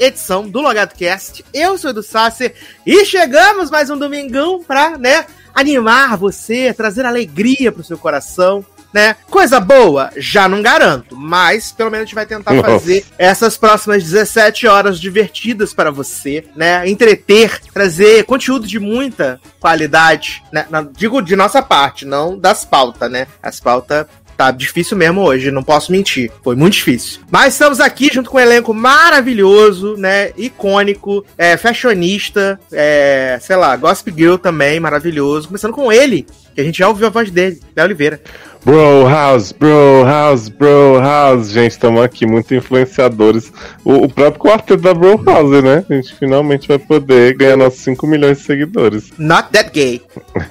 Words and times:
edição 0.00 0.48
do 0.48 0.62
Logado 0.62 0.94
Cast. 0.94 1.44
Eu 1.52 1.76
sou 1.76 1.90
o 1.90 1.92
Edu 1.92 2.02
Sasser 2.02 2.54
e 2.86 3.04
chegamos 3.04 3.70
mais 3.70 3.90
um 3.90 3.98
domingão 3.98 4.64
pra, 4.64 4.96
né, 4.96 5.26
animar 5.54 6.16
você, 6.16 6.72
trazer 6.72 7.04
alegria 7.04 7.70
pro 7.70 7.84
seu 7.84 7.98
coração. 7.98 8.64
Né? 8.92 9.14
Coisa 9.30 9.60
boa, 9.60 10.10
já 10.16 10.48
não 10.48 10.60
garanto, 10.62 11.16
mas 11.16 11.70
pelo 11.70 11.92
menos 11.92 12.02
a 12.02 12.06
gente 12.06 12.14
vai 12.16 12.26
tentar 12.26 12.52
Nossa. 12.52 12.70
fazer 12.70 13.04
essas 13.16 13.56
próximas 13.56 14.02
17 14.02 14.66
horas 14.66 14.98
divertidas 14.98 15.72
para 15.72 15.92
você, 15.92 16.44
né? 16.56 16.88
Entreter, 16.88 17.60
trazer 17.72 18.24
conteúdo 18.24 18.66
de 18.66 18.80
muita 18.80 19.40
qualidade, 19.60 20.42
né? 20.50 20.66
Digo 20.96 21.22
de 21.22 21.36
nossa 21.36 21.62
parte, 21.62 22.04
não 22.04 22.36
das 22.36 22.64
pautas, 22.64 23.08
né? 23.08 23.28
As 23.40 23.60
pautas 23.60 24.06
Tá 24.40 24.50
difícil 24.50 24.96
mesmo 24.96 25.20
hoje, 25.20 25.50
não 25.50 25.62
posso 25.62 25.92
mentir. 25.92 26.32
Foi 26.42 26.56
muito 26.56 26.72
difícil. 26.72 27.20
Mas 27.30 27.52
estamos 27.52 27.78
aqui 27.78 28.08
junto 28.10 28.30
com 28.30 28.38
um 28.38 28.40
elenco 28.40 28.72
maravilhoso, 28.72 29.98
né? 29.98 30.30
Icônico, 30.34 31.22
é, 31.36 31.58
fashionista, 31.58 32.58
é, 32.72 33.36
sei 33.38 33.54
lá, 33.56 33.76
Gossip 33.76 34.10
Girl 34.16 34.36
também, 34.36 34.80
maravilhoso. 34.80 35.48
Começando 35.48 35.74
com 35.74 35.92
ele, 35.92 36.26
que 36.54 36.60
a 36.62 36.64
gente 36.64 36.78
já 36.78 36.88
ouviu 36.88 37.08
a 37.08 37.10
voz 37.10 37.30
dele, 37.30 37.60
Léo 37.76 37.84
Oliveira. 37.84 38.18
Bro 38.64 39.06
House, 39.10 39.52
Bro 39.52 40.04
House, 40.06 40.48
Bro 40.48 41.00
House. 41.00 41.50
Gente, 41.50 41.72
estamos 41.72 42.02
aqui 42.02 42.24
muito 42.24 42.54
influenciadores. 42.54 43.52
O, 43.84 44.04
o 44.04 44.08
próprio 44.08 44.40
quarteto 44.40 44.82
da 44.82 44.94
Bro 44.94 45.22
House, 45.22 45.62
né? 45.62 45.84
A 45.86 45.92
gente 45.92 46.14
finalmente 46.14 46.66
vai 46.66 46.78
poder 46.78 47.36
ganhar 47.36 47.58
nossos 47.58 47.80
5 47.80 48.06
milhões 48.06 48.38
de 48.38 48.44
seguidores. 48.44 49.12
Not 49.18 49.50
that 49.50 49.70
gay. 49.70 50.00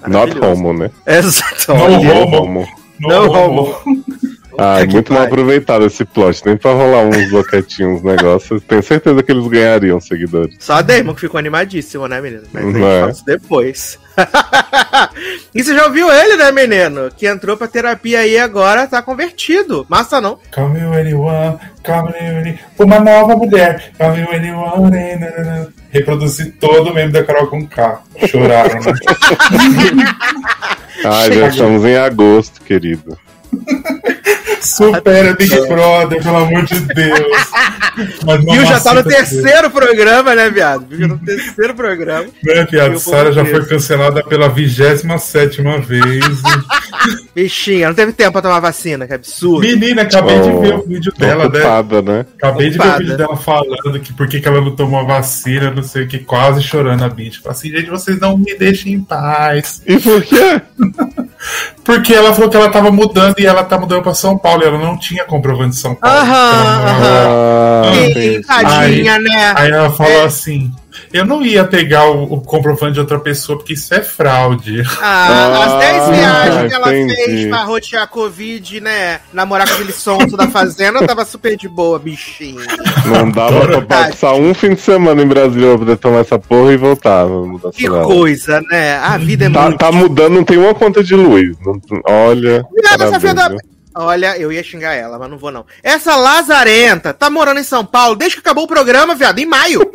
Not 0.08 0.38
homo, 0.40 0.73
né? 0.73 0.92
Exato. 1.08 1.73
Não 1.73 2.44
homo. 2.44 2.79
Não 3.00 3.30
homo. 3.30 3.75
Ah, 4.61 4.80
que 4.86 4.92
muito 4.94 5.14
mal 5.14 5.22
pariu. 5.22 5.33
aproveitado 5.36 5.86
esse 5.86 6.03
plot. 6.03 6.42
Nem 6.45 6.58
pra 6.58 6.72
rolar 6.73 7.03
uns 7.05 7.30
boquetinhos, 7.31 8.00
uns 8.00 8.03
negócios. 8.03 8.61
Tenho 8.64 8.83
certeza 8.83 9.23
que 9.23 9.31
eles 9.31 9.47
ganhariam 9.47 10.02
seguidores. 10.02 10.55
Só 10.59 10.73
a 10.73 10.81
Damon 10.81 11.14
que 11.14 11.22
ficou 11.22 11.38
animadíssimo, 11.38 12.08
né, 12.09 12.20
menino? 12.20 12.44
Mas 12.52 12.64
a 12.64 12.67
gente 12.67 12.77
Não 12.80 12.88
é? 12.89 13.00
fala 13.00 13.11
isso 13.11 13.25
depois. 13.25 14.00
e 15.55 15.64
você 15.64 15.73
já 15.73 15.86
ouviu 15.86 16.11
ele, 16.11 16.36
né, 16.36 16.52
menino? 16.52 17.09
Que 17.15 17.26
entrou 17.26 17.55
pra 17.55 17.67
terapia 17.70 18.20
aí 18.20 18.38
agora, 18.38 18.86
tá 18.86 19.02
convertido. 19.02 19.86
Massa 19.88 20.20
não. 20.20 20.38
Call 20.52 20.67
me 20.70 20.82
anyone, 20.82 21.58
call 21.86 22.04
me 22.08 22.17
anyone. 22.20 22.59
Uma 22.77 22.99
nova 22.99 23.38
mulher. 23.38 23.93
Call 23.98 24.11
me 24.14 24.23
anyone. 24.23 24.92
nananana. 24.92 25.73
Reproduzi 25.92 26.52
todo 26.52 26.92
o 26.92 26.93
meme 26.93 27.14
da 27.14 27.23
Carol 27.23 27.48
com 27.48 27.65
K. 27.65 28.02
Choraram, 28.27 28.76
né? 28.82 28.92
Ah, 31.05 31.32
já 31.32 31.48
estamos 31.48 31.86
em 31.86 31.95
agosto, 31.95 32.61
querido. 32.61 33.17
Supera 34.61 35.33
Big 35.36 35.55
Brother, 35.67 36.21
pelo 36.21 36.37
amor 36.37 36.65
de 36.65 36.80
Deus. 36.82 37.48
Mas 38.26 38.43
Viu, 38.43 38.65
já 38.65 38.80
tá 38.80 38.93
no 38.93 39.04
terceiro 39.04 39.70
programa, 39.70 40.36
né, 40.36 40.49
viado? 40.49 40.86
Viu, 40.87 40.99
já 40.99 41.08
tá 41.08 41.14
no 41.15 41.26
terceiro 41.26 41.73
programa. 41.76 42.27
Né, 42.43 42.67
viado? 42.70 42.99
Sara 42.99 43.32
já 43.32 43.45
foi 43.45 43.65
cancelada 43.65 44.23
pela 44.23 44.49
27 44.49 45.08
vez. 45.86 46.42
Bichinha, 47.36 47.88
não 47.88 47.95
teve 47.95 48.11
tempo 48.14 48.33
pra 48.33 48.42
tomar 48.42 48.59
vacina, 48.59 49.08
que 49.08 49.14
absurdo. 49.14 49.61
Menina, 49.67 50.02
acabei 50.04 50.39
Oh, 50.39 50.42
de 50.42 50.67
ver 50.67 50.76
o 50.76 50.83
vídeo 50.86 51.14
dela, 51.17 51.49
né? 51.49 51.59
Ocupada, 51.59 52.02
né? 52.02 52.26
Acabei 52.38 52.70
de 52.70 52.77
ver 52.77 52.83
o 52.83 52.83
Ocupada. 52.83 53.04
vídeo 53.04 53.17
dela 53.17 53.38
falando 53.38 53.99
que 53.99 54.14
por 54.14 54.27
que 54.27 54.39
que 54.42 54.48
ela 54.48 54.61
não 54.61 54.76
tomou 54.76 54.99
a 54.99 55.04
vacina, 55.04 55.71
não 55.71 55.83
sei 55.83 56.04
o 56.04 56.08
que, 56.08 56.20
quase 56.20 56.61
chorando 56.61 57.04
a 57.04 57.09
bicha. 57.09 57.42
Falei 57.42 57.58
assim, 57.58 57.70
gente, 57.70 57.89
vocês 57.89 58.20
não 58.20 58.38
me 58.38 58.55
deixem 58.58 58.93
em 58.93 59.02
paz. 59.02 59.82
E 59.86 59.98
por 59.98 60.21
quê? 60.21 60.61
Porque 61.89 62.14
ela 62.14 62.33
falou 62.36 62.50
que 62.52 62.55
ela 62.55 62.70
tava 62.70 62.92
mudando 62.92 63.39
e 63.39 63.48
ela 63.48 63.64
tá 63.64 63.76
mudando 63.80 64.04
pra 64.04 64.14
São 64.14 64.38
Paulo 64.38 64.61
e 64.64 64.67
ela 64.67 64.77
não 64.77 64.95
tinha 64.95 65.26
comprovante 65.26 65.72
de 65.72 65.77
São 65.77 65.95
Paulo. 65.95 66.16
Aham, 66.17 66.54
Ela 66.61 66.77
morava- 66.77 67.30
Ah, 67.88 67.92
entendi. 68.08 68.42
tadinha, 68.45 69.20
né? 69.20 69.54
Aí 69.55 69.72
ela 69.72 69.89
falou 69.89 70.11
É. 70.22 70.26
assim: 70.26 70.72
Eu 71.14 71.26
não 71.26 71.44
ia 71.45 71.64
pegar 71.66 72.10
o, 72.10 72.23
o 72.33 72.42
comprovante 72.42 72.94
de 72.94 73.00
outra 73.00 73.20
pessoa, 73.20 73.58
porque 73.58 73.73
isso 73.73 73.94
é 73.94 74.02
fraude. 74.02 74.82
Ah, 75.02 75.64
as 75.66 75.80
10 75.80 76.02
Ah, 76.02 76.11
viagens 76.11 76.67
que 76.70 76.73
ela 76.73 76.98
entendi. 76.98 77.16
fez 77.16 77.48
pra 77.50 77.64
rotear 77.64 78.04
a 78.04 78.08
Covid, 78.08 78.82
né? 78.82 79.20
Namorar 79.33 79.67
com 79.67 79.73
aquele 79.76 79.92
sonso 79.92 80.36
da 80.36 80.48
fazenda, 80.50 81.05
tava 81.05 81.26
super 81.26 81.55
de 81.55 81.67
boa, 81.70 82.00
bichinho. 82.00 82.61
Não 83.05 83.30
dava 83.30 83.61
pra 83.67 83.82
passar 83.82 84.33
um 84.33 84.54
fim 84.54 84.73
de 84.73 84.82
semana 84.82 85.22
em 85.22 85.27
Brasília 85.27 85.70
pra 85.70 85.77
poder 85.80 85.98
tomar 85.98 86.20
essa 86.20 86.39
porra 86.39 86.73
e 86.73 86.77
voltar. 86.77 87.26
na 87.26 87.36
mudança 87.45 87.77
Que 87.77 87.88
coisa, 87.88 88.61
né? 88.70 88.98
A 88.98 89.17
vida 89.17 89.45
é 89.45 89.50
Tá, 89.50 89.61
muito. 89.64 89.77
tá 89.77 89.92
mudando, 89.92 90.33
não 90.33 90.44
tem 90.44 90.58
uma 90.58 90.73
conta 90.73 91.04
de 91.04 91.16
luz. 91.16 91.56
Não- 91.66 91.80
olha. 92.08 92.64
Viado, 92.82 93.04
essa 93.04 93.20
filha 93.20 93.33
da-? 93.33 93.56
Olha, 94.02 94.37
eu 94.37 94.49
ia 94.52 94.64
xingar 94.64 94.93
ela, 94.93 95.20
mas 95.20 95.30
não 95.30 95.37
vou 95.37 95.52
não. 95.52 95.65
Essa 95.83 96.15
lazarenta 96.15 97.14
tá 97.14 97.30
morando 97.30 97.60
em 97.60 97.64
São 97.64 97.86
Paulo 97.86 98.15
desde 98.15 98.37
que 98.37 98.39
acabou 98.42 98.64
o 98.64 98.67
programa, 98.67 99.14
viado, 99.14 99.39
em 99.39 99.45
maio. 99.45 99.82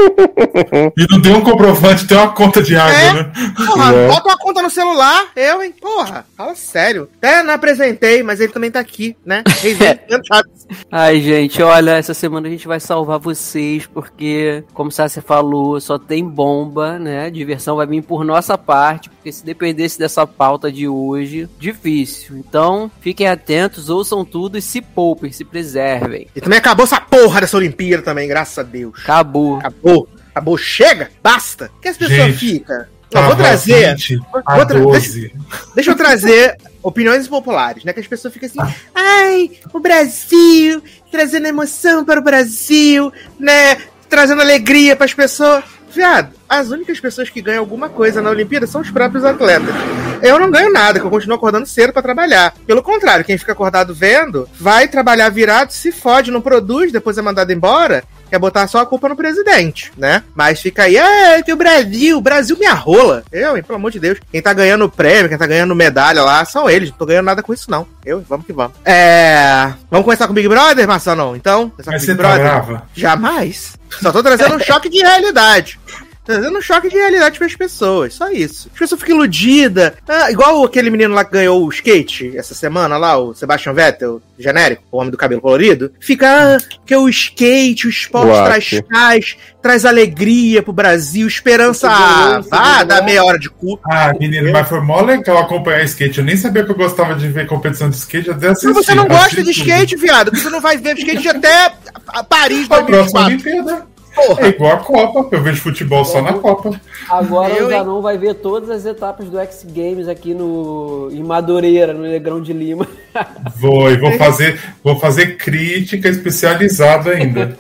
E 0.97 1.07
não 1.11 1.21
deu 1.21 1.37
um 1.37 1.41
comprovante, 1.41 2.07
tem 2.07 2.17
uma 2.17 2.31
conta 2.33 2.63
de 2.63 2.77
água, 2.77 2.93
É? 2.95 3.13
né? 3.13 3.33
Porra, 3.67 3.93
Né? 3.93 4.09
bota 4.09 4.29
uma 4.29 4.39
conta 4.39 4.63
no 4.63 4.71
celular. 4.71 5.27
Eu, 5.35 5.63
hein? 5.63 5.75
Porra, 5.81 6.25
fala 6.37 6.55
sério. 6.55 7.09
Até 7.19 7.43
não 7.43 7.55
apresentei, 7.55 8.23
mas 8.23 8.41
ele 8.41 8.53
também 8.53 8.71
tá 8.71 8.81
aqui, 8.81 9.17
né? 9.25 9.43
Chaves. 10.27 10.64
Ai, 10.91 11.21
gente, 11.21 11.63
olha, 11.63 11.93
essa 11.93 12.15
semana 12.15 12.49
a 12.49 12.51
gente 12.51 12.67
vai 12.67 12.81
salvar 12.81 13.19
vocês, 13.19 13.87
porque, 13.87 14.65
como 14.73 14.91
Sácia 14.91 15.23
falou, 15.23 15.81
só 15.81 15.99
tem 15.99 16.25
bomba, 16.27 16.99
né? 16.99 17.31
Diversão 17.31 17.77
vai 17.77 17.87
vir 17.87 18.03
por 18.03 18.25
nossa 18.25 18.57
parte, 18.57 19.11
porque 19.11 19.33
se 19.33 19.45
dependesse 19.45 19.99
dessa 19.99 20.27
pauta 20.27 20.71
de 20.71 20.89
hoje, 20.89 21.49
difícil. 21.59 22.37
Então, 22.37 22.91
fiquem 23.01 23.27
atentos, 23.27 23.89
ouçam 23.89 24.25
tudo 24.25 24.59
e 24.59 24.63
se 24.63 24.81
poupem, 24.81 25.33
se 25.33 25.45
preservem. 25.45 26.29
E 26.35 26.41
também 26.41 26.59
acabou 26.59 26.85
essa 26.85 27.01
porra 27.01 27.41
dessa 27.41 27.57
Olimpíada 27.57 28.03
também, 28.03 28.29
graças 28.29 28.59
a 28.59 28.63
Deus. 28.63 28.99
Acabou. 29.03 29.57
Acabou. 29.57 30.09
Acabou. 30.31 30.59
Chega. 30.59 31.11
Basta. 31.23 31.71
O 31.77 31.81
que 31.81 31.89
as 31.89 31.97
pessoas 31.97 32.35
ficam? 32.37 32.85
Tava 33.15 33.29
vou 33.29 33.37
trazer. 33.37 33.91
20 33.95 34.17
vou 34.17 34.67
tra- 34.67 34.79
12. 34.81 35.33
Deixa 35.75 35.91
eu 35.93 35.97
trazer 35.97 36.57
opiniões 36.83 37.29
populares, 37.29 37.85
né? 37.85 37.93
Que 37.93 38.01
as 38.01 38.07
pessoas 38.07 38.35
ficam 38.35 38.49
assim, 38.49 38.75
ai, 38.95 39.51
o 39.73 39.79
Brasil, 39.81 40.83
trazendo 41.11 41.47
emoção 41.47 42.05
para 42.05 42.19
o 42.21 42.23
Brasil, 42.25 43.13
né? 43.39 43.77
Trazendo 44.09 44.43
alegria 44.43 44.97
para 44.97 45.07
as 45.07 45.15
pessoas. 45.15 45.63
Viado, 45.95 46.35
as 46.49 46.71
únicas 46.71 47.01
pessoas 47.01 47.29
que 47.29 47.43
ganham 47.43 47.61
alguma 47.61 47.89
coisa 47.89 48.21
na 48.23 48.31
Olimpíada 48.31 48.67
são 48.67 48.81
os 48.81 48.91
próprios 48.91 49.25
atletas. 49.25 49.75
Eu 50.23 50.39
não 50.39 50.51
ganho 50.51 50.73
nada, 50.73 50.99
que 50.99 51.05
eu 51.05 51.11
continuo 51.11 51.37
acordando 51.37 51.67
cedo 51.67 51.93
para 51.93 52.03
trabalhar. 52.03 52.55
Pelo 52.67 52.83
contrário, 52.83 53.25
quem 53.25 53.37
fica 53.37 53.53
acordado 53.53 53.95
vendo, 53.95 54.49
vai 54.59 54.89
trabalhar 54.89 55.29
virado, 55.29 55.73
se 55.73 55.93
fode, 55.93 56.31
não 56.31 56.41
produz, 56.41 56.93
depois 56.93 57.19
é 57.19 57.23
mandado 57.23 57.53
embora. 57.53 58.05
Quer 58.31 58.39
botar 58.39 58.67
só 58.67 58.81
a 58.81 58.87
culpa 58.87 59.09
no 59.09 59.15
presidente, 59.15 59.93
né? 59.97 60.25
Mas 60.35 60.61
fica 60.61 60.85
aí, 60.85 60.97
é 60.97 61.43
que 61.43 61.53
o 61.53 61.57
Brasil, 61.57 62.19
o 62.19 62.21
Brasil 62.21 62.57
me 62.59 62.67
arrola. 62.67 63.23
Eu, 63.31 63.57
hein, 63.57 63.63
pelo 63.63 63.77
amor 63.77 63.93
de 63.93 64.01
Deus. 64.01 64.19
Quem 64.33 64.43
tá 64.43 64.53
ganhando 64.53 64.89
prêmio, 64.91 65.29
quem 65.29 65.39
tá 65.39 65.47
ganhando 65.47 65.75
medalha 65.75 66.23
lá, 66.23 66.45
são 66.45 66.69
eles. 66.69 66.91
Não 66.91 66.97
tô 66.97 67.07
ganhando 67.07 67.27
nada 67.27 67.43
com 67.43 67.53
isso, 67.53 67.71
não. 67.71 67.87
Eu, 68.05 68.25
vamos 68.29 68.47
que 68.47 68.53
vamos. 68.53 68.77
É. 68.85 69.73
Vamos 69.91 70.05
começar 70.05 70.27
com 70.27 70.33
o 70.33 70.35
Big 70.35 70.49
Brother, 70.49 70.89
Marcelo? 70.89 71.37
Então? 71.37 71.71
Começar 71.71 71.91
com 71.91 71.97
Mas 71.97 72.03
você 72.03 72.13
Big 72.13 72.23
tá 72.23 72.29
Brother? 72.29 72.45
grava? 72.45 72.83
Jamais. 72.95 73.77
Só 74.03 74.11
tô 74.11 74.23
trazendo 74.23 74.57
um 74.57 74.61
choque 74.61 74.89
de 74.89 74.99
realidade. 74.99 75.79
Trazendo 76.25 76.57
um 76.57 76.63
choque 76.63 76.89
de 76.89 76.97
realidade 76.97 77.37
para 77.37 77.47
as 77.47 77.55
pessoas, 77.55 78.15
só 78.15 78.31
isso. 78.31 78.71
As 78.73 78.79
pessoas 78.79 79.01
ficam 79.01 79.17
iludidas. 79.17 79.93
Ah, 80.09 80.31
igual 80.31 80.65
aquele 80.65 80.89
menino 80.89 81.15
lá 81.15 81.23
que 81.23 81.33
ganhou 81.33 81.63
o 81.63 81.69
skate 81.69 82.37
essa 82.37 82.55
semana 82.55 82.97
lá, 82.97 83.19
o 83.19 83.35
Sebastian 83.35 83.75
Vettel, 83.75 84.23
genérico, 84.39 84.83
o 84.91 84.97
homem 84.97 85.11
do 85.11 85.19
cabelo 85.19 85.43
colorido. 85.43 85.93
Fica, 86.01 86.57
ah, 86.57 86.59
que 86.87 86.97
o 86.97 87.09
skate, 87.11 87.87
o 87.87 87.91
esporte 87.91 88.33
traz 88.43 88.81
paz, 88.91 89.37
traz 89.61 89.85
alegria 89.85 90.63
pro 90.63 90.73
Brasil, 90.73 91.27
esperança. 91.27 91.89
Ah, 91.91 92.41
vá, 92.51 92.85
dá 92.85 93.03
meia 93.03 93.23
hora 93.23 93.39
de 93.39 93.51
cu. 93.51 93.79
Ah, 93.85 94.15
menino, 94.19 94.51
mas 94.51 94.67
foi 94.67 94.81
mó 94.81 95.03
legal 95.03 95.39
acompanhar 95.39 95.85
skate. 95.85 96.21
Eu 96.21 96.25
nem 96.25 96.39
sabia 96.39 96.65
que 96.65 96.71
eu 96.71 96.77
gostava 96.77 97.15
de 97.15 97.29
ver 97.29 97.47
competição 97.47 97.91
de 97.91 97.97
skate, 97.97 98.31
até 98.31 98.47
Se 98.55 98.67
assisti. 98.67 98.73
você 98.73 98.95
não 98.95 99.07
gosta 99.07 99.43
de 99.43 99.51
skate, 99.51 99.95
viado, 99.97 100.31
você 100.31 100.49
não 100.49 100.63
vai 100.63 100.79
ver 100.79 100.97
skate 100.97 101.29
até 101.29 101.71
Paris 102.29 102.67
A 102.71 102.83
próxima 102.83 103.25
2024. 103.25 103.94
Porra. 104.15 104.47
É 104.47 104.49
igual 104.49 104.73
a 104.73 104.77
Copa. 104.79 105.29
Eu 105.35 105.43
vejo 105.43 105.61
futebol 105.61 106.05
só 106.05 106.23
na 106.23 106.35
Copa. 106.35 106.81
Agora 107.09 107.53
Eu, 107.53 107.67
o 107.67 107.73
hein? 107.73 107.79
Zanon 107.79 108.01
vai 108.01 108.17
ver 108.17 108.35
todas 108.35 108.71
as 108.71 108.87
etapas 108.87 109.29
do 109.29 109.39
X 109.39 109.67
Games 109.69 110.09
aqui 110.09 110.35
no 110.35 111.09
em 111.13 111.23
Madureira, 111.23 111.93
no 111.93 112.03
Negrão 112.03 112.41
de 112.41 112.53
Lima. 112.53 112.87
Vou, 113.57 113.91
e 113.91 113.97
vou 113.97 114.13
fazer, 114.19 114.61
vou 114.83 114.99
fazer 114.99 115.37
crítica 115.37 116.09
especializada 116.09 117.13
ainda. 117.13 117.57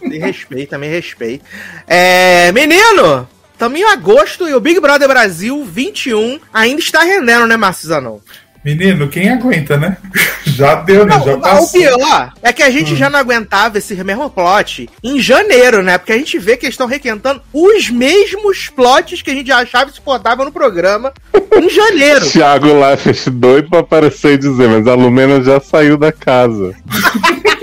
Me 0.00 0.18
respeita, 0.18 0.78
me 0.78 0.86
respeita. 0.86 1.44
É, 1.86 2.52
menino, 2.52 3.28
tamo 3.58 3.76
em 3.76 3.84
agosto 3.84 4.48
e 4.48 4.54
o 4.54 4.60
Big 4.60 4.80
Brother 4.80 5.08
Brasil 5.08 5.64
21 5.64 6.38
ainda 6.52 6.80
está 6.80 7.02
rendendo, 7.02 7.46
né, 7.46 7.56
Márcio 7.56 7.88
Zanon? 7.88 8.18
Menino, 8.64 9.08
quem 9.08 9.30
aguenta, 9.30 9.76
né? 9.76 9.96
Já 10.44 10.74
deu, 10.76 11.06
né? 11.06 11.18
Já 11.18 11.24
Não, 11.26 11.38
o 11.38 11.40
passou. 11.40 11.80
pior 11.80 12.32
é 12.42 12.52
que 12.52 12.62
a 12.62 12.70
gente 12.70 12.94
já 12.96 13.08
não 13.08 13.18
aguentava 13.18 13.78
esse 13.78 13.94
mesmo 14.04 14.28
plot 14.28 14.88
em 15.02 15.20
janeiro, 15.20 15.82
né? 15.82 15.96
Porque 15.96 16.12
a 16.12 16.18
gente 16.18 16.38
vê 16.38 16.56
que 16.56 16.66
eles 16.66 16.74
estão 16.74 16.86
requentando 16.86 17.40
os 17.52 17.88
mesmos 17.88 18.68
plots 18.68 19.22
que 19.22 19.30
a 19.30 19.34
gente 19.34 19.50
achava 19.52 19.90
insuportável 19.90 20.44
no 20.44 20.52
programa 20.52 21.12
em 21.56 21.68
janeiro. 21.70 22.26
Thiago 22.32 22.78
Leifert 22.80 23.30
doido 23.30 23.70
pra 23.70 23.80
aparecer 23.80 24.34
e 24.34 24.38
dizer, 24.38 24.68
mas 24.68 24.86
a 24.86 24.94
Lumena 24.94 25.42
já 25.42 25.60
saiu 25.60 25.96
da 25.96 26.10
casa. 26.12 26.74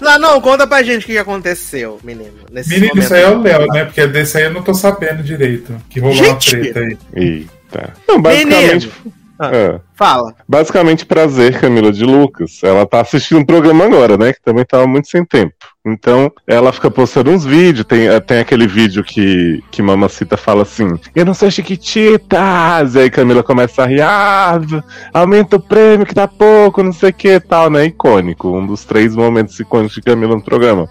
Não, 0.00 0.18
não, 0.18 0.40
conta 0.40 0.66
pra 0.66 0.82
gente 0.82 1.02
o 1.02 1.06
que 1.06 1.18
aconteceu, 1.18 1.98
menino. 2.04 2.32
Nesse 2.50 2.70
Menino, 2.70 2.88
momento. 2.90 3.04
isso 3.04 3.14
aí 3.14 3.22
é 3.22 3.28
o 3.28 3.40
Léo, 3.42 3.66
né? 3.68 3.84
Porque 3.84 4.06
desse 4.06 4.38
aí 4.38 4.44
eu 4.44 4.52
não 4.52 4.62
tô 4.62 4.72
sabendo 4.72 5.22
direito. 5.22 5.74
Que 5.90 5.98
rolou 6.00 6.14
Gente! 6.16 6.54
uma 6.54 6.62
treta 6.62 6.80
aí. 6.80 7.46
Eita. 7.72 7.92
Não, 8.08 8.20
basicamente. 8.20 8.90
É. 9.40 9.78
Fala. 9.94 10.34
Basicamente, 10.48 11.06
prazer, 11.06 11.60
Camila 11.60 11.92
de 11.92 12.04
Lucas. 12.04 12.60
Ela 12.62 12.84
tá 12.84 13.00
assistindo 13.00 13.38
um 13.38 13.44
programa 13.44 13.84
agora, 13.84 14.16
né? 14.16 14.32
Que 14.32 14.42
também 14.42 14.64
tava 14.64 14.84
muito 14.86 15.08
sem 15.08 15.24
tempo. 15.24 15.54
Então, 15.86 16.30
ela 16.44 16.72
fica 16.72 16.90
postando 16.90 17.30
uns 17.30 17.44
vídeos. 17.44 17.86
Tem, 17.86 18.08
eh, 18.08 18.18
tem 18.18 18.40
aquele 18.40 18.66
vídeo 18.66 19.04
que, 19.04 19.62
que 19.70 19.80
Mamacita 19.80 20.36
fala 20.36 20.62
assim: 20.62 20.98
Eu 21.14 21.24
não 21.24 21.34
sou 21.34 21.50
Chiquititas. 21.50 22.96
E 22.96 22.98
aí 22.98 23.10
Camila 23.10 23.44
começa 23.44 23.84
a 23.84 23.86
rir: 23.86 24.00
Ah, 24.00 24.60
aumenta 25.14 25.54
o 25.54 25.60
prêmio 25.60 26.04
que 26.04 26.14
tá 26.14 26.26
pouco, 26.26 26.82
não 26.82 26.92
sei 26.92 27.10
o 27.10 27.14
que 27.14 27.38
tal, 27.38 27.70
né? 27.70 27.86
Icônico. 27.86 28.48
Um 28.48 28.66
dos 28.66 28.84
três 28.84 29.14
momentos 29.14 29.58
icônicos 29.60 29.94
de 29.94 30.02
Camila 30.02 30.34
no 30.34 30.42
programa. 30.42 30.88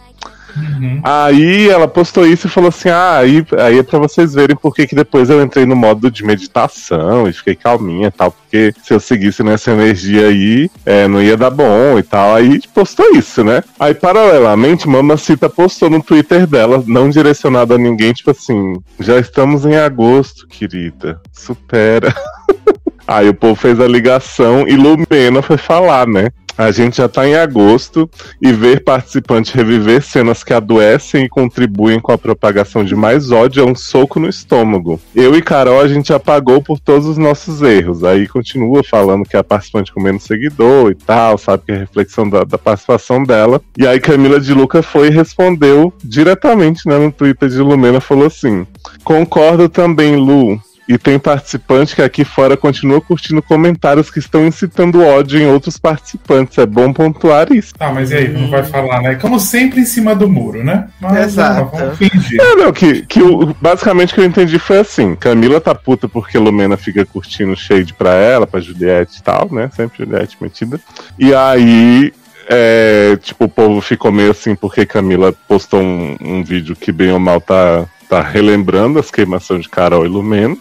Uhum. 0.57 1.01
Aí 1.03 1.69
ela 1.69 1.87
postou 1.87 2.25
isso 2.25 2.47
e 2.47 2.49
falou 2.49 2.69
assim: 2.69 2.89
Ah, 2.89 3.17
aí, 3.17 3.45
aí 3.59 3.79
é 3.79 3.83
pra 3.83 3.99
vocês 3.99 4.33
verem 4.33 4.55
porque 4.55 4.87
que 4.87 4.95
depois 4.95 5.29
eu 5.29 5.41
entrei 5.41 5.65
no 5.65 5.75
modo 5.75 6.09
de 6.09 6.23
meditação 6.23 7.27
e 7.27 7.33
fiquei 7.33 7.55
calminha 7.55 8.07
e 8.07 8.11
tal. 8.11 8.31
Porque 8.31 8.73
se 8.83 8.93
eu 8.93 8.99
seguisse 8.99 9.43
nessa 9.43 9.71
energia 9.71 10.27
aí, 10.27 10.69
é, 10.85 11.07
não 11.07 11.21
ia 11.21 11.37
dar 11.37 11.49
bom 11.49 11.99
e 11.99 12.03
tal. 12.03 12.35
Aí 12.35 12.59
postou 12.73 13.11
isso, 13.15 13.43
né? 13.43 13.63
Aí, 13.79 13.93
paralelamente, 13.93 14.87
Mamacita 14.87 15.49
postou 15.49 15.89
no 15.89 16.01
Twitter 16.01 16.47
dela, 16.47 16.83
não 16.87 17.09
direcionado 17.09 17.73
a 17.73 17.77
ninguém, 17.77 18.13
tipo 18.13 18.31
assim: 18.31 18.73
Já 18.99 19.19
estamos 19.19 19.65
em 19.65 19.75
agosto, 19.75 20.47
querida. 20.47 21.21
Supera. 21.31 22.13
Aí 23.07 23.29
o 23.29 23.33
povo 23.33 23.55
fez 23.55 23.79
a 23.79 23.87
ligação 23.87 24.67
e 24.67 24.75
Lumena 24.75 25.41
foi 25.41 25.57
falar, 25.57 26.05
né? 26.05 26.29
A 26.57 26.71
gente 26.71 26.97
já 26.97 27.07
tá 27.07 27.27
em 27.27 27.35
agosto 27.35 28.09
e 28.41 28.51
ver 28.51 28.83
participante 28.83 29.55
reviver 29.55 30.01
cenas 30.01 30.43
que 30.43 30.53
adoecem 30.53 31.25
e 31.25 31.29
contribuem 31.29 31.99
com 31.99 32.11
a 32.11 32.17
propagação 32.17 32.83
de 32.83 32.95
mais 32.95 33.31
ódio 33.31 33.61
é 33.61 33.65
um 33.65 33.75
soco 33.75 34.19
no 34.19 34.27
estômago. 34.27 34.99
Eu 35.15 35.35
e 35.35 35.41
Carol 35.41 35.79
a 35.79 35.87
gente 35.87 36.11
apagou 36.11 36.61
por 36.61 36.79
todos 36.79 37.05
os 37.05 37.17
nossos 37.17 37.61
erros. 37.61 38.03
Aí 38.03 38.27
continua 38.27 38.83
falando 38.83 39.23
que 39.23 39.35
é 39.35 39.39
a 39.39 39.43
participante 39.43 39.93
com 39.93 40.01
menos 40.01 40.23
seguidor 40.23 40.91
e 40.91 40.95
tal, 40.95 41.37
sabe 41.37 41.63
que 41.65 41.71
é 41.71 41.77
reflexão 41.77 42.27
da, 42.27 42.43
da 42.43 42.57
participação 42.57 43.23
dela. 43.23 43.61
E 43.77 43.85
aí 43.85 43.99
Camila 43.99 44.39
de 44.39 44.53
Luca 44.53 44.81
foi 44.81 45.07
e 45.07 45.11
respondeu 45.11 45.93
diretamente 46.03 46.87
né, 46.87 46.97
no 46.97 47.11
Twitter 47.11 47.49
de 47.49 47.59
Lumena, 47.59 48.01
falou 48.01 48.25
assim: 48.25 48.65
Concordo 49.03 49.69
também, 49.69 50.15
Lu. 50.15 50.59
E 50.87 50.97
tem 50.97 51.19
participante 51.19 51.95
que 51.95 52.01
aqui 52.01 52.23
fora 52.23 52.55
continua 52.55 53.01
curtindo 53.01 53.41
comentários 53.41 54.09
que 54.09 54.19
estão 54.19 54.47
incitando 54.47 55.03
ódio 55.03 55.39
em 55.39 55.45
outros 55.45 55.77
participantes. 55.77 56.57
É 56.57 56.65
bom 56.65 56.93
pontuar 56.93 57.51
isso. 57.51 57.73
Tá, 57.75 57.91
mas 57.91 58.11
e 58.11 58.15
aí? 58.15 58.27
Não 58.29 58.49
vai 58.49 58.63
falar, 58.63 59.01
né? 59.01 59.15
Como 59.15 59.37
sempre 59.39 59.81
em 59.81 59.85
cima 59.85 60.15
do 60.15 60.29
muro, 60.29 60.63
né? 60.63 60.87
Mas, 60.99 61.33
Exato. 61.33 61.69
ó, 61.73 61.77
vamos 61.77 61.97
fingir. 61.97 62.39
É, 62.39 62.55
não, 62.55 62.71
que, 62.71 63.05
que 63.05 63.21
o, 63.21 63.53
basicamente 63.59 64.13
o 64.13 64.15
que 64.15 64.21
eu 64.21 64.25
entendi 64.25 64.57
foi 64.57 64.79
assim: 64.79 65.15
Camila 65.15 65.59
tá 65.59 65.75
puta 65.75 66.07
porque 66.07 66.37
Lumena 66.37 66.77
fica 66.77 67.05
curtindo 67.05 67.55
shade 67.55 67.93
pra 67.93 68.13
ela, 68.13 68.47
pra 68.47 68.61
Juliette 68.61 69.19
e 69.19 69.23
tal, 69.23 69.49
né? 69.51 69.69
Sempre 69.75 70.05
Juliette 70.05 70.37
metida. 70.39 70.79
E 71.19 71.33
aí. 71.33 72.13
é, 72.49 73.17
tipo, 73.21 73.43
o 73.45 73.49
povo 73.49 73.81
ficou 73.81 74.11
meio 74.11 74.31
assim 74.31 74.55
porque 74.55 74.85
Camila 74.85 75.33
postou 75.47 75.81
um, 75.81 76.15
um 76.21 76.43
vídeo 76.43 76.75
que 76.75 76.93
bem 76.93 77.11
ou 77.11 77.19
mal 77.19 77.41
tá, 77.41 77.85
tá 78.09 78.21
relembrando 78.21 78.99
as 78.99 79.11
queimações 79.11 79.63
de 79.63 79.69
Carol 79.69 80.05
e 80.05 80.09
Lumena. 80.09 80.57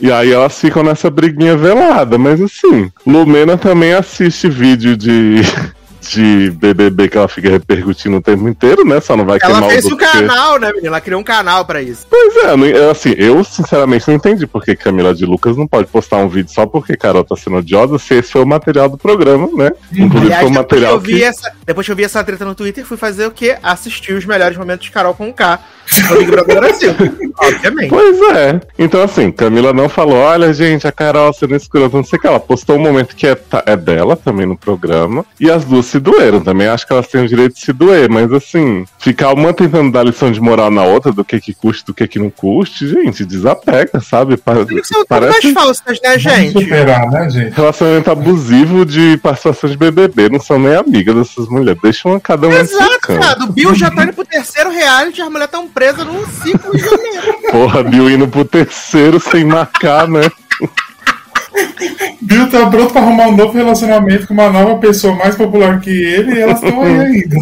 E 0.00 0.10
aí 0.10 0.32
elas 0.32 0.58
ficam 0.58 0.82
nessa 0.82 1.08
briguinha 1.08 1.56
velada, 1.56 2.18
mas 2.18 2.40
assim, 2.40 2.90
Lumena 3.06 3.56
também 3.56 3.94
assiste 3.94 4.48
vídeo 4.48 4.96
de, 4.96 5.36
de 6.10 6.50
BBB 6.50 7.08
que 7.08 7.16
ela 7.18 7.28
fica 7.28 7.50
repercutindo 7.50 8.16
o 8.16 8.20
tempo 8.22 8.48
inteiro, 8.48 8.84
né? 8.84 9.00
Só 9.00 9.16
não 9.16 9.24
vai 9.24 9.38
Ela 9.42 9.52
queimar 9.52 9.70
fez 9.70 9.84
os 9.84 9.90
um 9.90 9.94
outros 9.94 10.10
porque- 10.10 10.26
canal, 10.26 10.58
né, 10.60 10.68
menino? 10.68 10.86
Ela 10.88 11.00
criou 11.00 11.20
um 11.20 11.24
canal 11.24 11.64
pra 11.64 11.82
isso. 11.82 12.06
Pois 12.08 12.36
é, 12.36 12.90
assim, 12.90 13.14
eu 13.16 13.42
sinceramente 13.44 14.06
não 14.08 14.14
entendi 14.14 14.46
porque 14.46 14.74
Camila 14.76 15.14
de 15.14 15.24
Lucas 15.24 15.56
não 15.56 15.66
pode 15.66 15.88
postar 15.88 16.18
um 16.18 16.28
vídeo 16.28 16.52
só 16.52 16.66
porque 16.66 16.96
Carol 16.96 17.24
tá 17.24 17.36
sendo 17.36 17.56
odiosa, 17.56 17.98
se 17.98 18.14
esse 18.14 18.30
foi 18.32 18.42
o 18.42 18.46
material 18.46 18.88
do 18.88 18.96
programa, 18.98 19.48
né? 19.56 19.70
Inclusive 19.92 20.18
Aliás, 20.32 20.40
foi 20.40 20.46
o 20.48 20.52
que, 20.52 20.58
material 20.58 21.00
que. 21.00 21.22
essa, 21.24 21.52
depois 21.66 21.86
que 21.86 21.92
eu 21.92 21.96
vi 21.96 22.04
essa 22.04 22.22
treta 22.24 22.44
no 22.44 22.54
Twitter, 22.54 22.84
fui 22.84 22.96
fazer 22.96 23.26
o 23.26 23.30
quê? 23.30 23.56
Assistir 23.62 24.12
os 24.14 24.24
melhores 24.24 24.56
momentos 24.56 24.86
de 24.86 24.92
Carol 24.92 25.14
com 25.14 25.32
K 25.32 25.58
no 26.10 26.18
Big 26.18 26.30
Brother 26.30 26.56
Brasil. 26.56 26.90
Obviamente. 27.38 27.88
Pois 27.90 28.20
é. 28.36 28.60
Então, 28.78 29.02
assim, 29.02 29.30
Camila 29.30 29.72
não 29.72 29.88
falou, 29.88 30.16
olha, 30.16 30.52
gente, 30.52 30.86
a 30.86 30.92
Carol 30.92 31.32
sendo 31.32 31.54
escrota, 31.54 31.96
não 31.96 32.04
sei 32.04 32.18
o 32.18 32.22
que. 32.22 32.26
Ela 32.26 32.40
postou 32.40 32.76
um 32.76 32.80
momento 32.80 33.14
que 33.14 33.26
é, 33.26 33.36
é 33.66 33.76
dela 33.76 34.16
também 34.16 34.46
no 34.46 34.56
programa. 34.56 35.24
E 35.38 35.50
as 35.50 35.64
duas 35.64 35.86
se 35.94 36.00
doeram 36.00 36.40
também. 36.40 36.66
Acho 36.66 36.86
que 36.86 36.92
elas 36.92 37.06
têm 37.06 37.22
o 37.24 37.28
direito 37.28 37.54
de 37.54 37.60
se 37.60 37.72
doer, 37.72 38.10
mas 38.10 38.32
assim, 38.32 38.84
ficar 38.98 39.32
uma 39.32 39.52
tentando 39.52 39.92
dar 39.92 40.02
lição 40.02 40.32
de 40.32 40.40
moral 40.40 40.70
na 40.70 40.82
outra, 40.82 41.12
do 41.12 41.24
que 41.24 41.40
que 41.40 41.54
custe, 41.54 41.84
do 41.86 41.94
que 41.94 42.08
que 42.08 42.18
não 42.18 42.30
custe, 42.30 42.88
gente, 42.88 43.24
desapega, 43.24 44.00
sabe? 44.00 44.36
Pa- 44.36 44.54
pouco 44.54 44.72
mais 44.74 44.88
Parece 45.08 45.52
falsas, 45.52 46.00
né, 46.02 46.16
Vamos 46.18 46.22
gente? 46.22 46.52
superar, 46.64 47.06
né, 47.10 47.30
gente? 47.30 47.54
relacionamento 47.54 48.10
abusivo 48.10 48.84
de 48.84 49.16
participação 49.18 49.70
de 49.70 49.76
BBB. 49.76 50.28
Não 50.28 50.40
são 50.40 50.58
nem 50.58 50.74
amigas 50.74 51.14
dessas 51.14 51.48
mulheres. 51.48 51.80
Deixam 51.82 52.18
cada 52.18 52.48
uma 52.48 52.56
Exato, 52.58 52.98
cara. 53.00 53.44
O 53.44 53.52
Bill 53.52 53.74
já 53.74 53.90
tá 53.90 54.02
indo 54.04 54.12
pro 54.14 54.24
terceiro 54.24 54.70
reality, 54.70 55.20
as 55.22 55.28
mulheres 55.28 55.46
estão 55.46 55.68
presas 55.68 56.04
num 56.06 56.26
ciclo 56.26 56.72
de 56.72 56.78
janeiro. 56.78 57.34
Porra, 57.50 57.82
Bill 57.84 58.10
indo 58.10 58.26
pro 58.26 58.44
terceiro 58.44 59.20
sem 59.20 59.44
marcar, 59.44 60.08
né? 60.08 60.22
Bill 62.20 62.50
tá 62.50 62.66
pronto 62.68 62.92
pra 62.92 63.02
arrumar 63.02 63.28
um 63.28 63.36
novo 63.36 63.52
relacionamento 63.52 64.26
com 64.26 64.34
uma 64.34 64.50
nova 64.50 64.76
pessoa 64.78 65.14
mais 65.14 65.36
popular 65.36 65.80
que 65.80 65.90
ele 65.90 66.34
e 66.34 66.40
elas 66.40 66.62
estão 66.62 66.82
aí 66.82 67.00
ainda. 67.00 67.36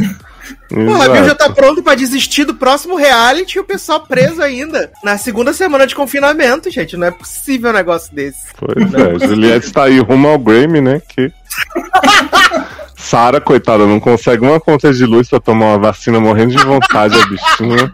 Porra, 0.69 1.05
a 1.05 1.09
Bill 1.09 1.25
já 1.25 1.35
tá 1.35 1.51
pronto 1.51 1.83
pra 1.83 1.95
desistir 1.95 2.45
do 2.45 2.55
próximo 2.55 2.97
reality 2.97 3.57
e 3.57 3.61
o 3.61 3.65
pessoal 3.65 4.01
preso 4.01 4.43
ainda. 4.43 4.91
Na 5.05 5.19
segunda 5.19 5.53
semana 5.53 5.87
de 5.87 5.95
confinamento, 5.95 6.71
gente. 6.71 6.97
Não 6.97 7.07
é 7.07 7.11
possível 7.11 7.71
um 7.71 7.75
negócio 7.75 8.15
desse. 8.15 8.47
Pois 8.57 8.95
é, 8.95 9.27
Juliette 9.27 9.73
tá 9.73 9.85
aí 9.85 9.99
rumo 9.99 10.29
ao 10.29 10.39
Grammy, 10.39 10.81
né? 10.81 11.01
Que. 11.07 11.31
Sara, 12.97 13.41
coitada, 13.41 13.85
não 13.85 14.01
consegue 14.01 14.43
uma 14.43 14.61
conta 14.61 14.93
de 14.93 15.05
luz 15.05 15.29
pra 15.29 15.41
tomar 15.41 15.67
uma 15.67 15.79
vacina 15.79 16.21
morrendo 16.21 16.57
de 16.57 16.65
vontade, 16.65 17.15
a 17.21 17.27
bichinha. 17.27 17.93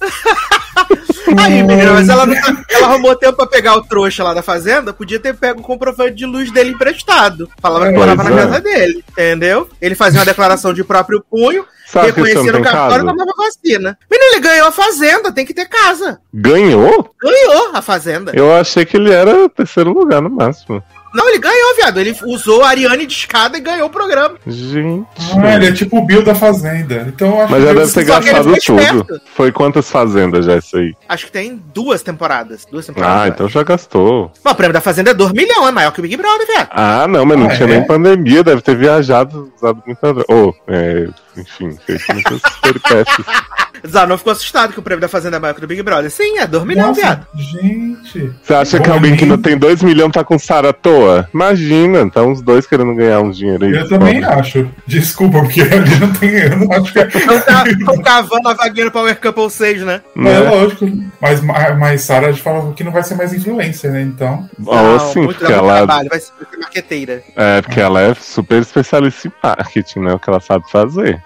Aí, 1.38 1.62
menina, 1.62 1.92
mas 1.92 2.08
ela, 2.08 2.24
ela 2.68 2.86
arrumou 2.86 3.14
tempo 3.14 3.36
pra 3.36 3.46
pegar 3.46 3.76
o 3.76 3.82
trouxa 3.82 4.24
lá 4.24 4.34
da 4.34 4.42
fazenda, 4.42 4.92
podia 4.92 5.20
ter 5.20 5.34
pego 5.34 5.60
o 5.60 5.62
comprovante 5.62 6.14
de 6.14 6.26
luz 6.26 6.50
dele 6.50 6.70
emprestado. 6.70 7.48
Falava 7.60 7.86
que 7.86 7.92
morava 7.92 8.24
na 8.24 8.30
é. 8.30 8.42
casa 8.42 8.60
dele, 8.60 9.04
entendeu? 9.10 9.68
Ele 9.80 9.94
fazia 9.94 10.20
uma 10.20 10.26
declaração 10.26 10.72
de 10.72 10.82
próprio 10.82 11.24
punho, 11.30 11.64
Sabe 11.86 12.06
reconhecia 12.06 12.52
no 12.52 12.52
tem 12.52 12.62
cartório 12.62 13.02
e 13.02 13.06
casa? 13.06 13.18
tomava 13.18 13.32
vacina. 13.36 13.98
Menino, 14.10 14.32
ele 14.32 14.40
ganhou 14.40 14.68
a 14.68 14.72
fazenda, 14.72 15.32
tem 15.32 15.44
que 15.44 15.54
ter 15.54 15.68
casa. 15.68 16.20
Ganhou? 16.32 17.14
Ganhou 17.20 17.70
a 17.74 17.82
fazenda. 17.82 18.32
Eu 18.34 18.54
achei 18.54 18.84
que 18.84 18.96
ele 18.96 19.12
era 19.12 19.48
terceiro 19.48 19.92
lugar 19.92 20.22
no 20.22 20.30
máximo. 20.30 20.82
Não, 21.12 21.28
ele 21.28 21.38
ganhou, 21.38 21.74
viado. 21.76 21.98
Ele 21.98 22.16
usou 22.26 22.62
a 22.62 22.68
Ariane 22.68 23.06
de 23.06 23.12
escada 23.14 23.58
e 23.58 23.60
ganhou 23.60 23.86
o 23.88 23.90
programa. 23.90 24.36
Gente. 24.46 25.06
Ah, 25.42 25.54
ele 25.56 25.68
é 25.68 25.72
tipo 25.72 25.98
o 25.98 26.06
Bill 26.06 26.22
da 26.22 26.34
Fazenda. 26.34 27.06
Então 27.08 27.28
eu 27.28 27.40
acho 27.42 27.50
Mas 27.52 27.62
já 27.62 27.68
que 27.68 27.74
deve 27.74 27.80
eles- 27.80 27.92
ter 27.94 28.04
gastado 28.04 28.44
tudo. 28.44 28.56
esperto. 28.56 29.20
Foi 29.34 29.50
quantas 29.52 29.90
fazendas 29.90 30.46
já 30.46 30.56
isso 30.56 30.76
aí? 30.76 30.94
Acho 31.08 31.26
que 31.26 31.32
tem 31.32 31.60
duas 31.74 32.02
temporadas. 32.02 32.66
Duas 32.70 32.86
temporadas. 32.86 33.22
Ah, 33.22 33.28
então 33.28 33.48
já 33.48 33.62
gastou. 33.62 34.30
Bom, 34.44 34.50
o 34.50 34.54
prêmio 34.54 34.72
da 34.74 34.80
Fazenda 34.80 35.10
é 35.10 35.14
2 35.14 35.32
milhões, 35.32 35.68
é 35.68 35.72
maior 35.72 35.90
que 35.92 35.98
o 36.00 36.02
Big 36.02 36.16
Brother, 36.16 36.46
viado. 36.46 36.68
Ah, 36.70 37.06
não, 37.08 37.24
mas 37.26 37.38
não 37.38 37.46
Ah, 37.46 37.56
tinha 37.56 37.68
é? 37.68 37.72
nem 37.72 37.86
pandemia, 37.86 38.44
deve 38.44 38.60
ter 38.62 38.76
viajado, 38.76 39.52
usado 39.56 39.82
muita 39.86 40.12
droga. 40.14 40.32
Ou, 40.32 40.54
é, 40.68 41.08
enfim, 41.40 41.76
fez 41.86 42.02
muitas 42.08 42.40
peripécias. 42.60 43.26
Zanon 43.86 44.18
ficou 44.18 44.32
assustado 44.32 44.72
que 44.72 44.78
o 44.78 44.82
prêmio 44.82 45.00
da 45.00 45.08
Fazenda 45.08 45.36
é 45.36 45.40
maior 45.40 45.54
que 45.54 45.60
do 45.60 45.66
Big 45.66 45.82
Brother. 45.82 46.10
Sim, 46.10 46.38
é 46.38 46.46
2 46.46 46.64
milhões, 46.64 46.96
viado. 46.96 47.26
gente. 47.34 48.30
Você 48.42 48.54
acha 48.54 48.80
que 48.80 48.90
alguém 48.90 49.16
que 49.16 49.24
não 49.24 49.38
tem 49.38 49.56
2 49.56 49.82
milhões 49.82 50.12
tá 50.12 50.24
com 50.24 50.38
Sara 50.38 50.70
à 50.70 50.72
toa? 50.72 51.28
Imagina, 51.32 52.08
tá 52.10 52.22
uns 52.22 52.42
dois 52.42 52.66
querendo 52.66 52.94
ganhar 52.94 53.20
uns 53.20 53.36
dinheiro 53.36 53.64
aí. 53.64 53.72
Eu 53.72 53.88
também 53.88 54.20
Pobre. 54.20 54.38
acho. 54.38 54.68
Desculpa, 54.86 55.40
porque 55.40 55.62
ali 55.62 55.98
não 55.98 56.12
tem. 56.12 56.30
Eu 56.30 56.56
não 56.58 56.72
acho 56.72 56.92
que 56.92 56.98
é. 56.98 57.06
Tá 57.06 57.64
tão 57.86 58.02
cavando 58.02 58.48
a 58.48 58.54
vaguinha 58.54 58.86
no 58.86 58.92
Power 58.92 59.18
Couple 59.18 59.50
6, 59.50 59.82
né? 59.82 60.00
Né? 60.14 60.34
é 60.34 60.50
lógico. 60.50 60.86
Mas, 61.20 61.40
mas 61.40 62.02
Sarah 62.02 62.34
falou 62.34 62.72
que 62.72 62.84
não 62.84 62.92
vai 62.92 63.02
ser 63.02 63.14
mais 63.14 63.32
influencer, 63.32 63.90
né? 63.90 64.02
Então. 64.02 64.48
Ou 64.64 65.00
sim, 65.00 65.20
muito, 65.20 65.38
porque 65.38 65.52
ela, 65.52 65.76
trabalho, 65.78 66.08
vai 66.08 66.20
ser 66.20 66.32
marqueteira. 66.60 67.22
é, 67.36 67.62
porque 67.62 67.80
ela 67.80 68.00
é 68.00 68.14
super 68.14 68.60
especialista 68.60 69.28
em 69.28 69.32
marketing, 69.42 70.00
né? 70.00 70.12
O 70.12 70.18
que 70.18 70.28
ela 70.28 70.40
sabe 70.40 70.70
fazer. 70.70 71.22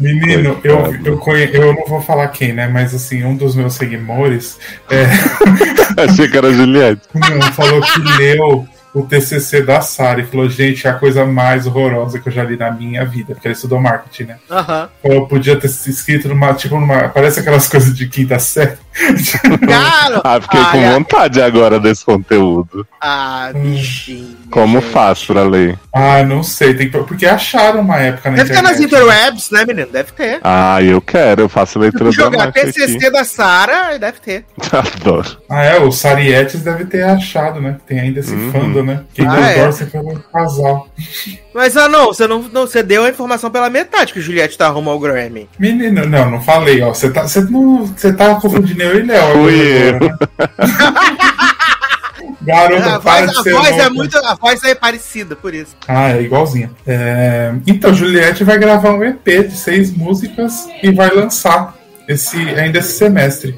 Menino, 0.00 0.58
eu, 0.64 0.96
eu, 1.04 1.18
conhe... 1.18 1.50
eu 1.52 1.74
não 1.74 1.84
vou 1.86 2.00
falar 2.00 2.28
quem, 2.28 2.52
né? 2.52 2.66
Mas 2.66 2.94
assim, 2.94 3.22
um 3.22 3.36
dos 3.36 3.54
meus 3.54 3.74
seguidores 3.74 4.58
é, 4.90 5.04
Achei 6.02 6.28
que 6.28 6.36
era 6.36 6.48
a 6.48 6.52
Juliette. 6.52 7.02
não, 7.14 7.42
falou 7.52 7.80
que 7.80 8.00
leu 8.18 8.66
o 8.92 9.02
TCC 9.02 9.62
da 9.62 9.80
Sara 9.80 10.20
e 10.20 10.26
falou: 10.26 10.48
gente, 10.48 10.86
é 10.86 10.90
a 10.90 10.94
coisa 10.94 11.24
mais 11.24 11.66
horrorosa 11.66 12.18
que 12.18 12.28
eu 12.28 12.32
já 12.32 12.42
li 12.42 12.56
na 12.56 12.70
minha 12.70 13.04
vida, 13.04 13.34
porque 13.34 13.48
ele 13.48 13.54
estudou 13.54 13.80
marketing, 13.80 14.24
né? 14.24 14.36
Aham. 14.50 14.88
Eu 15.04 15.26
podia 15.26 15.56
ter 15.56 15.68
se 15.68 15.90
escrito 15.90 16.28
numa, 16.28 16.52
tipo, 16.54 16.78
numa. 16.78 17.08
Parece 17.08 17.40
aquelas 17.40 17.68
coisas 17.68 17.94
de 17.94 18.08
quinta 18.08 18.38
série. 18.38 18.76
Cara, 19.68 20.20
Ah, 20.24 20.40
fiquei 20.40 20.60
com 20.64 20.92
vontade 20.94 21.40
agora 21.40 21.78
desse 21.78 22.04
conteúdo. 22.04 22.86
Ah, 23.00 23.50
bichinho. 23.54 24.36
Como 24.50 24.80
gente. 24.80 24.90
faz 24.92 25.24
pra 25.24 25.42
ler? 25.42 25.78
Ah, 25.94 26.22
não 26.22 26.42
sei, 26.42 26.74
tem 26.74 26.90
que... 26.90 26.98
porque 26.98 27.24
acharam 27.26 27.80
uma 27.80 27.96
época 27.98 28.30
na 28.30 28.36
Deve 28.38 28.50
ter 28.52 28.62
nas 28.62 28.80
internet. 28.80 28.86
interwebs, 28.94 29.50
né, 29.50 29.64
menino? 29.64 29.88
Deve 29.90 30.12
ter. 30.12 30.40
Ah, 30.42 30.82
eu 30.82 31.00
quero, 31.00 31.42
eu 31.42 31.48
faço 31.48 31.78
leitura 31.78 32.10
Jogar 32.10 32.30
dramática 32.50 32.66
TCC 32.72 32.96
aqui. 32.96 33.10
da 33.10 33.24
Sara, 33.24 33.98
deve 33.98 34.18
ter. 34.20 34.44
Adoro. 34.72 35.38
Ah, 35.48 35.62
é, 35.64 35.78
o 35.78 35.90
Sarietes 35.92 36.62
deve 36.62 36.84
ter 36.84 37.02
achado, 37.04 37.60
né? 37.60 37.76
Tem 37.86 38.00
ainda 38.00 38.20
esse 38.20 38.34
Uhum. 38.34 38.52
fandom, 38.52 38.82
né? 38.82 39.00
Quem 39.14 39.26
Ah, 39.26 39.34
deu 39.36 39.68
é. 39.68 39.72
pelo 39.86 40.18
casal. 40.32 40.88
Mas, 41.54 41.76
ah, 41.76 41.88
não, 41.88 42.06
você 42.06 42.28
não, 42.28 42.42
não, 42.42 42.60
você 42.66 42.80
deu 42.82 43.04
a 43.04 43.08
informação 43.08 43.50
pela 43.50 43.68
metade 43.68 44.12
que 44.12 44.20
o 44.20 44.22
Juliette 44.22 44.56
tá 44.56 44.68
rumo 44.68 44.88
ao 44.90 45.00
Grammy. 45.00 45.48
Menino, 45.58 46.06
não, 46.06 46.30
não 46.30 46.40
falei, 46.40 46.80
ó. 46.80 46.94
Você 46.94 47.10
tá, 47.10 47.26
você 47.26 47.40
não, 47.40 47.86
você 47.86 48.12
tá 48.12 48.36
confundindo 48.36 48.79
eu 48.80 48.98
e 48.98 49.02
Léo. 49.02 49.32
Fui 49.32 49.92
né? 49.92 50.16
Garoto, 52.42 52.88
a 52.88 52.98
para 53.00 53.26
voz, 53.26 53.42
de 53.42 53.50
a 53.50 53.52
voz 53.52 53.78
é 53.78 53.90
muito. 53.90 54.16
A 54.18 54.34
voz 54.34 54.64
é 54.64 54.74
parecida, 54.74 55.36
por 55.36 55.54
isso. 55.54 55.76
Ah, 55.86 56.12
é 56.12 56.22
igualzinha. 56.22 56.70
É, 56.86 57.52
Então, 57.66 57.92
Juliette 57.92 58.44
vai 58.44 58.58
gravar 58.58 58.92
um 58.92 59.04
EP 59.04 59.24
de 59.24 59.56
seis 59.56 59.94
músicas 59.94 60.66
e 60.82 60.90
vai 60.90 61.10
lançar 61.10 61.74
esse, 62.12 62.36
ainda 62.36 62.78
esse 62.78 62.92
semestre. 62.92 63.56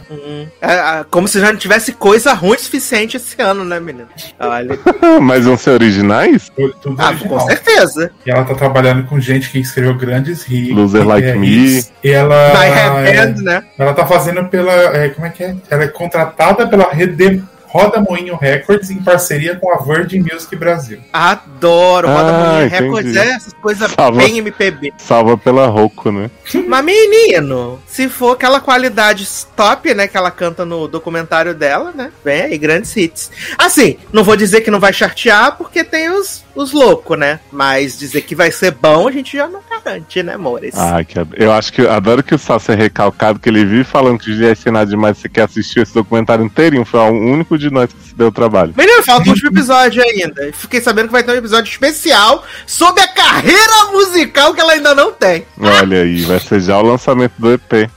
É, 0.61 0.73
é, 0.73 1.05
como 1.11 1.27
se 1.27 1.41
já 1.41 1.53
não 1.53 1.59
tivesse 1.59 1.93
coisa 1.93 2.33
ruim 2.33 2.57
o 2.57 2.61
suficiente 2.61 3.17
esse 3.17 3.41
ano, 3.41 3.65
né, 3.65 3.81
menino? 3.81 4.09
Olha. 4.39 4.79
Mas 5.21 5.45
vão 5.45 5.57
ser 5.57 5.71
originais? 5.71 6.51
Tudo 6.83 6.97
Ah, 6.99 7.09
original. 7.09 7.39
com 7.39 7.47
certeza. 7.47 8.11
E 8.27 8.31
ela 8.31 8.45
tá 8.45 8.55
trabalhando 8.55 9.05
com 9.05 9.19
gente 9.19 9.51
que 9.51 9.59
escreveu 9.59 9.95
grandes 9.97 10.47
hits. 10.49 10.75
Loser 10.75 11.07
Like 11.07 11.29
é, 11.29 11.35
Me. 11.35 11.85
E 12.05 12.11
ela. 12.11 12.53
Have 12.53 13.09
é, 13.09 13.27
Band, 13.27 13.43
né? 13.43 13.65
ela 13.79 13.95
tá 13.95 14.07
fazendo 14.07 14.45
pela. 14.49 14.73
é, 14.73 15.09
como 15.11 15.27
é 15.27 15.31
que 15.31 15.45
é? 15.45 15.57
Ela 15.71 15.85
é 15.85 15.89
contratada 15.89 16.67
pela 16.67 16.93
Rede 16.93 17.43
Roda 17.73 18.01
Moinho 18.01 18.37
Records 18.37 18.91
em 18.91 19.03
parceria 19.03 19.57
com 19.57 19.73
a 19.73 19.79
Virgin 19.83 20.21
Music 20.21 20.55
Brasil. 20.57 20.99
Adoro. 21.13 22.07
Roda 22.09 22.29
Ah, 22.31 22.33
Moinha 22.53 22.67
entendi. 22.67 22.83
Records, 22.85 23.17
é 23.17 23.29
essas 23.31 23.53
coisas 23.55 23.91
Salva. 23.93 24.19
bem 24.19 24.39
MPB. 24.39 24.93
Salva 24.99 25.39
pela 25.39 25.67
Roku, 25.69 26.13
né? 26.13 26.31
Mas, 26.69 26.85
menino, 26.85 27.81
se 27.87 28.09
for 28.09 28.33
aquela 28.33 28.61
qualidade 28.61 29.27
top, 29.57 29.95
né, 29.95 30.07
que 30.07 30.17
ela 30.17 30.31
canta 30.31 30.65
no 30.65 30.87
documentário 30.87 31.55
dela, 31.55 31.93
né? 31.95 32.11
Vem 32.25 32.43
aí, 32.43 32.59
grandes 32.59 32.95
hits. 32.97 33.31
Assim, 33.57 33.97
não 34.13 34.23
vou 34.23 34.37
dizer 34.37 34.61
que 34.61 34.71
não 34.71 34.81
vai 34.81 34.93
chartear, 34.93 35.57
porque 35.57 35.83
tem 35.83 36.11
os, 36.11 36.45
os 36.55 36.73
loucos, 36.73 37.19
né? 37.19 37.41
Mas 37.51 37.99
dizer 37.99 38.21
que 38.23 38.35
vai 38.35 38.51
ser 38.53 38.73
bom, 38.73 39.09
a 39.09 39.13
gente 39.13 39.37
já 39.37 39.49
não 39.49 39.61
garante, 39.71 40.23
né, 40.23 40.35
amores? 40.35 40.75
Ai, 40.77 41.05
que 41.05 41.19
ad- 41.19 41.35
eu 41.37 41.51
acho 41.53 41.73
que 41.73 41.87
adoro 41.87 42.23
que 42.23 42.35
o 42.35 42.39
Sassi 42.39 42.73
é 42.73 42.75
recalcado, 42.75 43.39
que 43.39 43.49
ele 43.49 43.65
vive 43.65 43.85
falando 43.85 44.19
que 44.19 44.33
tem 44.63 44.73
nada 44.73 44.87
demais, 44.91 45.17
você 45.19 45.29
quer 45.29 45.43
assistir 45.45 45.81
esse 45.81 45.95
documentário 45.95 46.45
inteirinho, 46.45 46.85
foi 46.85 47.01
o 47.01 47.05
único 47.13 47.57
de 47.63 47.71
nós 47.71 47.93
que 47.93 48.09
se 48.09 48.15
deu 48.15 48.31
trabalho. 48.31 48.75
Menino, 48.77 49.03
falta 49.03 49.27
o 49.27 49.31
último 49.31 49.49
episódio 49.51 50.03
ainda. 50.03 50.53
Fiquei 50.53 50.81
sabendo 50.81 51.07
que 51.07 51.13
vai 51.13 51.23
ter 51.23 51.33
um 51.33 51.37
episódio 51.37 51.71
especial 51.71 52.45
sobre 52.67 53.03
a 53.03 53.09
carreira 53.09 53.87
musical 53.93 54.53
que 54.55 54.61
ela 54.61 54.73
ainda 54.73 54.95
não 54.95 55.13
tem. 55.13 55.47
Olha 55.59 56.03
aí, 56.03 56.23
vai 56.23 56.39
ser 56.39 56.61
já 56.61 56.79
o 56.79 56.83
lançamento 56.83 57.33
do 57.39 57.53
EP. 57.53 57.89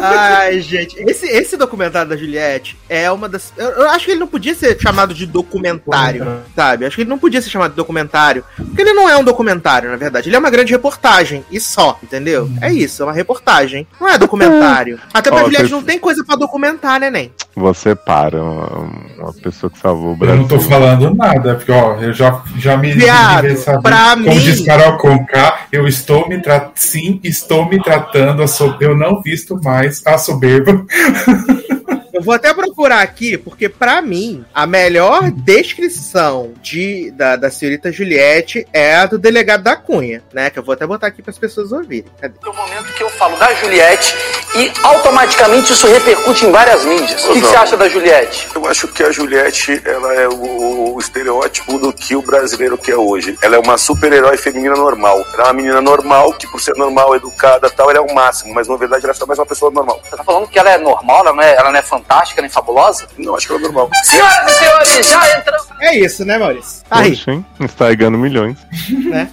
Ai, 0.00 0.60
gente, 0.60 0.96
esse, 1.08 1.26
esse 1.26 1.56
documentário 1.56 2.08
da 2.08 2.16
Juliette 2.16 2.76
é 2.88 3.10
uma 3.10 3.28
das. 3.28 3.52
Eu, 3.56 3.68
eu 3.70 3.90
acho 3.90 4.04
que 4.04 4.10
ele 4.12 4.20
não 4.20 4.26
podia 4.28 4.54
ser 4.54 4.78
chamado 4.80 5.14
de 5.14 5.26
documentário, 5.26 6.26
sabe? 6.54 6.84
Acho 6.86 6.96
que 6.96 7.02
ele 7.02 7.10
não 7.10 7.18
podia 7.18 7.40
ser 7.42 7.50
chamado 7.50 7.70
de 7.70 7.76
documentário. 7.76 8.44
Porque 8.56 8.82
ele 8.82 8.92
não 8.92 9.08
é 9.08 9.16
um 9.16 9.24
documentário, 9.24 9.90
na 9.90 9.96
verdade. 9.96 10.28
Ele 10.28 10.36
é 10.36 10.38
uma 10.38 10.50
grande 10.50 10.72
reportagem. 10.72 11.44
E 11.50 11.58
só, 11.60 11.98
entendeu? 12.02 12.48
É 12.60 12.72
isso, 12.72 13.02
é 13.02 13.06
uma 13.06 13.12
reportagem. 13.12 13.86
Não 14.00 14.08
é 14.08 14.18
documentário. 14.18 15.00
Até 15.12 15.30
pra 15.30 15.40
Ó, 15.40 15.44
Juliette 15.44 15.62
vocês- 15.64 15.70
não 15.72 15.82
tem 15.82 15.98
coisa 15.98 16.24
pra 16.24 16.36
documentar, 16.36 17.00
né, 17.00 17.10
nem? 17.10 17.32
Você 17.54 17.94
para, 17.94 18.38
uma 19.18 19.32
pessoa 19.32 19.70
que 19.70 19.78
salvou 19.78 20.08
o 20.10 20.12
Eu 20.12 20.16
Brasil. 20.16 20.40
não 20.42 20.48
tô 20.48 20.60
falando 20.60 21.14
nada, 21.14 21.54
porque 21.54 21.72
ó, 21.72 21.94
eu 21.96 22.12
já, 22.12 22.42
já 22.58 22.76
me 22.76 22.92
Viado, 22.92 23.46
pra 23.82 24.10
Como 24.14 24.28
mim- 24.28 24.38
diz 24.38 24.60
Carol 24.64 24.96
Conká, 24.98 25.60
eu 25.72 25.86
estou 25.86 26.28
me 26.28 26.40
tratando. 26.40 26.72
Sim, 26.76 27.20
estou 27.22 27.68
me 27.68 27.82
tratando. 27.82 28.42
A 28.42 28.46
so... 28.46 28.76
Eu 28.80 28.96
não 28.96 29.20
visto 29.22 29.60
mais 29.62 30.02
a 30.06 30.16
soberba. 30.18 30.84
Eu 32.16 32.22
vou 32.22 32.32
até 32.32 32.54
procurar 32.54 33.02
aqui, 33.02 33.36
porque 33.36 33.68
pra 33.68 34.00
mim, 34.00 34.42
a 34.54 34.66
melhor 34.66 35.30
descrição 35.30 36.54
de, 36.62 37.10
da, 37.10 37.36
da 37.36 37.50
senhorita 37.50 37.92
Juliette 37.92 38.66
é 38.72 38.96
a 38.96 39.04
do 39.04 39.18
delegado 39.18 39.62
da 39.64 39.76
Cunha, 39.76 40.22
né? 40.32 40.48
Que 40.48 40.58
eu 40.58 40.62
vou 40.62 40.72
até 40.72 40.86
botar 40.86 41.08
aqui 41.08 41.20
pras 41.20 41.38
pessoas 41.38 41.72
ouvirem. 41.72 42.10
Cadê? 42.18 42.34
É 42.42 42.48
o 42.48 42.56
momento 42.56 42.90
que 42.94 43.02
eu 43.02 43.10
falo 43.10 43.36
da 43.36 43.52
Juliette 43.56 44.16
e 44.54 44.72
automaticamente 44.82 45.74
isso 45.74 45.86
repercute 45.86 46.46
em 46.46 46.50
várias 46.50 46.86
mídias. 46.86 47.22
O 47.26 47.34
que, 47.34 47.40
que 47.42 47.46
você 47.48 47.56
acha 47.56 47.76
da 47.76 47.86
Juliette? 47.86 48.48
Eu 48.54 48.66
acho 48.66 48.88
que 48.88 49.02
a 49.02 49.12
Juliette 49.12 49.82
ela 49.84 50.14
é 50.14 50.26
o, 50.26 50.94
o 50.94 50.98
estereótipo 50.98 51.78
do 51.78 51.92
que 51.92 52.16
o 52.16 52.22
brasileiro 52.22 52.78
quer 52.78 52.96
hoje. 52.96 53.36
Ela 53.42 53.56
é 53.56 53.58
uma 53.58 53.76
super-herói 53.76 54.38
feminina 54.38 54.74
normal. 54.74 55.22
Ela 55.34 55.42
é 55.42 55.46
uma 55.48 55.52
menina 55.52 55.80
normal, 55.82 56.32
que 56.32 56.50
por 56.50 56.62
ser 56.62 56.76
normal, 56.76 57.14
educada 57.14 57.68
tal, 57.68 57.90
ela 57.90 57.98
é 57.98 58.02
o 58.02 58.14
máximo, 58.14 58.54
mas 58.54 58.68
na 58.68 58.76
verdade 58.76 59.04
ela 59.04 59.12
é 59.12 59.14
só 59.14 59.26
mais 59.26 59.38
uma 59.38 59.44
pessoa 59.44 59.70
normal. 59.70 60.00
Você 60.02 60.16
tá 60.16 60.24
falando 60.24 60.48
que 60.48 60.58
ela 60.58 60.70
é 60.70 60.78
normal, 60.78 61.20
ela 61.20 61.32
não 61.34 61.42
é, 61.42 61.54
ela 61.56 61.70
não 61.70 61.78
é 61.78 61.82
fantástica 61.82 62.05
nem 62.40 62.50
fabulosa? 62.50 63.06
Não, 63.18 63.34
acho 63.36 63.46
que 63.46 63.52
ela 63.52 63.60
é 63.60 63.64
normal. 63.64 63.90
Senhoras 64.04 64.50
e 64.50 64.54
senhores, 64.54 65.06
já 65.08 65.38
entramos. 65.38 65.66
É 65.80 65.98
isso, 65.98 66.24
né, 66.24 66.38
Maurício? 66.38 66.84
Tá 66.88 66.98
aí, 66.98 67.10
Poxa, 67.10 67.32
hein? 67.32 67.46
Está 67.60 67.92
ganhando 67.94 68.18
milhões. 68.18 68.56
né? 68.90 69.28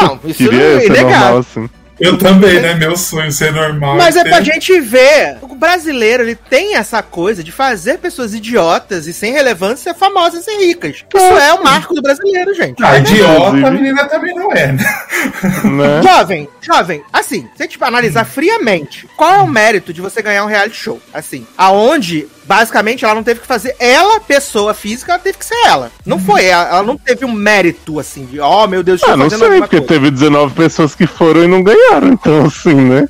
Não, 0.00 0.18
isso 0.24 0.38
Queria 0.38 0.76
é 0.76 0.80
ser 0.80 1.02
normal 1.02 1.38
assim. 1.38 1.70
Eu 2.00 2.18
também, 2.18 2.60
né? 2.60 2.74
Meu 2.74 2.96
sonho 2.96 3.30
ser 3.30 3.52
normal. 3.52 3.96
Mas 3.96 4.16
é 4.16 4.24
ter- 4.24 4.30
pra 4.30 4.40
gente 4.40 4.80
ver. 4.80 5.38
O 5.42 5.54
brasileiro, 5.54 6.24
ele 6.24 6.34
tem 6.34 6.74
essa 6.76 7.02
coisa 7.02 7.42
de 7.44 7.52
fazer 7.52 7.98
pessoas 7.98 8.34
idiotas 8.34 9.06
e 9.06 9.12
sem 9.12 9.32
relevância 9.32 9.94
famosas 9.94 10.46
e 10.48 10.66
ricas. 10.66 11.04
Isso 11.14 11.24
é 11.38 11.54
o 11.54 11.62
marco 11.62 11.94
do 11.94 12.02
brasileiro, 12.02 12.52
gente. 12.54 12.82
Ah, 12.82 12.98
idiota, 12.98 13.66
a 13.66 13.70
menina 13.70 14.04
também 14.06 14.34
não 14.34 14.50
é, 14.52 14.72
né? 14.72 14.84
Né? 15.64 16.02
Jovem, 16.02 16.48
jovem, 16.60 17.02
assim, 17.12 17.48
se 17.56 17.62
a 17.62 17.66
gente 17.66 17.78
analisar 17.82 18.24
friamente, 18.24 19.08
qual 19.16 19.32
é 19.32 19.38
o 19.38 19.46
mérito 19.48 19.92
de 19.92 20.00
você 20.00 20.20
ganhar 20.20 20.44
um 20.44 20.48
reality 20.48 20.76
show? 20.76 21.00
Assim, 21.12 21.46
aonde, 21.56 22.26
basicamente, 22.46 23.04
ela 23.04 23.14
não 23.14 23.22
teve 23.22 23.40
que 23.40 23.46
fazer 23.46 23.74
ela, 23.78 24.20
pessoa 24.20 24.74
física, 24.74 25.12
ela 25.12 25.18
teve 25.20 25.38
que 25.38 25.44
ser 25.44 25.56
ela. 25.66 25.90
Não 26.04 26.18
foi 26.18 26.44
ela, 26.44 26.68
ela 26.68 26.82
não 26.82 26.96
teve 26.96 27.24
um 27.24 27.32
mérito, 27.32 27.98
assim, 27.98 28.26
de, 28.26 28.40
oh, 28.40 28.66
meu 28.66 28.82
Deus, 28.82 29.02
Ah, 29.04 29.16
não 29.16 29.28
sei, 29.30 29.38
porque 29.60 29.80
coisa. 29.80 29.86
teve 29.86 30.10
19 30.10 30.54
pessoas 30.54 30.94
que 30.94 31.06
foram 31.06 31.44
e 31.44 31.48
não 31.48 31.62
ganharam, 31.62 32.08
então 32.08 32.46
assim, 32.46 32.74
né? 32.74 33.06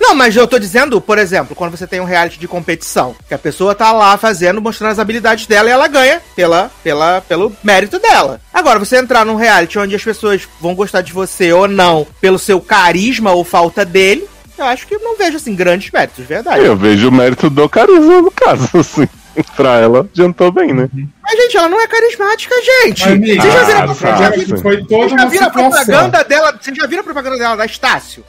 Não, 0.00 0.14
mas 0.14 0.34
eu 0.34 0.46
tô 0.46 0.58
dizendo, 0.58 1.00
por 1.00 1.18
exemplo, 1.18 1.54
quando 1.54 1.76
você 1.76 1.86
tem 1.86 2.00
um 2.00 2.04
reality 2.04 2.38
de 2.38 2.48
competição, 2.48 3.14
que 3.28 3.34
a 3.34 3.38
pessoa 3.38 3.74
tá 3.74 3.92
lá 3.92 4.16
fazendo, 4.16 4.60
mostrando 4.60 4.92
as 4.92 4.98
habilidades 4.98 5.46
dela 5.46 5.68
e 5.68 5.72
ela 5.72 5.86
ganha 5.88 6.22
pela, 6.34 6.70
pela, 6.82 7.20
pelo 7.20 7.52
mérito 7.62 7.98
dela. 7.98 8.40
Agora, 8.54 8.78
você 8.78 8.96
entrar 8.96 9.26
num 9.26 9.34
reality 9.34 9.78
onde 9.78 9.94
as 9.94 10.02
pessoas 10.02 10.48
vão 10.60 10.74
gostar 10.74 11.02
de 11.02 11.12
você 11.12 11.52
ou 11.52 11.68
não, 11.68 12.06
pelo 12.20 12.38
seu 12.38 12.58
carisma 12.60 13.32
ou 13.32 13.44
falta 13.44 13.84
dele, 13.84 14.26
eu 14.58 14.64
acho 14.66 14.86
que 14.86 14.94
eu 14.94 15.00
não 15.00 15.16
vejo, 15.16 15.36
assim, 15.36 15.54
grandes 15.54 15.90
méritos, 15.90 16.16
de 16.18 16.24
verdade. 16.24 16.64
Eu 16.64 16.76
vejo 16.76 17.08
o 17.08 17.12
mérito 17.12 17.48
do 17.50 17.68
carisma 17.68 18.22
no 18.22 18.30
caso, 18.30 18.68
assim. 18.78 19.08
pra 19.56 19.78
ela, 19.78 20.00
adiantou 20.00 20.50
bem, 20.50 20.72
né? 20.72 20.88
Mas, 21.22 21.36
gente, 21.42 21.56
ela 21.56 21.68
não 21.68 21.80
é 21.80 21.86
carismática, 21.86 22.54
gente. 22.62 23.02
Mas, 23.04 23.12
amiga, 23.12 23.42
Vocês 23.42 23.54
já 23.54 23.64
viram, 23.64 23.78
ah, 23.78 23.82
a 23.82 23.86
tá. 23.88 23.94
propaganda- 23.94 24.62
Foi 24.62 24.76
toda 24.84 25.08
vocês 25.08 25.10
já 25.20 25.26
viram 25.28 25.46
a 25.46 25.50
propaganda 25.50 26.24
dela? 26.24 26.58
Vocês 26.60 26.76
já 26.76 26.86
viram 26.86 27.00
a 27.00 27.04
propaganda 27.04 27.38
dela 27.38 27.56
da 27.56 27.66
Estácio? 27.66 28.24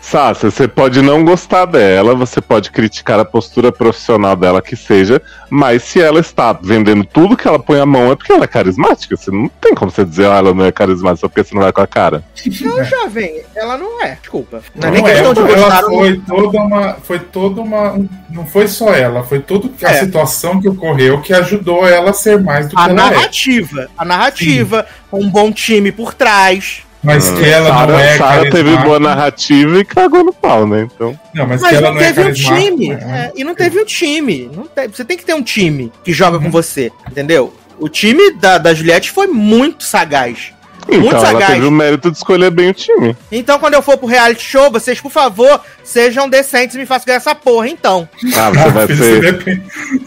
Sácia, 0.00 0.50
você 0.50 0.68
pode 0.68 1.00
não 1.02 1.24
gostar 1.24 1.64
dela, 1.64 2.14
você 2.14 2.40
pode 2.40 2.70
criticar 2.70 3.18
a 3.18 3.24
postura 3.24 3.72
profissional 3.72 4.36
dela 4.36 4.62
que 4.62 4.76
seja, 4.76 5.20
mas 5.50 5.82
se 5.82 6.00
ela 6.00 6.20
está 6.20 6.52
vendendo 6.52 7.04
tudo 7.04 7.36
que 7.36 7.46
ela 7.46 7.58
põe 7.58 7.80
a 7.80 7.86
mão 7.86 8.12
é 8.12 8.16
porque 8.16 8.32
ela 8.32 8.44
é 8.44 8.48
carismática. 8.48 9.16
Você 9.16 9.30
não 9.30 9.48
tem 9.48 9.74
como 9.74 9.90
você 9.90 10.04
dizer, 10.04 10.26
ah, 10.26 10.36
ela 10.36 10.54
não 10.54 10.64
é 10.64 10.70
carismática 10.72 11.20
só 11.22 11.28
porque 11.28 11.42
você 11.48 11.54
não 11.54 11.62
vai 11.62 11.72
com 11.72 11.80
a 11.80 11.86
cara. 11.86 12.24
Não, 12.60 12.84
jovem, 12.84 13.42
ela 13.54 13.76
não 13.78 14.02
é. 14.02 14.16
Desculpa. 14.20 14.62
Não 14.74 14.88
é 14.88 14.90
Não 14.92 14.96
nem 15.02 15.06
é, 15.06 15.14
questão 15.14 15.34
de 15.34 15.40
ela 15.40 15.54
gostar 15.56 15.82
não. 15.82 15.88
foi 15.90 16.20
toda 16.26 16.58
uma, 16.58 16.94
foi 17.02 17.18
toda 17.18 17.60
uma, 17.60 17.92
um- 17.92 18.08
não 18.30 18.46
foi 18.46 18.68
só 18.68 18.94
ela, 18.94 19.22
foi 19.24 19.40
toda 19.40 19.68
a 19.82 19.90
É. 19.90 20.00
situação 20.00 20.60
que 20.60 20.68
ocorreu 20.68 21.20
que 21.20 21.32
ajudou 21.32 21.86
ela 21.86 22.10
a 22.10 22.14
ser 22.14 22.40
mais 22.42 22.68
do 22.68 22.74
que 22.76 22.80
A 22.80 22.84
ela 22.84 22.92
é. 22.92 22.94
narrativa. 22.94 23.88
A 23.96 24.04
narrativa, 24.04 24.86
um 25.12 25.28
bom 25.28 25.50
time 25.52 25.90
por 25.90 26.14
trás. 26.14 26.82
Mas 27.06 27.30
que 27.30 27.44
ela 27.44 27.68
não 27.70 27.78
Sara, 27.78 28.00
é 28.02 28.16
Sara 28.18 28.50
teve 28.50 28.76
boa 28.78 28.98
narrativa 29.00 29.78
e 29.78 29.84
cagou 29.84 30.24
no 30.24 30.32
pau, 30.32 30.66
né? 30.66 30.88
Então. 30.94 31.18
Não, 31.34 31.46
mas, 31.46 31.60
Mas 31.62 31.70
que 31.70 31.76
ela 31.76 31.88
não 31.88 31.94
não 31.94 32.00
é 32.02 32.06
teve 32.06 32.20
um 32.20 32.24
carismática. 32.24 32.60
time. 32.70 32.90
é. 32.90 32.94
é, 32.94 33.32
e 33.36 33.44
não 33.44 33.54
teve 33.54 33.78
um 33.80 33.84
time. 33.84 34.50
Não 34.54 34.64
te- 34.64 34.88
você 34.88 35.04
tem 35.04 35.16
que 35.16 35.24
ter 35.24 35.34
um 35.34 35.42
time 35.42 35.92
que 36.04 36.12
joga 36.12 36.36
Uhum. 36.36 36.44
com 36.44 36.50
você, 36.50 36.90
entendeu? 37.10 37.54
O 37.78 37.88
time 37.88 38.32
da, 38.32 38.58
da 38.58 38.72
Juliette 38.74 39.10
foi 39.10 39.26
muito 39.26 39.84
sagaz. 39.84 40.52
Muito 40.88 41.06
Então, 41.06 41.18
ela 41.18 41.26
sagaz. 41.32 41.52
teve 41.54 41.66
o 41.66 41.70
mérito 41.70 42.10
de 42.10 42.16
escolher 42.16 42.50
bem 42.50 42.70
o 42.70 42.74
time. 42.74 43.16
Então, 43.30 43.58
quando 43.58 43.74
eu 43.74 43.82
for 43.82 43.96
pro 43.98 44.06
reality 44.06 44.42
show, 44.42 44.70
vocês, 44.70 45.00
por 45.00 45.10
favor, 45.10 45.60
sejam 45.82 46.28
decentes 46.28 46.76
e 46.76 46.78
me 46.78 46.86
façam 46.86 47.06
ganhar 47.06 47.16
essa 47.16 47.34
porra, 47.34 47.68
então. 47.68 48.08
Ah, 48.36 48.50
você 48.50 48.70
vai 48.70 48.86
Filho, 48.86 49.42
ser. 49.42 49.62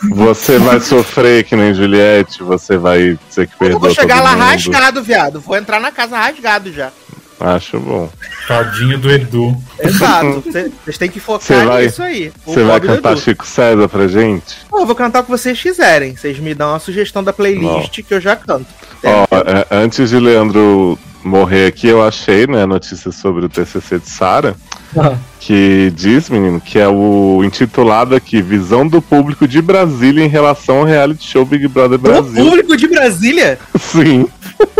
você 0.09 0.57
vai 0.59 0.79
sofrer 0.79 1.43
que 1.43 1.55
nem 1.55 1.73
Juliette, 1.73 2.41
você 2.43 2.77
vai 2.77 3.17
ser 3.29 3.47
que 3.47 3.53
Eu 3.53 3.57
perdoa 3.59 3.79
vou 3.79 3.89
chegar 3.93 4.15
todo 4.17 4.23
lá 4.25 4.31
mundo. 4.31 4.43
rasgado, 4.45 5.03
viado. 5.03 5.39
Vou 5.39 5.55
entrar 5.57 5.79
na 5.79 5.91
casa 5.91 6.17
rasgado 6.17 6.71
já. 6.71 6.91
Acho 7.39 7.79
bom. 7.79 8.09
Tadinho 8.47 8.97
do 8.97 9.09
Edu. 9.09 9.55
Exato. 9.79 10.43
Cê- 10.51 10.71
Vocês 10.83 10.97
têm 10.97 11.09
que 11.09 11.19
Cê 11.19 11.25
focar 11.25 11.65
vai- 11.65 11.83
nisso 11.85 12.03
aí. 12.03 12.31
Você 12.45 12.63
vai 12.63 12.79
cantar. 12.81 13.17
Chico 13.17 13.45
César 13.47 13.87
pra 13.87 14.07
gente? 14.07 14.57
Pô, 14.69 14.79
eu 14.81 14.85
vou 14.85 14.95
cantar 14.95 15.21
o 15.21 15.23
que 15.23 15.31
vocês 15.31 15.61
quiserem. 15.61 16.15
Vocês 16.15 16.37
me 16.39 16.53
dão 16.53 16.75
a 16.75 16.79
sugestão 16.79 17.23
da 17.23 17.31
playlist 17.31 18.01
que 18.03 18.13
eu 18.13 18.19
já 18.19 18.35
canto. 18.35 18.65
Ó, 19.03 19.25
é, 19.35 19.65
antes 19.71 20.09
de 20.09 20.19
Leandro 20.19 20.99
morrer 21.23 21.67
aqui, 21.67 21.87
eu 21.87 22.05
achei, 22.05 22.45
né, 22.47 22.63
a 22.63 22.67
notícia 22.67 23.11
sobre 23.11 23.45
o 23.45 23.49
TCC 23.49 23.99
de 23.99 24.09
Sara, 24.09 24.55
que 25.39 25.91
diz, 25.95 26.29
menino, 26.29 26.59
que 26.59 26.77
é 26.79 26.87
o 26.87 27.41
intitulado 27.43 28.15
aqui, 28.15 28.41
Visão 28.41 28.87
do 28.87 29.01
Público 29.01 29.47
de 29.47 29.61
Brasília 29.61 30.23
em 30.23 30.27
relação 30.29 30.79
ao 30.79 30.83
reality 30.83 31.25
show 31.25 31.45
Big 31.45 31.67
Brother 31.67 31.97
O 31.97 32.01
Brasil. 32.01 32.45
público 32.45 32.77
de 32.77 32.87
Brasília? 32.87 33.59
Sim, 33.79 34.27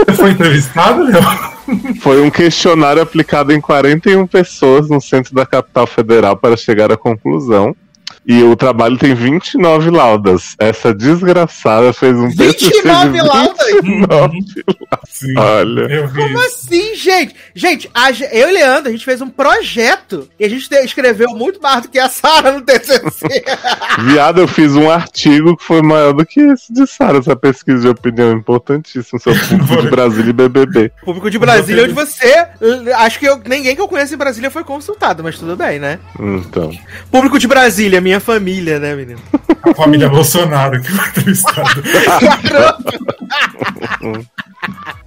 Você 0.06 0.14
foi 0.14 0.32
entrevistado, 0.32 1.04
Léo? 1.04 1.24
foi 2.02 2.22
um 2.22 2.30
questionário 2.30 3.02
aplicado 3.02 3.52
em 3.54 3.62
41 3.62 4.26
pessoas 4.28 4.90
no 4.90 5.00
centro 5.00 5.34
da 5.34 5.46
capital 5.46 5.86
federal 5.86 6.36
para 6.36 6.58
chegar 6.58 6.92
à 6.92 6.98
conclusão. 6.98 7.76
E 8.26 8.44
o 8.44 8.56
trabalho 8.56 8.98
tem 8.98 9.14
29 9.16 9.90
laudas. 9.90 10.56
Essa 10.60 10.94
desgraçada 10.94 11.92
fez 11.94 12.16
um 12.16 12.30
TCC 12.30 12.70
29 12.84 13.12
de 13.12 13.22
laudas? 13.28 13.68
29 13.82 14.40
Sim. 15.08 15.34
Olha. 15.38 15.82
Eu 15.82 16.08
vi 16.08 16.22
Como 16.22 16.38
isso. 16.38 16.46
assim, 16.68 16.96
gente? 16.96 17.36
Gente, 17.56 17.90
a 17.94 18.12
eu 18.12 18.50
e 18.50 18.52
Leandro, 18.52 18.90
a 18.90 18.92
gente 18.92 19.04
fez 19.06 19.22
um 19.22 19.30
projeto 19.30 20.30
e 20.40 20.46
a 20.46 20.50
gente 20.50 20.70
te- 20.70 20.84
escreveu 20.86 21.30
muito 21.32 21.62
mais 21.62 21.82
do 21.82 21.90
que 21.90 21.98
a 22.00 22.08
Sara 22.10 22.52
no 22.52 22.62
TCC. 22.62 23.28
Viado, 24.06 24.42
eu 24.42 24.48
fiz 24.48 24.76
um 24.76 24.90
artigo 24.90 25.58
que 25.58 25.64
foi 25.64 25.82
maior 25.82 26.14
do 26.14 26.26
que 26.26 26.40
esse 26.40 26.72
de 26.72 26.86
Sara, 26.88 27.18
essa 27.18 27.36
pesquisa 27.36 27.80
de 27.82 27.88
opinião 27.88 28.32
importantíssima 28.34 29.20
sobre 29.20 29.40
o 29.40 29.48
público 29.48 29.82
de 29.82 29.90
Brasília 29.90 30.30
e 30.30 30.34
BBB. 30.34 30.92
público 31.04 31.30
de 31.32 31.40
Brasília, 31.40 31.84
onde 31.84 31.94
você. 31.94 32.46
Acho 32.98 33.20
que 33.20 33.26
eu- 33.28 33.42
ninguém 33.46 33.76
que 33.76 33.82
eu 33.82 33.88
conheço 33.88 34.14
em 34.14 34.18
Brasília 34.18 34.52
foi 34.52 34.64
consultado, 34.64 35.24
mas 35.24 35.38
tudo 35.38 35.56
bem, 35.56 35.80
né? 35.80 36.00
Então, 36.20 36.72
Público 37.12 37.40
de 37.40 37.48
Brasília, 37.48 38.00
minha 38.10 38.20
família, 38.20 38.80
né, 38.80 38.96
menino? 38.96 39.20
A 39.62 39.74
família 39.76 40.10
Bolsonaro 40.10 40.82
que 40.82 40.92
foi 40.92 41.08
entrevistada. 41.10 41.70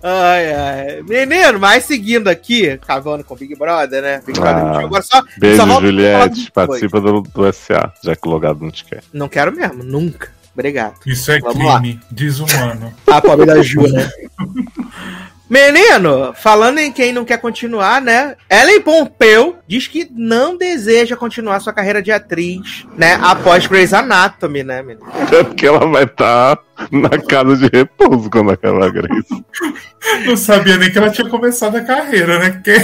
ai, 0.02 0.54
ai. 0.54 1.02
Menino, 1.02 1.59
mas 1.59 1.85
seguindo 1.85 2.28
aqui, 2.28 2.71
acabando 2.71 3.25
com 3.25 3.35
o 3.35 3.37
Big 3.37 3.56
Brother, 3.56 4.02
né? 4.02 4.23
Big 4.25 4.38
Brother 4.38 4.64
Ah, 4.64 4.73
21. 4.75 4.87
Agora 4.87 5.02
só. 5.02 5.23
beijo, 5.37 5.66
só 5.66 5.80
Juliette. 5.80 6.50
Participa 6.52 7.00
do, 7.00 7.23
do 7.23 7.52
SA, 7.52 7.93
já 8.04 8.15
que 8.15 8.28
o 8.28 8.30
logado 8.30 8.60
não 8.62 8.71
te 8.71 8.84
quer. 8.84 9.02
Não 9.12 9.28
quero 9.28 9.50
mesmo, 9.52 9.82
nunca. 9.82 10.30
Obrigado. 10.54 10.95
Isso 11.04 11.32
é 11.32 11.41
Vamos 11.41 11.65
lá. 11.65 11.80
crime 11.80 11.99
desumano. 12.10 12.95
A 13.06 13.21
pobre 13.21 13.47
da 13.47 13.60
Ju, 13.62 13.82
né? 13.88 14.08
Menino, 15.52 16.32
falando 16.32 16.78
em 16.78 16.91
quem 16.91 17.12
não 17.12 17.26
quer 17.26 17.36
continuar, 17.36 18.00
né? 18.00 18.36
Ellen 18.49 18.80
Pompeu 18.80 19.58
diz 19.69 19.86
que 19.86 20.08
não 20.10 20.56
deseja 20.56 21.15
continuar 21.15 21.60
sua 21.60 21.75
carreira 21.75 22.00
de 22.00 22.10
atriz, 22.10 22.86
né? 22.97 23.19
Após 23.23 23.67
Grey's 23.67 23.93
Anatomy, 23.93 24.62
né, 24.62 24.80
menino? 24.80 25.06
É 25.30 25.45
porque 25.45 25.67
ela 25.67 25.86
vai 25.86 26.04
estar 26.04 26.56
na 26.90 27.10
casa 27.10 27.56
de 27.56 27.68
repouso 27.76 28.30
quando 28.30 28.50
acabar 28.50 28.86
a 28.86 28.90
Grace. 28.90 29.45
Não 30.26 30.36
sabia 30.36 30.76
nem 30.76 30.90
que 30.90 30.99
ela 30.99 31.10
tinha 31.10 31.28
começado 31.28 31.76
a 31.76 31.80
carreira, 31.80 32.38
né? 32.38 32.50
Porque 32.50 32.75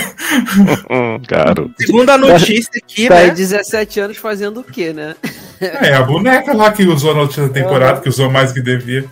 Hum, 0.91 1.21
Caro. 1.27 1.71
Segundo 1.81 2.11
a 2.11 2.19
notícia 2.19 2.71
aqui, 2.77 3.09
Tá 3.09 3.15
né? 3.17 3.31
17 3.31 4.01
anos 4.01 4.17
fazendo 4.17 4.61
o 4.61 4.65
quê, 4.65 4.93
né? 4.93 5.15
é 5.61 5.95
a 5.95 6.03
boneca 6.03 6.55
lá 6.55 6.71
que 6.71 6.85
usou 6.85 7.15
na 7.15 7.23
última 7.23 7.49
temporada, 7.49 8.01
que 8.01 8.09
usou 8.09 8.31
mais 8.31 8.53
que 8.53 8.61
devia. 8.61 9.05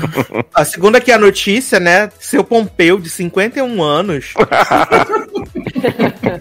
A 0.54 0.64
segunda 0.64 0.98
aqui 0.98 1.10
a 1.10 1.18
notícia, 1.18 1.80
né? 1.80 2.10
Seu 2.20 2.44
Pompeu, 2.44 2.98
de 2.98 3.10
51 3.10 3.82
anos, 3.82 4.34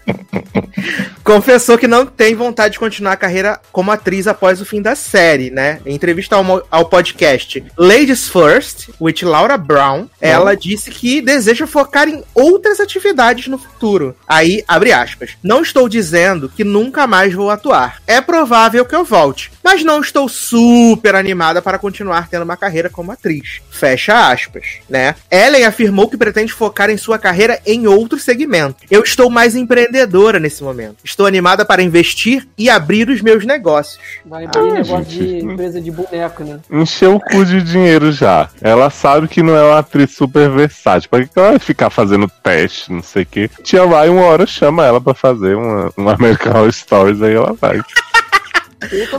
confessou 1.23 1.77
que 1.77 1.87
não 1.87 2.05
tem 2.05 2.35
vontade 2.35 2.73
de 2.73 2.79
continuar 2.79 3.13
a 3.13 3.17
carreira 3.17 3.59
como 3.71 3.91
atriz 3.91 4.27
após 4.27 4.61
o 4.61 4.65
fim 4.65 4.81
da 4.81 4.95
série, 4.95 5.49
né? 5.49 5.79
Em 5.85 5.95
entrevista 5.95 6.35
ao, 6.35 6.67
ao 6.69 6.85
podcast 6.85 7.63
Ladies 7.77 8.27
First, 8.27 8.89
with 8.99 9.23
Laura 9.23 9.57
Brown, 9.57 10.07
ela 10.19 10.55
disse 10.55 10.91
que 10.91 11.21
deseja 11.21 11.65
focar 11.65 12.07
em 12.07 12.23
outras 12.33 12.79
atividades 12.79 13.47
no 13.47 13.57
futuro. 13.57 14.15
Aí, 14.27 14.63
abre 14.67 14.91
aspas. 14.91 15.31
Não 15.41 15.61
estou 15.61 15.87
dizendo 15.87 16.49
que 16.49 16.63
nunca 16.63 17.07
mais 17.07 17.33
vou 17.33 17.49
atuar. 17.49 18.01
É 18.05 18.19
provável 18.21 18.85
que 18.85 18.95
eu 18.95 19.03
volte, 19.03 19.51
mas 19.63 19.83
não 19.83 20.01
estou 20.01 20.27
super 20.27 21.15
animada 21.15 21.61
para 21.61 21.79
continuar 21.79 22.27
tendo 22.27 22.43
uma 22.43 22.57
carreira 22.57 22.89
como 22.89 23.11
atriz. 23.11 23.61
Fecha 23.71 24.29
aspas, 24.31 24.79
né? 24.89 25.15
Ellen 25.31 25.65
afirmou 25.65 26.09
que 26.09 26.17
pretende 26.17 26.51
focar 26.53 26.89
em 26.89 26.97
sua 26.97 27.17
carreira 27.17 27.59
em 27.65 27.87
outro 27.87 28.19
segmento. 28.19 28.75
Eu 28.89 29.03
estou 29.03 29.29
mais 29.29 29.55
empreendedora 29.55 30.39
nesse 30.39 30.63
momento. 30.63 30.97
Estou 31.03 31.25
animada 31.25 31.65
para 31.65 31.81
investir 31.83 32.47
e 32.57 32.69
abrir 32.69 33.09
os 33.09 33.21
meus 33.21 33.45
negócios. 33.45 33.99
Vai 34.25 34.45
abrir 34.45 34.59
Ah, 34.59 34.73
negócio 34.73 35.05
gente. 35.05 35.17
de 35.39 35.45
empresa 35.45 35.81
de 35.81 35.91
boneco, 35.91 36.43
né? 36.43 36.59
Encheu 36.71 37.15
o 37.15 37.19
cu 37.19 37.45
de 37.45 37.61
dinheiro 37.61 38.11
já. 38.11 38.49
Ela 38.61 38.89
sabe 38.89 39.27
que 39.27 39.41
não 39.41 39.55
é 39.55 39.63
uma 39.63 39.79
atriz 39.79 40.11
super 40.11 40.49
versátil. 40.49 41.09
Pra 41.09 41.21
que 41.21 41.27
que 41.33 41.39
ela 41.39 41.51
vai 41.51 41.59
ficar 41.59 41.89
fazendo 41.89 42.29
teste, 42.41 42.91
não 42.91 43.01
sei 43.03 43.23
o 43.23 43.25
quê? 43.25 43.49
Tia 43.63 43.85
vai 43.85 44.09
uma 44.09 44.23
hora 44.23 44.45
chama 44.45 44.85
ela 44.85 44.99
pra 45.01 45.13
fazer 45.13 45.55
uma, 45.55 45.91
uma 45.95 46.13
American 46.13 46.53
Horror 46.53 46.71
Stories, 46.71 47.21
aí 47.21 47.33
ela 47.33 47.53
vai. 47.53 47.81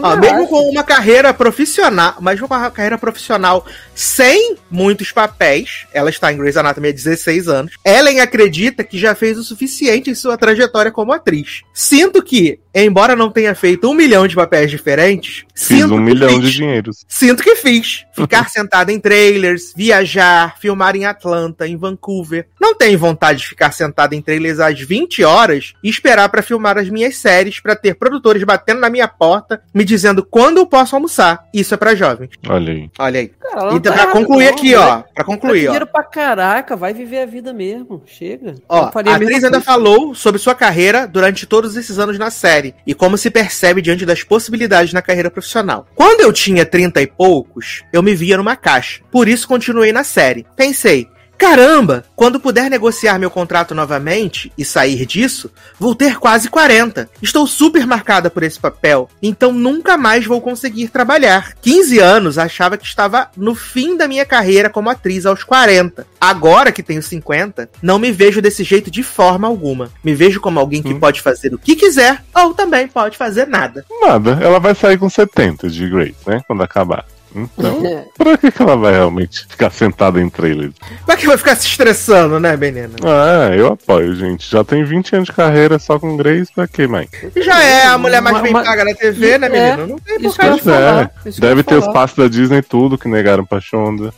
Ó, 0.02 0.16
mesmo 0.16 0.48
com 0.48 0.68
uma 0.70 0.82
carreira 0.82 1.32
profissional, 1.32 2.16
mesmo 2.20 2.48
com 2.48 2.54
uma 2.54 2.70
carreira 2.70 2.98
profissional 2.98 3.66
sem 3.94 4.56
muitos 4.70 5.12
papéis, 5.12 5.86
ela 5.92 6.10
está 6.10 6.32
em 6.32 6.36
Grey's 6.36 6.56
Anatomy 6.56 6.88
há 6.88 6.92
16 6.92 7.48
anos, 7.48 7.72
Ellen 7.84 8.20
acredita 8.20 8.82
que 8.84 8.98
já 8.98 9.14
fez 9.14 9.38
o 9.38 9.44
suficiente 9.44 10.10
em 10.10 10.14
sua 10.14 10.36
trajetória 10.36 10.90
como 10.90 11.12
atriz. 11.12 11.62
Sinto 11.72 12.22
que, 12.22 12.58
embora 12.74 13.14
não 13.14 13.30
tenha 13.30 13.54
feito 13.54 13.88
um 13.88 13.94
milhão 13.94 14.26
de 14.26 14.34
papéis 14.34 14.70
diferentes, 14.70 15.44
Fiz 15.54 15.78
sinto 15.78 15.94
um 15.94 15.98
que 15.98 16.02
milhão 16.02 16.28
fiz. 16.30 16.40
de 16.40 16.50
dinheiros. 16.52 17.04
Sinto 17.08 17.42
que 17.42 17.56
fiz. 17.56 18.04
Ficar 18.14 18.48
sentada 18.48 18.92
em 18.92 18.98
trailers, 19.00 19.72
viajar, 19.76 20.56
filmar 20.58 20.96
em 20.96 21.04
Atlanta, 21.04 21.66
em 21.66 21.76
Vancouver. 21.76 22.46
Não 22.60 22.74
tenho 22.74 22.98
vontade 22.98 23.40
de 23.40 23.48
ficar 23.48 23.72
sentada 23.72 24.14
em 24.14 24.22
trailers 24.22 24.60
às 24.60 24.80
20 24.80 25.22
horas 25.24 25.74
e 25.82 25.88
esperar 25.88 26.28
pra 26.28 26.42
filmar 26.42 26.78
as 26.78 26.88
minhas 26.88 27.16
séries, 27.16 27.60
pra 27.60 27.74
ter 27.76 27.94
produtores 27.94 28.42
batendo 28.44 28.80
na 28.80 28.90
minha 28.90 29.08
porta, 29.08 29.62
me 29.72 29.84
dizendo 29.84 30.24
quando 30.24 30.58
eu 30.58 30.66
posso 30.66 30.94
almoçar. 30.94 31.44
Isso 31.52 31.74
é 31.74 31.76
pra 31.76 31.94
jovens. 31.94 32.30
Olha 32.48 32.72
aí. 32.72 32.90
Olha 32.98 33.20
aí. 33.20 33.28
Cara, 33.28 33.60
ela 33.62 33.72
Então, 33.90 33.92
tá 33.92 33.98
pra 33.98 34.10
errada, 34.10 34.20
concluir 34.26 34.44
não, 34.46 34.52
aqui, 34.54 34.74
ó. 34.74 34.84
Pra 35.00 35.04
Tá 35.14 35.24
concluir, 35.24 35.60
ó. 35.60 35.70
dinheiro 35.70 35.86
pra 35.86 36.02
caraca, 36.02 36.76
vai 36.76 36.92
viver 36.94 37.20
a 37.22 37.26
vida 37.26 37.52
mesmo. 37.52 38.02
Chega. 38.06 38.54
Ó, 38.68 38.90
a 38.94 39.14
atriz 39.14 39.44
ainda 39.44 39.60
falou 39.60 40.14
sobre 40.14 40.38
sua 40.40 40.54
carreira 40.54 41.06
durante 41.06 41.46
todos 41.46 41.76
esses 41.76 41.98
anos 41.98 42.18
na 42.18 42.30
série 42.30 42.74
e 42.86 42.94
como 42.94 43.16
se 43.18 43.30
percebe 43.30 43.82
diante 43.82 44.06
das 44.06 44.22
possibilidades 44.22 44.92
na 44.92 45.02
carreira 45.02 45.30
profissional. 45.30 45.86
Quando 45.94 46.20
eu 46.20 46.32
tinha 46.32 46.64
30 46.66 47.02
e 47.02 47.06
poucos, 47.06 47.84
eu 47.92 48.02
me 48.02 48.14
via 48.14 48.36
numa 48.36 48.56
caixa. 48.56 49.02
Por 49.10 49.28
isso 49.28 49.46
continuei 49.48 49.92
na 49.92 50.04
série. 50.04 50.46
Pensei, 50.56 51.08
Caramba, 51.44 52.02
quando 52.16 52.40
puder 52.40 52.70
negociar 52.70 53.18
meu 53.18 53.30
contrato 53.30 53.74
novamente 53.74 54.50
e 54.56 54.64
sair 54.64 55.04
disso, 55.04 55.50
vou 55.78 55.94
ter 55.94 56.18
quase 56.18 56.48
40. 56.48 57.10
Estou 57.20 57.46
super 57.46 57.86
marcada 57.86 58.30
por 58.30 58.42
esse 58.42 58.58
papel, 58.58 59.10
então 59.22 59.52
nunca 59.52 59.98
mais 59.98 60.24
vou 60.24 60.40
conseguir 60.40 60.88
trabalhar. 60.88 61.52
15 61.60 61.98
anos 61.98 62.38
achava 62.38 62.78
que 62.78 62.86
estava 62.86 63.30
no 63.36 63.54
fim 63.54 63.94
da 63.94 64.08
minha 64.08 64.24
carreira 64.24 64.70
como 64.70 64.88
atriz 64.88 65.26
aos 65.26 65.44
40. 65.44 66.06
Agora 66.18 66.72
que 66.72 66.82
tenho 66.82 67.02
50, 67.02 67.68
não 67.82 67.98
me 67.98 68.10
vejo 68.10 68.40
desse 68.40 68.64
jeito 68.64 68.90
de 68.90 69.02
forma 69.02 69.46
alguma. 69.46 69.90
Me 70.02 70.14
vejo 70.14 70.40
como 70.40 70.58
alguém 70.58 70.82
que 70.82 70.94
pode 70.94 71.20
fazer 71.20 71.52
o 71.52 71.58
que 71.58 71.76
quiser 71.76 72.24
ou 72.34 72.54
também 72.54 72.88
pode 72.88 73.18
fazer 73.18 73.46
nada. 73.46 73.84
Nada. 74.00 74.38
Ela 74.40 74.58
vai 74.58 74.74
sair 74.74 74.96
com 74.96 75.10
70 75.10 75.68
de 75.68 75.90
Grace, 75.90 76.16
né? 76.26 76.40
Quando 76.46 76.62
acabar. 76.62 77.04
Então, 77.34 78.06
pra 78.16 78.38
que, 78.38 78.52
que 78.52 78.62
ela 78.62 78.76
vai 78.76 78.92
realmente 78.92 79.44
ficar 79.48 79.70
sentada 79.70 80.20
em 80.20 80.28
trailers? 80.30 80.72
Pra 81.04 81.16
que 81.16 81.26
vai 81.26 81.36
ficar 81.36 81.56
se 81.56 81.66
estressando, 81.66 82.38
né, 82.38 82.56
menina? 82.56 82.90
Ah, 83.02 83.54
eu 83.54 83.72
apoio, 83.72 84.14
gente. 84.14 84.48
Já 84.48 84.62
tem 84.62 84.84
20 84.84 85.16
anos 85.16 85.26
de 85.26 85.32
carreira 85.34 85.78
só 85.78 85.98
com 85.98 86.16
Grace, 86.16 86.52
pra 86.54 86.68
que 86.68 86.86
mais? 86.86 87.08
Já 87.36 87.62
é 87.62 87.86
a 87.86 87.98
mulher 87.98 88.20
mais 88.22 88.36
Uma- 88.36 88.42
bem 88.42 88.52
uma- 88.52 88.62
paga 88.62 88.84
na 88.84 88.94
TV, 88.94 89.38
né, 89.38 89.46
É, 89.48 89.50
menina? 89.50 89.86
Não 89.88 89.98
tem 89.98 90.20
por 90.20 90.32
que 90.36 90.46
Pois 90.46 90.60
falar, 90.62 91.10
é. 91.26 91.30
Deve 91.40 91.62
ter 91.64 91.74
os 91.74 91.80
falar. 91.84 91.92
passos 91.92 92.16
da 92.16 92.28
Disney 92.28 92.62
tudo 92.62 92.96
que 92.96 93.08
negaram 93.08 93.44
pra 93.44 93.60
Shonda. 93.60 94.14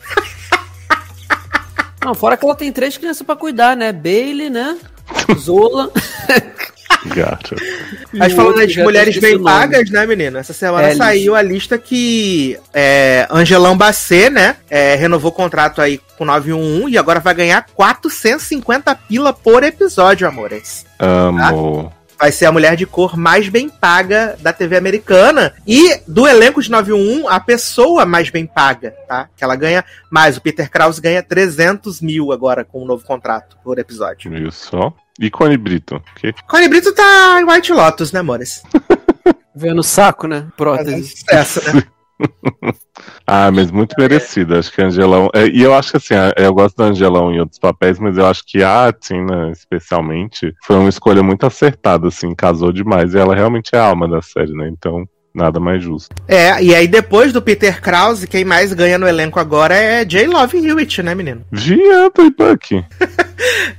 Não, 2.05 2.15
fora 2.15 2.37
que 2.37 2.45
ela 2.45 2.55
tem 2.55 2.71
três 2.71 2.97
crianças 2.97 3.23
pra 3.27 3.35
cuidar, 3.35 3.77
né? 3.77 3.93
Bailey, 3.93 4.51
né? 4.51 4.77
Zola. 5.39 5.91
Gata. 7.07 7.57
Mas 8.13 8.33
falando 8.33 8.67
de 8.67 8.83
mulheres 8.83 9.19
bem 9.19 9.43
pagas, 9.43 9.91
né, 9.91 10.07
menina? 10.07 10.39
Essa 10.39 10.53
semana 10.53 10.89
É, 10.89 10.95
saiu 10.95 11.35
a 11.35 11.43
lista 11.43 11.79
que 11.79 12.59
é, 12.73 13.27
Angelão 13.31 13.77
Bacê, 13.77 14.31
né, 14.31 14.57
é, 14.69 14.95
renovou 14.95 15.31
o 15.31 15.35
contrato 15.35 15.81
aí 15.81 16.01
com 16.19 16.25
911 16.25 16.93
e 16.93 16.99
agora 16.99 17.21
vai 17.21 17.35
ganhar 17.35 17.67
450 17.75 18.95
pila 18.95 19.33
por 19.33 19.63
episódio, 19.63 20.27
amores. 20.27 20.85
Amo. 20.99 21.93
Vai 22.19 22.33
ser 22.33 22.47
a 22.47 22.53
mulher 22.53 22.77
de 22.77 22.87
cor 22.87 23.15
mais 23.15 23.49
bem 23.51 23.69
paga 23.69 24.37
da 24.41 24.51
TV 24.51 24.77
americana. 24.79 25.53
E 25.67 26.01
do 26.09 26.27
elenco 26.27 26.63
de 26.63 26.71
911, 26.71 27.27
a 27.29 27.39
pessoa 27.39 28.07
mais 28.07 28.31
bem 28.31 28.47
paga, 28.47 28.95
tá? 29.07 29.29
Que 29.37 29.45
ela 29.45 29.55
ganha 29.55 29.85
mais. 30.11 30.39
O 30.39 30.41
Peter 30.41 30.71
Krause 30.71 30.99
ganha 30.99 31.23
300 31.23 32.01
mil 32.01 32.33
agora 32.33 32.65
com 32.65 32.83
o 32.83 32.87
novo 32.87 33.05
contrato 33.05 33.59
por 33.63 33.79
episódio. 33.79 34.31
Viu 34.31 34.51
só? 34.51 34.95
E 35.21 35.31
Connie 35.31 35.57
Brito? 35.57 36.03
Que? 36.17 36.33
Connie 36.49 36.69
Brito 36.69 36.93
tá 36.95 37.39
em 37.41 37.45
White 37.45 37.73
Lotus, 37.73 38.13
né, 38.13 38.21
amores? 38.21 38.63
Vendo 39.55 39.79
o 39.81 39.85
saco, 39.85 40.27
né? 40.27 40.47
Prótese. 40.57 41.17
sucesso, 41.17 41.61
né? 41.75 41.83
Ah, 43.27 43.51
mas 43.51 43.71
muito 43.71 43.95
merecida. 43.99 44.59
Acho 44.59 44.73
que 44.73 44.81
Angelão. 44.81 45.29
é, 45.35 45.47
e 45.49 45.63
eu 45.63 45.75
acho 45.75 45.91
que 45.91 45.97
assim, 45.99 46.15
a- 46.15 46.33
eu 46.37 46.55
gosto 46.55 46.77
da 46.77 46.85
Angelão 46.85 47.31
em 47.31 47.41
outros 47.41 47.59
papéis, 47.59 47.99
mas 47.99 48.17
eu 48.17 48.25
acho 48.27 48.43
que 48.47 48.63
a 48.63 48.91
Tina, 48.93 49.51
especialmente, 49.51 50.55
foi 50.65 50.77
uma 50.77 50.89
escolha 50.89 51.23
muito 51.23 51.45
acertada, 51.45 52.09
assim, 52.09 52.35
casou 52.35 52.73
demais. 52.73 53.13
E 53.15 53.19
ela 53.19 53.35
realmente 53.35 53.71
é 53.75 53.79
a 53.79 53.85
alma 53.85 54.09
da 54.09 54.23
série, 54.23 54.53
né? 54.53 54.69
Então, 54.69 55.07
nada 55.35 55.61
mais 55.61 55.83
justo. 55.83 56.15
É, 56.27 56.63
e 56.63 56.75
aí 56.75 56.89
depois 56.89 57.33
do 57.35 57.43
Peter 57.43 57.83
Krause, 57.83 58.27
quem 58.27 58.45
mais 58.45 58.73
ganha 58.73 58.97
no 58.97 59.07
elenco 59.07 59.39
agora 59.39 59.75
é 59.75 60.03
J. 60.05 60.27
Love 60.27 60.57
Hewitt, 60.67 61.03
né, 61.03 61.15
menino? 61.15 61.45
Viado 61.53 62.23
e 62.23 62.31
Bucky. 62.31 62.83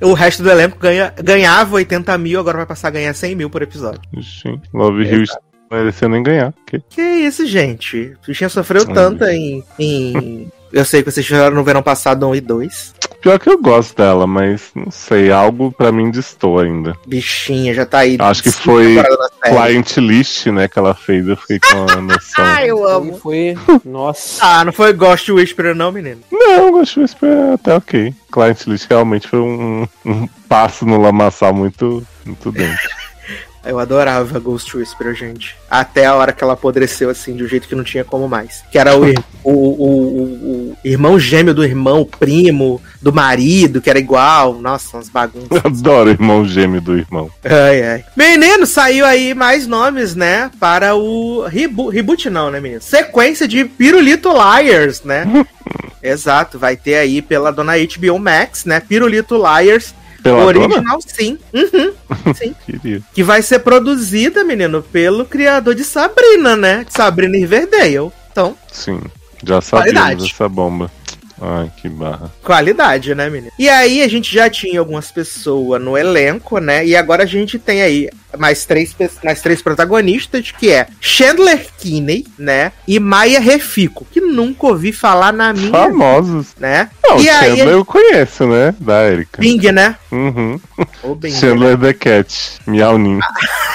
O 0.01 0.13
resto 0.13 0.43
do 0.43 0.49
elenco 0.49 0.77
ganha, 0.77 1.13
ganhava 1.23 1.75
80 1.75 2.17
mil, 2.17 2.39
agora 2.39 2.57
vai 2.57 2.65
passar 2.65 2.89
a 2.89 2.91
ganhar 2.91 3.13
100 3.13 3.35
mil 3.35 3.49
por 3.49 3.61
episódio. 3.61 4.01
Gente, 4.13 4.69
Love 4.73 5.03
Hills 5.03 5.33
não 5.69 5.77
mereceu 5.77 6.09
nem 6.09 6.23
ganhar. 6.23 6.53
Que? 6.65 6.79
Que 6.89 7.01
isso, 7.01 7.45
gente? 7.45 8.15
O 8.23 8.27
bichinho 8.27 8.49
sofreu 8.49 8.83
Ai. 8.87 8.93
tanto 8.93 9.23
em, 9.25 9.63
em... 9.79 10.51
Eu 10.71 10.85
sei 10.85 11.01
que 11.01 11.11
vocês 11.11 11.25
fizeram 11.25 11.55
no 11.55 11.63
verão 11.63 11.81
passado 11.81 12.27
1 12.27 12.35
e 12.35 12.41
2. 12.41 12.93
Pior 13.21 13.39
que 13.39 13.49
eu 13.49 13.59
gosto 13.59 13.95
dela, 13.95 14.27
mas 14.27 14.69
não 14.75 14.91
sei, 14.91 15.31
algo 15.31 15.71
pra 15.71 15.91
mim 15.91 16.11
distou 16.11 16.59
ainda. 16.59 16.95
Bichinha, 17.05 17.73
já 17.73 17.85
tá 17.85 17.99
aí. 17.99 18.15
Acho 18.19 18.43
que 18.43 18.51
foi. 18.51 18.97
Client 19.41 19.97
list, 19.97 20.45
né, 20.47 20.67
que 20.67 20.77
ela 20.77 20.93
fez, 20.93 21.27
eu 21.27 21.35
fiquei 21.35 21.59
com 21.59 21.91
a 21.91 22.01
noção. 22.01 22.45
Ah, 22.45 22.63
eu 22.65 22.87
amo. 22.87 23.17
foi. 23.17 23.57
Nossa. 23.83 24.45
Ah, 24.45 24.65
não 24.65 24.71
foi 24.71 24.93
Ghost 24.93 25.31
Whisperer 25.31 25.75
não, 25.75 25.91
menino? 25.91 26.21
Não, 26.31 26.71
Ghost 26.71 26.99
Whisperer 26.99 27.53
até 27.53 27.75
ok. 27.75 28.13
Client 28.31 28.67
List 28.67 28.87
realmente 28.89 29.27
foi 29.27 29.39
um, 29.39 29.87
um 30.05 30.27
passo 30.47 30.85
no 30.85 31.01
lamaçal 31.01 31.53
muito, 31.53 32.05
muito 32.25 32.51
dentro. 32.51 32.89
Eu 33.67 33.79
adorava 33.79 34.39
Ghost 34.39 34.75
Whisperer, 34.75 35.13
gente. 35.13 35.55
Até 35.69 36.05
a 36.05 36.15
hora 36.15 36.31
que 36.31 36.43
ela 36.43 36.53
apodreceu, 36.53 37.09
assim, 37.09 37.35
de 37.35 37.43
um 37.43 37.47
jeito 37.47 37.67
que 37.67 37.75
não 37.75 37.83
tinha 37.83 38.03
como 38.03 38.27
mais. 38.27 38.63
Que 38.71 38.77
era 38.77 38.95
o, 38.97 39.03
o, 39.43 39.51
o, 39.51 40.23
o, 40.71 40.77
irmão 40.83 41.19
gêmeo 41.19 41.53
do 41.53 41.63
irmão, 41.63 42.05
primo 42.05 42.81
do 43.01 43.11
marido, 43.11 43.81
que 43.81 43.89
era 43.89 43.99
igual. 43.99 44.53
Nossa, 44.53 44.97
umas 44.97 45.09
bagunças. 45.09 45.49
Adoro 45.63 46.09
irmão 46.09 46.45
gêmeo 46.45 46.81
do 46.81 46.97
irmão. 46.97 47.29
Ai, 47.43 47.83
ai. 47.83 48.05
Menino, 48.15 48.65
saiu 48.65 49.05
aí 49.05 49.33
mais 49.33 49.67
nomes, 49.67 50.15
né? 50.15 50.49
Para 50.59 50.95
o 50.95 51.45
reboot. 51.45 51.93
Reboot 51.93 52.29
não, 52.29 52.49
né, 52.49 52.59
menino? 52.59 52.81
Sequência 52.81 53.47
de 53.47 53.65
Pirulito 53.65 54.29
Liars, 54.31 55.03
né? 55.03 55.25
Exato, 56.01 56.57
vai 56.57 56.77
ter 56.77 56.95
aí 56.95 57.21
pela 57.21 57.51
dona 57.51 57.73
HBO 57.77 58.19
Max, 58.19 58.65
né? 58.65 58.79
Pirulito 58.79 59.35
Liars. 59.35 59.93
Original, 60.33 60.99
sim. 61.05 61.37
Uhum, 61.53 61.93
sim. 62.35 62.55
Queria. 62.65 63.01
Que 63.13 63.23
vai 63.23 63.41
ser 63.41 63.59
produzida, 63.59 64.43
menino, 64.43 64.81
pelo 64.81 65.25
criador 65.25 65.75
de 65.75 65.83
Sabrina, 65.83 66.55
né? 66.55 66.85
Sabrina 66.89 67.37
Riverdale. 67.37 68.11
Então, 68.31 68.55
Sim, 68.71 69.01
já 69.43 69.59
sabíamos 69.61 69.93
Qualidade. 69.99 70.31
essa 70.31 70.47
bomba. 70.47 70.91
Ai, 71.41 71.71
que 71.77 71.87
barra. 71.87 72.31
qualidade, 72.43 73.13
né, 73.13 73.29
menino? 73.29 73.51
E 73.59 73.69
aí 73.69 74.01
a 74.01 74.07
gente 74.07 74.33
já 74.33 74.49
tinha 74.49 74.79
algumas 74.79 75.11
pessoas 75.11 75.81
no 75.81 75.97
elenco, 75.97 76.57
né? 76.59 76.85
E 76.85 76.95
agora 76.95 77.23
a 77.23 77.27
gente 77.27 77.59
tem 77.59 77.81
aí 77.81 78.09
mais 78.37 78.65
três, 78.65 78.95
mais 79.23 79.41
três 79.41 79.61
protagonistas, 79.61 80.51
que 80.51 80.71
é 80.71 80.87
Chandler 80.99 81.67
Kinney, 81.77 82.25
né? 82.37 82.71
E 82.87 82.99
Maya 82.99 83.39
Refico, 83.39 84.05
que 84.11 84.19
nunca 84.19 84.67
ouvi 84.67 84.91
falar 84.91 85.31
na 85.31 85.53
minha, 85.53 85.71
Famosos. 85.71 86.47
né? 86.59 86.89
Não, 87.03 87.19
e 87.19 87.29
aí, 87.29 87.49
Chandler 87.57 87.67
eu 87.75 87.85
conheço, 87.85 88.47
né? 88.47 88.75
Da 88.79 89.03
Erika. 89.09 89.39
Bing, 89.41 89.71
né? 89.71 89.95
Uhum. 90.11 90.59
Bing, 91.17 91.31
né? 91.31 91.39
Chandler 91.39 91.77
the 91.77 91.93
Cat. 91.93 92.59
Miaunin. 92.65 93.19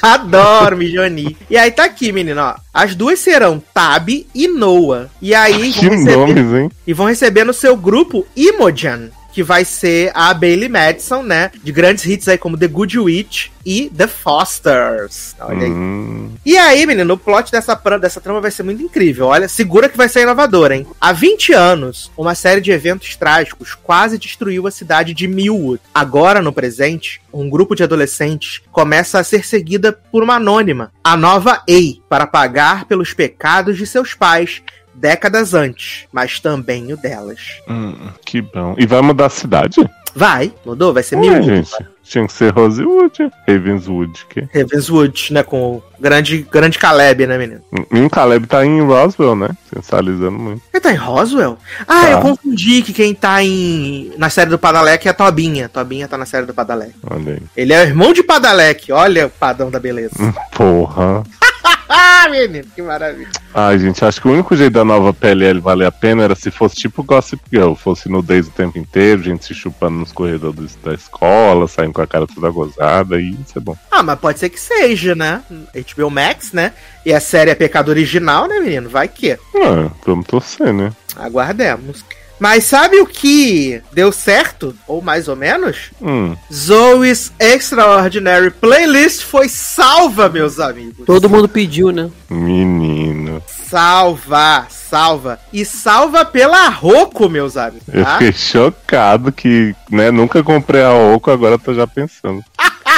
Adoro, 0.10 0.76
Mijoni. 0.76 1.36
E 1.48 1.56
aí 1.56 1.70
tá 1.70 1.84
aqui, 1.84 2.12
menino, 2.12 2.40
ó. 2.40 2.54
As 2.72 2.94
duas 2.94 3.18
serão 3.18 3.62
Tab 3.74 4.08
e 4.34 4.48
Noah. 4.48 5.10
E 5.20 5.34
aí 5.34 5.72
Que 5.72 5.88
receber, 5.88 6.16
nomes, 6.16 6.54
hein? 6.54 6.70
e 6.86 6.92
vão 6.94 7.06
receber 7.06 7.44
no 7.44 7.52
seu 7.52 7.76
grupo 7.76 8.26
Imogen, 8.36 9.10
que 9.32 9.42
vai 9.42 9.64
ser 9.64 10.10
a 10.14 10.32
Bailey 10.34 10.68
Madison, 10.68 11.22
né? 11.22 11.50
De 11.62 11.72
grandes 11.72 12.04
hits 12.04 12.28
aí 12.28 12.38
como 12.38 12.56
The 12.56 12.66
Good 12.66 12.98
Witch 12.98 13.48
e 13.64 13.90
The 13.90 14.06
Fosters. 14.06 15.34
Olha 15.40 15.64
aí. 15.66 15.70
Hum, 15.70 16.32
E 16.44 16.56
aí, 16.56 16.86
menino, 16.86 17.14
o 17.14 17.18
plot 17.18 17.52
dessa, 17.52 17.74
dessa 18.00 18.20
trama 18.20 18.40
vai 18.40 18.50
ser 18.50 18.62
muito 18.62 18.82
incrível. 18.82 19.26
Olha, 19.26 19.48
segura 19.48 19.88
que 19.88 19.96
vai 19.96 20.08
ser 20.08 20.22
inovador, 20.22 20.72
hein? 20.72 20.86
Há 21.00 21.12
20 21.12 21.52
anos, 21.52 22.10
uma 22.16 22.34
série 22.34 22.60
de 22.60 22.70
eventos 22.70 23.16
trágicos 23.16 23.74
quase 23.74 24.18
destruiu 24.18 24.66
a 24.66 24.70
cidade 24.70 25.14
de 25.14 25.28
Millwood. 25.28 25.80
Agora, 25.94 26.40
no 26.40 26.52
presente, 26.52 27.20
um 27.32 27.48
grupo 27.48 27.74
de 27.74 27.82
adolescentes 27.82 28.60
começa 28.72 29.18
a 29.18 29.24
ser 29.24 29.46
seguida 29.46 29.92
por 29.92 30.22
uma 30.22 30.36
anônima, 30.36 30.92
a 31.04 31.16
nova 31.16 31.62
A, 31.68 32.08
para 32.08 32.26
pagar 32.26 32.86
pelos 32.86 33.12
pecados 33.12 33.76
de 33.76 33.86
seus 33.86 34.14
pais 34.14 34.62
décadas 35.00 35.54
antes, 35.54 36.06
mas 36.12 36.38
também 36.40 36.92
o 36.92 36.96
delas. 36.96 37.40
hum, 37.68 37.94
que 38.24 38.40
bom. 38.42 38.74
E 38.78 38.86
vai 38.86 39.00
mudar 39.00 39.26
a 39.26 39.30
cidade? 39.30 39.76
Vai, 40.14 40.52
mudou? 40.66 40.92
Vai 40.92 41.02
ser 41.04 41.16
Ué, 41.16 41.22
Millwood. 41.22 41.46
gente. 41.46 41.86
Tinha 42.02 42.26
que 42.26 42.32
ser 42.32 42.52
Rosewood. 42.52 43.30
Ravenswood. 43.46 44.26
Que... 44.28 44.40
Ravenswood, 44.52 45.32
né? 45.32 45.44
Com 45.44 45.76
o 45.76 45.82
grande, 46.00 46.44
grande 46.50 46.76
Caleb, 46.76 47.24
né, 47.28 47.38
menino? 47.38 47.60
E 47.92 48.00
o 48.00 48.10
Caleb 48.10 48.48
tá 48.48 48.66
em 48.66 48.80
Roswell, 48.82 49.36
né? 49.36 49.50
Sensualizando 49.72 50.36
muito. 50.36 50.60
Ele 50.74 50.80
tá 50.80 50.90
em 50.92 50.96
Roswell? 50.96 51.56
Ah, 51.86 52.00
Tá. 52.00 52.10
eu 52.10 52.20
confundi 52.22 52.82
que 52.82 52.92
quem 52.92 53.14
tá 53.14 53.40
em 53.44 54.12
na 54.18 54.28
série 54.28 54.50
do 54.50 54.58
Padalec 54.58 55.06
é 55.06 55.10
a 55.12 55.14
Tobinha. 55.14 55.68
Tobinha 55.68 56.08
tá 56.08 56.18
na 56.18 56.26
série 56.26 56.46
do 56.46 56.52
Padalec. 56.54 56.92
Olha 57.08 57.34
aí. 57.34 57.42
Ele 57.56 57.72
é 57.72 57.82
irmão 57.82 58.12
de 58.12 58.24
Padalec. 58.24 58.90
Olha 58.90 59.26
o 59.28 59.30
padrão 59.30 59.70
da 59.70 59.78
beleza. 59.78 60.10
Porra. 60.50 61.22
Ah, 61.64 62.28
menino, 62.30 62.64
que 62.74 62.82
maravilha. 62.82 63.28
Ai, 63.52 63.78
gente, 63.78 64.04
acho 64.04 64.20
que 64.20 64.28
o 64.28 64.32
único 64.32 64.56
jeito 64.56 64.72
da 64.72 64.84
nova 64.84 65.12
PLL 65.12 65.60
valer 65.60 65.86
a 65.86 65.92
pena 65.92 66.24
era 66.24 66.34
se 66.34 66.50
fosse 66.50 66.76
tipo 66.76 67.02
Gossip 67.02 67.42
Girl, 67.50 67.74
fosse 67.74 68.08
nudez 68.08 68.46
o 68.46 68.50
tempo 68.50 68.78
inteiro, 68.78 69.22
gente 69.22 69.44
se 69.44 69.54
chupando 69.54 69.98
nos 69.98 70.12
corredores 70.12 70.76
da 70.84 70.94
escola, 70.94 71.66
saindo 71.66 71.92
com 71.92 72.02
a 72.02 72.06
cara 72.06 72.26
toda 72.26 72.50
gozada, 72.50 73.20
e 73.20 73.30
isso 73.30 73.56
é 73.56 73.60
bom. 73.60 73.76
Ah, 73.90 74.02
mas 74.02 74.18
pode 74.18 74.38
ser 74.38 74.48
que 74.48 74.60
seja, 74.60 75.14
né? 75.14 75.42
HBO 75.50 76.10
Max, 76.10 76.52
né? 76.52 76.72
E 77.04 77.12
a 77.12 77.20
série 77.20 77.50
é 77.50 77.54
pecado 77.54 77.88
original, 77.88 78.46
né, 78.46 78.60
menino? 78.60 78.88
Vai 78.88 79.08
que. 79.08 79.32
Ah, 79.32 79.90
vamos 80.06 80.26
torcer, 80.26 80.72
né? 80.72 80.92
Aguardemos. 81.16 82.04
Mas 82.40 82.64
sabe 82.64 82.98
o 83.00 83.06
que 83.06 83.82
deu 83.92 84.10
certo? 84.10 84.74
Ou 84.88 85.02
mais 85.02 85.28
ou 85.28 85.36
menos? 85.36 85.90
Hum, 86.00 86.34
Zoe's 86.52 87.30
Extraordinary 87.38 88.50
Playlist 88.50 89.22
foi 89.24 89.46
salva, 89.48 90.28
meus 90.30 90.58
amigos. 90.58 91.04
Todo 91.04 91.28
mundo 91.28 91.48
pediu, 91.48 91.92
né? 91.92 92.10
menino. 92.30 93.42
salva, 93.46 94.66
salva. 94.70 95.38
E 95.52 95.64
salva 95.64 96.24
pela 96.24 96.68
Roku, 96.70 97.28
meus 97.28 97.56
amigos. 97.58 97.86
Eu 97.92 98.04
Tá? 98.04 98.12
fiquei 98.14 98.32
chocado 98.32 99.30
que, 99.30 99.74
né, 99.90 100.10
nunca 100.10 100.42
comprei 100.42 100.82
a 100.82 100.92
Oco, 100.92 101.30
agora 101.30 101.58
tô 101.58 101.74
já 101.74 101.86
pensando. 101.86 102.42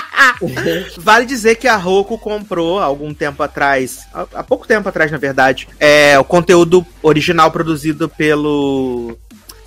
Vale 0.98 1.24
dizer 1.26 1.56
que 1.56 1.68
a 1.68 1.76
Roku 1.76 2.18
comprou 2.18 2.80
algum 2.80 3.12
tempo 3.14 3.42
atrás, 3.42 4.00
há 4.12 4.26
há 4.34 4.42
pouco 4.42 4.66
tempo 4.66 4.88
atrás, 4.88 5.10
na 5.10 5.18
verdade, 5.18 5.68
é, 5.78 6.18
o 6.18 6.24
conteúdo 6.24 6.84
original 7.02 7.50
produzido 7.50 8.08
pelo. 8.08 9.16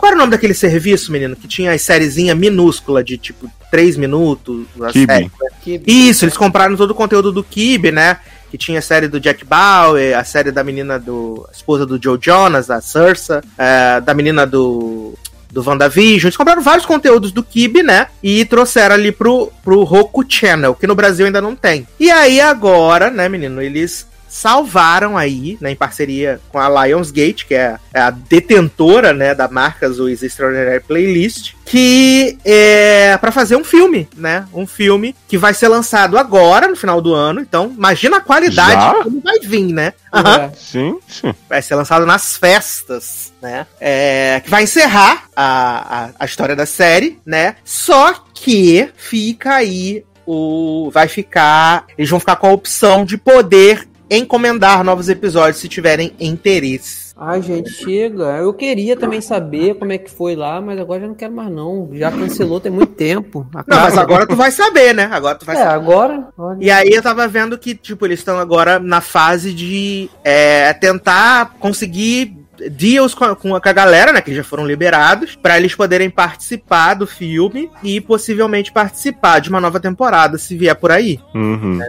Qual 0.05 0.11
era 0.11 0.17
o 0.17 0.19
nome 0.19 0.31
daquele 0.33 0.53
serviço, 0.53 1.11
menino? 1.11 1.35
Que 1.35 1.47
tinha 1.47 1.71
as 1.71 1.81
sériezinha 1.81 2.35
minúscula 2.35 3.03
de 3.03 3.17
tipo 3.17 3.51
3 3.71 3.97
minutos. 3.97 4.67
a 4.79 4.91
Kibi. 4.91 5.31
série. 5.63 5.81
Isso, 5.87 6.25
eles 6.25 6.37
compraram 6.37 6.75
todo 6.75 6.91
o 6.91 6.95
conteúdo 6.95 7.31
do 7.31 7.43
Kibe, 7.43 7.91
né? 7.91 8.19
Que 8.51 8.55
tinha 8.55 8.77
a 8.77 8.83
série 8.83 9.07
do 9.07 9.19
Jack 9.19 9.43
Bauer, 9.43 10.15
a 10.15 10.23
série 10.23 10.51
da 10.51 10.63
menina 10.63 10.99
do. 10.99 11.43
a 11.49 11.51
esposa 11.51 11.87
do 11.87 11.99
Joe 11.99 12.19
Jonas, 12.21 12.69
a 12.69 12.81
Sursa, 12.81 13.41
é, 13.57 13.99
da 13.99 14.13
menina 14.13 14.45
do. 14.45 15.15
Do 15.49 15.67
WandaVision. 15.67 16.27
Eles 16.27 16.37
compraram 16.37 16.61
vários 16.61 16.85
conteúdos 16.85 17.31
do 17.31 17.41
Kibe, 17.41 17.81
né? 17.81 18.05
E 18.21 18.45
trouxeram 18.45 18.93
ali 18.93 19.11
pro, 19.11 19.51
pro 19.63 19.83
Roku 19.83 20.23
Channel, 20.27 20.75
que 20.75 20.85
no 20.85 20.93
Brasil 20.93 21.25
ainda 21.25 21.41
não 21.41 21.55
tem. 21.55 21.87
E 21.99 22.11
aí 22.11 22.39
agora, 22.39 23.09
né, 23.09 23.27
menino, 23.27 23.59
eles 23.59 24.05
salvaram 24.35 25.17
aí, 25.17 25.57
né, 25.61 25.71
em 25.71 25.75
parceria 25.77 26.41
com 26.49 26.59
a 26.59 26.67
Lionsgate, 26.67 27.45
que 27.45 27.55
é 27.55 27.77
a 27.93 28.09
detentora, 28.09 29.13
né, 29.13 29.33
da 29.33 29.47
marca 29.47 29.85
Azuis 29.85 30.21
Extraordinary 30.21 30.81
Playlist, 30.81 31.53
que 31.63 32.37
é 32.43 33.17
para 33.17 33.31
fazer 33.31 33.55
um 33.55 33.63
filme, 33.63 34.09
né, 34.13 34.45
um 34.53 34.67
filme 34.67 35.15
que 35.25 35.37
vai 35.37 35.53
ser 35.53 35.69
lançado 35.69 36.17
agora, 36.17 36.67
no 36.67 36.75
final 36.75 37.01
do 37.01 37.13
ano, 37.13 37.39
então 37.39 37.73
imagina 37.77 38.17
a 38.17 38.21
qualidade 38.21 39.03
como 39.03 39.21
vai 39.21 39.39
vir, 39.39 39.71
né? 39.71 39.93
Aham 40.13 40.35
É. 40.35 40.51
Gente, 40.71 41.35
vai 41.47 41.61
ser 41.61 41.75
lançado 41.75 42.05
nas 42.05 42.35
festas, 42.35 43.31
né? 43.41 43.65
É, 43.79 44.41
que 44.43 44.49
vai 44.49 44.63
encerrar 44.63 45.23
a, 45.33 46.05
a, 46.05 46.09
a 46.19 46.25
história 46.25 46.55
da 46.55 46.65
série, 46.65 47.19
né? 47.25 47.55
Só 47.63 48.13
que 48.33 48.89
fica 48.97 49.55
aí 49.55 50.03
o. 50.25 50.89
Vai 50.91 51.07
ficar. 51.07 51.85
Eles 51.97 52.09
vão 52.09 52.19
ficar 52.19 52.35
com 52.37 52.47
a 52.47 52.51
opção 52.51 53.05
de 53.05 53.17
poder 53.17 53.87
encomendar 54.09 54.83
novos 54.83 55.09
episódios 55.09 55.57
se 55.57 55.67
tiverem 55.67 56.13
interesse. 56.19 57.05
Ai, 57.17 57.41
gente, 57.41 57.69
chega. 57.69 58.23
Eu 58.37 58.53
queria 58.53 58.97
também 58.97 59.21
saber 59.21 59.75
como 59.75 59.93
é 59.93 59.97
que 59.97 60.11
foi 60.11 60.35
lá, 60.35 60.59
mas 60.59 60.77
agora 60.77 60.99
já 61.01 61.07
não 61.07 61.15
quero 61.15 61.33
mais 61.33 61.49
não. 61.49 61.89
Já 61.93 62.11
cancelou 62.11 62.59
tem 62.59 62.71
muito 62.71 62.91
tempo. 62.93 63.47
Não, 63.65 63.79
mas 63.79 63.97
agora 63.97 64.27
tu 64.27 64.35
vai 64.35 64.51
saber, 64.51 64.93
né? 64.93 65.07
Agora 65.11 65.35
tu 65.35 65.45
vai 65.45 65.55
É, 65.55 65.59
saber. 65.59 65.73
agora... 65.75 66.27
olha. 66.37 66.57
E 66.59 66.69
aí 66.69 66.89
eu 66.89 67.01
tava 67.01 67.25
vendo 67.25 67.57
que, 67.57 67.73
tipo, 67.73 68.05
eles 68.05 68.19
estão 68.19 68.37
agora 68.37 68.79
na 68.79 68.99
fase 68.99 69.53
de 69.53 70.09
é, 70.25 70.73
tentar 70.73 71.55
conseguir 71.57 72.35
deals 72.71 73.13
com 73.13 73.23
a, 73.23 73.35
com 73.35 73.55
a 73.55 73.61
com 73.61 73.69
a 73.69 73.73
galera, 73.73 74.11
né, 74.11 74.21
que 74.21 74.33
já 74.35 74.43
foram 74.43 74.65
liberados, 74.65 75.35
pra 75.35 75.57
eles 75.57 75.73
poderem 75.75 76.09
participar 76.09 76.93
do 76.95 77.05
filme 77.07 77.69
e 77.83 77.99
possivelmente 78.01 78.71
participar 78.73 79.39
de 79.39 79.49
uma 79.49 79.61
nova 79.61 79.79
temporada, 79.79 80.37
se 80.37 80.55
vier 80.57 80.75
por 80.75 80.91
aí. 80.91 81.19
Uhum. 81.33 81.79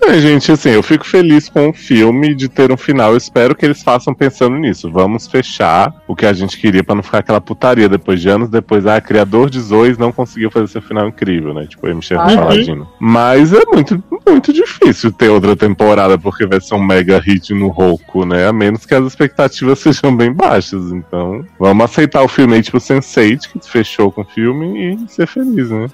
É, 0.00 0.18
gente, 0.18 0.50
assim, 0.52 0.70
eu 0.70 0.82
fico 0.82 1.06
feliz 1.06 1.48
com 1.48 1.68
o 1.68 1.72
filme 1.72 2.34
de 2.34 2.48
ter 2.48 2.70
um 2.72 2.76
final. 2.76 3.12
Eu 3.12 3.16
espero 3.16 3.54
que 3.54 3.64
eles 3.64 3.82
façam 3.82 4.14
pensando 4.14 4.56
nisso. 4.56 4.90
Vamos 4.90 5.26
fechar 5.26 5.92
o 6.06 6.14
que 6.14 6.26
a 6.26 6.32
gente 6.32 6.58
queria 6.58 6.84
pra 6.84 6.94
não 6.94 7.02
ficar 7.02 7.18
aquela 7.18 7.40
putaria 7.40 7.88
depois 7.88 8.20
de 8.20 8.28
anos. 8.28 8.48
Depois, 8.48 8.86
ah, 8.86 9.00
criador 9.00 9.50
de 9.50 9.60
Zois 9.60 9.98
não 9.98 10.12
conseguiu 10.12 10.50
fazer 10.50 10.68
seu 10.68 10.82
final 10.82 11.08
incrível, 11.08 11.52
né? 11.54 11.66
Tipo, 11.66 11.88
MC 11.88 12.14
Ah, 12.14 12.24
Paladino. 12.24 12.88
Mas 13.00 13.52
é 13.52 13.62
muito, 13.66 14.02
muito 14.28 14.52
difícil 14.52 15.10
ter 15.12 15.28
outra 15.28 15.56
temporada 15.56 16.18
porque 16.18 16.46
vai 16.46 16.60
ser 16.60 16.74
um 16.74 16.84
mega 16.84 17.18
hit 17.18 17.52
no 17.54 17.68
Roku, 17.68 18.24
né? 18.24 18.46
A 18.46 18.52
menos 18.52 18.86
que 18.86 18.94
as 18.94 19.04
expectativas 19.04 19.78
sejam 19.80 20.14
bem 20.16 20.32
baixas. 20.32 20.92
Então, 20.92 21.44
vamos 21.58 21.84
aceitar 21.84 22.22
o 22.22 22.28
filme 22.28 22.54
aí, 22.54 22.62
tipo 22.62 22.78
Sense8, 22.78 23.40
que 23.52 23.70
fechou 23.70 24.10
com 24.12 24.22
o 24.22 24.24
filme 24.24 24.94
e 24.94 25.08
ser 25.10 25.26
feliz, 25.26 25.70
né? 25.70 25.86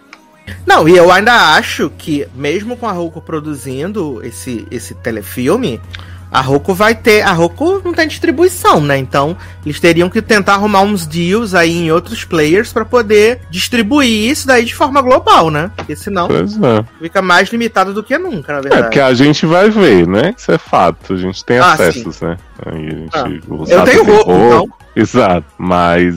Não, 0.67 0.89
e 0.89 0.97
eu 0.97 1.11
ainda 1.11 1.55
acho 1.55 1.91
que, 1.97 2.27
mesmo 2.35 2.77
com 2.77 2.87
a 2.87 2.93
Roku 2.93 3.21
produzindo 3.21 4.21
esse, 4.25 4.67
esse 4.71 4.95
telefilme, 4.95 5.81
a 6.33 6.41
Roku 6.41 6.73
vai 6.73 6.95
ter. 6.95 7.21
A 7.23 7.33
Roku 7.33 7.83
não 7.85 7.93
tem 7.93 8.09
distribuição, 8.09 8.81
né? 8.81 8.97
Então, 8.97 9.37
eles 9.67 9.79
teriam 9.79 10.09
que 10.09 10.23
tentar 10.23 10.55
arrumar 10.55 10.81
uns 10.81 11.05
deals 11.07 11.53
aí 11.55 11.77
em 11.77 11.93
outros 11.93 12.25
players 12.25 12.73
pra 12.73 12.87
poder 12.87 13.41
distribuir 13.51 14.31
isso 14.31 14.47
daí 14.47 14.65
de 14.65 14.75
forma 14.75 15.03
global, 15.03 15.51
né? 15.51 15.71
Porque 15.77 15.95
senão 15.95 16.29
é. 16.31 16.85
fica 17.03 17.21
mais 17.21 17.51
limitado 17.51 17.93
do 17.93 18.03
que 18.03 18.17
nunca, 18.17 18.55
na 18.55 18.59
É, 18.61 18.63
verdade. 18.63 18.83
porque 18.85 19.01
a 19.01 19.13
gente 19.13 19.45
vai 19.45 19.69
ver, 19.69 20.07
né? 20.09 20.35
Isso 20.37 20.51
é 20.51 20.57
fato. 20.59 21.13
A 21.13 21.17
gente 21.19 21.45
tem 21.45 21.59
Ah, 21.59 21.75
acessos, 21.75 22.21
né? 22.23 22.39
Aí 22.65 22.87
a 22.87 22.91
gente. 22.91 23.11
Ah, 23.13 23.29
eu 23.69 23.85
tenho 23.85 24.05
Roku, 24.05 24.33
então. 24.33 24.69
Exato. 24.97 25.47
Mas. 25.59 26.15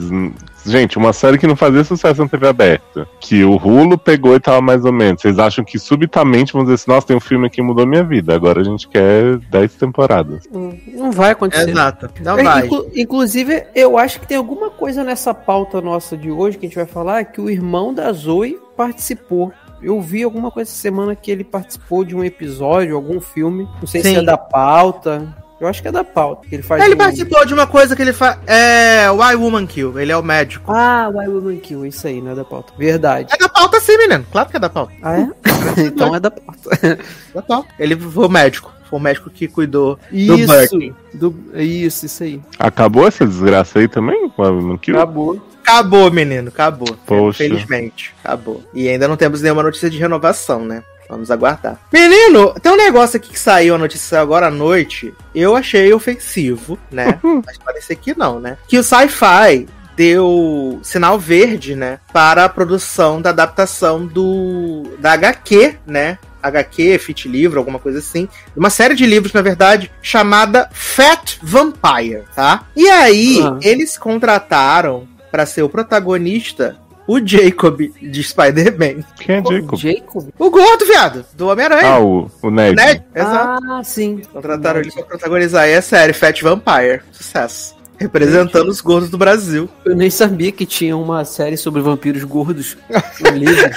Hum, 0.66 0.70
Gente, 0.70 0.98
uma 0.98 1.12
série 1.12 1.38
que 1.38 1.46
não 1.46 1.56
fazia 1.56 1.84
sucesso 1.84 2.22
na 2.22 2.28
TV 2.28 2.48
aberta, 2.48 3.06
que 3.20 3.44
o 3.44 3.56
Rulo 3.56 3.96
pegou 3.96 4.34
e 4.34 4.40
tava 4.40 4.60
mais 4.60 4.84
ou 4.84 4.92
menos. 4.92 5.22
Vocês 5.22 5.38
acham 5.38 5.64
que 5.64 5.78
subitamente 5.78 6.52
vão 6.52 6.62
dizer 6.62 6.74
assim, 6.74 6.90
nossa, 6.90 7.06
tem 7.06 7.16
um 7.16 7.20
filme 7.20 7.48
que 7.50 7.62
mudou 7.62 7.86
minha 7.86 8.04
vida, 8.04 8.34
agora 8.34 8.60
a 8.60 8.64
gente 8.64 8.88
quer 8.88 9.38
10 9.50 9.74
temporadas. 9.74 10.44
Não 10.50 11.10
vai 11.12 11.30
acontecer. 11.32 11.70
Exato. 11.70 12.10
Não 12.22 12.38
É, 12.38 12.42
vai. 12.42 12.66
inclu- 12.66 12.90
inclusive, 12.94 13.64
eu 13.74 13.96
acho 13.98 14.20
que 14.20 14.26
tem 14.26 14.36
alguma 14.36 14.70
coisa 14.70 15.02
nessa 15.04 15.32
pauta 15.34 15.80
nossa 15.80 16.16
de 16.16 16.30
hoje 16.30 16.58
que 16.58 16.66
a 16.66 16.68
gente 16.68 16.76
vai 16.76 16.86
falar 16.86 17.24
que 17.24 17.40
o 17.40 17.48
irmão 17.50 17.92
da 17.94 18.12
Zoe 18.12 18.58
participou. 18.76 19.52
Eu 19.82 20.00
vi 20.00 20.22
alguma 20.22 20.50
coisa 20.50 20.70
essa 20.70 20.80
semana 20.80 21.14
que 21.14 21.30
ele 21.30 21.44
participou 21.44 22.04
de 22.04 22.16
um 22.16 22.24
episódio, 22.24 22.96
algum 22.96 23.20
filme. 23.20 23.68
Não 23.80 23.86
sei 23.86 24.02
se 24.02 24.08
Sim. 24.10 24.16
é 24.16 24.22
da 24.22 24.36
pauta. 24.38 25.34
Eu 25.60 25.66
acho 25.68 25.80
que 25.80 25.88
é 25.88 25.92
da 25.92 26.04
pauta. 26.04 26.46
Que 26.48 26.54
ele 26.56 26.62
faz 26.62 26.82
Ele 26.84 26.94
um- 26.94 26.98
participou 26.98 27.46
de 27.46 27.54
uma 27.54 27.66
coisa 27.66 27.96
que 27.96 28.02
ele 28.02 28.12
faz. 28.12 28.38
É. 28.46 29.10
Why 29.10 29.34
Woman 29.36 29.66
Kill. 29.66 29.98
Ele 29.98 30.12
é 30.12 30.16
o 30.16 30.22
médico. 30.22 30.70
Ah, 30.70 31.08
Why 31.12 31.28
Woman 31.28 31.56
Kill, 31.56 31.86
isso 31.86 32.06
aí, 32.06 32.20
não 32.20 32.32
é 32.32 32.34
da 32.34 32.44
pauta. 32.44 32.72
Verdade. 32.78 33.32
É 33.32 33.38
da 33.38 33.48
pauta 33.48 33.80
sim, 33.80 33.96
menino. 33.96 34.24
Claro 34.30 34.50
que 34.50 34.56
é 34.56 34.60
da 34.60 34.68
pauta. 34.68 34.92
Ah, 35.02 35.18
é? 35.18 35.28
então 35.86 36.14
é 36.14 36.20
da 36.20 36.30
pauta. 36.30 36.78
É 36.82 36.98
da 37.34 37.42
pauta. 37.42 37.68
Ele 37.78 37.96
foi 37.96 38.26
o 38.26 38.28
médico. 38.28 38.70
Foi 38.88 38.98
o 39.00 39.02
médico 39.02 39.30
que 39.30 39.48
cuidou 39.48 39.98
do 40.10 40.16
Isso. 40.16 40.46
Burke. 40.46 40.94
Do, 41.14 41.34
isso, 41.54 42.06
isso 42.06 42.22
aí. 42.22 42.40
Acabou 42.58 43.06
essa 43.08 43.26
desgraça 43.26 43.78
aí 43.80 43.88
também? 43.88 44.30
a 44.38 44.42
Woman 44.42 44.76
Kill? 44.78 44.94
Acabou. 44.96 45.42
Acabou, 45.62 46.10
menino. 46.12 46.48
Acabou. 46.48 46.96
Poxa. 47.06 47.38
Felizmente. 47.38 48.14
Acabou. 48.22 48.62
E 48.72 48.88
ainda 48.88 49.08
não 49.08 49.16
temos 49.16 49.42
nenhuma 49.42 49.62
notícia 49.64 49.90
de 49.90 49.98
renovação, 49.98 50.64
né? 50.64 50.84
Vamos 51.08 51.30
aguardar. 51.30 51.78
Menino, 51.92 52.52
tem 52.60 52.72
um 52.72 52.76
negócio 52.76 53.16
aqui 53.16 53.30
que 53.30 53.38
saiu, 53.38 53.74
a 53.74 53.78
notícia 53.78 54.08
saiu 54.08 54.22
agora 54.22 54.48
à 54.48 54.50
noite. 54.50 55.14
Eu 55.34 55.54
achei 55.56 55.92
ofensivo, 55.92 56.78
né? 56.90 57.18
Mas 57.44 57.58
parece 57.64 57.94
que 57.96 58.16
não, 58.16 58.40
né? 58.40 58.56
Que 58.68 58.78
o 58.78 58.82
Sci-Fi 58.82 59.68
deu 59.96 60.78
sinal 60.82 61.18
verde, 61.18 61.74
né? 61.74 61.98
Para 62.12 62.44
a 62.44 62.48
produção 62.48 63.20
da 63.22 63.30
adaptação 63.30 64.06
do 64.06 64.82
da 64.98 65.12
HQ, 65.12 65.76
né? 65.86 66.18
HQ, 66.42 66.98
Fit 66.98 67.28
Livro, 67.28 67.58
alguma 67.58 67.78
coisa 67.78 67.98
assim. 67.98 68.28
Uma 68.56 68.70
série 68.70 68.94
de 68.94 69.04
livros, 69.04 69.32
na 69.32 69.42
verdade, 69.42 69.90
chamada 70.00 70.68
Fat 70.72 71.38
Vampire, 71.42 72.22
tá? 72.36 72.64
E 72.76 72.88
aí, 72.88 73.40
Ah. 73.42 73.58
eles 73.62 73.98
contrataram 73.98 75.08
para 75.30 75.44
ser 75.44 75.62
o 75.62 75.68
protagonista 75.68 76.76
o 77.06 77.18
Jacob 77.24 77.80
de 78.00 78.22
Spider-Man. 78.22 79.02
Quem 79.20 79.36
é 79.36 79.42
Jacob? 79.42 79.78
Jacob? 79.78 80.28
O 80.38 80.50
gordo, 80.50 80.84
viado, 80.86 81.24
do 81.34 81.48
Homem-Aranha. 81.48 81.88
Ah, 81.88 82.00
o, 82.00 82.30
o 82.42 82.50
Ned. 82.50 82.76
né? 82.76 83.02
Exato. 83.14 83.64
Ah, 83.70 83.82
sim. 83.84 84.22
Contrataram 84.32 84.80
ele 84.80 84.90
pra 84.92 85.04
protagonizar 85.04 85.62
aí 85.64 85.74
a 85.74 85.82
série 85.82 86.12
Fat 86.12 86.40
Vampire. 86.42 87.00
Sucesso. 87.12 87.74
Representando 87.98 88.68
os 88.68 88.80
gordos 88.82 89.08
do 89.08 89.16
Brasil. 89.16 89.68
Eu 89.84 89.96
nem 89.96 90.10
sabia 90.10 90.52
que 90.52 90.66
tinha 90.66 90.96
uma 90.96 91.24
série 91.24 91.56
sobre 91.56 91.80
vampiros 91.80 92.24
gordos 92.24 92.76
no 93.20 93.30
livro. 93.30 93.70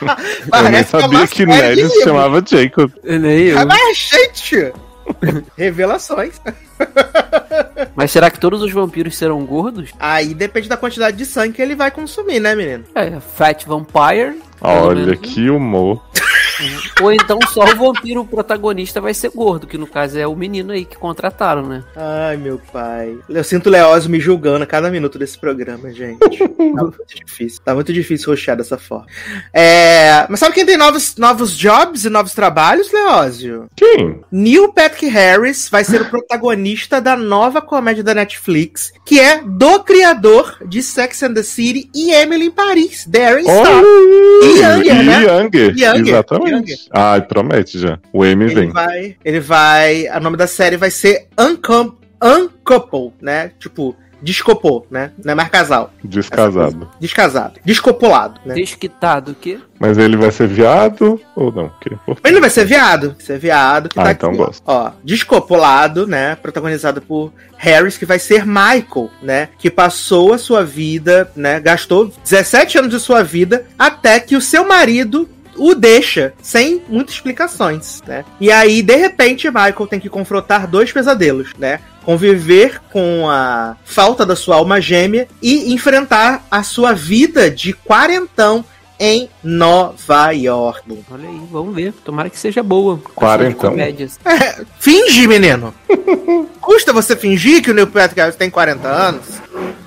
Eu 0.00 0.06
nem 0.06 0.48
Parece 0.50 0.90
sabia 0.90 1.26
que 1.26 1.46
Ned 1.46 1.88
se 1.88 2.02
chamava 2.02 2.42
Jacob. 2.44 2.90
Nem 3.04 3.46
eu. 3.48 3.58
Ah, 3.58 3.64
Mas, 3.66 3.96
gente! 3.96 4.72
Revelações. 5.56 6.40
Mas 7.94 8.10
será 8.10 8.30
que 8.30 8.38
todos 8.38 8.62
os 8.62 8.72
vampiros 8.72 9.16
serão 9.16 9.44
gordos? 9.44 9.90
Aí 9.98 10.34
depende 10.34 10.68
da 10.68 10.76
quantidade 10.76 11.16
de 11.16 11.26
sangue 11.26 11.54
que 11.54 11.62
ele 11.62 11.74
vai 11.74 11.90
consumir, 11.90 12.40
né, 12.40 12.54
menino? 12.54 12.84
É, 12.94 13.18
Fat 13.20 13.64
Vampire. 13.66 14.40
Olha 14.60 15.16
que 15.16 15.50
humor. 15.50 16.04
Ou 17.00 17.12
então 17.12 17.38
só 17.48 17.64
o 17.64 17.76
vampiro 17.76 18.24
protagonista 18.24 19.00
vai 19.00 19.14
ser 19.14 19.30
gordo, 19.30 19.66
que 19.66 19.78
no 19.78 19.86
caso 19.86 20.18
é 20.18 20.26
o 20.26 20.34
menino 20.34 20.72
aí 20.72 20.84
que 20.84 20.96
contrataram, 20.96 21.66
né? 21.66 21.84
Ai, 21.94 22.36
meu 22.36 22.60
pai. 22.72 23.16
Eu 23.28 23.44
sinto 23.44 23.66
o 23.66 23.70
Leózio 23.70 24.10
me 24.10 24.20
julgando 24.20 24.64
a 24.64 24.66
cada 24.66 24.90
minuto 24.90 25.18
desse 25.18 25.38
programa, 25.38 25.92
gente. 25.92 26.18
Tá 26.78 26.82
muito 26.82 27.04
difícil. 27.08 27.60
Tá 27.64 27.74
muito 27.74 27.92
difícil 27.92 28.30
roxear 28.30 28.56
dessa 28.56 28.78
forma. 28.78 29.06
É... 29.52 30.26
Mas 30.28 30.40
sabe 30.40 30.54
quem 30.54 30.66
tem 30.66 30.76
novos, 30.76 31.16
novos 31.16 31.56
jobs 31.56 32.04
e 32.04 32.10
novos 32.10 32.34
trabalhos, 32.34 32.92
Leózio? 32.92 33.66
Quem? 33.74 34.20
Neil 34.30 34.72
Patrick 34.72 35.06
Harris 35.06 35.68
vai 35.68 35.84
ser 35.84 36.02
o 36.02 36.04
protagonista 36.04 37.00
da 37.00 37.16
nova 37.16 37.60
comédia 37.60 38.04
da 38.04 38.14
Netflix, 38.14 38.92
que 39.04 39.18
é 39.18 39.40
do 39.42 39.82
criador 39.82 40.56
de 40.66 40.82
Sex 40.82 41.22
and 41.22 41.34
the 41.34 41.42
City 41.42 41.90
e 41.94 42.10
Emily 42.10 42.46
em 42.46 42.50
Paris, 42.50 43.04
Darren 43.06 43.42
Star. 43.42 43.82
E 44.42 44.60
Younger, 44.60 45.04
né? 45.04 45.22
Younger, 45.22 45.74
Younger, 45.76 46.08
exatamente. 46.08 46.47
Younger. 46.50 46.76
Ai, 46.92 47.22
promete 47.22 47.78
já. 47.78 47.98
O 48.12 48.24
M 48.24 48.44
Ele 48.44 48.54
vem. 48.54 48.70
vai, 48.70 49.16
ele 49.24 49.40
vai. 49.40 50.08
O 50.16 50.20
nome 50.20 50.36
da 50.36 50.46
série 50.46 50.76
vai 50.76 50.90
ser 50.90 51.26
Uncom, 51.38 51.92
Uncouple, 52.22 53.12
né? 53.20 53.52
Tipo, 53.58 53.94
descopou, 54.20 54.84
né? 54.90 55.12
Não 55.24 55.30
é 55.32 55.34
mais 55.36 55.48
casal. 55.48 55.92
Descasado. 56.02 56.90
Descasado. 57.00 57.60
Descopulado, 57.64 58.40
né? 58.44 58.54
Desquitado, 58.54 59.30
o 59.30 59.34
quê? 59.34 59.58
Mas 59.78 59.96
ele 59.96 60.16
vai 60.16 60.32
ser 60.32 60.48
viado 60.48 61.20
ou 61.36 61.52
não? 61.52 61.68
Que- 61.80 61.90
Mas 62.06 62.18
ele 62.24 62.34
não 62.34 62.40
vai 62.40 62.50
ser 62.50 62.64
viado. 62.64 63.10
Vai 63.16 63.20
ser 63.24 63.38
viado 63.38 63.88
que 63.88 63.98
Ah, 64.00 64.02
tá 64.04 64.12
então 64.12 64.30
aqui. 64.30 64.38
gosto. 64.38 64.62
Ó, 64.66 64.90
Descopulado, 65.04 66.04
né? 66.06 66.34
Protagonizado 66.34 67.00
por 67.00 67.32
Harris, 67.56 67.96
que 67.96 68.04
vai 68.04 68.18
ser 68.18 68.44
Michael, 68.44 69.08
né? 69.22 69.50
Que 69.56 69.70
passou 69.70 70.32
a 70.32 70.38
sua 70.38 70.64
vida, 70.64 71.30
né? 71.36 71.60
Gastou 71.60 72.12
17 72.24 72.76
anos 72.78 72.90
de 72.90 72.98
sua 72.98 73.22
vida 73.22 73.66
até 73.78 74.18
que 74.18 74.34
o 74.34 74.40
seu 74.40 74.66
marido 74.66 75.28
o 75.58 75.74
deixa 75.74 76.32
sem 76.40 76.82
muitas 76.88 77.14
explicações, 77.14 78.00
né? 78.06 78.24
E 78.40 78.50
aí, 78.50 78.82
de 78.82 78.96
repente, 78.96 79.48
Michael 79.48 79.86
tem 79.88 80.00
que 80.00 80.08
confrontar 80.08 80.66
dois 80.66 80.92
pesadelos, 80.92 81.50
né? 81.58 81.80
Conviver 82.04 82.80
com 82.90 83.28
a 83.28 83.76
falta 83.84 84.24
da 84.24 84.34
sua 84.34 84.56
alma 84.56 84.80
gêmea 84.80 85.28
e 85.42 85.72
enfrentar 85.74 86.46
a 86.50 86.62
sua 86.62 86.92
vida 86.94 87.50
de 87.50 87.72
quarentão 87.72 88.64
em 88.98 89.28
Nova 89.42 90.30
York. 90.32 90.82
Olha 91.10 91.28
aí, 91.28 91.40
vamos 91.50 91.74
ver. 91.74 91.92
Tomara 92.04 92.28
que 92.30 92.38
seja 92.38 92.62
boa. 92.62 92.98
Quarentão? 93.14 93.70
De 93.70 93.76
comédias. 93.76 94.18
É, 94.24 94.64
finge, 94.78 95.26
menino. 95.26 95.72
Custa 96.60 96.92
você 96.92 97.16
fingir 97.16 97.62
que 97.62 97.70
o 97.70 97.74
Neil 97.74 97.86
Patrick 97.86 98.20
Harris 98.20 98.36
tem 98.36 98.50
40 98.50 98.86
anos? 98.88 99.26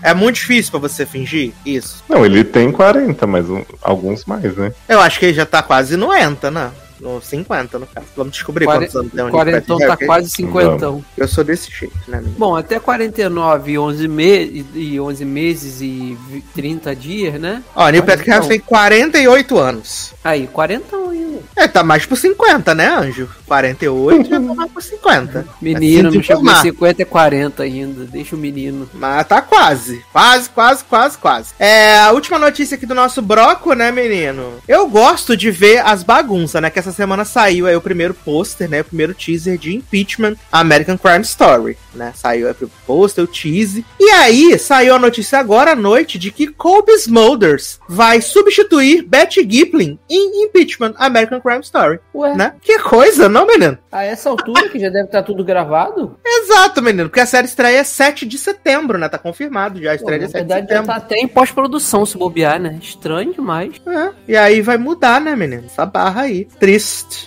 É 0.01 0.13
muito 0.13 0.35
difícil 0.35 0.71
pra 0.71 0.79
você 0.79 1.05
fingir 1.05 1.53
isso. 1.65 2.03
Não, 2.09 2.25
ele 2.25 2.43
tem 2.43 2.71
40, 2.71 3.27
mas 3.27 3.47
um- 3.49 3.63
alguns 3.81 4.25
mais, 4.25 4.55
né? 4.55 4.73
Eu 4.89 4.99
acho 4.99 5.19
que 5.19 5.25
ele 5.27 5.33
já 5.33 5.45
tá 5.45 5.61
quase 5.61 5.95
no 5.95 6.11
ENTA, 6.13 6.49
né? 6.49 6.71
No 7.01 7.21
50, 7.21 7.79
no 7.79 7.87
caso. 7.87 8.07
Vamos 8.15 8.33
descobrir 8.33 8.65
Quare- 8.65 8.85
quantos 8.85 8.95
anos 8.95 9.11
tem 9.11 9.21
o 9.21 9.23
Neil 9.25 9.35
Quarentão 9.35 9.77
tá 9.79 9.87
Harris. 9.87 10.05
quase 10.05 10.29
cinquentão. 10.29 11.03
Eu 11.17 11.27
sou 11.27 11.43
desse 11.43 11.71
jeito, 11.71 11.97
né, 12.07 12.17
menino? 12.17 12.35
Bom, 12.37 12.55
até 12.55 12.79
49 12.79 13.71
e 13.71 13.79
11, 13.79 14.07
me 14.07 14.65
e 14.75 14.99
11 14.99 15.25
meses 15.25 15.81
e 15.81 16.17
vi- 16.29 16.41
30 16.53 16.95
dias, 16.95 17.39
né? 17.41 17.63
Ó, 17.75 17.89
Neil 17.89 18.03
Patrick 18.03 18.29
Harris 18.29 18.47
tem 18.47 18.59
48 18.59 19.57
anos. 19.57 20.13
Aí, 20.23 20.47
40 20.47 20.95
ainda. 20.95 21.39
É, 21.55 21.67
tá 21.67 21.83
mais 21.83 22.05
por 22.05 22.17
50, 22.17 22.75
né, 22.75 22.87
Anjo? 22.87 23.27
48 23.47 24.29
já 24.29 24.39
tá 24.39 24.53
mais 24.53 24.71
por 24.71 24.83
50. 24.83 25.47
Menino, 25.61 26.09
Assim 26.09 26.17
não 26.17 26.23
chegou 26.23 26.39
a 26.41 26.43
informar. 26.53 26.61
50, 26.61 27.01
é 27.01 27.05
40 27.05 27.63
ainda. 27.63 28.03
Deixa 28.05 28.35
o 28.35 28.39
menino. 28.39 28.89
Mas 28.93 29.25
tá 29.27 29.41
quase. 29.41 30.03
Quase, 30.11 30.49
quase, 30.49 30.83
quase, 30.83 31.17
quase. 31.17 31.53
É, 31.59 31.97
a 31.99 32.11
última 32.11 32.37
notícia 32.37 32.75
aqui 32.75 32.85
do 32.85 32.93
nosso 32.95 33.21
broco, 33.21 33.73
né, 33.73 33.91
menino? 33.91 34.53
Eu 34.67 34.87
gosto 34.87 35.35
de 35.35 35.49
ver 35.49 35.79
as 35.85 36.03
bagunças, 36.03 36.61
né? 36.61 36.69
Que 36.69 36.79
essa 36.79 36.90
semana 36.91 37.25
saiu 37.25 37.67
aí 37.67 37.75
o 37.75 37.81
primeiro 37.81 38.13
pôster, 38.13 38.69
né? 38.69 38.81
O 38.81 38.85
primeiro 38.85 39.13
teaser 39.13 39.57
de 39.57 39.75
Impeachment 39.75 40.35
American 40.51 40.97
Crime 40.97 41.21
Story, 41.21 41.77
né? 41.93 42.11
Saiu 42.15 42.47
aí 42.47 42.55
o 42.61 42.71
pôster, 42.85 43.23
o 43.23 43.27
teaser. 43.27 43.83
E 43.99 44.09
aí, 44.11 44.57
saiu 44.59 44.95
a 44.95 44.99
notícia 44.99 45.39
agora 45.39 45.71
à 45.71 45.75
noite 45.75 46.17
de 46.19 46.31
que 46.31 46.47
Colby 46.47 46.91
Smulders 46.93 47.79
vai 47.87 48.21
substituir 48.21 49.03
Betty 49.03 49.47
Giplin 49.49 49.97
em 50.09 50.43
Impeachment 50.45 50.93
American 50.97 51.39
Crime 51.41 51.61
Story, 51.61 51.99
Ué, 52.13 52.35
né? 52.35 52.53
Que 52.61 52.79
coisa, 52.79 53.27
não, 53.29 53.45
menino? 53.45 53.77
a 53.91 54.03
essa 54.05 54.29
altura 54.29 54.69
que 54.69 54.79
já 54.79 54.89
deve 54.89 55.05
estar 55.05 55.21
tudo 55.23 55.43
gravado? 55.43 56.15
Exato, 56.25 56.81
menino, 56.81 57.09
porque 57.09 57.19
a 57.19 57.25
série 57.25 57.45
estreia 57.45 57.83
7 57.83 58.25
de 58.25 58.37
setembro, 58.37 58.97
né? 58.97 59.09
Tá 59.09 59.17
confirmado 59.17 59.81
já 59.81 59.89
a 59.93 59.97
Pô, 59.97 59.99
estreia 59.99 60.21
na 60.21 60.25
é 60.25 60.29
7 60.29 60.41
de 60.41 60.47
verdade, 60.47 60.61
já 60.61 60.67
setembro. 60.67 60.87
tá 60.87 60.95
até 60.95 61.15
em 61.17 61.27
pós-produção 61.27 62.05
se 62.05 62.17
bobear, 62.17 62.59
né? 62.59 62.79
Estranho 62.81 63.33
demais. 63.33 63.73
É, 63.85 64.09
e 64.27 64.37
aí 64.37 64.61
vai 64.61 64.77
mudar, 64.77 65.19
né, 65.19 65.35
menino? 65.35 65.63
Essa 65.65 65.85
barra 65.85 66.21
aí. 66.21 66.45
Triste, 66.59 66.80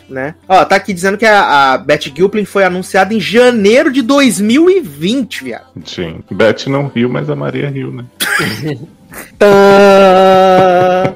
né? 0.08 0.34
Ó, 0.48 0.64
tá 0.64 0.76
aqui 0.76 0.92
dizendo 0.92 1.18
que 1.18 1.26
a, 1.26 1.72
a 1.72 1.78
Betty 1.78 2.12
Gilpin 2.14 2.44
foi 2.44 2.64
anunciada 2.64 3.14
em 3.14 3.20
janeiro 3.20 3.92
de 3.92 4.02
2020, 4.02 5.44
viado. 5.44 5.66
Sim. 5.84 6.22
Beth 6.30 6.66
não 6.66 6.88
riu, 6.88 7.08
mas 7.08 7.28
a 7.30 7.36
Maria 7.36 7.68
riu, 7.68 7.92
né? 7.92 8.04
Tã. 9.38 11.14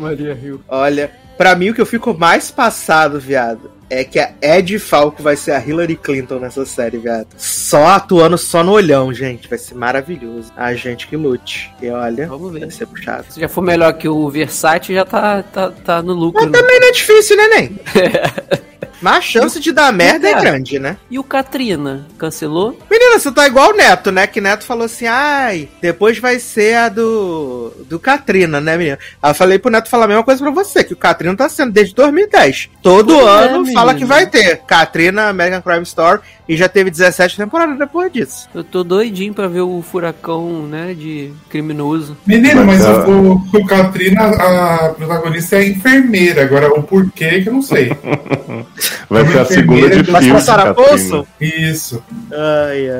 Maria 0.00 0.34
Rio. 0.34 0.62
Olha, 0.68 1.10
pra 1.36 1.54
mim 1.54 1.70
o 1.70 1.74
que 1.74 1.80
eu 1.80 1.86
fico 1.86 2.16
mais 2.16 2.50
passado, 2.50 3.20
viado, 3.20 3.69
é 3.90 4.04
que 4.04 4.20
a 4.20 4.32
Ed 4.40 4.78
Falco 4.78 5.22
vai 5.22 5.36
ser 5.36 5.50
a 5.50 5.58
Hillary 5.58 5.96
Clinton 5.96 6.38
nessa 6.38 6.64
série, 6.64 6.98
viado. 6.98 7.26
Só 7.36 7.86
atuando 7.88 8.38
só 8.38 8.62
no 8.62 8.72
olhão, 8.72 9.12
gente. 9.12 9.48
Vai 9.48 9.58
ser 9.58 9.74
maravilhoso. 9.74 10.52
A 10.56 10.72
gente 10.74 11.08
que 11.08 11.16
lute. 11.16 11.74
E 11.82 11.90
olha, 11.90 12.28
Vamos 12.28 12.52
ver. 12.52 12.60
vai 12.60 12.70
ser 12.70 12.86
puxado. 12.86 13.26
Se 13.28 13.40
já 13.40 13.48
for 13.48 13.62
melhor 13.62 13.92
que 13.94 14.08
o 14.08 14.30
Versace, 14.30 14.94
já 14.94 15.04
tá, 15.04 15.42
tá, 15.42 15.70
tá 15.70 16.02
no 16.02 16.12
lucro. 16.12 16.40
Mas 16.40 16.52
né? 16.52 16.58
também 16.58 16.78
não 16.80 16.88
é 16.88 16.92
difícil, 16.92 17.36
né, 17.36 17.48
nem? 17.48 17.80
Mas 19.02 19.16
a 19.16 19.20
chance 19.20 19.58
de 19.58 19.72
dar 19.72 19.92
merda 19.92 20.28
é 20.28 20.32
Cara. 20.32 20.42
grande, 20.42 20.78
né? 20.78 20.96
E 21.10 21.18
o 21.18 21.24
Katrina? 21.24 22.06
Cancelou? 22.18 22.78
Menina, 23.10 23.18
você 23.20 23.32
tá 23.32 23.46
igual 23.46 23.70
o 23.70 23.76
Neto, 23.76 24.12
né? 24.12 24.26
Que 24.26 24.40
Neto 24.40 24.64
falou 24.64 24.84
assim, 24.84 25.06
ai, 25.06 25.68
depois 25.82 26.18
vai 26.18 26.38
ser 26.38 26.76
a 26.76 26.88
do 26.88 27.72
do 27.88 27.98
Katrina, 27.98 28.60
né, 28.60 28.76
menina? 28.76 28.98
Aí 29.22 29.30
eu 29.30 29.34
falei 29.34 29.58
pro 29.58 29.70
Neto 29.70 29.88
falar 29.88 30.04
a 30.04 30.08
mesma 30.08 30.22
coisa 30.22 30.40
pra 30.42 30.50
você, 30.52 30.84
que 30.84 30.92
o 30.92 30.96
Katrina 30.96 31.34
tá 31.36 31.48
sendo 31.48 31.72
desde 31.72 31.94
2010. 31.94 32.70
Todo 32.82 33.14
Pois 33.14 33.26
é, 33.26 33.30
ano 33.48 33.66
fala 33.72 33.92
menino. 33.92 33.98
que 33.98 34.04
vai 34.04 34.26
ter 34.26 34.58
Katrina, 34.58 35.28
American 35.28 35.60
Crime 35.62 35.82
Story, 35.82 36.20
e 36.48 36.56
já 36.56 36.68
teve 36.68 36.90
17 36.90 37.36
temporadas 37.36 37.78
depois 37.78 38.12
disso. 38.12 38.48
Eu 38.54 38.62
tô 38.62 38.84
doidinho 38.84 39.34
pra 39.34 39.48
ver 39.48 39.60
o 39.62 39.82
furacão, 39.82 40.66
né, 40.66 40.94
de 40.94 41.32
criminoso. 41.48 42.16
Menino, 42.26 42.64
mas 42.64 42.80
Mas 42.84 42.86
a- 42.98 43.06
o, 43.08 43.32
o, 43.52 43.66
Katrina, 43.66 44.22
a 44.26 44.88
protagonista 44.90 45.56
é 45.56 45.68
enfermeira. 45.68 46.42
Agora, 46.42 46.68
o 46.68 46.82
porquê 46.82 47.42
que 47.42 47.48
eu 47.48 47.52
não 47.54 47.62
sei. 47.62 47.90
Vai 49.10 49.26
ser 49.26 49.38
a 49.40 49.44
segunda 49.44 49.90
de 49.90 50.10
Vai 50.10 50.22
fio. 50.22 50.32
pra 50.34 50.40
Sarah 50.40 50.74
Paulson? 50.74 51.26
Isso. 51.40 52.02
Ai, 52.32 52.88
ai. 52.90 52.99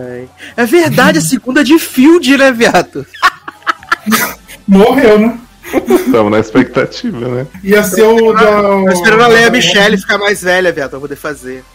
É 0.57 0.67
verdade, 0.67 1.19
a 1.19 1.23
segunda 1.23 1.63
de 1.65 1.79
Field, 1.79 2.37
né, 2.37 2.53
viado? 2.53 3.07
Morreu, 4.67 5.19
né? 5.19 5.39
Estamos 5.73 6.33
na 6.33 6.39
expectativa, 6.39 7.29
né? 7.29 7.47
Ia 7.63 7.83
ser 7.83 8.03
o 8.03 8.33
da. 8.33 8.63
Tô 8.63 8.91
esperando 8.91 9.23
a 9.23 9.29
Leia 9.29 9.51
Michelle 9.51 9.97
ficar 9.99 10.19
mais 10.19 10.43
velha, 10.43 10.73
viado, 10.73 10.91
pra 10.91 11.01
poder 11.01 11.17
fazer. 11.17 11.65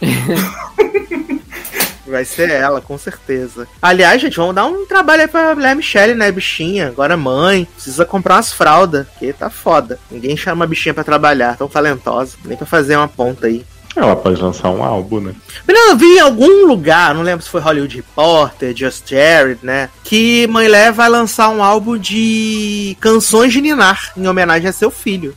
Vai 2.06 2.24
ser 2.24 2.50
ela, 2.50 2.80
com 2.80 2.96
certeza. 2.96 3.66
Aliás, 3.82 4.22
gente, 4.22 4.36
vamos 4.36 4.54
dar 4.54 4.66
um 4.66 4.86
trabalho 4.86 5.22
aí 5.22 5.28
pra 5.28 5.54
Leia 5.54 5.74
Michelle, 5.74 6.14
né, 6.14 6.30
bichinha? 6.30 6.86
Agora 6.88 7.16
mãe, 7.16 7.66
precisa 7.74 8.04
comprar 8.04 8.36
umas 8.36 8.52
fraldas, 8.52 9.08
porque 9.08 9.32
tá 9.32 9.50
foda. 9.50 9.98
Ninguém 10.10 10.36
chama 10.36 10.64
a 10.64 10.68
bichinha 10.68 10.94
pra 10.94 11.02
trabalhar, 11.02 11.56
tão 11.56 11.66
talentosa. 11.66 12.36
Nem 12.44 12.56
pra 12.56 12.66
fazer 12.66 12.96
uma 12.96 13.08
ponta 13.08 13.48
aí. 13.48 13.64
Ela 13.96 14.14
pode 14.14 14.40
lançar 14.40 14.70
um 14.70 14.82
álbum, 14.82 15.20
né? 15.20 15.34
Menina, 15.66 15.90
eu 15.90 15.96
vi 15.96 16.16
em 16.16 16.20
algum 16.20 16.66
lugar, 16.66 17.14
não 17.14 17.22
lembro 17.22 17.42
se 17.42 17.48
foi 17.48 17.62
Hollywood 17.62 17.96
Reporter, 17.96 18.76
Just 18.76 19.08
Jared, 19.08 19.60
né? 19.62 19.88
Que 20.04 20.46
Mãe 20.48 20.68
Lé 20.68 20.92
vai 20.92 21.08
lançar 21.08 21.48
um 21.48 21.62
álbum 21.62 21.96
de 21.96 22.94
canções 23.00 23.54
de 23.54 23.62
Ninar, 23.62 24.12
em 24.14 24.26
homenagem 24.28 24.68
a 24.68 24.72
seu 24.72 24.90
filho. 24.90 25.34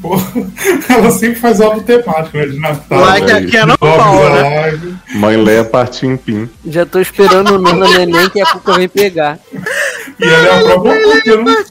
Pô, 0.00 0.16
ela 0.88 1.10
sempre 1.10 1.38
faz 1.38 1.60
algo 1.60 1.82
temático, 1.82 2.38
né? 2.38 2.46
De 2.46 2.58
Natal. 2.58 2.98
Like 2.98 3.30
a 3.30 3.36
aí. 3.36 3.50
Canon 3.50 3.74
Love 3.80 3.98
Paul, 3.98 4.30
né? 4.30 4.60
Live. 4.60 4.96
Mãe 5.14 5.36
Leia 5.36 5.64
partiu 5.64 6.10
em 6.10 6.16
pim. 6.16 6.48
Já 6.66 6.86
tô 6.86 6.98
esperando 7.00 7.56
o 7.56 7.58
Nana 7.58 7.88
Neném 7.88 8.30
que 8.30 8.40
a 8.40 8.46
Cuca 8.46 8.72
vem 8.72 8.88
pegar. 8.88 9.38
E 9.52 10.24
ela 10.24 10.48
é 10.48 10.58
a 10.58 10.62
própria 10.62 11.02
Cuca, 11.02 11.36
né? 11.44 11.64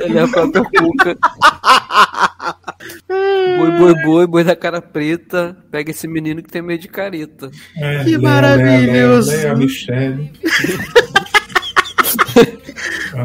Ele 0.00 0.18
é 0.18 0.22
a 0.22 0.28
própria 0.28 0.62
Cuca. 0.64 1.18
Boi, 3.58 3.70
boi, 3.78 3.94
boi, 4.02 4.26
boi 4.26 4.44
da 4.44 4.54
cara 4.56 4.82
preta. 4.82 5.56
Pega 5.70 5.90
esse 5.90 6.06
menino 6.06 6.42
que 6.42 6.50
tem 6.50 6.62
medo 6.62 6.80
de 6.80 6.88
careta. 6.88 7.50
É, 7.76 7.98
Que 8.04 8.10
Leia, 8.10 8.18
maravilhoso. 8.18 9.30
Leia, 9.30 9.42
Leia, 9.42 9.56
Michelle. 9.56 10.32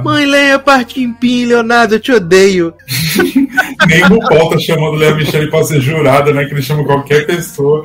Mãe 0.04 0.26
Leia 0.26 0.58
Partim-Pim, 0.58 1.46
Leonardo, 1.46 1.96
eu 1.96 2.00
te 2.00 2.12
odeio. 2.12 2.74
Nem 3.88 4.06
o 4.06 4.20
Paul 4.30 4.50
tá 4.50 4.58
chamando 4.58 4.96
Leia 4.96 5.16
Michelle 5.16 5.50
pra 5.50 5.64
ser 5.64 5.82
jurada, 5.82 6.32
né? 6.34 6.46
Que 6.46 6.54
ele 6.54 6.62
chama 6.62 6.86
qualquer 6.86 7.26
pessoa. 7.26 7.84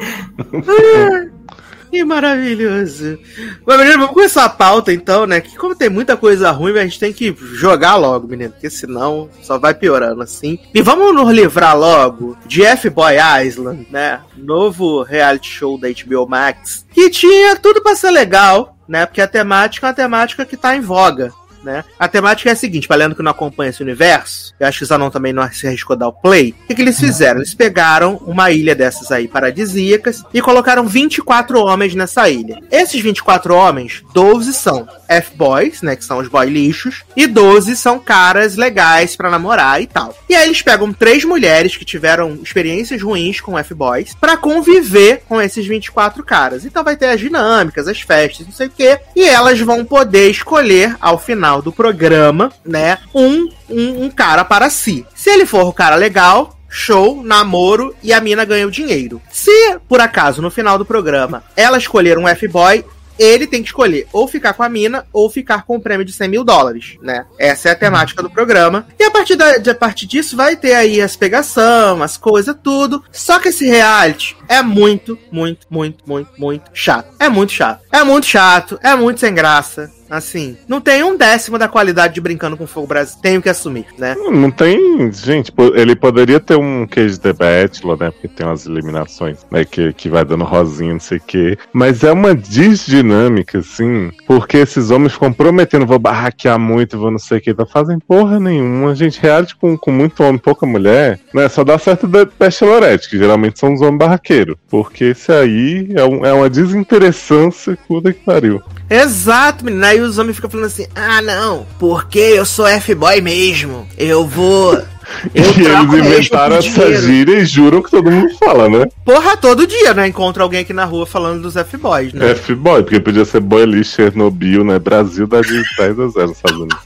Que 1.97 2.05
maravilhoso. 2.05 3.19
Mas, 3.65 3.79
menino, 3.79 4.01
vamos 4.01 4.13
começar 4.13 4.45
a 4.45 4.51
pauta 4.51 4.93
então, 4.93 5.27
né? 5.27 5.41
Que 5.41 5.57
como 5.57 5.75
tem 5.75 5.89
muita 5.89 6.15
coisa 6.15 6.51
ruim, 6.51 6.77
a 6.79 6.83
gente 6.83 7.01
tem 7.01 7.11
que 7.11 7.35
jogar 7.55 7.97
logo, 7.97 8.29
menino. 8.29 8.51
Porque 8.51 8.69
senão 8.69 9.31
só 9.41 9.59
vai 9.59 9.73
piorando 9.73 10.21
assim. 10.21 10.59
E 10.75 10.83
vamos 10.83 11.15
nos 11.15 11.33
livrar 11.33 11.75
logo 11.75 12.37
de 12.45 12.63
F-Boy 12.63 13.15
Island, 13.47 13.87
né? 13.91 14.21
Novo 14.37 15.03
reality 15.05 15.49
show 15.49 15.79
da 15.79 15.89
HBO 15.89 16.29
Max. 16.29 16.85
Que 16.93 17.09
tinha 17.09 17.57
tudo 17.57 17.81
pra 17.81 17.97
ser 17.97 18.11
legal, 18.11 18.77
né? 18.87 19.07
Porque 19.07 19.23
a 19.23 19.27
temática 19.27 19.87
é 19.87 19.89
uma 19.89 19.97
temática 19.97 20.45
que 20.45 20.57
tá 20.59 20.77
em 20.77 20.83
voga. 20.83 21.33
Né? 21.66 21.85
A 21.98 22.09
temática 22.09 22.48
é 22.48 22.52
a 22.52 22.57
seguinte, 22.57 22.87
pra 22.87 22.96
Leandro 22.96 23.16
que 23.16 23.22
não 23.22 23.33
acompanha 23.33 23.70
esse 23.70 23.83
universo, 23.83 24.55
eu 24.59 24.66
acho 24.66 24.79
que 24.79 24.85
o 24.85 24.87
Zanon 24.87 25.11
também 25.11 25.33
não 25.33 25.50
se 25.50 25.66
arriscou 25.66 25.94
a 25.94 25.98
dar 25.98 26.09
o 26.09 26.12
play. 26.12 26.55
O 26.64 26.66
que, 26.68 26.74
que 26.76 26.81
eles 26.81 26.98
fizeram? 26.98 27.40
Eles 27.40 27.52
pegaram 27.52 28.16
uma 28.24 28.50
ilha 28.52 28.74
dessas 28.74 29.11
aí 29.11 29.26
paradisíacas 29.26 30.22
e 30.33 30.40
colocaram 30.40 30.87
24 30.87 31.59
homens 31.59 31.94
nessa 31.94 32.31
ilha. 32.31 32.59
Esses 32.70 33.00
24 33.00 33.55
homens, 33.55 34.02
12 34.14 34.55
são 34.55 34.87
F-boys, 35.08 35.83
né, 35.83 35.96
que 35.96 36.04
são 36.04 36.19
os 36.19 36.29
boy 36.29 36.46
lixos, 36.46 37.02
e 37.17 37.27
12 37.27 37.77
são 37.77 37.98
caras 37.98 38.56
legais 38.56 39.17
pra 39.17 39.31
namorar 39.31 39.83
e 39.83 39.87
tal. 39.87 40.17
E 40.29 40.35
aí 40.35 40.46
eles 40.46 40.62
pegam 40.62 40.92
três 40.92 41.25
mulheres 41.25 41.77
que 41.77 41.85
tiveram 41.85 42.38
experiências 42.42 43.02
ruins 43.02 43.40
com 43.40 43.58
F-boys 43.58 44.14
pra 44.14 44.37
conviver 44.37 45.23
com 45.29 45.42
esses 45.42 45.67
24 45.67 46.23
caras. 46.23 46.64
Então 46.64 46.85
vai 46.85 46.96
ter 46.96 47.06
as 47.06 47.21
dinâmicas, 47.21 47.88
as 47.88 48.00
festas, 48.00 48.46
não 48.46 48.52
sei 48.52 48.69
o 48.69 48.71
quê, 48.71 49.00
e 49.17 49.25
elas 49.25 49.58
vão 49.60 49.85
poder 49.85 50.31
escolher 50.31 50.96
ao 51.00 51.19
final 51.19 51.56
do 51.63 51.73
programa, 51.73 52.52
né, 52.65 52.98
um 53.15 53.48
um, 53.69 54.04
um 54.04 54.11
cara 54.11 54.44
para 54.44 54.71
si. 54.71 55.07
Se 55.15 55.31
ele 55.31 55.46
for 55.46 55.67
o 55.67 55.73
cara 55.73 55.96
legal, 55.96 56.57
show, 56.69 57.23
namoro 57.23 57.94
e 58.02 58.13
a 58.13 58.21
mina 58.21 58.44
ganha 58.44 58.67
o 58.67 58.71
dinheiro. 58.71 59.21
Se, 59.31 59.79
por 59.88 60.00
acaso, 60.00 60.42
no 60.42 60.50
final 60.50 60.79
do 60.79 60.85
programa, 60.85 61.44
ela 61.57 61.79
escolher 61.79 62.19
um 62.19 62.29
F-boy, 62.29 62.85
ele 63.19 63.46
tem 63.46 63.63
que 63.63 63.69
escolher 63.69 64.07
ou 64.13 64.29
ficar 64.29 64.52
com 64.52 64.63
a 64.63 64.69
mina 64.69 65.07
ou 65.11 65.31
ficar 65.31 65.65
com 65.65 65.77
o 65.77 65.81
prêmio 65.81 66.04
de 66.04 66.13
100 66.13 66.29
mil 66.29 66.44
dólares, 66.44 66.98
né? 67.00 67.25
Essa 67.38 67.71
é 67.71 67.73
a 67.73 67.77
temática 67.77 68.23
do 68.23 68.29
programa. 68.29 68.87
E 68.98 69.04
a 69.04 69.11
partir, 69.11 69.37
da, 69.37 69.57
de, 69.57 69.71
a 69.71 69.75
partir 69.75 70.07
disso 70.07 70.37
vai 70.37 70.54
ter 70.54 70.75
aí 70.75 71.00
as 71.00 71.17
pegação, 71.17 72.02
as 72.02 72.19
coisas, 72.19 72.54
tudo. 72.63 73.02
Só 73.11 73.38
que 73.38 73.48
esse 73.48 73.67
reality 73.67 74.37
é 74.48 74.61
muito, 74.61 75.19
muito, 75.33 75.67
muito, 75.71 76.04
muito, 76.07 76.31
muito 76.37 76.71
chato. 76.75 77.09
É 77.19 77.31
muito 77.31 77.52
chato. 77.52 77.83
É 77.90 78.04
muito 78.04 78.27
chato, 78.27 78.79
é 78.83 78.94
muito 78.94 79.21
sem 79.21 79.35
graça. 79.35 79.90
Assim, 80.09 80.57
não 80.69 80.81
tem 80.81 81.02
um 81.02 81.17
décimo 81.17 81.59
da 81.59 81.69
qualidade 81.69 82.15
de 82.15 82.21
Brincando 82.21 82.57
com 82.57 82.67
Fogo 82.67 82.87
Brasil. 82.87 83.19
Tenho 83.21 83.42
que 83.42 83.48
assumir, 83.48 83.87
né? 83.98 84.15
Não 84.15 84.50
tem. 84.50 85.11
Gente, 85.13 85.52
ele 85.75 85.96
poderia 85.96 86.38
ter 86.38 86.57
um 86.57 86.87
queijo 86.87 87.19
The 87.21 87.33
Bachelor, 87.33 87.98
né? 87.98 88.11
Porque 88.11 88.29
tem 88.29 88.46
umas 88.46 88.67
eliminações, 88.67 89.38
né? 89.50 89.65
Que, 89.65 89.92
que 89.92 90.09
vai 90.09 90.25
dando 90.25 90.44
rosinha, 90.44 90.92
não 90.92 91.00
sei 91.00 91.19
o 91.19 91.23
quê. 91.27 91.59
Mas 91.73 92.04
é 92.04 92.13
uma 92.13 92.35
desdinâmica, 92.35 93.59
assim. 93.59 94.11
Porque 94.27 94.59
esses 94.59 94.90
homens 94.90 95.13
ficam 95.13 95.33
prometendo, 95.33 95.87
vou 95.87 95.98
barraquear 95.98 96.59
muito, 96.59 96.98
vou 96.98 97.11
não 97.11 97.19
sei 97.19 97.38
o 97.38 97.40
que. 97.40 97.54
Não 97.57 97.67
fazem 97.67 97.98
porra 97.98 98.38
nenhuma. 98.38 98.94
Gente, 98.94 99.21
reality 99.21 99.57
com, 99.57 99.77
com 99.77 99.90
muito 99.90 100.23
homem, 100.23 100.38
pouca 100.38 100.67
mulher, 100.67 101.19
né? 101.35 101.48
Só 101.48 101.65
dá 101.65 101.79
certo 101.79 102.07
da 102.07 102.25
Bachelorette, 102.25 103.09
que 103.11 103.19
geralmente 103.19 103.59
são 103.59 103.75
os 103.75 103.81
homens 103.81 103.98
barraqueiros. 103.98 104.57
Porque 104.69 105.04
esse 105.07 105.33
aí 105.33 105.88
é, 105.94 106.04
um- 106.04 106.25
é 106.25 106.33
uma 106.33 106.48
desinteressância, 106.50 107.77
puta 107.88 108.13
que 108.13 108.21
pariu. 108.25 108.63
Exato, 108.89 109.65
menino. 109.65 109.85
Aí 109.85 110.01
os 110.01 110.19
homens 110.19 110.37
ficam 110.37 110.51
falando 110.51 110.67
assim: 110.67 110.87
ah, 110.95 111.21
não, 111.21 111.67
porque 111.79 112.19
eu 112.19 112.45
sou 112.45 112.67
F-boy 112.67 113.21
mesmo. 113.21 113.87
Eu 113.97 114.27
vou. 114.27 114.81
E 115.33 115.39
Eu 115.41 115.55
trago 115.55 115.97
eles 115.97 116.07
inventaram 116.07 116.57
essa 116.57 116.93
gíria 117.01 117.39
e 117.39 117.47
juram 117.47 117.81
que 117.81 117.93
todo 117.93 118.11
mundo 118.11 118.29
fala, 118.39 118.69
né? 118.69 118.87
Porra, 119.05 119.37
todo 119.37 119.65
dia, 119.65 119.95
né? 119.95 120.09
Encontra 120.09 120.43
alguém 120.43 120.61
aqui 120.63 120.73
na 120.73 120.85
rua 120.85 121.07
falando 121.07 121.43
dos 121.43 121.55
F-boys, 121.57 122.13
né? 122.13 122.33
F-boy, 122.33 122.83
porque 122.83 122.99
podia 122.99 123.25
ser 123.25 123.39
boy 123.39 123.65
lixo, 123.65 123.95
Chernobyl, 123.95 124.65
né? 124.65 124.81
Brasil 124.81 125.29
dá 125.29 125.41
de 125.41 125.63
10 125.79 126.01
a 126.01 126.09
0 126.09 126.27
nos 126.27 126.37
Estados 126.37 126.59
Unidos. 126.59 126.77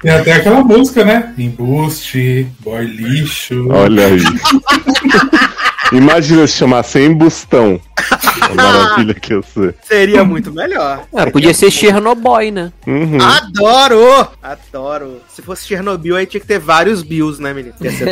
Tem 0.00 0.12
até 0.12 0.32
aquela 0.34 0.62
música, 0.62 1.04
né? 1.04 1.34
Embuste, 1.36 2.46
boy 2.60 2.84
lixo. 2.84 3.66
Olha 3.68 4.06
aí. 4.06 4.22
Imagina 5.92 6.46
se 6.46 6.54
chamasse 6.54 7.00
Embustão. 7.00 7.80
A 8.40 8.54
maravilha 8.54 9.14
que 9.14 9.34
eu 9.34 9.42
sei. 9.42 9.74
Seria 9.82 10.24
muito 10.24 10.52
melhor. 10.52 11.04
Ah, 11.14 11.30
podia 11.30 11.52
ser 11.52 11.70
Chernobyl, 11.70 12.52
né? 12.52 12.72
Uhum. 12.86 13.18
Adoro! 13.20 14.28
Adoro. 14.42 15.20
Se 15.28 15.42
fosse 15.42 15.66
Chernobyl, 15.66 16.16
aí 16.16 16.26
tinha 16.26 16.40
que 16.40 16.46
ter 16.46 16.58
vários 16.58 17.02
Bills, 17.02 17.42
né, 17.42 17.52
menino? 17.52 17.74
Ia 17.80 17.90
ser 17.90 18.04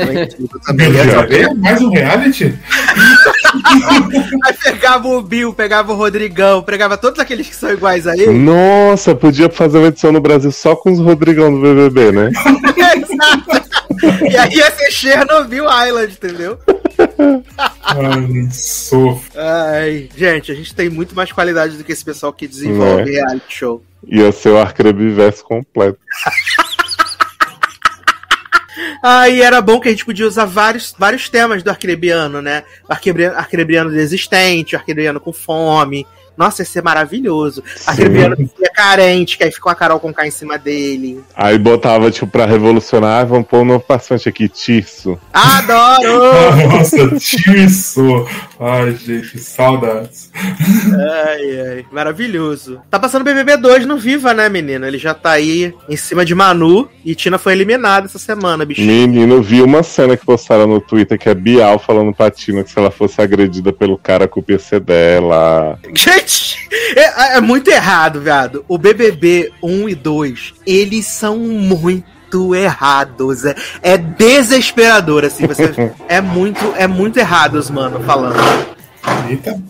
também 0.66 0.90
Ia? 0.90 1.54
Mais 1.54 1.80
um 1.80 1.90
reality? 1.90 2.54
Aí 4.44 4.54
pegava 4.62 5.08
o 5.08 5.22
Bill, 5.22 5.52
pegava 5.52 5.92
o 5.92 5.96
Rodrigão, 5.96 6.62
pegava 6.62 6.96
todos 6.96 7.18
aqueles 7.18 7.48
que 7.48 7.56
são 7.56 7.70
iguais 7.70 8.06
a 8.06 8.14
ele. 8.14 8.32
Nossa, 8.32 9.14
podia 9.14 9.48
fazer 9.48 9.78
uma 9.78 9.88
edição 9.88 10.12
no 10.12 10.20
Brasil 10.20 10.50
só 10.52 10.74
com 10.76 10.92
os 10.92 10.98
Rodrigão 10.98 11.52
do 11.52 11.60
BBB, 11.60 12.12
né? 12.12 12.30
Exato. 12.96 13.66
E 14.30 14.36
aí 14.36 14.56
ia 14.56 14.70
ser 14.72 14.90
Chernobyl 14.90 15.64
Island, 15.64 16.12
entendeu? 16.12 16.58
Ai, 17.82 18.50
sofro. 18.50 19.40
Ai, 19.40 20.08
gente, 20.16 20.52
a 20.52 20.54
gente 20.54 20.74
tem 20.74 20.88
muito 20.90 21.14
mais 21.14 21.32
qualidade 21.32 21.76
do 21.76 21.84
que 21.84 21.92
esse 21.92 22.04
pessoal 22.04 22.32
que 22.32 22.46
desenvolve 22.46 23.04
Né? 23.04 23.10
reality 23.12 23.44
show. 23.48 23.82
Ia 24.06 24.30
ser 24.32 24.50
o 24.50 24.58
Arcrebiverso 24.58 25.44
completo. 25.44 25.98
Aí 29.02 29.40
era 29.40 29.60
bom 29.60 29.80
que 29.80 29.88
a 29.88 29.90
gente 29.90 30.04
podia 30.04 30.26
usar 30.26 30.44
vários, 30.44 30.94
vários 30.98 31.28
temas 31.28 31.62
do 31.62 31.70
arcrebiano, 31.70 32.42
né? 32.42 32.64
O 32.88 32.92
arcrebiano, 32.92 33.36
arcrebiano 33.36 33.90
desistente, 33.90 34.74
o 34.74 34.78
arcrebiano 34.78 35.20
com 35.20 35.32
fome. 35.32 36.06
Nossa, 36.36 36.62
ia 36.62 36.66
ser 36.66 36.82
maravilhoso. 36.82 37.62
Arcrebiano 37.86 38.36
que 38.36 38.64
é 38.64 38.68
carente, 38.68 39.38
que 39.38 39.44
aí 39.44 39.50
fica 39.50 39.68
uma 39.68 39.74
Carol 39.74 39.98
com 39.98 40.12
K 40.12 40.26
em 40.26 40.30
cima 40.30 40.58
dele. 40.58 41.22
Aí 41.34 41.58
botava, 41.58 42.10
tipo, 42.10 42.26
pra 42.26 42.46
revolucionar, 42.46 43.26
vamos 43.26 43.46
pôr 43.46 43.60
um 43.60 43.64
novo 43.64 43.84
participante 43.84 44.28
aqui, 44.28 44.48
Tirso. 44.48 45.18
Adoro! 45.32 46.68
Nossa, 46.68 47.16
Tirso. 47.18 48.26
Ai, 48.58 48.94
gente, 48.96 49.38
saudades. 49.38 50.30
ai, 50.34 51.60
ai, 51.60 51.86
maravilhoso. 51.92 52.80
Tá 52.90 52.98
passando 52.98 53.24
BBB 53.24 53.56
2 53.56 53.86
no 53.86 53.98
Viva, 53.98 54.32
né, 54.32 54.48
menino? 54.48 54.86
Ele 54.86 54.98
já 54.98 55.12
tá 55.12 55.32
aí 55.32 55.74
em 55.88 55.96
cima 55.96 56.24
de 56.24 56.34
Manu 56.34 56.88
e 57.04 57.14
Tina 57.14 57.38
foi 57.38 57.52
eliminada 57.52 58.06
essa 58.06 58.18
semana, 58.18 58.64
bicho. 58.64 58.80
Menino, 58.80 59.42
vi 59.42 59.60
uma 59.60 59.82
cena 59.82 60.16
que 60.16 60.24
postaram 60.24 60.66
no 60.66 60.80
Twitter 60.80 61.18
que 61.18 61.28
é 61.28 61.34
Bial 61.34 61.78
falando 61.78 62.14
pra 62.14 62.30
Tina 62.30 62.64
que 62.64 62.70
se 62.70 62.78
ela 62.78 62.90
fosse 62.90 63.20
agredida 63.20 63.72
pelo 63.72 63.98
cara, 63.98 64.26
culpa 64.26 64.52
ia 64.52 64.58
ser 64.58 64.80
dela. 64.80 65.78
Gente, 65.94 66.68
é, 66.96 67.36
é 67.36 67.40
muito 67.40 67.68
errado, 67.68 68.20
viado. 68.20 68.64
O 68.68 68.78
BBB 68.78 69.52
1 69.62 69.88
e 69.88 69.94
2, 69.94 70.54
eles 70.66 71.06
são 71.06 71.38
muito 71.38 72.15
errados. 72.54 73.44
É, 73.44 73.54
é 73.82 73.96
desesperador, 73.96 75.24
assim. 75.24 75.46
Você, 75.46 75.92
é 76.08 76.20
muito, 76.20 76.64
é 76.76 76.86
muito 76.86 77.18
errados, 77.18 77.70
mano, 77.70 78.00
falando. 78.02 78.36
Eita, 79.28 79.60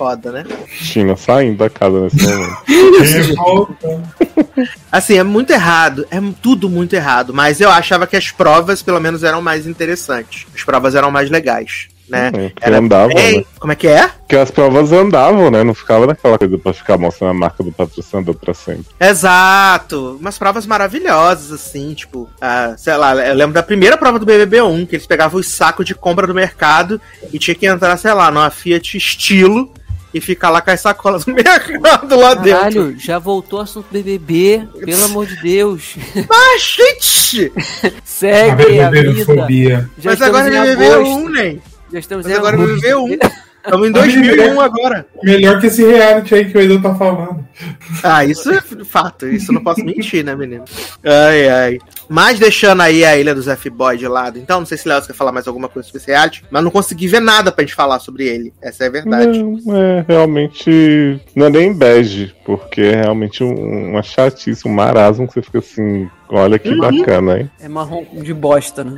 Foda, 0.00 0.32
né? 0.32 0.44
Tina 0.82 1.14
saindo 1.14 1.58
da 1.58 1.68
casa 1.68 2.00
nesse 2.00 3.34
momento. 3.34 4.00
Assim, 4.90 5.18
é 5.18 5.22
muito 5.22 5.50
errado. 5.52 6.06
É 6.10 6.18
tudo 6.40 6.70
muito 6.70 6.94
errado. 6.94 7.34
Mas 7.34 7.60
eu 7.60 7.68
achava 7.68 8.06
que 8.06 8.16
as 8.16 8.30
provas, 8.30 8.82
pelo 8.82 8.98
menos, 8.98 9.22
eram 9.22 9.42
mais 9.42 9.66
interessantes. 9.66 10.46
As 10.54 10.64
provas 10.64 10.94
eram 10.94 11.10
mais 11.10 11.28
legais, 11.28 11.88
né? 12.10 12.30
É, 12.34 12.48
porque 12.50 12.70
andavam, 12.70 13.14
bem- 13.14 13.38
né? 13.38 13.44
Como 13.58 13.72
é 13.72 13.76
que 13.76 13.86
é? 13.86 14.08
Porque 14.08 14.36
as 14.36 14.50
provas 14.50 14.92
andavam, 14.92 15.50
né? 15.50 15.62
Não 15.64 15.74
ficava 15.74 16.06
naquela 16.06 16.38
coisa 16.38 16.58
pra 16.58 16.72
ficar 16.72 16.98
mostrando 16.98 17.30
a 17.30 17.34
marca 17.34 17.62
do 17.62 17.72
patrocinador 17.72 18.34
pra 18.34 18.52
sempre. 18.54 18.84
Exato. 19.00 20.16
Umas 20.20 20.38
provas 20.38 20.66
maravilhosas, 20.66 21.52
assim, 21.52 21.94
tipo, 21.94 22.28
ah, 22.40 22.74
sei 22.76 22.96
lá, 22.96 23.14
eu 23.16 23.34
lembro 23.34 23.52
da 23.54 23.62
primeira 23.62 23.96
prova 23.96 24.18
do 24.18 24.26
BBB1, 24.26 24.86
que 24.86 24.96
eles 24.96 25.06
pegavam 25.06 25.38
os 25.40 25.48
sacos 25.48 25.84
de 25.86 25.94
compra 25.94 26.26
do 26.26 26.34
mercado 26.34 27.00
e 27.32 27.38
tinha 27.38 27.54
que 27.54 27.66
entrar, 27.66 27.96
sei 27.96 28.12
lá, 28.12 28.30
numa 28.30 28.50
Fiat 28.50 28.96
estilo 28.96 29.72
e 30.12 30.20
ficar 30.20 30.50
lá 30.50 30.60
com 30.60 30.70
as 30.72 30.80
sacolas 30.80 31.24
do 31.26 31.32
mercado 31.32 32.16
lá 32.18 32.34
dentro. 32.34 32.58
Caralho, 32.60 32.96
já 32.98 33.18
voltou 33.18 33.60
o 33.60 33.62
assunto 33.62 33.86
BBB, 33.92 34.66
pelo 34.84 35.04
amor 35.04 35.26
de 35.26 35.36
Deus. 35.40 35.96
Mas, 36.28 36.62
gente! 36.76 37.52
A 37.84 37.90
Segue 38.04 38.80
a 38.80 38.90
vida. 38.90 38.90
BBB-fobia. 38.90 39.90
Já 39.98 40.10
mas 40.10 40.22
agora 40.22 40.48
é 40.54 40.76
BBB1, 40.76 40.94
agosto. 40.94 41.28
né? 41.30 41.56
Já 41.92 41.98
estamos 41.98 42.24
Mas 42.26 42.34
em 42.34 42.38
agora 42.38 42.56
agosto. 42.56 42.80
BBB1. 42.80 43.30
Estamos 43.62 43.88
em 43.88 43.92
2001 43.92 44.58
agora. 44.60 45.06
Melhor 45.22 45.60
que 45.60 45.66
esse 45.66 45.84
reality 45.84 46.34
aí 46.34 46.50
que 46.50 46.56
o 46.56 46.60
Edu 46.62 46.80
tá 46.80 46.94
falando. 46.94 47.44
Ah, 48.02 48.24
isso 48.24 48.50
é 48.50 48.58
fato. 48.62 49.28
Isso 49.28 49.50
eu 49.50 49.54
não 49.56 49.62
posso 49.62 49.84
mentir, 49.84 50.24
né, 50.24 50.34
menino? 50.34 50.64
Ai, 51.04 51.48
ai. 51.48 51.78
Mas 52.08 52.38
deixando 52.38 52.80
aí 52.80 53.04
a 53.04 53.18
Ilha 53.18 53.34
dos 53.34 53.46
F-Boy 53.48 53.98
de 53.98 54.08
lado, 54.08 54.38
então, 54.38 54.60
não 54.60 54.66
sei 54.66 54.78
se 54.78 54.86
o 54.86 54.88
Léo 54.88 55.02
quer 55.02 55.12
falar 55.12 55.30
mais 55.30 55.46
alguma 55.46 55.68
coisa 55.68 55.86
sobre 55.86 56.00
esse 56.00 56.10
reality, 56.10 56.42
mas 56.50 56.64
não 56.64 56.70
consegui 56.70 57.06
ver 57.06 57.20
nada 57.20 57.52
pra 57.52 57.62
gente 57.62 57.74
falar 57.74 57.98
sobre 57.98 58.26
ele. 58.26 58.50
Essa 58.62 58.84
é 58.84 58.86
a 58.86 58.90
verdade. 58.90 59.42
Não, 59.42 59.76
é 59.76 60.04
realmente. 60.08 61.20
Não 61.36 61.46
é 61.46 61.50
nem 61.50 61.72
bege, 61.74 62.34
porque 62.46 62.80
é 62.80 63.02
realmente 63.02 63.44
um- 63.44 63.90
uma 63.90 64.02
chatice, 64.02 64.66
um 64.66 64.72
marasmo 64.72 65.28
que 65.28 65.34
você 65.34 65.42
fica 65.42 65.58
assim. 65.58 66.08
Olha 66.30 66.58
que 66.58 66.74
bacana, 66.76 67.40
hein? 67.40 67.50
É 67.60 67.68
marrom 67.68 68.06
de 68.22 68.32
bosta, 68.32 68.82
né? 68.84 68.94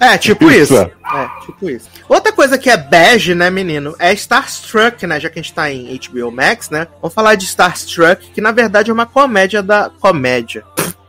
É, 0.00 0.16
tipo 0.16 0.50
Isso. 0.50 0.74
isso. 0.74 0.90
É, 1.14 1.28
tipo 1.44 1.70
isso. 1.70 1.88
Outra 2.08 2.32
coisa 2.32 2.56
que 2.56 2.70
é 2.70 2.76
bege, 2.76 3.34
né, 3.34 3.50
menino, 3.50 3.96
é 3.98 4.12
Starstruck, 4.12 5.06
né? 5.06 5.18
Já 5.18 5.28
que 5.28 5.38
a 5.38 5.42
gente 5.42 5.54
tá 5.54 5.70
em 5.70 5.98
HBO 5.98 6.30
Max, 6.30 6.70
né? 6.70 6.86
Vamos 7.00 7.14
falar 7.14 7.34
de 7.34 7.44
Starstruck, 7.44 8.30
que 8.30 8.40
na 8.40 8.52
verdade 8.52 8.90
é 8.90 8.94
uma 8.94 9.06
comédia 9.06 9.62
da. 9.62 9.90
Comédia. 10.00 10.64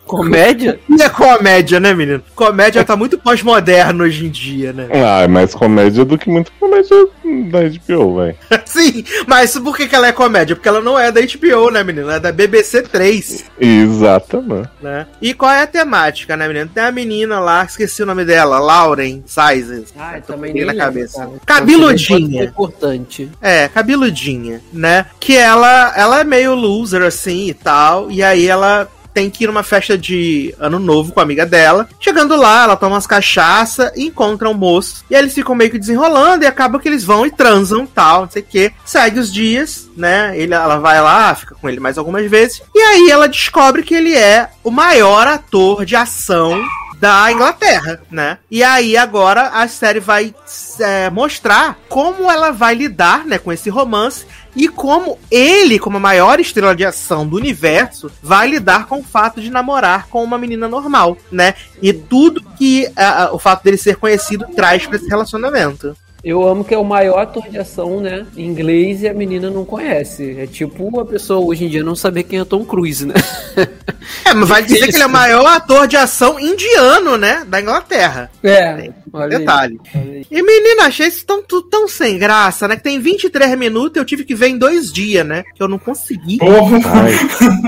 Comédia? 0.10 0.80
E 0.89 1.03
é 1.03 1.07
comédia, 1.07 1.80
né, 1.80 1.93
menino? 1.93 2.24
Comédia 2.34 2.84
tá 2.84 2.95
muito 2.95 3.16
pós-moderno 3.20 4.03
hoje 4.05 4.26
em 4.26 4.30
dia, 4.30 4.74
né? 4.74 4.88
Ah, 4.91 5.22
é 5.22 5.28
mais 5.28 5.53
comédia 5.53 6.03
do 6.03 6.18
que 6.18 6.28
muita 6.28 6.49
comédia 6.60 7.07
da 7.51 7.60
HBO, 7.62 8.16
velho. 8.18 8.36
Sim, 8.66 9.03
mas 9.28 9.55
por 9.60 9.78
que, 9.78 9.88
que 9.88 9.95
ela 9.95 10.07
é 10.07 10.12
comédia? 10.12 10.55
Porque 10.55 10.68
ela 10.68 10.82
não 10.82 10.97
é 10.97 11.12
da 11.12 11.22
HBO, 11.22 11.70
né, 11.70 11.84
menino? 11.84 12.07
Ela 12.07 12.16
é 12.16 12.20
da 12.20 12.32
BBC 12.32 12.82
3, 12.82 13.45
Exatamente. 13.60 14.70
né? 14.82 15.05
E 15.22 15.32
qual 15.36 15.51
é 15.51 15.62
a 15.62 15.68
temática, 15.68 16.36
né, 16.36 16.47
menino? 16.47 16.72
Tem 16.74 16.84
a 16.86 16.91
menina 16.91 17.39
lá, 17.39 17.64
esqueci 17.64 18.01
o 18.01 18.05
nome 18.07 18.26
dela, 18.26 18.57
Lauren 18.57 19.22
Sizes. 19.28 19.93
Ah, 19.95 20.20
Tô 20.26 20.34
também 20.34 20.53
nem 20.53 20.66
na 20.66 20.72
lembro, 20.72 20.86
cabeça. 20.88 21.20
cara. 21.20 21.32
Cabeludinha. 21.45 22.41
É 22.41 22.45
importante. 22.45 23.30
É, 23.39 23.68
cabeludinha, 23.68 24.60
né? 24.74 25.05
Que 25.20 25.38
ela, 25.38 25.93
ela 25.95 26.22
é 26.22 26.24
meio 26.24 26.55
loser, 26.55 27.03
assim, 27.03 27.47
e 27.49 27.53
tal. 27.53 28.10
E 28.10 28.24
aí 28.24 28.47
ela 28.47 28.88
tem 29.20 29.30
que 29.30 29.44
ir 29.44 29.48
numa 29.48 29.64
festa 29.64 29.98
de 29.98 30.56
ano 30.58 30.80
novo 30.80 31.12
com 31.12 31.20
a 31.20 31.24
amiga 31.24 31.46
dela. 31.46 31.90
Chegando 32.00 32.38
lá, 32.38 32.64
ela 32.64 32.78
toma 32.78 32.96
umas 32.96 33.06
cachaça 33.06 33.92
e 33.98 34.06
encontra 34.06 34.50
um 34.50 34.54
moço. 34.54 35.04
E 35.10 35.16
aí 35.16 35.22
eles 35.22 35.34
ficam 35.34 35.54
meio 35.54 35.70
que 35.70 35.78
desenrolando 35.78 36.46
e 36.46 36.48
acaba 36.48 36.80
que 36.80 36.88
eles 36.88 37.04
vão 37.04 37.26
e 37.26 37.32
transam 37.32 37.86
tal, 37.86 38.22
não 38.22 38.32
sei 38.32 38.42
o 38.42 38.46
que. 38.46 38.72
Segue 38.86 39.20
os 39.20 39.32
dias, 39.32 39.90
né? 39.98 40.32
Ele, 40.38 40.54
ela 40.54 40.78
vai 40.78 41.02
lá, 41.02 41.36
fica 41.36 41.54
com 41.54 41.68
ele 41.68 41.82
mais 41.82 41.98
algumas 41.98 42.30
vezes. 42.32 42.62
E 42.74 42.80
aí 42.80 43.10
ela 43.10 43.28
descobre 43.28 43.84
que 43.84 43.94
ele 43.94 44.16
é 44.16 44.50
o 44.64 44.72
maior 44.72 45.28
ator 45.28 45.84
de 45.84 45.98
ação 45.98 46.64
da 47.00 47.32
Inglaterra, 47.32 48.02
né? 48.12 48.38
E 48.52 48.62
aí 48.62 48.98
agora 48.98 49.48
a 49.48 49.68
série 49.68 50.02
vai 50.02 50.36
é, 50.80 51.10
mostrar 51.10 51.78
como 51.88 52.30
ela 52.30 52.52
vai 52.52 52.76
lidar, 52.76 53.26
né, 53.26 53.38
com 53.38 53.52
esse 53.52 53.70
romance 53.70 54.26
e 54.56 54.68
como 54.68 55.18
ele, 55.30 55.80
como 55.80 55.97
a 55.97 56.00
maior 56.00 56.39
estrela 56.39 56.76
de 56.76 56.86
ação 56.86 57.28
do 57.28 57.36
universo, 57.36 58.12
vai 58.22 58.47
lidar 58.47 58.88
com 58.88 59.00
o 59.00 59.04
fato 59.04 59.41
de 59.41 59.50
namorar 59.50 60.08
com 60.08 60.24
uma 60.24 60.38
menina 60.38 60.68
normal, 60.68 61.18
né? 61.32 61.54
E 61.82 61.93
tudo 61.93 62.43
que 62.58 62.91
ah, 62.95 63.30
o 63.32 63.39
fato 63.39 63.64
dele 63.64 63.78
ser 63.78 63.95
conhecido 63.95 64.45
traz 64.56 64.86
pra 64.86 64.95
esse 64.95 65.08
relacionamento. 65.08 65.95
Eu 66.24 66.46
amo 66.48 66.64
que 66.66 66.74
é 66.74 66.78
o 66.78 66.84
maior 66.84 67.20
ator 67.20 67.48
de 67.50 67.58
ação, 67.58 68.02
né? 68.02 68.26
Em 68.36 68.46
inglês 68.46 69.02
e 69.04 69.08
a 69.08 69.14
menina 69.14 69.50
não 69.50 69.64
conhece. 69.64 70.36
É 70.38 70.46
tipo 70.46 70.84
uma 70.86 71.06
pessoa 71.06 71.40
hoje 71.46 71.66
em 71.66 71.70
dia 71.70 71.84
não 71.84 71.96
saber 71.96 72.24
quem 72.24 72.40
é 72.40 72.46
Tom 72.46 72.66
Cruise, 72.66 73.06
né? 73.06 73.14
É, 74.26 74.34
mas 74.34 74.50
vai 74.50 74.64
dizer 74.64 74.88
que 74.88 74.96
ele 74.96 75.04
é 75.04 75.08
o 75.08 75.10
maior 75.10 75.46
ator 75.46 75.88
de 75.88 75.96
ação 75.96 76.40
indiano, 76.40 77.16
né? 77.16 77.44
Da 77.48 77.62
Inglaterra. 77.62 78.30
É, 78.44 78.92
olha 79.14 79.38
aí. 79.38 79.40
Detalhe. 79.40 79.80
Olha 79.96 80.04
aí. 80.14 80.26
E 80.32 80.42
menina, 80.42 80.84
achei 80.86 81.08
isso 81.08 81.24
tão, 81.26 81.44
tão, 81.44 81.88
sem 81.88 82.18
graça, 82.18 82.68
né? 82.68 82.76
Que 82.76 82.84
tem 82.84 83.00
23 83.00 83.56
minutos 83.58 83.96
e 83.96 84.00
eu 84.00 84.06
tive 84.06 84.24
que 84.24 84.34
ver 84.34 84.48
em 84.48 84.58
dois 84.58 84.92
dias, 84.92 85.26
né? 85.26 85.44
Que 85.56 85.62
eu 85.62 85.68
não 85.68 85.78
consegui. 85.78 86.38
Porra, 86.38 86.78
Ai, 86.86 87.14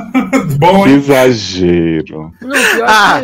bom, 0.58 0.84
que 0.84 0.90
exagero. 0.90 2.34
Não, 2.42 2.50
pior 2.50 2.88
Ah. 2.88 3.22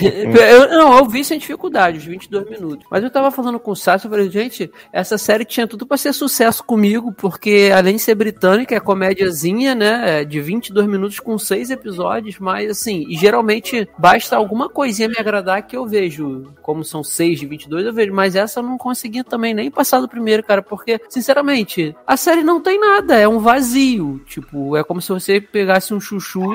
que... 0.00 0.06
eu, 0.38 0.68
não, 0.70 0.98
eu 0.98 1.04
vi 1.06 1.24
sem 1.24 1.38
dificuldade, 1.38 1.98
os 1.98 2.04
22 2.04 2.50
minutos. 2.50 2.86
Mas 2.90 3.04
eu 3.04 3.10
tava 3.10 3.30
falando 3.30 3.60
com 3.60 3.70
o 3.70 3.76
Sassi, 3.76 4.04
eu 4.06 4.10
falei, 4.10 4.28
gente, 4.30 4.57
essa 4.92 5.18
série 5.18 5.44
tinha 5.44 5.66
tudo 5.66 5.86
pra 5.86 5.96
ser 5.96 6.12
sucesso 6.12 6.64
comigo, 6.64 7.12
porque 7.12 7.70
além 7.74 7.96
de 7.96 8.02
ser 8.02 8.14
britânica, 8.14 8.74
é 8.74 8.80
comédiazinha, 8.80 9.74
né, 9.74 10.20
é 10.20 10.24
de 10.24 10.40
22 10.40 10.86
minutos 10.86 11.20
com 11.20 11.38
seis 11.38 11.70
episódios, 11.70 12.38
mas 12.38 12.70
assim, 12.70 13.04
e 13.08 13.16
geralmente 13.16 13.88
basta 13.98 14.36
alguma 14.36 14.68
coisinha 14.68 15.08
me 15.08 15.18
agradar 15.18 15.66
que 15.66 15.76
eu 15.76 15.86
vejo. 15.86 16.52
Como 16.62 16.84
são 16.84 17.02
seis 17.02 17.38
de 17.38 17.46
22, 17.46 17.86
eu 17.86 17.92
vejo, 17.92 18.12
mas 18.12 18.34
essa 18.34 18.60
eu 18.60 18.64
não 18.64 18.78
consegui 18.78 19.22
também 19.22 19.54
nem 19.54 19.70
passar 19.70 20.00
do 20.00 20.08
primeiro, 20.08 20.42
cara, 20.42 20.62
porque, 20.62 21.00
sinceramente, 21.08 21.94
a 22.06 22.16
série 22.16 22.42
não 22.42 22.60
tem 22.60 22.80
nada, 22.80 23.16
é 23.16 23.28
um 23.28 23.38
vazio. 23.38 24.20
Tipo, 24.26 24.76
é 24.76 24.84
como 24.84 25.00
se 25.00 25.10
você 25.10 25.40
pegasse 25.40 25.92
um 25.94 26.00
chuchu 26.00 26.52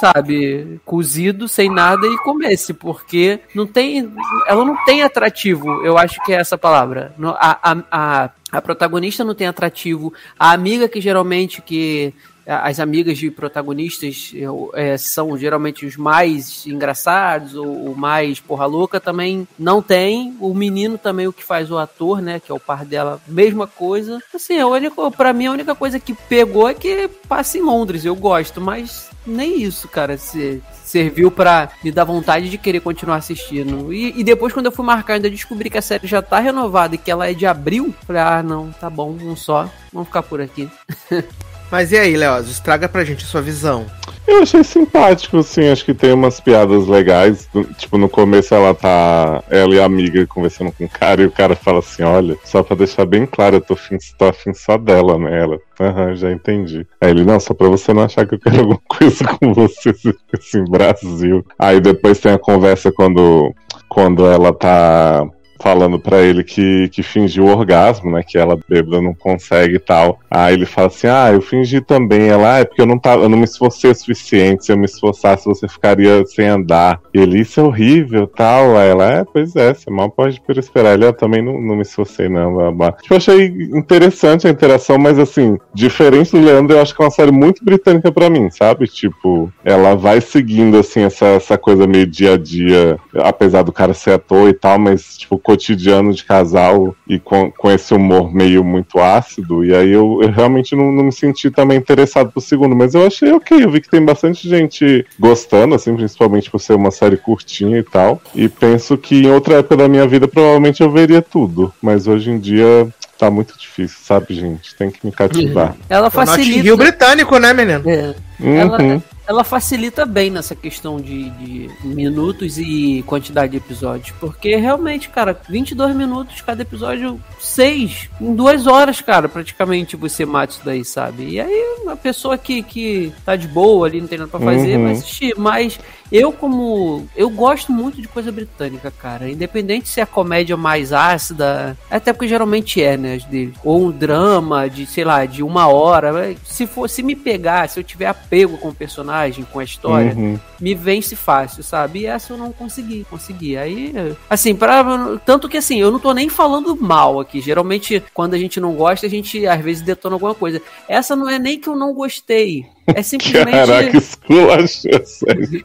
sabe, 0.00 0.80
cozido, 0.84 1.46
sem 1.46 1.70
nada 1.70 2.06
e 2.06 2.16
comesse, 2.18 2.72
porque 2.72 3.40
não 3.54 3.66
tem, 3.66 4.10
ela 4.46 4.64
não 4.64 4.82
tem 4.84 5.02
atrativo, 5.02 5.84
eu 5.84 5.98
acho 5.98 6.22
que 6.24 6.32
é 6.32 6.36
essa 6.36 6.56
palavra. 6.56 7.14
A, 7.38 7.72
a, 7.72 7.76
a, 7.90 8.30
a 8.50 8.62
protagonista 8.62 9.22
não 9.22 9.34
tem 9.34 9.46
atrativo, 9.46 10.12
a 10.38 10.52
amiga 10.52 10.88
que 10.88 11.00
geralmente 11.00 11.60
que 11.60 12.14
as 12.46 12.80
amigas 12.80 13.18
de 13.18 13.30
protagonistas 13.30 14.32
é, 14.74 14.96
são 14.96 15.36
geralmente 15.36 15.86
os 15.86 15.96
mais 15.96 16.66
engraçados 16.66 17.54
ou, 17.54 17.88
ou 17.88 17.94
mais 17.94 18.40
porra 18.40 18.66
louca 18.66 19.00
também 19.00 19.46
não 19.58 19.82
tem. 19.82 20.36
O 20.40 20.54
menino 20.54 20.98
também, 20.98 21.26
o 21.26 21.32
que 21.32 21.44
faz 21.44 21.70
o 21.70 21.78
ator, 21.78 22.20
né? 22.20 22.40
Que 22.40 22.50
é 22.50 22.54
o 22.54 22.60
par 22.60 22.84
dela, 22.84 23.20
mesma 23.26 23.66
coisa. 23.66 24.22
Assim, 24.34 24.58
a 24.58 24.66
única, 24.66 25.10
pra 25.10 25.32
mim, 25.32 25.46
a 25.46 25.52
única 25.52 25.74
coisa 25.74 26.00
que 26.00 26.14
pegou 26.14 26.68
é 26.68 26.74
que 26.74 27.08
passa 27.28 27.58
em 27.58 27.62
Londres. 27.62 28.04
Eu 28.04 28.16
gosto, 28.16 28.60
mas 28.60 29.10
nem 29.26 29.62
isso, 29.62 29.88
cara. 29.88 30.16
Se, 30.16 30.62
serviu 30.90 31.30
pra 31.30 31.70
me 31.84 31.92
dar 31.92 32.04
vontade 32.04 32.50
de 32.50 32.58
querer 32.58 32.80
continuar 32.80 33.16
assistindo. 33.16 33.92
E, 33.92 34.18
e 34.18 34.24
depois, 34.24 34.52
quando 34.52 34.66
eu 34.66 34.72
fui 34.72 34.84
marcar, 34.84 35.14
ainda 35.14 35.30
descobri 35.30 35.70
que 35.70 35.78
a 35.78 35.82
série 35.82 36.06
já 36.06 36.20
tá 36.20 36.40
renovada 36.40 36.96
e 36.96 36.98
que 36.98 37.10
ela 37.10 37.30
é 37.30 37.32
de 37.32 37.46
abril. 37.46 37.94
Falei, 38.06 38.22
ah, 38.22 38.42
não, 38.42 38.72
tá 38.72 38.90
bom, 38.90 39.10
um 39.10 39.36
só. 39.36 39.70
Vamos 39.92 40.08
ficar 40.08 40.22
por 40.22 40.40
aqui. 40.40 40.68
Mas 41.70 41.92
e 41.92 41.98
aí, 41.98 42.16
Leoz, 42.16 42.48
estraga 42.48 42.88
pra 42.88 43.04
gente 43.04 43.24
a 43.24 43.28
sua 43.28 43.40
visão. 43.40 43.86
Eu 44.26 44.42
achei 44.42 44.62
simpático, 44.62 45.38
assim, 45.38 45.68
acho 45.68 45.84
que 45.84 45.94
tem 45.94 46.12
umas 46.12 46.40
piadas 46.40 46.86
legais. 46.86 47.48
Tipo, 47.78 47.98
no 47.98 48.08
começo 48.08 48.54
ela 48.54 48.74
tá. 48.74 49.42
Ela 49.50 49.74
e 49.74 49.80
a 49.80 49.84
amiga 49.84 50.26
conversando 50.26 50.70
com 50.72 50.84
o 50.84 50.88
cara, 50.88 51.22
e 51.22 51.26
o 51.26 51.30
cara 51.30 51.56
fala 51.56 51.80
assim: 51.80 52.02
olha, 52.02 52.36
só 52.44 52.62
pra 52.62 52.76
deixar 52.76 53.04
bem 53.06 53.26
claro, 53.26 53.56
eu 53.56 53.60
tô 53.60 53.74
afim, 53.74 53.96
tô 54.18 54.26
afim 54.26 54.52
só 54.54 54.76
dela, 54.76 55.18
né? 55.18 55.42
Ela, 55.42 55.58
aham, 55.80 56.14
já 56.14 56.30
entendi. 56.30 56.86
Aí 57.00 57.10
ele, 57.10 57.24
não, 57.24 57.40
só 57.40 57.54
pra 57.54 57.68
você 57.68 57.92
não 57.92 58.02
achar 58.02 58.26
que 58.26 58.34
eu 58.34 58.38
quero 58.38 58.60
alguma 58.60 58.80
coisa 58.88 59.24
com 59.24 59.52
você, 59.52 59.90
assim, 60.32 60.64
Brasil. 60.64 61.44
Aí 61.58 61.80
depois 61.80 62.20
tem 62.20 62.32
a 62.32 62.38
conversa 62.38 62.92
quando, 62.92 63.52
quando 63.88 64.26
ela 64.26 64.52
tá 64.52 65.26
falando 65.60 65.98
pra 65.98 66.20
ele 66.20 66.42
que, 66.42 66.88
que 66.88 67.02
fingiu 67.02 67.46
orgasmo, 67.46 68.10
né? 68.10 68.22
Que 68.26 68.38
ela 68.38 68.58
bêbada 68.68 69.00
não 69.00 69.14
consegue 69.14 69.76
e 69.76 69.78
tal. 69.78 70.18
Aí 70.30 70.54
ele 70.54 70.66
fala 70.66 70.88
assim: 70.88 71.06
Ah, 71.06 71.30
eu 71.32 71.40
fingi 71.40 71.80
também. 71.80 72.28
Ela, 72.28 72.56
ah, 72.56 72.58
é 72.60 72.64
porque 72.64 72.80
eu 72.80 72.86
não, 72.86 72.98
tava, 72.98 73.22
eu 73.22 73.28
não 73.28 73.38
me 73.38 73.44
esforcei 73.44 73.90
o 73.90 73.94
suficiente. 73.94 74.64
Se 74.64 74.72
eu 74.72 74.76
me 74.76 74.86
esforçasse, 74.86 75.44
você 75.44 75.68
ficaria 75.68 76.24
sem 76.26 76.48
andar. 76.48 77.00
E 77.14 77.20
ele, 77.20 77.40
isso 77.40 77.60
é 77.60 77.62
horrível 77.62 78.26
tal. 78.26 78.76
Aí 78.76 78.88
ela, 78.88 79.10
é, 79.10 79.24
pois 79.24 79.54
é, 79.56 79.74
você 79.74 79.90
mal 79.90 80.10
pode 80.10 80.40
esperar. 80.58 80.94
Ele, 80.94 81.04
eu 81.04 81.12
também 81.12 81.42
não, 81.42 81.60
não 81.60 81.76
me 81.76 81.82
esforcei, 81.82 82.28
não. 82.28 82.54
Blá, 82.54 82.70
blá. 82.70 82.92
Tipo, 82.92 83.14
eu 83.14 83.18
achei 83.18 83.46
interessante 83.46 84.46
a 84.46 84.50
interação, 84.50 84.98
mas 84.98 85.18
assim, 85.18 85.58
diferente 85.74 86.32
do 86.32 86.40
Leandro, 86.40 86.76
eu 86.76 86.82
acho 86.82 86.94
que 86.94 87.02
é 87.02 87.04
uma 87.04 87.10
série 87.10 87.32
muito 87.32 87.64
britânica 87.64 88.10
pra 88.10 88.30
mim, 88.30 88.50
sabe? 88.50 88.86
Tipo, 88.86 89.52
ela 89.64 89.94
vai 89.94 90.20
seguindo, 90.20 90.78
assim, 90.78 91.02
essa, 91.02 91.26
essa 91.26 91.58
coisa 91.58 91.86
meio 91.86 92.06
dia 92.06 92.34
a 92.34 92.36
dia, 92.36 92.98
apesar 93.14 93.62
do 93.62 93.72
cara 93.72 93.94
ser 93.94 94.12
ator 94.12 94.48
e 94.48 94.54
tal, 94.54 94.78
mas, 94.78 95.18
tipo, 95.18 95.38
cotidiano 95.50 96.14
de 96.14 96.22
casal 96.22 96.94
e 97.08 97.18
com, 97.18 97.50
com 97.50 97.68
esse 97.72 97.92
humor 97.92 98.32
meio 98.32 98.62
muito 98.62 99.00
ácido. 99.00 99.64
E 99.64 99.74
aí 99.74 99.90
eu, 99.90 100.20
eu 100.22 100.30
realmente 100.30 100.76
não, 100.76 100.92
não 100.92 101.04
me 101.04 101.12
senti 101.12 101.50
também 101.50 101.76
interessado 101.76 102.30
pro 102.30 102.40
segundo, 102.40 102.76
mas 102.76 102.94
eu 102.94 103.04
achei 103.04 103.32
ok. 103.32 103.64
Eu 103.64 103.68
vi 103.68 103.80
que 103.80 103.90
tem 103.90 104.04
bastante 104.04 104.48
gente 104.48 105.04
gostando, 105.18 105.74
assim, 105.74 105.96
principalmente 105.96 106.48
por 106.48 106.60
ser 106.60 106.74
uma 106.74 106.92
série 106.92 107.16
curtinha 107.16 107.78
e 107.78 107.82
tal. 107.82 108.22
E 108.32 108.48
penso 108.48 108.96
que 108.96 109.22
em 109.22 109.30
outra 109.30 109.56
época 109.56 109.76
da 109.76 109.88
minha 109.88 110.06
vida 110.06 110.28
provavelmente 110.28 110.82
eu 110.82 110.90
veria 110.90 111.20
tudo, 111.20 111.72
mas 111.82 112.06
hoje 112.06 112.30
em 112.30 112.38
dia. 112.38 112.88
Tá 113.18 113.30
muito 113.30 113.52
difícil, 113.58 113.98
sabe, 114.02 114.32
gente? 114.32 114.74
Tem 114.74 114.90
que 114.90 115.04
me 115.04 115.12
cativar. 115.12 115.76
Ela 115.90 116.04
Notting 116.04 116.16
facilita. 116.16 116.66
Hill 116.66 116.76
britânico, 116.78 117.38
né, 117.38 117.52
menino? 117.52 117.82
É. 117.84 118.14
Uhum. 118.40 118.56
ela 118.56 119.02
facilita 119.44 120.04
bem 120.04 120.30
nessa 120.30 120.54
questão 120.54 121.00
de, 121.00 121.30
de 121.30 121.70
minutos 121.84 122.58
e 122.58 123.02
quantidade 123.06 123.52
de 123.52 123.58
episódios. 123.58 124.12
Porque 124.18 124.56
realmente, 124.56 125.08
cara, 125.08 125.38
22 125.48 125.94
minutos 125.94 126.40
cada 126.40 126.62
episódio, 126.62 127.20
6. 127.38 128.08
Em 128.20 128.34
duas 128.34 128.66
horas, 128.66 129.00
cara, 129.00 129.28
praticamente 129.28 129.96
você 129.96 130.24
mata 130.26 130.52
isso 130.52 130.62
daí, 130.64 130.84
sabe? 130.84 131.28
E 131.28 131.40
aí, 131.40 131.78
uma 131.82 131.96
pessoa 131.96 132.36
que, 132.36 132.62
que 132.62 133.12
tá 133.24 133.36
de 133.36 133.46
boa 133.48 133.86
ali, 133.86 134.00
não 134.00 134.08
tem 134.08 134.18
nada 134.18 134.30
pra 134.30 134.40
fazer, 134.40 134.76
Uhum. 134.76 134.82
vai 134.84 134.92
assistir. 134.92 135.34
Mas 135.36 135.78
eu, 136.12 136.32
como. 136.32 137.06
Eu 137.16 137.30
gosto 137.30 137.72
muito 137.72 138.00
de 138.00 138.08
coisa 138.08 138.30
britânica, 138.32 138.90
cara. 138.90 139.28
Independente 139.30 139.88
se 139.88 140.00
é 140.00 140.06
comédia 140.06 140.56
mais 140.56 140.92
ácida, 140.92 141.76
até 141.90 142.12
porque 142.12 142.28
geralmente 142.28 142.82
é, 142.82 142.96
né? 142.96 143.18
Deles. 143.30 143.54
Ou 143.64 143.86
um 143.86 143.90
drama 143.90 144.68
de, 144.68 144.86
sei 144.86 145.04
lá, 145.04 145.24
de 145.26 145.42
uma 145.42 145.66
hora. 145.68 146.34
Se 146.44 146.66
for, 146.66 146.88
se 146.88 147.02
me 147.02 147.14
pegar, 147.14 147.68
se 147.68 147.78
eu 147.78 147.84
tiver 147.84 148.06
apego 148.06 148.58
com 148.58 148.68
o 148.68 148.74
personagem, 148.74 149.44
com 149.52 149.58
a 149.58 149.64
história, 149.64 150.14
Uhum. 150.14 150.38
me 150.60 150.74
vence 150.74 151.14
fácil, 151.14 151.62
sabe? 151.62 152.00
E 152.00 152.06
essa 152.06 152.32
eu 152.32 152.36
não 152.36 152.52
consegui, 152.52 153.04
consegui. 153.08 153.56
Aí, 153.56 153.92
assim, 154.28 154.54
para 154.54 155.18
tanto 155.24 155.48
que 155.48 155.56
assim, 155.58 155.80
eu 155.80 155.90
não 155.90 155.98
tô 155.98 156.12
nem 156.12 156.28
falando 156.28 156.76
mal 156.76 157.20
aqui. 157.20 157.40
Geralmente, 157.40 158.02
quando 158.14 158.34
a 158.34 158.38
gente 158.38 158.60
não 158.60 158.74
gosta, 158.74 159.06
a 159.06 159.10
gente 159.10 159.46
às 159.46 159.60
vezes 159.60 159.82
detona 159.82 160.16
alguma 160.16 160.34
coisa. 160.34 160.60
Essa 160.88 161.14
não 161.14 161.28
é 161.28 161.38
nem 161.38 161.58
que 161.58 161.68
eu 161.68 161.76
não 161.76 161.92
gostei. 161.94 162.66
É 162.86 163.02
simplesmente. 163.02 163.50
Caraca, 163.50 163.96
esculachou, 163.96 165.04
sério. 165.04 165.64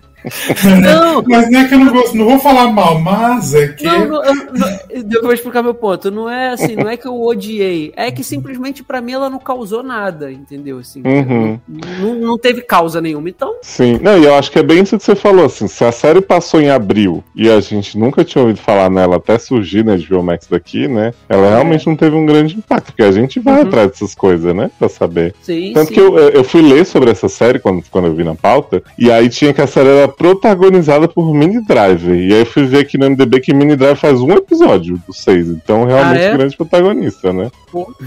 Não, 0.82 1.22
Mas 1.28 1.52
não 1.52 1.60
é 1.60 1.68
que 1.68 1.76
eu 1.76 1.80
não 1.80 1.94
gosto, 1.94 2.18
não 2.18 2.26
vou 2.26 2.40
falar 2.40 2.68
mal, 2.72 3.00
mas 3.00 3.54
é 3.54 3.68
que. 3.68 3.84
Não, 3.86 4.08
não, 4.08 4.24
eu- 4.26 4.36
não, 4.54 4.68
eu 5.12 5.22
vou 5.22 5.32
explicar 5.34 5.62
meu 5.62 5.76
ponto. 5.76 6.10
Não 6.10 6.28
é 6.28 6.50
assim, 6.50 6.76
não 6.76 6.90
é 6.90 6.98
que 6.98 7.08
eu 7.08 7.22
odiei. 7.22 7.94
É 7.96 8.10
que 8.10 8.24
simplesmente 8.24 8.84
pra 8.84 9.02
mim 9.02 9.12
ela 9.12 9.30
não 9.30 9.38
causou 9.38 9.84
nada, 9.84 10.32
entendeu? 10.32 10.80
Assim, 10.80 11.04
Uhum. 11.06 11.60
não, 12.02 12.16
não 12.16 12.38
teve 12.40 12.62
causa 12.62 13.00
nenhuma. 13.00 13.30
Então, 13.30 13.56
Sim, 13.62 14.00
não, 14.02 14.18
e 14.18 14.24
eu 14.26 14.34
acho 14.34 14.50
que 14.52 14.58
é 14.58 14.64
bem 14.64 14.82
isso 14.82 14.98
que 14.98 15.04
você 15.04 15.16
falou, 15.16 15.46
assim, 15.46 15.68
se 15.68 15.84
a 15.86 15.92
série 15.92 16.22
passou 16.22 16.60
em 16.60 16.72
abril 16.72 17.24
e 17.36 17.48
a 17.48 17.60
gente 17.62 17.96
nunca 17.96 18.24
tinha 18.24 18.42
ouvido 18.42 18.60
falar 18.60 18.90
nela 18.90 19.18
até 19.18 19.38
surgir 19.38 19.86
na 19.86 19.96
HBO 19.96 20.24
Max 20.24 20.48
daqui, 20.48 20.88
né, 20.88 21.14
ela 21.30 21.50
realmente 21.50 21.86
não 21.86 21.96
teve 21.96 22.16
um 22.16 22.26
grande 22.26 22.58
impacto, 22.58 22.88
porque 22.88 23.04
a 23.04 23.12
gente 23.12 23.40
vai 23.40 23.62
Uhum. 23.62 23.68
atrás 23.68 23.92
dessas 23.92 24.16
coisas, 24.16 24.56
né, 24.56 24.72
pra 24.80 24.90
saber. 24.90 25.36
sim, 25.44 25.72
Tanto 25.74 25.90
sim. 25.90 25.94
que 25.94 26.00
eu, 26.00 26.18
eu 26.18 26.44
fui 26.44 26.64
ler 26.64 26.84
sobre 26.84 27.05
essa 27.12 27.28
série 27.30 27.60
quando, 27.60 27.84
quando 27.92 28.08
eu 28.08 28.16
vi 28.16 28.24
na 28.24 28.36
pauta, 28.36 28.82
e 28.98 29.12
aí 29.12 29.30
tinha 29.30 29.54
que 29.54 29.62
a 29.62 29.68
série 29.68 29.90
era 29.90 30.08
protagonizada 30.08 31.08
por 31.08 31.34
Mini 31.34 31.64
Driver, 31.66 32.16
e 32.16 32.34
aí 32.34 32.40
eu 32.40 32.46
fui 32.46 32.66
ver 32.66 32.80
aqui 32.80 32.98
no 32.98 33.10
MDB 33.10 33.40
que 33.40 33.54
Mini 33.54 33.76
Driver 33.76 33.96
faz 33.98 34.20
um 34.22 34.32
episódio 34.32 35.02
dos 35.08 35.18
seis, 35.22 35.48
então 35.48 35.86
realmente 35.86 36.20
Ah, 36.22 36.26
é? 36.26 36.38
grande 36.38 36.56
protagonista, 36.58 37.32
né. 37.34 37.50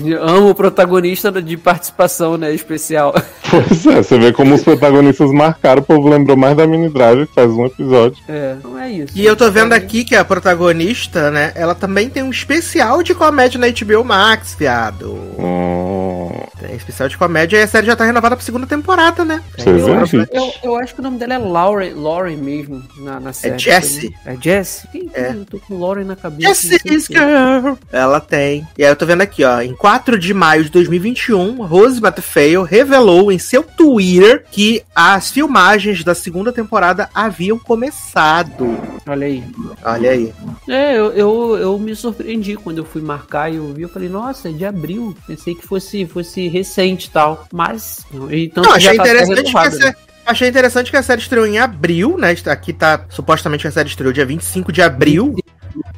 Eu 0.05 0.23
amo 0.27 0.51
o 0.51 0.55
protagonista 0.55 1.31
de 1.43 1.57
participação, 1.57 2.37
né? 2.39 2.53
Especial. 2.55 3.15
Pois 3.51 3.87
é, 3.87 4.03
você 4.03 4.19
vê 4.19 4.31
como 4.31 4.55
os 4.55 4.63
protagonistas 4.63 5.31
marcaram, 5.33 5.81
o 5.81 5.85
povo 5.85 6.07
lembrou 6.07 6.37
mais 6.37 6.55
da 6.55 6.67
Mini 6.67 6.91
Driver, 6.91 7.27
que 7.27 7.35
faz 7.35 7.51
um 7.51 7.65
episódio. 7.65 8.19
É, 8.29 8.57
não 8.63 8.79
é 8.79 8.91
isso. 8.91 9.13
E 9.17 9.25
eu 9.25 9.35
tô 9.35 9.51
vendo 9.51 9.73
aqui 9.73 10.05
que 10.05 10.15
a 10.15 10.23
protagonista, 10.23 11.31
né? 11.31 11.53
Ela 11.55 11.75
também 11.75 12.11
tem 12.11 12.23
um 12.23 12.29
especial 12.31 13.03
de 13.03 13.15
comédia 13.15 13.59
na 13.59 13.69
HBO 13.69 14.05
Max, 14.05 14.55
viado. 14.59 15.19
Hum, 15.39 16.31
Tem 16.61 16.75
especial 16.77 17.09
de 17.09 17.17
comédia 17.17 17.57
e 17.57 17.63
a 17.63 17.67
série 17.67 17.87
já 17.87 17.97
tá 17.97 18.05
renovada 18.05 18.37
pra 18.37 18.45
segunda 18.45 18.67
temporada, 18.67 18.88
né? 19.25 19.43
Você 19.57 19.73
vê, 19.73 19.83
outra- 19.83 20.07
gente? 20.07 20.31
Eu, 20.35 20.53
eu 20.63 20.77
acho 20.77 20.95
que 20.95 21.01
o 21.01 21.03
nome 21.03 21.19
dela 21.19 21.35
é 21.35 21.39
Lauren, 21.39 21.93
Lauren 21.95 22.37
mesmo, 22.37 22.83
na, 22.99 23.21
na 23.21 23.33
série. 23.33 23.59
Jessie. 23.59 24.15
É 24.25 24.37
Jessie? 24.41 24.89
Quem- 24.91 25.11
É. 25.15 25.31
Eu 25.33 25.45
tô 25.45 25.59
com 25.59 25.79
Lauren 25.79 26.05
na 26.05 26.17
cabeça. 26.17 26.79
quê. 26.79 26.99
Girl. 26.99 27.75
Ela 27.93 28.21
tem. 28.21 28.67
E 28.77 28.85
aí 28.85 28.91
eu 28.91 28.97
tô 28.97 29.05
vendo 29.07 29.21
aqui, 29.23 29.45
ó. 29.45 29.61
Em 29.61 29.75
4 29.75 30.19
de 30.19 30.33
maio 30.33 30.65
de 30.65 30.71
2021, 30.71 31.65
Rose 31.67 32.01
Matafeo 32.01 32.63
revelou 32.63 33.31
em 33.31 33.39
seu 33.39 33.63
Twitter 33.63 34.45
que 34.51 34.83
as 34.95 35.31
filmagens 35.31 36.03
da 36.03 36.15
segunda 36.15 36.53
temporada 36.53 37.09
haviam 37.15 37.59
começado. 37.59 38.79
Olha 39.07 39.27
aí. 39.27 39.43
Olha 39.85 40.11
aí. 40.11 40.33
É, 40.69 40.97
eu, 40.99 41.13
eu, 41.13 41.57
eu 41.59 41.79
me 41.79 41.95
surpreendi 41.97 42.57
quando 42.57 42.79
eu 42.79 42.85
fui 42.85 43.01
marcar 43.01 43.51
e 43.53 43.57
eu 43.57 43.73
vi, 43.73 43.83
eu 43.83 43.89
falei, 43.89 44.09
nossa, 44.09 44.49
é 44.49 44.53
de 44.53 44.65
abril. 44.65 45.17
Pensei 45.27 45.55
que 45.55 45.67
fosse, 45.67 46.05
fosse 46.07 46.47
recente 46.49 47.07
e 47.07 47.11
tal. 47.11 47.47
Mas. 47.53 48.05
Então 48.31 48.63
Não, 48.65 48.78
achei 48.79 48.97
tá 48.97 49.03
interessante 49.03 49.51
que 49.51 49.57
a 49.57 49.63
renovado, 49.63 49.77
série. 49.77 49.97
Achei 50.27 50.49
interessante 50.49 50.91
que 50.91 50.97
a 50.97 51.03
série 51.03 51.21
estreou 51.21 51.47
em 51.47 51.59
abril, 51.59 52.17
né? 52.19 52.35
Aqui 52.47 52.73
tá. 52.73 53.05
Supostamente 53.09 53.67
a 53.67 53.71
série 53.71 53.89
estreou 53.89 54.13
dia 54.13 54.27
25 54.27 54.71
de 54.71 54.83
abril. 54.83 55.35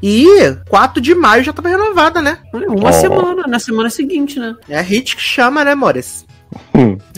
E 0.03 0.27
4 0.69 1.01
de 1.01 1.15
maio 1.15 1.43
já 1.43 1.53
tava 1.53 1.69
renovada, 1.69 2.23
né? 2.23 2.39
Uma 2.53 2.91
Ó. 2.91 2.93
semana, 2.93 3.43
na 3.47 3.59
semana 3.59 3.91
seguinte, 3.91 4.39
né? 4.39 4.55
É 4.69 4.81
hit 4.81 5.17
que 5.17 5.23
chama, 5.23 5.65
né, 5.65 5.75
Mores? 5.75 6.25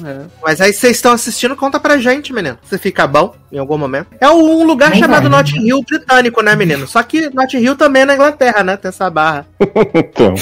É. 0.05 0.27
Mas 0.43 0.61
aí 0.61 0.73
vocês 0.73 0.97
estão 0.97 1.13
assistindo, 1.13 1.57
conta 1.57 1.79
pra 1.81 1.99
gente, 1.99 2.33
menino. 2.33 2.59
Se 2.65 2.77
fica 2.79 3.07
bom 3.07 3.35
em 3.51 3.59
algum 3.59 3.79
momento. 3.79 4.09
É 4.21 4.29
um 4.29 4.65
lugar 4.65 4.91
Não 4.91 4.99
chamado 4.99 5.29
vai, 5.29 5.39
Notting 5.39 5.67
Hill 5.67 5.83
britânico, 5.89 6.43
né, 6.43 6.55
menino? 6.57 6.87
Só 6.87 7.03
que 7.03 7.31
Notting 7.35 7.59
Hill 7.59 7.77
também 7.77 8.03
é 8.03 8.05
na 8.07 8.15
Inglaterra, 8.15 8.63
né? 8.63 8.77
Tem 8.77 8.89
essa 8.89 9.09
barra. 9.09 9.47
então. 9.95 10.35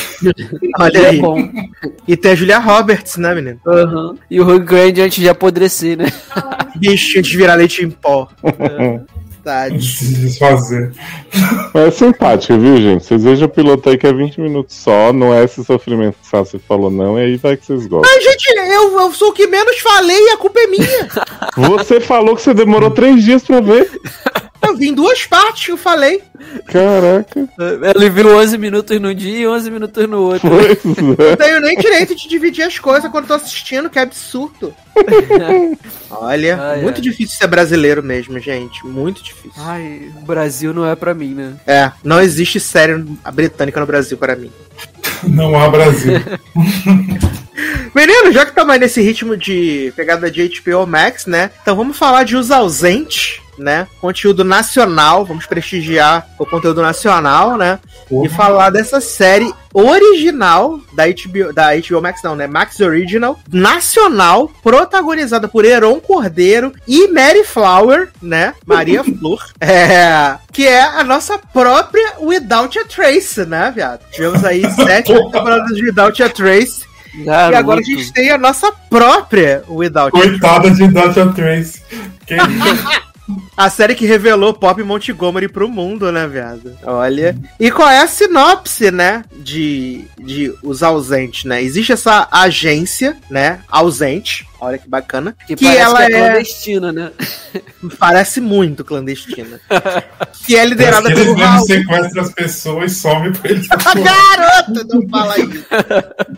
Olha 0.78 0.98
É 0.98 1.08
aí. 1.10 1.20
bom. 1.20 1.36
E 2.08 2.16
tem 2.16 2.32
a 2.32 2.34
Julia 2.34 2.58
Roberts, 2.58 3.16
né, 3.16 3.34
menino? 3.34 3.60
Aham. 3.66 4.16
E 4.30 4.40
o 4.40 4.44
Hugh 4.48 4.64
Grant 4.64 4.98
antes 4.98 5.18
de 5.18 5.28
apodrecer, 5.28 5.96
né? 5.98 6.06
Bichinho 6.76 7.22
de 7.22 7.36
virar 7.36 7.54
leite 7.54 7.84
em 7.84 7.90
pó. 7.90 8.28
Verdade. 9.50 9.84
Se 9.84 10.14
desfazer. 10.14 10.92
Mas 11.74 11.86
é 11.86 11.90
simpático, 11.90 12.56
viu, 12.56 12.76
gente? 12.76 13.04
Vocês 13.04 13.24
vejam 13.24 13.48
o 13.48 13.50
piloto 13.50 13.88
aí 13.88 13.98
que 13.98 14.06
é 14.06 14.12
20 14.12 14.40
minutos 14.40 14.76
só, 14.76 15.12
não 15.12 15.34
é 15.34 15.44
esse 15.44 15.64
sofrimento 15.64 16.16
que 16.20 16.26
o 16.26 16.30
Sassi 16.30 16.60
falou, 16.66 16.90
não, 16.90 17.18
e 17.18 17.22
aí 17.22 17.36
vai 17.36 17.56
que 17.56 17.66
vocês 17.66 17.86
gostam. 17.86 18.10
Ai, 18.10 18.20
gente, 18.20 18.48
eu, 18.56 19.00
eu 19.00 19.12
sou 19.12 19.30
o 19.30 19.32
que 19.32 19.46
menos 19.48 19.78
falei 19.78 20.16
e 20.16 20.30
a 20.30 20.36
culpa 20.36 20.60
é 20.60 20.66
minha. 20.68 21.08
Você 21.56 22.00
falou 22.00 22.36
que 22.36 22.42
você 22.42 22.54
demorou 22.54 22.90
três 22.90 23.24
dias 23.24 23.42
pra 23.42 23.60
ver. 23.60 23.90
Eu 24.62 24.76
vi 24.76 24.88
em 24.88 24.94
duas 24.94 25.24
partes 25.24 25.64
que 25.66 25.72
eu 25.72 25.76
falei. 25.76 26.22
Caraca, 26.66 27.48
Ele 27.96 28.10
viu 28.10 28.36
11 28.36 28.58
minutos 28.58 29.00
num 29.00 29.14
dia 29.14 29.38
e 29.38 29.46
11 29.46 29.70
minutos 29.70 30.06
no 30.08 30.20
outro. 30.22 30.48
pois 30.48 30.96
Não 31.18 31.26
é. 31.26 31.36
tenho 31.36 31.60
nem 31.60 31.76
direito 31.78 32.14
de 32.14 32.28
dividir 32.28 32.62
as 32.64 32.78
coisas 32.78 33.10
quando 33.10 33.26
tô 33.26 33.34
assistindo, 33.34 33.88
que 33.90 33.98
absurdo. 33.98 34.74
Olha, 36.10 36.58
Ai, 36.60 36.82
muito 36.82 36.96
ai. 36.96 37.00
difícil 37.00 37.38
ser 37.38 37.46
brasileiro 37.46 38.02
mesmo, 38.02 38.38
gente. 38.38 38.84
Muito 38.86 39.22
difícil. 39.22 39.52
Ai, 39.56 40.10
o 40.16 40.24
Brasil 40.24 40.72
não 40.74 40.86
é 40.86 40.94
pra 40.94 41.14
mim, 41.14 41.34
né? 41.34 41.54
É, 41.66 41.92
não 42.04 42.20
existe 42.20 42.58
série 42.60 43.02
britânica 43.32 43.80
no 43.80 43.86
Brasil 43.86 44.16
para 44.18 44.36
mim. 44.36 44.50
Não 45.22 45.58
há 45.58 45.68
Brasil. 45.68 46.14
Menino, 47.94 48.32
já 48.32 48.44
que 48.44 48.50
estamos 48.52 48.72
aí 48.72 48.78
nesse 48.78 49.00
ritmo 49.02 49.36
de 49.36 49.92
pegada 49.96 50.30
de 50.30 50.48
HBO 50.60 50.86
Max, 50.86 51.26
né? 51.26 51.50
Então 51.62 51.74
vamos 51.76 51.96
falar 51.96 52.22
de 52.24 52.36
Os 52.36 52.50
Ausentes, 52.50 53.39
né? 53.60 53.86
Conteúdo 54.00 54.42
nacional, 54.42 55.24
vamos 55.24 55.46
prestigiar 55.46 56.26
o 56.38 56.46
conteúdo 56.46 56.82
nacional, 56.82 57.56
né? 57.56 57.78
E 58.10 58.28
falar 58.28 58.70
dessa 58.70 59.00
série 59.00 59.52
original 59.72 60.80
da 60.94 61.04
HBO, 61.06 61.52
da 61.52 61.76
HBO 61.76 62.02
Max, 62.02 62.22
não, 62.22 62.34
né? 62.34 62.46
Max 62.46 62.80
Original, 62.80 63.38
nacional, 63.52 64.50
protagonizada 64.62 65.46
por 65.46 65.64
Heron 65.64 66.00
Cordeiro 66.00 66.72
e 66.88 67.08
Mary 67.08 67.44
Flower, 67.44 68.08
né? 68.20 68.54
Maria 68.66 69.04
Flor. 69.04 69.40
É, 69.60 70.36
que 70.52 70.66
é 70.66 70.82
a 70.82 71.04
nossa 71.04 71.38
própria 71.38 72.14
Without 72.20 72.78
a 72.78 72.84
Trace, 72.84 73.44
né, 73.46 73.72
viado? 73.74 74.00
Tivemos 74.10 74.44
aí 74.44 74.62
sete 74.74 75.12
temporadas 75.12 75.76
de 75.76 75.84
Without 75.84 76.22
a 76.22 76.28
Trace. 76.28 76.90
E 77.14 77.28
agora 77.28 77.80
a 77.80 77.82
gente 77.82 78.12
tem 78.12 78.30
a 78.30 78.38
nossa 78.38 78.72
própria 78.88 79.62
Without 79.68 80.16
a 80.16 80.20
Trace. 80.20 80.28
Coitada 80.30 80.70
de 80.70 80.88
Data 80.88 81.26
Trace. 81.32 81.82
Quem... 82.26 82.38
A 83.56 83.68
série 83.70 83.94
que 83.94 84.06
revelou 84.06 84.54
Pop 84.54 84.82
Montgomery 84.82 85.48
pro 85.48 85.68
mundo, 85.68 86.10
né, 86.10 86.26
viado? 86.26 86.76
Olha. 86.82 87.36
E 87.58 87.70
qual 87.70 87.88
é 87.88 88.00
a 88.00 88.06
sinopse, 88.06 88.90
né, 88.90 89.24
de, 89.36 90.04
de 90.18 90.52
Os 90.62 90.82
Ausentes, 90.82 91.44
né? 91.44 91.62
Existe 91.62 91.92
essa 91.92 92.28
agência, 92.30 93.16
né, 93.30 93.60
ausente. 93.68 94.49
Olha 94.60 94.78
que 94.78 94.88
bacana. 94.88 95.34
Que, 95.46 95.56
Que 95.56 95.64
parece 95.64 95.80
ela 95.80 95.96
que 96.06 96.12
é 96.12 96.16
é- 96.16 96.28
clandestina, 96.30 96.92
né? 96.92 97.10
Parece 97.98 98.40
muito 98.40 98.84
clandestina. 98.84 99.58
que 100.46 100.54
é 100.54 100.64
liderada 100.64 101.08
pelo 101.08 101.34
Raul. 101.34 101.66
mesmo 101.66 101.66
sequestram 101.66 102.22
as 102.22 102.32
pessoas 102.32 102.92
e 102.92 102.94
somem 102.94 103.32
com 103.32 103.48
eles. 103.48 103.66
Garota, 103.74 104.86
não 104.88 105.08
fala 105.08 105.38
isso. 105.38 105.64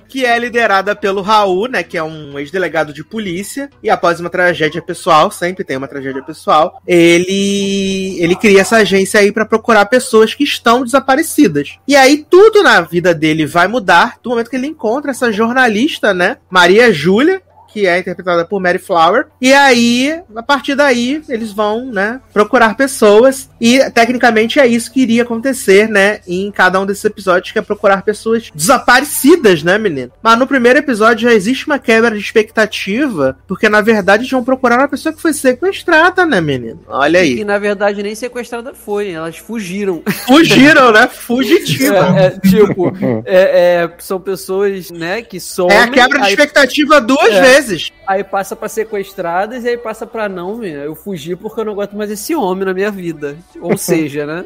que 0.08 0.24
é 0.24 0.38
liderada 0.38 0.94
pelo 0.94 1.20
Raul, 1.20 1.68
né? 1.68 1.82
Que 1.82 1.98
é 1.98 2.02
um 2.02 2.38
ex-delegado 2.38 2.92
de 2.92 3.04
polícia. 3.04 3.68
E 3.82 3.90
após 3.90 4.20
uma 4.20 4.30
tragédia 4.30 4.80
pessoal, 4.80 5.30
sempre 5.30 5.64
tem 5.64 5.76
uma 5.76 5.88
tragédia 5.88 6.22
pessoal, 6.22 6.80
ele 6.86 8.16
ele 8.20 8.36
cria 8.36 8.60
essa 8.60 8.76
agência 8.76 9.20
aí 9.20 9.32
pra 9.32 9.44
procurar 9.44 9.84
pessoas 9.86 10.34
que 10.34 10.44
estão 10.44 10.84
desaparecidas. 10.84 11.76
E 11.86 11.96
aí 11.96 12.24
tudo 12.28 12.62
na 12.62 12.80
vida 12.80 13.12
dele 13.14 13.44
vai 13.46 13.66
mudar 13.68 14.16
do 14.22 14.30
momento 14.30 14.48
que 14.48 14.56
ele 14.56 14.66
encontra 14.66 15.10
essa 15.10 15.32
jornalista, 15.32 16.14
né? 16.14 16.36
Maria 16.50 16.92
Júlia. 16.92 17.42
Que 17.72 17.86
é 17.86 17.98
interpretada 17.98 18.44
por 18.44 18.60
Mary 18.60 18.78
Flower. 18.78 19.26
E 19.40 19.52
aí, 19.52 20.20
a 20.36 20.42
partir 20.42 20.74
daí, 20.74 21.22
eles 21.28 21.52
vão, 21.52 21.86
né, 21.86 22.20
procurar 22.32 22.76
pessoas. 22.76 23.48
E, 23.60 23.78
tecnicamente, 23.90 24.60
é 24.60 24.66
isso 24.66 24.92
que 24.92 25.00
iria 25.00 25.22
acontecer, 25.22 25.88
né, 25.88 26.20
em 26.26 26.50
cada 26.50 26.80
um 26.80 26.86
desses 26.86 27.04
episódios, 27.04 27.52
que 27.52 27.58
é 27.58 27.62
procurar 27.62 28.02
pessoas 28.02 28.50
desaparecidas, 28.54 29.62
né, 29.62 29.78
menino? 29.78 30.12
Mas 30.22 30.38
no 30.38 30.46
primeiro 30.46 30.78
episódio 30.78 31.28
já 31.28 31.34
existe 31.34 31.66
uma 31.66 31.78
quebra 31.78 32.10
de 32.10 32.18
expectativa, 32.18 33.36
porque, 33.48 33.68
na 33.68 33.80
verdade, 33.80 34.22
eles 34.22 34.30
vão 34.30 34.44
procurar 34.44 34.78
uma 34.78 34.88
pessoa 34.88 35.12
que 35.12 35.22
foi 35.22 35.32
sequestrada, 35.32 36.26
né, 36.26 36.40
menino? 36.40 36.80
Olha 36.86 37.18
E 37.24 37.38
aí. 37.38 37.44
na 37.44 37.58
verdade 37.58 38.02
nem 38.02 38.14
sequestrada 38.14 38.74
foi, 38.74 39.12
elas 39.12 39.38
fugiram. 39.38 40.02
Fugiram, 40.26 40.92
né? 40.92 41.08
Fugitiva. 41.08 42.18
É, 42.18 42.26
é, 42.26 42.30
tipo, 42.48 42.92
é, 43.24 43.84
é, 43.84 43.90
são 43.98 44.20
pessoas, 44.20 44.90
né, 44.90 45.22
que 45.22 45.40
somem. 45.40 45.76
É 45.76 45.82
a 45.82 45.88
quebra 45.88 46.18
de 46.18 46.26
aí, 46.26 46.30
expectativa 46.32 47.00
duas 47.00 47.32
É. 47.32 47.61
vezes. 47.68 47.92
aí 48.06 48.22
passa 48.24 48.54
pra 48.54 48.68
sequestradas 48.68 49.64
e 49.64 49.68
aí 49.68 49.78
passa 49.78 50.06
pra 50.06 50.28
não, 50.28 50.56
menina, 50.56 50.82
eu 50.82 50.94
fugi 50.94 51.36
porque 51.36 51.60
eu 51.60 51.64
não 51.64 51.72
aguento 51.72 51.96
mais 51.96 52.10
esse 52.10 52.34
homem 52.34 52.64
na 52.64 52.74
minha 52.74 52.90
vida. 52.90 53.36
Ou 53.60 53.76
seja, 53.78 54.26
né? 54.26 54.44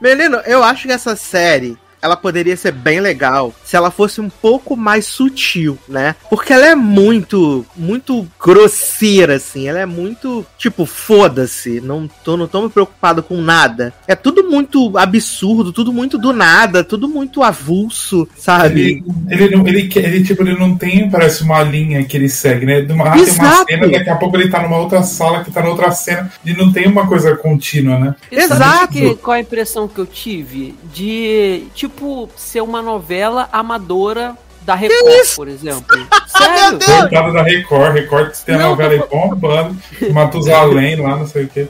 Menino, 0.00 0.38
eu 0.46 0.62
acho 0.62 0.86
que 0.86 0.92
essa 0.92 1.16
série 1.16 1.76
ela 2.02 2.16
poderia 2.16 2.56
ser 2.56 2.72
bem 2.72 2.98
legal 3.00 3.54
se 3.64 3.76
ela 3.76 3.90
fosse 3.90 4.20
um 4.20 4.28
pouco 4.28 4.76
mais 4.76 5.06
sutil, 5.06 5.78
né? 5.88 6.16
Porque 6.28 6.52
ela 6.52 6.66
é 6.66 6.74
muito, 6.74 7.64
muito 7.76 8.26
grosseira, 8.44 9.36
assim. 9.36 9.68
Ela 9.68 9.78
é 9.80 9.86
muito, 9.86 10.44
tipo, 10.58 10.84
foda-se. 10.84 11.80
Não 11.80 12.08
tô, 12.24 12.36
não 12.36 12.48
tô 12.48 12.62
me 12.62 12.68
preocupado 12.68 13.22
com 13.22 13.36
nada. 13.40 13.94
É 14.06 14.14
tudo 14.14 14.50
muito 14.50 14.98
absurdo, 14.98 15.72
tudo 15.72 15.92
muito 15.92 16.18
do 16.18 16.32
nada, 16.32 16.82
tudo 16.82 17.08
muito 17.08 17.42
avulso, 17.42 18.28
sabe? 18.36 18.80
Ele, 18.80 19.04
ele, 19.44 19.56
não, 19.56 19.66
ele, 19.66 19.90
ele, 19.94 20.24
tipo, 20.24 20.42
ele 20.42 20.58
não 20.58 20.76
tem, 20.76 21.08
parece, 21.08 21.42
uma 21.44 21.62
linha 21.62 22.04
que 22.04 22.16
ele 22.16 22.28
segue, 22.28 22.66
né? 22.66 22.80
De 22.80 22.92
uma, 22.92 23.08
ah, 23.08 23.12
tem 23.12 23.22
uma 23.22 23.28
Exato. 23.28 23.66
cena, 23.68 23.88
daqui 23.88 24.10
a 24.10 24.16
pouco 24.16 24.36
ele 24.36 24.48
tá 24.50 24.60
numa 24.62 24.78
outra 24.78 25.02
sala 25.02 25.44
que 25.44 25.50
tá 25.52 25.62
na 25.62 25.68
outra 25.68 25.90
cena. 25.92 26.32
E 26.44 26.52
não 26.52 26.72
tem 26.72 26.86
uma 26.88 27.06
coisa 27.06 27.36
contínua, 27.36 27.98
né? 27.98 28.14
E 28.30 28.40
sabe 28.40 28.54
Exato. 28.54 28.92
que- 28.92 29.14
qual 29.16 29.36
a 29.36 29.40
impressão 29.40 29.86
que 29.86 29.98
eu 29.98 30.06
tive? 30.06 30.74
De, 30.92 31.64
tipo, 31.74 31.91
ser 32.36 32.60
uma 32.62 32.82
novela 32.82 33.48
amadora 33.52 34.36
da 34.64 34.74
Record, 34.74 35.34
por 35.36 35.48
exemplo. 35.48 36.06
Sério? 36.26 36.78
Coitado 37.00 37.32
da 37.32 37.42
Record, 37.42 37.92
Record 37.94 38.30
que 38.32 38.44
tem 38.44 38.54
a 38.54 38.58
Não, 38.58 38.70
novela 38.70 38.92
aí 38.92 39.00
tô- 39.00 39.06
bombando, 39.08 39.76
Matusalém 40.12 40.96
lá, 40.96 41.16
não 41.16 41.26
sei 41.26 41.44
o 41.44 41.48
quê. 41.48 41.68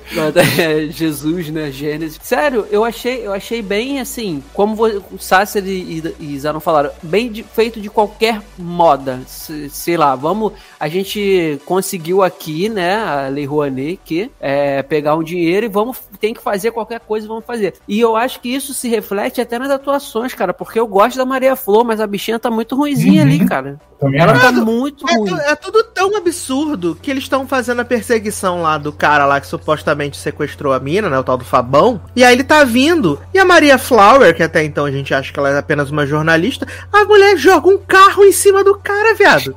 É, 0.60 0.86
Jesus, 0.90 1.48
né? 1.50 1.70
Gênesis. 1.70 2.18
Sério, 2.22 2.66
eu 2.70 2.84
achei, 2.84 3.26
eu 3.26 3.32
achei 3.32 3.62
bem 3.62 4.00
assim, 4.00 4.42
como 4.52 4.84
o 5.10 5.18
Sasser 5.18 5.64
e, 5.66 6.02
e, 6.20 6.34
e 6.34 6.38
Zanon 6.38 6.60
falaram, 6.60 6.90
bem 7.02 7.30
de- 7.30 7.42
feito 7.42 7.80
de 7.80 7.88
qualquer 7.90 8.40
moda. 8.58 9.20
Se- 9.26 9.68
sei 9.70 9.96
lá, 9.96 10.14
vamos. 10.14 10.52
A 10.78 10.88
gente 10.88 11.60
conseguiu 11.64 12.22
aqui, 12.22 12.68
né? 12.68 12.96
A 12.96 13.28
Lei 13.28 13.44
Rouanet, 13.44 13.98
que 14.04 14.30
é 14.40 14.82
pegar 14.82 15.16
um 15.16 15.22
dinheiro 15.22 15.66
e 15.66 15.68
vamos. 15.68 15.98
Tem 16.20 16.32
que 16.34 16.42
fazer 16.42 16.70
qualquer 16.70 17.00
coisa, 17.00 17.26
vamos 17.26 17.44
fazer. 17.44 17.74
E 17.88 18.00
eu 18.00 18.14
acho 18.16 18.40
que 18.40 18.48
isso 18.54 18.72
se 18.74 18.88
reflete 18.88 19.40
até 19.40 19.58
nas 19.58 19.70
atuações, 19.70 20.34
cara, 20.34 20.54
porque 20.54 20.78
eu 20.78 20.86
gosto 20.86 21.16
da 21.16 21.24
Maria 21.24 21.56
Flor, 21.56 21.84
mas 21.84 22.00
a 22.00 22.06
bichinha 22.06 22.38
tá 22.38 22.50
muito 22.50 22.74
ruimzinha 22.82 23.22
Uhum. 23.22 23.28
ali, 23.28 23.44
cara. 23.46 23.80
Também 23.98 24.20
Ela 24.20 24.32
acho. 24.32 24.40
tá 24.40 24.52
muito 24.52 25.08
É, 25.08 25.14
ruim. 25.14 25.32
é 25.46 25.54
tudo 25.54 25.84
tão 25.84 26.16
absurdo 26.16 26.98
que 27.00 27.08
eles 27.08 27.22
estão 27.22 27.46
fazendo 27.46 27.80
a 27.80 27.84
perseguição 27.84 28.60
lá 28.60 28.76
do 28.76 28.92
cara 28.92 29.24
lá 29.24 29.40
que 29.40 29.46
supostamente 29.46 30.16
sequestrou 30.16 30.72
a 30.72 30.80
mina, 30.80 31.08
né? 31.08 31.16
O 31.18 31.22
tal 31.22 31.36
do 31.38 31.44
Fabão. 31.44 32.00
E 32.16 32.24
aí 32.24 32.34
ele 32.34 32.42
tá 32.42 32.64
vindo. 32.64 33.20
E 33.32 33.38
a 33.38 33.44
Maria 33.44 33.78
Flower, 33.78 34.34
que 34.34 34.42
até 34.42 34.64
então 34.64 34.84
a 34.84 34.90
gente 34.90 35.14
acha 35.14 35.32
que 35.32 35.38
ela 35.38 35.50
é 35.50 35.58
apenas 35.58 35.90
uma 35.92 36.04
jornalista, 36.04 36.66
a 36.92 37.04
mulher 37.04 37.36
joga 37.36 37.68
um 37.68 37.78
carro 37.78 38.24
em 38.24 38.32
cima 38.32 38.64
do 38.64 38.74
cara, 38.76 39.14
viado. 39.14 39.54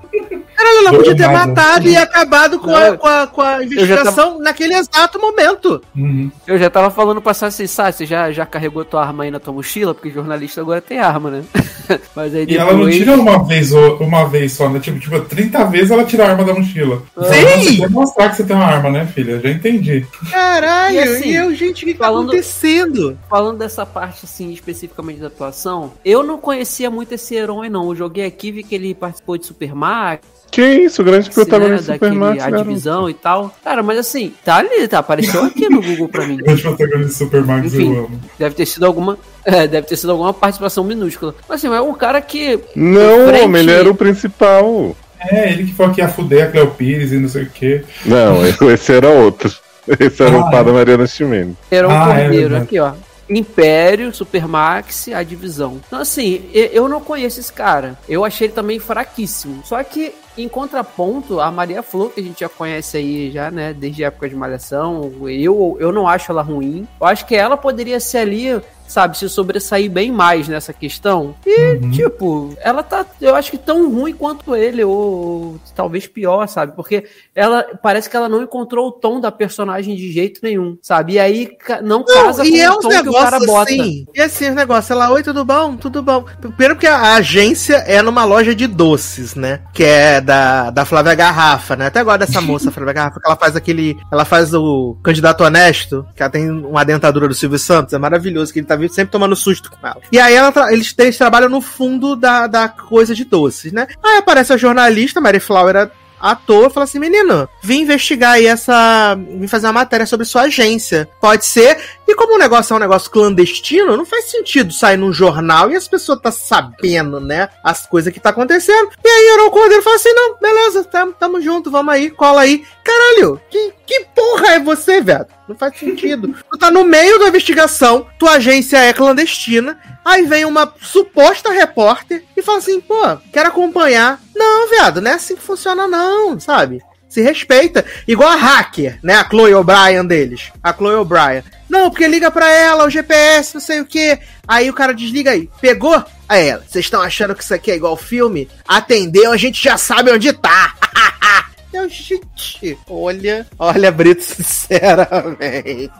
Caralho, 0.56 0.78
ela 0.80 0.94
podia 0.94 1.16
ter 1.16 1.28
nada. 1.28 1.48
matado 1.48 1.88
e 1.90 1.98
acabado 1.98 2.60
com 2.60 2.74
a, 2.76 2.96
com 2.98 3.08
a, 3.08 3.28
com 3.28 3.42
a 3.42 3.64
investigação 3.64 4.38
naquele 4.40 4.76
exato 4.76 5.20
momento. 5.20 5.82
Uhum. 5.96 6.32
Eu 6.46 6.58
já 6.60 6.70
tava 6.70 6.92
falando 6.92 7.20
pra 7.20 7.34
Sassi, 7.34 7.68
Sassi, 7.68 7.98
você 8.00 8.06
já, 8.06 8.32
já 8.32 8.46
carregou 8.46 8.86
tua 8.86 9.02
arma 9.04 9.24
aí 9.24 9.32
na 9.32 9.40
tua 9.40 9.54
mochila? 9.54 9.94
Porque 9.96 10.12
jornalista 10.12 10.62
agora 10.62 10.82
tem 10.82 11.00
arma, 11.00 11.32
né? 11.32 11.44
Mas 12.16 12.34
aí 12.36 12.44
E 12.44 12.46
depois... 12.46 12.70
ela 12.70 12.78
não 12.78 12.90
tira 12.90 13.15
uma 13.22 13.44
vez, 13.44 13.72
ou- 13.74 13.98
uma 13.98 14.26
vez 14.28 14.54
só, 14.54 14.70
né? 14.70 14.80
Tipo, 14.80 15.00
tipo, 15.00 15.20
30 15.22 15.64
vezes 15.66 15.92
ela 15.92 16.04
tira 16.06 16.26
a 16.26 16.30
arma 16.32 16.44
da 16.44 16.54
mochila. 16.54 17.02
Sim! 17.32 17.78
Você 17.78 17.88
mostrar 17.88 18.30
que 18.30 18.36
você 18.38 18.44
tem 18.44 18.56
uma 18.56 18.66
arma, 18.66 18.90
né, 18.90 19.06
filha? 19.06 19.40
Já 19.40 19.50
entendi. 19.50 20.06
Caralho, 20.32 20.96
E 20.96 20.98
e, 20.98 21.00
assim, 21.04 21.30
eu, 21.32 21.54
gente, 21.54 21.84
o 21.84 21.88
que, 21.88 21.94
tá 21.94 22.06
falando- 22.06 22.30
acontecendo? 22.30 23.18
Falando 23.30 23.58
dessa 23.60 23.86
parte, 23.86 24.22
assim, 24.26 24.52
especificamente 24.52 25.20
da 25.20 25.28
atuação, 25.28 25.94
eu 26.04 26.24
não 26.24 26.38
conhecia 26.38 26.90
muito 26.90 27.14
esse 27.14 27.36
herói, 27.36 27.70
não. 27.70 27.90
Eu 27.90 27.96
joguei 27.96 28.26
aqui, 28.26 28.52
vi 28.52 28.64
que 28.64 28.76
ele 28.76 28.94
participou 28.94 29.38
de 29.38 29.46
Supermax, 29.46 30.22
Que 30.52 30.62
isso, 30.62 31.02
o 31.02 31.06
grande 31.06 31.28
né, 31.28 31.34
protagonista 31.34 31.82
do 31.94 32.00
daquele 32.00 32.12
Supermax, 32.14 32.44
A 32.44 32.50
garoto. 32.50 32.70
Divisão 32.70 33.10
e 33.10 33.14
tal. 33.14 33.56
Cara, 33.64 33.84
mas 33.84 33.98
assim, 33.98 34.34
tá 34.44 34.58
ali, 34.58 34.88
tá, 34.88 35.00
apareceu 35.00 35.44
aqui 35.44 35.68
no 35.70 35.82
Google 35.82 36.08
pra 36.08 36.26
mim. 36.26 36.38
Grande 36.44 36.62
protagonista 36.62 37.08
de 37.10 37.14
Supermax 37.14 37.74
Enfim. 37.74 37.94
eu 37.94 38.06
amo. 38.06 38.22
Deve 38.40 38.56
ter 38.56 38.66
sido 38.66 38.86
alguma... 38.86 39.18
É, 39.48 39.68
deve 39.68 39.86
ter 39.86 39.96
sido 39.96 40.12
alguma 40.12 40.34
participação 40.34 40.84
minúscula. 40.84 41.36
Mas 41.48 41.64
assim, 41.64 41.72
é 41.76 41.80
um 41.80 41.94
cara 41.94 42.20
que... 42.20 42.60
Não, 42.76 43.28
Frente- 43.28 43.44
homem, 43.44 43.62
ele 43.62 43.72
era 43.72 43.88
o 43.92 43.94
principal. 43.94 44.96
É, 45.20 45.52
ele 45.52 45.66
que 45.66 45.74
falou 45.74 45.94
que 45.94 46.02
ia 46.02 46.08
fuder 46.08 46.48
a 46.48 46.52
Cleo 46.52 46.72
Pires 46.72 47.12
e 47.12 47.18
não 47.20 47.30
sei 47.30 47.44
o 47.44 47.50
quê. 47.52 47.84
Não, 48.06 48.40
esse 48.74 48.92
era 48.92 49.08
outro. 49.08 49.54
Esse 50.00 50.24
era 50.24 50.36
Ah, 50.36 50.40
o 50.48 50.50
pai 50.50 50.64
da 50.64 50.74
Mariana 50.74 51.06
Chimene. 51.06 51.56
Era 51.70 51.88
um 51.88 51.92
Ah, 51.92 52.18
é 52.18 52.24
cordeiro, 52.24 52.58
aqui, 52.58 52.80
ó. 52.80 52.94
Império, 53.30 54.12
Supermax, 54.14 55.10
a 55.10 55.22
divisão. 55.22 55.80
Então, 55.88 56.00
assim, 56.00 56.44
eu 56.54 56.88
não 56.90 57.00
conheço 57.02 57.40
esse 57.40 57.54
cara. 57.54 57.98
Eu 58.10 58.26
achei 58.26 58.48
ele 58.48 58.54
também 58.54 58.80
fraquíssimo. 58.80 59.62
Só 59.64 59.84
que, 59.84 60.12
em 60.38 60.48
contraponto, 60.48 61.40
a 61.40 61.52
Maria 61.52 61.82
Flor, 61.82 62.12
que 62.12 62.20
a 62.20 62.24
gente 62.24 62.40
já 62.42 62.50
conhece 62.50 62.98
aí 62.98 63.32
já, 63.32 63.50
né, 63.50 63.74
desde 63.74 64.04
a 64.04 64.08
época 64.08 64.30
de 64.30 64.36
Malhação, 64.36 65.12
eu, 65.28 65.78
eu 65.80 65.92
não 65.92 66.08
acho 66.08 66.32
ela 66.32 66.42
ruim. 66.42 66.88
Eu 67.00 67.08
acho 67.08 67.26
que 67.26 67.36
ela 67.36 67.56
poderia 67.56 68.00
ser 68.00 68.20
ali, 68.20 68.62
sabe, 68.88 69.18
se 69.18 69.28
sobressair 69.30 69.90
bem 69.90 70.12
mais 70.12 70.48
nessa 70.48 70.72
questão. 70.74 71.36
E, 71.46 71.76
Uhum. 71.76 71.92
tipo, 71.92 72.54
ela 72.62 72.84
tá, 72.84 73.06
eu 73.22 73.36
acho 73.36 73.52
que 73.52 73.58
tão 73.58 73.90
ruim 73.92 74.14
quanto 74.14 74.56
ele, 74.56 74.84
ou 74.84 75.60
talvez 75.76 76.08
pior, 76.08 76.48
sabe? 76.48 76.74
Porque 76.76 77.06
ela 77.34 77.64
parece 77.82 78.10
que 78.10 78.16
ela 78.16 78.30
não 78.30 78.42
encontrou 78.44 78.88
o 78.88 78.92
tom 78.92 79.20
da 79.20 79.32
personagem 79.32 79.96
de 79.96 80.12
jeito 80.12 80.40
nenhum, 80.44 80.78
sabe? 80.82 81.14
E 81.14 81.20
aí 81.20 81.46
ca- 81.48 81.82
não, 81.82 82.04
casa 82.04 82.44
Não, 82.44 82.50
e 82.50 82.60
é 82.62 82.68
com 82.68 82.74
o 82.74 82.78
uns 82.78 82.84
tom 82.84 82.90
que 82.90 83.10
o 83.10 83.14
cara 83.14 83.40
negócios 83.40 83.46
bota. 83.46 83.72
assim. 83.72 84.06
E 84.14 84.22
assim, 84.22 84.50
os 84.50 84.56
negócios, 84.56 84.92
ela, 84.92 85.12
oi, 85.12 85.24
tudo 85.24 85.44
bom? 85.44 85.76
Tudo 85.76 86.02
bom. 86.02 86.24
Primeiro 86.40 86.76
porque 86.76 86.88
a 86.88 87.14
agência 87.16 87.76
é 87.88 88.02
numa 88.02 88.24
loja 88.24 88.54
de 88.56 88.68
doces, 88.68 89.36
né? 89.36 89.62
Que 89.74 89.84
é 89.84 90.22
da, 90.22 90.70
da 90.72 90.86
Flávia 90.86 91.16
Garrafa, 91.16 91.76
né? 91.76 91.88
Até 91.88 92.00
agora 92.00 92.20
dessa 92.20 92.42
moça, 92.42 92.70
Flávia 92.72 92.94
Garrafa, 92.94 93.20
que 93.20 93.28
ela 93.28 93.36
faz 93.36 93.56
aquele. 93.56 93.98
Ela 94.12 94.26
faz 94.26 94.54
o 94.54 94.96
candidato 95.04 95.44
honesto, 95.44 96.06
que 96.16 96.22
ela 96.22 96.30
tem 96.30 96.50
uma 96.50 96.84
dentadura 96.86 97.28
do 97.28 97.34
Silvio 97.34 97.60
Santos, 97.60 97.94
é 97.94 97.98
maravilhoso, 97.98 98.54
que 98.54 98.60
ele 98.60 98.68
tá 98.68 98.75
sempre 98.90 99.12
tomando 99.12 99.36
susto 99.36 99.72
com 99.72 99.88
ela. 99.88 100.02
E 100.12 100.20
aí 100.20 100.34
ela 100.34 100.54
eles, 100.72 100.94
eles 100.98 101.18
trabalham 101.18 101.50
no 101.50 101.62
fundo 101.62 102.16
da, 102.16 102.48
da 102.48 102.68
coisa 102.68 103.14
de 103.14 103.24
doces, 103.26 103.72
né? 103.72 103.88
Aí 104.04 104.18
aparece 104.18 104.54
a 104.54 104.58
jornalista, 104.58 105.22
Mary 105.22 105.40
Flower, 105.40 105.90
à 106.20 106.36
toa, 106.36 106.70
fala 106.70 106.86
assim: 106.86 107.00
menino, 107.00 107.48
vim 107.62 107.82
investigar 107.82 108.34
aí 108.34 108.48
essa. 108.48 109.16
Vim 109.16 109.48
fazer 109.48 109.68
uma 109.68 109.74
matéria 109.74 110.06
sobre 110.06 110.26
sua 110.26 110.44
agência. 110.44 111.08
Pode 111.22 111.46
ser. 111.46 111.78
E 112.08 112.16
como 112.16 112.36
o 112.36 112.38
negócio 112.38 112.74
é 112.74 112.78
um 112.78 112.80
negócio 112.80 113.10
clandestino, 113.10 113.98
não 113.98 114.06
faz 114.06 114.26
sentido 114.26 114.72
sair 114.72 114.98
num 114.98 115.12
jornal 115.12 115.72
e 115.72 115.76
as 115.76 115.88
pessoas 115.88 116.20
tá 116.20 116.32
sabendo, 116.32 117.20
né? 117.20 117.50
As 117.64 117.86
coisas 117.86 118.14
que 118.14 118.20
tá 118.20 118.30
acontecendo. 118.30 118.92
E 119.04 119.08
aí 119.08 119.28
Heron 119.34 119.50
Cordeiro 119.50 119.84
fala 119.84 119.96
assim: 119.96 120.14
não, 120.14 120.38
beleza, 120.40 120.84
tamo, 120.84 121.14
tamo 121.14 121.42
junto, 121.42 121.72
vamos 121.72 121.94
aí, 121.94 122.12
cola 122.12 122.42
aí. 122.42 122.64
Caralho, 122.84 123.42
que, 123.50 123.74
que 123.86 124.06
porra 124.16 124.54
é 124.54 124.60
você, 124.60 125.02
velho? 125.02 125.26
Não 125.48 125.56
faz 125.56 125.78
sentido. 125.78 126.36
tu 126.52 126.58
tá 126.58 126.70
no 126.70 126.84
meio 126.84 127.18
da 127.20 127.28
investigação, 127.28 128.08
tua 128.20 128.34
agência 128.34 128.78
é 128.78 128.94
clandestina, 128.94 129.80
aí 130.04 130.24
vem 130.24 130.46
uma 130.46 130.72
suposta 130.80 131.52
repórter 131.52 132.24
e 132.38 132.42
fala 132.42 132.60
assim, 132.60 132.80
pô, 132.80 133.18
quero 133.34 133.50
acompanhar. 133.50 134.20
Não, 134.36 134.70
viado, 134.70 135.02
não 135.02 135.12
é 135.12 135.16
assim 135.16 135.36
que 135.36 135.42
funciona 135.42 135.88
não, 135.88 136.40
sabe? 136.40 136.84
Se 137.16 137.22
respeita. 137.22 137.86
Igual 138.06 138.30
a 138.30 138.36
hacker, 138.36 139.00
né? 139.02 139.14
A 139.14 139.24
Chloe 139.24 139.54
O'Brien 139.54 140.06
deles. 140.06 140.52
A 140.62 140.74
Chloe 140.74 140.96
O'Brien. 140.96 141.46
Não, 141.70 141.90
porque 141.90 142.06
liga 142.10 142.30
pra 142.30 142.52
ela, 142.52 142.86
o 142.86 142.90
GPS, 142.90 143.54
não 143.54 143.62
sei 143.62 143.80
o 143.80 143.86
que. 143.86 144.20
Aí 144.46 144.70
o 144.70 144.74
cara 144.74 144.94
desliga 144.94 145.32
aí. 145.32 145.50
Pegou? 145.62 146.04
Aí 146.28 146.50
ela. 146.50 146.66
Vocês 146.68 146.84
estão 146.84 147.02
achando 147.02 147.34
que 147.34 147.42
isso 147.42 147.54
aqui 147.54 147.72
é 147.72 147.76
igual 147.78 147.96
filme? 147.96 148.50
Atendeu, 148.68 149.32
a 149.32 149.38
gente 149.38 149.64
já 149.64 149.78
sabe 149.78 150.12
onde 150.12 150.34
tá. 150.34 150.76
Gente, 151.90 152.78
olha, 152.90 153.46
olha, 153.60 153.92
Brito, 153.92 154.24
sinceramente. 154.24 155.92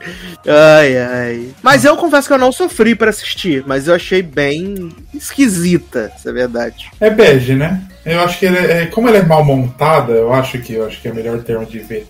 Ai, 0.48 0.98
ai. 0.98 1.50
Mas 1.62 1.84
eu 1.86 1.96
confesso 1.98 2.28
que 2.28 2.34
eu 2.34 2.38
não 2.38 2.52
sofri 2.52 2.96
pra 2.96 3.10
assistir, 3.10 3.64
mas 3.68 3.88
eu 3.88 3.96
achei 3.96 4.22
bem 4.22 4.90
esquisita, 5.14 6.12
se 6.18 6.30
é 6.30 6.32
verdade. 6.32 6.90
É 7.00 7.10
bege, 7.10 7.56
né? 7.56 7.82
Eu 8.06 8.20
acho 8.22 8.38
que 8.40 8.46
ele 8.46 8.58
é, 8.58 8.84
é- 8.84 8.86
como 8.86 9.08
ela 9.08 9.18
é 9.18 9.24
mal 9.24 9.44
montada, 9.44 10.14
eu 10.14 10.32
acho 10.34 10.60
que 10.60 10.74
eu 10.74 10.86
acho 10.86 11.02
que 11.02 11.08
é 11.08 11.12
o 11.12 11.16
melhor 11.16 11.42
termo 11.44 11.66
de 11.66 11.80
ver. 11.80 12.08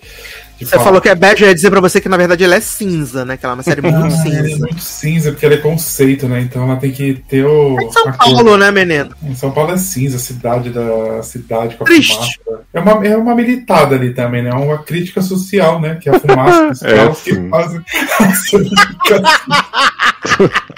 Você 0.58 0.78
falou 0.78 1.00
que 1.00 1.08
é 1.08 1.14
bad, 1.14 1.42
eu 1.42 1.48
ia 1.48 1.54
dizer 1.54 1.70
pra 1.70 1.80
você 1.80 2.00
que 2.00 2.08
na 2.08 2.16
verdade 2.16 2.42
ela 2.42 2.54
é 2.54 2.60
cinza, 2.60 3.24
né? 3.24 3.36
Que 3.36 3.44
ela 3.44 3.52
é 3.52 3.56
uma 3.56 3.62
série 3.62 3.80
muito 3.82 3.96
Ah, 3.96 4.00
ela 4.00 4.08
é 4.08 4.10
cinza. 4.42 4.58
muito 4.58 4.80
cinza, 4.80 5.30
porque 5.32 5.44
ela 5.46 5.54
é 5.54 5.58
conceito, 5.58 6.28
né? 6.28 6.40
Então 6.40 6.64
ela 6.64 6.76
tem 6.76 6.90
que 6.92 7.14
ter 7.28 7.44
o. 7.44 7.78
É 7.78 7.84
em 7.84 7.92
São 7.92 8.02
cor. 8.04 8.16
Paulo, 8.16 8.56
né, 8.56 8.70
menino? 8.70 9.10
Em 9.22 9.34
São 9.34 9.50
Paulo 9.50 9.72
é 9.72 9.76
cinza, 9.76 10.16
a 10.16 10.20
cidade 10.20 10.70
da 10.70 11.22
cidade 11.22 11.76
com 11.76 11.84
a 11.84 11.86
Triste. 11.86 12.14
fumaça. 12.44 12.64
É 12.72 12.80
uma, 12.80 13.06
é 13.06 13.16
uma 13.16 13.34
militada 13.34 13.94
ali 13.96 14.12
também, 14.14 14.42
né? 14.42 14.50
É 14.50 14.54
uma 14.54 14.78
crítica 14.78 15.20
social, 15.22 15.80
né? 15.80 15.96
Que 16.00 16.08
é 16.08 16.16
a 16.16 16.20
fumaça 16.20 16.68
dos 16.70 16.82
É, 16.86 16.96
carros 16.96 17.20
que 17.22 17.34
sim. 17.34 17.48
fazem. 17.50 17.80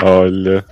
Olha. 0.03 0.65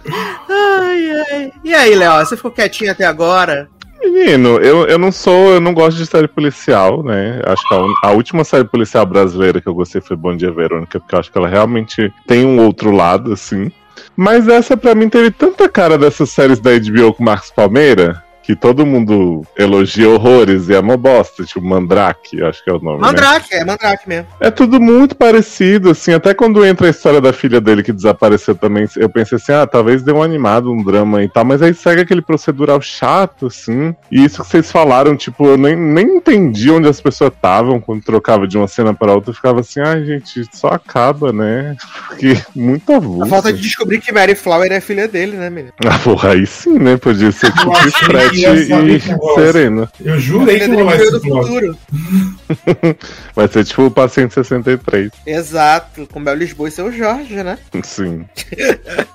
Ai, 0.48 1.10
ai. 1.32 1.52
E 1.64 1.74
aí, 1.74 1.94
Léo, 1.94 2.24
você 2.24 2.36
ficou 2.36 2.50
quietinho 2.50 2.90
até 2.92 3.04
agora? 3.04 3.68
Menino, 4.00 4.58
eu, 4.58 4.86
eu 4.86 4.98
não 4.98 5.10
sou, 5.10 5.52
eu 5.54 5.60
não 5.60 5.72
gosto 5.74 5.96
de 5.96 6.06
série 6.06 6.28
policial, 6.28 7.02
né? 7.02 7.40
Acho 7.44 7.66
que 7.68 7.74
a, 7.74 7.78
un- 7.78 7.94
a 8.02 8.10
última 8.12 8.44
série 8.44 8.64
policial 8.64 9.04
brasileira 9.06 9.60
que 9.60 9.66
eu 9.68 9.74
gostei 9.74 10.00
foi 10.00 10.16
Bom 10.16 10.36
Dia 10.36 10.50
Verônica, 10.52 11.00
porque 11.00 11.14
eu 11.14 11.18
acho 11.18 11.32
que 11.32 11.38
ela 11.38 11.48
realmente 11.48 12.12
tem 12.26 12.44
um 12.44 12.60
outro 12.64 12.90
lado, 12.90 13.32
assim. 13.32 13.70
Mas 14.14 14.46
essa 14.48 14.76
pra 14.76 14.94
mim 14.94 15.08
teve 15.08 15.30
tanta 15.30 15.68
cara 15.68 15.96
dessas 15.98 16.30
séries 16.30 16.60
da 16.60 16.70
HBO 16.78 17.12
com 17.14 17.24
Marcos 17.24 17.50
Palmeira, 17.50 18.22
que 18.46 18.54
todo 18.54 18.86
mundo 18.86 19.44
elogia 19.58 20.08
horrores 20.08 20.68
e 20.68 20.74
é 20.74 20.78
uma 20.78 20.96
bosta, 20.96 21.42
tipo 21.42 21.66
Mandrake, 21.66 22.40
acho 22.44 22.62
que 22.62 22.70
é 22.70 22.72
o 22.72 22.78
nome. 22.78 23.00
né? 23.00 23.08
Mandrake, 23.08 23.52
é 23.52 23.64
Mandrake 23.64 24.08
mesmo. 24.08 24.28
É 24.38 24.52
tudo 24.52 24.80
muito 24.80 25.16
parecido, 25.16 25.90
assim, 25.90 26.14
até 26.14 26.32
quando 26.32 26.64
entra 26.64 26.86
a 26.86 26.90
história 26.90 27.20
da 27.20 27.32
filha 27.32 27.60
dele 27.60 27.82
que 27.82 27.92
desapareceu 27.92 28.54
também, 28.54 28.86
eu 28.96 29.08
pensei 29.08 29.34
assim, 29.34 29.50
ah, 29.50 29.66
talvez 29.66 30.04
dê 30.04 30.12
um 30.12 30.22
animado, 30.22 30.70
um 30.70 30.80
drama 30.80 31.24
e 31.24 31.28
tal, 31.28 31.44
mas 31.44 31.60
aí 31.60 31.74
segue 31.74 32.02
aquele 32.02 32.22
procedural 32.22 32.80
chato, 32.80 33.46
assim. 33.46 33.92
E 34.12 34.24
isso 34.24 34.40
que 34.44 34.48
vocês 34.48 34.70
falaram, 34.70 35.16
tipo, 35.16 35.44
eu 35.48 35.58
nem, 35.58 35.74
nem 35.74 36.18
entendi 36.18 36.70
onde 36.70 36.88
as 36.88 37.00
pessoas 37.00 37.32
estavam 37.32 37.80
quando 37.80 38.04
trocava 38.04 38.46
de 38.46 38.56
uma 38.56 38.68
cena 38.68 38.94
para 38.94 39.12
outra, 39.12 39.30
eu 39.30 39.34
ficava 39.34 39.58
assim, 39.58 39.80
ai, 39.80 40.04
gente, 40.04 40.44
só 40.52 40.68
acaba, 40.68 41.32
né? 41.32 41.74
Porque 42.06 42.40
muito 42.54 42.92
avulso. 42.92 43.24
A 43.24 43.26
falta 43.26 43.52
de 43.52 43.60
descobrir 43.60 44.00
que 44.00 44.12
Mary 44.12 44.36
Flower 44.36 44.70
é 44.70 44.80
filha 44.80 45.08
dele, 45.08 45.36
né, 45.36 45.50
menino? 45.50 45.74
Ah, 45.84 45.98
porra, 45.98 46.34
aí 46.34 46.46
sim, 46.46 46.78
né? 46.78 46.96
Podia 46.96 47.32
ser 47.32 47.50
tipo 47.56 47.72
E 48.36 49.08
negócio. 49.08 49.34
Serena. 49.34 49.90
Eu 50.04 50.20
jurei 50.20 50.58
que 50.58 50.64
esse 50.64 51.10
do 51.10 51.20
plot. 51.20 51.46
futuro. 51.46 51.78
Vai 53.34 53.48
ser 53.48 53.64
tipo 53.64 53.86
o 53.86 53.90
Paciente 53.90 54.34
63. 54.34 55.10
Exato, 55.26 56.06
com 56.12 56.22
Bel 56.22 56.34
Lisboa 56.34 56.68
e 56.68 56.72
seu 56.72 56.92
Jorge, 56.92 57.42
né? 57.42 57.58
Sim. 57.82 58.24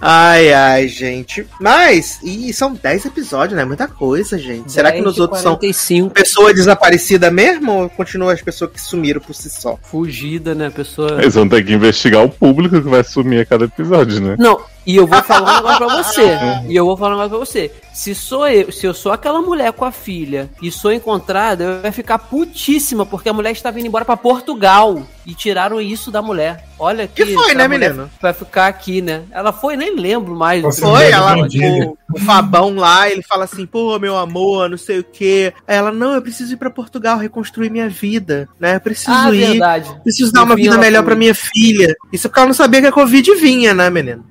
Ai, 0.00 0.52
ai, 0.52 0.86
gente. 0.86 1.44
Mas, 1.60 2.20
e 2.22 2.52
são 2.52 2.72
10 2.72 3.06
episódios, 3.06 3.56
né? 3.56 3.64
Muita 3.64 3.88
coisa, 3.88 4.38
gente. 4.38 4.70
Será 4.70 4.92
que 4.92 5.00
nos 5.00 5.18
outros 5.18 5.40
são 5.40 5.56
45 5.56 6.10
pessoa 6.10 6.54
desaparecida 6.54 7.32
mesmo 7.32 7.72
ou 7.72 7.90
continua 7.90 8.32
as 8.32 8.40
pessoas 8.40 8.70
que 8.70 8.80
sumiram 8.80 9.20
por 9.20 9.34
si 9.34 9.50
só? 9.50 9.76
fugida, 9.82 10.54
né? 10.54 10.70
Pessoa. 10.70 11.20
Eles 11.20 11.34
vão 11.34 11.48
ter 11.48 11.64
que 11.64 11.72
investigar 11.72 12.24
o 12.24 12.28
público 12.28 12.80
que 12.80 12.88
vai 12.88 13.02
sumir 13.02 13.40
a 13.40 13.46
cada 13.46 13.64
episódio, 13.64 14.20
né? 14.20 14.36
Não, 14.38 14.60
e 14.86 14.96
eu 14.96 15.06
vou 15.06 15.22
falar 15.22 15.52
um 15.52 15.56
negócio 15.56 15.86
pra 15.86 16.02
você. 16.02 16.38
E 16.68 16.76
eu 16.76 16.84
vou 16.84 16.96
falar 16.96 17.16
um 17.16 17.22
negócio 17.22 17.36
pra 17.38 17.46
você. 17.46 17.72
Se 17.92 18.14
sou 18.14 18.46
eu, 18.46 18.70
se 18.70 18.86
eu 18.86 18.94
sou 18.94 19.10
aquela 19.12 19.40
mulher 19.40 19.72
com 19.72 19.84
a 19.84 19.90
filha 19.90 20.48
e 20.62 20.70
sou 20.70 20.92
encontrada, 20.92 21.64
eu 21.64 21.80
ia 21.84 21.92
ficar 21.92 22.18
putíssima, 22.18 23.04
porque 23.04 23.28
a 23.28 23.32
mulher 23.32 23.50
estava 23.52 23.78
indo 23.78 23.86
embora 23.88 24.04
pra 24.04 24.16
Portugal. 24.16 25.02
E 25.26 25.34
tiraram 25.34 25.78
isso 25.78 26.10
da 26.10 26.22
mulher. 26.22 26.64
Olha 26.78 27.06
que. 27.06 27.24
Que 27.26 27.34
foi, 27.34 27.54
né, 27.54 27.68
menino? 27.68 28.08
Vai 28.20 28.32
ficar 28.32 28.66
aqui, 28.66 29.02
né? 29.02 29.24
Ela 29.30 29.52
foi, 29.52 29.76
nem 29.76 29.94
lembro 29.94 30.34
mais. 30.34 30.62
Nossa, 30.62 30.80
Foi, 30.80 30.90
mulher 30.90 31.12
ela, 31.12 31.36
o, 31.36 31.98
o 32.14 32.20
Fabão 32.20 32.74
lá, 32.76 33.10
ele 33.10 33.22
fala 33.22 33.44
assim, 33.44 33.66
pô, 33.66 33.98
meu 33.98 34.16
amor, 34.16 34.70
não 34.70 34.78
sei 34.78 35.00
o 35.00 35.04
quê. 35.04 35.52
Aí 35.66 35.76
ela, 35.76 35.92
não, 35.92 36.14
eu 36.14 36.22
preciso 36.22 36.54
ir 36.54 36.56
pra 36.56 36.70
Portugal 36.70 37.18
reconstruir 37.18 37.68
minha 37.68 37.90
vida, 37.90 38.48
né? 38.58 38.76
Eu 38.76 38.80
preciso 38.80 39.10
Ah, 39.12 39.34
ir, 39.34 39.48
verdade. 39.50 39.94
preciso 40.02 40.32
dar 40.32 40.44
uma 40.44 40.56
vida 40.56 40.78
melhor 40.78 41.02
pra 41.02 41.14
minha 41.14 41.34
filha. 41.34 41.94
Isso 42.10 42.28
porque 42.28 42.40
ela 42.40 42.46
não 42.46 42.54
sabia 42.54 42.80
que 42.80 42.86
a 42.86 42.92
Covid 42.92 43.34
vinha, 43.34 43.74
né, 43.74 43.90
menino? 43.90 44.24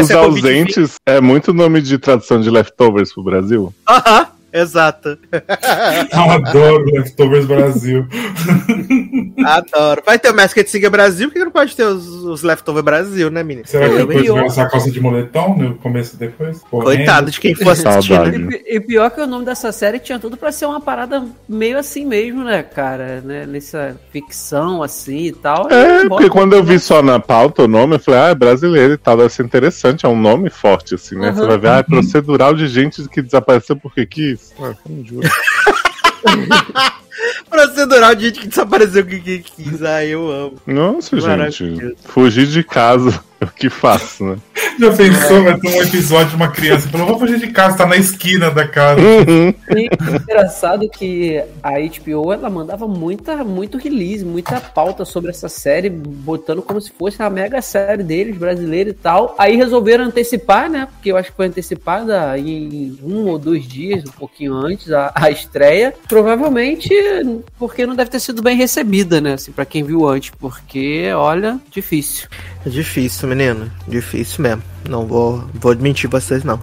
Os 0.00 0.10
ausentes 0.10 0.94
é 1.04 1.20
muito 1.20 1.52
nome 1.52 1.82
de 1.82 1.98
tradução 1.98 2.40
de 2.40 2.48
leftovers 2.50 3.12
pro 3.12 3.24
Brasil. 3.24 3.74
Aham, 3.88 4.28
exato. 4.54 5.18
Eu 6.14 6.30
adoro 6.30 6.84
Leftovers 6.92 7.44
Brasil. 7.46 8.06
Adoro. 9.44 10.02
Vai 10.06 10.18
ter 10.18 10.30
o 10.30 10.34
Masked 10.34 10.68
Singer 10.70 10.90
Brasil, 10.90 11.28
por 11.28 11.34
que 11.34 11.44
não 11.44 11.50
pode 11.50 11.74
ter 11.76 11.84
os, 11.84 12.06
os 12.06 12.42
Leftover 12.42 12.82
Brasil, 12.82 13.30
né, 13.30 13.42
menino? 13.42 13.66
Será 13.66 13.88
que 13.88 13.96
depois 13.96 14.28
vai 14.28 14.46
essa 14.46 14.66
calça 14.66 14.90
de 14.90 15.00
moletom 15.00 15.56
no 15.56 15.74
começo 15.76 16.14
e 16.16 16.18
depois? 16.18 16.60
Coitado 16.62 17.30
de 17.30 17.40
quem 17.40 17.54
for 17.54 17.70
assistir, 17.70 18.18
né? 18.20 18.60
E, 18.66 18.76
e 18.76 18.80
pior 18.80 19.10
que 19.10 19.20
o 19.20 19.26
nome 19.26 19.44
dessa 19.44 19.72
série 19.72 19.98
tinha 19.98 20.18
tudo 20.18 20.36
pra 20.36 20.52
ser 20.52 20.66
uma 20.66 20.80
parada 20.80 21.24
meio 21.48 21.78
assim 21.78 22.04
mesmo, 22.06 22.44
né, 22.44 22.62
cara? 22.62 23.20
Né? 23.20 23.46
Nessa 23.46 23.96
ficção 24.10 24.82
assim 24.82 25.26
e 25.26 25.32
tal. 25.32 25.68
É, 25.70 26.08
porque 26.08 26.28
quando 26.30 26.54
eu 26.54 26.62
vi 26.62 26.78
só 26.78 27.02
na 27.02 27.18
pauta 27.18 27.62
o 27.62 27.68
nome, 27.68 27.96
eu 27.96 27.98
falei, 27.98 28.20
ah, 28.20 28.28
é 28.28 28.34
brasileiro 28.34 28.94
e 28.94 28.98
tal, 28.98 29.16
deve 29.16 29.30
ser 29.30 29.44
interessante, 29.44 30.06
é 30.06 30.08
um 30.08 30.20
nome 30.20 30.50
forte, 30.50 30.94
assim, 30.94 31.16
né? 31.18 31.32
Você 31.32 31.40
Uhum. 31.40 31.48
vai 31.48 31.58
ver, 31.58 31.68
ah, 31.68 31.78
é 31.78 31.82
procedural 31.82 32.54
de 32.54 32.66
gente 32.68 33.06
que 33.08 33.20
desapareceu 33.22 33.76
porque 33.76 34.06
quis. 34.06 34.43
Ah, 34.60 34.74
não 34.88 35.04
juro. 35.04 35.28
Procedural 37.48 38.14
de 38.14 38.26
gente 38.26 38.40
que 38.40 38.48
desapareceu 38.48 39.04
que, 39.06 39.20
que 39.20 39.38
quis. 39.40 39.82
Ai, 39.82 40.08
eu 40.08 40.30
amo. 40.30 40.60
Nossa, 40.66 41.20
gente, 41.20 41.96
fugir 42.04 42.46
de 42.46 42.64
casa 42.64 43.22
o 43.40 43.46
que 43.46 43.68
faço, 43.68 44.24
né? 44.24 44.36
Já 44.78 44.92
pensou, 44.92 45.44
vai 45.44 45.58
ter 45.58 45.68
um 45.68 45.82
episódio 45.82 46.30
de 46.30 46.36
uma 46.36 46.48
criança 46.48 46.88
falou, 46.88 47.06
vou 47.06 47.18
fugir 47.18 47.38
de 47.38 47.48
casa, 47.48 47.76
tá 47.76 47.86
na 47.86 47.96
esquina 47.96 48.50
da 48.50 48.66
casa. 48.66 49.00
E 49.00 49.88
engraçado 50.22 50.88
que 50.88 51.42
a 51.62 51.72
HBO 51.72 52.32
ela 52.32 52.50
mandava 52.50 52.88
muita, 52.88 53.44
muito 53.44 53.78
release, 53.78 54.24
muita 54.24 54.60
pauta 54.60 55.04
sobre 55.04 55.30
essa 55.30 55.48
série, 55.48 55.88
botando 55.88 56.62
como 56.62 56.80
se 56.80 56.90
fosse 56.90 57.22
a 57.22 57.30
mega 57.30 57.62
série 57.62 58.02
deles, 58.02 58.36
brasileira 58.36 58.90
e 58.90 58.94
tal. 58.94 59.34
Aí 59.38 59.56
resolveram 59.56 60.04
antecipar, 60.04 60.68
né? 60.68 60.88
Porque 60.90 61.12
eu 61.12 61.16
acho 61.16 61.30
que 61.30 61.36
foi 61.36 61.46
antecipada 61.46 62.36
em 62.38 62.98
um 63.02 63.26
ou 63.28 63.38
dois 63.38 63.66
dias, 63.66 64.04
um 64.04 64.12
pouquinho 64.12 64.54
antes, 64.54 64.90
a, 64.90 65.12
a 65.14 65.30
estreia. 65.30 65.94
Provavelmente 66.08 66.92
porque 67.58 67.86
não 67.86 67.94
deve 67.94 68.10
ter 68.10 68.20
sido 68.20 68.42
bem 68.42 68.56
recebida, 68.56 69.20
né? 69.20 69.34
Assim, 69.34 69.52
pra 69.52 69.64
quem 69.64 69.82
viu 69.82 70.08
antes, 70.08 70.30
porque, 70.30 71.10
olha, 71.14 71.60
difícil. 71.70 72.28
É 72.64 72.68
difícil, 72.68 73.28
menino. 73.28 73.70
Difícil 73.86 74.42
mesmo. 74.42 74.62
Não 74.88 75.06
vou, 75.06 75.44
vou 75.54 75.76
mentir 75.76 76.08
vocês, 76.08 76.44
não. 76.44 76.60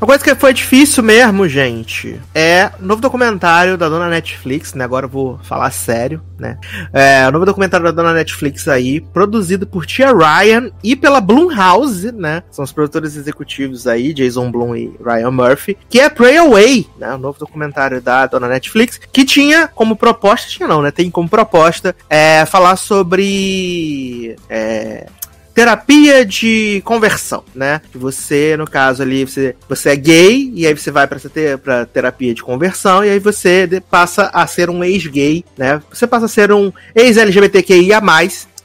Uma 0.00 0.06
coisa 0.06 0.24
que 0.24 0.34
foi 0.34 0.54
difícil 0.54 1.02
mesmo, 1.02 1.46
gente, 1.46 2.18
é 2.34 2.70
o 2.80 2.86
novo 2.86 3.02
documentário 3.02 3.76
da 3.76 3.86
dona 3.86 4.08
Netflix, 4.08 4.72
né? 4.72 4.82
Agora 4.82 5.04
eu 5.04 5.10
vou 5.10 5.38
falar 5.42 5.70
sério, 5.70 6.22
né? 6.38 6.56
É, 6.90 7.28
o 7.28 7.30
novo 7.30 7.44
documentário 7.44 7.84
da 7.84 7.92
dona 7.92 8.14
Netflix 8.14 8.66
aí, 8.66 8.98
produzido 8.98 9.66
por 9.66 9.84
Tia 9.84 10.10
Ryan 10.10 10.70
e 10.82 10.96
pela 10.96 11.20
Blumhouse, 11.20 12.12
né? 12.12 12.42
São 12.50 12.64
os 12.64 12.72
produtores 12.72 13.14
executivos 13.14 13.86
aí, 13.86 14.14
Jason 14.14 14.50
Blum 14.50 14.74
e 14.74 14.90
Ryan 15.04 15.32
Murphy, 15.32 15.76
que 15.86 16.00
é 16.00 16.08
Pray 16.08 16.38
Away, 16.38 16.88
né? 16.98 17.12
O 17.12 17.18
novo 17.18 17.38
documentário 17.38 18.00
da 18.00 18.26
dona 18.26 18.48
Netflix, 18.48 18.98
que 19.12 19.22
tinha 19.22 19.68
como 19.68 19.94
proposta, 19.94 20.48
tinha 20.48 20.66
não, 20.66 20.80
né? 20.80 20.90
Tem 20.90 21.10
como 21.10 21.28
proposta 21.28 21.94
é, 22.08 22.46
falar 22.46 22.76
sobre 22.76 24.34
é, 24.48 25.08
terapia 25.54 26.24
de 26.24 26.80
conversão, 26.84 27.44
né? 27.54 27.80
Que 27.90 27.98
você, 27.98 28.56
no 28.56 28.68
caso 28.68 29.02
ali, 29.02 29.24
você, 29.24 29.54
você 29.68 29.90
é 29.90 29.96
gay 29.96 30.50
e 30.54 30.66
aí 30.66 30.74
você 30.76 30.90
vai 30.90 31.06
para 31.06 31.18
ter 31.20 31.58
para 31.58 31.86
terapia 31.86 32.34
de 32.34 32.42
conversão 32.42 33.04
e 33.04 33.10
aí 33.10 33.18
você 33.18 33.82
passa 33.90 34.30
a 34.32 34.46
ser 34.46 34.70
um 34.70 34.82
ex-gay, 34.82 35.44
né? 35.56 35.82
Você 35.92 36.06
passa 36.06 36.26
a 36.26 36.28
ser 36.28 36.52
um 36.52 36.72
ex-LGBTQIA+, 36.94 38.00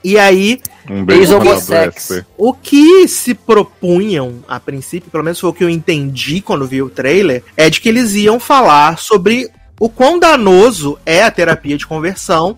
e 0.03 0.19
aí 0.19 0.61
Um 0.87 1.03
beijo 1.03 1.21
Eles 1.21 1.29
pra 1.29 1.51
homossex. 1.51 2.07
do 2.07 2.13
SP. 2.13 2.25
o 2.37 2.53
que 2.53 3.07
se 3.07 3.33
propunham, 3.33 4.43
a 4.47 4.59
princípio, 4.59 5.09
pelo 5.09 5.23
menos 5.23 5.39
foi 5.39 5.49
o 5.49 5.53
que 5.53 5.63
eu 5.63 5.69
entendi 5.69 6.41
quando 6.41 6.67
vi 6.67 6.81
o 6.81 6.89
trailer, 6.89 7.43
é 7.57 7.69
de 7.71 7.81
que 7.81 7.89
eles 7.89 8.13
iam 8.13 8.39
falar 8.39 8.99
sobre 8.99 9.49
o 9.79 9.89
quão 9.89 10.19
danoso 10.19 10.97
é 11.05 11.21
a 11.23 11.31
terapia 11.31 11.77
de 11.77 11.85
conversão 11.85 12.57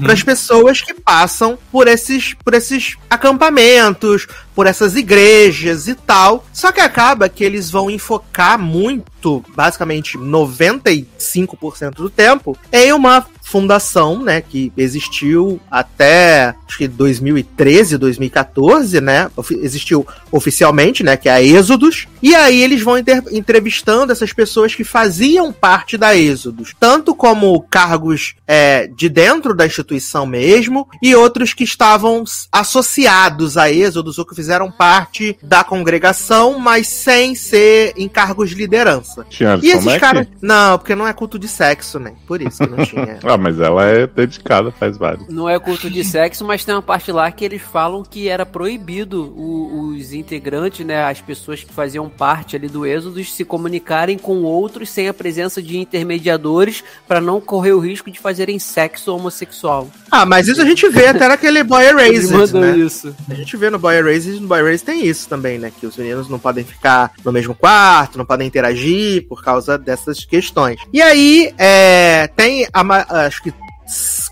para 0.00 0.12
as 0.12 0.22
pessoas 0.22 0.80
que 0.80 0.94
passam 0.94 1.58
por 1.70 1.86
esses, 1.86 2.34
por 2.34 2.54
esses 2.54 2.96
acampamentos, 3.08 4.26
por 4.54 4.66
essas 4.66 4.96
igrejas 4.96 5.86
e 5.86 5.94
tal. 5.94 6.44
Só 6.52 6.72
que 6.72 6.80
acaba 6.80 7.28
que 7.28 7.44
eles 7.44 7.70
vão 7.70 7.90
enfocar 7.90 8.58
muito, 8.58 9.44
basicamente 9.54 10.18
95% 10.18 11.94
do 11.94 12.10
tempo, 12.10 12.56
em 12.72 12.92
uma 12.92 13.24
fundação, 13.46 14.24
né, 14.24 14.40
que 14.40 14.72
existiu 14.76 15.60
até 15.70 16.52
acho 16.66 16.78
que 16.78 16.88
2013, 16.88 17.96
2014, 17.96 19.00
né, 19.00 19.30
existiu 19.62 20.04
oficialmente, 20.32 21.04
né, 21.04 21.16
que 21.16 21.28
é 21.28 21.32
a 21.32 21.40
Êxodos, 21.40 22.08
e 22.20 22.34
aí 22.34 22.60
eles 22.60 22.82
vão 22.82 22.96
entrevistando 23.30 24.10
essas 24.10 24.32
pessoas 24.32 24.74
que 24.74 24.82
faziam 24.82 25.52
parte 25.52 25.96
da 25.96 26.16
Êxodos, 26.16 26.74
tanto 26.78 27.14
como 27.14 27.62
cargos 27.62 28.34
é, 28.48 28.88
de 28.88 29.08
dentro 29.08 29.54
da 29.54 29.64
instituição 29.64 30.26
mesmo, 30.26 30.88
e 31.00 31.14
outros 31.14 31.54
que 31.54 31.62
estavam 31.62 32.24
associados 32.50 33.56
a 33.56 33.70
Êxodos 33.70 34.18
ou 34.18 34.26
que 34.26 34.34
fizeram 34.34 34.72
parte 34.72 35.38
da 35.40 35.62
congregação, 35.62 36.58
mas 36.58 36.88
sem 36.88 37.36
ser 37.36 37.92
em 37.96 38.08
cargos 38.08 38.50
de 38.50 38.56
liderança. 38.56 39.24
Tinha 39.30 39.56
E 39.62 39.70
esses 39.70 39.84
Mack? 39.84 40.00
caras. 40.00 40.26
Não, 40.42 40.78
porque 40.78 40.96
não 40.96 41.06
é 41.06 41.12
culto 41.12 41.38
de 41.38 41.46
sexo, 41.46 42.00
né? 42.00 42.12
Por 42.26 42.42
isso 42.42 42.58
que 42.58 42.70
não 42.70 42.84
tinha. 42.84 43.20
Mas 43.38 43.60
ela 43.60 43.84
é 43.86 44.06
dedicada, 44.06 44.70
faz 44.70 44.96
vários. 44.96 45.28
Não 45.28 45.48
é 45.48 45.58
culto 45.58 45.90
de 45.90 46.02
sexo, 46.04 46.44
mas 46.44 46.64
tem 46.64 46.74
uma 46.74 46.82
parte 46.82 47.10
lá 47.12 47.30
que 47.30 47.44
eles 47.44 47.62
falam 47.62 48.02
que 48.02 48.28
era 48.28 48.44
proibido 48.46 49.22
o- 49.36 49.90
os 49.96 50.12
integrantes, 50.12 50.84
né, 50.86 51.04
as 51.04 51.20
pessoas 51.20 51.62
que 51.62 51.72
faziam 51.72 52.08
parte 52.08 52.56
ali 52.56 52.68
do 52.68 52.84
êxodo, 52.86 53.22
se 53.24 53.44
comunicarem 53.44 54.18
com 54.18 54.42
outros 54.42 54.88
sem 54.90 55.08
a 55.08 55.14
presença 55.14 55.62
de 55.62 55.76
intermediadores 55.78 56.82
para 57.06 57.20
não 57.20 57.40
correr 57.40 57.72
o 57.72 57.78
risco 57.78 58.10
de 58.10 58.18
fazerem 58.18 58.58
sexo 58.58 59.14
homossexual. 59.14 59.88
Ah, 60.10 60.24
mas 60.24 60.48
isso 60.48 60.60
a 60.62 60.64
gente 60.64 60.88
vê 60.88 61.06
até 61.08 61.28
naquele 61.28 61.62
Boy 61.62 61.84
Erased, 61.84 62.52
né? 62.60 62.76
isso. 62.76 63.14
A 63.28 63.34
gente 63.34 63.56
vê 63.56 63.70
no 63.70 63.78
Boy 63.78 63.96
Erased, 63.96 64.40
no 64.40 64.46
Boy 64.48 64.60
Erased 64.60 64.84
tem 64.84 65.06
isso 65.06 65.28
também, 65.28 65.58
né? 65.58 65.70
Que 65.78 65.86
os 65.86 65.96
meninos 65.96 66.28
não 66.28 66.38
podem 66.38 66.64
ficar 66.64 67.12
no 67.24 67.32
mesmo 67.32 67.54
quarto, 67.54 68.18
não 68.18 68.24
podem 68.24 68.46
interagir 68.46 69.26
por 69.28 69.42
causa 69.42 69.76
dessas 69.78 70.24
questões. 70.24 70.78
E 70.92 71.00
aí, 71.02 71.52
é, 71.58 72.28
tem, 72.36 72.66
a 72.72 72.82
ma- 72.84 73.06
acho 73.26 73.42
que 73.42 73.52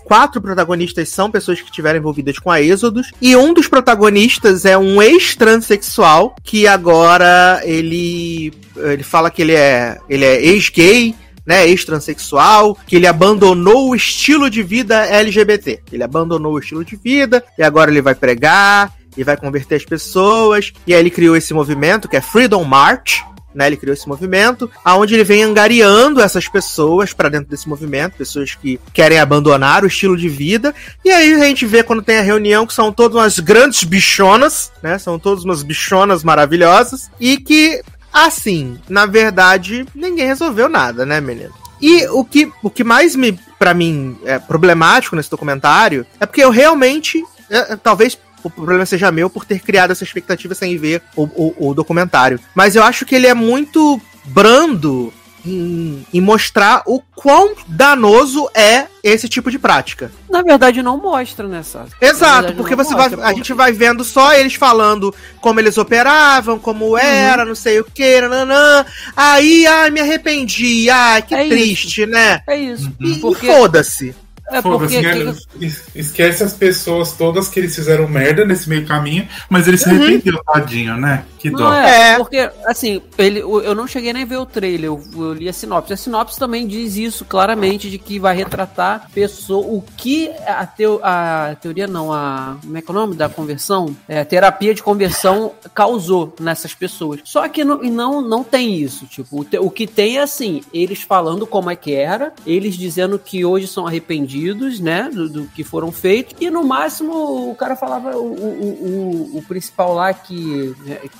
quatro 0.03 0.41
protagonistas 0.41 1.09
são 1.09 1.31
pessoas 1.31 1.59
que 1.61 1.69
estiveram 1.69 1.99
envolvidas 1.99 2.37
com 2.37 2.51
a 2.51 2.61
Êxodos. 2.61 3.11
E 3.21 3.35
um 3.35 3.53
dos 3.53 3.67
protagonistas 3.67 4.65
é 4.65 4.77
um 4.77 5.01
ex-transexual 5.01 6.35
que 6.43 6.67
agora 6.67 7.61
ele, 7.63 8.53
ele 8.75 9.03
fala 9.03 9.31
que 9.31 9.41
ele 9.41 9.53
é, 9.53 9.97
ele 10.09 10.25
é 10.25 10.45
ex-gay. 10.45 11.15
Né, 11.47 11.67
ex-transexual, 11.67 12.75
que 12.87 12.95
ele 12.95 13.05
abandonou 13.05 13.91
o 13.91 13.95
estilo 13.95 14.49
de 14.49 14.63
vida 14.63 15.05
LGBT. 15.05 15.79
Ele 15.91 16.01
abandonou 16.01 16.53
o 16.53 16.57
estilo 16.57 16.83
de 16.83 16.95
vida 16.95 17.45
e 17.55 17.61
agora 17.61 17.91
ele 17.91 18.01
vai 18.01 18.15
pregar 18.15 18.91
e 19.15 19.23
vai 19.23 19.37
converter 19.37 19.75
as 19.75 19.85
pessoas. 19.85 20.73
E 20.87 20.93
aí 20.95 20.99
ele 20.99 21.11
criou 21.11 21.35
esse 21.35 21.53
movimento 21.53 22.09
que 22.09 22.17
é 22.17 22.21
Freedom 22.21 22.63
March, 22.63 23.21
né? 23.55 23.67
Ele 23.67 23.77
criou 23.77 23.93
esse 23.93 24.07
movimento, 24.07 24.69
aonde 24.83 25.13
ele 25.13 25.23
vem 25.23 25.43
angariando 25.43 26.21
essas 26.21 26.47
pessoas 26.47 27.13
para 27.13 27.29
dentro 27.29 27.49
desse 27.49 27.67
movimento, 27.67 28.17
pessoas 28.17 28.53
que 28.53 28.79
querem 28.93 29.17
abandonar 29.17 29.83
o 29.83 29.87
estilo 29.87 30.17
de 30.17 30.27
vida. 30.27 30.75
E 31.03 31.09
aí 31.09 31.33
a 31.33 31.45
gente 31.45 31.65
vê 31.65 31.81
quando 31.81 32.03
tem 32.03 32.19
a 32.19 32.23
reunião 32.23 32.67
que 32.67 32.73
são 32.73 32.91
todas 32.91 33.15
umas 33.15 33.39
grandes 33.39 33.83
bichonas, 33.83 34.71
né? 34.83 34.97
São 34.99 35.17
todas 35.17 35.43
umas 35.43 35.63
bichonas 35.63 36.23
maravilhosas 36.23 37.09
e 37.19 37.37
que 37.37 37.81
assim, 38.11 38.79
na 38.87 39.05
verdade, 39.05 39.85
ninguém 39.93 40.27
resolveu 40.27 40.69
nada, 40.69 41.05
né, 41.05 41.19
menino? 41.19 41.53
E 41.81 42.07
o 42.07 42.23
que, 42.23 42.49
o 42.63 42.69
que 42.69 42.83
mais 42.83 43.15
me, 43.15 43.37
para 43.59 43.73
mim, 43.73 44.17
é 44.23 44.39
problemático 44.39 45.15
nesse 45.15 45.29
documentário 45.29 46.05
é 46.19 46.25
porque 46.25 46.41
eu 46.43 46.49
realmente, 46.49 47.21
é, 47.49 47.73
é, 47.73 47.75
talvez 47.75 48.17
o 48.47 48.49
problema 48.49 48.85
seja 48.85 49.11
meu 49.11 49.29
por 49.29 49.45
ter 49.45 49.59
criado 49.59 49.91
essa 49.91 50.03
expectativa 50.03 50.55
sem 50.55 50.77
ver 50.77 51.01
o, 51.15 51.23
o, 51.23 51.69
o 51.69 51.73
documentário. 51.73 52.39
Mas 52.53 52.75
eu 52.75 52.83
acho 52.83 53.05
que 53.05 53.15
ele 53.15 53.27
é 53.27 53.33
muito 53.33 53.99
brando 54.25 55.13
em, 55.45 56.05
em 56.11 56.21
mostrar 56.21 56.81
o 56.85 56.99
quão 56.99 57.53
danoso 57.67 58.49
é 58.53 58.87
esse 59.03 59.29
tipo 59.29 59.51
de 59.51 59.59
prática. 59.59 60.11
Na 60.29 60.41
verdade, 60.41 60.81
não 60.81 60.97
mostra, 60.97 61.47
né, 61.47 61.61
Sassi? 61.61 61.91
Na 62.01 62.07
Exato, 62.07 62.33
verdade, 62.33 62.57
porque 62.57 62.75
você 62.75 62.95
vai, 62.95 63.09
mostra, 63.09 63.27
a 63.27 63.33
gente 63.33 63.53
vai 63.53 63.71
vendo 63.71 64.03
só 64.03 64.33
eles 64.33 64.55
falando 64.55 65.13
como 65.39 65.59
eles 65.59 65.77
operavam, 65.77 66.57
como 66.57 66.97
era, 66.97 67.45
não 67.45 67.55
sei 67.55 67.79
o 67.79 67.83
que, 67.85 68.21
nananã. 68.21 68.85
Aí, 69.15 69.67
ai, 69.67 69.91
me 69.91 70.01
arrependi, 70.01 70.89
ai, 70.89 71.21
que 71.21 71.35
É 71.35 71.47
triste, 71.47 72.05
né? 72.05 72.41
É 72.47 72.57
isso. 72.57 72.91
E, 72.99 73.13
e 73.13 73.19
Porque, 73.19 73.45
foda-se. 73.45 74.15
É 74.49 74.61
Foda-se, 74.61 75.01
né? 75.01 75.13
que- 75.57 75.65
Es- 75.65 75.83
Esquece 75.95 76.43
as 76.43 76.53
pessoas 76.53 77.11
todas 77.13 77.47
que 77.47 77.59
eles 77.59 77.75
fizeram 77.75 78.07
merda 78.07 78.45
nesse 78.45 78.67
meio 78.69 78.85
caminho, 78.85 79.27
mas 79.49 79.67
ele 79.67 79.77
se 79.77 79.89
Uhum. 79.89 79.95
arrependeu, 79.95 80.41
tadinho, 80.43 80.97
né? 80.97 81.25
Que 81.39 81.49
Não 81.49 81.59
dó. 81.59 81.73
é, 81.73 82.11
É. 82.13 82.17
porque, 82.17 82.49
assim, 82.65 83.01
ele, 83.17 83.39
eu 83.39 83.73
não 83.75 83.87
cheguei 83.87 84.11
nem 84.13 84.23
a 84.23 84.25
ver 84.25 84.37
o 84.37 84.45
trailer, 84.45 84.85
eu, 84.85 85.01
eu 85.15 85.33
li 85.33 85.47
a 85.49 85.53
sinopse. 85.53 85.93
A 85.93 85.97
sinopse 85.97 86.39
também 86.39 86.65
diz 86.67 86.95
isso 86.95 87.23
claramente, 87.25 87.89
de 87.89 87.97
que 87.97 88.17
vai 88.19 88.35
retratar 88.35 89.09
pessoa, 89.13 89.65
o 89.65 89.83
que 89.97 90.29
a, 90.47 90.65
teo, 90.65 90.99
a 91.03 91.55
teoria 91.61 91.87
não, 91.87 92.11
a. 92.11 92.57
Como 92.61 92.77
é 92.77 92.81
que 92.81 92.89
é 92.89 92.91
o 92.91 92.95
nome 92.95 93.15
da 93.15 93.29
conversão? 93.29 93.95
É, 94.07 94.19
a 94.21 94.25
terapia 94.25 94.73
de 94.73 94.81
conversão 94.81 95.51
causou 95.73 96.33
nessas 96.39 96.73
pessoas. 96.73 97.19
Só 97.23 97.47
que 97.47 97.63
não, 97.63 97.83
e 97.83 97.89
não, 97.91 98.21
não 98.21 98.43
tem 98.43 98.75
isso. 98.75 99.05
Tipo, 99.05 99.41
o, 99.41 99.45
te- 99.45 99.59
o 99.59 99.69
que 99.69 99.85
tem 99.85 100.17
é 100.17 100.21
assim, 100.21 100.61
eles 100.73 101.01
falando 101.01 101.45
como 101.45 101.69
é 101.69 101.75
que 101.75 101.93
era, 101.93 102.33
eles 102.45 102.75
dizendo 102.75 103.19
que 103.19 103.45
hoje 103.45 103.67
são 103.67 103.85
arrependidos, 103.85 104.34
né? 104.79 105.09
Do, 105.11 105.29
do 105.29 105.45
que 105.47 105.63
foram 105.63 105.91
feitos. 105.91 106.35
E 106.39 106.49
no 106.49 106.63
máximo 106.63 107.49
o 107.49 107.55
cara 107.55 107.75
falava, 107.75 108.15
o, 108.15 108.33
o, 108.33 109.33
o, 109.33 109.37
o 109.37 109.43
principal 109.43 109.93
lá 109.93 110.13
que, 110.13 110.75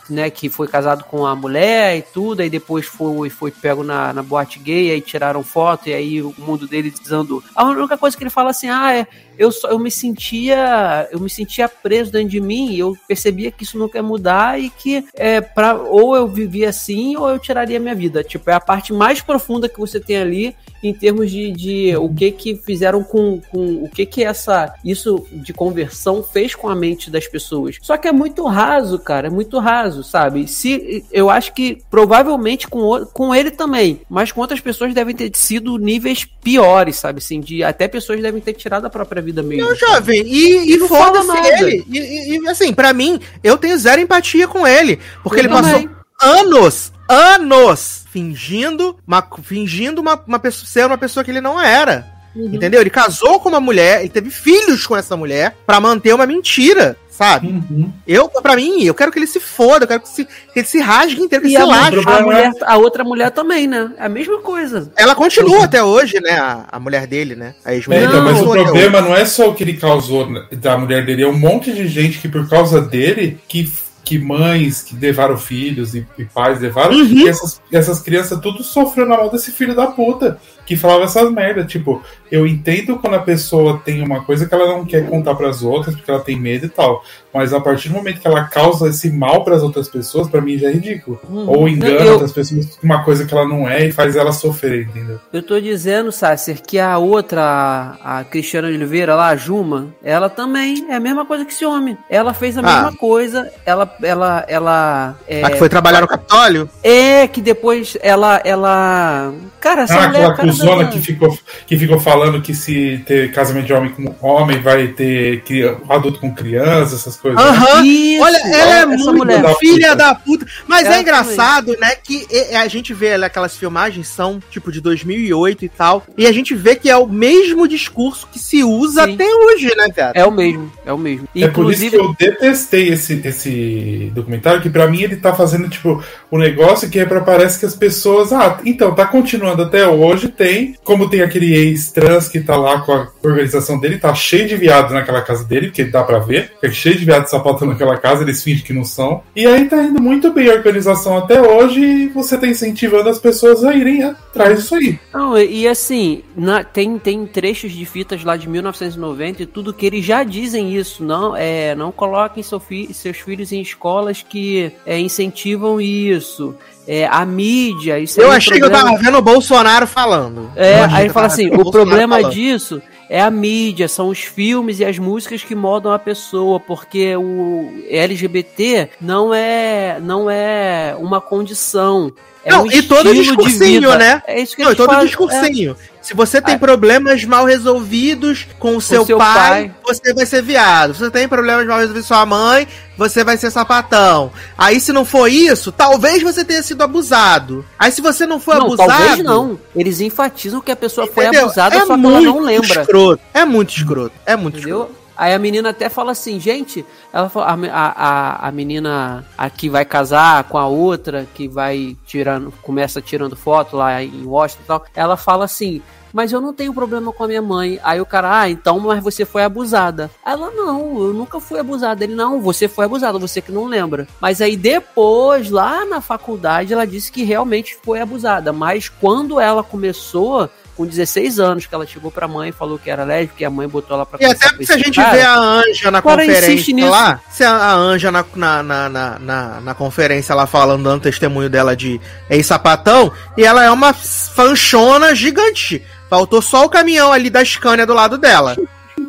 né, 0.10 0.30
que 0.30 0.50
foi 0.50 0.68
casado 0.68 1.04
com 1.06 1.26
a 1.26 1.36
mulher 1.36 1.98
e 1.98 2.02
tudo, 2.02 2.42
aí 2.42 2.50
depois 2.50 2.86
foi, 2.86 3.30
foi 3.30 3.52
pego 3.52 3.84
na, 3.84 4.14
na 4.14 4.24
boate 4.24 4.60
gay, 4.60 4.92
aí 4.92 5.02
tiraram 5.02 5.44
foto, 5.44 5.90
e 5.90 5.94
aí 5.94 6.22
o 6.22 6.34
mundo 6.38 6.68
dele 6.68 6.92
desandou. 6.92 7.44
A 7.56 7.64
única 7.66 7.98
coisa 7.98 8.16
que 8.16 8.24
ele 8.24 8.30
fala 8.30 8.50
assim, 8.50 8.70
ah, 8.70 8.94
é, 8.94 9.08
eu, 9.38 9.52
só, 9.52 9.70
eu 9.70 9.80
me 9.80 9.92
sentia 9.92 11.08
eu 11.12 11.20
me 11.20 11.30
sentia 11.30 11.68
preso 11.68 12.12
dentro 12.12 12.30
de 12.30 12.40
mim 12.40 12.72
e 12.72 12.80
eu 12.80 12.96
percebia 13.08 13.52
que 13.52 13.64
isso 13.64 13.78
não 13.78 13.90
quer 13.90 14.02
mudar 14.02 14.60
e 14.60 14.70
que 14.70 15.06
é 15.14 15.42
pra, 15.42 15.76
ou 15.76 16.16
eu 16.16 16.28
vivia 16.28 16.70
assim 16.70 17.16
ou 17.18 17.30
eu 17.30 17.40
tiraria 17.40 17.80
minha 17.80 17.96
vida. 17.96 18.24
Tipo, 18.24 18.50
é 18.50 18.54
a 18.54 18.60
parte 18.60 18.94
mais 18.94 19.22
profunda 19.22 19.70
que 19.70 19.80
você 19.80 20.00
tem 20.00 20.18
ali 20.18 20.56
em 20.84 20.94
termos 20.94 21.32
de, 21.32 21.52
de 21.52 21.98
o 21.98 22.14
que 22.14 22.32
que 22.32 22.56
fizeram 22.56 23.04
com, 23.06 23.40
com 23.52 23.84
o 23.84 23.90
que 23.90 24.06
que 24.06 24.24
essa 24.24 24.74
isso 24.84 25.26
de 25.32 25.54
conversão 25.54 26.22
fez 26.24 26.54
com 26.56 26.68
a 26.70 26.76
mente 26.76 27.10
das 27.10 27.28
pessoas. 27.28 27.78
Só 27.82 27.96
que 27.98 28.08
é 28.08 28.12
muito 28.12 28.46
raso, 28.46 29.00
cara, 29.00 29.28
é 29.28 29.30
muito 29.30 29.60
raso, 29.60 30.04
sabe? 30.04 30.48
Se 30.48 31.06
eu 31.12 31.30
acho 31.30 31.54
que 31.54 31.82
provavelmente 31.90 32.68
com, 32.68 33.06
com 33.14 33.34
ele 33.34 33.52
também, 33.52 34.02
mas 34.10 34.32
com 34.32 34.42
outras 34.42 34.60
pessoas 34.60 34.94
devem 34.94 35.16
ter 35.16 35.32
sido 35.36 35.78
níveis 35.78 36.26
piores, 36.26 36.98
sabe? 36.98 37.20
Assim, 37.20 37.40
de 37.40 37.64
até 37.64 37.88
pessoas 37.88 38.22
devem 38.22 38.42
ter 38.42 38.54
tirado 38.54 38.86
a 38.86 38.90
própria 38.90 39.22
vida 39.22 39.42
mesmo. 39.42 39.68
Não, 39.68 39.76
jovem, 39.76 40.22
e, 40.26 40.76
e 40.76 40.80
foda-se 40.88 41.38
ele. 41.62 41.86
E, 41.90 42.36
e- 42.36 42.50
assim, 42.50 42.74
pra 42.74 42.94
mim, 42.94 43.20
eu 43.44 43.58
tenho 43.58 43.78
zero 43.78 44.02
empatia 44.02 44.48
com 44.48 44.66
ele. 44.68 45.00
Porque 45.24 45.40
Eu 45.40 45.46
ele 45.46 45.50
passou 45.54 45.72
também. 45.74 45.90
anos, 46.22 46.92
anos, 47.08 48.06
fingindo 48.12 48.98
uma, 49.08 49.28
fingindo 49.44 50.02
uma, 50.02 50.22
uma 50.28 50.40
pessoa, 50.40 50.68
ser 50.68 50.86
uma 50.86 50.98
pessoa 50.98 51.24
que 51.24 51.32
ele 51.32 51.42
não 51.42 51.60
era. 51.60 52.15
Uhum. 52.36 52.54
Entendeu? 52.54 52.82
Ele 52.82 52.90
casou 52.90 53.40
com 53.40 53.50
uma 53.50 53.60
mulher, 53.62 54.02
ele 54.02 54.10
teve 54.10 54.30
filhos 54.30 54.86
com 54.86 54.96
essa 54.96 55.16
mulher 55.16 55.56
pra 55.66 55.80
manter 55.80 56.14
uma 56.14 56.26
mentira, 56.26 56.98
sabe? 57.10 57.48
Uhum. 57.48 57.90
Eu, 58.06 58.28
pra 58.28 58.56
mim, 58.58 58.84
eu 58.84 58.94
quero 58.94 59.10
que 59.12 59.18
ele 59.20 59.26
se 59.28 59.40
foda, 59.40 59.86
eu 59.86 59.88
quero 59.88 60.02
que, 60.02 60.10
se, 60.10 60.26
que 60.26 60.32
ele 60.60 60.68
se 60.68 60.80
rasgue 60.80 61.22
inteiro, 61.22 61.46
que 61.46 61.52
E 61.52 61.56
ele 61.56 61.64
se 61.64 61.72
a, 61.72 61.74
lasque. 61.74 62.10
a 62.10 62.22
mulher, 62.22 62.52
a 62.64 62.78
outra 62.78 63.04
mulher 63.06 63.32
também, 63.32 63.68
né? 63.68 63.90
É 63.98 64.06
a 64.06 64.10
mesma 64.10 64.40
coisa. 64.40 64.92
Ela 64.98 65.16
continua 65.16 65.64
até 65.64 65.82
hoje, 65.82 66.20
né? 66.20 66.32
A, 66.38 66.66
a 66.74 66.80
mulher 66.80 67.08
dele, 67.08 67.36
né? 67.36 67.56
A 67.64 67.72
É, 67.72 67.76
ex-mulher 67.78 68.04
então, 68.10 68.26
dele 68.26 68.34
mas 68.34 68.42
o 68.46 68.52
problema 68.52 69.02
não 69.02 69.16
é 69.16 69.24
só 69.26 69.50
o 69.50 69.56
que 69.56 69.64
ele 69.64 69.78
causou 69.78 70.28
da 70.52 70.78
mulher 70.78 71.06
dele, 71.06 71.24
é 71.24 71.28
um 71.28 71.38
monte 71.38 71.72
de 71.72 71.88
gente 71.88 72.18
que, 72.20 72.28
por 72.28 72.50
causa 72.50 72.82
dele, 72.82 73.40
que, 73.48 73.72
que 74.04 74.20
mães 74.20 74.82
que 74.84 74.96
levaram 74.96 75.38
filhos 75.38 75.96
e, 75.96 76.06
e 76.18 76.26
pais 76.26 76.60
levaram, 76.60 76.92
Uhum. 76.96 77.06
e 77.06 77.28
essas, 77.30 77.62
essas 77.72 78.02
crianças 78.02 78.40
tudo 78.42 78.62
sofreu 78.62 79.06
na 79.08 79.16
mão 79.18 79.30
desse 79.30 79.52
filho 79.52 79.74
da 79.74 79.88
puta, 79.88 80.38
que 80.66 80.76
falava 80.76 81.04
essas 81.04 81.32
merdas. 81.32 81.72
Tipo, 81.72 82.04
eu 82.32 82.46
entendo 82.48 82.98
quando 82.98 83.16
a 83.16 83.22
pessoa 83.22 83.80
tem 83.84 84.02
uma 84.02 84.24
coisa 84.24 84.48
que 84.48 84.54
ela 84.54 84.68
não 84.68 84.86
quer 84.86 85.08
contar 85.08 85.36
pras 85.36 85.62
outras, 85.62 85.96
porque 85.96 86.10
ela 86.10 86.24
tem 86.24 86.40
medo 86.40 86.66
e 86.66 86.70
tal. 86.70 87.04
Mas 87.36 87.54
a 87.54 87.60
partir 87.60 87.90
do 87.90 87.96
momento 87.96 88.22
que 88.22 88.28
ela 88.28 88.46
causa 88.46 88.88
esse 88.88 89.10
mal 89.12 89.44
pras 89.44 89.62
outras 89.62 89.90
pessoas, 89.90 90.30
pra 90.30 90.40
mim 90.40 90.58
já 90.58 90.70
é 90.70 90.72
ridículo. 90.72 91.20
Ou 91.48 91.68
engana 91.68 92.00
Eu- 92.06 92.14
outras 92.14 92.32
pessoas 92.32 92.78
com 92.78 92.86
uma 92.86 93.04
coisa 93.04 93.26
que 93.26 93.34
ela 93.34 93.46
não 93.46 93.68
é 93.68 93.88
e 93.88 93.92
faz 93.92 94.16
ela 94.16 94.32
sofrer, 94.32 94.84
entendeu? 94.88 95.20
Eu 95.34 95.44
tô 95.44 95.60
dizendo, 95.60 96.14
Sasser, 96.14 96.62
que 96.66 96.80
a 96.80 96.98
outra, 96.98 97.98
a 98.02 98.24
Cristiana 98.24 98.70
Oliveira 98.70 99.16
lá, 99.16 99.28
a 99.30 99.36
Juma, 99.36 99.88
ela 100.02 100.30
também 100.30 100.86
é 100.90 100.96
a 100.96 101.00
mesma 101.00 101.26
coisa 101.26 101.44
que 101.44 101.52
esse 101.52 101.66
homem. 101.66 101.98
Ela 102.10 102.34
fez 102.34 102.58
a 102.58 102.62
Ah. 102.62 102.64
mesma 102.64 102.98
coisa, 102.98 103.52
ela, 103.66 103.94
ela, 104.02 104.46
ela... 104.48 105.18
É, 105.28 105.44
A 105.44 105.50
que 105.50 105.58
foi 105.60 105.68
trabalhar 105.68 106.00
no 106.00 106.08
Capitólio? 106.08 106.70
é, 106.82 107.28
que 107.28 107.42
depois 107.42 107.98
ela, 108.02 108.42
ela... 108.46 109.34
Cara, 109.60 109.82
essa 109.82 109.96
Ah, 109.96 110.08
mulher... 110.08 110.20
aquela 110.20 110.36
cara 110.36 110.48
cuzona 110.48 110.88
que 110.88 111.00
ficou, 111.00 111.38
que 111.68 111.78
ficou 111.78 112.00
falando 112.00 112.42
que 112.42 112.54
se 112.54 113.04
ter 113.06 113.32
casamento 113.34 113.66
de 113.66 113.74
homem 113.74 113.92
com 113.92 114.16
homem 114.26 114.62
vai 114.62 114.88
ter 114.90 115.44
adulto 115.90 116.20
com 116.22 116.34
criança, 116.34 116.96
essas 116.96 117.18
coisas. 117.18 117.25
Né? 117.34 117.42
Aham. 117.42 117.84
Olha, 118.22 118.38
ela 118.38 118.74
é 118.74 118.80
essa 118.80 118.88
muito 118.88 119.14
mulher. 119.14 119.42
da 119.42 119.56
filha 119.56 119.90
puta. 119.92 119.96
da 119.96 120.16
puta. 120.16 120.46
Mas 120.68 120.86
Ela 120.86 120.98
é 120.98 121.02
engraçado, 121.02 121.76
né, 121.80 121.96
que 121.96 122.28
a 122.56 122.68
gente 122.68 122.94
vê 122.94 123.14
aquelas 123.14 123.58
filmagens 123.58 124.08
são 124.08 124.40
tipo 124.50 124.72
de 124.72 124.82
2008 124.82 125.66
e 125.66 125.70
tal, 125.70 126.06
e 126.18 126.28
a 126.28 126.32
gente 126.32 126.54
vê 126.56 126.76
que 126.76 126.90
é 126.90 126.98
o 126.98 127.08
mesmo 127.08 127.68
discurso 127.68 128.28
que 128.32 128.40
se 128.40 128.64
usa 128.64 129.06
Sim. 129.06 129.14
até 129.14 129.26
hoje, 129.26 129.74
né, 129.76 129.90
cara? 129.90 130.12
É 130.16 130.26
o 130.26 130.32
mesmo, 130.32 130.72
é 130.86 130.94
o 130.94 130.98
mesmo. 130.98 131.28
É 131.36 131.48
por 131.48 131.72
isso 131.72 131.86
Inclusive, 131.86 131.98
que 131.98 132.04
eu 132.04 132.16
detestei 132.18 132.90
esse, 132.90 133.22
esse 133.26 134.12
documentário, 134.14 134.62
que 134.62 134.70
pra 134.70 134.88
mim 134.88 135.02
ele 135.02 135.16
tá 135.16 135.34
fazendo, 135.34 135.70
tipo, 135.70 136.04
um 136.32 136.38
negócio 136.38 136.90
que 136.90 137.00
é 137.00 137.06
pra 137.06 137.22
parece 137.22 137.60
que 137.60 137.66
as 137.66 137.76
pessoas. 137.76 138.32
Ah, 138.32 138.60
então, 138.66 138.94
tá 138.94 139.06
continuando 139.06 139.64
até 139.64 139.88
hoje, 139.88 140.28
tem. 140.30 140.76
Como 140.84 141.10
tem 141.10 141.22
aquele 141.22 141.54
ex-trans 141.54 142.28
que 142.28 142.40
tá 142.40 142.56
lá 142.56 142.82
com 142.82 142.92
a 142.94 143.08
organização 143.24 143.80
dele, 143.80 143.98
tá 143.98 144.14
cheio 144.14 144.48
de 144.48 144.56
viados 144.56 144.92
naquela 144.92 145.22
casa 145.22 145.44
dele, 145.44 145.72
que 145.72 145.84
dá 145.84 146.04
pra 146.04 146.20
ver. 146.20 146.52
É 146.62 146.70
cheio 146.72 146.98
de 146.98 147.06
viados 147.16 147.32
sapatando 147.32 147.72
naquela 147.72 147.98
casa, 147.98 148.24
eles 148.24 148.44
fingem 148.44 148.64
que 148.64 148.74
não 148.74 148.84
são. 148.84 149.22
E 149.36 149.46
aí 149.46 149.66
tá 149.68 149.82
indo 149.82 150.02
muito 150.02 150.32
bem 150.32 150.50
a 150.50 150.54
organização 150.54 151.18
até 151.18 151.42
hoje 151.42 151.80
e 151.80 152.08
você 152.10 152.38
tá 152.38 152.46
incentivando 152.48 153.10
as 153.10 153.20
pessoas 153.20 153.64
a 153.64 153.74
irem 153.74 154.04
atrás 154.04 154.60
disso 154.60 154.76
aí. 154.76 155.00
Não, 155.14 155.38
e 155.38 155.66
e 155.66 155.68
assim, 155.68 156.22
na- 156.36 156.64
tem, 156.64 157.00
tem 157.00 157.26
trechos 157.26 157.72
de 157.72 157.86
fitas 157.86 158.24
lá 158.24 158.36
de 158.38 158.48
1990 158.50 159.44
e 159.44 159.46
tudo 159.46 159.74
que 159.74 159.86
eles 159.86 160.04
já 160.06 160.24
dizem 160.24 160.76
isso. 160.76 161.04
Não, 161.04 161.36
é, 161.36 161.74
não 161.76 161.92
coloquem 161.92 162.44
seu 162.44 162.60
fi- 162.60 162.94
seus 162.94 163.18
filhos 163.18 163.52
em 163.52 163.62
escolas 163.62 164.24
que 164.28 164.72
é, 164.86 165.00
incentivam 165.00 165.80
isso. 165.80 166.56
É, 166.88 167.08
a 167.08 167.26
mídia, 167.26 167.98
isso 168.00 168.22
Eu 168.22 168.28
é 168.28 168.30
um 168.30 168.34
achei 168.34 168.60
que 168.60 168.64
eu 168.66 168.70
tava 168.70 168.96
vendo 168.98 169.18
o 169.18 169.22
Bolsonaro 169.22 169.88
falando. 169.88 170.52
É, 170.56 170.82
Eu 170.82 170.84
aí 170.92 171.08
eu 171.08 171.14
fala 171.14 171.26
assim, 171.28 171.48
o 171.48 171.72
problema 171.72 172.18
falando. 172.18 172.34
disso 172.34 172.80
é 173.10 173.22
a 173.22 173.30
mídia, 173.30 173.88
são 173.88 174.10
os 174.10 174.20
filmes 174.20 174.80
e 174.80 174.86
as 174.86 174.98
músicas 174.98 175.44
que 175.44 175.56
moldam 175.56 175.92
a 175.92 176.00
pessoa, 176.00 176.60
porque 176.60 177.16
o 177.16 177.84
LGBT 177.90 178.90
não 179.00 179.34
é 179.34 180.00
não 180.00 180.30
é 180.30 180.96
uma 181.00 181.22
condição. 181.22 182.12
É 182.46 182.52
não, 182.52 182.64
um 182.66 182.72
e 182.72 182.84
todo 182.84 183.12
discursinho, 183.12 183.98
né? 183.98 184.22
É 184.28 184.40
isso 184.40 184.56
que 184.56 184.64
Não, 184.64 184.72
e 184.72 184.76
todo 184.76 184.92
fazem, 184.92 185.08
discursinho. 185.08 185.76
Se 186.00 186.14
você 186.14 186.40
tem 186.40 186.54
É. 186.54 186.58
problemas 186.60 187.24
mal 187.26 187.44
resolvidos 187.46 188.46
com 188.60 188.78
o 188.78 188.82
seu, 188.82 189.04
seu 189.04 189.18
pai, 189.18 189.72
pai. 189.72 189.72
você 189.84 190.14
vai 190.14 190.28
ser 190.28 190.44
viado. 190.44 190.94
Se 190.94 191.00
você 191.00 191.10
tem 191.10 191.28
problemas 191.28 191.66
mal 191.66 191.80
resolvidos 191.80 192.08
com 192.08 192.14
sua 192.16 192.24
mãe, 192.24 192.68
você 192.96 193.24
vai 193.24 193.36
ser 193.38 193.50
sapatão. 193.50 194.32
Aí, 194.56 194.80
se 194.80 194.94
não 194.94 195.04
for 195.04 195.28
isso, 195.28 195.72
talvez 195.72 196.22
você 196.22 196.46
tenha 196.46 196.62
sido 196.62 196.84
abusado. 196.84 197.66
Aí, 197.80 197.92
se 197.92 198.00
você 198.02 198.28
não 198.28 198.40
for 198.40 198.56
Não, 198.58 198.68
abusado. 198.68 198.90
talvez 198.92 199.24
não. 199.24 199.60
Eles 199.76 200.00
enfatizam 200.00 200.62
que 200.62 200.72
a 200.72 200.76
pessoa 200.76 201.08
foi 201.08 201.26
entendeu? 201.26 201.46
abusada, 201.48 201.76
é 201.76 201.80
só 201.80 201.86
que 201.86 201.92
ela 201.94 202.22
não 202.22 202.40
lembra. 202.42 202.82
Escroto. 202.82 203.24
É 203.34 203.44
muito 203.44 203.76
escroto. 203.76 204.12
É 204.24 204.36
muito 204.36 204.60
Entendeu? 204.60 204.82
escroto. 204.84 205.05
Aí 205.18 205.34
a 205.34 205.40
menina 205.40 205.70
até 205.70 205.90
fala 205.90 206.12
assim, 206.12 206.40
gente, 206.40 206.86
ela 207.12 207.30
fala- 207.30 207.58
a, 207.72 208.46
a, 208.46 208.48
a, 208.48 208.52
menina 208.52 209.26
que 209.58 209.70
vai 209.70 209.86
casar 209.86 210.44
com 210.46 210.58
a 210.58 210.68
outra, 210.68 211.28
que 211.34 211.48
vai 211.48 211.96
tirando, 212.06 212.52
começa 212.62 213.02
tirando 213.02 213.36
foto 213.36 213.78
lá 213.78 214.04
em 214.04 214.26
Washington 214.26 214.64
e 214.64 214.68
tal, 214.68 214.86
ela 214.96 215.18
fala 215.18 215.46
assim, 215.46 215.82
mas 216.16 216.32
eu 216.32 216.40
não 216.40 216.54
tenho 216.54 216.74
problema 216.74 217.12
com 217.12 217.26
a 217.26 217.28
minha 217.28 217.42
mãe. 217.42 217.78
Aí 217.84 218.00
o 218.00 218.06
cara, 218.06 218.40
ah, 218.40 218.50
então, 218.50 218.80
mas 218.80 219.04
você 219.04 219.26
foi 219.26 219.44
abusada. 219.44 220.10
Ela, 220.26 220.50
não, 220.50 220.98
eu 221.04 221.14
nunca 221.14 221.42
fui 221.42 221.60
abusada. 221.60 222.06
Ele, 222.06 222.16
não, 222.16 222.40
você 222.40 222.70
foi 222.70 222.86
abusada, 222.86 223.20
você 223.20 223.42
que 223.42 223.52
não 223.52 223.66
lembra. 223.66 224.08
Mas 224.22 224.40
aí 224.40 224.56
depois, 224.56 225.50
lá 225.50 225.84
na 225.84 226.00
faculdade, 226.00 226.72
ela 226.72 226.88
disse 226.88 227.12
que 227.12 227.24
realmente 227.24 227.78
foi 227.84 228.00
abusada. 228.00 228.54
Mas 228.54 228.88
quando 228.88 229.42
ela 229.42 229.62
começou, 229.62 230.50
com 230.76 230.86
16 230.86 231.40
anos, 231.40 231.66
que 231.66 231.74
ela 231.74 231.86
chegou 231.86 232.12
pra 232.12 232.28
mãe 232.28 232.50
e 232.50 232.52
falou 232.52 232.78
que 232.78 232.90
era 232.90 233.04
lésbica, 233.04 233.44
e 233.44 233.46
a 233.46 233.50
mãe 233.50 233.68
botou 233.68 233.96
ela 233.96 234.06
pra 234.06 234.20
E 234.22 234.26
até 234.26 234.50
com 234.50 234.64
se 234.64 234.74
a 234.74 234.78
gente 234.78 234.96
cara. 234.96 235.12
vê 235.12 235.22
a 235.22 235.38
Anja 235.38 235.92
na 235.92 236.02
conferência 236.02 236.90
lá, 236.90 237.20
se 237.30 237.44
a, 237.44 237.74
Anja 237.74 238.12
na, 238.12 238.26
na, 238.36 238.64
na, 238.64 238.90
na, 238.90 239.20
na, 239.20 239.62
na 239.62 239.74
conferência 239.74 240.36
lá 240.36 240.46
falando, 240.46 240.84
dando 240.84 241.02
testemunho 241.02 241.50
dela 241.50 241.76
de 241.76 242.00
ex-sapatão, 242.30 243.12
e 243.38 243.44
ela 243.44 243.64
é 243.64 243.72
uma 243.72 243.94
fanchona 243.94 245.16
gigante. 245.16 245.82
Faltou 246.10 246.42
só 246.42 246.66
o 246.66 246.70
caminhão 246.70 247.12
ali 247.12 247.30
da 247.30 247.44
Scania 247.44 247.86
do 247.86 247.94
lado 247.94 248.18
dela. 248.18 248.56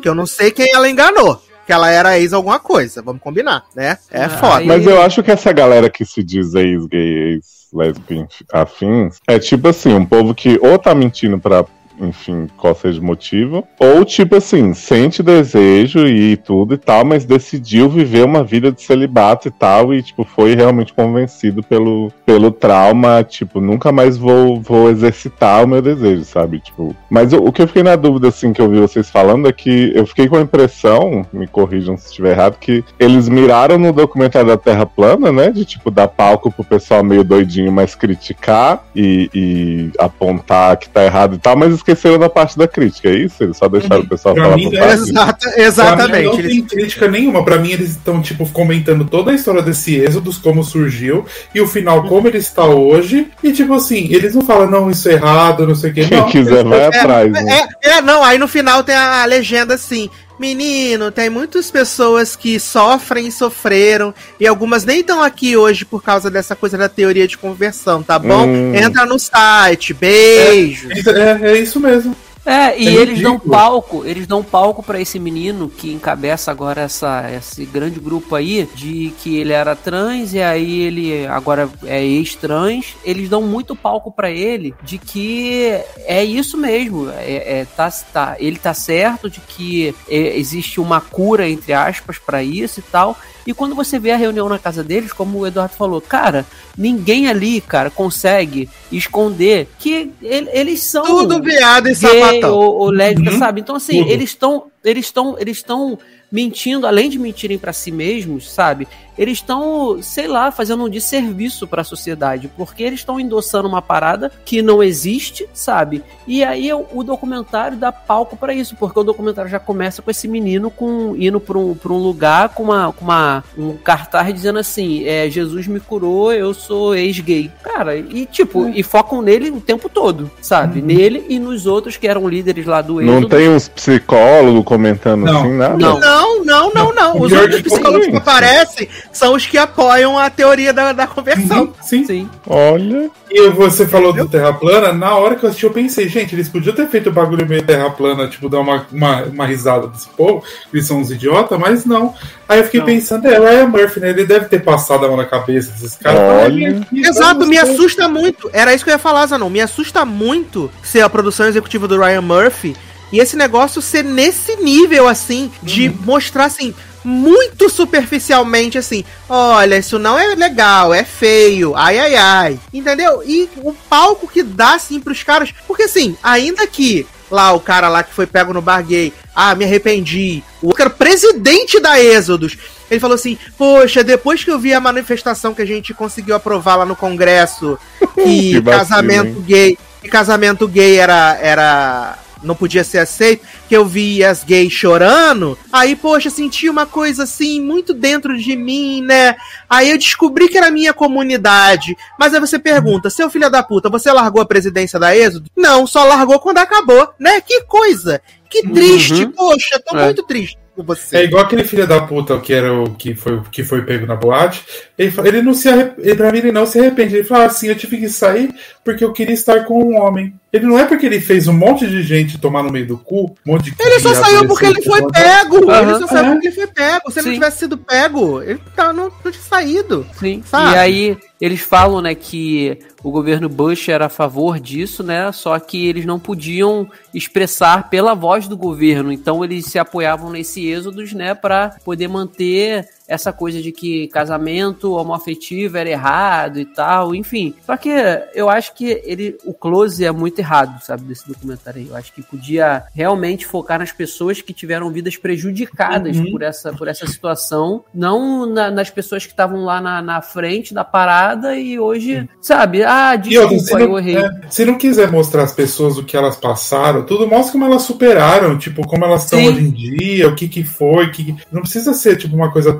Que 0.01 0.09
eu 0.09 0.15
não 0.15 0.25
sei 0.25 0.51
quem 0.51 0.73
ela 0.73 0.89
enganou. 0.89 1.41
Que 1.67 1.73
ela 1.73 1.91
era 1.91 2.17
ex 2.17 2.31
alguma 2.31 2.59
coisa, 2.59 3.01
vamos 3.01 3.21
combinar, 3.21 3.65
né? 3.75 3.97
É 4.09 4.23
Ah, 4.23 4.29
foda. 4.29 4.63
Mas 4.65 4.87
eu 4.87 5.01
acho 5.01 5.21
que 5.21 5.29
essa 5.29 5.51
galera 5.51 5.89
que 5.89 6.05
se 6.05 6.23
diz 6.23 6.55
ex-gay, 6.55 7.33
ex-lésbica, 7.33 8.27
afins, 8.53 9.17
é 9.27 9.37
tipo 9.37 9.67
assim, 9.67 9.93
um 9.93 10.05
povo 10.05 10.33
que 10.33 10.57
ou 10.61 10.79
tá 10.79 10.95
mentindo 10.95 11.37
pra, 11.37 11.65
enfim, 11.99 12.47
qual 12.57 12.75
seja 12.75 12.99
o 12.99 13.03
motivo, 13.03 13.67
ou 13.79 14.03
tipo 14.05 14.35
assim, 14.35 14.73
sente 14.73 15.23
desejo 15.23 16.07
e 16.07 16.37
tudo 16.37 16.73
e 16.73 16.77
tal, 16.77 17.05
mas 17.05 17.25
decidiu 17.25 17.89
viver 17.89 18.25
uma 18.25 18.43
vida 18.43 18.71
de 18.71 18.81
celibato 18.81 19.47
e 19.47 19.51
tal, 19.51 19.93
e 19.93 20.01
tipo, 20.01 20.23
foi 20.23 20.55
realmente 20.55 20.93
convencido 20.93 21.63
pelo, 21.63 22.11
pelo 22.25 22.51
trauma, 22.51 23.23
tipo, 23.23 23.59
nunca 23.59 23.91
mais 23.91 24.17
vou, 24.17 24.59
vou 24.61 24.89
exercitar 24.89 25.63
o 25.63 25.67
meu 25.67 25.81
desejo, 25.81 26.23
sabe? 26.23 26.59
Tipo, 26.59 26.95
mas 27.09 27.33
o, 27.33 27.37
o 27.37 27.51
que 27.51 27.61
eu 27.61 27.67
fiquei 27.67 27.83
na 27.83 27.95
dúvida, 27.95 28.27
assim, 28.27 28.53
que 28.53 28.61
eu 28.61 28.69
vi 28.69 28.79
vocês 28.79 29.09
falando 29.09 29.47
é 29.47 29.53
que 29.53 29.91
eu 29.95 30.05
fiquei 30.05 30.27
com 30.27 30.37
a 30.37 30.41
impressão, 30.41 31.25
me 31.31 31.47
corrijam 31.47 31.97
se 31.97 32.07
estiver 32.07 32.31
errado, 32.31 32.57
que 32.59 32.83
eles 32.99 33.27
miraram 33.27 33.77
no 33.77 33.91
documentário 33.91 34.47
da 34.47 34.57
Terra 34.57 34.85
Plana, 34.85 35.31
né? 35.31 35.51
De 35.51 35.65
tipo, 35.65 35.89
dar 35.91 36.07
palco 36.07 36.51
pro 36.51 36.63
pessoal 36.63 37.03
meio 37.03 37.23
doidinho, 37.23 37.71
mas 37.71 37.95
criticar 37.95 38.83
e, 38.95 39.29
e 39.33 39.91
apontar 39.97 40.77
que 40.77 40.89
tá 40.89 41.03
errado 41.03 41.35
e 41.35 41.37
tal, 41.37 41.55
mas 41.55 41.73
esqueceram 41.91 42.19
da 42.19 42.29
parte 42.29 42.57
da 42.57 42.67
crítica, 42.67 43.09
é 43.09 43.15
isso? 43.15 43.43
Eles 43.43 43.57
só 43.57 43.67
deixaram 43.67 44.01
o 44.03 44.07
pessoal 44.07 44.35
Pra 44.35 44.43
falar 44.45 44.55
mim, 44.57 44.75
é 44.75 44.79
parte? 44.79 44.93
Exata- 45.09 45.37
Pra 45.49 45.57
mim, 45.57 45.61
exatamente. 45.63 46.25
não 46.25 46.33
Eles- 46.39 46.51
tem 46.51 46.61
crítica 46.63 47.07
nenhuma. 47.07 47.43
Pra 47.45 47.57
mim, 47.57 47.71
eles 47.71 47.91
estão, 47.91 48.21
tipo, 48.21 48.47
comentando 48.49 49.05
toda 49.05 49.31
a 49.31 49.33
história 49.33 49.61
desse 49.61 49.95
êxodo, 49.95 50.31
como 50.41 50.63
surgiu, 50.63 51.25
e 51.55 51.61
o 51.61 51.67
final, 51.67 52.03
como 52.07 52.27
ele 52.27 52.37
está 52.37 52.65
hoje. 52.65 53.27
E, 53.43 53.51
tipo 53.51 53.73
assim, 53.73 54.07
eles 54.11 54.35
não 54.35 54.41
falam, 54.41 54.69
não, 54.69 54.89
isso 54.89 55.07
é 55.09 55.13
errado, 55.13 55.65
não 55.67 55.75
sei 55.75 55.91
o 55.91 55.93
quê. 55.93 56.05
Quem 56.05 56.17
Não, 56.19 56.29
quiser 56.29 56.59
eles- 56.59 56.69
vai 56.69 56.85
atrás, 56.85 57.31
né? 57.31 57.67
É, 57.83 57.89
é, 57.97 58.01
não, 58.01 58.23
aí 58.23 58.37
no 58.37 58.47
final 58.47 58.83
tem 58.83 58.95
a, 58.95 59.23
a 59.23 59.25
legenda 59.25 59.73
assim. 59.75 60.09
Menino, 60.39 61.11
tem 61.11 61.29
muitas 61.29 61.71
pessoas 61.71 62.35
que 62.35 62.59
sofrem 62.59 63.27
e 63.27 63.31
sofreram, 63.31 64.13
e 64.39 64.45
algumas 64.45 64.85
nem 64.85 64.99
estão 64.99 65.21
aqui 65.21 65.57
hoje 65.57 65.83
por 65.83 66.03
causa 66.03 66.29
dessa 66.29 66.55
coisa 66.55 66.77
da 66.77 66.87
teoria 66.87 67.27
de 67.27 67.37
conversão, 67.37 68.03
tá 68.03 68.19
bom? 68.19 68.45
Hum. 68.45 68.75
Entra 68.75 69.05
no 69.05 69.17
site, 69.17 69.93
beijo. 69.93 70.89
É, 70.91 71.53
é 71.53 71.59
isso 71.59 71.79
mesmo. 71.79 72.15
É, 72.47 72.79
e 72.79 72.87
É 72.87 72.91
eles 72.93 73.21
dão 73.21 73.37
palco, 73.37 74.05
eles 74.05 74.25
dão 74.25 74.41
palco 74.41 74.81
pra 74.81 75.01
esse 75.01 75.19
menino 75.19 75.67
que 75.67 75.91
encabeça 75.91 76.49
agora 76.49 76.81
essa, 76.81 77.29
esse 77.29 77.65
grande 77.65 77.99
grupo 77.99 78.35
aí, 78.35 78.67
de 78.73 79.13
que 79.19 79.35
ele 79.37 79.51
era 79.51 79.75
trans 79.75 80.33
e 80.33 80.41
aí 80.41 80.81
ele 80.83 81.27
agora 81.27 81.69
é 81.85 82.01
ex-trans. 82.01 82.95
Eles 83.03 83.27
dão 83.27 83.41
muito 83.41 83.75
palco 83.75 84.09
pra 84.09 84.31
ele 84.31 84.73
de 84.81 84.97
que 84.97 85.77
é 86.05 86.23
isso 86.23 86.57
mesmo, 86.57 87.09
é, 87.09 87.59
é, 87.59 87.67
tá, 87.75 87.91
tá, 87.91 88.37
ele 88.39 88.57
tá 88.57 88.73
certo 88.73 89.29
de 89.29 89.41
que 89.41 89.93
é, 90.07 90.37
existe 90.37 90.79
uma 90.79 91.01
cura, 91.01 91.49
entre 91.49 91.73
aspas, 91.73 92.17
pra 92.17 92.41
isso 92.41 92.79
e 92.79 92.83
tal. 92.83 93.17
E 93.47 93.53
quando 93.53 93.73
você 93.73 93.97
vê 93.97 94.11
a 94.11 94.17
reunião 94.17 94.49
na 94.49 94.59
casa 94.59 94.83
deles, 94.83 95.13
como 95.13 95.39
o 95.39 95.47
Eduardo 95.47 95.73
falou, 95.73 96.01
cara, 96.01 96.45
ninguém 96.77 97.29
ali, 97.29 97.61
cara, 97.61 97.89
consegue 97.89 98.69
esconder 98.91 99.69
que 99.79 100.11
ele- 100.21 100.49
eles 100.51 100.83
são 100.83 101.05
Tudo 101.05 101.41
viado 101.41 101.87
e 101.87 101.95
sapatão. 101.95 102.53
ou, 102.53 102.75
ou 102.79 102.89
lésbica, 102.91 103.31
Uhum. 103.31 103.39
sabe? 103.39 103.61
Então, 103.61 103.75
assim, 103.77 103.99
Tudo. 103.99 104.11
eles 104.11 104.29
estão. 104.31 104.63
Eles 104.83 105.05
estão. 105.05 105.35
Eles 105.39 105.57
estão 105.57 105.97
mentindo, 106.29 106.85
além 106.85 107.09
de 107.09 107.17
mentirem 107.17 107.57
pra 107.57 107.71
si 107.71 107.89
mesmos, 107.89 108.51
sabe? 108.51 108.85
Eles 109.17 109.39
estão, 109.39 110.01
sei 110.01 110.27
lá, 110.27 110.51
fazendo 110.51 110.83
um 110.83 110.89
desserviço 110.89 111.67
pra 111.67 111.83
sociedade, 111.83 112.49
porque 112.55 112.83
eles 112.83 112.99
estão 112.99 113.19
endossando 113.19 113.67
uma 113.67 113.81
parada 113.81 114.31
que 114.45 114.61
não 114.61 114.83
existe, 114.83 115.47
sabe? 115.53 116.03
E 116.27 116.43
aí 116.43 116.71
o, 116.73 116.85
o 116.93 117.03
documentário 117.03 117.77
dá 117.77 117.91
palco 117.91 118.37
pra 118.37 118.53
isso, 118.53 118.75
porque 118.75 118.99
o 118.99 119.03
documentário 119.03 119.49
já 119.49 119.59
começa 119.59 120.01
com 120.01 120.11
esse 120.11 120.27
menino 120.27 120.69
com 120.69 121.15
indo 121.17 121.39
pra 121.39 121.57
um, 121.57 121.73
pra 121.73 121.91
um 121.91 121.97
lugar 121.97 122.49
com 122.49 122.63
uma, 122.63 122.93
com 122.93 123.03
uma 123.05 123.43
um 123.57 123.75
cartaz 123.75 124.33
dizendo 124.33 124.59
assim, 124.59 125.05
é, 125.05 125.29
Jesus 125.29 125.67
me 125.67 125.79
curou, 125.79 126.31
eu 126.31 126.53
sou 126.53 126.95
ex-gay. 126.95 127.51
Cara, 127.63 127.95
e 127.95 128.25
tipo, 128.25 128.67
e 128.69 128.83
focam 128.83 129.21
nele 129.21 129.49
o 129.49 129.59
tempo 129.59 129.89
todo, 129.89 130.29
sabe? 130.41 130.81
Nele 130.81 131.25
e 131.29 131.39
nos 131.39 131.65
outros 131.65 131.97
que 131.97 132.07
eram 132.07 132.27
líderes 132.27 132.65
lá 132.65 132.81
do 132.81 133.01
Não 133.01 133.27
tem 133.27 133.49
uns 133.49 133.67
psicólogos 133.67 134.63
comentando 134.63 135.25
Não. 135.25 135.39
assim, 135.39 135.53
nada? 135.53 135.77
Não. 135.77 135.99
Não, 135.99 136.43
não, 136.43 136.73
não, 136.73 136.93
não. 136.93 137.21
Os 137.21 137.31
que 137.31 137.63
psicólogos 137.63 138.07
que 138.07 138.15
aparecem 138.15 138.87
são 139.17 139.33
os 139.33 139.47
que 139.47 139.57
apoiam 139.57 140.17
a 140.17 140.29
teoria 140.29 140.71
da, 140.71 140.93
da 140.93 141.07
conversão. 141.07 141.63
Uhum, 141.63 141.73
sim. 141.81 142.05
Sim. 142.05 142.29
Olha. 142.45 143.09
E 143.29 143.49
você 143.49 143.87
falou 143.87 144.13
do 144.13 144.27
Terra 144.29 144.53
Plana, 144.53 144.93
na 144.93 145.15
hora 145.15 145.35
que 145.35 145.43
eu 145.43 145.49
assisti, 145.49 145.65
eu 145.65 145.71
pensei, 145.71 146.07
gente, 146.07 146.35
eles 146.35 146.47
podiam 146.47 146.75
ter 146.75 146.87
feito 146.87 147.09
o 147.09 147.11
bagulho 147.11 147.47
meio 147.47 147.63
Terra 147.63 147.89
Plana, 147.89 148.27
tipo, 148.27 148.47
dar 148.47 148.59
uma, 148.59 148.85
uma, 148.91 149.23
uma 149.23 149.45
risada 149.45 149.87
desse 149.87 150.07
povo, 150.09 150.43
eles 150.71 150.85
são 150.85 150.99
uns 150.99 151.11
idiotas, 151.11 151.59
mas 151.59 151.83
não. 151.83 152.13
Aí 152.47 152.59
eu 152.59 152.65
fiquei 152.65 152.79
Não. 152.79 152.85
pensando, 152.85 153.27
é, 153.27 153.39
o 153.39 153.43
Ryan 153.43 153.67
Murphy, 153.67 153.99
né? 153.99 154.09
Ele 154.11 154.25
deve 154.25 154.45
ter 154.45 154.63
passado 154.63 155.03
a 155.03 155.07
mão 155.07 155.17
na 155.17 155.25
cabeça 155.25 155.71
desses 155.71 155.95
caras. 155.97 156.19
Olha. 156.19 156.67
Ai, 156.67 156.81
aqui, 156.81 157.05
Exato, 157.05 157.45
me 157.47 157.57
assusta 157.57 158.07
muito. 158.07 158.49
Era 158.53 158.73
isso 158.73 158.83
que 158.83 158.91
eu 158.91 158.93
ia 158.93 158.99
falar, 158.99 159.25
Zanon. 159.25 159.49
Me 159.49 159.61
assusta 159.61 160.05
muito 160.05 160.71
ser 160.83 161.01
a 161.01 161.09
produção 161.09 161.47
executiva 161.47 161.87
do 161.87 161.99
Ryan 161.99 162.21
Murphy 162.21 162.75
e 163.11 163.19
esse 163.19 163.37
negócio 163.37 163.81
ser 163.81 164.03
nesse 164.03 164.57
nível, 164.57 165.07
assim, 165.07 165.51
de 165.63 165.89
mostrar, 165.89 166.45
assim, 166.45 166.73
muito 167.03 167.69
superficialmente, 167.69 168.77
assim, 168.77 169.03
olha, 169.29 169.77
isso 169.77 169.97
não 169.97 170.17
é 170.17 170.35
legal, 170.35 170.93
é 170.93 171.03
feio, 171.03 171.75
ai, 171.75 171.97
ai, 171.97 172.15
ai. 172.15 172.59
Entendeu? 172.73 173.23
E 173.25 173.49
o 173.57 173.73
palco 173.73 174.27
que 174.27 174.43
dá, 174.43 174.75
assim, 174.75 174.99
pros 174.99 175.23
caras. 175.23 175.53
Porque, 175.67 175.83
assim, 175.83 176.17
ainda 176.21 176.65
que 176.67 177.07
lá 177.29 177.53
o 177.53 177.59
cara 177.59 177.89
lá 177.89 178.03
que 178.03 178.13
foi 178.13 178.25
pego 178.25 178.53
no 178.53 178.61
bar 178.61 178.81
gay, 178.83 179.13
ah, 179.35 179.53
me 179.55 179.65
arrependi. 179.65 180.43
O 180.61 180.73
cara, 180.73 180.89
presidente 180.89 181.79
da 181.79 182.01
Êxodos, 182.01 182.57
ele 182.89 182.99
falou 182.99 183.15
assim: 183.15 183.37
Poxa, 183.57 184.03
depois 184.03 184.43
que 184.43 184.51
eu 184.51 184.59
vi 184.59 184.73
a 184.73 184.79
manifestação 184.79 185.53
que 185.53 185.61
a 185.61 185.65
gente 185.65 185.93
conseguiu 185.93 186.35
aprovar 186.35 186.77
lá 186.77 186.85
no 186.85 186.95
Congresso, 186.95 187.77
que, 188.15 188.23
Que 188.23 188.59
vacilo, 188.59 188.79
casamento 188.79 189.27
hein? 189.27 189.43
gay, 189.45 189.77
que 190.01 190.09
casamento 190.09 190.67
gay 190.67 190.97
era, 190.97 191.37
era. 191.41 192.17
Não 192.47 192.55
podia 192.55 192.83
ser 192.83 192.99
aceito, 192.99 193.45
que 193.69 193.75
eu 193.75 193.85
vi 193.85 194.23
as 194.23 194.43
gays 194.43 194.71
chorando, 194.73 195.57
aí, 195.71 195.95
poxa, 195.95 196.29
senti 196.29 196.69
uma 196.69 196.85
coisa 196.85 197.23
assim, 197.23 197.61
muito 197.61 197.93
dentro 197.93 198.37
de 198.37 198.55
mim, 198.55 199.01
né? 199.01 199.35
Aí 199.69 199.91
eu 199.91 199.97
descobri 199.97 200.47
que 200.47 200.57
era 200.57 200.67
a 200.67 200.71
minha 200.71 200.93
comunidade. 200.93 201.95
Mas 202.17 202.33
aí 202.33 202.39
você 202.39 202.57
pergunta, 202.57 203.09
seu 203.09 203.29
filho 203.29 203.49
da 203.49 203.61
puta, 203.61 203.89
você 203.89 204.11
largou 204.11 204.41
a 204.41 204.45
presidência 204.45 204.99
da 204.99 205.15
Êxodo? 205.15 205.49
Não, 205.55 205.85
só 205.85 206.03
largou 206.05 206.39
quando 206.39 206.57
acabou, 206.59 207.09
né? 207.19 207.41
Que 207.41 207.61
coisa! 207.63 208.21
Que 208.49 208.63
triste, 208.63 209.25
Uhum. 209.25 209.31
poxa, 209.33 209.77
tô 209.85 209.97
É. 209.97 210.05
muito 210.05 210.23
triste 210.23 210.57
com 210.73 210.81
você. 210.81 211.17
É 211.17 211.23
igual 211.25 211.43
aquele 211.43 211.65
filho 211.65 211.85
da 211.85 211.99
puta 212.01 212.39
que 212.39 212.53
era 212.53 212.71
o 212.73 212.91
que 212.95 213.13
foi, 213.13 213.41
que 213.51 213.61
foi 213.61 213.81
pego 213.81 214.05
na 214.05 214.15
boate. 214.15 214.63
Ele, 214.97 215.13
ele 215.25 215.41
não 215.41 215.53
se 215.53 215.67
arrepende, 215.67 216.15
pra 216.15 216.31
mim 216.31 216.37
ele 216.37 216.51
não 216.53 216.65
se 216.65 216.79
arrepende. 216.79 217.15
Ele 217.15 217.23
fala 217.25 217.45
assim, 217.47 217.67
eu 217.67 217.75
tive 217.75 217.97
que 217.97 218.07
sair 218.07 218.55
porque 218.85 219.03
eu 219.03 219.11
queria 219.11 219.33
estar 219.33 219.65
com 219.65 219.83
um 219.83 219.97
homem. 219.99 220.33
Ele 220.51 220.65
não 220.65 220.79
é 220.79 220.85
porque 220.85 221.05
ele 221.05 221.19
fez 221.19 221.47
um 221.47 221.53
monte 221.53 221.85
de 221.87 222.01
gente 222.03 222.37
tomar 222.37 222.63
no 222.63 222.71
meio 222.71 222.87
do 222.87 222.97
cu, 222.97 223.35
um 223.45 223.51
monte 223.51 223.65
de 223.69 223.75
Ele 223.77 223.99
só 223.99 224.13
saiu 224.13 224.47
porque 224.47 224.65
ele 224.65 224.81
foi 224.81 225.05
pego. 225.11 225.57
Ele 225.57 225.71
Aham. 225.71 225.99
só 225.99 226.07
saiu 226.07 226.25
É. 226.25 226.31
porque 226.31 226.47
ele 226.47 226.55
foi 226.55 226.67
pego. 226.67 227.11
Se 227.11 227.19
ele 227.19 227.27
não 227.27 227.33
tivesse 227.33 227.57
sido 227.59 227.77
pego, 227.77 228.41
ele 228.41 228.61
tá, 228.75 228.93
não, 228.93 229.11
não 229.23 229.31
tinha 229.31 229.43
saído. 229.43 230.07
Sim. 230.17 230.41
Sabe? 230.45 230.71
E 230.73 230.77
aí 230.77 231.17
eles 231.41 231.59
falam, 231.59 232.01
né, 232.01 232.15
que 232.15 232.79
o 233.03 233.11
governo 233.11 233.49
Bush 233.49 233.89
era 233.89 234.05
a 234.05 234.09
favor 234.09 234.59
disso, 234.59 235.03
né? 235.03 235.31
Só 235.33 235.59
que 235.59 235.85
eles 235.85 236.05
não 236.05 236.17
podiam 236.19 236.89
expressar 237.13 237.89
pela 237.89 238.13
voz 238.15 238.47
do 238.47 238.55
governo. 238.55 239.11
Então 239.11 239.43
eles 239.43 239.65
se 239.65 239.77
apoiavam 239.77 240.29
nesse 240.31 240.65
êxodos, 240.65 241.11
né, 241.13 241.35
para 241.35 241.75
poder 241.83 242.07
manter 242.07 242.87
essa 243.07 243.31
coisa 243.31 243.61
de 243.61 243.71
que 243.71 244.07
casamento 244.09 244.93
homoafetivo 244.93 245.77
era 245.77 245.89
errado 245.89 246.59
e 246.59 246.65
tal, 246.65 247.15
enfim. 247.15 247.53
Só 247.65 247.77
que 247.77 247.89
eu 248.33 248.49
acho 248.49 248.73
que 248.73 249.01
ele, 249.05 249.37
o 249.45 249.53
close 249.53 250.03
é 250.05 250.11
muito 250.11 250.39
errado, 250.39 250.81
sabe, 250.83 251.03
desse 251.03 251.27
documentário 251.27 251.81
aí. 251.81 251.87
Eu 251.87 251.95
acho 251.95 252.11
que 252.13 252.21
podia 252.21 252.83
realmente 252.93 253.45
focar 253.45 253.79
nas 253.79 253.91
pessoas 253.91 254.41
que 254.41 254.53
tiveram 254.53 254.89
vidas 254.91 255.15
prejudicadas 255.17 256.17
Uhum. 256.17 256.31
por, 256.31 256.41
essa, 256.41 256.73
por 256.73 256.87
essa 256.87 257.05
situação, 257.07 257.83
não 257.93 258.45
na- 258.45 258.69
nas 258.71 258.89
pessoas 258.89 259.25
que 259.25 259.31
estavam 259.31 259.63
lá 259.63 259.79
na, 259.79 260.01
na 260.01 260.21
frente 260.21 260.73
da 260.73 260.83
parada 260.83 261.55
e 261.55 261.79
hoje, 261.79 262.27
sabe, 262.41 262.83
ah, 262.83 263.13
se 263.13 263.29
desculpa, 263.29 263.79
eu 263.81 263.89
não, 263.89 263.99
errei. 263.99 264.17
é, 264.17 264.29
se 264.49 264.65
não 264.65 264.77
quiser 264.77 265.09
mostrar 265.11 265.43
as 265.43 265.53
pessoas 265.53 265.97
o 265.97 266.03
que 266.03 266.17
elas 266.17 266.35
passaram, 266.35 267.05
tudo 267.05 267.27
mostra 267.27 267.51
como 267.53 267.65
elas 267.65 267.83
superaram, 267.83 268.57
tipo, 268.57 268.85
como 268.87 269.05
elas 269.05 269.23
estão 269.23 269.39
hoje 269.43 269.61
em 269.61 269.71
dia, 269.71 270.27
o 270.27 270.35
que 270.35 270.47
que 270.47 270.63
foi, 270.63 271.09
que- 271.11 271.35
não 271.51 271.61
precisa 271.61 271.93
ser 271.93 272.17
tipo 272.17 272.35
uma 272.35 272.51
coisa 272.51 272.73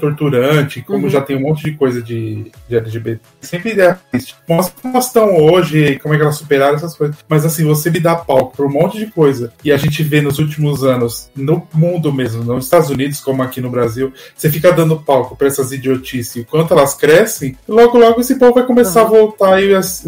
como 0.82 1.03
Uhum. 1.03 1.09
já 1.09 1.22
tem 1.22 1.36
um 1.38 1.41
monte 1.41 1.63
de 1.63 1.72
coisa 1.74 2.01
de, 2.01 2.51
de 2.68 2.76
LGBT. 2.78 3.20
Sempre 3.41 3.80
é 3.80 3.97
triste. 4.11 4.36
Mostra 4.47 4.74
como 4.82 4.94
elas 4.95 5.07
estão 5.07 5.35
hoje, 5.38 5.99
como 5.99 6.14
é 6.14 6.18
que 6.18 6.23
elas 6.23 6.38
superaram 6.38 6.76
essas 6.76 6.95
coisas. 6.95 7.15
Mas 7.27 7.45
assim, 7.45 7.64
você 7.65 7.89
me 7.89 7.99
dá 7.99 8.15
palco 8.15 8.56
pra 8.56 8.65
um 8.65 8.69
monte 8.72 8.98
de 8.98 9.07
coisa 9.07 9.52
e 9.64 9.72
a 9.72 9.77
gente 9.77 10.02
vê 10.03 10.22
nos 10.22 10.39
últimos 10.39 10.84
anos, 10.84 11.30
no 11.35 11.68
mundo 11.73 12.11
mesmo, 12.14 12.44
nos 12.44 12.65
Estados 12.65 12.89
Unidos, 12.89 13.19
como 13.19 13.41
aqui 13.44 13.61
no 13.61 13.69
Brasil, 13.69 14.11
você 14.35 14.49
fica 14.49 14.72
dando 14.72 14.99
palco 14.99 15.35
pra 15.35 15.48
essas 15.48 15.72
idiotices 15.72 16.35
e 16.38 16.44
quanto 16.44 16.73
elas 16.73 16.94
crescem, 16.94 17.56
logo 17.68 17.98
logo 17.98 18.22
esse 18.22 18.35
povo 18.35 18.53
vai 18.56 18.65
começar 18.65 19.02
a 19.02 19.06
voltar 19.06 19.61
e 19.64 19.73
as- 19.73 20.06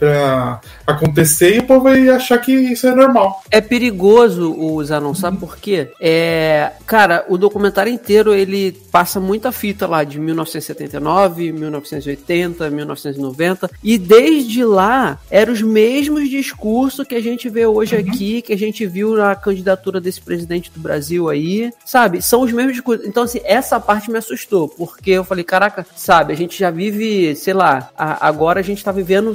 pra, 0.00 0.60
acontecer 0.86 1.54
e 1.54 1.58
o 1.60 1.64
povo 1.64 1.82
vai 1.84 2.08
achar 2.08 2.38
que 2.38 2.52
isso 2.52 2.86
é 2.86 2.94
normal. 2.94 3.42
É 3.50 3.60
perigoso 3.60 4.52
o 4.58 4.82
Zanon, 4.82 5.14
sabe 5.14 5.36
por 5.36 5.56
quê? 5.58 5.90
É, 6.00 6.72
cara, 6.86 7.24
o 7.28 7.36
documentário 7.38 7.92
inteiro 7.92 8.34
ele 8.34 8.72
passa 8.90 9.20
muita 9.20 9.52
fita 9.52 9.86
lá 9.86 10.02
de 10.02 10.18
1979, 10.18 11.52
1980, 11.52 12.70
1990 12.70 13.70
e 13.84 13.98
desde 13.98 14.64
lá 14.64 15.18
eram 15.30 15.52
os 15.52 15.62
mesmos 15.62 16.28
discursos 16.28 17.06
que 17.06 17.14
a 17.14 17.22
gente 17.22 17.48
vê 17.48 17.66
hoje 17.66 17.94
aqui, 17.96 18.42
que 18.42 18.52
a 18.52 18.58
gente 18.58 18.86
viu 18.86 19.14
na 19.14 19.34
candidatura 19.36 20.00
desse 20.00 20.20
presidente 20.20 20.70
do 20.72 20.80
Brasil 20.80 21.28
aí, 21.28 21.70
sabe? 21.84 22.22
São 22.22 22.40
os 22.42 22.52
mesmos 22.52 22.72
discursos. 22.74 23.06
Então 23.06 23.22
assim, 23.24 23.40
essa 23.44 23.78
parte 23.78 24.10
me 24.10 24.18
assustou, 24.18 24.68
porque 24.68 25.10
eu 25.10 25.24
falei, 25.24 25.44
caraca, 25.44 25.86
sabe, 25.94 26.32
a 26.32 26.36
gente 26.36 26.58
já 26.58 26.70
vive, 26.70 27.34
sei 27.36 27.52
lá, 27.54 27.90
a- 27.96 28.26
agora 28.26 28.60
a 28.60 28.62
gente 28.62 28.82
tá 28.82 28.90
vivendo 28.92 29.34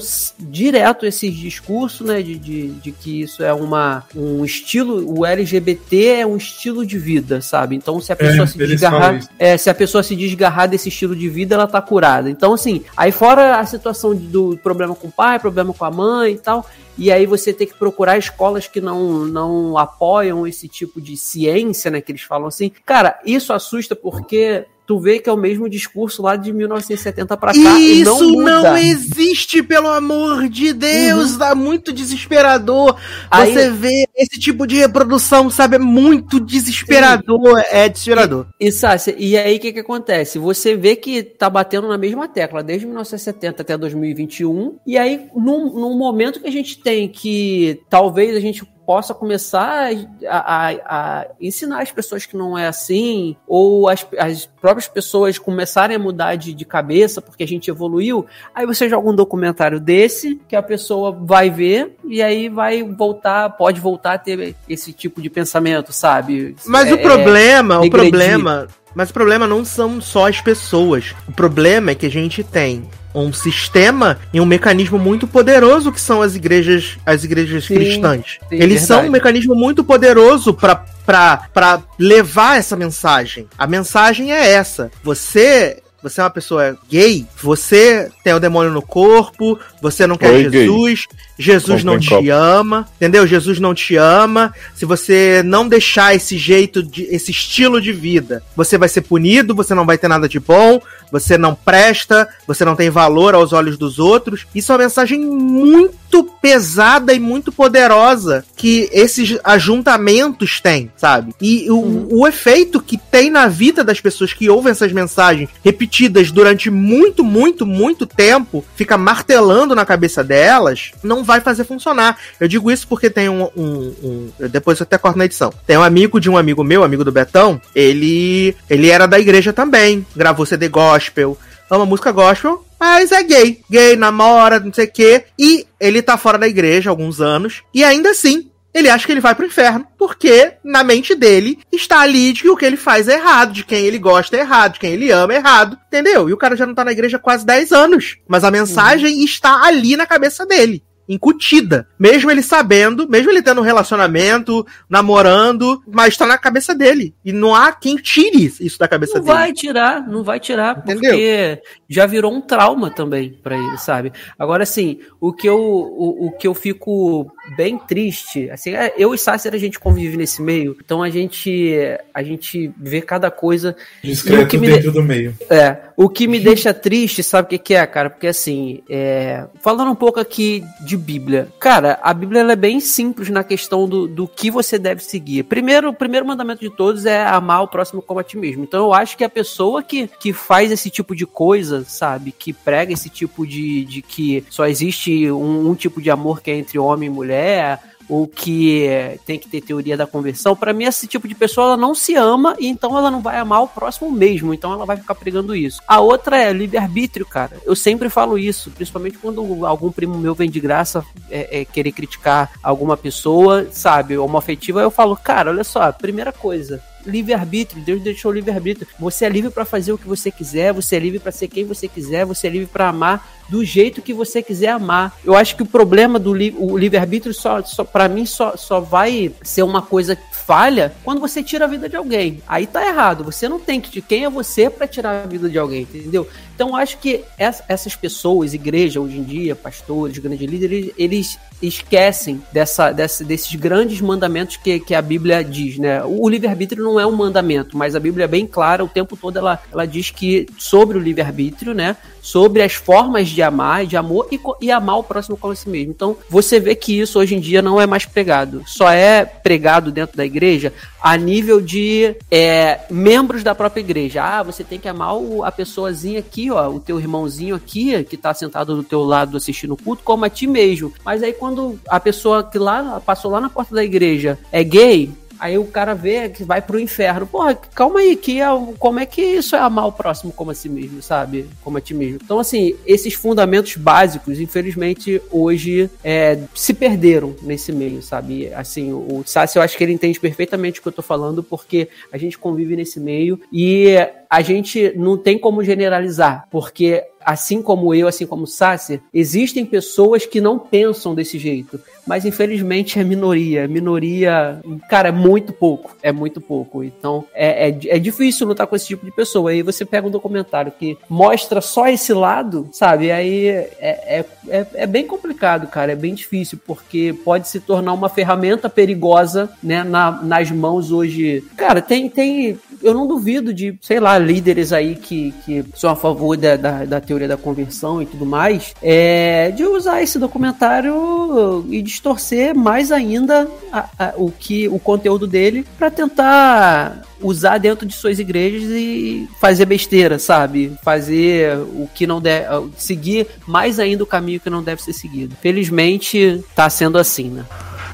direto 0.56 1.06
esses 1.06 1.36
discursos, 1.36 2.08
né, 2.08 2.22
de, 2.22 2.40
de, 2.40 2.68
de 2.70 2.92
que 2.94 3.22
isso 3.22 3.44
é 3.44 3.54
uma, 3.54 4.06
um 4.16 4.46
estilo, 4.46 5.20
o 5.20 5.26
LGBT 5.26 6.22
é 6.22 6.26
um 6.26 6.38
estilo 6.38 6.86
de 6.86 6.98
vida, 6.98 7.42
sabe? 7.42 7.76
Então 7.76 8.00
se 8.00 8.14
a 8.14 8.16
pessoa 8.16 8.48
se 8.48 8.62
eles 8.62 8.80
falam 8.80 9.18
desgarrar, 9.18 9.30
é, 9.38 9.58
se 9.58 9.70
a 9.70 9.76
pessoa 9.76 10.02
se 10.02 10.16
desgarrar 10.16 10.70
desse 10.70 10.88
estilo 10.88 11.14
de 11.14 11.28
vida, 11.28 11.56
ela 11.56 11.68
tá 11.68 11.82
curada. 11.82 12.30
Então 12.30 12.54
assim, 12.54 12.84
aí 12.96 13.12
fora 13.12 13.60
a 13.60 13.66
situação 13.66 14.16
do 14.16 14.58
problema 14.64 14.96
com 14.96 15.10
o 15.10 15.12
pai, 15.12 15.40
problema 15.40 15.74
com 15.74 15.84
a 15.84 15.92
mãe 15.92 16.34
e 16.34 16.38
tal, 16.38 16.66
e 16.98 17.12
aí 17.12 17.26
você 17.26 17.52
tem 17.52 17.68
que 17.68 17.76
procurar 17.76 18.18
escolas 18.18 18.66
que 18.66 18.80
não, 18.80 19.26
não 19.26 19.78
apoiam 19.78 20.48
esse 20.48 20.70
tipo 20.70 21.02
de 21.02 21.18
ciência, 21.18 21.92
né? 21.92 22.00
Que 22.00 22.14
eles 22.14 22.22
falam 22.22 22.48
assim. 22.48 22.72
Cara, 22.86 23.20
isso 23.26 23.52
assusta 23.52 23.94
porque 23.94 24.66
tu 24.86 25.00
vê 25.00 25.20
que 25.20 25.30
é 25.30 25.34
o 25.34 25.38
mesmo 25.38 25.70
discurso 25.70 26.22
lá 26.22 26.36
de 26.36 26.54
1970 26.54 27.36
pra 27.38 27.54
cá 27.54 27.60
e 27.80 28.04
não 28.04 28.16
Isso 28.16 28.30
muda. 28.32 28.62
não, 28.62 28.78
existe, 28.78 29.64
pelo 29.64 29.88
amor 29.88 30.48
de 30.48 30.74
Deus. 30.74 31.38
Dá 31.38 31.56
muito 31.56 31.92
desesperador. 31.92 32.96
Aí- 33.32 33.54
Você 33.54 33.70
vê 33.72 34.06
esse 34.16 34.40
tipo 34.40 34.66
de 34.68 34.76
reprodução, 34.76 35.50
sabe? 35.50 35.76
É 35.76 35.80
muito 35.80 36.40
desesperador. 36.40 37.60
É 37.72 37.90
desesperador. 37.90 38.48
E, 38.60 38.72
Sácia, 38.72 39.16
e 39.18 39.38
aí 39.38 39.58
o 39.58 39.60
que, 39.60 39.74
que 39.74 39.80
acontece? 39.80 40.38
Você 40.40 40.76
vê 40.76 40.96
que 40.96 41.24
tá 41.24 41.50
batendo 41.50 41.88
na 41.88 41.98
mesma 41.98 42.28
tecla 42.28 42.64
desde 42.64 42.86
1970 42.86 43.62
até 43.62 43.78
2021, 43.78 44.78
e 44.86 44.98
aí 44.98 45.28
num, 45.36 45.74
num 45.74 45.98
momento 45.98 46.40
que 46.40 46.48
a 46.48 46.52
gente 46.52 46.80
tem 46.82 47.08
que 47.10 47.80
talvez 47.90 48.36
a 48.36 48.40
gente 48.40 48.64
possa 48.86 49.14
começar 49.14 49.90
a, 50.28 50.38
a- 50.38 50.72
a 50.86 51.28
ensinar 51.42 51.82
as 51.82 51.92
pessoas 51.92 52.26
que 52.26 52.38
não 52.38 52.58
é 52.58 52.68
assim, 52.68 53.36
ou 53.48 53.90
as, 53.90 54.06
as 54.18 54.46
próprias 54.46 54.88
pessoas 54.88 55.38
começarem 55.40 55.96
a 55.96 56.00
mudar 56.00 56.36
de, 56.36 56.54
de 56.54 56.66
cabeça 56.66 57.22
porque 57.22 57.44
a 57.44 57.48
gente 57.48 57.70
evoluiu, 57.70 58.26
aí 58.54 58.66
você 58.66 58.88
joga 58.90 59.10
um 59.10 59.16
documentário 59.16 59.80
desse 59.80 60.40
que 60.48 60.56
a 60.56 60.64
pessoa 60.64 61.12
vai 61.12 61.50
ver 61.50 61.96
e 62.06 62.22
aí 62.22 62.50
vai 62.50 62.84
voltar, 62.84 63.50
pode 63.52 63.80
voltar 63.80 64.14
a 64.14 64.18
ter 64.18 64.56
esse 64.70 64.94
tipo 64.94 65.22
de 65.22 65.30
pensamento, 65.30 65.92
sabe? 65.92 66.56
Mas 66.66 66.90
É- 66.90 66.94
o 66.94 67.02
problema, 67.02 67.80
o 67.80 67.84
regredir. 67.84 68.10
problema. 68.12 68.68
Mas 68.96 69.10
o 69.10 69.14
problema 69.14 69.46
não 69.46 69.66
são 69.66 70.00
só 70.00 70.28
as 70.30 70.40
pessoas. 70.42 71.14
O 71.28 71.32
problema 71.32 71.92
é 71.92 71.96
que 71.96 72.06
a 72.06 72.12
gente 72.12 72.44
tem 72.44 72.90
um 73.14 73.32
sistema 73.32 74.18
e 74.34 74.42
um 74.42 74.46
mecanismo 74.46 74.98
muito 75.00 75.26
poderoso 75.28 75.92
que 75.92 76.02
são 76.02 76.22
as 76.22 76.36
igrejas, 76.36 76.98
as 77.06 77.24
igrejas 77.24 77.66
Sim, 77.66 77.76
cristãs. 77.76 78.40
sim, 78.50 78.56
Eles 78.56 78.82
são 78.82 78.98
verdade. 78.98 79.10
um 79.10 79.12
mecanismo 79.12 79.56
muito 79.56 79.84
poderoso 79.84 80.54
para 80.54 80.84
para 81.06 81.84
levar 82.00 82.58
essa 82.58 82.76
mensagem. 82.76 83.48
A 83.58 83.68
mensagem 83.68 84.34
é 84.34 84.52
essa. 84.54 84.90
Você 85.04 85.84
você 86.06 86.22
é 86.22 86.24
uma 86.24 86.30
pessoa 86.30 86.78
gay, 86.88 87.26
você 87.42 88.12
tem 88.24 88.32
o 88.32 88.40
demônio 88.40 88.72
no 88.72 88.82
corpo, 88.84 89.60
você 89.82 90.06
não 90.06 90.16
quer 90.16 90.30
Oi, 90.30 90.50
gay. 90.50 90.68
Jesus, 90.68 91.08
Jesus 91.36 91.82
Comprem 91.82 91.86
não 91.86 92.00
te 92.00 92.10
copo. 92.10 92.32
ama, 92.32 92.88
entendeu? 92.96 93.26
Jesus 93.26 93.60
não 93.60 93.74
te 93.74 93.96
ama. 93.96 94.54
Se 94.76 94.86
você 94.86 95.42
não 95.44 95.68
deixar 95.68 96.14
esse 96.14 96.38
jeito, 96.38 96.84
de, 96.84 97.06
esse 97.06 97.32
estilo 97.32 97.82
de 97.82 97.92
vida, 97.92 98.44
você 98.56 98.78
vai 98.78 98.88
ser 98.88 99.02
punido, 99.02 99.56
você 99.56 99.74
não 99.74 99.84
vai 99.84 99.98
ter 99.98 100.08
nada 100.08 100.30
de 100.30 100.40
bom, 100.40 100.80
você 101.12 101.40
não 101.40 101.56
presta, 101.56 102.30
você 102.46 102.64
não 102.64 102.76
tem 102.76 102.92
valor 102.92 103.34
aos 103.34 103.52
olhos 103.52 103.76
dos 103.76 103.98
outros. 103.98 104.46
Isso 104.54 104.72
é 104.72 104.76
uma 104.76 104.84
mensagem 104.84 105.20
muito 105.20 105.96
pesada 106.24 107.14
e 107.14 107.20
muito 107.20 107.52
poderosa 107.52 108.44
que 108.56 108.90
esses 108.92 109.38
ajuntamentos 109.44 110.60
têm, 110.60 110.92
sabe? 110.96 111.34
E 111.42 111.70
o, 111.70 112.08
o 112.22 112.28
efeito 112.28 112.82
que 112.82 112.98
tem 112.98 113.30
na 113.30 113.48
vida 113.48 113.84
das 113.84 114.00
pessoas 114.02 114.34
que 114.34 114.50
ouvem 114.50 114.72
essas 114.72 114.92
mensagens 114.92 115.50
repetidas 115.64 116.32
durante 116.32 116.70
muito, 116.70 117.24
muito, 117.24 117.66
muito 117.66 118.06
tempo, 118.06 118.64
fica 118.76 118.98
martelando 118.98 119.76
na 119.76 119.86
cabeça 119.86 120.24
delas, 120.24 120.92
não 121.04 121.24
vai 121.24 121.42
fazer 121.42 121.64
funcionar. 121.66 122.18
Eu 122.40 122.48
digo 122.48 122.72
isso 122.72 122.88
porque 122.88 123.10
tem 123.10 123.30
um. 123.30 123.44
um- 123.56 123.96
um- 124.04 124.48
depois 124.50 124.80
eu 124.80 124.84
até 124.84 124.98
corto 124.98 125.18
na 125.18 125.26
edição. 125.26 125.54
Tem 125.68 125.78
um 125.78 125.84
amigo 125.84 126.20
de 126.20 126.30
um 126.30 126.38
amigo 126.38 126.64
meu, 126.64 126.84
amigo 126.84 127.04
do 127.04 127.12
Betão, 127.12 127.60
ele, 127.76 128.56
ele 128.70 128.90
era 128.90 129.06
da 129.08 129.20
igreja 129.20 129.52
também, 129.54 130.06
gravou 130.16 130.46
CD 130.46 130.68
gospel, 130.70 131.38
ama 131.70 131.86
música 131.86 132.12
gospel, 132.12 132.66
mas 132.80 133.12
é 133.12 133.24
gay. 133.24 133.62
Gay, 133.70 133.96
namora, 133.96 134.60
não 134.60 134.74
sei 134.74 134.86
o 134.86 134.92
quê. 134.92 135.26
E 135.38 135.66
ele 135.80 136.02
tá 136.02 136.18
fora 136.18 136.38
da 136.38 136.48
igreja 136.48 136.90
há 136.90 136.92
alguns 136.92 137.22
anos, 137.22 137.64
e 137.74 137.84
ainda 137.84 138.10
assim. 138.12 138.52
Ele 138.74 138.90
acha 138.90 139.06
que 139.06 139.14
ele 139.14 139.22
vai 139.22 139.34
pro 139.34 139.46
inferno, 139.46 139.88
porque 139.98 140.52
na 140.62 140.84
mente 140.84 141.16
dele 141.16 141.60
está 141.72 142.02
ali 142.02 142.34
de 142.34 142.42
que 142.42 142.50
o 142.50 142.58
que 142.58 142.66
ele 142.66 142.76
faz 142.76 143.08
é 143.08 143.14
errado, 143.14 143.54
de 143.54 143.64
quem 143.64 143.86
ele 143.86 143.98
gosta 143.98 144.36
é 144.36 144.42
errado, 144.42 144.74
de 144.74 144.80
quem 144.82 144.92
ele 144.92 145.10
ama 145.12 145.34
é 145.34 145.38
errado, 145.38 145.80
entendeu? 145.88 146.28
E 146.28 146.34
o 146.34 146.38
cara 146.38 146.58
já 146.58 146.66
não 146.66 146.76
tá 146.76 146.84
na 146.84 146.92
igreja 146.92 147.16
há 147.16 147.20
quase 147.22 147.46
10 147.46 147.72
anos. 147.72 148.18
Mas 148.28 148.44
a 148.44 148.52
mensagem 148.52 149.24
está 149.24 149.64
ali 149.64 149.96
na 149.96 150.06
cabeça 150.06 150.46
dele 150.46 150.84
incutida. 151.08 151.88
Mesmo 152.00 152.30
ele 152.32 152.42
sabendo, 152.42 153.08
mesmo 153.10 153.30
ele 153.32 153.42
tendo 153.42 153.62
um 153.62 153.64
relacionamento, 153.64 154.66
namorando, 154.90 155.82
mas 155.88 156.18
tá 156.18 156.26
na 156.26 156.38
cabeça 156.38 156.74
dele. 156.74 157.14
E 157.24 157.32
não 157.32 157.54
há 157.56 157.72
quem 157.72 157.96
tire 157.96 158.46
isso 158.60 158.80
da 158.80 158.88
cabeça 158.88 159.18
Não 159.20 159.26
dele. 159.26 159.38
vai 159.38 159.54
tirar, 159.54 160.08
não 160.08 160.24
vai 160.24 160.40
tirar, 160.40 160.78
Entendeu? 160.80 161.12
porque 161.12 161.62
já 161.90 162.06
virou 162.06 162.34
um 162.34 162.42
trauma 162.42 162.90
também 162.90 163.38
pra 163.44 163.56
ele, 163.58 163.78
sabe? 163.78 164.12
Agora, 164.38 164.64
assim, 164.64 165.00
o 165.20 165.32
que 165.32 165.48
eu, 165.48 165.58
o, 165.60 166.28
o 166.28 166.32
que 166.32 166.48
eu 166.48 166.54
fico 166.54 167.32
bem 167.56 167.78
triste, 167.78 168.50
assim, 168.50 168.74
é, 168.74 168.94
eu 168.98 169.14
e 169.14 169.18
Sácer 169.18 169.54
a 169.54 169.58
gente 169.58 169.80
convive 169.80 170.18
nesse 170.18 170.42
meio, 170.42 170.76
então 170.84 171.02
a 171.04 171.10
gente, 171.10 171.76
a 172.14 172.24
gente 172.24 172.72
vê 172.78 173.02
cada 173.02 173.30
coisa 173.30 173.76
o 174.04 174.08
Discreto 174.08 174.48
que 174.48 174.58
me 174.58 174.68
dentro 174.68 174.92
do 174.92 175.04
meio. 175.04 175.36
é, 175.50 175.78
o 175.96 176.10
que 176.10 176.28
me 176.28 176.40
deixa 176.40 176.74
triste, 176.74 177.22
sabe 177.24 177.46
o 177.46 177.50
que, 177.50 177.58
que 177.58 177.74
é, 177.74 177.86
cara? 177.86 178.10
Porque 178.10 178.28
assim, 178.28 178.82
é, 178.90 179.46
falando 179.62 179.92
um 179.92 179.96
pouco 179.96 180.20
aqui 180.20 180.64
de 180.86 180.95
de 180.96 180.98
Bíblia. 180.98 181.50
Cara, 181.60 182.00
a 182.02 182.14
Bíblia 182.14 182.42
é 182.42 182.56
bem 182.56 182.80
simples 182.80 183.30
na 183.30 183.44
questão 183.44 183.88
do, 183.88 184.08
do 184.08 184.28
que 184.28 184.50
você 184.50 184.80
deve 184.80 185.04
seguir. 185.04 185.44
Primeiro, 185.44 185.90
o 185.90 185.94
primeiro 185.94 186.26
mandamento 186.26 186.62
de 186.62 186.70
todos 186.70 187.06
é 187.06 187.26
amar 187.26 187.64
o 187.64 187.68
próximo 187.68 188.02
como 188.02 188.20
a 188.20 188.24
ti 188.24 188.38
mesmo. 188.38 188.64
Então 188.64 188.86
eu 188.86 188.94
acho 188.94 189.18
que 189.18 189.24
a 189.24 189.30
pessoa 189.30 189.84
que, 189.84 190.08
que 190.20 190.32
faz 190.32 190.72
esse 190.72 190.90
tipo 190.90 191.16
de 191.16 191.26
coisa, 191.26 191.84
sabe, 191.86 192.32
que 192.32 192.54
prega 192.54 192.94
esse 192.94 193.10
tipo 193.10 193.46
de, 193.46 193.84
de 193.86 194.02
que 194.02 194.44
só 194.50 194.66
existe 194.66 195.30
um, 195.32 195.70
um 195.70 195.76
tipo 195.76 196.02
de 196.02 196.10
amor 196.10 196.42
que 196.42 196.50
é 196.50 196.56
entre 196.56 196.80
homem 196.80 197.08
e 197.08 197.12
mulher, 197.12 197.82
ou 198.10 198.28
que 198.28 198.88
tem 199.26 199.40
que 199.40 199.50
ter 199.50 199.62
teoria 199.62 199.98
da 199.98 200.08
conversão, 200.08 200.56
para 200.56 200.74
mim 200.74 200.86
esse 200.86 201.08
tipo 201.08 201.28
de 201.28 201.36
pessoa 201.36 201.68
ela 201.68 201.78
não 201.78 201.96
se 201.96 202.16
ama 202.16 202.56
e 202.60 202.68
então 202.68 202.98
ela 202.98 203.10
não 203.10 203.22
vai 203.22 203.38
amar 203.38 203.64
o 203.64 203.68
próximo 203.68 204.12
mesmo, 204.12 204.54
então 204.54 204.72
ela 204.72 204.86
vai 204.86 204.98
ficar 204.98 205.16
pregando 205.16 205.56
isso. 205.56 205.82
A 205.88 206.00
outra 206.00 206.38
é 206.38 206.54
livre-arbítrio, 206.54 207.26
cara. 207.26 207.58
Eu 207.66 207.76
sempre 207.76 208.10
falo 208.10 208.38
isso, 208.38 208.72
principalmente 208.72 209.18
quando 209.18 209.66
algum 209.66 209.92
primo 209.92 210.18
meu 210.18 210.36
vem 210.36 210.50
de 210.50 210.60
graça 210.60 211.04
é, 211.30 211.62
é, 211.62 211.66
querer 211.66 211.92
criticar 211.92 212.52
alguma 212.62 212.98
pessoa, 212.98 213.68
sabe, 213.72 214.18
homoafetiva, 214.18 214.82
eu 214.82 214.92
falo, 214.92 215.16
cara, 215.16 215.52
olha 215.52 215.64
só, 215.64 215.92
primeira 215.92 216.32
coisa, 216.32 216.82
livre-arbítrio. 217.06 217.84
Deus 217.84 218.02
deixou 218.02 218.32
livre-arbítrio. 218.32 218.88
Você 219.00 219.26
é 219.26 219.30
livre 219.30 219.50
para 219.50 219.66
fazer 219.66 219.94
o 219.94 219.98
que 219.98 220.08
você 220.08 220.32
quiser, 220.32 220.74
você 220.74 220.96
é 220.96 221.00
livre 221.00 221.20
para 221.20 221.32
ser 221.32 221.48
quem 221.48 221.66
você 221.66 221.88
quiser, 221.88 222.26
você 222.26 222.48
é 222.48 222.50
livre 222.50 222.68
para 222.68 222.90
amar 222.90 223.36
do 223.48 223.64
jeito 223.64 224.02
que 224.02 224.14
você 224.14 224.42
quiser 224.42 224.70
amar. 224.70 225.16
Eu 225.24 225.36
acho 225.36 225.56
que 225.56 225.64
o 225.64 225.66
problema 225.66 226.18
do 226.18 226.34
li 226.34 226.56
livre-arbítrio 226.76 227.34
só, 227.34 227.62
só 227.64 227.84
para 227.84 228.08
mim 228.08 228.26
só, 228.26 228.58
só 228.58 228.80
vai 228.80 229.32
ser 229.44 229.64
uma 229.64 229.82
coisa 229.82 230.18
falha 230.32 230.94
quando 231.04 231.20
você 231.20 231.42
tira 231.44 231.66
a 231.66 231.68
vida 231.68 231.88
de 231.88 231.96
alguém. 231.96 232.42
Aí 232.48 232.68
tá 232.68 232.86
errado. 232.86 233.24
Você 233.24 233.48
não 233.48 233.60
tem 233.60 233.80
que 233.80 234.02
quem 234.02 234.26
é 234.26 234.30
você 234.30 234.70
para 234.70 234.88
tirar 234.88 235.24
a 235.24 235.28
vida 235.28 235.50
de 235.50 235.58
alguém, 235.58 235.84
entendeu? 235.84 236.28
Então 236.56 236.74
acho 236.74 236.98
que 237.00 237.24
essas 237.38 237.96
pessoas, 237.98 238.54
igreja 238.54 239.02
hoje 239.02 239.18
em 239.18 239.24
dia, 239.24 239.56
pastores, 239.56 240.18
grandes 240.18 240.50
líderes, 240.50 240.92
eles 240.98 241.38
esquecem 241.62 242.42
dessa, 242.52 242.92
dessa, 242.92 243.24
desses 243.24 243.54
grandes 243.56 244.00
mandamentos 244.00 244.58
que, 244.58 244.80
que 244.80 244.96
a 244.96 245.02
Bíblia 245.02 245.44
diz, 245.44 245.78
né? 245.78 246.02
O 246.04 246.28
livre-arbítrio 246.30 246.84
não 246.84 247.00
é 247.00 247.06
um 247.06 247.16
mandamento, 247.16 247.78
mas 247.78 247.96
a 247.96 248.00
Bíblia 248.00 248.26
é 248.26 248.28
bem 248.28 248.48
clara, 248.48 248.84
o 248.84 248.88
tempo 248.88 249.18
todo 249.18 249.38
ela, 249.38 249.62
ela 249.72 249.86
diz 249.86 250.12
que 250.12 250.48
sobre 250.58 250.98
o 250.98 251.02
livre-arbítrio, 251.02 251.74
né? 251.74 251.98
Sobre 252.22 252.62
as 252.62 252.74
formas 252.74 253.30
de 253.30 253.42
amar, 253.42 253.86
de 253.86 253.98
amor 253.98 254.28
e, 254.32 254.40
e 254.62 254.72
amar 254.72 254.98
o 254.98 255.04
próximo 255.04 255.38
como 255.38 255.54
a 255.54 255.56
si 255.56 255.70
mesmo. 255.70 255.92
Então, 255.92 256.18
você 256.30 256.60
vê 256.60 256.74
que 256.74 257.00
isso 257.00 257.20
hoje 257.20 257.36
em 257.36 257.40
dia 257.40 257.62
não 257.62 257.80
é 257.80 257.86
mais 257.86 258.06
pregado. 258.06 258.64
Só 258.66 258.90
é 258.90 259.26
pregado 259.26 259.92
dentro 259.92 260.18
da 260.18 260.26
igreja 260.26 260.74
a 261.06 261.16
nível 261.18 261.62
de 261.62 262.16
é, 262.32 262.80
membros 262.90 263.44
da 263.44 263.54
própria 263.54 263.80
igreja. 263.80 264.24
Ah, 264.24 264.42
você 264.42 264.64
tem 264.64 264.80
que 264.80 264.88
amar 264.88 265.16
o, 265.16 265.44
a 265.44 265.52
pessoazinha 265.52 266.20
aqui, 266.20 266.50
ó, 266.50 266.68
o 266.68 266.80
teu 266.80 267.00
irmãozinho 267.00 267.56
aqui, 267.56 268.04
que 268.06 268.18
tá 268.18 268.34
sentado 268.34 268.76
do 268.76 268.84
teu 268.84 269.04
lado 269.04 269.38
assistindo 269.38 269.76
o 269.76 269.78
culto, 269.78 270.02
como 270.04 270.26
a 270.26 270.30
ti 270.32 270.48
mesmo. 270.48 270.92
Mas 271.06 271.22
aí 271.22 271.32
quando 271.32 271.80
a 271.88 272.00
pessoa 272.00 272.44
que 272.44 272.58
lá 272.58 273.00
passou 273.06 273.30
lá 273.30 273.40
na 273.40 273.52
porta 273.52 273.76
da 273.76 273.84
igreja 273.84 274.40
é 274.52 274.64
gay, 274.64 275.12
Aí 275.40 275.58
o 275.58 275.66
cara 275.66 275.94
vê 275.94 276.30
que 276.30 276.44
vai 276.44 276.62
pro 276.62 276.80
inferno. 276.80 277.28
Porra, 277.28 277.56
calma 277.56 278.00
aí, 278.00 278.16
que 278.16 278.42
é, 278.42 278.46
como 278.80 279.00
é 279.00 279.06
que 279.06 279.22
isso 279.22 279.56
é 279.56 279.60
amar 279.60 279.88
o 279.88 279.92
próximo 279.92 280.32
como 280.32 280.52
a 280.52 280.54
si 280.54 280.70
mesmo, 280.70 281.02
sabe? 281.02 281.48
Como 281.64 281.78
a 281.78 281.82
ti 281.82 281.94
mesmo. 281.94 282.20
Então, 282.24 282.40
assim, 282.40 282.76
esses 282.86 283.14
fundamentos 283.14 283.76
básicos, 283.76 284.40
infelizmente, 284.40 285.22
hoje 285.32 285.90
é, 286.04 286.40
se 286.54 286.74
perderam 286.74 287.36
nesse 287.42 287.72
meio, 287.72 288.02
sabe? 288.02 288.54
Assim, 288.54 288.94
o 288.94 289.24
Sassi, 289.26 289.58
eu 289.58 289.64
acho 289.64 289.78
que 289.78 289.84
ele 289.84 289.94
entende 289.94 290.20
perfeitamente 290.20 290.80
o 290.80 290.84
que 290.84 290.88
eu 290.88 290.94
tô 290.94 291.02
falando, 291.02 291.44
porque 291.44 291.90
a 292.12 292.18
gente 292.18 292.38
convive 292.38 292.76
nesse 292.76 293.00
meio 293.00 293.40
e 293.52 293.96
a 294.30 294.42
gente 294.42 294.94
não 294.96 295.18
tem 295.18 295.38
como 295.38 295.64
generalizar, 295.64 296.48
porque 296.50 297.04
assim 297.26 297.62
como 297.62 297.94
eu, 297.94 298.08
assim 298.08 298.28
como 298.28 298.44
o 298.44 298.48
Sasser, 298.48 299.02
existem 299.14 299.66
pessoas 299.66 300.26
que 300.26 300.40
não 300.40 300.60
pensam 300.60 301.16
desse 301.16 301.40
jeito. 301.40 301.80
Mas 302.06 302.26
infelizmente 302.26 303.00
é 303.00 303.04
minoria. 303.04 303.68
Minoria, 303.68 304.62
cara, 304.90 305.10
é 305.10 305.12
muito 305.12 305.52
pouco. 305.52 305.96
É 306.02 306.12
muito 306.12 306.40
pouco. 306.40 306.84
Então 306.84 307.26
é, 307.34 307.70
é, 307.70 307.80
é, 307.88 308.00
difícil 308.00 308.48
lutar 308.48 308.68
com 308.68 308.76
esse 308.76 308.88
tipo 308.88 309.06
de 309.06 309.12
pessoa. 309.12 309.52
Aí 309.52 309.62
você 309.62 309.84
pega 309.84 310.08
um 310.08 310.12
documentário 310.12 310.72
que 310.72 310.98
mostra 311.10 311.62
só 311.62 311.88
esse 311.88 312.14
lado, 312.14 312.70
sabe? 312.72 313.12
Aí 313.12 313.48
é, 313.48 313.70
é, 313.80 314.26
é, 314.50 314.68
é 314.74 314.88
bem 314.88 315.06
complicado, 315.08 315.68
cara. 315.68 315.92
É 315.92 315.96
bem 315.96 316.14
difícil, 316.14 316.60
porque 316.66 317.16
pode 317.24 317.48
se 317.48 317.60
tornar 317.60 317.94
uma 317.94 318.10
ferramenta 318.10 318.70
perigosa 318.70 319.50
né, 319.62 319.84
na, 319.84 320.12
nas 320.12 320.52
mãos 320.52 320.92
hoje. 320.92 321.44
Cara, 321.58 321.82
tem, 321.82 322.10
tem. 322.10 322.58
Eu 322.84 322.94
não 322.94 323.08
duvido 323.08 323.54
de, 323.54 323.78
sei 323.82 324.00
lá, 324.00 324.18
líderes 324.18 324.72
aí 324.72 324.96
que, 324.96 325.34
que 325.46 325.66
são 325.76 325.90
a 325.90 325.96
favor 325.96 326.38
da, 326.38 326.56
da, 326.56 326.86
da 326.86 327.02
teoria 327.02 327.28
da 327.28 327.38
conversão 327.38 328.02
e 328.02 328.06
tudo 328.06 328.26
mais, 328.26 328.74
é, 328.82 329.52
de 329.52 329.64
usar 329.64 330.02
esse 330.02 330.20
documentário 330.20 331.66
e 331.70 331.82
distorcer 331.96 332.54
mais 332.54 332.92
ainda 332.92 333.48
a, 333.72 333.90
a, 333.98 334.14
o 334.18 334.32
que 334.32 334.68
o 334.68 334.78
conteúdo 334.78 335.26
dele 335.26 335.66
para 335.78 335.90
tentar 335.90 337.02
usar 337.22 337.58
dentro 337.58 337.86
de 337.86 337.94
suas 337.94 338.20
igrejas 338.20 338.70
e 338.70 339.28
fazer 339.40 339.66
besteira, 339.66 340.20
sabe? 340.20 340.74
Fazer 340.84 341.58
o 341.58 341.90
que 341.94 342.06
não 342.06 342.22
deve. 342.22 342.46
seguir 342.78 343.28
mais 343.48 343.80
ainda 343.80 344.04
o 344.04 344.08
caminho 344.08 344.40
que 344.40 344.50
não 344.50 344.62
deve 344.62 344.84
ser 344.84 344.94
seguido. 344.94 345.36
Felizmente, 345.42 346.44
tá 346.54 346.70
sendo 346.70 346.98
assim, 346.98 347.30
né? 347.30 347.46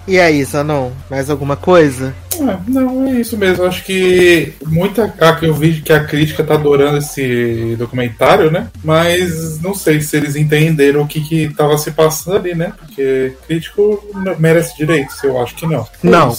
E 0.07 0.19
aí, 0.19 0.43
Zanon, 0.43 0.91
mais 1.09 1.29
alguma 1.29 1.55
coisa? 1.55 2.13
É, 2.39 2.57
não, 2.67 3.07
é 3.07 3.11
isso 3.19 3.37
mesmo. 3.37 3.65
Acho 3.65 3.83
que 3.83 4.53
muita. 4.65 5.13
Ah, 5.19 5.37
eu 5.41 5.53
vi 5.53 5.81
que 5.81 5.91
a 5.91 6.03
crítica 6.03 6.43
tá 6.43 6.53
adorando 6.53 6.97
esse 6.97 7.75
documentário, 7.77 8.49
né? 8.49 8.67
Mas 8.83 9.59
não 9.61 9.73
sei 9.73 10.01
se 10.01 10.15
eles 10.17 10.35
entenderam 10.35 11.01
o 11.01 11.07
que 11.07 11.21
que 11.21 11.49
tava 11.53 11.77
se 11.77 11.91
passando 11.91 12.37
ali, 12.37 12.55
né? 12.55 12.73
Porque 12.77 13.33
crítico 13.47 14.03
merece 14.39 14.77
direitos, 14.77 15.21
eu 15.23 15.41
acho 15.41 15.55
que 15.55 15.65
não. 15.65 15.87
Não. 16.03 16.35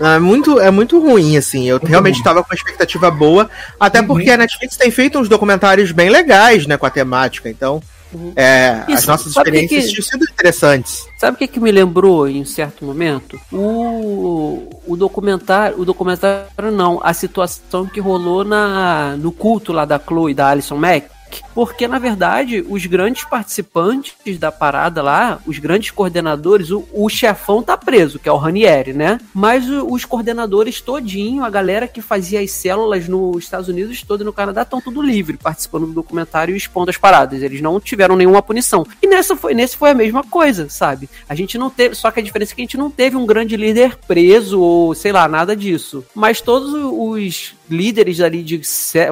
é, 0.00 0.18
muito, 0.20 0.60
é 0.60 0.70
muito 0.70 1.00
ruim, 1.00 1.36
assim. 1.36 1.68
Eu 1.68 1.76
muito 1.76 1.88
realmente 1.88 2.18
estava 2.18 2.42
com 2.42 2.50
uma 2.50 2.54
expectativa 2.54 3.10
boa. 3.10 3.50
Até 3.80 4.00
uhum. 4.00 4.06
porque 4.06 4.30
a 4.30 4.36
Netflix 4.36 4.76
tem 4.76 4.90
feito 4.92 5.18
uns 5.18 5.28
documentários 5.28 5.90
bem 5.90 6.08
legais, 6.08 6.66
né, 6.66 6.76
com 6.76 6.86
a 6.86 6.90
temática. 6.90 7.48
Então, 7.48 7.82
Uhum. 8.14 8.32
É, 8.36 8.84
as 8.88 9.06
nossas 9.06 9.36
experiências 9.36 9.90
tinham 9.90 10.02
sido 10.02 10.24
interessantes. 10.24 11.06
Sabe 11.18 11.34
o 11.34 11.38
que, 11.38 11.48
que 11.48 11.60
me 11.60 11.72
lembrou 11.72 12.28
em 12.28 12.44
certo 12.44 12.84
momento? 12.84 13.40
O, 13.52 14.68
o 14.86 14.96
documentário, 14.96 15.80
o 15.80 15.84
documentário 15.84 16.70
não, 16.72 17.00
a 17.02 17.12
situação 17.12 17.86
que 17.86 18.00
rolou 18.00 18.44
na, 18.44 19.16
no 19.16 19.32
culto 19.32 19.72
lá 19.72 19.84
da 19.84 19.98
Chloe 19.98 20.34
da 20.34 20.48
Alison 20.48 20.76
Mack 20.76 21.13
porque 21.54 21.88
na 21.88 21.98
verdade 21.98 22.64
os 22.68 22.84
grandes 22.86 23.24
participantes 23.24 24.38
da 24.38 24.52
parada 24.52 25.02
lá, 25.02 25.38
os 25.46 25.58
grandes 25.58 25.90
coordenadores, 25.90 26.70
o, 26.70 26.86
o 26.92 27.08
chefão 27.08 27.62
tá 27.62 27.76
preso, 27.76 28.18
que 28.18 28.28
é 28.28 28.32
o 28.32 28.36
Ranieri, 28.36 28.92
né? 28.92 29.20
Mas 29.32 29.68
o, 29.68 29.92
os 29.92 30.04
coordenadores 30.04 30.80
todinho, 30.80 31.44
a 31.44 31.50
galera 31.50 31.88
que 31.88 32.02
fazia 32.02 32.40
as 32.40 32.50
células 32.50 33.08
nos 33.08 33.44
Estados 33.44 33.68
Unidos 33.68 34.02
todo 34.02 34.22
e 34.22 34.24
no 34.24 34.32
Canadá 34.32 34.62
estão 34.62 34.80
tudo 34.80 35.02
livre, 35.02 35.36
participando 35.36 35.86
do 35.86 35.92
documentário 35.92 36.54
e 36.54 36.58
expondo 36.58 36.90
as 36.90 36.96
paradas. 36.96 37.42
Eles 37.42 37.60
não 37.60 37.80
tiveram 37.80 38.16
nenhuma 38.16 38.42
punição. 38.42 38.86
E 39.02 39.06
nessa 39.06 39.36
foi, 39.36 39.54
nesse 39.54 39.76
foi 39.76 39.90
a 39.90 39.94
mesma 39.94 40.22
coisa, 40.22 40.68
sabe? 40.68 41.08
A 41.28 41.34
gente 41.34 41.56
não 41.58 41.70
teve, 41.70 41.94
só 41.94 42.10
que 42.10 42.20
a 42.20 42.22
diferença 42.22 42.52
é 42.52 42.54
que 42.56 42.62
a 42.62 42.64
gente 42.64 42.76
não 42.76 42.90
teve 42.90 43.16
um 43.16 43.26
grande 43.26 43.56
líder 43.56 43.96
preso 44.06 44.60
ou 44.60 44.94
sei 44.94 45.12
lá, 45.12 45.28
nada 45.28 45.56
disso. 45.56 46.04
Mas 46.14 46.40
todos 46.40 46.72
os 46.74 47.54
líderes 47.68 48.20
ali 48.20 48.42
de, 48.42 48.60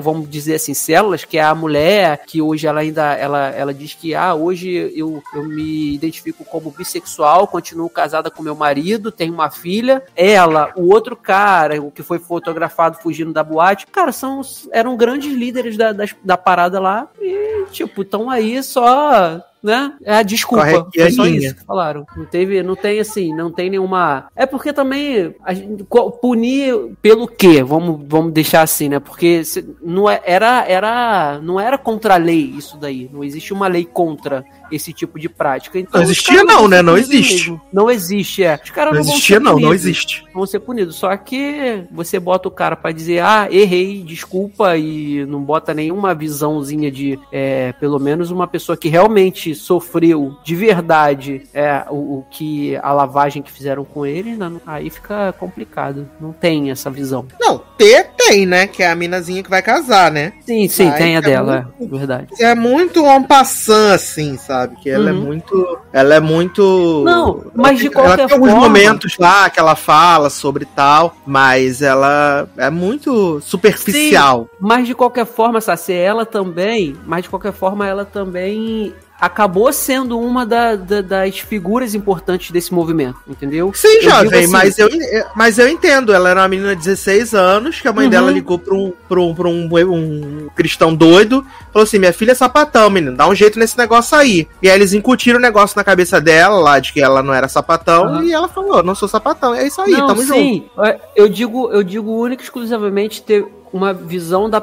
vamos 0.00 0.28
dizer 0.28 0.54
assim, 0.54 0.74
células, 0.74 1.24
que 1.24 1.38
é 1.38 1.42
a 1.42 1.54
mulher, 1.54 2.22
que 2.26 2.40
hoje 2.40 2.66
ela 2.66 2.80
ainda, 2.80 3.14
ela, 3.14 3.50
ela 3.50 3.74
diz 3.74 3.94
que, 3.94 4.14
ah, 4.14 4.34
hoje 4.34 4.92
eu, 4.94 5.22
eu 5.34 5.44
me 5.44 5.94
identifico 5.94 6.44
como 6.44 6.70
bissexual, 6.70 7.46
continuo 7.46 7.88
casada 7.88 8.30
com 8.30 8.42
meu 8.42 8.54
marido, 8.54 9.12
tenho 9.12 9.32
uma 9.34 9.50
filha, 9.50 10.02
ela, 10.16 10.72
o 10.76 10.92
outro 10.92 11.16
cara, 11.16 11.80
o 11.80 11.90
que 11.90 12.02
foi 12.02 12.18
fotografado 12.18 12.98
fugindo 12.98 13.32
da 13.32 13.42
boate, 13.42 13.86
cara, 13.86 14.12
são, 14.12 14.40
eram 14.70 14.96
grandes 14.96 15.32
líderes 15.32 15.76
da, 15.76 15.92
da, 15.92 16.04
da 16.22 16.36
parada 16.36 16.80
lá, 16.80 17.08
e, 17.20 17.64
tipo, 17.70 18.02
estão 18.02 18.28
aí 18.30 18.62
só 18.62 19.42
né? 19.62 19.92
É 20.04 20.16
a 20.16 20.22
desculpa. 20.22 20.90
Foi 20.92 21.10
só 21.12 21.26
isso 21.26 21.54
que 21.54 21.64
falaram. 21.64 22.04
Não 22.16 22.24
teve, 22.24 22.62
não 22.62 22.74
tem 22.74 22.98
assim, 22.98 23.34
não 23.34 23.50
tem 23.50 23.70
nenhuma. 23.70 24.26
É 24.34 24.44
porque 24.44 24.72
também 24.72 25.34
a 25.44 25.54
gente, 25.54 25.84
punir 26.20 26.96
pelo 27.00 27.28
quê? 27.28 27.62
Vamos, 27.62 28.00
vamos 28.06 28.32
deixar 28.32 28.62
assim, 28.62 28.88
né? 28.88 28.98
Porque 28.98 29.42
não 29.82 30.10
é, 30.10 30.20
era, 30.24 30.64
era, 30.66 31.40
não 31.42 31.60
era 31.60 31.78
contra 31.78 32.14
a 32.14 32.18
lei 32.18 32.54
isso 32.56 32.76
daí. 32.76 33.08
Não 33.12 33.22
existe 33.22 33.52
uma 33.52 33.68
lei 33.68 33.84
contra 33.84 34.44
esse 34.70 34.92
tipo 34.92 35.18
de 35.18 35.28
prática. 35.28 35.78
Então, 35.78 36.00
não 36.00 36.02
existia 36.02 36.44
não, 36.44 36.66
né? 36.66 36.82
Não 36.82 36.96
existe. 36.96 37.50
Mesmo. 37.50 37.60
Não 37.72 37.90
existe, 37.90 38.42
é. 38.42 38.58
Os 38.62 38.70
caras 38.70 38.94
não, 38.94 39.02
não 39.02 39.10
existia 39.10 39.40
não, 39.40 39.58
não 39.58 39.74
existe. 39.74 40.24
Vão 40.34 40.46
ser 40.46 40.60
punidos. 40.60 40.96
Só 40.96 41.16
que 41.16 41.84
você 41.90 42.18
bota 42.18 42.48
o 42.48 42.50
cara 42.50 42.74
para 42.74 42.92
dizer, 42.92 43.22
ah, 43.22 43.48
errei, 43.50 44.02
desculpa, 44.02 44.76
e 44.76 45.24
não 45.26 45.42
bota 45.42 45.74
nenhuma 45.74 46.14
visãozinha 46.14 46.90
de, 46.90 47.18
é, 47.30 47.72
pelo 47.74 47.98
menos 47.98 48.30
uma 48.30 48.46
pessoa 48.46 48.76
que 48.76 48.88
realmente 48.88 49.51
realmente 49.52 49.54
sofreu 49.54 50.36
de 50.42 50.54
verdade 50.54 51.42
é, 51.54 51.84
o, 51.90 52.18
o 52.18 52.26
que 52.30 52.76
a 52.82 52.92
lavagem 52.92 53.42
que 53.42 53.50
fizeram 53.50 53.84
com 53.84 54.04
ele, 54.04 54.36
né, 54.36 54.50
aí 54.66 54.90
fica 54.90 55.32
complicado. 55.38 56.08
Não 56.20 56.32
tem 56.32 56.70
essa 56.70 56.90
visão. 56.90 57.26
Não, 57.40 57.60
ter 57.76 58.10
tem, 58.16 58.46
né? 58.46 58.66
Que 58.66 58.82
é 58.82 58.90
a 58.90 58.94
minazinha 58.94 59.42
que 59.42 59.50
vai 59.50 59.62
casar, 59.62 60.10
né? 60.10 60.32
Sim, 60.44 60.68
sim, 60.68 60.88
Vai, 60.88 60.98
tem 60.98 61.16
a 61.16 61.18
é 61.18 61.22
dela, 61.22 61.72
é 61.80 61.86
verdade. 61.86 62.28
É 62.40 62.54
muito 62.54 63.04
en 63.06 63.22
passant, 63.24 63.94
assim, 63.94 64.36
sabe? 64.36 64.76
Que 64.76 64.90
ela 64.90 65.10
é 65.10 65.12
Uhum. 65.12 65.20
muito. 65.20 65.78
Ela 65.92 66.14
é 66.14 66.20
muito. 66.20 67.02
Não, 67.04 67.50
mas 67.54 67.78
de 67.78 67.86
ela 67.86 67.94
qualquer 67.94 68.26
tem 68.26 68.34
alguns 68.34 68.50
forma- 68.50 68.68
momentos 68.68 69.16
lá 69.18 69.50
que 69.50 69.58
ela 69.60 69.76
fala 69.76 70.30
sobre 70.30 70.64
tal, 70.64 71.14
mas 71.26 71.82
ela 71.82 72.48
é 72.56 72.70
muito 72.70 73.40
superficial. 73.40 74.48
Mas 74.60 74.86
de 74.86 74.94
qualquer 74.94 75.26
forma, 75.26 75.60
Sassi, 75.60 75.92
ela 75.92 76.24
também, 76.24 76.96
mas 77.06 77.24
de 77.24 77.28
qualquer 77.28 77.52
forma, 77.52 77.86
ela 77.86 78.04
também 78.04 78.94
acabou 79.22 79.72
sendo 79.72 80.18
uma 80.18 80.44
da- 80.44 80.74
da- 80.74 81.00
das 81.00 81.38
figuras 81.38 81.94
importantes 81.94 82.50
desse 82.50 82.74
movimento, 82.74 83.16
entendeu? 83.28 83.70
Sim, 83.72 83.86
Eu 83.98 84.02
jovem, 84.02 84.40
assim- 84.44 84.52
mas, 84.52 84.78
eu, 84.78 84.88
mas 85.36 85.58
eu 85.58 85.68
entendo. 85.68 86.12
Ela 86.12 86.30
era 86.30 86.40
uma 86.40 86.48
menina 86.48 86.74
de 86.74 86.82
16 86.82 87.32
anos, 87.32 87.80
que 87.80 87.86
a 87.86 87.92
mãe 87.92 88.06
Uhum. 88.06 88.10
dela 88.10 88.30
ligou 88.32 88.58
pra, 88.58 88.74
um, 88.74 88.92
pra, 89.08 89.20
um, 89.20 89.34
um, 89.70 89.94
um 89.94 90.48
cristão 90.56 90.92
doido. 90.92 91.46
Falou 91.72 91.84
assim: 91.84 92.00
minha 92.00 92.12
filha 92.12 92.32
é 92.32 92.34
sapatão, 92.34 92.90
menino, 92.90 93.16
dá 93.16 93.28
um 93.28 93.34
jeito 93.34 93.60
nesse 93.60 93.78
negócio 93.78 94.18
aí. 94.18 94.48
E 94.60 94.68
aí 94.68 94.74
eles 94.74 94.92
incutiram 94.92 95.38
o 95.38 95.42
negócio 95.42 95.76
na 95.76 95.84
cabeça 95.84 96.20
dela, 96.20 96.58
lá, 96.58 96.80
de 96.80 96.92
que 96.92 97.00
ela 97.00 97.22
não 97.22 97.32
era 97.32 97.46
sapatão. 97.46 98.16
Uhum. 98.16 98.22
E 98.24 98.32
ela 98.32 98.48
falou: 98.48 98.82
não 98.82 98.94
sou 98.96 99.06
sapatão. 99.08 99.54
É 99.54 99.64
isso 99.66 99.80
aí, 99.80 99.92
Não, 99.92 100.08
tamo 100.08 100.22
junto. 100.22 100.34
sim, 100.34 100.64
é, 100.84 100.98
eu 101.14 101.28
digo, 101.28 101.70
eu 101.70 101.84
digo 101.84 102.10
única 102.10 102.42
e 102.42 102.44
exclusivamente 102.44 103.22
ter 103.22 103.46
uma 103.72 103.92
visão 103.92 104.48
da 104.50 104.58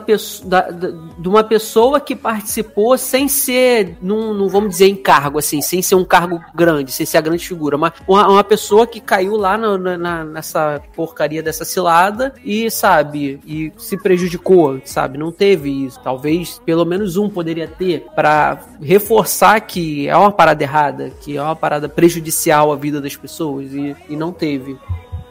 da, 0.46 0.70
da- 0.72 0.92
de 1.18 1.28
uma 1.28 1.44
pessoa 1.44 2.00
que 2.00 2.16
participou 2.16 2.98
sem 2.98 3.28
ser, 3.28 3.98
num, 4.02 4.34
num, 4.34 4.48
vamos 4.48 4.70
dizer, 4.70 4.88
encargo, 4.88 5.40
assim, 5.40 5.62
sem 5.62 5.82
ser 5.82 5.96
um 5.96 6.06
cargo 6.06 6.40
grande, 6.54 6.92
sem 6.92 7.06
ser 7.06 7.18
a 7.18 7.22
grande 7.22 7.48
figura, 7.48 7.78
mas 7.78 7.94
uma, 8.08 8.28
uma 8.28 8.44
pessoa 8.44 8.86
que 8.88 9.00
caiu 9.00 9.36
lá 9.36 9.58
na- 9.58 9.98
na- 9.98 10.24
nessa 10.24 10.82
porcaria 10.96 11.42
dessa 11.44 11.66
cilada 11.66 12.34
e, 12.44 12.70
sabe, 12.72 13.40
e 13.46 13.72
se 13.78 13.98
prejudicou, 13.98 14.80
sabe, 14.86 15.18
não 15.18 15.32
teve 15.32 15.86
isso. 15.86 16.00
Talvez 16.04 16.62
pelo 16.66 16.86
menos 16.86 17.18
um 17.18 17.30
poderia 17.30 17.68
ter 17.68 18.06
pra 18.16 18.60
reforçar 18.82 19.60
que 19.62 20.08
é 20.08 20.16
uma 20.16 20.32
parada 20.32 20.64
errada, 20.64 21.12
que 21.22 21.36
é 21.38 21.42
uma 21.42 21.56
parada 21.56 21.90
prejudicial 21.90 22.72
à 22.72 22.76
vida 22.76 23.02
das 23.02 23.16
pessoas 23.16 23.74
e, 23.74 23.96
e 24.08 24.16
não 24.16 24.32
teve. 24.32 24.78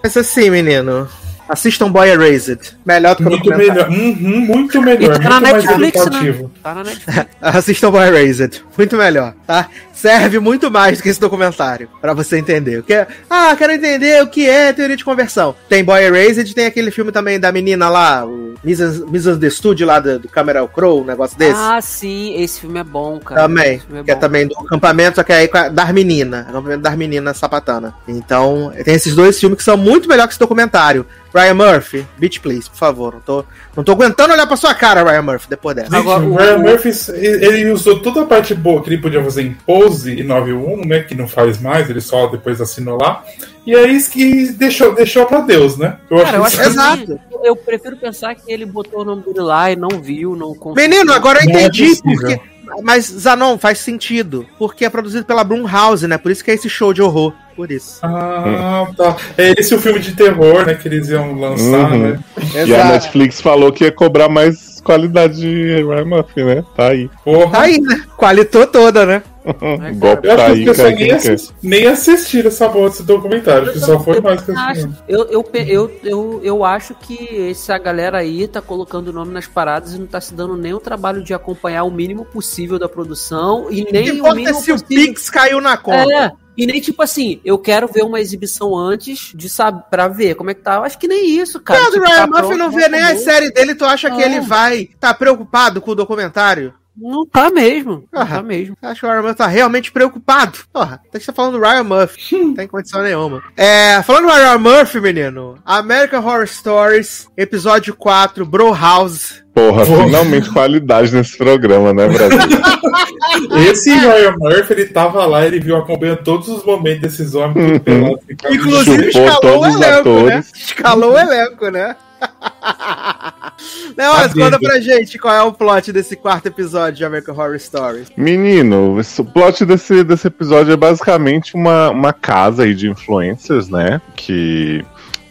Mas 0.03 0.17
assim, 0.17 0.51
menino. 0.51 1.09
Assistam 1.49 1.91
Boy 1.91 2.09
Erased. 2.11 2.59
Melhor 2.85 3.15
do 3.15 3.19
que 3.19 3.23
o 3.25 3.31
Muito 3.31 3.45
documentário. 3.45 3.91
melhor. 3.91 4.17
Uhum, 4.17 4.41
muito 4.41 4.83
melhor. 4.83 5.17
E 5.17 5.19
tá 5.23 5.29
na 5.29 5.41
muito 5.41 5.53
mais 5.53 5.79
Netflix, 5.79 6.07
né? 6.07 6.49
Tá 6.63 6.75
na 6.75 6.85
Netflix. 6.85 7.27
Assistam 7.41 7.91
Boy 7.91 8.07
Erased. 8.09 8.63
Muito 8.77 8.97
melhor, 8.97 9.35
tá? 9.47 9.69
Serve 9.95 10.39
muito 10.39 10.71
mais 10.71 10.99
do 10.99 11.03
que 11.03 11.09
esse 11.09 11.21
documentário. 11.21 11.89
Pra 12.01 12.13
você 12.15 12.39
entender. 12.39 12.79
O 12.79 12.83
que 12.85 12.93
é... 12.95 13.07
Ah, 13.29 13.55
quero 13.59 13.73
entender 13.73 14.23
o 14.23 14.29
que 14.29 14.49
é 14.49 14.73
teoria 14.73 14.97
de 14.97 15.05
conversão. 15.05 15.55
Tem 15.69 15.83
Boy 15.83 16.03
Erased, 16.05 16.55
tem 16.55 16.67
aquele 16.67 16.91
filme 16.93 17.11
também 17.11 17.41
da 17.41 17.51
menina 17.51 17.89
lá, 17.89 18.25
o 18.25 18.55
Misunderstood 18.63 19.85
lá 19.85 19.99
do, 20.01 20.19
do 20.21 20.29
Cameron 20.29 20.69
Crowe, 20.69 21.01
um 21.03 21.05
negócio 21.05 21.37
desse. 21.39 21.53
Ah, 21.57 21.81
sim, 21.81 22.35
esse 22.41 22.61
filme 22.61 22.79
é 22.79 22.85
bom, 22.85 23.19
cara. 23.19 23.43
Também, 23.43 23.81
é 23.93 24.03
que 24.05 24.11
é 24.11 24.15
bom. 24.15 24.21
também 24.21 24.47
do 24.47 24.59
acampamento, 24.59 25.17
só 25.17 25.23
que 25.23 25.33
é 25.33 25.37
aí 25.39 25.49
com 25.49 25.59
a- 25.59 25.69
das 25.69 25.91
meninas. 25.91 26.47
Acampamento 26.49 26.83
das 26.83 26.95
meninas 26.97 27.37
sapatana. 27.37 27.95
Então, 28.07 28.73
tem 28.85 28.95
esses 28.95 29.15
dois 29.15 29.39
filmes 29.39 29.59
que 29.59 29.65
são 29.65 29.77
muito 29.77 30.09
melhor 30.09 30.27
que 30.27 30.33
esse 30.33 30.41
documentário. 30.41 31.07
Ryan 31.35 31.55
Murphy, 31.55 32.07
Beach 32.19 32.41
Please, 32.41 32.69
por 32.71 32.77
favor. 32.77 33.15
Não 33.15 33.21
tô, 33.21 33.45
não 33.77 33.85
tô 33.85 33.93
aguentando 33.93 34.33
olhar 34.33 34.47
pra 34.47 34.57
sua 34.57 34.75
cara, 34.75 35.03
Ryan 35.03 35.23
Murphy, 35.23 35.49
depois 35.51 35.77
dessa. 35.77 35.91
Gente, 35.91 36.01
Agora, 36.01 36.25
o 36.25 36.35
Ryan 36.37 36.57
o- 36.57 36.61
Murphy, 36.61 36.91
ele 37.15 37.71
usou 37.71 38.01
toda 38.01 38.23
a 38.23 38.27
parte 38.27 38.55
boa 38.55 38.83
que 38.83 38.89
ele 38.91 38.99
podia 39.03 39.23
fazer 39.23 39.43
em 39.43 39.53
Pose 39.53 40.13
e 40.15 40.23
91, 40.25 40.85
né? 40.87 41.01
Que 41.01 41.15
não 41.15 41.29
faz 41.29 41.61
mais, 41.61 41.89
ele 41.91 42.01
só 42.01 42.27
depois 42.29 42.61
assinou 42.61 42.99
lá. 43.01 43.23
E 43.67 43.75
é 43.75 43.87
isso 43.87 44.11
que 44.11 44.51
deixou, 44.53 44.95
deixou 44.95 45.27
pra 45.27 45.41
Deus, 45.41 45.77
né? 45.77 45.99
Eu 46.11 46.19
Cara, 46.23 46.37
eu 46.39 46.45
acho 46.45 46.55
isso- 46.55 46.63
que 46.63 46.69
Exato. 46.71 47.21
eu 47.45 47.55
prefiro 47.55 47.97
pensar 47.99 48.35
que 48.35 48.51
ele 48.51 48.65
botou 48.65 49.03
o 49.03 49.05
nome 49.05 49.23
dele 49.23 49.41
lá 49.41 49.71
e 49.71 49.77
não 49.77 49.89
viu, 50.01 50.35
não 50.35 50.55
conseguiu. 50.55 50.89
Menino, 50.89 51.13
agora 51.13 51.39
eu 51.39 51.43
é 51.43 51.45
entendi 51.53 51.89
possível. 51.89 52.15
porque. 52.39 52.41
Mas, 52.83 53.07
Zanon, 53.07 53.59
faz 53.59 53.79
sentido. 53.79 54.47
Porque 54.59 54.85
é 54.85 54.91
produzido 54.91 55.25
pela 55.25 55.45
Blumhouse, 55.45 56.07
né? 56.07 56.19
Por 56.19 56.31
isso 56.31 56.45
que 56.45 56.51
é 56.51 56.55
esse 56.55 56.69
show 56.69 56.93
de 56.93 57.03
horror. 57.03 57.33
Por 57.57 57.73
isso. 57.73 57.99
Ah, 58.05 58.87
tá. 58.97 59.17
É 59.37 59.53
esse 59.59 59.75
o 59.75 59.81
filme 59.81 59.99
de 59.99 60.13
terror, 60.13 60.65
né? 60.65 60.75
Que 60.75 60.87
eles 60.87 61.09
iam 61.09 61.35
lançar, 61.39 61.91
Uhum. 61.93 61.99
né? 61.99 62.21
E 62.67 62.75
a 62.75 62.85
Netflix 62.85 63.41
falou 63.41 63.73
que 63.73 63.85
ia 63.85 63.91
cobrar 63.93 64.29
mais 64.29 64.81
qualidade 64.81 65.41
de 65.41 65.83
Ryan 65.83 66.05
Murphy, 66.05 66.45
né? 66.45 66.65
Tá 66.77 66.89
aí. 66.91 67.11
Porra. 67.25 67.51
Tá 67.51 67.61
aí, 67.63 67.81
né? 67.81 68.01
Qualitou 68.17 68.65
toda, 68.67 69.05
né? 69.05 69.23
Golpe 69.99 70.29
Eu 70.29 70.35
acho 70.35 70.45
tá 70.45 70.53
que 70.55 70.71
as 70.71 70.77
pessoas 70.77 71.55
nem, 71.63 71.71
nem 71.81 71.87
assistiram 71.87 72.49
essa 72.49 72.69
porra 72.69 72.91
desse 72.91 73.03
documentário, 73.03 73.73
que 73.73 73.81
só 73.81 73.99
foi 74.01 74.21
mais 74.21 74.41
que 74.43 74.53
Acho-. 74.53 74.89
Eu, 75.09 75.25
eu, 75.27 75.51
eu, 75.55 76.01
eu, 76.05 76.41
eu 76.43 76.65
acho 76.65 76.95
que 76.95 77.51
essa 77.51 77.77
galera 77.79 78.19
aí 78.19 78.47
tá 78.47 78.61
colocando 78.61 79.09
o 79.09 79.13
nome 79.13 79.33
nas 79.33 79.47
paradas 79.47 79.95
e 79.95 79.99
não 79.99 80.07
tá 80.07 80.21
se 80.21 80.35
dando 80.35 80.57
nem 80.57 80.75
o 80.75 80.81
trabalho 80.81 81.23
de 81.23 81.33
acompanhar 81.33 81.85
o 81.85 81.91
mínimo 81.91 82.25
possível 82.25 82.79
da 82.79 82.89
produção 82.89 83.67
e 83.71 83.85
nem 83.91 84.07
Não 84.07 84.15
o 84.15 84.17
importa 84.19 84.37
mínimo 84.37 84.61
se 84.61 84.73
o. 84.73 84.85
Pix 84.85 85.31
caiu 85.31 85.61
na 85.61 85.77
conta. 85.77 86.13
É, 86.13 86.33
e 86.57 86.67
nem 86.67 86.81
tipo 86.81 87.01
assim, 87.03 87.41
eu 87.45 87.57
quero 87.57 87.87
ver 87.87 88.03
uma 88.03 88.21
exibição 88.21 88.77
antes 88.77 89.33
de 89.33 89.49
saber 89.49 89.85
para 89.89 90.09
ver 90.09 90.35
como 90.35 90.51
é 90.51 90.55
que 90.55 90.61
tá. 90.61 90.75
Eu 90.75 90.83
acho 90.83 90.99
que 90.99 91.07
nem 91.07 91.39
isso, 91.39 91.61
cara. 91.61 91.79
Cara, 91.79 91.91
o 91.91 91.95
Tipo, 91.95 92.07
Ryan 92.07 92.17
tá 92.17 92.27
Murphy 92.27 92.57
não 92.57 92.71
vê 92.71 92.89
nem 92.89 93.01
a 93.01 93.17
série 93.17 93.53
dele, 93.53 93.77
tu 93.77 93.85
acha 93.85 94.11
que 94.11 94.21
É. 94.21 94.25
ele 94.25 94.41
vai 94.41 94.89
tá 94.99 95.15
preocupado 95.15 95.81
com 95.81 95.93
o 95.93 95.95
documentário? 95.95 96.75
Não 97.01 97.25
tá 97.27 97.51
mesmo. 97.51 98.05
Não 98.13 98.23
Ah. 98.23 98.27
tá 98.27 98.43
mesmo. 98.43 98.77
Acho 98.83 99.01
que 99.01 99.07
o 99.07 99.11
Ryan 99.11 99.23
Murphy 99.23 99.37
tá 99.39 99.47
realmente 99.47 99.93
preocupado. 99.93 100.59
Porra, 100.73 100.99
tem 101.05 101.13
que 101.13 101.19
estar 101.19 101.33
falando 101.33 101.59
do 101.59 101.65
Ryan 101.65 101.85
Murphy. 101.85 102.37
Não 102.39 102.55
tem 102.55 102.67
condição 102.67 103.03
nenhuma. 103.03 103.43
É, 103.57 104.03
falando 104.03 104.27
do 104.27 104.33
Ryan 104.33 104.59
Murphy, 104.59 105.01
menino. 105.01 105.57
American 105.65 106.25
Horror 106.25 106.47
Stories, 106.47 107.29
episódio 107.37 107.95
4, 107.95 108.45
Bro 108.45 108.75
House. 108.75 109.43
Porra, 109.55 109.85
Porra. 109.87 110.05
finalmente 110.05 110.51
qualidade 110.51 111.13
nesse 111.15 111.37
programa, 111.37 111.93
né, 111.93 112.07
Brasil? 112.09 112.39
Esse 113.71 113.91
Ryan 113.93 114.35
Murphy, 114.39 114.73
ele 114.73 114.87
tava 114.87 115.25
lá, 115.27 115.45
ele 115.47 115.59
viu 115.61 115.77
acompanhando 115.77 116.23
todos 116.23 116.49
os 116.49 116.65
momentos 116.65 117.01
desses 117.03 117.35
homens 117.35 117.81
pelados. 117.81 118.21
ficava- 118.27 118.55
Inclusive 118.55 119.13
Chupou 119.13 119.27
escalou 119.29 119.61
o 119.61 119.67
elenco, 119.67 120.11
né? 120.27 120.45
Escalou 120.55 121.13
o 121.13 121.19
elenco, 121.19 121.71
né? 121.71 121.97
Leonas, 123.97 124.33
conta 124.33 124.59
pra 124.59 124.81
gente 124.81 125.19
qual 125.19 125.35
é 125.35 125.43
o 125.43 125.53
plot 125.53 125.93
desse 125.93 126.17
quarto 126.17 126.47
episódio 126.47 126.99
de 126.99 127.05
American 127.05 127.35
Horror 127.35 127.59
Stories. 127.59 128.09
Menino, 128.17 128.99
o 128.99 129.25
plot 129.25 129.65
desse, 129.65 130.05
desse 130.05 130.29
episódio 130.29 130.73
é 130.73 130.77
basicamente 130.77 131.55
uma, 131.55 131.91
uma 131.91 132.13
casa 132.13 132.63
aí 132.63 132.75
de 132.75 132.89
influencers, 132.89 133.69
né? 133.69 134.01
Que 134.15 134.85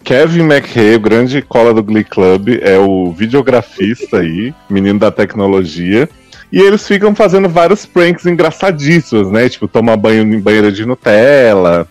Kevin 0.03 0.43
McHale, 0.43 0.95
o 0.95 0.99
grande 0.99 1.41
cola 1.41 1.73
do 1.73 1.83
Glee 1.83 2.03
Club, 2.03 2.59
é 2.61 2.77
o 2.77 3.11
videografista 3.11 4.19
aí, 4.19 4.53
menino 4.69 4.99
da 4.99 5.11
tecnologia. 5.11 6.09
E 6.51 6.61
eles 6.61 6.87
ficam 6.87 7.13
fazendo 7.13 7.49
vários 7.49 7.85
pranks 7.85 8.25
engraçadíssimos, 8.25 9.29
né? 9.29 9.49
Tipo, 9.49 9.67
toma 9.67 9.97
banho 9.97 10.23
em 10.23 10.39
banheira 10.39 10.71
de 10.71 10.85
Nutella, 10.85 11.85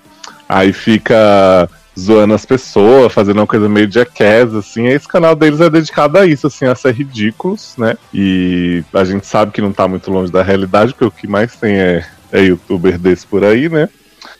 aí 0.48 0.72
fica 0.72 1.68
zoando 1.98 2.34
as 2.34 2.44
pessoas, 2.44 3.12
fazendo 3.12 3.38
uma 3.38 3.46
coisa 3.46 3.68
meio 3.68 3.90
jackass, 3.90 4.54
assim. 4.54 4.86
Esse 4.86 5.08
canal 5.08 5.34
deles 5.34 5.60
é 5.60 5.70
dedicado 5.70 6.18
a 6.18 6.26
isso, 6.26 6.46
assim, 6.46 6.66
a 6.66 6.74
ser 6.74 6.92
ridículos, 6.94 7.74
né? 7.78 7.96
E 8.12 8.84
a 8.92 9.04
gente 9.04 9.26
sabe 9.26 9.52
que 9.52 9.62
não 9.62 9.72
tá 9.72 9.88
muito 9.88 10.10
longe 10.10 10.30
da 10.30 10.42
realidade, 10.42 10.92
porque 10.92 11.04
o 11.04 11.10
que 11.10 11.26
mais 11.26 11.56
tem 11.56 11.76
é, 11.76 12.06
é 12.30 12.42
youtuber 12.42 12.98
desse 12.98 13.26
por 13.26 13.44
aí, 13.44 13.68
né? 13.68 13.88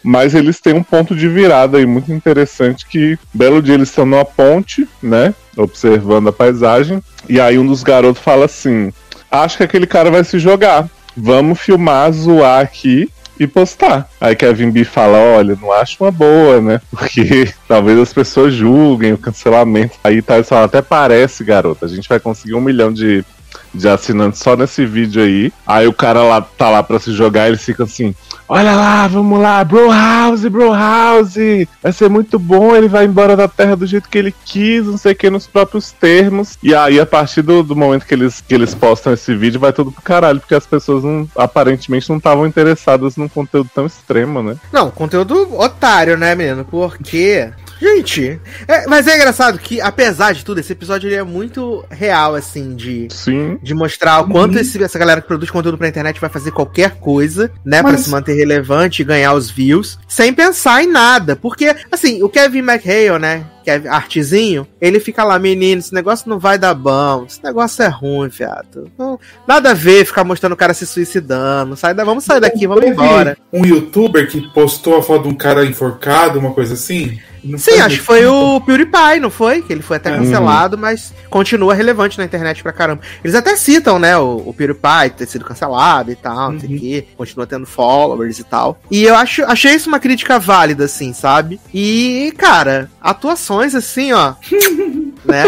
Mas 0.02 0.34
eles 0.34 0.60
têm 0.60 0.74
um 0.74 0.82
ponto 0.82 1.16
de 1.16 1.28
virada 1.28 1.78
aí 1.78 1.86
muito 1.86 2.12
interessante 2.12 2.86
que 2.86 3.18
belo 3.32 3.62
dia 3.62 3.74
eles 3.74 3.88
estão 3.88 4.06
numa 4.06 4.24
ponte, 4.24 4.86
né? 5.02 5.34
Observando 5.56 6.28
a 6.28 6.32
paisagem. 6.32 7.02
E 7.28 7.40
aí 7.40 7.58
um 7.58 7.66
dos 7.66 7.82
garotos 7.82 8.22
fala 8.22 8.44
assim: 8.44 8.92
Acho 9.30 9.56
que 9.56 9.64
aquele 9.64 9.86
cara 9.86 10.10
vai 10.10 10.22
se 10.22 10.38
jogar. 10.38 10.88
Vamos 11.16 11.58
filmar, 11.58 12.12
zoar 12.12 12.60
aqui 12.60 13.10
e 13.38 13.46
postar. 13.46 14.08
Aí 14.20 14.34
Kevin 14.34 14.70
B 14.70 14.84
fala: 14.84 15.18
Olha, 15.18 15.56
não 15.60 15.72
acho 15.72 15.96
uma 16.02 16.10
boa, 16.10 16.60
né? 16.60 16.80
Porque 16.90 17.52
talvez 17.68 17.98
as 17.98 18.12
pessoas 18.12 18.54
julguem 18.54 19.12
o 19.12 19.18
cancelamento. 19.18 19.96
Aí 20.02 20.22
tá, 20.22 20.42
falam, 20.42 20.64
até 20.64 20.82
parece, 20.82 21.44
garota. 21.44 21.86
A 21.86 21.88
gente 21.88 22.08
vai 22.08 22.20
conseguir 22.20 22.54
um 22.54 22.60
milhão 22.60 22.92
de, 22.92 23.24
de 23.72 23.88
assinantes 23.88 24.40
só 24.40 24.56
nesse 24.56 24.86
vídeo 24.86 25.22
aí. 25.22 25.52
Aí 25.66 25.86
o 25.86 25.92
cara 25.92 26.22
lá 26.22 26.40
tá 26.40 26.70
lá 26.70 26.82
pra 26.82 26.98
se 26.98 27.12
jogar, 27.12 27.48
eles 27.48 27.64
ficam 27.64 27.84
assim. 27.84 28.14
Olha 28.48 28.76
lá, 28.76 29.08
vamos 29.08 29.40
lá, 29.40 29.64
Bro 29.64 29.90
House, 29.90 30.44
Bro 30.46 30.72
House, 30.72 31.34
vai 31.82 31.92
ser 31.92 32.08
muito 32.08 32.38
bom, 32.38 32.76
ele 32.76 32.86
vai 32.86 33.04
embora 33.04 33.36
da 33.36 33.48
Terra 33.48 33.74
do 33.74 33.86
jeito 33.86 34.08
que 34.08 34.16
ele 34.16 34.32
quis, 34.44 34.86
não 34.86 34.96
sei 34.96 35.12
o 35.12 35.16
que, 35.16 35.28
nos 35.28 35.48
próprios 35.48 35.90
termos. 35.90 36.56
E 36.62 36.72
aí, 36.74 37.00
a 37.00 37.06
partir 37.06 37.42
do, 37.42 37.64
do 37.64 37.74
momento 37.74 38.06
que 38.06 38.14
eles, 38.14 38.40
que 38.40 38.54
eles 38.54 38.72
postam 38.72 39.12
esse 39.12 39.34
vídeo, 39.34 39.58
vai 39.58 39.72
tudo 39.72 39.90
pro 39.90 40.00
caralho, 40.00 40.38
porque 40.38 40.54
as 40.54 40.66
pessoas 40.66 41.02
não, 41.02 41.28
aparentemente 41.36 42.08
não 42.08 42.18
estavam 42.18 42.46
interessadas 42.46 43.16
num 43.16 43.28
conteúdo 43.28 43.68
tão 43.74 43.84
extremo, 43.84 44.42
né? 44.42 44.56
Não, 44.72 44.92
conteúdo 44.92 45.58
otário, 45.58 46.16
né, 46.16 46.34
menino? 46.36 46.64
Porque 46.64 47.50
Gente, 47.80 48.40
é- 48.66 48.86
mas 48.86 49.06
é 49.06 49.16
engraçado 49.16 49.58
que, 49.58 49.80
apesar 49.80 50.32
de 50.32 50.44
tudo, 50.44 50.58
esse 50.60 50.72
episódio 50.72 51.08
ele 51.08 51.16
é 51.16 51.22
muito 51.22 51.84
real, 51.90 52.34
assim, 52.34 52.74
de, 52.74 53.08
Sim. 53.10 53.58
de 53.62 53.74
mostrar 53.74 54.20
o 54.20 54.28
quanto 54.28 54.58
esse- 54.58 54.82
essa 54.82 54.98
galera 54.98 55.20
que 55.20 55.26
produz 55.28 55.50
conteúdo 55.50 55.76
pra 55.76 55.88
internet 55.88 56.20
vai 56.20 56.30
fazer 56.30 56.50
qualquer 56.52 56.92
coisa, 56.98 57.50
né, 57.64 57.82
pra 57.82 57.92
Mas- 57.92 58.02
se 58.02 58.10
manter 58.10 58.34
relevante 58.34 59.02
e 59.02 59.04
ganhar 59.04 59.34
os 59.34 59.50
views, 59.50 59.98
sem 60.08 60.32
pensar 60.32 60.82
em 60.82 60.86
nada. 60.90 61.36
Porque, 61.36 61.74
assim, 61.92 62.22
o 62.22 62.28
Kevin 62.28 62.60
McHale, 62.60 63.18
né, 63.20 63.44
que 63.66 63.70
é 63.72 63.82
artezinho, 63.88 64.64
ele 64.80 65.00
fica 65.00 65.24
lá, 65.24 65.40
menino, 65.40 65.80
esse 65.80 65.92
negócio 65.92 66.30
não 66.30 66.38
vai 66.38 66.56
dar 66.56 66.72
bom, 66.72 67.24
esse 67.28 67.42
negócio 67.42 67.82
é 67.82 67.88
ruim, 67.88 68.30
fiado. 68.30 68.88
Não- 68.96 69.18
nada 69.44 69.72
a 69.72 69.74
ver 69.74 70.04
ficar 70.06 70.22
mostrando 70.22 70.52
o 70.52 70.56
cara 70.56 70.72
se 70.72 70.86
suicidando, 70.86 71.74
sai 71.76 71.92
da, 71.92 72.04
vamos 72.04 72.22
sair 72.22 72.38
daqui, 72.38 72.64
vamos 72.68 72.84
embora. 72.86 73.36
Um 73.52 73.66
youtuber 73.66 74.30
que 74.30 74.40
postou 74.52 74.96
a 74.98 75.02
foto 75.02 75.24
de 75.24 75.28
um 75.30 75.34
cara 75.34 75.64
enforcado, 75.66 76.38
uma 76.38 76.52
coisa 76.52 76.74
assim? 76.74 77.18
Não 77.44 77.58
Sim, 77.60 77.78
acho 77.78 77.98
que 77.98 78.02
foi 78.02 78.26
o 78.26 78.60
PewDiePie, 78.60 79.20
não 79.20 79.30
foi? 79.30 79.62
Que 79.62 79.72
ele 79.72 79.82
foi 79.82 79.98
até 79.98 80.10
É. 80.12 80.16
cancelado, 80.16 80.76
mas 80.76 81.14
continua 81.30 81.74
relevante 81.74 82.18
na 82.18 82.24
internet 82.24 82.60
pra 82.60 82.72
caramba. 82.72 83.02
Eles 83.22 83.36
até 83.36 83.54
citam, 83.54 84.00
né, 84.00 84.16
o, 84.18 84.42
o 84.46 84.52
PewDiePie 84.52 85.10
ter 85.16 85.26
sido 85.28 85.44
cancelado 85.44 86.10
e 86.10 86.16
tal, 86.16 86.50
Uhum. 86.50 86.58
quê. 86.58 87.06
Continua 87.16 87.46
tendo 87.46 87.64
followers 87.64 88.40
e 88.40 88.44
tal. 88.44 88.80
E 88.90 89.04
eu 89.04 89.14
acho, 89.14 89.44
achei 89.44 89.74
isso 89.74 89.88
uma 89.88 90.00
crítica 90.00 90.40
válida, 90.40 90.86
assim, 90.86 91.12
sabe? 91.12 91.60
E, 91.72 92.34
cara, 92.36 92.90
atuações 93.00 93.55
assim, 93.74 94.12
ó. 94.12 94.34
né? 95.24 95.44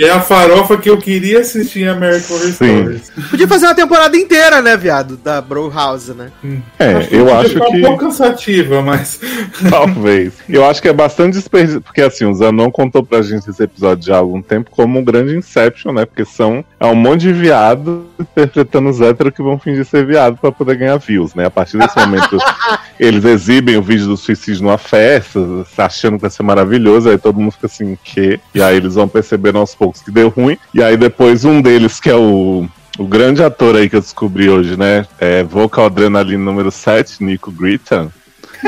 É 0.00 0.10
a 0.10 0.20
farofa 0.20 0.76
que 0.76 0.90
eu 0.90 0.98
queria 0.98 1.40
assistir 1.40 1.82
em 1.82 1.88
American 1.88 2.36
Horror. 2.36 2.52
Stories. 2.52 3.12
Podia 3.30 3.46
fazer 3.46 3.66
uma 3.66 3.74
temporada 3.74 4.16
inteira, 4.16 4.60
né, 4.60 4.76
viado? 4.76 5.16
Da 5.16 5.40
Bro 5.40 5.70
House, 5.70 6.08
né? 6.08 6.30
É, 6.78 7.08
eu 7.10 7.26
podia 7.26 7.38
acho 7.38 7.60
que. 7.60 7.78
um 7.78 7.80
pouco 7.82 7.98
cansativa, 7.98 8.82
mas. 8.82 9.20
Talvez. 9.70 10.32
Eu 10.48 10.64
acho 10.64 10.82
que 10.82 10.88
é 10.88 10.92
bastante 10.92 11.34
desperdício. 11.34 11.80
Porque 11.80 12.02
assim, 12.02 12.24
o 12.24 12.34
Zanon 12.34 12.70
contou 12.70 13.04
pra 13.04 13.22
gente 13.22 13.48
esse 13.48 13.62
episódio 13.62 14.06
já 14.06 14.16
há 14.16 14.18
algum 14.18 14.42
tempo 14.42 14.70
como 14.70 14.98
um 14.98 15.04
grande 15.04 15.36
Inception, 15.36 15.92
né? 15.92 16.04
Porque 16.04 16.24
são 16.24 16.64
é 16.80 16.86
um 16.86 16.94
monte 16.94 17.20
de 17.20 17.32
viado 17.32 18.06
interpretando 18.18 18.88
os 18.88 19.00
héteros 19.00 19.34
que 19.34 19.42
vão 19.42 19.58
fingir 19.58 19.84
ser 19.84 20.04
viado 20.04 20.36
pra 20.38 20.50
poder 20.50 20.76
ganhar 20.76 20.96
views, 20.96 21.34
né? 21.34 21.46
A 21.46 21.50
partir 21.50 21.78
desse 21.78 21.96
momento, 21.98 22.38
eles 22.98 23.24
exibem 23.24 23.76
o 23.76 23.82
vídeo 23.82 24.06
do 24.06 24.16
suicídio 24.16 24.64
numa 24.64 24.78
festa, 24.78 25.38
achando 25.78 26.16
que 26.16 26.22
vai 26.22 26.30
ser 26.30 26.42
maravilhoso, 26.42 27.08
aí 27.08 27.18
todo 27.18 27.38
mundo 27.38 27.52
fica 27.52 27.66
assim, 27.66 27.96
que? 28.02 28.40
E 28.54 28.62
aí 28.62 28.76
eles 28.76 28.94
vão 28.94 29.06
percebendo 29.06 29.59
aos 29.60 29.74
poucos 29.74 30.02
que 30.02 30.10
deu 30.10 30.28
ruim. 30.28 30.58
E 30.74 30.82
aí 30.82 30.96
depois 30.96 31.44
um 31.44 31.60
deles, 31.60 32.00
que 32.00 32.10
é 32.10 32.16
o. 32.16 32.66
O 32.98 33.06
grande 33.06 33.42
ator 33.42 33.76
aí 33.76 33.88
que 33.88 33.96
eu 33.96 34.00
descobri 34.00 34.50
hoje, 34.50 34.76
né? 34.76 35.06
É 35.18 35.42
Vocal 35.42 35.86
Adrenaline 35.86 36.36
número 36.36 36.70
7, 36.70 37.24
Nico 37.24 37.50
Gritan. 37.50 38.10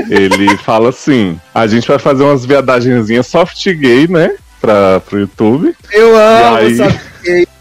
Ele 0.08 0.56
fala 0.64 0.88
assim: 0.88 1.38
a 1.54 1.66
gente 1.66 1.86
vai 1.88 1.98
fazer 1.98 2.22
umas 2.22 2.44
viadagenzinhas 2.44 3.26
soft 3.26 3.62
gay, 3.74 4.08
né? 4.08 4.34
Pra, 4.60 5.00
pro 5.00 5.18
YouTube. 5.20 5.74
Eu 5.90 6.16
amo, 6.16 6.56
aí? 6.56 6.76
sabe? 6.76 7.00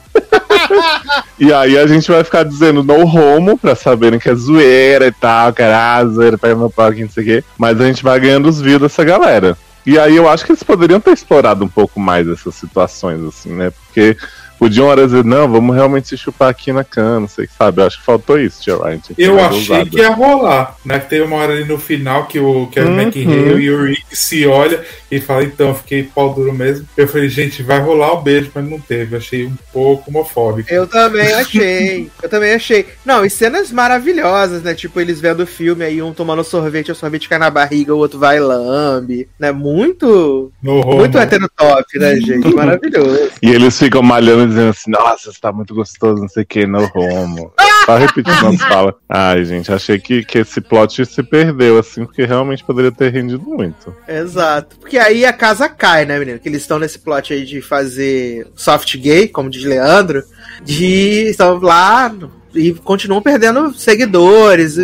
E 1.39 1.51
aí 1.51 1.77
a 1.77 1.87
gente 1.87 2.09
vai 2.11 2.23
ficar 2.23 2.43
dizendo 2.43 2.83
no 2.83 3.05
homo 3.05 3.57
pra 3.57 3.75
saberem 3.75 4.19
que 4.19 4.29
é 4.29 4.35
zoeira 4.35 5.07
e 5.07 5.11
tal, 5.11 5.51
que 5.51 5.61
era 5.61 6.05
zoeira, 6.05 6.37
pega 6.37 6.55
meu 6.55 6.69
pau 6.69 6.87
aqui, 6.87 7.01
não 7.01 7.09
sei 7.09 7.23
o 7.23 7.25
quê. 7.25 7.43
Mas 7.57 7.81
a 7.81 7.85
gente 7.87 8.03
vai 8.03 8.19
ganhando 8.19 8.47
os 8.47 8.61
views 8.61 8.81
dessa 8.81 9.03
galera. 9.03 9.57
E 9.85 9.97
aí 9.97 10.15
eu 10.15 10.29
acho 10.29 10.45
que 10.45 10.51
eles 10.51 10.63
poderiam 10.63 10.99
ter 10.99 11.11
explorado 11.11 11.65
um 11.65 11.67
pouco 11.67 11.99
mais 11.99 12.27
essas 12.27 12.55
situações, 12.55 13.21
assim, 13.23 13.51
né? 13.53 13.71
Porque 13.71 14.15
podiam 14.61 14.85
horas 14.85 15.09
dizer, 15.09 15.25
não, 15.25 15.51
vamos 15.51 15.75
realmente 15.75 16.07
se 16.07 16.15
chupar 16.15 16.49
aqui 16.49 16.71
na 16.71 16.83
cana, 16.83 17.21
não 17.21 17.27
sei, 17.27 17.49
sabe? 17.57 17.81
Eu 17.81 17.87
acho 17.87 17.97
que 17.97 18.05
faltou 18.05 18.39
isso, 18.39 18.61
Tia 18.61 18.77
Ryan. 18.77 18.99
que 18.99 19.15
Eu 19.17 19.39
achei 19.43 19.85
que 19.85 19.97
ia 19.97 20.11
rolar, 20.11 20.77
né? 20.85 20.99
Que 20.99 21.09
teve 21.09 21.23
uma 21.23 21.37
hora 21.37 21.53
ali 21.53 21.65
no 21.65 21.79
final 21.79 22.27
que 22.27 22.39
o 22.39 22.67
Kevin 22.67 22.91
Uhum. 22.91 23.01
McHale 23.01 23.63
e 23.63 23.71
o 23.71 23.83
Rick 23.85 24.15
se 24.15 24.45
olham 24.45 24.79
e 25.09 25.19
falam, 25.19 25.43
então, 25.43 25.73
fiquei 25.73 26.03
pau 26.03 26.31
duro 26.31 26.53
mesmo. 26.53 26.87
Eu 26.95 27.07
falei, 27.07 27.27
gente, 27.27 27.63
vai 27.63 27.79
rolar 27.79 28.13
o 28.13 28.21
beijo, 28.21 28.51
mas 28.53 28.69
não 28.69 28.79
teve. 28.79 29.15
Eu 29.15 29.17
achei 29.17 29.47
um 29.47 29.55
pouco 29.73 30.11
homofóbico. 30.11 30.71
Eu 30.71 30.85
também 30.85 31.33
achei. 31.33 32.11
Eu 32.21 32.29
também 32.29 32.53
achei. 32.53 32.85
Não, 33.03 33.25
e 33.25 33.31
cenas 33.31 33.71
maravilhosas, 33.71 34.61
né? 34.61 34.75
Tipo, 34.75 35.01
eles 35.01 35.19
vendo 35.19 35.41
o 35.41 35.47
filme 35.47 35.83
aí, 35.83 36.03
um 36.03 36.13
tomando 36.13 36.43
sorvete, 36.43 36.91
o 36.91 36.95
sorvete 36.95 37.27
cai 37.27 37.39
na 37.39 37.49
barriga, 37.49 37.95
o 37.95 37.97
outro 37.97 38.19
vai 38.19 38.37
e 38.37 38.39
lambe. 38.39 39.27
Né? 39.39 39.51
Muito. 39.51 40.51
No 40.61 40.81
homo. 40.81 40.97
Muito 40.97 41.17
heterotop, 41.17 41.97
né, 41.97 42.15
gente? 42.21 42.53
Maravilhoso. 42.53 43.31
E 43.41 43.49
eles 43.49 43.77
ficam 43.77 44.03
malhando 44.03 44.50
dizendo 44.51 44.69
assim, 44.69 44.91
nossa, 44.91 45.31
você 45.31 45.39
tá 45.39 45.51
muito 45.51 45.73
gostoso, 45.73 46.21
não 46.21 46.29
sei 46.29 46.43
o 46.43 46.45
que, 46.45 46.65
no 46.65 46.89
homo. 46.95 47.53
Só 47.85 47.97
repetindo 47.97 48.47
as 48.47 48.61
falas. 48.61 48.95
Ai, 49.09 49.43
gente, 49.43 49.71
achei 49.71 49.99
que, 49.99 50.23
que 50.23 50.39
esse 50.39 50.61
plot 50.61 51.05
se 51.05 51.23
perdeu, 51.23 51.79
assim, 51.79 52.05
porque 52.05 52.25
realmente 52.25 52.63
poderia 52.63 52.91
ter 52.91 53.11
rendido 53.11 53.43
muito. 53.43 53.93
Exato. 54.07 54.77
Porque 54.79 54.97
aí 54.97 55.25
a 55.25 55.33
casa 55.33 55.67
cai, 55.67 56.05
né, 56.05 56.19
menino? 56.19 56.39
Que 56.39 56.49
eles 56.49 56.61
estão 56.61 56.77
nesse 56.77 56.99
plot 56.99 57.33
aí 57.33 57.43
de 57.45 57.61
fazer 57.61 58.47
soft 58.55 58.95
gay, 58.97 59.27
como 59.27 59.49
diz 59.49 59.63
Leandro, 59.63 60.23
de 60.63 61.29
estão 61.29 61.59
lá 61.59 62.13
e 62.53 62.73
continuam 62.73 63.21
perdendo 63.21 63.73
seguidores, 63.73 64.75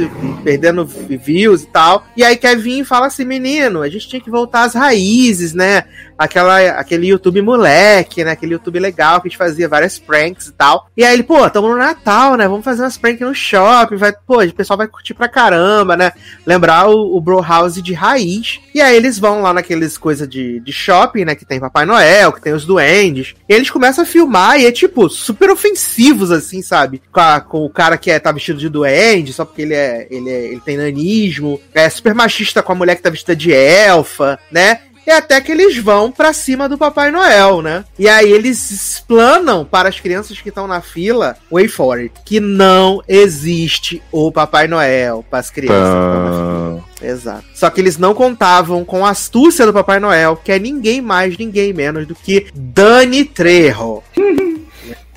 perdendo 0.43 0.85
views 0.85 1.63
e 1.63 1.67
tal. 1.67 2.05
E 2.15 2.23
aí 2.23 2.35
Kevin 2.37 2.83
fala 2.83 3.07
assim, 3.07 3.25
menino, 3.25 3.81
a 3.81 3.89
gente 3.89 4.07
tinha 4.07 4.21
que 4.21 4.29
voltar 4.29 4.63
às 4.63 4.73
raízes, 4.73 5.53
né? 5.53 5.83
Aquela, 6.17 6.59
aquele 6.71 7.07
YouTube 7.07 7.41
moleque, 7.43 8.23
né? 8.23 8.31
Aquele 8.31 8.53
YouTube 8.53 8.79
legal 8.79 9.21
que 9.21 9.27
a 9.27 9.29
gente 9.29 9.37
fazia 9.37 9.69
várias 9.69 9.99
pranks 9.99 10.47
e 10.47 10.51
tal. 10.53 10.87
E 10.97 11.03
aí 11.03 11.13
ele, 11.13 11.21
pô, 11.23 11.47
tamo 11.49 11.67
no 11.69 11.77
Natal, 11.77 12.35
né? 12.35 12.47
Vamos 12.47 12.65
fazer 12.65 12.81
umas 12.81 12.97
pranks 12.97 13.21
no 13.27 13.35
shopping, 13.35 13.97
vai, 13.97 14.11
pô, 14.25 14.41
o 14.43 14.53
pessoal 14.53 14.77
vai 14.77 14.87
curtir 14.87 15.13
pra 15.13 15.27
caramba, 15.29 15.95
né? 15.95 16.11
Lembrar 16.45 16.89
o, 16.89 17.15
o 17.15 17.21
Bro 17.21 17.41
House 17.41 17.81
de 17.81 17.93
raiz. 17.93 18.59
E 18.73 18.81
aí 18.81 18.95
eles 18.95 19.19
vão 19.19 19.41
lá 19.43 19.53
naqueles 19.53 19.95
coisas 19.97 20.27
de, 20.27 20.59
de 20.59 20.71
shopping, 20.71 21.23
né? 21.25 21.35
Que 21.35 21.45
tem 21.45 21.59
Papai 21.59 21.85
Noel, 21.85 22.31
que 22.31 22.41
tem 22.41 22.53
os 22.53 22.65
duendes. 22.65 23.35
E 23.47 23.53
eles 23.53 23.69
começam 23.69 24.03
a 24.03 24.07
filmar 24.07 24.59
e 24.59 24.65
é, 24.65 24.71
tipo, 24.71 25.07
super 25.09 25.51
ofensivos, 25.51 26.31
assim, 26.31 26.63
sabe? 26.63 26.99
Com, 27.11 27.19
a- 27.19 27.39
com 27.41 27.56
o 27.65 27.69
cara 27.69 27.97
que 27.97 28.11
é, 28.11 28.19
tá 28.19 28.31
vestido 28.31 28.59
de 28.59 28.69
duende, 28.69 29.33
só 29.33 29.45
porque 29.45 29.61
ele 29.61 29.73
é, 29.73 30.07
ele 30.09 30.29
é. 30.29 30.45
Ele 30.47 30.61
tem 30.61 30.77
nanismo. 30.77 31.59
É 31.73 31.89
super 31.89 32.13
machista 32.13 32.63
com 32.63 32.71
a 32.71 32.75
mulher 32.75 32.95
que 32.95 33.01
tá 33.01 33.09
vestida 33.09 33.35
de 33.35 33.51
elfa, 33.51 34.39
né? 34.51 34.79
E 35.07 35.09
até 35.09 35.39
que 35.39 35.53
eles 35.53 35.77
vão 35.77 36.11
pra 36.11 36.33
cima 36.33 36.67
do 36.67 36.77
Papai 36.77 37.11
Noel, 37.11 37.61
né? 37.61 37.85
E 37.97 38.09
aí 38.09 38.29
eles 38.29 38.69
explanam 38.69 39.63
para 39.63 39.87
as 39.87 40.01
crianças 40.01 40.41
que 40.41 40.49
estão 40.49 40.67
na 40.67 40.81
fila, 40.81 41.37
wait 41.49 41.71
for 41.71 41.97
it, 41.97 42.13
que 42.25 42.41
não 42.41 43.01
existe 43.07 44.03
o 44.11 44.29
Papai 44.33 44.67
Noel 44.67 45.23
para 45.29 45.39
as 45.39 45.49
crianças. 45.49 45.77
que 45.77 45.95
estão 45.95 46.23
na 46.23 46.31
fila. 46.31 47.09
Exato. 47.09 47.45
Só 47.55 47.69
que 47.69 47.79
eles 47.79 47.97
não 47.97 48.13
contavam 48.13 48.83
com 48.83 49.05
a 49.05 49.11
astúcia 49.11 49.65
do 49.65 49.71
Papai 49.71 49.97
Noel, 50.01 50.35
que 50.43 50.51
é 50.51 50.59
ninguém 50.59 50.99
mais, 50.99 51.37
ninguém 51.37 51.71
menos 51.71 52.05
do 52.05 52.13
que 52.13 52.47
Dani 52.53 53.23
Trejo. 53.23 54.03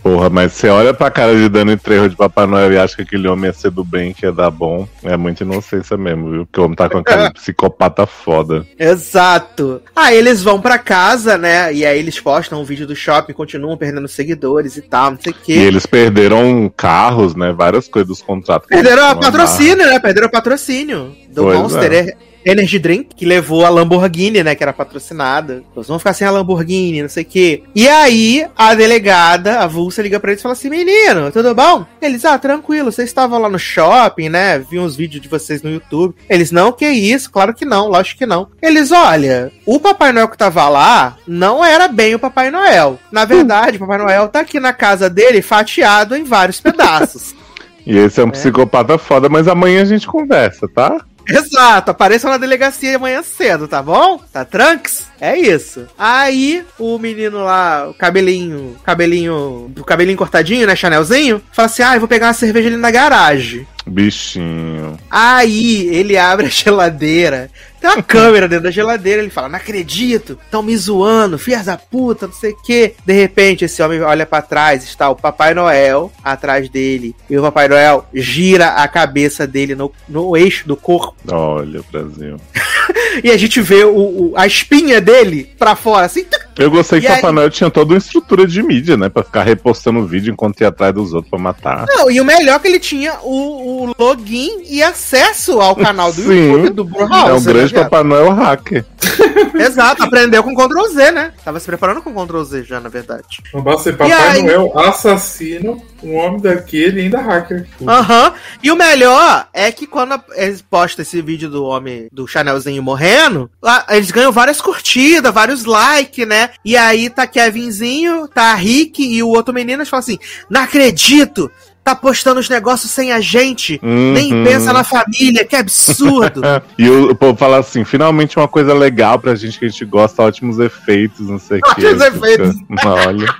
Porra, 0.02 0.30
mas 0.30 0.52
você 0.52 0.68
olha 0.68 0.94
pra 0.94 1.10
cara 1.10 1.34
de 1.34 1.48
Dani 1.48 1.76
Trejo 1.76 2.08
de 2.08 2.16
Papai 2.16 2.46
Noel 2.46 2.72
e 2.72 2.78
acha 2.78 2.96
que 2.96 3.02
aquele 3.02 3.28
homem 3.28 3.46
ia 3.46 3.52
ser 3.52 3.70
do 3.70 3.84
bem, 3.84 4.12
que 4.14 4.24
ia 4.24 4.32
dar 4.32 4.50
bom. 4.50 4.88
É 5.04 5.16
muita 5.16 5.44
inocência 5.44 5.96
mesmo, 5.96 6.30
viu? 6.30 6.46
Porque 6.46 6.60
o 6.60 6.64
homem 6.64 6.74
tá 6.76 6.88
com 6.88 6.98
a 6.98 7.28
de 7.28 7.34
psicopata 7.38 8.06
foda. 8.06 8.66
Exato. 8.78 9.82
Aí 9.94 10.16
eles 10.16 10.42
vão 10.42 10.60
pra 10.60 10.78
casa, 10.78 11.36
né? 11.36 11.72
E 11.72 11.84
aí 11.84 11.98
eles 11.98 12.18
postam 12.18 12.60
o 12.60 12.64
vídeo 12.64 12.86
do 12.86 12.96
shopping, 12.96 13.32
continuam 13.34 13.76
perdendo 13.76 14.08
seguidores 14.08 14.76
e 14.76 14.82
tal, 14.82 15.10
não 15.12 15.18
sei 15.20 15.32
o 15.32 15.36
E 15.36 15.44
quê. 15.44 15.52
eles 15.52 15.84
perderam 15.84 16.72
carros, 16.74 17.34
né? 17.34 17.52
Várias 17.52 17.86
coisas 17.86 18.08
dos 18.08 18.22
contratos. 18.22 18.68
que 18.68 18.74
Perderam 18.74 19.02
o 19.04 19.08
tinham 19.08 19.20
patrocínio, 19.20 19.86
né? 19.86 19.98
Perderam 19.98 20.28
o 20.28 20.30
patrocínio 20.30 21.14
do 21.28 21.42
Pois 21.42 21.58
Monster 21.58 21.92
é. 21.92 22.29
Energy 22.44 22.78
Drink, 22.78 23.14
que 23.14 23.24
levou 23.24 23.64
a 23.64 23.68
Lamborghini, 23.68 24.42
né? 24.42 24.54
Que 24.54 24.62
era 24.62 24.72
patrocinada. 24.72 25.62
Eles 25.74 25.88
vão 25.88 25.98
ficar 25.98 26.12
sem 26.12 26.26
a 26.26 26.30
Lamborghini, 26.30 27.02
não 27.02 27.08
sei 27.08 27.22
o 27.22 27.26
quê. 27.26 27.62
E 27.74 27.88
aí, 27.88 28.46
a 28.56 28.74
delegada, 28.74 29.60
a 29.60 29.66
Vulsa, 29.66 30.02
liga 30.02 30.18
pra 30.18 30.30
eles 30.30 30.40
e 30.40 30.42
fala 30.42 30.52
assim: 30.52 30.70
Menino, 30.70 31.30
tudo 31.30 31.54
bom? 31.54 31.84
Eles, 32.00 32.24
ah, 32.24 32.38
tranquilo, 32.38 32.90
vocês 32.90 33.08
estavam 33.08 33.38
lá 33.38 33.48
no 33.48 33.58
shopping, 33.58 34.28
né? 34.28 34.58
Vi 34.58 34.78
uns 34.78 34.96
vídeos 34.96 35.22
de 35.22 35.28
vocês 35.28 35.62
no 35.62 35.70
YouTube. 35.70 36.14
Eles, 36.28 36.50
não, 36.50 36.72
que 36.72 36.88
isso? 36.88 37.30
Claro 37.30 37.54
que 37.54 37.64
não, 37.64 37.88
lógico 37.88 38.18
que 38.18 38.26
não. 38.26 38.48
Eles, 38.62 38.92
olha, 38.92 39.52
o 39.66 39.78
Papai 39.78 40.12
Noel 40.12 40.28
que 40.28 40.38
tava 40.38 40.68
lá 40.68 41.16
não 41.26 41.64
era 41.64 41.88
bem 41.88 42.14
o 42.14 42.18
Papai 42.18 42.50
Noel. 42.50 42.98
Na 43.12 43.24
verdade, 43.24 43.76
o 43.76 43.80
Papai 43.80 43.98
Noel 43.98 44.28
tá 44.28 44.40
aqui 44.40 44.58
na 44.58 44.72
casa 44.72 45.08
dele 45.08 45.42
fatiado 45.42 46.16
em 46.16 46.24
vários 46.24 46.60
pedaços. 46.60 47.34
E 47.86 47.96
esse 47.96 48.20
é 48.20 48.24
um 48.24 48.30
psicopata 48.30 48.98
foda, 48.98 49.28
mas 49.28 49.48
amanhã 49.48 49.82
a 49.82 49.86
gente 49.86 50.06
conversa, 50.06 50.68
tá? 50.68 51.00
Exato, 51.30 51.90
apareçam 51.90 52.30
na 52.30 52.36
delegacia 52.36 52.96
amanhã 52.96 53.22
cedo, 53.22 53.68
tá 53.68 53.82
bom? 53.82 54.18
Tá 54.32 54.44
tranks? 54.44 55.09
É 55.20 55.38
isso. 55.38 55.86
Aí 55.98 56.64
o 56.78 56.98
menino 56.98 57.44
lá, 57.44 57.88
o 57.90 57.94
cabelinho, 57.94 58.76
cabelinho, 58.84 59.70
o 59.78 59.84
cabelinho 59.84 60.16
cortadinho, 60.16 60.66
né, 60.66 60.74
Chanelzinho, 60.74 61.42
fala 61.52 61.66
assim: 61.66 61.82
"Ah, 61.82 61.94
eu 61.94 62.00
vou 62.00 62.08
pegar 62.08 62.28
uma 62.28 62.32
cerveja 62.32 62.68
ali 62.68 62.76
na 62.76 62.90
garagem". 62.90 63.66
Bichinho. 63.86 64.98
Aí 65.10 65.88
ele 65.88 66.16
abre 66.16 66.46
a 66.46 66.50
geladeira. 66.50 67.50
Tem 67.80 67.90
uma 67.90 68.02
câmera 68.02 68.46
dentro 68.46 68.64
da 68.64 68.70
geladeira. 68.70 69.20
Ele 69.22 69.30
fala: 69.30 69.48
Não 69.48 69.56
acredito, 69.56 70.38
estão 70.44 70.62
me 70.62 70.76
zoando, 70.76 71.38
filhas 71.38 71.66
da 71.66 71.76
puta, 71.76 72.26
não 72.26 72.34
sei 72.34 72.52
o 72.52 72.62
quê. 72.62 72.94
De 73.04 73.12
repente, 73.12 73.64
esse 73.64 73.82
homem 73.82 74.00
olha 74.02 74.26
pra 74.26 74.42
trás. 74.42 74.84
Está 74.84 75.08
o 75.10 75.16
Papai 75.16 75.54
Noel 75.54 76.12
atrás 76.22 76.68
dele. 76.68 77.14
E 77.28 77.36
o 77.38 77.42
Papai 77.42 77.68
Noel 77.68 78.06
gira 78.14 78.68
a 78.68 78.86
cabeça 78.88 79.46
dele 79.46 79.74
no, 79.74 79.90
no 80.08 80.36
eixo 80.36 80.66
do 80.68 80.76
corpo. 80.76 81.14
Olha, 81.30 81.80
Brasil. 81.90 82.36
e 83.24 83.30
a 83.30 83.36
gente 83.36 83.60
vê 83.62 83.82
o, 83.84 83.96
o- 83.96 84.32
a 84.36 84.46
espinha 84.46 85.00
dele 85.00 85.09
pra 85.58 85.76
fora, 85.76 86.06
assim. 86.06 86.24
Eu 86.58 86.70
gostei 86.70 87.00
que 87.00 87.06
o 87.06 87.10
aí- 87.10 87.16
Papai 87.16 87.32
Noel 87.32 87.50
tinha 87.50 87.70
toda 87.70 87.94
uma 87.94 87.98
estrutura 87.98 88.46
de 88.46 88.62
mídia, 88.62 88.96
né? 88.96 89.08
Pra 89.08 89.22
ficar 89.22 89.42
repostando 89.42 90.06
vídeo 90.06 90.32
enquanto 90.32 90.60
ia 90.60 90.68
atrás 90.68 90.92
dos 90.94 91.14
outros 91.14 91.30
pra 91.30 91.38
matar. 91.38 91.86
Não, 91.88 92.10
e 92.10 92.20
o 92.20 92.24
melhor 92.24 92.56
é 92.56 92.58
que 92.58 92.68
ele 92.68 92.78
tinha 92.78 93.18
o, 93.22 93.84
o 93.86 93.94
login 93.98 94.62
e 94.68 94.82
acesso 94.82 95.60
ao 95.60 95.74
canal 95.74 96.12
do 96.12 96.22
Sim. 96.22 96.52
YouTube 96.52 96.70
do 96.70 96.84
Bro 96.84 97.02
é 97.02 97.32
um 97.32 97.40
né, 97.40 97.52
grande 97.52 97.72
viado? 97.72 97.84
Papai 97.84 98.02
Noel 98.02 98.30
hacker. 98.32 98.84
Exato, 99.54 100.02
aprendeu 100.02 100.42
com 100.42 100.54
Ctrl 100.54 100.88
Z, 100.92 101.10
né? 101.12 101.32
Tava 101.44 101.58
se 101.60 101.66
preparando 101.66 102.02
com 102.02 102.12
Ctrl 102.14 102.42
Z 102.42 102.62
já, 102.64 102.80
na 102.80 102.88
verdade. 102.88 103.24
Não 103.52 103.62
basta 103.62 103.84
ser 103.84 103.96
Papai 103.96 104.12
aí? 104.12 104.42
Noel, 104.42 104.78
assassino, 104.78 105.82
um 106.02 106.14
homem 106.16 106.40
daquele 106.40 107.00
e 107.00 107.04
ainda 107.04 107.20
hacker. 107.20 107.66
Aham. 107.86 108.32
E 108.62 108.70
o 108.70 108.76
melhor 108.76 109.46
é 109.52 109.70
que 109.72 109.86
quando 109.86 110.20
eles 110.34 110.62
postam 110.62 111.02
esse 111.02 111.20
vídeo 111.22 111.48
do 111.50 111.64
homem, 111.64 112.08
do 112.12 112.26
Chanelzinho 112.26 112.82
morrendo, 112.82 113.50
lá, 113.62 113.84
eles 113.90 114.10
ganham 114.10 114.32
várias 114.32 114.60
curtidas, 114.60 115.32
vários 115.32 115.64
likes, 115.64 116.26
né? 116.26 116.50
E 116.64 116.76
aí 116.76 117.10
tá 117.10 117.26
Kevinzinho, 117.26 118.26
tá 118.28 118.54
Rick 118.54 119.02
e 119.02 119.22
o 119.22 119.28
outro 119.28 119.52
menino, 119.54 119.78
eles 119.78 119.88
falam 119.88 120.00
assim: 120.00 120.18
não 120.48 120.62
acredito! 120.62 121.50
Tá 121.82 121.94
postando 121.96 122.38
os 122.38 122.48
negócios 122.48 122.90
sem 122.92 123.10
a 123.10 123.20
gente, 123.20 123.80
nem 123.82 124.34
Uhum. 124.34 124.44
pensa 124.44 124.70
na 124.70 124.84
família, 124.84 125.46
que 125.46 125.56
absurdo! 125.56 126.42
E 126.78 126.88
o, 126.88 127.10
o 127.10 127.14
povo 127.14 127.36
fala 127.38 127.58
assim, 127.58 127.84
finalmente 127.84 128.36
uma 128.38 128.46
coisa 128.46 128.74
legal 128.74 129.18
pra 129.18 129.34
gente 129.34 129.58
que 129.58 129.64
a 129.64 129.68
gente 129.68 129.84
gosta, 129.86 130.22
ótimos 130.22 130.58
efeitos, 130.58 131.26
não 131.28 131.38
sei 131.38 131.58
o 131.58 131.62
que. 131.62 131.86
Ótimos 131.86 132.02
efeitos. 132.02 132.56
Olha. 132.84 133.34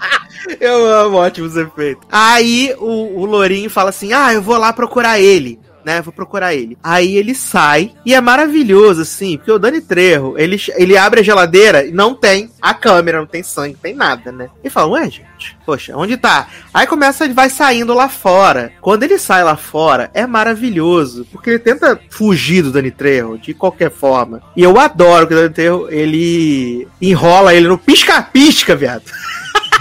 Eu 0.61 0.87
amo 0.87 1.17
ótimos 1.17 1.57
efeitos. 1.57 2.07
Aí 2.11 2.75
o, 2.79 3.21
o 3.21 3.25
Lourinho 3.25 3.71
fala 3.71 3.91
assim: 3.91 4.13
Ah, 4.13 4.33
eu 4.33 4.43
vou 4.43 4.57
lá 4.57 4.73
procurar 4.73 5.21
ele. 5.21 5.59
Né, 5.83 6.03
vou 6.03 6.13
procurar 6.13 6.55
ele. 6.55 6.77
Aí 6.85 7.17
ele 7.17 7.35
sai 7.35 7.93
e 8.05 8.15
é 8.15 8.21
maravilhoso, 8.21 9.01
assim, 9.01 9.39
porque 9.39 9.51
o 9.51 9.59
Dani 9.59 9.81
Trejo, 9.81 10.35
ele, 10.37 10.61
ele 10.77 10.95
abre 10.95 11.21
a 11.21 11.23
geladeira 11.23 11.87
e 11.87 11.91
não 11.91 12.15
tem 12.15 12.51
a 12.61 12.75
câmera, 12.75 13.19
não 13.19 13.27
tem 13.27 13.43
sangue, 13.43 13.73
não 13.73 13.81
tem 13.81 13.95
nada, 13.95 14.31
né? 14.31 14.51
E 14.63 14.69
fala, 14.69 14.91
ué, 14.91 15.05
gente, 15.05 15.57
poxa, 15.65 15.97
onde 15.97 16.19
tá? 16.19 16.49
Aí 16.75 16.87
começa, 16.87 17.25
ele 17.25 17.33
vai 17.33 17.49
saindo 17.49 17.95
lá 17.95 18.11
fora. 18.11 18.71
Quando 18.83 19.05
ele 19.05 19.19
sai 19.19 19.43
lá 19.43 19.57
fora, 19.57 20.11
é 20.13 20.27
maravilhoso, 20.27 21.27
porque 21.33 21.49
ele 21.49 21.59
tenta 21.59 21.99
fugir 22.11 22.61
do 22.61 22.73
Dani 22.73 22.91
Trejo 22.91 23.39
de 23.39 23.55
qualquer 23.55 23.91
forma. 23.91 24.43
E 24.55 24.63
eu 24.63 24.79
adoro 24.79 25.27
que 25.27 25.33
o 25.33 25.37
Dani 25.37 25.55
Trejo, 25.55 25.89
ele 25.89 26.87
enrola 27.01 27.55
ele 27.55 27.69
no 27.69 27.79
pisca-pisca, 27.79 28.77
viado. 28.77 29.05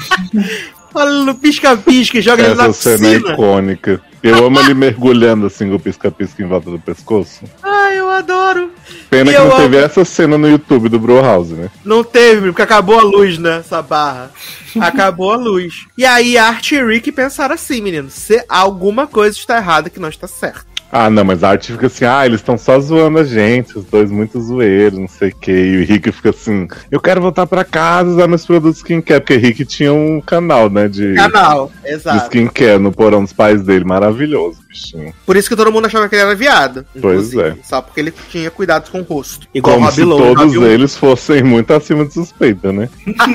Olha 0.93 1.11
no 1.23 1.35
pisca-pisca 1.35 2.17
e 2.17 2.21
joga 2.21 2.43
ele 2.43 2.55
na 2.55 2.65
Essa 2.65 2.97
cena 2.97 3.07
é 3.09 3.13
piscina. 3.15 3.33
icônica. 3.33 4.01
Eu 4.23 4.45
amo 4.47 4.59
ele 4.59 4.73
mergulhando 4.73 5.45
assim 5.45 5.69
com 5.69 5.75
o 5.75 5.79
pisca-pisca 5.79 6.41
em 6.43 6.47
volta 6.47 6.71
do 6.71 6.79
pescoço. 6.79 7.45
Ai, 7.61 7.99
eu 7.99 8.09
adoro. 8.09 8.71
Pena 9.09 9.31
E 9.31 9.35
que 9.35 9.39
não 9.39 9.51
teve 9.51 9.77
amo- 9.77 9.85
essa 9.85 10.03
cena 10.03 10.37
no 10.37 10.49
YouTube 10.49 10.89
do 10.89 10.99
Bro 10.99 11.21
House, 11.21 11.49
né? 11.49 11.69
Não 11.85 12.03
teve, 12.03 12.47
porque 12.47 12.63
acabou 12.63 12.99
a 12.99 13.03
luz, 13.03 13.37
né? 13.37 13.59
Essa 13.59 13.81
barra. 13.83 14.31
Acabou 14.79 15.31
a 15.31 15.35
luz. 15.37 15.85
E 15.97 16.05
aí, 16.05 16.37
Art 16.37 16.71
e 16.71 16.83
Rick 16.83 17.11
pensaram 17.11 17.53
assim, 17.55 17.81
menino: 17.81 18.09
se 18.09 18.43
alguma 18.49 19.05
coisa 19.07 19.37
está 19.37 19.57
errada 19.57 19.89
que 19.89 19.99
não 19.99 20.09
está 20.09 20.27
certo. 20.27 20.65
Ah, 20.91 21.09
não, 21.09 21.23
mas 21.23 21.43
a 21.43 21.49
arte 21.49 21.71
fica 21.71 21.85
assim, 21.85 22.05
ah, 22.05 22.25
eles 22.25 22.39
estão 22.39 22.57
só 22.57 22.79
zoando 22.79 23.19
a 23.19 23.23
gente, 23.23 23.77
os 23.77 23.85
dois 23.85 24.09
muito 24.09 24.41
zoeiros, 24.41 24.97
não 24.97 25.07
sei 25.07 25.29
o 25.29 25.35
que. 25.35 25.51
E 25.51 25.77
o 25.77 25.85
Rick 25.85 26.11
fica 26.11 26.31
assim, 26.31 26.67
eu 26.89 26.99
quero 26.99 27.21
voltar 27.21 27.45
pra 27.45 27.63
casa 27.63 28.09
usar 28.09 28.27
meus 28.27 28.45
produtos 28.45 28.79
skincare, 28.79 29.21
porque 29.21 29.35
o 29.35 29.39
Rick 29.39 29.65
tinha 29.65 29.93
um 29.93 30.19
canal, 30.19 30.69
né, 30.69 30.87
de, 30.87 31.13
Canal, 31.13 31.71
de 31.83 31.91
exato. 31.91 32.25
skincare 32.25 32.79
no 32.79 32.91
porão 32.91 33.23
dos 33.23 33.33
pais 33.33 33.61
dele, 33.61 33.85
maravilhoso, 33.85 34.59
bichinho. 34.67 35.13
Por 35.25 35.37
isso 35.37 35.47
que 35.47 35.55
todo 35.55 35.71
mundo 35.71 35.85
achava 35.85 36.09
que 36.09 36.15
ele 36.15 36.23
era 36.23 36.35
viado. 36.35 36.85
Pois 36.99 37.33
inclusive, 37.33 37.59
é. 37.59 37.63
Só 37.63 37.81
porque 37.81 37.99
ele 37.99 38.13
tinha 38.31 38.49
cuidado 38.49 38.89
com 38.89 39.01
o 39.01 39.03
rosto. 39.03 39.47
Igual 39.53 39.75
Como 39.75 39.87
o 39.87 39.91
se 39.91 40.03
Lowe, 40.03 40.35
todos 40.35 40.55
eles 40.55 40.97
fossem 40.97 41.43
muito 41.43 41.71
acima 41.71 42.03
de 42.03 42.13
suspeita, 42.13 42.71
né? 42.71 42.89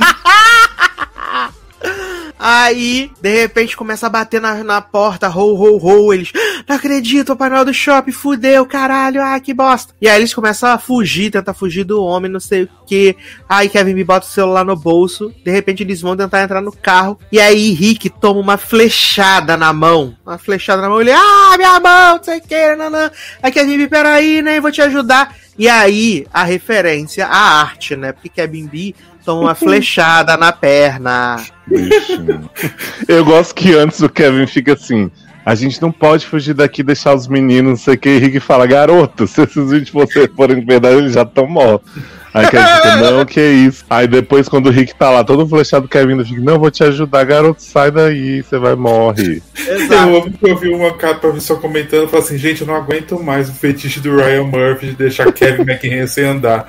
Aí, 2.46 3.10
de 3.22 3.40
repente, 3.40 3.74
começa 3.74 4.06
a 4.06 4.10
bater 4.10 4.38
na, 4.38 4.62
na 4.62 4.78
porta, 4.82 5.30
ho, 5.30 5.54
ho, 5.54 5.78
ho. 5.82 6.12
Eles, 6.12 6.30
"Ah, 6.36 6.64
não 6.68 6.76
acredito, 6.76 7.32
o 7.32 7.36
painel 7.36 7.64
do 7.64 7.72
shopping, 7.72 8.12
fudeu, 8.12 8.66
caralho, 8.66 9.22
ah, 9.22 9.40
que 9.40 9.54
bosta. 9.54 9.94
E 9.98 10.06
aí 10.06 10.20
eles 10.20 10.34
começam 10.34 10.68
a 10.68 10.76
fugir, 10.76 11.30
tentar 11.30 11.54
fugir 11.54 11.84
do 11.84 12.02
homem, 12.04 12.30
não 12.30 12.38
sei 12.38 12.64
o 12.64 12.68
que. 12.86 13.16
Aí 13.48 13.70
Kevin 13.70 13.94
me 13.94 14.04
bota 14.04 14.26
o 14.26 14.30
celular 14.30 14.62
no 14.62 14.76
bolso. 14.76 15.32
De 15.42 15.50
repente, 15.50 15.82
eles 15.82 16.02
vão 16.02 16.14
tentar 16.14 16.42
entrar 16.42 16.60
no 16.60 16.70
carro. 16.70 17.18
E 17.32 17.40
aí, 17.40 17.72
Rick 17.72 18.10
toma 18.10 18.40
uma 18.40 18.58
flechada 18.58 19.56
na 19.56 19.72
mão. 19.72 20.14
Uma 20.26 20.36
flechada 20.36 20.82
na 20.82 20.90
mão. 20.90 21.00
Ele, 21.00 21.12
ah, 21.12 21.54
minha 21.56 21.80
mão, 21.80 22.16
não 22.16 22.22
sei 22.22 22.40
o 22.40 22.42
que, 22.42 22.76
nanã. 22.76 23.10
Aí 23.42 23.50
Kevin 23.50 23.78
me, 23.78 23.88
peraí, 23.88 24.42
né, 24.42 24.60
vou 24.60 24.70
te 24.70 24.82
ajudar. 24.82 25.34
E 25.58 25.66
aí, 25.66 26.26
a 26.30 26.44
referência 26.44 27.26
à 27.26 27.60
arte, 27.60 27.96
né? 27.96 28.12
Porque 28.12 28.28
Kevin 28.28 28.66
B 28.66 28.94
toma 29.24 29.40
uma 29.40 29.54
flechada 29.54 30.36
na 30.36 30.52
perna. 30.52 31.36
Bichinho. 31.66 32.50
Eu 33.08 33.24
gosto 33.24 33.54
que 33.54 33.74
antes 33.74 34.00
o 34.00 34.08
Kevin 34.08 34.46
fica 34.46 34.74
assim. 34.74 35.10
A 35.44 35.54
gente 35.54 35.80
não 35.82 35.92
pode 35.92 36.26
fugir 36.26 36.54
daqui 36.54 36.80
e 36.80 36.84
deixar 36.84 37.14
os 37.14 37.28
meninos, 37.28 37.70
não 37.70 37.76
sei 37.76 37.94
o 37.94 37.98
que. 37.98 38.08
E 38.08 38.18
Rick 38.18 38.40
fala, 38.40 38.66
garoto, 38.66 39.26
se 39.28 39.42
esses 39.42 39.70
vídeos 39.70 39.90
você 39.90 40.26
forem 40.28 40.58
de 40.58 40.64
verdade, 40.64 40.96
eles 40.96 41.12
já 41.12 41.22
estão 41.22 41.46
mortos. 41.46 41.90
Aí 42.32 42.48
Kevin 42.48 42.66
fica, 42.66 42.96
não, 43.12 43.24
que 43.24 43.40
isso. 43.40 43.84
Aí 43.88 44.08
depois, 44.08 44.48
quando 44.48 44.66
o 44.66 44.70
Rick 44.70 44.94
tá 44.94 45.10
lá, 45.10 45.22
todo 45.22 45.46
flechado, 45.46 45.84
o 45.84 45.88
Kevin 45.88 46.24
fica, 46.24 46.40
não, 46.40 46.58
vou 46.58 46.70
te 46.70 46.82
ajudar, 46.82 47.24
garoto, 47.24 47.62
sai 47.62 47.90
daí, 47.90 48.42
você 48.42 48.58
vai 48.58 48.74
morrer. 48.74 49.40
Eu 49.68 50.16
amo 50.16 50.32
que 50.32 50.50
eu 50.50 50.56
vi 50.56 50.68
uma 50.70 50.94
capa 50.94 51.30
pessoa 51.30 51.60
comentando 51.60 52.04
e 52.04 52.08
falou 52.08 52.24
assim, 52.24 52.38
gente, 52.38 52.62
eu 52.62 52.66
não 52.66 52.74
aguento 52.74 53.22
mais 53.22 53.48
o 53.48 53.52
fetiche 53.52 54.00
do 54.00 54.16
Ryan 54.16 54.44
Murphy 54.44 54.86
de 54.86 54.94
deixar 54.94 55.30
Kevin 55.30 55.62
McHenry 55.62 56.08
sem 56.08 56.24
andar. 56.24 56.66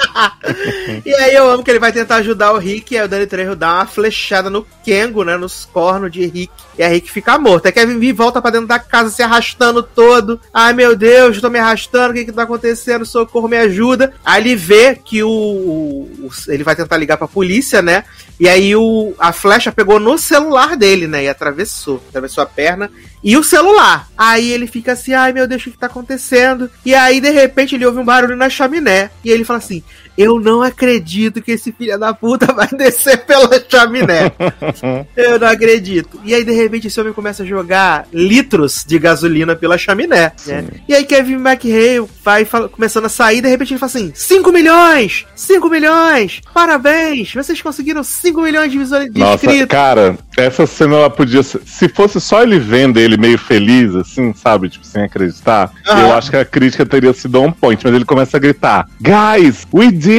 E 1.04 1.14
aí 1.14 1.34
eu 1.34 1.48
amo 1.48 1.62
que 1.62 1.70
ele 1.70 1.78
vai 1.78 1.92
tentar 1.92 2.16
ajudar 2.16 2.52
o 2.52 2.58
Rick, 2.58 2.94
e 2.94 2.98
aí 2.98 3.04
o 3.04 3.08
Danny 3.08 3.26
Trejo 3.26 3.54
dá 3.54 3.74
uma 3.74 3.86
flechada 3.86 4.50
no 4.50 4.66
Kengo, 4.84 5.24
né, 5.24 5.36
nos 5.36 5.64
cornos 5.64 6.10
de 6.10 6.26
Rick, 6.26 6.52
e 6.78 6.82
a 6.82 6.88
Rick 6.88 7.10
fica 7.10 7.38
morto. 7.38 7.66
Aí 7.66 7.72
Kevin 7.72 7.98
V 7.98 8.12
volta 8.12 8.40
pra 8.40 8.50
dentro 8.50 8.66
da 8.66 8.78
casa 8.78 9.10
se 9.10 9.22
arrastando 9.22 9.82
todo. 9.82 10.40
Ai 10.52 10.72
meu 10.72 10.96
Deus, 10.96 11.36
eu 11.36 11.42
tô 11.42 11.50
me 11.50 11.58
arrastando, 11.58 12.12
o 12.12 12.14
que 12.14 12.24
que 12.24 12.32
tá 12.32 12.42
acontecendo? 12.42 13.04
Socorro, 13.04 13.48
me 13.48 13.56
ajuda. 13.56 14.12
Aí 14.24 14.42
ele 14.42 14.56
vê 14.56 14.94
que 14.94 15.22
o, 15.22 15.28
o- 15.28 16.30
ele 16.48 16.62
vai 16.64 16.74
tentar 16.76 16.96
ligar 16.96 17.16
pra 17.16 17.28
polícia, 17.28 17.82
né? 17.82 18.04
E 18.38 18.48
aí 18.48 18.74
o, 18.74 19.12
a 19.18 19.32
flecha 19.32 19.70
pegou 19.70 20.00
no 20.00 20.16
celular 20.16 20.76
dele, 20.76 21.06
né? 21.06 21.24
E 21.24 21.28
atravessou. 21.28 22.02
Atravessou 22.08 22.42
a 22.42 22.46
perna 22.46 22.90
e 23.22 23.36
o 23.36 23.44
celular. 23.44 24.08
Aí 24.16 24.50
ele 24.50 24.66
fica 24.66 24.92
assim, 24.92 25.12
ai 25.12 25.32
meu 25.32 25.46
Deus, 25.46 25.60
o 25.60 25.64
que, 25.64 25.70
que 25.72 25.78
tá 25.78 25.86
acontecendo? 25.86 26.70
E 26.84 26.94
aí, 26.94 27.20
de 27.20 27.28
repente, 27.30 27.74
ele 27.74 27.84
ouve 27.84 27.98
um 27.98 28.04
barulho 28.04 28.36
na 28.36 28.48
chaminé. 28.48 29.10
E 29.22 29.30
ele 29.30 29.44
fala 29.44 29.58
assim: 29.58 29.82
Eu 30.20 30.38
não 30.38 30.60
acredito 30.60 31.40
que 31.40 31.52
esse 31.52 31.72
filho 31.72 31.98
da 31.98 32.12
puta 32.12 32.44
vai 32.52 32.68
descer 32.68 33.24
pela 33.24 33.48
chaminé. 33.66 34.30
Eu 35.16 35.38
não 35.38 35.48
acredito. 35.48 36.20
E 36.22 36.34
aí, 36.34 36.44
de 36.44 36.52
repente, 36.52 36.88
esse 36.88 37.00
homem 37.00 37.14
começa 37.14 37.42
a 37.42 37.46
jogar 37.46 38.06
litros 38.12 38.84
de 38.86 38.98
gasolina 38.98 39.56
pela 39.56 39.78
chaminé. 39.78 40.32
Né? 40.46 40.66
E 40.86 40.94
aí, 40.94 41.06
Kevin 41.06 41.36
McHale 41.36 42.06
vai 42.22 42.44
começando 42.70 43.06
a 43.06 43.08
sair. 43.08 43.40
De 43.40 43.48
repente, 43.48 43.72
ele 43.72 43.80
fala 43.80 43.88
assim: 43.88 44.12
5 44.14 44.52
milhões! 44.52 45.24
5 45.34 45.70
milhões! 45.70 46.42
Parabéns! 46.52 47.32
Vocês 47.32 47.62
conseguiram 47.62 48.04
5 48.04 48.42
milhões 48.42 48.70
de, 48.70 48.76
visual... 48.76 49.08
de 49.08 49.18
Nossa, 49.18 49.46
inscritos. 49.46 49.68
cara, 49.68 50.18
essa 50.36 50.66
cena 50.66 50.96
ela 50.96 51.08
podia 51.08 51.42
ser. 51.42 51.62
Se 51.64 51.88
fosse 51.88 52.20
só 52.20 52.42
ele 52.42 52.58
vendo 52.58 53.00
ele 53.00 53.16
meio 53.16 53.38
feliz, 53.38 53.94
assim, 53.94 54.34
sabe? 54.34 54.68
Tipo, 54.68 54.84
sem 54.86 55.02
acreditar, 55.02 55.72
Aham. 55.88 56.00
eu 56.02 56.12
acho 56.12 56.30
que 56.30 56.36
a 56.36 56.44
crítica 56.44 56.84
teria 56.84 57.14
sido 57.14 57.40
on 57.40 57.50
point, 57.50 57.82
mas 57.82 57.94
ele 57.94 58.04
começa 58.04 58.36
a 58.36 58.40
gritar: 58.40 58.86
Guys, 59.00 59.66
we 59.72 59.90
did 59.90 60.09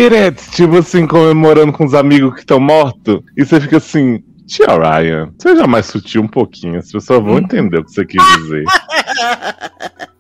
Tipo 0.52 0.78
assim, 0.78 1.06
comemorando 1.08 1.72
com 1.74 1.86
os 1.86 1.94
amigos 1.94 2.34
que 2.34 2.40
estão 2.42 2.60
mortos. 2.60 3.22
E 3.38 3.46
você 3.46 3.60
fica 3.60 3.78
assim. 3.78 4.24
Tia 4.48 4.68
Ryan, 4.68 5.32
seja 5.40 5.66
mais 5.66 5.86
sutil 5.86 6.22
um 6.24 6.28
pouquinho, 6.28 6.78
as 6.78 6.92
pessoas 6.92 7.24
vão 7.24 7.38
entender 7.38 7.78
o 7.80 7.86
que 7.86 7.92
você 7.92 8.06
quis 8.06 8.22
dizer. 8.38 8.66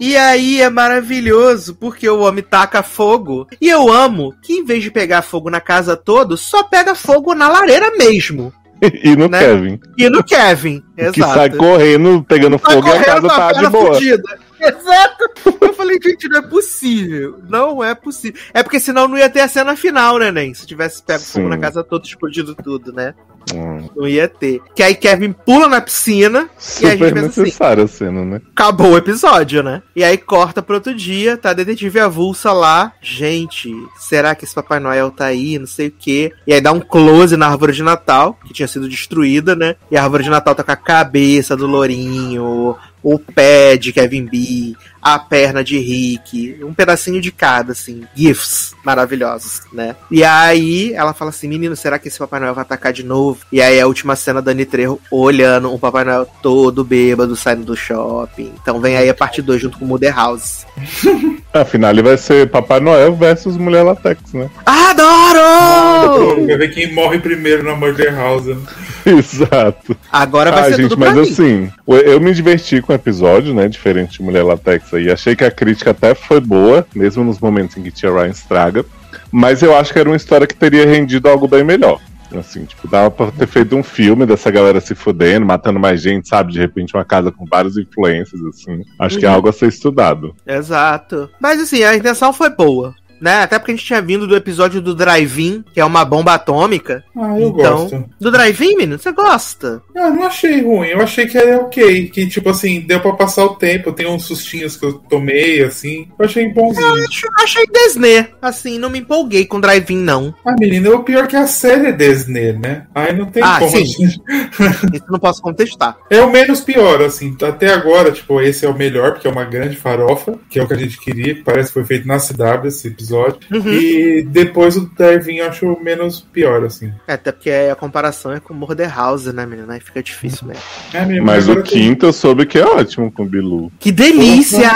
E 0.00 0.16
aí 0.16 0.60
é 0.60 0.68
maravilhoso, 0.68 1.74
porque 1.74 2.08
o 2.08 2.20
homem 2.20 2.42
taca 2.42 2.82
fogo. 2.82 3.46
E 3.60 3.68
eu 3.68 3.92
amo 3.92 4.34
que 4.42 4.54
em 4.54 4.64
vez 4.64 4.82
de 4.82 4.90
pegar 4.90 5.22
fogo 5.22 5.48
na 5.48 5.60
casa 5.60 5.96
toda, 5.96 6.36
só 6.36 6.64
pega 6.64 6.94
fogo 6.94 7.34
na 7.34 7.48
lareira 7.48 7.90
mesmo. 7.96 8.52
e 8.82 9.14
no 9.14 9.28
Né? 9.28 9.38
Kevin, 9.38 9.80
E 9.96 10.08
no 10.08 10.24
Kevin. 10.24 10.82
Exato. 10.96 11.12
que 11.14 11.20
sai 11.22 11.50
correndo, 11.50 12.24
pegando 12.26 12.58
fogo 12.58 12.88
e 12.88 12.90
a 12.90 12.92
correndo 12.92 13.04
casa 13.04 13.28
tá 13.28 13.52
de 13.52 13.68
boa. 13.68 13.94
fudida. 13.94 14.38
Exato. 14.68 15.24
Eu 15.60 15.74
falei, 15.74 15.98
gente, 16.02 16.28
não 16.28 16.38
é 16.38 16.42
possível. 16.42 17.40
Não 17.48 17.82
é 17.82 17.94
possível. 17.94 18.40
É 18.54 18.62
porque 18.62 18.78
senão 18.78 19.08
não 19.08 19.18
ia 19.18 19.28
ter 19.28 19.40
a 19.40 19.48
cena 19.48 19.76
final, 19.76 20.18
né, 20.18 20.30
Nen? 20.30 20.54
Se 20.54 20.66
tivesse 20.66 21.02
pego 21.02 21.22
fogo 21.22 21.48
na 21.48 21.58
casa 21.58 21.82
toda, 21.82 22.06
explodido 22.06 22.54
tudo, 22.54 22.92
né? 22.92 23.14
Hum, 23.52 23.88
Não 23.96 24.06
ia 24.06 24.28
ter. 24.28 24.60
Que 24.74 24.82
aí 24.82 24.94
Kevin 24.94 25.32
pula 25.32 25.68
na 25.68 25.80
piscina 25.80 26.48
e 26.80 26.86
a 26.86 26.96
gente 26.96 27.32
super 27.32 27.72
assim, 27.74 27.82
a 27.82 27.86
cena, 27.86 28.24
né? 28.24 28.40
acabou 28.52 28.92
o 28.92 28.96
episódio, 28.96 29.62
né? 29.62 29.82
E 29.96 30.04
aí 30.04 30.16
corta 30.16 30.62
pro 30.62 30.76
outro 30.76 30.94
dia, 30.94 31.36
tá 31.36 31.50
a 31.50 31.54
detetive 31.54 31.98
avulsa 31.98 32.52
lá. 32.52 32.92
Gente, 33.02 33.74
será 33.98 34.34
que 34.34 34.44
esse 34.44 34.54
Papai 34.54 34.78
Noel 34.78 35.10
tá 35.10 35.26
aí? 35.26 35.58
Não 35.58 35.66
sei 35.66 35.88
o 35.88 35.94
quê. 35.96 36.32
E 36.46 36.54
aí 36.54 36.60
dá 36.60 36.72
um 36.72 36.80
close 36.80 37.36
na 37.36 37.48
árvore 37.48 37.72
de 37.72 37.82
Natal, 37.82 38.38
que 38.46 38.54
tinha 38.54 38.68
sido 38.68 38.88
destruída, 38.88 39.56
né? 39.56 39.76
E 39.90 39.96
a 39.96 40.04
árvore 40.04 40.24
de 40.24 40.30
Natal 40.30 40.54
tá 40.54 40.62
com 40.62 40.72
a 40.72 40.76
cabeça 40.76 41.56
do 41.56 41.66
Lourinho, 41.66 42.76
o 43.02 43.18
pé 43.18 43.76
de 43.78 43.90
Kevin 43.90 44.26
B, 44.26 44.76
a 45.02 45.18
perna 45.18 45.64
de 45.64 45.78
Rick, 45.78 46.60
um 46.62 46.72
pedacinho 46.72 47.20
de 47.20 47.32
cada, 47.32 47.72
assim, 47.72 48.02
gifs 48.14 48.72
maravilhosos, 48.84 49.60
né? 49.72 49.96
E 50.10 50.22
aí 50.22 50.92
ela 50.94 51.12
fala 51.12 51.30
assim, 51.30 51.48
menino, 51.48 51.74
será 51.74 51.98
que 51.98 52.08
esse 52.08 52.18
Papai 52.18 52.38
Noel 52.40 52.54
vai 52.54 52.62
atacar 52.62 52.92
de 52.92 53.02
novo? 53.02 53.40
E 53.50 53.60
aí 53.60 53.80
a 53.80 53.86
última 53.86 54.14
cena 54.16 54.40
da 54.40 54.52
Dani 54.52 54.64
Trejo 54.64 55.00
olhando 55.10 55.72
um 55.72 55.78
Papai 55.78 56.04
Noel 56.04 56.26
todo 56.42 56.84
bêbado 56.84 57.34
saindo 57.34 57.64
do 57.64 57.76
shopping. 57.76 58.52
Então 58.62 58.80
vem 58.80 58.96
aí 58.96 59.08
a 59.08 59.14
parte 59.14 59.42
2 59.42 59.60
junto 59.62 59.78
com 59.78 59.84
o 59.84 59.88
Mother 59.88 60.14
House. 60.14 60.66
Afinal, 61.52 61.90
ele 61.90 62.02
vai 62.02 62.16
ser 62.16 62.48
Papai 62.50 62.80
Noel 62.80 63.14
versus 63.14 63.56
Mulher 63.56 63.82
Latex, 63.82 64.32
né? 64.32 64.48
Adoro! 64.64 66.46
Vai 66.46 66.56
ver 66.58 66.68
quem 66.72 66.92
morre 66.94 67.18
primeiro 67.18 67.62
na 67.62 67.74
Murder 67.74 68.14
House. 68.14 68.46
né? 68.46 68.56
Exato. 69.04 69.96
Agora 70.10 70.50
vai 70.52 70.60
Ah, 70.60 70.64
ser 70.66 70.76
gente, 70.82 70.90
tudo 70.90 71.00
mas 71.00 71.14
mim. 71.14 71.20
assim, 71.22 71.72
eu- 71.86 71.96
eu 71.96 72.20
me 72.20 72.32
diverti 72.32 72.80
com 72.80 72.92
o 72.92 72.96
episódio, 72.96 73.52
né? 73.54 73.68
Diferente 73.68 74.18
de 74.18 74.22
Mulher 74.22 74.44
Latex 74.44 74.91
aí. 74.96 75.10
Achei 75.10 75.34
que 75.36 75.44
a 75.44 75.50
crítica 75.50 75.90
até 75.90 76.14
foi 76.14 76.40
boa, 76.40 76.86
mesmo 76.94 77.24
nos 77.24 77.38
momentos 77.38 77.76
em 77.76 77.82
que 77.82 77.90
Tia 77.90 78.10
Ryan 78.12 78.28
estraga. 78.30 78.84
Mas 79.30 79.62
eu 79.62 79.76
acho 79.76 79.92
que 79.92 79.98
era 79.98 80.08
uma 80.08 80.16
história 80.16 80.46
que 80.46 80.54
teria 80.54 80.86
rendido 80.86 81.28
algo 81.28 81.46
bem 81.48 81.64
melhor. 81.64 81.98
Assim, 82.38 82.64
tipo, 82.64 82.88
dava 82.88 83.10
pra 83.10 83.30
ter 83.30 83.46
feito 83.46 83.76
um 83.76 83.82
filme 83.82 84.24
dessa 84.24 84.50
galera 84.50 84.80
se 84.80 84.94
fudendo, 84.94 85.44
matando 85.44 85.78
mais 85.78 86.00
gente, 86.00 86.26
sabe? 86.28 86.50
De 86.52 86.58
repente 86.58 86.94
uma 86.94 87.04
casa 87.04 87.30
com 87.30 87.44
vários 87.44 87.76
influências, 87.76 88.40
assim. 88.46 88.80
Acho 88.98 89.18
que 89.18 89.26
é 89.26 89.28
Uhum. 89.28 89.34
algo 89.34 89.48
a 89.50 89.52
ser 89.52 89.66
estudado. 89.68 90.34
Exato. 90.46 91.28
Mas 91.38 91.60
assim, 91.60 91.82
a 91.84 91.94
intenção 91.94 92.32
foi 92.32 92.48
boa. 92.48 92.94
Né? 93.22 93.42
Até 93.42 93.56
porque 93.56 93.70
a 93.70 93.74
gente 93.76 93.86
tinha 93.86 94.02
vindo 94.02 94.26
do 94.26 94.34
episódio 94.34 94.80
do 94.82 94.96
Drive-In, 94.96 95.64
que 95.72 95.78
é 95.80 95.84
uma 95.84 96.04
bomba 96.04 96.34
atômica. 96.34 97.04
Ah, 97.16 97.38
eu 97.38 97.50
então, 97.50 97.78
gosto. 97.82 98.04
do 98.20 98.30
Drive-In, 98.32 98.76
menino, 98.76 98.98
você 98.98 99.12
gosta? 99.12 99.80
Ah, 99.96 100.10
não 100.10 100.24
achei 100.24 100.60
ruim, 100.60 100.88
eu 100.88 101.00
achei 101.00 101.26
que 101.26 101.38
era 101.38 101.58
ok. 101.58 102.08
Que, 102.08 102.26
tipo 102.26 102.50
assim, 102.50 102.80
deu 102.80 102.98
pra 102.98 103.12
passar 103.12 103.44
o 103.44 103.54
tempo. 103.54 103.92
Tem 103.92 104.08
uns 104.08 104.24
sustinhos 104.24 104.76
que 104.76 104.84
eu 104.84 104.94
tomei, 104.94 105.62
assim. 105.62 106.08
Eu 106.18 106.24
achei 106.26 106.48
bonzinho. 106.52 106.94
Acho- 107.04 107.28
Achei 107.40 107.64
Disney. 107.66 108.26
Assim, 108.42 108.76
não 108.76 108.90
me 108.90 108.98
empolguei 108.98 109.46
com 109.46 109.60
Drive-In, 109.60 109.98
não. 109.98 110.34
Ah, 110.44 110.54
menina, 110.58 110.90
o 110.90 111.04
pior 111.04 111.22
é 111.22 111.26
que 111.28 111.36
a 111.36 111.46
série 111.46 111.86
é 111.86 111.92
Disney, 111.92 112.52
né? 112.54 112.86
Aí 112.92 113.16
não 113.16 113.26
tem 113.26 113.40
Ah, 113.40 113.60
como. 113.60 113.70
sim. 113.70 114.08
Isso 114.92 115.04
não 115.08 115.20
posso 115.20 115.40
contestar. 115.40 115.96
É 116.10 116.20
o 116.22 116.30
menos 116.32 116.60
pior, 116.60 117.00
assim. 117.02 117.36
Até 117.40 117.72
agora, 117.72 118.10
tipo, 118.10 118.40
esse 118.40 118.66
é 118.66 118.68
o 118.68 118.76
melhor, 118.76 119.12
porque 119.12 119.28
é 119.28 119.30
uma 119.30 119.44
grande 119.44 119.76
farofa, 119.76 120.34
que 120.50 120.58
é 120.58 120.62
o 120.64 120.66
que 120.66 120.74
a 120.74 120.78
gente 120.78 120.98
queria, 120.98 121.34
que 121.36 121.42
parece 121.42 121.68
que 121.68 121.74
foi 121.74 121.84
feito 121.84 122.08
na 122.08 122.18
CW 122.18 122.66
esse 122.66 122.88
episódio. 122.88 123.11
Uhum. 123.12 123.72
E 123.72 124.22
depois 124.22 124.76
o 124.76 124.90
Darwin 124.96 125.36
eu 125.36 125.48
acho 125.48 125.78
menos 125.82 126.20
pior, 126.20 126.64
assim. 126.64 126.92
É, 127.06 127.14
até 127.14 127.32
porque 127.32 127.50
a 127.50 127.74
comparação 127.74 128.32
é 128.32 128.40
com 128.40 128.54
Murder 128.54 128.94
House, 128.94 129.26
né, 129.26 129.44
menino? 129.46 129.70
Aí 129.70 129.80
fica 129.80 130.02
difícil 130.02 130.46
mesmo. 130.48 130.62
É 130.92 131.04
mesmo, 131.04 131.26
Mas 131.26 131.48
o 131.48 131.54
tem- 131.56 131.62
quinto 131.64 132.06
eu 132.06 132.12
soube 132.12 132.46
que 132.46 132.58
é 132.58 132.64
ótimo 132.64 133.10
com 133.10 133.22
o 133.24 133.26
Bilu. 133.26 133.72
Que 133.78 133.90
delícia! 133.92 134.70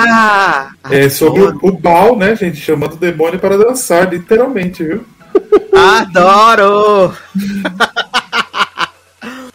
É 0.90 1.08
sobre 1.08 1.42
o, 1.42 1.58
o 1.62 1.72
Baal, 1.72 2.16
né, 2.16 2.34
gente? 2.36 2.56
Chamando 2.58 2.94
o 2.94 2.96
demônio 2.96 3.38
para 3.38 3.56
dançar, 3.56 4.12
literalmente, 4.12 4.82
viu? 4.84 5.04
Adoro! 5.74 7.14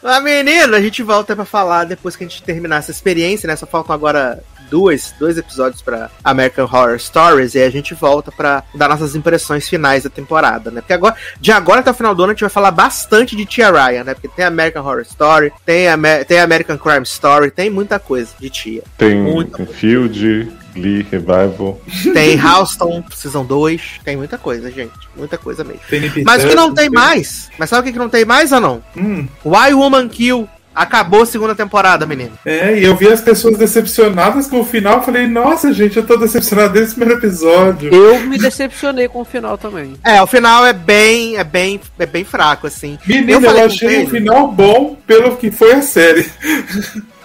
Mas, 0.04 0.24
menino, 0.24 0.76
a 0.76 0.82
gente 0.82 1.04
volta 1.04 1.36
pra 1.36 1.46
falar 1.46 1.84
depois 1.84 2.16
que 2.16 2.24
a 2.24 2.28
gente 2.28 2.42
terminar 2.42 2.78
essa 2.78 2.90
experiência, 2.90 3.46
né? 3.48 3.56
Só 3.56 3.68
faltam 3.68 3.94
agora 3.94 4.44
duas, 4.72 5.14
dois 5.20 5.38
episódios 5.38 5.82
pra 5.82 6.10
American 6.24 6.64
Horror 6.66 6.98
Stories 6.98 7.54
e 7.54 7.60
a 7.62 7.70
gente 7.70 7.94
volta 7.94 8.32
pra 8.32 8.64
dar 8.74 8.88
nossas 8.90 9.16
impressões 9.16 9.68
finais 9.70 10.04
da 10.04 10.10
temporada, 10.10 10.72
né? 10.72 10.82
Porque 10.82 10.94
agora, 10.94 11.16
de 11.40 11.52
agora 11.52 11.82
até 11.82 11.92
o 11.92 11.94
final 11.94 12.16
do 12.16 12.24
ano 12.24 12.32
a 12.32 12.34
gente 12.34 12.42
vai 12.42 12.50
falar 12.50 12.72
bastante 12.72 13.36
de 13.36 13.46
Tia 13.46 13.70
Ryan, 13.70 14.06
né? 14.06 14.14
Porque 14.14 14.30
tem 14.30 14.46
American 14.46 14.84
Horror 14.84 15.02
Story, 15.02 15.52
tem, 15.66 15.88
Amer- 15.90 16.26
tem 16.26 16.40
American 16.40 16.78
Crime 16.78 17.04
Story, 17.04 17.52
tem 17.52 17.70
muita 17.70 18.00
coisa 18.00 18.32
de 18.40 18.50
Tia. 18.50 18.84
Tem, 18.98 19.16
Muito. 19.22 19.58
tem 19.58 19.66
Field, 19.66 20.52
Glee, 20.74 21.06
Revival. 21.12 21.82
Tem 22.14 22.40
Houston 22.42 23.04
Season 23.14 23.44
2, 23.44 24.00
tem 24.06 24.16
muita 24.16 24.38
coisa, 24.38 24.72
gente. 24.72 24.94
Muita 25.18 25.38
coisa 25.38 25.64
mesmo. 25.66 25.82
Tem 25.90 26.00
Nip 26.00 26.24
Mas 26.24 26.46
o 26.46 26.48
que 26.48 26.56
não 26.56 26.74
tem 26.74 26.90
mais? 26.90 27.50
Mas 27.60 27.70
sabe 27.70 27.82
o 27.82 27.84
que 27.84 27.92
que 27.92 28.00
não 28.00 28.08
tem 28.10 28.24
mais 28.24 28.52
ou 28.54 28.62
não? 28.62 28.84
Hum, 28.96 29.28
Why 29.44 29.74
Woman 29.74 30.08
Kill 30.08 30.48
acabou 30.74 31.24
a 31.24 31.26
segunda 31.26 31.56
temporada, 31.56 32.06
menino. 32.06 32.32
é, 32.46 32.80
e 32.80 32.84
eu 32.84 32.96
vi 32.96 33.08
as 33.08 33.22
pessoas 33.22 33.58
decepcionadas 33.58 34.48
com 34.48 34.60
o 34.62 34.66
final. 34.66 34.98
eu 34.98 35.04
Falei, 35.04 35.28
nossa, 35.28 35.74
gente, 35.74 35.98
eu 35.98 36.06
tô 36.06 36.18
decepcionado 36.18 36.74
desde 36.74 36.94
o 36.94 36.96
primeiro 36.96 37.20
episódio. 37.20 37.94
Eu 37.94 38.20
me 38.22 38.38
decepcionei 38.38 39.08
com 39.08 39.22
o 39.22 39.26
final 39.26 39.58
também. 39.58 39.94
É, 40.04 40.22
o 40.22 40.28
final 40.28 40.66
é 40.66 40.74
bem, 40.74 41.38
é 41.38 41.44
bem, 41.44 41.80
é 42.00 42.06
bem 42.06 42.24
fraco, 42.24 42.68
assim. 42.68 42.98
Menino, 43.06 43.32
eu, 43.32 43.42
falei 43.42 43.62
com 43.62 43.66
achei 43.68 44.04
o 44.04 44.10
final 44.10 44.48
bom 44.48 44.98
pelo 45.06 45.38
que 45.38 45.52
foi 45.52 45.74
a 45.74 45.82
série. 45.82 46.30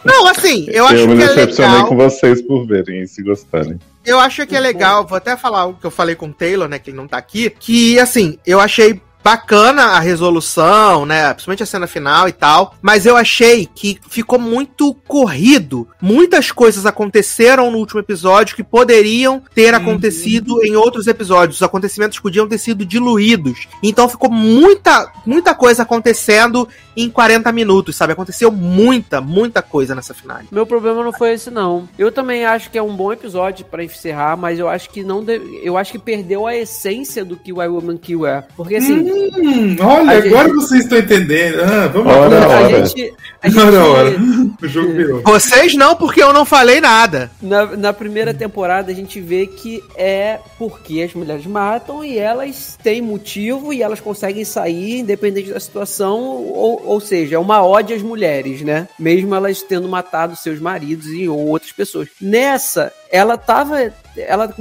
Não, 0.05 0.27
assim, 0.29 0.67
eu 0.69 0.87
acho 0.87 0.97
eu 0.97 1.09
me 1.09 1.17
que 1.17 1.23
é 1.23 1.27
decepcionei 1.27 1.73
legal. 1.73 1.89
com 1.89 1.97
vocês 1.97 2.41
por 2.41 2.65
verem 2.67 3.03
e 3.03 3.09
se 3.09 3.23
gostarem. 3.23 3.79
Eu 4.05 4.21
acho 4.21 4.47
que 4.47 4.55
é 4.55 4.61
legal, 4.61 5.05
vou 5.05 5.19
até 5.19 5.37
falar 5.37 5.67
o 5.67 5.75
que 5.75 5.85
eu 5.85 5.91
falei 5.91 6.15
com 6.15 6.29
o 6.29 6.33
Taylor, 6.33 6.69
né, 6.69 6.79
que 6.79 6.91
ele 6.91 6.97
não 6.97 7.09
tá 7.09 7.19
aqui, 7.19 7.51
que, 7.51 7.99
assim, 7.99 8.39
eu 8.47 8.61
achei 8.61 9.01
bacana 9.27 9.87
a 9.87 9.99
resolução, 9.99 11.05
né, 11.05 11.35
principalmente 11.35 11.65
a 11.65 11.67
cena 11.67 11.89
final 11.89 12.29
e 12.29 12.33
tal, 12.33 12.77
mas 12.81 13.07
eu 13.07 13.17
achei 13.17 13.67
que 13.67 13.99
ficou 14.09 14.39
muito 14.39 14.95
corrido. 15.09 15.89
Muitas 16.01 16.53
coisas 16.53 16.87
aconteceram 16.87 17.69
no 17.69 17.79
último 17.79 17.99
episódio 17.99 18.55
que 18.55 18.63
poderiam 18.63 19.43
ter 19.53 19.75
acontecido 19.75 20.65
em 20.65 20.77
outros 20.77 21.09
episódios. 21.09 21.57
Os 21.57 21.63
acontecimentos 21.65 22.21
podiam 22.21 22.47
ter 22.47 22.59
sido 22.59 22.87
diluídos. 22.87 23.67
Então 23.83 24.09
ficou 24.09 24.31
muita, 24.31 25.11
muita 25.27 25.57
coisa 25.57 25.83
acontecendo 25.83 26.69
em 26.97 27.11
40 27.11 27.53
minutos, 27.53 27.95
sabe? 27.97 28.13
Aconteceu 28.15 28.51
muita, 28.51 29.21
muita 29.21 29.61
coisa 29.63 29.95
nessa 29.95 30.15
final. 30.15 30.39
Meu 30.51 30.67
problema 30.67 31.03
não 31.05 31.13
foi 31.13 31.33
esse 31.35 31.51
não. 31.51 31.89
Eu 31.99 32.11
também 32.11 32.45
acho 32.45 32.71
que 32.71 32.79
é 32.79 32.83
um 32.83 32.95
bom 32.97 33.13
episódio 33.13 33.65
pra 33.67 33.85
encerrar, 33.85 34.37
mas 34.37 34.59
eu 34.59 34.69
acho 34.69 34.89
que 34.91 35.03
não 35.05 35.23
deve- 35.23 35.61
eu 35.63 35.77
acho 35.77 35.93
que 35.93 35.99
perdeu 35.99 36.47
a 36.47 36.57
essência 36.57 37.25
do 37.25 37.37
que 37.37 37.53
o 37.53 37.63
I 37.63 37.69
Woman 37.69 37.97
Kill 37.97 38.27
é. 38.27 38.45
Porque 38.57 38.77
assim, 38.77 38.97
Hum, 38.97 39.77
olha, 39.81 40.11
A 40.13 40.21
gente- 40.21 40.35
agora 40.35 40.53
vocês 40.55 40.83
estão 40.85 40.99
entendendo. 40.99 41.61
Ah, 41.63 41.87
vamos 41.89 42.13
Ora, 42.13 42.39
lá. 42.47 42.47
a 42.57 42.61
ora. 42.63 42.87
gente, 42.87 43.15
a 43.43 43.49
gente 43.49 43.61
Ora, 43.61 43.85
ora. 43.85 44.17
O 44.63 44.69
jogo 44.69 44.93
virou. 44.93 45.23
Vocês 45.23 45.75
não, 45.75 45.95
porque 45.97 46.23
eu 46.23 46.33
não 46.33 46.45
falei 46.45 46.81
nada. 46.81 47.31
Na, 47.43 47.67
na 47.77 47.93
primeira 47.93 48.33
temporada 48.33 48.91
a 48.91 48.95
gente 48.95 49.21
vê 49.21 49.47
que 49.47 49.83
é 49.97 50.39
porque 50.59 51.03
as 51.03 51.13
mulheres 51.15 51.47
matam 51.47 52.05
e 52.05 52.19
elas 52.19 52.79
têm 52.83 53.03
motivo 53.03 53.73
e 53.73 53.83
elas 53.83 54.01
conseguem 54.01 54.45
sair 54.45 55.01
independente 55.01 55.51
da 55.51 55.61
situação, 55.61 56.19
ou, 56.21 56.83
ou 56.87 57.01
seja, 57.01 57.37
é 57.37 57.39
uma 57.39 57.65
ódio 57.65 57.97
às 57.97 58.03
mulheres, 58.03 58.63
né? 58.63 58.89
Mesmo 58.99 59.35
elas 59.35 59.63
tendo 59.63 59.89
matado 59.89 60.37
seus 60.37 60.61
maridos 60.61 61.07
e 61.07 61.29
ou 61.29 61.49
outras 61.49 61.73
pessoas. 61.73 62.09
Nessa, 62.21 62.93
ela 63.11 63.37
tava. 63.37 63.93
Ela, 64.17 64.55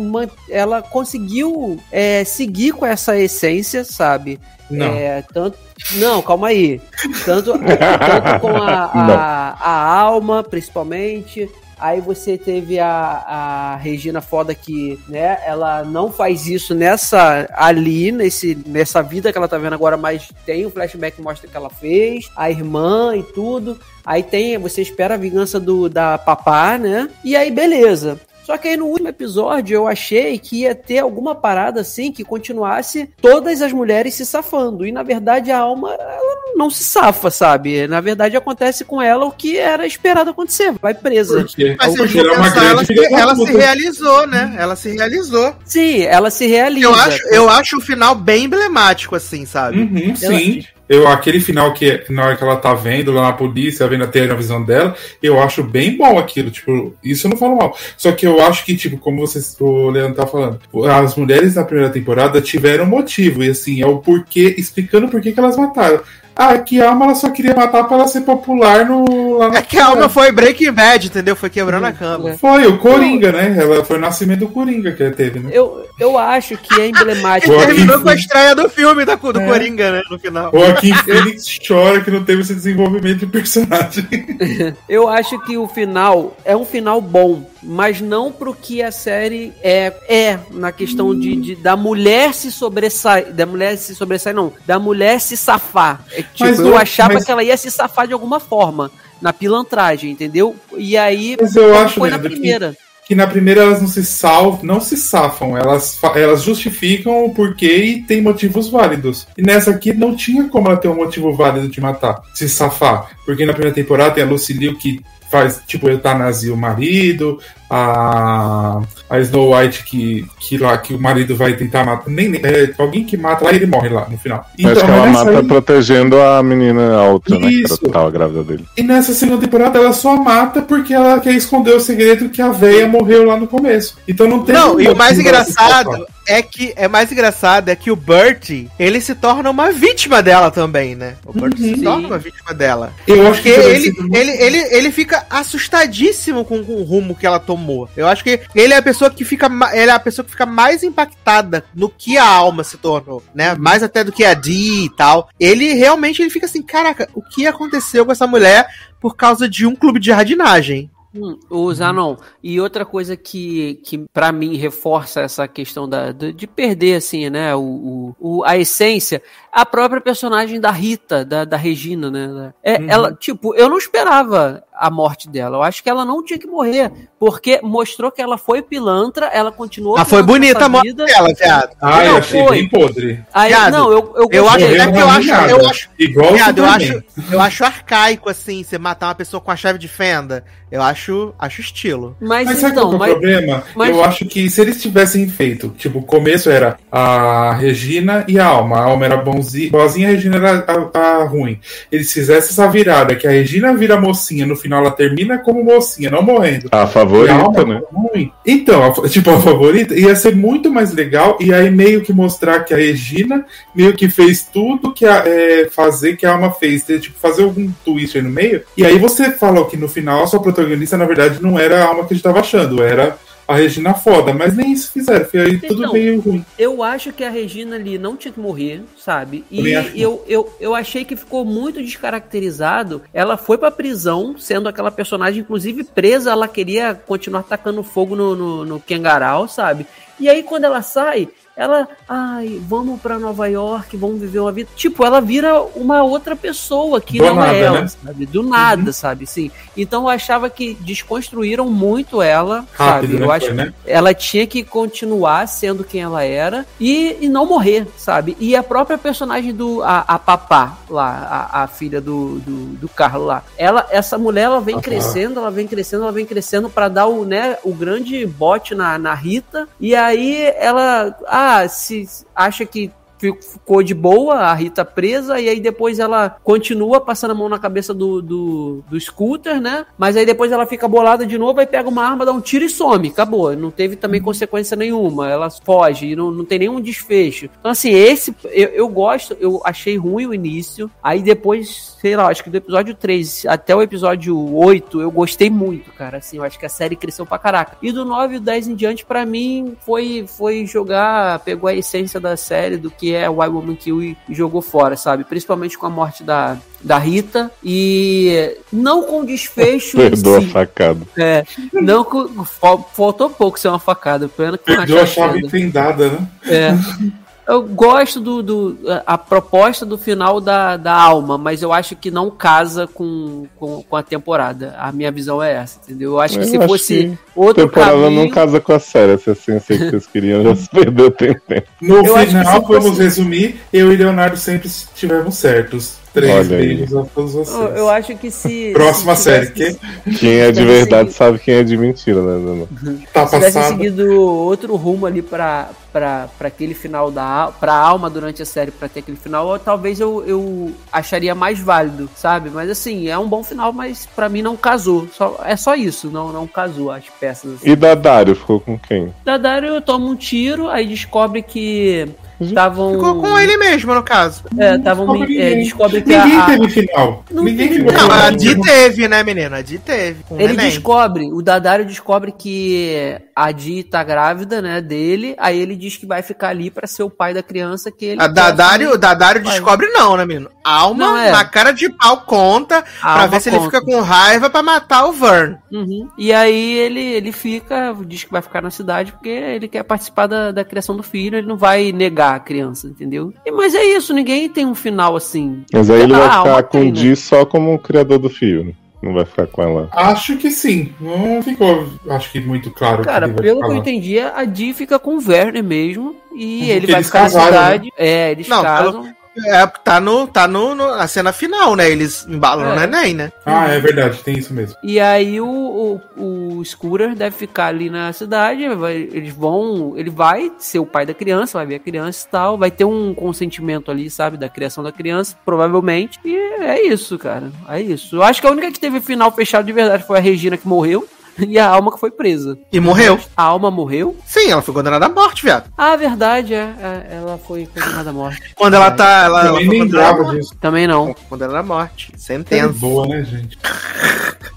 ela 0.49 0.81
conseguiu 0.81 1.80
é, 1.91 2.23
seguir 2.23 2.73
com 2.73 2.85
essa 2.85 3.18
essência, 3.18 3.84
sabe? 3.84 4.39
Não. 4.69 4.85
É, 4.85 5.22
tanto, 5.22 5.57
não, 5.93 6.22
calma 6.22 6.47
aí. 6.47 6.81
Tanto, 7.23 7.53
tanto 7.53 8.39
com 8.41 8.56
a, 8.56 8.85
a, 8.93 9.57
a 9.60 9.99
alma, 9.99 10.43
principalmente. 10.43 11.49
Aí 11.80 11.99
você 11.99 12.38
teve 12.38 12.80
a, 12.80 12.88
a 12.88 13.76
Regina 13.76 14.22
Foda 14.22 14.56
que, 14.56 14.99
né, 15.07 15.39
ela 15.45 15.84
não 15.84 16.11
faz 16.11 16.47
isso 16.47 16.73
nessa 16.73 17.47
ali, 17.53 18.11
nesse, 18.11 18.57
nessa 18.65 19.02
vida 19.02 19.31
que 19.31 19.38
ela 19.38 19.47
tá 19.47 19.57
vendo 19.57 19.73
agora, 19.73 19.97
mas 19.97 20.30
tem 20.45 20.65
o 20.65 20.72
flashback 20.72 21.18
que 21.18 21.22
mostra 21.22 21.49
que 21.49 21.57
ela 21.57 21.69
fez, 21.69 22.30
a 22.35 22.49
irmã 22.49 23.15
e 23.15 23.23
tudo. 23.23 23.77
Aí 24.06 24.23
tem, 24.23 24.57
você 24.57 24.81
espera 24.81 25.15
a 25.15 25.18
vingança 25.18 25.60
do, 25.60 25.89
da 25.89 26.18
papá, 26.18 26.77
né? 26.77 27.10
E 27.23 27.35
aí, 27.35 27.52
beleza. 27.52 28.19
Só 28.45 28.57
que 28.57 28.67
aí 28.67 28.77
no 28.77 28.85
último 28.85 29.07
episódio 29.09 29.76
eu 29.76 29.88
achei 29.88 30.38
que 30.38 30.61
ia 30.61 30.76
ter 30.76 30.99
alguma 30.99 31.34
parada 31.34 31.81
assim 31.81 32.11
que 32.11 32.23
continuasse 32.23 33.09
todas 33.22 33.61
as 33.61 33.73
mulheres 33.73 34.13
se 34.13 34.26
safando. 34.26 34.85
E 34.85 34.91
na 34.91 35.01
verdade 35.03 35.51
a 35.51 35.57
alma 35.59 35.91
ela 35.93 36.53
não 36.55 36.69
se 36.69 36.84
safa, 36.84 37.31
sabe? 37.31 37.88
Na 37.88 37.99
verdade 38.01 38.38
acontece 38.38 38.85
com 38.85 39.01
ela 39.01 39.26
o 39.26 39.31
que 39.31 39.57
era 39.57 39.85
esperado 39.88 40.30
acontecer. 40.30 40.73
Vai 40.81 40.93
presa. 40.93 41.41
Por 41.43 41.55
quê? 41.55 41.76
Mas 41.80 41.93
se 41.93 42.01
a 42.01 42.23
é 42.23 42.31
uma 42.34 42.49
grande 42.49 42.65
ela, 42.65 42.85
se, 42.85 43.13
ela 43.15 43.35
se 43.35 43.51
realizou, 43.53 44.27
né? 44.27 44.55
Ela 44.57 44.76
se 44.76 44.91
realizou. 44.95 45.55
Sim, 45.65 46.03
ela 46.03 46.30
se 46.30 46.45
realiza. 46.45 46.85
Eu 46.88 46.93
acho, 46.95 47.27
eu 47.30 47.49
acho 47.49 47.77
o 47.77 47.81
final 47.81 48.13
bem 48.15 48.45
emblemático, 48.45 49.15
assim, 49.15 49.45
sabe? 49.45 49.80
Uhum, 49.80 50.13
Ela- 50.22 50.38
sim. 50.38 50.63
Eu, 50.88 51.07
aquele 51.07 51.40
final 51.40 51.74
que 51.74 52.03
na 52.10 52.26
hora 52.26 52.36
que 52.36 52.44
ela 52.44 52.57
tá 52.57 52.74
vendo 52.74 53.12
lá 53.12 53.24
na 53.24 53.34
polícia, 53.34 53.88
vendo 53.88 54.03
a 54.03 54.07
ter 54.07 54.28
na 54.28 54.36
visão 54.36 54.64
dela, 54.64 54.95
eu 55.22 55.41
acho 55.41 55.64
bem 55.64 55.98
bom 55.98 56.20
aquilo. 56.20 56.52
Tipo, 56.52 56.94
isso 57.03 57.26
eu 57.26 57.32
não 57.32 57.38
falo 57.38 57.57
mal. 57.57 57.76
Só 57.98 58.12
que 58.12 58.26
eu 58.26 58.41
acho 58.41 58.64
que, 58.64 58.76
tipo, 58.76 58.98
como 58.98 59.26
vocês, 59.26 59.56
o 59.60 59.90
Leandro 59.90 60.16
tá 60.16 60.28
falando, 60.28 60.60
as 60.91 61.16
mulheres 61.16 61.56
na 61.56 61.64
primeira 61.64 61.91
temporada 61.91 62.40
tiveram 62.40 62.86
motivo. 62.86 63.44
E 63.44 63.49
assim, 63.49 63.82
é 63.82 63.88
o 63.88 63.98
porquê, 63.98 64.56
explicando 64.57 65.07
por 65.07 65.22
que 65.22 65.32
que 65.32 65.40
elas 65.40 65.57
mataram. 65.57 66.02
Ah, 66.36 66.57
que 66.57 66.82
a 66.82 66.90
alma 66.90 67.06
ela 67.06 67.16
só 67.16 67.30
queria 67.30 67.56
matar 67.56 67.86
pra 67.86 67.95
ela 67.95 68.07
ser 68.07 68.22
popular 68.22 68.86
no. 68.86 69.38
Lá 69.38 69.48
no 69.48 69.56
É 69.56 69.62
que 69.62 69.78
a 69.78 69.86
alma 69.86 70.10
foi 70.10 70.34
Breaking 70.34 70.74
Bad, 70.74 71.07
entendeu? 71.07 71.34
Foi 71.34 71.49
quebrando 71.49 71.86
a 71.86 71.94
cama. 71.94 72.32
É. 72.32 72.38
Foi, 72.38 72.68
o 72.68 72.78
Coringa, 72.78 73.32
né? 73.32 73.56
Ela 73.57 73.86
foi 73.86 73.95
o 73.95 74.02
nascimento 74.02 74.40
do 74.40 74.49
Coringa 74.49 74.91
que 74.91 75.02
ela 75.02 75.14
teve, 75.14 75.40
né? 75.40 75.49
Eu, 75.53 75.88
eu 75.99 76.17
acho 76.17 76.57
que 76.57 76.80
é 76.81 76.88
emblemático. 76.88 77.53
Terminou 77.57 78.01
com 78.01 78.09
a 78.09 78.15
estreia 78.15 78.55
do 78.55 78.69
filme 78.69 79.05
da, 79.05 79.15
do 79.15 79.39
É. 79.39 79.45
Coringa, 79.47 79.91
né? 79.91 80.01
No 80.09 80.19
final. 80.19 80.51
O 80.53 80.59
Joaquim 80.59 80.93
Phoenix 81.05 81.59
chora 81.65 82.01
que 82.01 82.11
não 82.11 82.23
teve 82.23 82.41
esse 82.41 82.53
desenvolvimento 82.53 83.19
de 83.19 83.27
personagem. 83.27 84.05
Eu 84.89 85.07
acho 85.07 85.39
que 85.45 85.57
o 85.57 85.67
final 85.67 86.35
é 86.43 86.55
um 86.55 86.65
final 86.65 86.99
bom, 87.01 87.49
mas 87.63 88.01
não 88.01 88.31
pro 88.31 88.53
que 88.53 88.81
a 88.84 88.91
série 88.91 89.53
é, 89.61 89.93
é 90.07 90.39
na 90.51 90.72
questão 90.72 91.17
de, 91.17 91.35
de- 91.35 91.55
da 91.55 91.76
mulher 91.76 92.34
se 92.34 92.51
sobressair, 92.51 93.31
da 93.34 93.45
mulher 93.45 93.77
se 93.77 93.95
sobressair 93.95 94.35
não, 94.35 94.51
da 94.65 94.77
mulher 94.80 95.19
se 95.19 95.35
safar. 95.38 96.03
É, 96.11 96.17
tipo, 96.22 96.34
Mas 96.39 96.59
eu 96.59 96.65
não- 96.67 96.77
achava 96.77 97.13
mas- 97.15 97.23
que 97.26 97.31
ela 97.31 97.43
ia 97.43 97.57
se 97.57 97.72
safar 97.72 98.07
de 98.07 98.13
alguma 98.13 98.39
forma 98.39 98.91
na 99.22 99.31
pilantragem, 99.31 100.11
entendeu? 100.11 100.55
E 100.77 100.97
aí 100.97 101.38
Mas 101.39 101.55
eu 101.55 101.73
acho, 101.77 101.95
foi 101.95 102.09
na 102.09 102.17
Leandro, 102.17 102.30
que- 102.30 102.35
primeira. 102.39 102.77
Que 103.06 103.14
na 103.14 103.27
primeira 103.27 103.61
elas 103.61 103.80
não 103.80 103.88
se 103.88 104.03
salvam, 104.03 104.64
não 104.64 104.82
se 104.82 104.98
safam, 104.98 105.56
elas, 105.56 105.99
elas 106.15 106.41
justificam 106.41 107.26
o 107.26 107.34
porquê 107.34 107.77
e 107.77 108.02
tem 108.02 108.22
motivos 108.22 108.68
válidos. 108.69 109.27
E 109.38 109.44
nessa 109.44 109.72
aqui 109.72 109.94
não 109.94 110.15
tinha 110.15 110.49
como 110.49 110.68
ela 110.68 110.77
ter 110.77 110.88
um 110.88 110.95
motivo 110.95 111.32
válido 111.34 111.69
de 111.69 111.80
matar, 111.80 112.22
se 112.34 112.49
safar. 112.49 113.11
Porque 113.23 113.45
na 113.45 113.53
primeira 113.53 113.76
temporada 113.76 114.15
tem 114.15 114.23
a 114.23 114.27
Lucy 114.27 114.53
Liu 114.53 114.76
que 114.76 115.02
faz, 115.30 115.61
tipo, 115.68 115.90
eutanasia 115.90 116.53
o 116.53 116.57
marido, 116.57 117.40
a, 117.76 118.81
a 119.10 119.19
Snow 119.19 119.56
White 119.56 119.84
que, 119.84 120.26
que 120.39 120.57
lá 120.57 120.77
que 120.77 120.93
o 120.93 120.99
marido 120.99 121.35
vai 121.35 121.53
tentar 121.53 121.84
matar, 121.84 122.10
nem, 122.10 122.35
é, 122.38 122.72
alguém 122.77 123.03
que 123.03 123.18
mata 123.18 123.43
lá 123.45 123.52
e 123.52 123.56
ele 123.56 123.65
morre 123.65 123.89
lá 123.89 124.07
no 124.10 124.18
final. 124.18 124.39
Acho 124.39 124.85
que 124.85 124.91
ela 124.91 125.07
mata 125.07 125.39
aí- 125.39 125.43
protegendo 125.47 126.19
a 126.22 126.41
menina 126.41 126.95
a 126.95 127.03
outra, 127.10 127.38
né? 127.38 127.47
Que 127.47 127.64
Isso. 127.64 127.80
era 127.84 127.93
tava 127.93 128.11
grávida 128.11 128.43
dele. 128.43 128.65
E 128.77 128.84
nessa 128.84 129.14
segunda 129.14 129.41
temporada 129.41 129.77
ela 129.80 129.93
só 129.93 130.15
mata 130.15 130.61
porque 130.61 130.93
ela 130.93 131.19
quer 131.19 131.34
esconder 131.34 131.76
o 131.76 131.80
segredo 131.80 132.30
que 132.30 132.41
a 132.41 132.49
véia 132.49 132.88
morreu 132.88 133.26
lá 133.26 133.38
no 133.38 133.47
começo. 133.47 133.97
Então 134.07 134.27
não 134.27 134.43
tem. 134.43 134.56
Não, 134.56 134.80
e 134.80 134.88
o 134.88 134.95
mais 134.95 135.15
se 135.15 135.22
engraçado 135.22 136.07
é 136.27 136.41
que 136.41 136.73
é 136.76 136.88
mais 136.88 137.11
engraçado 137.11 137.69
é 137.69 137.76
que 137.76 137.91
o 137.91 137.95
Burt, 137.95 138.49
ele 138.80 138.99
se 138.99 139.14
torna 139.14 139.49
uma 139.49 139.72
vítima 139.72 140.23
dela 140.23 140.49
também, 140.49 140.95
né? 140.95 141.15
O 141.26 141.31
Burt 141.34 141.57
se 141.57 141.76
Sim. 141.76 141.84
torna 141.84 142.07
uma 142.07 142.18
vítima 142.18 142.53
dela. 142.53 142.93
Eu 143.07 143.27
acho 143.27 143.41
Porque 143.43 143.53
que 143.53 143.60
ele, 143.60 143.93
ele, 144.14 144.31
ele, 144.31 144.57
ele 144.76 144.91
fica 144.91 145.26
assustadíssimo 145.30 146.43
com, 146.43 146.64
com 146.64 146.73
o 146.73 146.84
rumo 146.84 147.15
que 147.15 147.27
ela 147.27 147.39
tomou. 147.39 147.65
Eu 147.96 148.08
acho 148.08 148.24
que 148.24 148.42
ele 148.54 148.74
é 148.74 148.78
a 148.78 148.82
pessoa 148.82 149.10
que 149.10 149.24
fica 149.26 149.50
ele 149.74 149.90
é 149.92 149.94
a 149.94 150.00
pessoa 150.00 150.24
que 150.26 150.32
fica 150.32 150.46
mais 150.46 150.84
impactada 150.84 151.66
no 151.74 151.90
que 151.90 152.18
a 152.18 152.28
alma 152.28 152.64
se 152.64 152.78
tornou, 152.78 153.24
né? 153.34 153.56
Mais 153.56 153.84
até 153.84 154.04
do 154.04 154.12
que 154.12 154.24
a 154.24 154.34
Dee 154.34 154.86
e 154.86 154.90
tal. 154.90 155.30
Ele 155.40 155.74
realmente 155.74 156.22
ele 156.22 156.30
fica 156.30 156.46
assim, 156.46 156.62
caraca, 156.62 157.10
o 157.14 157.22
que 157.22 157.46
aconteceu 157.48 158.06
com 158.06 158.12
essa 158.12 158.28
mulher 158.28 158.68
por 159.00 159.16
causa 159.16 159.48
de 159.50 159.66
um 159.66 159.76
clube 159.76 160.00
de 160.00 160.08
jardinagem? 160.08 160.90
Hum, 161.18 161.40
o 161.50 161.74
Zanon. 161.74 162.18
E 162.44 162.60
outra 162.60 162.84
coisa 162.86 163.16
que, 163.16 163.76
que 163.86 164.04
para 164.12 164.34
mim 164.34 164.58
reforça 164.58 165.22
essa 165.22 165.48
questão 165.48 165.88
da, 165.88 166.12
de, 166.12 166.34
de 166.34 166.46
perder, 166.46 166.96
assim, 166.96 167.30
né, 167.30 167.56
o, 167.56 168.14
o- 168.20 168.44
a 168.44 168.58
essência, 168.58 169.22
a 169.56 169.65
própria 169.65 170.02
personagem 170.02 170.60
da 170.60 170.69
Rita, 170.69 171.23
da, 171.23 171.45
da 171.45 171.56
Regina, 171.56 172.11
né? 172.11 172.53
É, 172.61 172.76
Uhum. 172.77 172.86
Ela, 172.90 173.14
tipo, 173.14 173.56
eu 173.56 173.69
não 173.69 173.77
esperava 173.77 174.61
a 174.77 174.90
morte 174.90 175.30
dela. 175.30 175.56
Eu 175.57 175.64
acho 175.64 175.82
que 175.82 175.90
ela 175.90 176.03
não 176.03 176.22
tinha 176.22 176.38
que 176.38 176.45
morrer, 176.45 176.91
porque 177.18 177.61
mostrou 177.64 178.11
que 178.11 178.22
ela 178.22 178.38
foi 178.38 178.61
pilantra, 178.61 179.27
ela 179.27 179.53
continuou. 179.53 179.95
Ah, 179.98 180.03
foi 180.03 180.22
bonita 180.22 180.65
a 180.65 180.69
morte 180.69 180.91
dela, 180.91 181.30
viado. 181.34 181.69
Ah, 181.82 182.03
eu 182.06 182.11
Não, 182.11 182.18
achei 182.18 182.44
foi. 182.45 182.57
bem 182.57 182.68
podre. 182.69 183.23
Aí, 183.34 183.48
Viado, 183.49 183.72
não, 183.72 183.91
eu, 183.94 184.14
eu 184.18 184.27
Eu 184.30 184.49
acho, 184.49 184.60
gostei. 184.60 184.80
é 184.82 184.91
que 184.91 184.98
eu 184.99 185.07
acho, 185.10 185.32
eu 185.32 185.69
acho, 185.69 185.90
Igual 185.98 186.34
viado, 186.34 186.57
eu 186.57 186.65
acho, 186.65 187.03
eu 187.32 187.40
acho 187.40 187.64
arcaico 187.64 188.30
assim, 188.30 188.61
você 188.61 188.77
matar 188.77 189.07
uma 189.07 189.15
pessoa 189.15 189.40
com 189.40 189.52
a 189.52 189.56
chave 189.56 189.80
de 189.80 189.88
fenda. 189.88 190.44
Eu 190.69 190.82
acho, 190.82 191.34
acho 191.40 191.61
estilo. 191.61 192.18
Mas, 192.19 192.48
Mas 192.48 192.57
sabe 192.57 192.73
então, 192.73 192.90
qual 192.90 192.99
que 192.99 193.06
é 193.06 193.07
o 193.07 193.14
mas, 193.15 193.19
problema? 193.22 193.64
mas- 193.76 193.90
Eu 193.90 194.03
acho 194.03 194.26
que 194.26 194.49
se 194.49 194.60
eles 194.60 194.82
tivessem 194.82 195.30
feito, 195.30 195.69
tipo, 195.77 195.99
o 195.99 196.03
começo 196.03 196.49
era 196.49 196.77
a 196.91 197.53
Regina 197.53 198.26
e 198.27 198.38
a 198.38 198.45
Alma. 198.48 198.80
A 198.80 198.84
Alma 198.84 199.06
era 199.06 199.15
bonzinha, 199.15 199.44
boazinha, 199.72 200.07
a 200.09 200.11
Regina 200.11 200.38
era 200.38 200.65
a, 200.93 200.99
a 200.99 201.23
ruim. 201.23 201.59
Eles 201.91 202.11
fizessem 202.11 202.49
essa 202.51 202.67
virada, 202.67 203.15
que 203.15 203.27
a 203.27 203.31
Regina 203.31 203.73
vira 203.76 203.99
mocinha, 203.99 204.45
no 204.45 204.55
final 204.55 204.81
ela 204.81 204.91
termina 204.91 205.38
como 205.38 205.63
mocinha, 205.63 206.09
não 206.09 206.22
morrendo. 206.22 206.67
A 206.72 206.84
a 206.84 206.88
favorita, 206.88 207.34
Alma 207.34 207.63
né? 207.65 207.81
ruim. 207.91 208.31
Então, 208.45 208.84
a- 208.84 209.09
tipo, 209.09 209.30
a 209.31 209.39
favorita 209.39 209.93
ia 209.93 210.15
ser 210.15 210.35
muito 210.35 210.72
mais 210.72 210.93
legal, 210.93 211.38
e 211.41 211.53
aí 211.53 211.69
meio 211.72 212.01
que 212.01 212.13
mostrar 212.13 212.59
que 212.63 212.73
a 212.73 212.77
Regina 212.77 213.45
meio 213.76 213.93
que 213.93 214.09
fez 214.09 214.43
tudo 214.43 214.93
que 214.93 215.05
a, 215.05 215.23
é, 215.26 215.67
fazer 215.72 216.15
que 216.15 216.26
a 216.26 216.31
Alma 216.34 216.51
fez, 216.51 216.84
ter, 216.84 216.99
tipo, 216.99 217.17
fazer 217.19 217.43
algum 217.43 217.69
twist 217.84 218.17
aí 218.17 218.23
no 218.23 218.30
meio. 218.30 218.61
E 218.77 218.85
aí 218.85 218.97
você 218.99 219.31
falou 219.31 219.65
que 219.65 219.76
no 219.77 219.88
final 219.88 220.23
a 220.23 220.27
sua 220.27 220.41
protagonista, 220.41 220.97
na 220.97 221.05
verdade, 221.05 221.41
não 221.41 221.57
era 221.59 221.84
a 221.84 221.88
Alma 221.88 222.05
que 222.05 222.13
a 222.13 222.15
gente 222.15 222.23
tava 222.23 222.39
achando, 222.39 222.81
era 222.84 223.17
a 223.47 223.55
Regina 223.55 223.93
foda, 223.93 224.34
mas 224.34 224.55
nem 224.55 224.72
isso 224.72 224.91
fizeram, 224.91 225.26
foi 225.26 225.39
aí 225.41 225.59
tudo 225.59 225.81
Então, 225.81 225.93
meio 225.93 226.19
ruim. 226.19 226.45
Eu 226.57 226.81
acho 226.81 227.13
que 227.13 227.23
a 227.23 227.30
Regina 227.30 227.76
ali 227.76 227.97
não 227.97 228.17
tinha 228.17 228.31
que 228.31 228.39
morrer, 228.39 228.81
sabe? 228.97 229.43
E 229.51 229.61
que 229.61 230.01
eu, 230.01 230.23
eu, 230.27 230.51
eu 230.59 230.73
achei 230.73 231.05
que 231.05 231.15
ficou 231.15 231.45
muito 231.45 231.81
descaracterizado. 231.81 233.01
Ela 233.13 233.38
foi 233.38 233.57
pra 233.57 233.69
prisão, 233.69 234.35
sendo 234.38 234.67
aquela 234.67 234.91
personagem, 234.91 235.41
inclusive 235.41 235.84
presa, 235.84 236.31
ela 236.31 236.47
queria 236.47 236.93
continuar 236.95 237.43
tacando 237.43 237.84
fogo 237.84 238.15
no, 238.15 238.35
no, 238.35 238.65
no 238.65 238.80
Kengarau, 238.80 239.47
sabe? 239.47 239.85
E 240.20 240.30
aí 240.30 240.44
quando 240.44 240.66
ela 240.66 240.82
sai, 240.82 241.30
ela, 241.56 241.88
ai, 242.08 242.62
vamos 242.68 243.00
pra 243.00 243.18
Nova 243.18 243.48
York, 243.48 243.96
vamos 243.96 244.20
viver 244.20 244.40
uma 244.40 244.52
vida. 244.52 244.70
Tipo, 244.76 245.06
ela 245.06 245.22
vira 245.22 245.62
uma 245.74 246.04
outra 246.04 246.36
pessoa 246.36 247.00
que 247.00 247.18
Do 247.18 247.26
não 247.26 247.36
nada, 247.36 247.54
é 247.54 247.62
ela, 247.62 247.82
né? 247.82 247.88
sabe? 247.88 248.26
Do 248.26 248.44
nada, 248.44 248.92
sabe? 248.92 249.26
Sim. 249.26 249.50
Então 249.78 250.04
eu 250.04 250.10
achava 250.10 250.50
que 250.50 250.74
desconstruíram 250.82 251.70
muito 251.70 252.22
ela, 252.22 252.66
Rápido, 252.74 253.12
sabe? 253.12 253.20
né? 253.20 253.26
Eu 253.26 253.32
acho 253.32 253.46
foi, 253.46 253.56
né? 253.56 253.74
ela 253.86 254.14
tinha 254.14 254.46
que 254.46 254.64
continuar 254.64 255.48
sendo 255.48 255.86
quem 255.86 256.02
ela 256.02 256.24
era 256.24 256.66
e, 256.78 257.18
e 257.22 257.30
não 257.30 257.46
morrer, 257.46 257.88
sabe? 257.96 258.36
E 258.38 258.54
a 258.54 258.62
própria 258.62 258.98
personagem 258.98 259.54
do 259.54 259.82
a, 259.82 260.00
a 260.00 260.20
Papá 260.20 260.78
lá, 260.90 261.50
a, 261.54 261.64
a 261.64 261.68
filha 261.68 262.02
do, 262.02 262.40
do, 262.40 262.66
do 262.76 262.90
Carlos 262.90 263.28
lá, 263.28 263.44
ela, 263.58 263.88
essa 263.92 264.18
mulher 264.18 264.44
ela 264.44 264.60
vem 264.60 264.82
crescendo, 264.82 265.40
ela 265.40 265.52
vem 265.52 265.68
crescendo, 265.68 266.04
ela 266.04 266.12
vem 266.12 266.26
crescendo 266.26 266.70
pra 266.70 266.90
dar 266.90 267.06
o, 267.06 267.24
né, 267.24 267.58
o 267.64 267.74
grande 267.74 268.26
bote 268.26 268.76
na, 268.76 268.98
na 268.98 269.14
Rita 269.14 269.70
e 269.80 269.96
aí 270.06 270.53
ela, 270.57 271.18
ah, 271.27 271.68
se 271.68 272.07
acha 272.36 272.65
que 272.65 272.91
ficou 273.20 273.82
de 273.82 273.94
boa, 273.94 274.36
a 274.36 274.54
Rita 274.54 274.84
presa, 274.84 275.40
e 275.40 275.50
aí 275.50 275.60
depois 275.60 276.00
ela 276.00 276.38
continua 276.44 277.00
passando 277.00 277.32
a 277.32 277.36
mão 277.36 277.50
na 277.50 277.60
cabeça 277.60 277.94
do, 277.94 278.22
do, 278.22 278.84
do 278.90 279.00
scooter, 279.00 279.62
né? 279.62 279.86
Mas 279.98 280.16
aí 280.16 280.26
depois 280.26 280.52
ela 280.52 280.66
fica 280.66 280.88
bolada 280.88 281.26
de 281.26 281.38
novo, 281.38 281.60
aí 281.60 281.66
pega 281.66 281.90
uma 281.90 282.04
arma, 282.04 282.26
dá 282.26 282.32
um 282.32 282.42
tiro 282.42 282.66
e 282.66 282.70
some. 282.70 283.10
Acabou. 283.10 283.56
Não 283.56 283.72
teve 283.72 283.96
também 283.96 284.22
consequência 284.22 284.76
nenhuma. 284.76 285.30
Ela 285.30 285.50
foge, 285.50 286.08
e 286.08 286.16
não, 286.16 286.32
não 286.32 286.46
tem 286.46 286.60
nenhum 286.60 286.82
desfecho. 286.82 287.50
Então, 287.60 287.72
assim, 287.72 287.92
esse 287.92 288.36
eu, 288.46 288.70
eu 288.70 288.88
gosto, 288.88 289.36
eu 289.40 289.62
achei 289.64 289.98
ruim 289.98 290.26
o 290.26 290.34
início. 290.34 290.90
Aí 291.02 291.22
depois, 291.22 291.98
sei 292.02 292.16
lá, 292.16 292.28
acho 292.28 292.44
que 292.44 292.50
do 292.50 292.58
episódio 292.58 292.96
3 292.96 293.46
até 293.48 293.76
o 293.76 293.82
episódio 293.82 294.54
8, 294.54 295.02
eu 295.02 295.12
gostei 295.12 295.50
muito, 295.50 295.92
cara. 295.92 296.18
Assim, 296.18 296.38
eu 296.38 296.44
acho 296.44 296.60
que 296.60 296.66
a 296.66 296.70
série 296.70 296.96
cresceu 296.96 297.26
pra 297.26 297.38
caraca. 297.38 297.78
E 297.82 297.92
do 297.92 298.06
9 298.06 298.36
e 298.36 298.38
o 298.38 298.42
10 298.42 298.68
em 298.70 298.76
diante, 298.76 299.06
pra 299.06 299.26
mim, 299.26 299.76
foi, 299.86 300.26
foi 300.28 300.66
jogar, 300.66 301.40
pegou 301.40 301.70
a 301.70 301.74
essência 301.74 302.20
da 302.20 302.36
série, 302.36 302.78
do 302.78 302.92
que 302.92 303.05
é 303.14 303.30
Why 303.30 303.48
Woman 303.48 303.76
Kill 303.76 304.02
e, 304.03 304.18
e 304.30 304.34
jogou 304.34 304.61
fora, 304.61 304.95
sabe? 304.95 305.23
Principalmente 305.23 305.77
com 305.77 305.86
a 305.86 305.90
morte 305.90 306.23
da, 306.23 306.57
da 306.82 306.98
Rita. 306.98 307.52
E 307.64 308.57
não 308.72 309.03
com 309.03 309.26
desfecho. 309.26 309.98
Perdoa 309.98 310.40
a 310.40 310.41
facada. 310.44 311.02
É, 311.18 311.44
não 311.73 312.03
com, 312.03 312.45
fal- 312.45 312.90
faltou 312.94 313.30
pouco 313.30 313.60
ser 313.60 313.68
uma 313.68 313.80
facada. 313.80 314.27
Pena 314.30 314.57
que 314.57 314.64
Perdeu 314.65 315.02
a 315.02 315.06
chave 315.06 315.49
fendada, 315.49 316.10
né? 316.10 316.27
É. 316.48 316.72
Eu 317.47 317.61
gosto 317.63 318.19
do, 318.19 318.41
do 318.41 318.77
a 319.05 319.17
proposta 319.17 319.85
do 319.85 319.97
final 319.97 320.41
da, 320.41 320.77
da 320.77 320.93
alma, 320.93 321.38
mas 321.38 321.61
eu 321.61 321.72
acho 321.72 321.95
que 321.95 322.09
não 322.09 322.31
casa 322.31 322.88
com, 322.88 323.45
com, 323.55 323.84
com 323.84 323.95
a 323.95 324.01
temporada. 324.01 324.76
A 324.80 324.91
minha 324.91 325.11
visão 325.11 325.41
é 325.43 325.53
essa, 325.53 325.80
entendeu? 325.84 326.13
Eu 326.13 326.19
acho 326.19 326.39
que 326.39 326.43
Eu 326.45 326.49
se 326.49 326.57
acho 326.57 326.67
fosse 326.67 326.95
que 327.11 327.17
outro 327.35 327.63
temporada 327.67 327.91
caminho, 328.01 328.23
não 328.23 328.30
casa 328.31 328.59
com 328.59 328.73
a 328.73 328.80
série. 328.80 329.11
Essa 329.13 329.31
essência 329.31 329.77
que 329.77 329.89
vocês 329.91 330.07
queriam 330.07 330.43
já 330.43 330.55
se 330.55 330.69
perdeu 330.69 331.11
tem 331.11 331.35
tempo. 331.47 331.67
No 331.81 331.97
Eu 331.97 332.13
que 332.15 332.26
final, 332.27 332.61
vamos 332.63 332.85
fosse- 332.89 333.01
resumir, 333.03 333.59
eu 333.72 333.93
e 333.93 333.95
Leonardo 333.95 334.38
sempre 334.38 334.67
estivemos 334.67 335.35
certos. 335.38 335.97
Três 336.16 336.34
Olha 336.48 336.58
aí. 336.58 336.68
beijos 336.76 336.96
a 336.96 337.04
todos 337.14 337.34
vocês. 337.34 337.56
eu, 337.60 337.68
eu 337.76 337.90
acho 337.90 338.16
que 338.16 338.32
se 338.32 338.72
Próxima 338.74 339.16
se 339.16 339.24
série, 339.24 339.52
que 339.52 339.78
Quem 340.18 340.40
é 340.40 340.52
de 340.52 340.64
verdade 340.66 341.12
sabe 341.12 341.38
quem 341.40 341.56
é 341.56 341.64
de 341.64 341.78
mentira, 341.78 342.22
né, 342.22 342.46
Dana? 342.46 342.68
tá 343.14 343.28
Se 343.28 343.36
tivesse 343.36 343.64
seguido 343.68 344.22
outro 344.22 344.76
rumo 344.78 345.06
ali 345.06 345.22
pra, 345.22 345.70
pra, 345.92 346.30
pra 346.38 346.48
aquele 346.48 346.74
final 346.74 347.12
da 347.12 347.52
pra 347.60 347.74
alma 347.74 348.10
durante 348.10 348.42
a 348.42 348.46
série, 348.46 348.72
pra 348.72 348.88
ter 348.88 349.02
aquele 349.02 349.18
final, 349.18 349.52
eu- 349.52 349.60
talvez 349.60 350.00
eu, 350.00 350.24
eu 350.26 350.72
acharia 350.92 351.36
mais 351.36 351.60
válido, 351.60 352.10
sabe? 352.16 352.50
Mas 352.50 352.70
assim, 352.70 353.08
é 353.10 353.18
um 353.18 353.28
bom 353.28 353.44
final, 353.44 353.74
mas 353.74 354.08
pra 354.16 354.30
mim 354.30 354.42
não 354.42 354.56
casou. 354.56 355.08
Só, 355.14 355.40
é 355.46 355.58
só 355.58 355.76
isso, 355.76 356.10
não, 356.10 356.32
não 356.32 356.48
casou 356.48 356.92
as 356.92 357.04
peças. 357.20 357.56
assim. 357.56 357.70
E 357.72 357.76
da 357.76 357.94
Dario 357.94 358.36
ficou 358.36 358.60
com 358.62 358.80
quem? 358.80 359.14
Dadário 359.26 359.82
toma 359.82 360.06
um 360.06 360.16
tiro, 360.16 360.70
aí 360.70 360.88
descobre 360.88 361.42
que 361.42 362.08
estavam. 362.40 362.94
Ficou 362.94 363.22
com 363.22 363.38
ele 363.40 363.57
mesmo, 363.57 363.94
no 363.94 364.03
caso. 364.03 364.44
É, 364.57 364.76
estavam. 364.76 365.06
Descobre 365.07 365.40
É, 365.41 365.56
descobre 365.56 366.02
que 366.02 366.10
Ninguém 366.16 366.38
a, 366.38 366.44
a- 366.44 366.45
teve 366.48 366.70
final. 366.70 367.26
Não 367.32 367.44
ninguém 367.44 367.68
teve 367.70 367.84
Não, 367.91 368.12
a 368.12 368.30
Di 368.32 368.62
teve, 368.62 369.07
né, 369.07 369.24
menina? 369.24 369.57
A 369.57 369.62
Di 369.62 369.78
teve. 369.80 370.24
Com 370.24 370.36
o 370.36 370.40
Ele 370.41 370.53
neném. 370.53 370.70
descobre, 370.70 371.26
o 371.32 371.41
Dadário 371.41 371.86
descobre 371.86 372.32
que 372.32 373.18
a 373.36 373.52
Di 373.52 373.84
tá 373.84 374.03
grávida, 374.03 374.62
né, 374.62 374.82
dele, 374.82 375.36
aí 375.38 375.60
ele 375.60 375.76
diz 375.76 375.98
que 375.98 376.06
vai 376.06 376.22
ficar 376.22 376.49
ali 376.49 376.70
pra 376.72 376.88
ser 376.88 377.03
o 377.03 377.10
pai 377.10 377.34
da 377.34 377.44
criança 377.44 377.91
que 377.91 378.06
ele 378.06 378.22
A 378.22 378.28
Dadário, 378.28 378.88
assumir. 378.88 378.99
Dadário 379.02 379.44
descobre 379.44 379.88
não, 379.90 380.16
né, 380.18 380.26
menino? 380.26 380.49
Alma, 380.64 381.06
Não, 381.06 381.18
é. 381.18 381.32
na 381.32 381.45
cara 381.45 381.72
de 381.72 381.90
pau, 381.90 382.22
conta 382.22 382.84
pra 382.99 383.12
Alma 383.12 383.28
ver 383.28 383.40
se 383.41 383.49
ele 383.49 383.57
conta. 383.60 383.70
fica 383.72 383.86
com 383.86 384.02
raiva 384.02 384.49
pra 384.49 384.64
matar 384.64 385.06
o 385.06 385.12
Vern. 385.12 385.57
Uhum. 385.72 386.10
E 386.18 386.34
aí 386.34 386.78
ele, 386.78 387.02
ele 387.02 387.32
fica, 387.32 387.95
diz 388.06 388.24
que 388.24 388.32
vai 388.32 388.41
ficar 388.41 388.62
na 388.62 388.72
cidade 388.72 389.12
porque 389.12 389.30
ele 389.30 389.68
quer 389.68 389.84
participar 389.84 390.26
da, 390.28 390.52
da 390.52 390.64
criação 390.64 390.95
do 390.98 391.03
filho, 391.03 391.38
ele 391.38 391.48
não 391.48 391.57
vai 391.57 391.91
negar 391.91 392.24
a 392.34 392.39
criança, 392.39 392.88
entendeu? 392.88 393.31
E- 393.45 393.52
mas 393.52 393.76
é 393.76 393.84
isso, 393.84 394.14
ninguém 394.14 394.49
tem 394.49 394.65
um 394.65 394.76
final 394.76 395.15
assim. 395.15 395.64
Mas 395.72 395.89
aí 395.89 396.02
ele 396.02 396.14
vai 396.14 396.27
Ah, 396.27 396.31
ficar 396.31 396.43
uma 396.53 396.64
com 396.64 396.77
o 396.80 396.81
pena. 396.81 396.91
Di 396.91 397.15
só 397.15 397.45
como 397.45 397.72
um 397.73 397.77
criador 397.77 398.18
do 398.19 398.30
né? 398.64 398.73
Não 399.03 399.14
vai 399.14 399.26
ficar 399.26 399.45
com 399.45 399.61
ela. 399.61 399.88
Acho 399.91 400.35
que 400.38 400.49
sim. 400.49 400.91
Não 400.99 401.39
ficou, 401.43 401.88
acho 402.10 402.31
que 402.31 402.39
muito 402.39 402.72
claro. 402.72 403.03
Cara, 403.03 403.27
que 403.27 403.34
vai 403.34 403.43
pelo 403.43 403.60
que 403.61 403.72
eu 403.72 403.76
entendi, 403.76 404.19
a 404.19 404.43
Di 404.45 404.73
fica 404.73 404.97
com 404.97 405.18
o 405.18 405.22
Werner 405.27 405.64
mesmo. 405.64 406.15
E 406.35 406.64
Uhum, 406.64 406.69
ele 406.69 406.85
que 406.88 406.91
vai 406.91 407.03
ficar 407.03 407.19
na 407.19 407.26
casaram, 407.26 407.47
cidade. 407.47 407.89
É, 407.97 408.31
eles 408.31 408.47
Não, 408.47 408.61
casam. 408.64 409.15
É, 409.48 409.66
tá 409.68 409.99
no, 409.99 410.28
tá 410.28 410.48
no, 410.48 410.74
no- 410.74 410.95
na 410.95 411.07
cena 411.07 411.34
final, 411.34 411.76
né? 411.76 411.90
Eles 411.90 412.26
embalam 412.28 412.66
É. 412.68 412.72
o 412.72 412.76
neném, 412.80 413.14
né? 413.14 413.32
Ah, 413.45 413.68
é 413.70 413.80
verdade, 413.80 414.20
tem 414.24 414.38
isso 414.38 414.53
mesmo. 414.53 414.76
E 414.82 414.99
aí 414.99 415.41
o, 415.41 415.99
o, 416.16 416.57
o 416.60 416.64
Scooter 416.66 417.14
deve 417.16 417.36
ficar 417.36 417.68
ali 417.68 417.90
na 417.90 418.14
cidade, 418.14 418.68
vai- 418.76 419.10
eles 419.12 419.34
vão, 419.34 419.94
ele 419.98 420.10
vai 420.10 420.52
ser 420.57 420.80
o 420.80 420.86
pai 420.86 421.06
da 421.06 421.14
criança, 421.14 421.57
vai 421.57 421.66
ver 421.68 421.76
a 421.76 421.80
criança 421.80 422.26
e 422.26 422.32
tal, 422.32 422.57
vai 422.57 422.72
ter 422.72 422.86
um 422.86 423.14
consentimento 423.14 423.91
ali, 423.91 424.10
sabe, 424.10 424.38
da 424.38 424.48
criação 424.48 424.84
da 424.84 424.91
criança, 424.91 425.36
provavelmente. 425.45 426.20
E 426.24 426.36
é 426.36 426.88
isso, 426.88 427.18
cara, 427.18 427.52
é 427.68 427.82
isso. 427.82 428.16
Eu 428.16 428.24
acho 428.24 428.40
que 428.40 428.48
a 428.48 428.52
única 428.52 428.72
que 428.72 428.80
teve 428.80 429.02
final 429.02 429.32
fechado 429.32 429.66
de 429.66 429.74
verdade 429.74 430.03
foi 430.06 430.18
a 430.18 430.22
Regina 430.22 430.57
que 430.57 430.68
morreu 430.68 431.07
e 431.48 431.60
a 431.60 431.68
Alma 431.68 431.91
que 431.91 431.99
foi 431.99 432.12
presa. 432.12 432.57
E 432.72 432.80
morreu. 432.80 433.20
A 433.36 433.44
Alma 433.44 433.70
morreu? 433.70 434.16
Sim, 434.26 434.49
ela 434.49 434.62
foi 434.62 434.74
condenada 434.74 435.06
à 435.06 435.10
morte, 435.10 435.44
viado. 435.44 435.70
Ah, 435.78 435.95
verdade, 435.95 436.53
é, 436.53 436.74
é, 436.80 437.16
ela 437.18 437.38
foi 437.38 437.68
condenada 437.68 438.10
à 438.10 438.14
morte. 438.14 438.53
Quando 438.56 438.74
ela 438.76 438.91
tá. 438.91 439.24
Ela, 439.26 439.48
ela 439.48 439.57
nem 439.60 439.68
foi 439.68 439.80
condenada 439.80 440.12
lembrava 440.12 440.38
disso. 440.38 440.56
Também 440.60 440.88
não. 440.88 441.14
Condenada 441.30 441.60
à 441.60 441.64
morte. 441.64 442.12
É 442.14 442.18
Sentença. 442.18 442.70
boa, 442.70 443.07
né, 443.07 443.24
gente? 443.24 443.57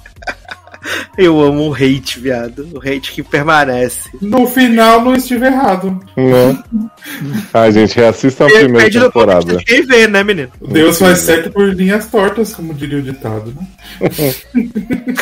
Eu 1.19 1.41
amo 1.43 1.69
o 1.69 1.75
hate, 1.75 2.21
viado. 2.21 2.69
O 2.73 2.79
hate 2.79 3.13
que 3.13 3.23
permanece. 3.23 4.09
No 4.23 4.47
final 4.47 5.03
não 5.03 5.17
estive 5.17 5.47
errado. 5.47 6.01
Né? 6.17 6.63
Ai, 7.53 7.73
gente, 7.73 7.97
reassistam 7.97 8.47
a 8.47 8.51
primeira 8.51 8.89
temporada. 8.89 9.57
de 9.57 9.65
quem 9.65 9.85
vê, 9.85 10.07
né, 10.07 10.23
menino? 10.23 10.51
Deus 10.61 10.99
faz 10.99 11.19
certo 11.19 11.51
por 11.51 11.75
linhas 11.75 12.07
tortas, 12.07 12.55
como 12.55 12.73
diria 12.73 12.99
o 12.99 13.03
ditado, 13.03 13.53
né? 13.53 13.67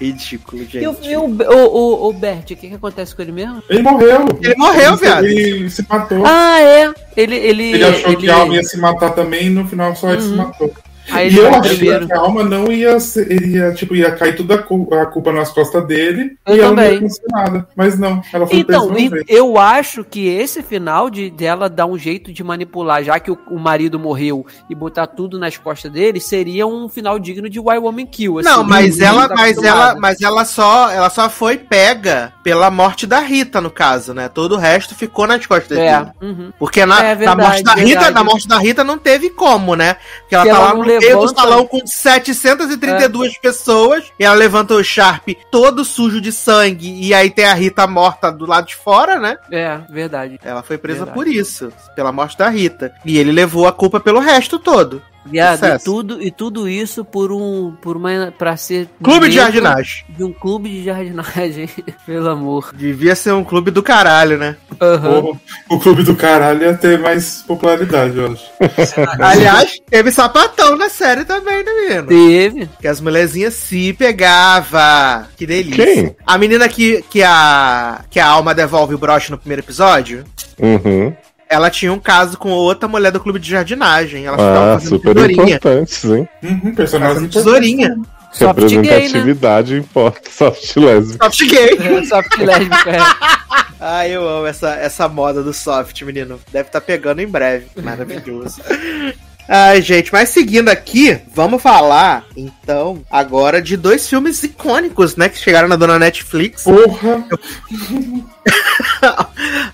Ridículo, 0.00 0.62
gente. 0.64 0.78
E 0.82 0.86
o, 0.88 0.96
e 1.02 1.16
o, 1.16 1.24
o, 1.24 1.66
o, 2.06 2.08
o 2.08 2.12
Bert, 2.14 2.44
o 2.44 2.56
que, 2.56 2.68
que 2.68 2.74
acontece 2.74 3.14
com 3.14 3.20
ele 3.20 3.32
mesmo? 3.32 3.62
Ele 3.68 3.82
morreu. 3.82 4.26
Ele 4.40 4.54
morreu, 4.56 4.96
viado. 4.96 5.26
Ele 5.26 5.68
se 5.68 5.84
matou. 5.86 6.22
Ah, 6.24 6.58
é. 6.60 6.92
Ele, 7.16 7.36
ele, 7.36 7.62
ele 7.74 7.84
achou 7.84 8.16
que 8.16 8.24
ele- 8.24 8.30
a 8.30 8.36
alma 8.36 8.54
ia 8.54 8.62
se 8.62 8.78
matar 8.78 9.10
também 9.10 9.46
e 9.46 9.50
no 9.50 9.66
final 9.68 9.94
só 9.94 10.10
ele 10.12 10.22
se 10.22 10.28
matou. 10.28 10.72
Aí 11.12 11.30
E 11.32 11.36
eu 11.38 11.48
achei 11.54 11.76
primeiro. 11.76 12.06
que 12.06 12.12
a 12.12 12.18
alma 12.18 12.42
não 12.42 12.70
ia, 12.72 12.98
ser- 13.00 13.30
ele 13.30 13.56
ia, 13.56 13.72
tipo, 13.72 13.94
ia 13.94 14.10
cair 14.12 14.36
tudo 14.36 14.52
a, 14.54 14.58
cu- 14.58 14.88
a 14.94 15.06
culpa 15.06 15.32
nas 15.32 15.50
costas 15.50 15.86
dele 15.86 16.36
Eu 16.46 16.56
e 16.56 16.58
ela 16.60 16.68
não 16.68 16.76
também. 16.76 16.90
ia 16.92 16.96
acontecer 16.98 17.22
nada. 17.30 17.68
Mas 17.76 17.98
não, 17.98 18.22
ela 18.32 18.46
foi 18.46 18.58
Então, 18.58 18.98
e- 18.98 19.10
eu 19.28 19.58
acho 19.58 20.04
que 20.04 20.28
esse 20.28 20.62
final 20.62 21.08
de 21.10 21.30
dela 21.30 21.68
dar 21.68 21.86
um 21.86 21.98
jeito 21.98 22.32
de 22.32 22.42
manipular, 22.44 23.02
já 23.02 23.18
que 23.18 23.30
o, 23.30 23.38
o 23.50 23.58
marido 23.58 23.98
morreu 23.98 24.44
e 24.68 24.74
botar 24.74 25.06
tudo 25.06 25.38
nas 25.38 25.56
costas 25.56 25.90
dele, 25.90 26.20
seria 26.20 26.66
um 26.66 26.88
final 26.88 27.18
digno 27.18 27.48
de 27.48 27.58
Why 27.60 27.78
Woman 27.78 28.06
Kill. 28.06 28.38
assim, 28.38 28.48
Não, 28.48 28.62
mas 28.64 29.00
ela, 29.00 29.28
tá 29.28 29.34
mas 29.34 29.62
ela, 29.62 29.94
mas 29.96 30.20
ela 30.20 30.44
só, 30.44 30.90
ela 30.90 31.10
só 31.10 31.28
foi 31.28 31.56
pega 31.58 32.32
pela 32.42 32.70
morte 32.70 33.06
da 33.06 33.20
Rita, 33.20 33.60
no 33.60 33.70
caso, 33.70 34.12
né? 34.14 34.28
Todo 34.28 34.54
o 34.54 34.58
resto 34.58 34.94
ficou 34.94 35.26
nas 35.26 35.44
costas 35.46 35.78
É. 35.78 35.98
dele. 35.98 36.10
uhum. 36.20 36.52
Porque 36.58 36.84
na, 36.86 36.98
É 37.04 37.08
na 37.08 37.14
verdade, 37.14 37.40
morte 37.42 37.62
da 37.62 37.72
Rita, 37.74 37.86
verdade. 37.88 38.14
na 38.14 38.24
morte 38.24 38.48
da 38.48 38.58
Rita 38.58 38.84
não 38.84 38.98
teve 38.98 39.30
como, 39.30 39.74
né? 39.74 39.96
Porque 40.20 40.34
ela 40.34 40.44
Se 40.44 40.50
tá 40.50 40.56
ela 40.56 40.64
lá 40.66 40.70
não 40.74 40.80
no 40.80 40.84
meio 41.00 41.20
do 41.20 41.34
salão 41.34 41.66
com 41.66 41.86
732 41.86 43.38
pessoas, 43.38 44.04
e 44.18 44.24
ela 44.24 44.34
levanta 44.34 44.74
o 44.74 44.82
Sharp 44.82 45.28
todo 45.50 45.84
sujo 45.84 46.20
de 46.20 46.32
sangue, 46.32 46.92
e 47.00 47.12
aí 47.14 47.30
tem 47.30 47.44
a 47.44 47.54
Rita 47.54 47.86
morta 47.86 48.30
do 48.30 48.46
lado 48.46 48.66
de 48.66 48.76
fora, 48.76 49.18
né? 49.18 49.36
É, 49.50 49.80
verdade. 49.88 50.38
Ela 50.44 50.62
foi 50.62 50.78
presa 50.78 51.04
Verdade. 51.04 51.14
por 51.14 51.26
isso, 51.26 51.72
pela 51.94 52.12
morte 52.12 52.36
da 52.38 52.48
Rita. 52.48 52.92
E 53.04 53.18
ele 53.18 53.32
levou 53.32 53.66
a 53.66 53.72
culpa 53.72 54.00
pelo 54.00 54.20
resto 54.20 54.58
todo. 54.58 55.02
Viado, 55.24 55.66
e 55.66 55.78
tudo, 55.78 56.22
e 56.22 56.30
tudo 56.30 56.68
isso 56.68 57.04
por 57.04 57.30
um. 57.30 57.72
Por 57.82 57.96
uma. 57.96 58.32
pra 58.36 58.56
ser. 58.56 58.88
Clube 59.02 59.28
de 59.28 59.34
jardinagem. 59.36 60.04
De 60.08 60.24
um 60.24 60.32
clube 60.32 60.68
de 60.68 60.84
jardinagem. 60.84 61.68
Pelo 62.06 62.30
amor. 62.30 62.72
Devia 62.74 63.14
ser 63.14 63.32
um 63.32 63.44
clube 63.44 63.70
do 63.70 63.82
caralho, 63.82 64.38
né? 64.38 64.56
Aham. 64.80 65.20
O, 65.68 65.76
o 65.76 65.78
clube 65.80 66.02
do 66.02 66.16
caralho 66.16 66.62
ia 66.62 66.74
ter 66.74 66.98
mais 66.98 67.42
popularidade, 67.46 68.16
eu 68.16 68.32
acho. 68.32 68.44
Aliás, 69.20 69.78
teve 69.90 70.10
sapatão 70.10 70.76
na 70.76 70.88
série 70.88 71.24
também, 71.24 71.62
né, 71.64 71.72
menino? 71.72 72.06
Teve. 72.06 72.70
Que 72.80 72.88
as 72.88 73.00
mulherzinhas 73.00 73.54
se 73.54 73.92
pegava. 73.92 75.28
Que 75.36 75.46
delícia. 75.46 75.84
Quem? 75.84 76.16
A 76.26 76.38
menina 76.38 76.68
que, 76.68 77.04
que, 77.10 77.22
a, 77.22 78.04
que 78.10 78.18
a 78.18 78.26
alma 78.26 78.54
devolve 78.54 78.94
o 78.94 78.98
broche 78.98 79.30
no 79.30 79.38
primeiro 79.38 79.62
episódio, 79.62 80.24
Uhum. 80.60 81.14
Ela 81.50 81.68
tinha 81.68 81.92
um 81.92 81.98
caso 81.98 82.38
com 82.38 82.48
outra 82.50 82.88
mulher 82.88 83.10
do 83.12 83.18
clube 83.20 83.38
de 83.40 83.50
jardinagem. 83.50 84.24
Ela 84.24 84.38
ficava 84.38 84.70
Ah, 84.74 84.78
fazendo 84.78 84.88
super 84.88 85.14
tesourinha. 85.14 85.42
importantes, 85.56 86.04
hein? 86.04 86.28
Uhum, 86.42 86.74
personagem 86.74 87.14
Fazendo 87.16 87.32
tesourinha. 87.32 87.96
Soft 88.32 88.60
gay, 88.60 88.76
né? 88.76 88.82
Representatividade 88.92 89.74
importa, 89.76 90.20
soft 90.30 90.76
lésbica. 90.76 91.24
Soft 91.24 91.48
gay. 91.50 91.78
É, 91.80 92.04
Soft 92.04 92.38
lésbica. 92.38 92.90
é. 92.90 92.98
Ah, 93.82 94.06
eu 94.06 94.28
amo 94.28 94.46
essa, 94.46 94.74
essa 94.74 95.08
moda 95.08 95.42
do 95.42 95.54
soft, 95.54 96.02
menino. 96.02 96.38
Deve 96.52 96.68
estar 96.68 96.82
pegando 96.82 97.22
em 97.22 97.26
breve. 97.26 97.66
Maravilhoso. 97.82 98.60
Ai, 99.48 99.80
gente, 99.82 100.12
mas 100.12 100.28
seguindo 100.28 100.68
aqui, 100.68 101.18
vamos 101.34 101.60
falar, 101.62 102.24
então, 102.36 103.02
agora 103.10 103.60
de 103.60 103.76
dois 103.78 104.06
filmes 104.08 104.42
icônicos, 104.44 105.16
né, 105.16 105.28
que 105.30 105.38
chegaram 105.38 105.66
na 105.66 105.74
dona 105.76 105.98
Netflix. 105.98 106.62
Porra! 106.62 107.24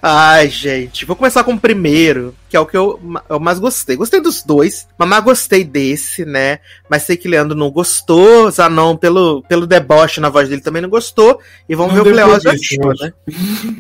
Ai, 0.03 0.49
gente, 0.49 1.05
vou 1.05 1.17
começar 1.17 1.45
com 1.45 1.55
o 1.55 1.61
primeiro, 1.61 2.35
que 2.57 2.59
é 2.59 2.61
o 2.61 2.67
que 2.67 2.77
eu, 2.77 2.99
eu 3.29 3.39
mais 3.39 3.59
gostei. 3.59 3.97
Gostei 3.97 4.19
dos 4.21 4.43
dois, 4.43 4.89
mas 4.99 5.07
mais 5.09 5.23
gostei 5.23 5.63
desse, 5.63 6.25
né? 6.25 6.59
Mas 6.89 7.03
sei 7.03 7.17
que 7.17 7.29
Leandro 7.29 7.57
não 7.57 7.71
gostou, 7.71 8.51
Zanon, 8.51 8.97
pelo, 8.97 9.43
pelo 9.43 9.67
deboche 9.67 10.21
na 10.21 10.31
voz 10.31 10.49
dele, 10.49 10.63
também 10.63 10.81
não 10.81 10.89
gostou. 10.89 11.39
E 11.69 11.75
vamos 11.75 11.95
Não 11.95 12.03
ver 12.03 12.11
o 12.11 12.15
que 12.15 12.21
o 12.23 12.27
Leoz 12.27 12.47
achou, 12.47 12.93
né? 12.99 13.13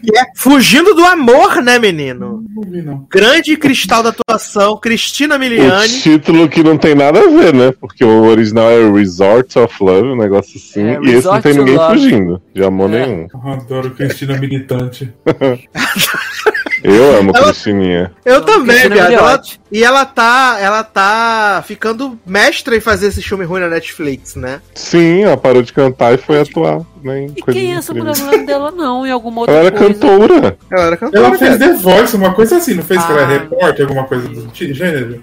Que 0.04 0.18
é 0.18 0.24
Fugindo 0.36 0.94
do 0.94 1.04
Amor, 1.06 1.62
né, 1.62 1.78
menino? 1.78 2.44
Não 2.54 2.62
vi, 2.70 2.82
não. 2.82 3.06
Grande 3.10 3.56
cristal 3.56 4.02
da 4.02 4.10
atuação, 4.10 4.76
Cristina 4.76 5.36
O 5.36 5.38
Miliani. 5.38 6.00
título 6.00 6.48
que 6.48 6.62
não 6.62 6.76
tem 6.76 6.94
nada 6.94 7.18
a 7.20 7.28
ver, 7.30 7.54
né? 7.54 7.72
Porque 7.80 8.04
o 8.04 8.24
original 8.24 8.70
é 8.70 8.90
Resort 8.92 9.58
of 9.58 9.74
Love, 9.82 10.08
um 10.08 10.16
negócio 10.16 10.58
assim. 10.58 10.82
É, 10.82 11.00
e 11.02 11.14
esse 11.14 11.26
não 11.26 11.40
tem 11.40 11.54
ninguém 11.54 11.76
Love. 11.76 11.94
fugindo, 11.94 12.42
de 12.54 12.62
amor 12.62 12.92
É. 12.92 13.06
nenhum. 13.06 13.26
Eu 13.32 13.52
adoro 13.52 13.90
Cristina 13.92 14.36
Militante. 14.38 15.12
Eu 16.82 17.18
amo 17.18 17.32
Ela- 17.34 17.44
Cristininha. 17.46 18.12
Eu 18.24 18.42
também, 18.42 18.76
Cristina 18.76 19.08
viado. 19.08 19.12
Ela- 19.12 19.42
e 19.72 19.84
ela 19.84 20.04
tá, 20.04 20.56
ela 20.60 20.84
tá 20.84 21.62
ficando 21.66 22.18
mestra 22.26 22.76
em 22.76 22.80
fazer 22.80 23.08
esse 23.08 23.22
filme 23.22 23.44
ruim 23.44 23.60
na 23.60 23.68
Netflix, 23.68 24.36
né? 24.36 24.60
Sim, 24.74 25.22
ela 25.24 25.36
parou 25.36 25.62
de 25.62 25.72
cantar 25.72 26.14
e 26.14 26.18
foi 26.18 26.40
atuar. 26.40 26.80
Né, 27.02 27.26
E 27.36 27.42
quem 27.52 27.72
é 27.74 27.76
essa 27.78 27.94
mulher? 27.94 28.14
dela, 28.44 28.70
não, 28.70 29.06
em 29.06 29.10
alguma 29.10 29.40
outra 29.42 29.54
Ela 29.54 29.66
era 29.66 29.76
coisa. 29.78 29.94
cantora. 29.94 30.58
Ela 30.72 30.82
era 30.86 30.96
cantora. 30.96 31.26
Ela 31.26 31.38
fez. 31.38 31.56
The 31.58 31.72
Voice, 31.74 32.16
uma 32.16 32.34
coisa 32.34 32.56
assim, 32.56 32.74
não 32.74 32.82
fez 32.82 33.04
que 33.04 33.12
ela 33.12 33.20
é 33.20 33.24
Ah. 33.24 33.28
repórter, 33.28 33.86
alguma 33.86 34.04
coisa 34.04 34.28
do 34.28 34.46
ti- 34.48 34.72
gênero? 34.74 35.22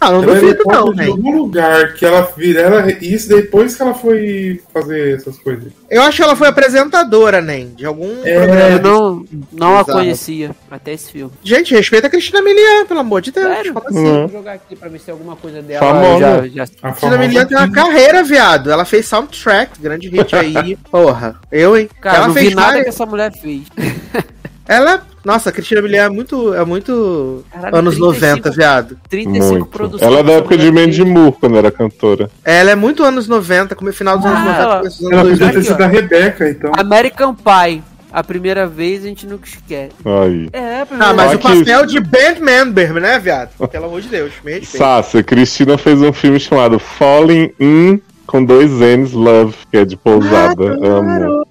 Ah, 0.00 0.12
não 0.12 0.22
ela 0.22 0.34
duvido, 0.34 0.62
não, 0.64 0.92
né? 0.92 1.06
algum 1.06 1.36
lugar 1.36 1.94
que 1.94 2.06
ela 2.06 2.22
vira. 2.36 2.60
Ela, 2.60 2.92
isso 3.02 3.28
depois 3.28 3.74
que 3.74 3.82
ela 3.82 3.94
foi 3.94 4.60
fazer 4.72 5.16
essas 5.16 5.36
coisas. 5.38 5.72
Eu 5.90 6.02
acho 6.02 6.16
que 6.18 6.22
ela 6.22 6.36
foi 6.36 6.46
apresentadora, 6.48 7.40
nem, 7.40 7.70
de 7.74 7.84
algum 7.84 8.08
É, 8.24 8.34
programa. 8.36 8.70
Eu 8.70 8.80
não, 8.82 9.24
não 9.52 9.78
a 9.78 9.84
conhecia 9.84 10.54
até 10.70 10.92
esse 10.92 11.10
filme. 11.10 11.32
Gente, 11.42 11.74
respeita 11.74 12.06
a 12.06 12.10
Cristina 12.10 12.40
Milian, 12.40 12.86
pelo 12.86 13.00
amor 13.00 13.20
de 13.22 13.32
Deus. 13.32 13.46
Sério? 13.48 13.74
Como 13.74 13.88
assim? 13.88 13.98
Uhum. 13.98 14.26
Vou 14.28 14.38
jogar 14.38 14.52
aqui 14.52 14.76
pra 14.76 14.88
ver 14.88 14.98
se 15.00 15.06
tem 15.06 15.12
alguma 15.12 15.34
coisa 15.34 15.60
dela. 15.62 15.80
Famosa. 15.86 16.20
Já, 16.20 16.46
já... 16.48 16.72
A 16.82 16.90
Cristina 16.92 17.18
Milian 17.18 17.46
tem 17.46 17.56
uma 17.58 17.70
carreira, 17.72 18.22
viado. 18.22 18.70
Ela 18.70 18.84
fez 18.84 19.06
soundtrack, 19.06 19.80
grande 19.80 20.08
hit 20.08 20.36
aí. 20.36 20.76
Porra, 20.90 21.34
eu, 21.50 21.76
hein? 21.76 21.88
Cara, 22.00 22.18
ela 22.18 22.26
não 22.28 22.34
fez 22.34 22.48
vi 22.50 22.54
nada 22.54 22.66
várias- 22.68 22.84
que 22.84 22.88
essa 22.90 23.06
mulher 23.06 23.32
fez. 23.32 23.62
Ela. 24.68 25.02
Nossa, 25.28 25.50
a 25.50 25.52
Cristina 25.52 25.82
Milian 25.82 26.04
é 26.04 26.08
muito. 26.08 26.54
É 26.54 26.64
muito. 26.64 27.44
Caralho, 27.52 27.76
anos 27.76 27.96
35. 27.96 28.26
90, 28.36 28.50
viado. 28.50 28.96
35 29.10 29.44
Muito. 29.52 29.66
produções. 29.66 30.02
Ela 30.10 30.20
é 30.20 30.22
da 30.22 30.32
época 30.32 30.56
de 30.56 30.72
Mandy. 30.72 31.04
Moore, 31.04 31.36
quando 31.38 31.58
era 31.58 31.70
cantora. 31.70 32.30
Ela 32.42 32.70
é 32.70 32.74
muito 32.74 33.04
anos 33.04 33.28
90, 33.28 33.74
como 33.74 33.92
final 33.92 34.16
dos 34.16 34.24
anos 34.24 34.38
Ah, 34.38 34.44
90, 34.44 34.62
ela- 34.62 34.82
dos 34.82 35.02
Ela 35.02 35.20
anos 35.20 35.30
podia 35.32 35.46
2000. 35.46 35.52
ter 35.62 35.68
sido 35.68 35.82
a 35.82 35.86
Rebeca, 35.86 36.48
então. 36.50 36.72
American 36.78 37.34
Pie. 37.34 37.82
A 38.10 38.24
primeira 38.24 38.66
vez 38.66 39.04
a 39.04 39.06
gente 39.08 39.26
nunca 39.26 39.46
esquece. 39.46 39.92
Aí. 40.02 40.48
É, 40.50 40.80
a 40.80 40.86
primeira 40.86 41.10
Ah, 41.10 41.14
mas 41.14 41.34
o 41.34 41.38
que- 41.38 41.58
papel 41.58 41.84
de 41.84 42.00
band 42.00 42.36
member, 42.40 42.94
né, 42.94 43.18
viado? 43.18 43.50
Pelo 43.68 43.84
amor 43.84 44.00
de 44.00 44.08
Deus, 44.08 44.32
me 44.42 44.52
respeita. 44.52 44.78
Sácia, 44.78 45.22
Cristina 45.22 45.76
fez 45.76 46.00
um 46.00 46.10
filme 46.10 46.40
chamado 46.40 46.78
Falling 46.78 47.50
In 47.60 48.00
com 48.26 48.42
dois 48.42 48.70
N's 48.80 49.12
Love, 49.12 49.54
que 49.70 49.76
é 49.76 49.84
de 49.84 49.94
pousada. 49.94 50.78
Amo. 50.82 51.46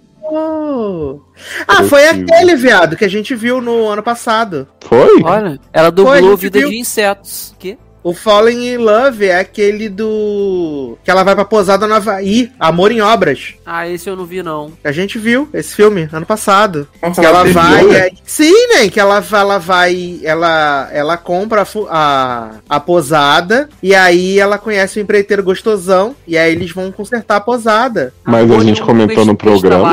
Ah, 1.68 1.84
foi 1.84 2.08
aquele, 2.08 2.56
viado, 2.56 2.96
que 2.96 3.06
a 3.06 3.10
gente 3.10 3.36
viu 3.36 3.62
no 3.62 3.88
ano 3.88 4.04
passado. 4.04 4.68
Foi? 4.82 5.22
Olha, 5.24 5.60
ela 5.72 5.92
dublou 5.92 6.38
Vida 6.38 6.60
viu. 6.60 6.70
de 6.70 6.78
Insetos. 6.78 7.56
Que? 7.60 7.78
O 8.08 8.14
Falling 8.14 8.70
in 8.70 8.78
Love 8.78 9.26
é 9.26 9.38
aquele 9.38 9.90
do. 9.90 10.98
que 11.04 11.12
ela 11.12 11.24
vai 11.24 11.36
pra 11.36 11.44
posada 11.44 11.86
no 11.86 11.94
Havaí, 11.94 12.50
Amor 12.58 12.90
em 12.90 13.02
Obras. 13.02 13.56
Ah, 13.66 13.86
esse 13.86 14.10
eu 14.10 14.16
não 14.16 14.26
vi, 14.26 14.42
não. 14.42 14.72
A 14.82 14.94
gente 14.94 15.20
viu 15.20 15.50
esse 15.54 15.76
filme 15.76 16.08
ano 16.14 16.26
passado. 16.26 16.88
Nossa, 17.04 17.20
Que 17.20 17.28
ela 17.28 17.44
vai. 17.44 17.86
é- 17.98 18.12
Sim, 18.24 18.68
né? 18.70 18.88
Que 18.88 18.98
ela, 18.98 19.22
ela 19.30 19.58
vai. 19.58 20.22
Ela, 20.24 20.88
ela 20.94 21.18
compra 21.18 21.64
a, 21.64 21.66
a, 21.90 22.52
a 22.78 22.80
posada. 22.80 23.68
E 23.84 23.94
aí 23.94 24.40
ela 24.40 24.58
conhece 24.58 25.00
o 25.00 25.02
empreiteiro 25.02 25.44
gostosão. 25.44 26.16
E 26.26 26.38
aí 26.38 26.54
eles 26.54 26.72
vão 26.72 26.90
consertar 26.94 27.36
a 27.36 27.42
posada. 27.42 28.14
Mas 28.24 28.50
a 28.50 28.60
gente 28.60 28.82
comentou 28.82 29.26
no 29.26 29.36
programa? 29.36 29.92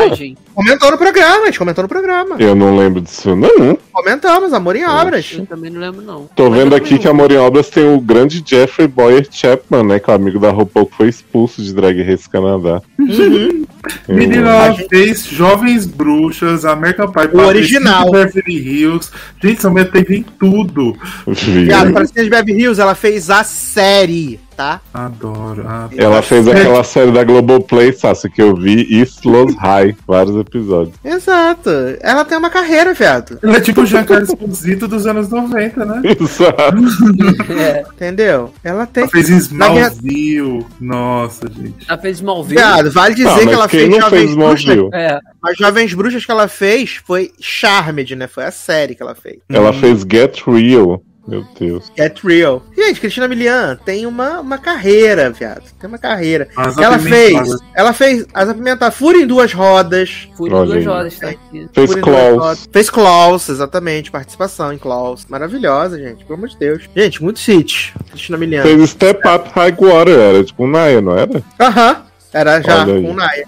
Comentou 0.55 0.89
no 0.93 0.97
programa, 0.97 1.43
a 1.43 1.47
gente 1.47 1.59
comentou 1.59 1.83
no 1.83 1.89
programa. 1.89 2.37
Eu 2.39 2.55
não 2.55 2.77
lembro 2.79 3.01
disso, 3.01 3.35
não. 3.35 3.77
Comentamos, 3.93 4.53
Amor 4.53 4.77
em 4.77 4.87
Obras. 4.87 5.35
Eu 5.37 5.47
também 5.47 5.69
não 5.69 5.81
lembro, 5.81 6.01
não. 6.01 6.29
Tô 6.37 6.49
Mas 6.49 6.61
vendo 6.61 6.77
aqui 6.77 6.97
que 6.97 7.09
Amor 7.09 7.33
em 7.33 7.37
Obras 7.37 7.69
tem 7.69 7.85
o 7.85 8.01
grande 8.05 8.43
Jeffrey 8.45 8.87
Boyer 8.87 9.27
Chapman, 9.31 9.83
né? 9.85 9.99
Que 9.99 10.11
é 10.11 10.13
o 10.13 10.17
amigo 10.17 10.39
da 10.39 10.51
RuPaul 10.51 10.87
que 10.87 10.97
foi 10.97 11.09
expulso 11.09 11.63
de 11.63 11.73
Drag 11.75 12.03
Race 12.03 12.29
Canadá. 12.29 12.83
Uhum. 12.99 13.09
Eu- 13.09 13.65
Menina, 14.09 14.49
ela 14.49 14.75
fez 14.89 15.27
Jovens 15.27 15.87
Bruxas, 15.87 16.65
American 16.65 17.13
Pie, 17.13 17.29
O 17.35 17.41
original. 17.41 18.11
Beverly 18.11 18.57
Hills. 18.57 19.11
Gente, 19.43 19.59
essa 19.59 19.69
mulher 19.69 19.91
teve 19.91 20.17
em 20.17 20.23
tudo. 20.23 20.97
Viado, 21.27 21.93
para 21.93 22.05
de 22.05 22.31
Beverly 22.31 22.63
Hills, 22.63 22.81
ela 22.81 22.95
fez 22.95 23.29
a 23.29 23.45
série, 23.45 24.41
tá? 24.57 24.81
Adoro. 24.93 25.67
adoro. 25.67 25.95
Ela 25.97 26.23
fez 26.23 26.47
aquela 26.49 26.83
série 26.85 27.13
da 27.13 27.25
Globoplay, 27.25 27.93
Sassi, 27.93 28.29
que 28.31 28.41
eu 28.43 28.55
vi, 28.55 28.87
East 28.99 29.25
Los 29.25 29.55
High, 29.57 29.97
vários 30.07 30.37
episódios. 30.37 30.95
Exato. 31.05 31.71
Ela 32.01 32.25
tem 32.25 32.39
uma 32.39 32.51
carreira, 32.51 32.95
viado. 32.95 33.39
Ela 33.43 33.57
é 33.57 33.61
tipo 33.61 33.83
o 33.83 33.87
Giancarlo 33.87 34.25
Esposito 34.25 34.87
dos 34.89 35.07
anos 35.07 35.29
90, 35.29 35.85
né? 35.85 36.03
Exato. 36.21 36.77
Entendeu? 37.95 38.53
Ela 38.63 38.87
tem. 38.87 39.03
Ela 39.05 39.11
fez 39.13 39.51
Na 39.51 39.69
minha- 39.71 39.89
Smallville. 39.89 40.67
Nossa, 40.81 41.47
gente. 41.49 41.87
Ela 41.89 41.99
fez 41.99 42.17
Smallville. 42.19 42.57
Viado, 42.61 42.91
vale 42.91 43.15
dizer 43.15 43.29
Ah, 43.29 43.39
que 43.47 43.49
ela 43.55 43.69
quem 43.69 43.81
fez 43.81 43.91
não 43.91 44.01
Jovens 44.01 44.19
fez 44.21 44.35
Bruxas. 44.35 44.61
Smallville? 44.61 44.91
É. 44.95 45.19
As 45.43 45.57
Jovens 45.59 45.95
Bruxas 45.95 46.25
que 46.25 46.31
ela 46.31 46.49
fez 46.49 47.01
foi 47.05 47.31
Charmed, 47.41 48.17
né? 48.17 48.27
Foi 48.27 48.45
a 48.45 48.51
série 48.51 48.95
que 48.95 49.03
ela 49.03 49.15
fez. 49.15 49.37
Ela 49.49 49.73
fez 49.73 50.01
Get 50.11 50.43
Real. 50.47 51.03
Meu 51.27 51.45
Deus. 51.59 51.91
Get 51.97 52.23
Real. 52.23 52.63
Gente, 52.77 53.01
Cristina 53.01 53.27
Milian 53.27 53.79
tem 53.85 54.05
uma, 54.05 54.41
uma 54.41 54.59
carreira, 54.59 55.31
viado. 55.31 55.63
Tem 55.81 55.89
uma 55.89 55.99
carreira. 55.99 56.49
As 56.57 56.77
ela 56.77 56.99
fez. 56.99 57.49
Ela 57.75 57.93
fez 57.93 58.27
As 58.35 58.49
Apimentadas. 58.49 58.95
Fúria 58.95 59.23
em 59.23 59.27
Duas 59.27 59.53
Rodas. 59.53 60.29
Fui 60.37 60.51
Olha 60.53 60.67
em 60.67 60.85
duas 60.85 60.87
horas, 60.87 61.19
tá 61.19 61.31
aqui. 61.31 61.67
Fez 61.73 61.91
Fúria 61.91 62.03
Klaus. 62.03 62.39
Rodas. 62.39 62.69
Fez 62.71 62.91
Klaus, 62.91 63.49
exatamente. 63.49 64.11
Participação 64.11 64.73
em 64.73 64.79
Klaus. 64.79 65.27
Maravilhosa, 65.29 65.99
gente. 65.99 66.25
Pelo 66.25 66.39
amor 66.39 66.49
de 66.49 66.59
Deus. 66.59 66.89
Gente, 66.95 67.23
muitos 67.23 67.47
hits. 67.49 67.93
Cristina 68.11 68.37
Milian. 68.37 68.63
Fez 68.63 68.91
Step 68.91 69.21
Up 69.27 69.51
High 69.55 69.77
Water, 69.79 70.19
era 70.19 70.45
tipo 70.45 70.65
um 70.65 70.69
Naya, 70.69 71.01
não 71.01 71.17
era? 71.17 71.43
Aham. 71.59 72.05
Era 72.33 72.61
já 72.61 72.83
Olha 72.83 72.95
aí. 73.31 73.45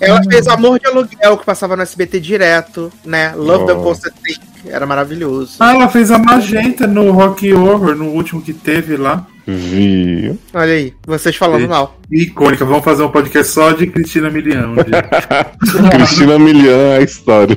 Ela 0.00 0.22
fez 0.24 0.46
Amor 0.48 0.78
de 0.78 0.86
Aluguel, 0.86 1.36
que 1.38 1.44
passava 1.44 1.76
no 1.76 1.82
SBT 1.82 2.20
direto, 2.20 2.92
né? 3.04 3.32
Love 3.36 3.66
the 3.66 3.72
Oh. 3.72 3.82
Poster 3.82 4.12
Thick, 4.22 4.40
era 4.66 4.86
maravilhoso. 4.86 5.56
Ah, 5.60 5.74
ela 5.74 5.88
fez 5.88 6.10
a 6.10 6.18
Magenta 6.18 6.86
no 6.86 7.10
Rock 7.12 7.52
Horror, 7.52 7.94
no 7.94 8.06
último 8.06 8.42
que 8.42 8.52
teve 8.52 8.96
lá. 8.96 9.26
Vi. 9.46 10.36
Olha 10.52 10.72
aí, 10.72 10.92
vocês 11.06 11.36
falando 11.36 11.62
Sim. 11.62 11.68
mal. 11.68 11.96
Icônica. 12.10 12.64
Vamos 12.64 12.84
fazer 12.84 13.04
um 13.04 13.10
podcast 13.10 13.52
só 13.52 13.70
de 13.72 13.86
Cristina 13.86 14.28
Milian. 14.28 14.74
Cristina 15.92 16.38
Milian, 16.38 16.96
a 16.98 17.00
história. 17.00 17.56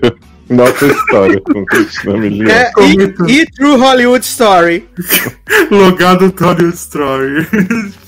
Nossa 0.50 0.86
história 0.88 1.40
com 1.42 1.66
Cristina 1.66 2.18
Milian. 2.18 2.52
É, 2.52 2.72
e, 3.28 3.32
e 3.42 3.46
True 3.52 3.78
Hollywood 3.78 4.24
Story. 4.26 4.88
Logado 5.72 6.32
Tony 6.32 6.70
Story. 6.74 7.48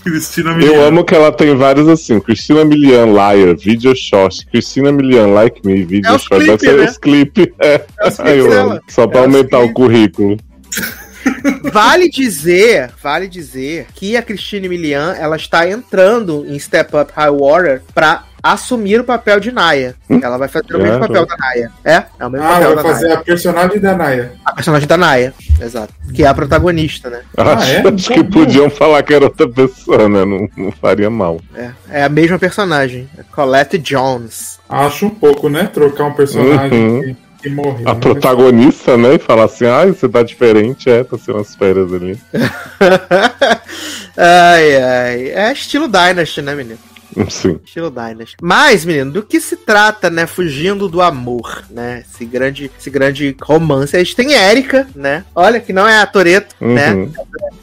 Cristina 0.04 0.54
Milian. 0.54 0.72
Eu 0.72 0.86
amo 0.86 1.04
que 1.04 1.16
ela 1.16 1.32
tem 1.32 1.56
vários 1.56 1.88
assim, 1.88 2.20
Cristina 2.20 2.66
Milian, 2.66 3.06
Liar, 3.06 3.56
Video 3.58 3.96
Short, 3.96 4.46
Cristina 4.48 4.92
Milian, 4.92 5.28
Like 5.28 5.66
Me, 5.66 5.84
Video 5.84 6.16
É 6.16 6.18
clipe, 6.20 6.46
deve 6.46 6.60
ser 6.60 6.78
né? 6.78 6.86
os 6.86 6.98
clipes. 6.98 7.48
É. 7.60 7.86
É 8.20 8.32
eu 8.40 8.52
amo. 8.52 8.82
Só 8.88 9.08
pra 9.08 9.22
É 9.22 9.24
aumentar 9.24 9.60
o 9.60 9.72
currículo. 9.74 10.38
Vale 11.72 12.10
dizer, 12.10 12.92
vale 13.02 13.28
dizer 13.28 13.88
que 13.94 14.18
a 14.18 14.22
Christine 14.22 14.68
Milian, 14.68 15.14
ela 15.14 15.36
está 15.36 15.70
entrando 15.70 16.46
em 16.48 16.58
Step 16.58 16.96
Up 16.96 17.12
High 17.16 17.30
Water 17.30 17.82
pra 17.94 18.26
assumir 18.44 19.00
o 19.00 19.04
papel 19.04 19.40
de 19.40 19.52
Naya. 19.52 19.96
Ela 20.10 20.38
vai 20.38 20.48
fazer 20.48 20.76
o 20.76 20.78
mesmo 20.80 20.98
Claro. 20.98 21.14
papel 21.14 21.26
da 21.26 21.38
Naya. 21.38 21.72
É, 21.86 22.04
é 22.20 22.26
o 22.26 22.30
mesmo 22.30 22.46
Ah, 22.48 22.50
papel 22.52 22.68
vai 22.68 22.76
da 22.76 22.82
fazer 22.90 23.08
Naya. 23.08 23.20
a 23.20 23.24
personagem 23.24 23.80
da 23.80 23.96
Naya. 23.96 24.32
A 24.46 24.54
personagem 24.54 24.88
da 24.88 24.98
Naya, 24.98 25.34
exato. 25.62 25.94
Que 26.14 26.24
é 26.24 26.28
a 26.28 26.34
protagonista, 26.34 27.10
né? 27.10 27.22
Acho, 27.38 27.72
é? 27.72 27.84
acho 27.88 28.10
que 28.14 28.24
podiam 28.24 28.70
falar 28.70 29.02
que 29.04 29.14
era 29.14 29.26
outra 29.26 29.48
pessoa, 29.48 30.10
né? 30.10 30.26
Não, 30.26 30.48
não 30.58 30.72
faria 30.72 31.10
mal. 31.10 31.40
É, 31.56 31.72
é 31.90 32.04
a 32.04 32.10
mesma 32.10 32.38
personagem. 32.40 33.10
Colette 33.32 33.78
Jones. 33.78 34.60
Acho 34.70 35.06
um 35.06 35.10
pouco, 35.10 35.50
né? 35.50 35.66
Trocar 35.72 36.06
um 36.06 36.14
personagem 36.14 36.72
Uhum. 36.72 37.16
que, 37.42 37.50
morreu. 37.50 37.88
A 37.90 37.94
né? 37.94 38.00
protagonista, 38.00 38.98
né? 38.98 39.16
E 39.16 39.20
falar 39.20 39.46
assim, 39.46 39.66
ai, 39.66 39.88
você 39.88 40.08
tá 40.08 40.22
diferente, 40.24 40.90
é, 40.90 41.04
tá 41.04 41.18
sendo 41.18 41.38
umas 41.40 41.56
férias 41.56 41.92
ali. 41.94 42.18
ai, 44.18 44.76
ai. 44.78 45.30
É 45.32 45.52
estilo 45.52 45.88
Dynasty, 45.88 46.42
né, 46.42 46.56
menino? 46.56 46.80
Sim. 47.30 47.60
Estilo 47.64 47.90
Dynasty. 47.90 48.38
Mas, 48.42 48.86
menino, 48.86 49.12
do 49.12 49.24
que 49.24 49.40
se 49.40 49.56
trata, 49.56 50.10
né? 50.10 50.26
Fugindo 50.26 50.88
do 50.88 51.02
amor, 51.02 51.64
né? 51.70 52.04
Esse 52.10 52.26
grande, 52.26 52.72
esse 52.78 52.90
grande 52.90 53.36
romance. 53.42 53.96
A 53.96 54.00
gente 54.00 54.16
tem 54.16 54.34
Erika, 54.34 54.88
né? 54.96 55.24
Olha, 55.36 55.60
que 55.60 55.74
não 55.74 55.88
é 55.88 56.00
a 56.00 56.06
Toreto, 56.06 56.56
né? 56.60 56.94
Uhum. 56.94 57.12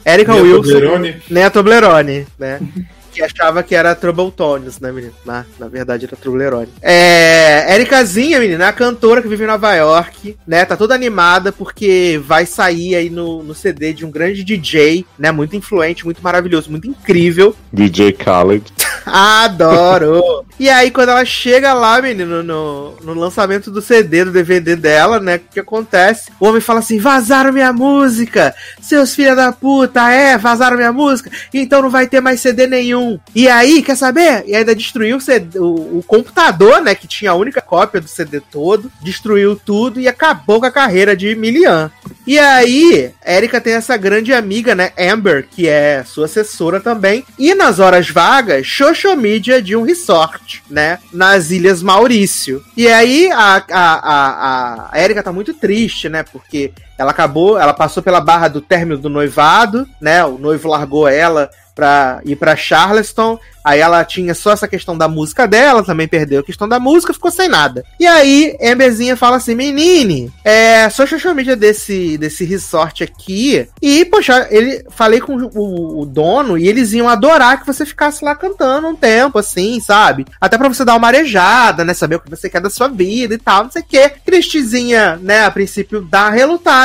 Erika 0.05 0.33
Mia 0.33 0.41
Wilson, 0.41 0.61
Toblerone. 0.61 1.15
nem 1.29 1.43
a 1.43 1.49
Toblerone, 1.49 2.27
né? 2.37 2.59
que 3.11 3.23
achava 3.23 3.61
que 3.63 3.75
era 3.75 3.95
Troubletones, 3.95 4.79
né, 4.79 4.91
menino? 4.91 5.13
Na, 5.25 5.45
na 5.59 5.67
verdade 5.67 6.05
era 6.05 6.15
Toblerone. 6.15 6.69
É. 6.81 7.75
Erikazinha, 7.75 8.39
menina, 8.39 8.65
é 8.65 8.67
a 8.67 8.73
cantora 8.73 9.21
que 9.21 9.27
vive 9.27 9.43
em 9.43 9.47
Nova 9.47 9.73
York, 9.75 10.37
né? 10.47 10.63
Tá 10.65 10.77
toda 10.77 10.95
animada 10.95 11.51
porque 11.51 12.19
vai 12.23 12.45
sair 12.45 12.95
aí 12.95 13.09
no, 13.09 13.43
no 13.43 13.53
CD 13.53 13.93
de 13.93 14.05
um 14.05 14.11
grande 14.11 14.43
DJ, 14.43 15.05
né? 15.17 15.31
Muito 15.31 15.55
influente, 15.55 16.05
muito 16.05 16.21
maravilhoso, 16.21 16.71
muito 16.71 16.87
incrível. 16.87 17.55
DJ 17.73 18.13
Khaled. 18.13 18.71
Adoro! 19.05 20.45
e 20.59 20.69
aí, 20.69 20.91
quando 20.91 21.09
ela 21.09 21.25
chega 21.25 21.73
lá, 21.73 22.01
menino, 22.01 22.43
no, 22.43 22.95
no 23.01 23.13
lançamento 23.13 23.71
do 23.71 23.81
CD, 23.81 24.25
do 24.25 24.31
DVD 24.31 24.75
dela, 24.75 25.19
né? 25.19 25.37
O 25.37 25.39
que 25.39 25.59
acontece? 25.59 26.31
O 26.39 26.47
homem 26.47 26.61
fala 26.61 26.79
assim: 26.79 26.99
vazaram 26.99 27.51
minha 27.51 27.71
música! 27.71 28.53
Seus 28.81 29.15
filha 29.15 29.35
da 29.35 29.51
puta, 29.51 30.09
é, 30.11 30.37
vazaram 30.37 30.77
minha 30.77 30.93
música, 30.93 31.31
então 31.53 31.81
não 31.81 31.89
vai 31.89 32.07
ter 32.07 32.21
mais 32.21 32.41
CD 32.41 32.67
nenhum. 32.67 33.19
E 33.33 33.47
aí, 33.47 33.81
quer 33.81 33.95
saber? 33.95 34.43
E 34.47 34.55
ainda 34.55 34.75
destruiu 34.75 35.17
o, 35.17 35.21
CD, 35.21 35.59
o, 35.59 35.99
o 35.99 36.03
computador, 36.05 36.81
né? 36.81 36.95
Que 36.95 37.07
tinha 37.07 37.31
a 37.31 37.35
única 37.35 37.61
cópia 37.61 38.01
do 38.01 38.07
CD 38.07 38.39
todo, 38.39 38.91
destruiu 39.01 39.55
tudo 39.55 39.99
e 39.99 40.07
acabou 40.07 40.59
com 40.59 40.65
a 40.65 40.71
carreira 40.71 41.15
de 41.15 41.35
Milian. 41.35 41.91
E 42.25 42.37
aí, 42.37 43.11
Erika 43.25 43.59
tem 43.59 43.73
essa 43.73 43.97
grande 43.97 44.33
amiga, 44.33 44.75
né, 44.75 44.91
Amber, 44.99 45.47
que 45.49 45.67
é 45.67 46.03
sua 46.05 46.25
assessora 46.25 46.79
também. 46.79 47.25
E 47.39 47.55
nas 47.55 47.79
horas 47.79 48.09
vagas, 48.09 48.67
social 48.89 49.15
media 49.15 49.61
de 49.61 49.75
um 49.75 49.83
resort, 49.83 50.63
né, 50.69 50.99
nas 51.13 51.51
Ilhas 51.51 51.83
Maurício. 51.83 52.63
E 52.75 52.87
aí, 52.87 53.31
a, 53.31 53.63
a, 53.69 53.93
a, 54.13 54.89
a 54.91 55.01
Erika 55.01 55.23
tá 55.23 55.31
muito 55.31 55.53
triste, 55.53 56.09
né, 56.09 56.23
porque 56.23 56.71
ela 56.99 57.11
acabou, 57.11 57.57
ela 57.57 57.73
passou 57.73 58.03
pela 58.03 58.19
barra 58.19 58.49
do 58.49 58.61
término 58.61 58.97
do 58.97 59.09
noivado, 59.09 59.87
né, 60.01 60.23
o 60.23 60.37
noivo 60.37 60.67
largou 60.67 61.07
ela 61.07 61.49
pra 61.79 62.19
ir 62.25 62.35
pra 62.35 62.57
Charleston. 62.57 63.39
Aí 63.63 63.79
ela 63.79 64.03
tinha 64.03 64.33
só 64.33 64.51
essa 64.51 64.67
questão 64.67 64.97
da 64.97 65.07
música 65.07 65.47
dela, 65.47 65.83
também 65.83 66.07
perdeu 66.07 66.39
a 66.39 66.43
questão 66.43 66.67
da 66.67 66.79
música, 66.79 67.13
ficou 67.13 67.29
sem 67.29 67.47
nada. 67.47 67.83
E 67.99 68.07
aí, 68.07 68.57
Amberzinha 68.61 69.15
fala 69.15 69.37
assim: 69.37 69.53
Menine, 69.53 70.31
é 70.43 70.89
só 70.89 71.05
social 71.05 71.35
media 71.35 71.55
desse, 71.55 72.17
desse 72.17 72.45
resort 72.45 73.03
aqui. 73.03 73.67
E, 73.81 74.05
poxa, 74.05 74.47
ele 74.49 74.83
falei 74.89 75.19
com 75.19 75.35
o, 75.35 76.01
o 76.01 76.05
dono 76.05 76.57
e 76.57 76.67
eles 76.67 76.93
iam 76.93 77.07
adorar 77.07 77.59
que 77.59 77.67
você 77.67 77.85
ficasse 77.85 78.23
lá 78.23 78.35
cantando 78.35 78.87
um 78.87 78.95
tempo, 78.95 79.37
assim, 79.37 79.79
sabe? 79.79 80.25
Até 80.39 80.57
pra 80.57 80.69
você 80.69 80.83
dar 80.83 80.95
uma 80.95 81.07
arejada, 81.07 81.83
né? 81.83 81.93
Saber 81.93 82.15
o 82.15 82.19
que 82.21 82.29
você 82.29 82.49
quer 82.49 82.61
da 82.61 82.69
sua 82.69 82.87
vida 82.87 83.35
e 83.35 83.37
tal, 83.37 83.65
não 83.65 83.71
sei 83.71 83.81
o 83.81 83.85
quê. 83.85 84.11
Cristizinha, 84.25 85.19
né, 85.21 85.45
a 85.45 85.51
princípio 85.51 86.01
dá 86.01 86.23
uma 86.23 86.31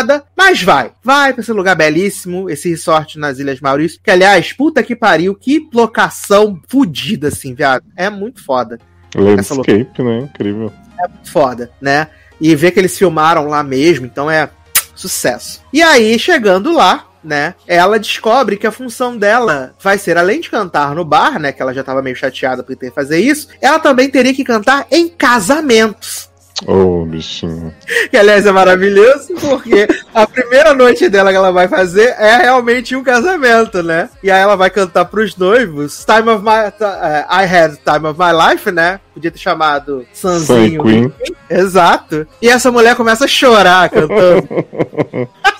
relutada, 0.05 0.25
mas 0.37 0.63
vai. 0.63 0.93
Vai 1.03 1.33
pra 1.33 1.43
esse 1.43 1.53
lugar 1.53 1.75
belíssimo, 1.75 2.49
esse 2.49 2.69
resort 2.69 3.19
nas 3.19 3.39
Ilhas 3.39 3.61
Maurício. 3.61 4.01
Que, 4.03 4.11
aliás, 4.11 4.53
puta 4.53 4.83
que 4.83 4.95
pariu, 4.95 5.35
que 5.35 5.69
locação 5.73 6.61
fudida, 6.69 7.29
assim, 7.29 7.55
viado. 7.55 7.85
É 7.97 8.11
muito 8.11 8.45
foda. 8.45 8.79
Landscape, 9.15 10.03
né? 10.03 10.19
Incrível. 10.19 10.73
É 11.03 11.09
muito 11.09 11.31
foda, 11.31 11.71
né? 11.81 12.09
E 12.41 12.55
ver 12.55 12.73
que 12.73 12.81
eles 12.81 12.97
filmaram 12.97 13.49
lá 13.49 13.63
mesmo, 13.63 14.07
então 14.07 14.31
é 14.31 14.49
sucesso. 14.95 15.63
E 15.73 15.83
aí, 15.83 16.19
chegando 16.19 16.73
lá, 16.73 17.09
né? 17.23 17.55
Ela 17.67 17.99
descobre 17.99 18.57
que 18.57 18.67
a 18.67 18.73
função 18.73 19.17
dela 19.17 19.75
vai 19.81 19.97
ser, 19.97 20.19
além 20.19 20.41
de 20.41 20.51
cantar 20.51 20.95
no 20.95 21.05
bar, 21.05 21.39
né? 21.39 21.53
Que 21.53 21.63
ela 21.63 21.73
já 21.73 21.83
tava 21.83 22.03
meio 22.03 22.17
chateada 22.17 22.63
por 22.63 22.77
ter 22.77 22.91
que 22.91 22.95
fazer 22.95 23.19
isso, 23.19 23.49
ela 23.61 23.79
também 23.79 24.11
teria 24.11 24.35
que 24.35 24.45
cantar 24.45 24.87
em 24.91 25.09
casamentos. 25.09 26.29
Ô, 26.67 27.05
bichinho. 27.05 27.75
Que 28.11 28.17
aliás 28.17 28.47
é 28.47 28.53
maravilhoso, 28.53 29.35
porque 29.41 29.89
a 30.15 30.25
primeira 30.27 30.73
noite 30.73 31.09
dela 31.09 31.31
que 31.31 31.37
ela 31.37 31.51
vai 31.51 31.67
fazer 31.67 32.15
é 32.19 32.37
realmente 32.37 32.95
um 32.95 33.03
casamento, 33.03 33.83
né? 33.83 34.09
E 34.23 34.31
aí 34.31 34.41
ela 34.41 34.57
vai 34.57 34.71
cantar 34.71 35.05
pros 35.07 35.37
noivos 35.37 36.05
Time 36.05 36.31
of 36.31 36.45
My. 36.45 36.73
eh, 36.81 37.27
I 37.29 37.45
Had 37.45 37.77
Time 37.85 38.07
of 38.07 38.19
My 38.19 38.51
Life, 38.53 38.71
né? 38.71 39.01
Podia 39.13 39.31
ter 39.33 39.39
chamado 39.39 40.07
Sanzinho. 40.13 40.83
Queen. 40.83 41.13
Exato. 41.51 42.27
E 42.41 42.49
essa 42.49 42.71
mulher 42.71 42.95
começa 42.95 43.25
a 43.25 43.29
chorar 43.29 43.89
cantando. 43.91 44.49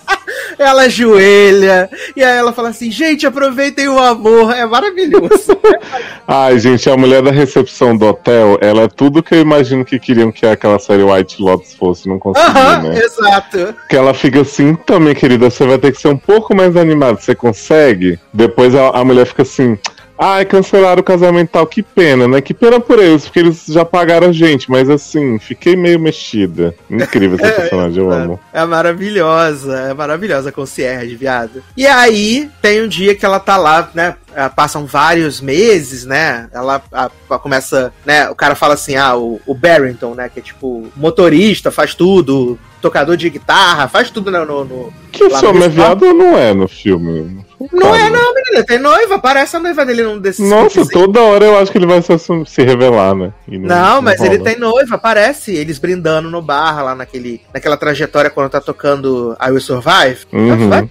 ela 0.59 0.83
ajoelha. 0.83 1.89
E 2.17 2.23
aí 2.23 2.37
ela 2.37 2.53
fala 2.53 2.71
assim: 2.71 2.91
gente, 2.91 3.27
aproveitem 3.27 3.89
o 3.89 3.99
amor. 3.99 4.53
É 4.55 4.65
maravilhoso. 4.67 5.57
Ai, 6.27 6.59
gente, 6.59 6.89
a 6.89 6.97
mulher 6.97 7.23
da 7.23 7.31
recepção 7.31 7.97
do 7.97 8.07
hotel, 8.07 8.59
ela 8.61 8.83
é 8.83 8.89
tudo 8.89 9.23
que 9.23 9.35
eu 9.35 9.41
imagino 9.41 9.85
que 9.85 9.99
queriam 9.99 10.33
que 10.33 10.47
aquela 10.47 10.79
série 10.79 11.03
White 11.03 11.41
Lotus 11.41 11.75
fosse, 11.75 12.09
não 12.09 12.19
consegui, 12.19 12.47
Aham, 12.47 12.83
né? 12.83 12.99
exato. 12.99 13.75
Que 13.89 13.97
ela 13.97 14.15
fica 14.15 14.41
assim, 14.41 14.69
então, 14.69 14.99
minha 15.01 15.15
querida, 15.15 15.51
você 15.51 15.67
vai 15.67 15.79
ter 15.79 15.93
que 15.93 16.01
ser 16.01 16.09
um 16.09 16.17
pouco 16.17 16.55
mais 16.55 16.77
animada, 16.77 17.21
você 17.21 17.35
consegue? 17.35 18.19
Depois 18.33 18.75
a, 18.75 18.89
a 18.91 19.05
mulher 19.05 19.27
fica 19.27 19.43
assim, 19.43 19.79
ai, 20.19 20.45
cancelaram 20.45 21.01
o 21.01 21.05
casamento 21.05 21.51
tal, 21.51 21.67
que 21.67 21.83
pena, 21.83 22.27
né? 22.27 22.41
Que 22.41 22.55
pena 22.55 22.81
por 22.81 22.99
eles, 22.99 23.25
porque 23.25 23.41
eles 23.41 23.65
já 23.69 23.85
pagaram 23.85 24.29
a 24.29 24.33
gente, 24.33 24.71
mas 24.71 24.89
assim, 24.89 25.39
fiquei 25.39 25.77
meio 25.77 25.99
mexida. 25.99 26.75
Incrível 26.91 27.39
essa 27.41 27.53
personagem, 27.61 28.03
eu 28.03 28.11
amo. 28.11 28.41
É 28.53 28.65
maravilhosa, 28.65 29.77
é 29.91 29.95
maravilhosa 29.95 30.49
a 30.49 30.53
concierge, 30.53 31.17
viado. 31.17 31.63
E 31.77 31.87
aí, 31.87 32.51
tem 32.63 32.83
um 32.83 32.89
dia 32.89 33.15
que 33.15 33.25
ela 33.25 33.41
tá 33.41 33.57
lá, 33.57 33.91
né? 33.95 34.17
ah, 34.37 34.51
Passam 34.51 34.85
vários 34.87 35.41
meses, 35.41 36.05
né? 36.05 36.49
Ela 36.53 36.83
ah, 36.93 37.11
começa, 37.39 37.93
né? 38.05 38.29
O 38.29 38.35
cara 38.35 38.55
fala 38.55 38.75
assim: 38.75 38.97
ah, 38.97 39.17
o, 39.17 39.41
o 39.47 39.55
Barrington, 39.55 40.15
né? 40.15 40.29
Que 40.29 40.41
é 40.41 40.43
tipo 40.43 40.89
motorista, 40.97 41.71
faz 41.71 41.95
tudo, 41.95 42.59
tocador 42.81 43.17
de 43.17 43.31
guitarra, 43.31 43.89
faz 43.89 44.11
tudo 44.11 44.31
no. 44.31 44.45
no, 44.45 44.65
no 44.65 44.93
Que 45.13 45.25
esse 45.25 45.45
homem 45.47 45.65
é 45.65 45.69
viado 45.69 46.05
ou 46.05 46.15
não 46.15 46.37
é 46.37 46.53
no 46.53 46.69
filme? 46.69 47.45
Não 47.73 47.95
é, 47.95 48.11
não, 48.11 48.35
menina. 48.35 48.65
Tem 48.65 48.79
noiva, 48.79 49.19
parece 49.19 49.57
a 49.57 49.61
noiva 49.61 49.85
dele 49.85 50.03
num 50.03 50.19
desses. 50.19 50.49
Nossa, 50.49 50.87
toda 50.89 51.21
hora 51.21 51.45
eu 51.45 51.59
acho 51.59 51.71
que 51.71 51.79
ele 51.79 51.87
vai 51.87 52.03
se, 52.03 52.19
se 52.19 52.63
revelar, 52.63 53.15
né? 53.15 53.33
E 53.49 53.59
Não, 53.59 54.03
mas 54.03 54.21
ele 54.21 54.39
tem 54.39 54.59
noiva, 54.59 54.99
parece 54.99 55.55
eles 55.55 55.79
brindando 55.79 56.31
no 56.31 56.43
bar 56.43 56.83
lá 56.85 56.95
naquele, 56.95 57.41
naquela 57.53 57.77
trajetória 57.77 58.31
quando 58.31 58.51
tá 58.51 58.61
tocando 58.61 59.37
I 59.41 59.51
Will 59.51 59.61
Survive. 59.61 60.27
Uhum. 60.33 60.89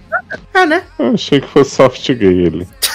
É, 0.54 0.66
né? 0.66 0.82
Eu 0.98 1.14
achei 1.14 1.40
que 1.40 1.48
fosse 1.48 1.74
soft 1.74 2.06
gay 2.12 2.46
ele. 2.46 2.66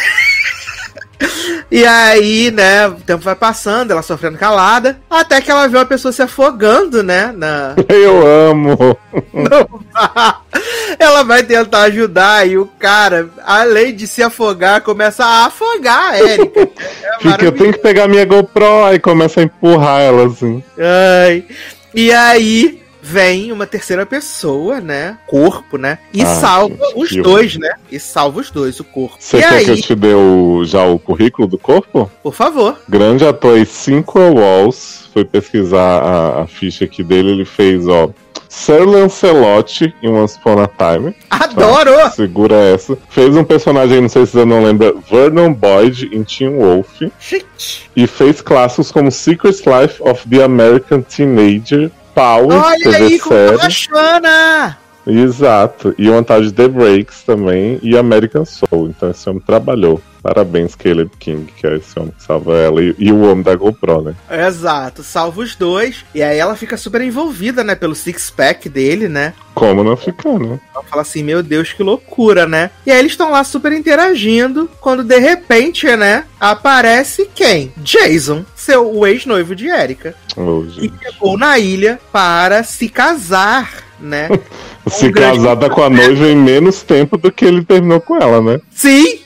E 1.72 1.86
aí, 1.86 2.50
né, 2.50 2.88
o 2.88 2.96
tempo 2.96 3.24
vai 3.24 3.36
passando, 3.36 3.92
ela 3.92 4.02
sofrendo 4.02 4.40
calada, 4.40 5.00
até 5.08 5.40
que 5.40 5.52
ela 5.52 5.68
vê 5.68 5.78
uma 5.78 5.86
pessoa 5.86 6.12
se 6.12 6.20
afogando, 6.20 7.04
né, 7.04 7.32
na... 7.36 7.76
Eu 7.88 8.26
amo. 8.26 8.98
Ela 10.98 11.24
vai 11.24 11.44
tentar 11.44 11.84
ajudar 11.84 12.48
e 12.48 12.58
o 12.58 12.66
cara, 12.66 13.30
além 13.46 13.96
de 13.96 14.08
se 14.08 14.24
afogar, 14.24 14.82
começa 14.82 15.24
a 15.24 15.46
afogar 15.46 16.14
a 16.14 16.20
Erika. 16.20 16.62
É 16.62 17.20
Fica, 17.20 17.46
eu 17.46 17.52
tenho 17.52 17.74
que 17.74 17.80
pegar 17.80 18.08
minha 18.08 18.26
GoPro 18.26 18.86
aí 18.86 19.00
começa 19.00 19.40
a 19.40 19.44
empurrar 19.44 20.02
ela 20.02 20.26
assim. 20.26 20.64
Ai. 20.78 21.46
E 21.94 22.12
aí 22.12 22.82
vem 23.10 23.52
uma 23.52 23.66
terceira 23.66 24.06
pessoa, 24.06 24.80
né? 24.80 25.18
Corpo, 25.26 25.78
né? 25.78 25.98
E 26.14 26.22
Ah, 26.22 26.26
salva 26.26 26.78
os 26.96 27.12
dois, 27.16 27.58
né? 27.58 27.72
E 27.92 28.00
salva 28.00 28.40
os 28.40 28.52
dois, 28.52 28.80
o 28.80 28.84
corpo. 28.84 29.16
Você 29.20 29.38
e 29.38 29.42
quer 29.42 29.50
aí, 29.50 29.66
que 29.66 29.72
eu 29.72 29.82
te 29.82 29.96
dê 29.96 30.14
o- 30.14 30.64
já 30.66 30.84
o 30.86 31.00
currículo 31.00 31.48
do 31.48 31.58
corpo? 31.58 32.10
por 32.22 32.34
favor. 32.34 32.80
Grande 32.88 33.26
ator 33.26 33.58
e 33.58 33.66
cinco 33.66 34.20
Walls. 34.20 35.10
Foi 35.14 35.26
pesquisar 35.26 36.02
a, 36.04 36.42
a 36.44 36.48
ficha 36.48 36.86
aqui 36.86 37.04
dele. 37.04 37.32
Ele 37.32 37.46
fez, 37.46 37.88
ó. 37.88 38.10
Sir 38.48 38.84
Lancelot 38.88 39.94
em 40.02 40.10
Once 40.10 40.38
Upon 40.40 40.60
a 40.64 40.68
Time. 40.68 41.16
Adoro! 41.30 41.92
Segura 42.16 42.56
essa. 42.56 42.98
Fez 43.10 43.36
um 43.36 43.44
personagem, 43.44 44.02
não 44.02 44.10
sei 44.10 44.26
se 44.26 44.32
você 44.34 44.44
não 44.46 44.64
lembra, 44.64 44.94
Vernon 45.10 45.54
Boyd 45.54 46.10
em 46.12 46.24
Teen 46.24 46.56
Wolf. 46.58 47.00
Gente, 47.20 47.90
E 47.96 48.08
fez 48.08 48.42
clássicos 48.42 48.92
como 48.92 49.12
Secret 49.12 49.56
Life 49.66 50.02
of 50.02 50.28
the 50.28 50.44
American 50.44 51.02
Teenager, 51.02 51.92
Power, 52.20 52.52
olha 52.52 52.98
aí 52.98 53.18
série. 53.18 53.58
bacana! 53.58 54.78
Exato. 55.08 55.96
E 55.98 56.10
vontade 56.10 56.48
de 56.48 56.52
The 56.52 56.68
Breaks 56.68 57.24
também. 57.24 57.80
E 57.82 57.98
American 57.98 58.44
Soul. 58.44 58.90
Então 58.90 59.10
esse 59.10 59.30
homem 59.30 59.42
trabalhou. 59.42 60.02
Parabéns, 60.22 60.76
Caleb 60.76 61.12
King, 61.18 61.52
que 61.56 61.66
é 61.66 61.78
esse 61.78 61.98
homem 61.98 62.12
que 62.12 62.24
salva 62.24 62.58
ela. 62.58 62.84
E, 62.84 62.96
e 62.98 63.12
o 63.12 63.22
homem 63.22 63.44
da 63.44 63.56
GoPro, 63.56 64.02
né? 64.02 64.16
Exato, 64.30 65.02
salva 65.04 65.42
os 65.42 65.56
dois. 65.56 66.06
E 66.14 66.22
aí 66.22 66.38
ela 66.38 66.56
fica 66.56 66.78
super 66.78 67.02
envolvida, 67.02 67.64
né? 67.64 67.76
Pelo 67.76 67.96
six-pack 67.96 68.68
dele, 68.68 69.08
né? 69.08 69.34
Como 69.54 69.84
não 69.84 69.96
ficar, 69.96 70.38
né? 70.40 70.60
Ela 70.74 70.84
fala 70.84 71.02
assim, 71.02 71.24
meu 71.24 71.42
Deus, 71.42 71.74
que 71.74 71.84
loucura, 71.84 72.46
né? 72.46 72.72
E 72.86 72.92
aí 72.92 73.00
eles 73.00 73.14
estão 73.14 73.32
lá 73.32 73.44
super 73.44 73.72
interagindo, 73.72 74.70
quando 74.80 75.04
de 75.04 75.20
repente, 75.20 75.86
né, 75.96 76.24
aparece 76.40 77.30
quem? 77.34 77.74
Jason, 77.78 78.46
seu 78.56 78.90
o 78.94 79.06
ex-noivo 79.06 79.56
de 79.56 79.68
Erika. 79.68 80.16
Ô, 80.38 80.64
que 80.64 80.92
chegou 81.02 81.38
na 81.38 81.60
ilha 81.60 82.00
para 82.12 82.64
se 82.64 82.88
casar, 82.88 83.84
né? 84.00 84.30
Se 84.88 85.08
um 85.08 85.12
casada 85.12 85.70
com 85.70 85.84
a 85.84 85.90
noiva 85.90 86.26
em 86.28 86.36
menos 86.36 86.82
tempo 86.82 87.16
do 87.18 87.32
que 87.32 87.46
ele 87.46 87.64
terminou 87.64 88.02
com 88.02 88.16
ela, 88.16 88.42
né? 88.42 88.60
Sim! 88.72 89.20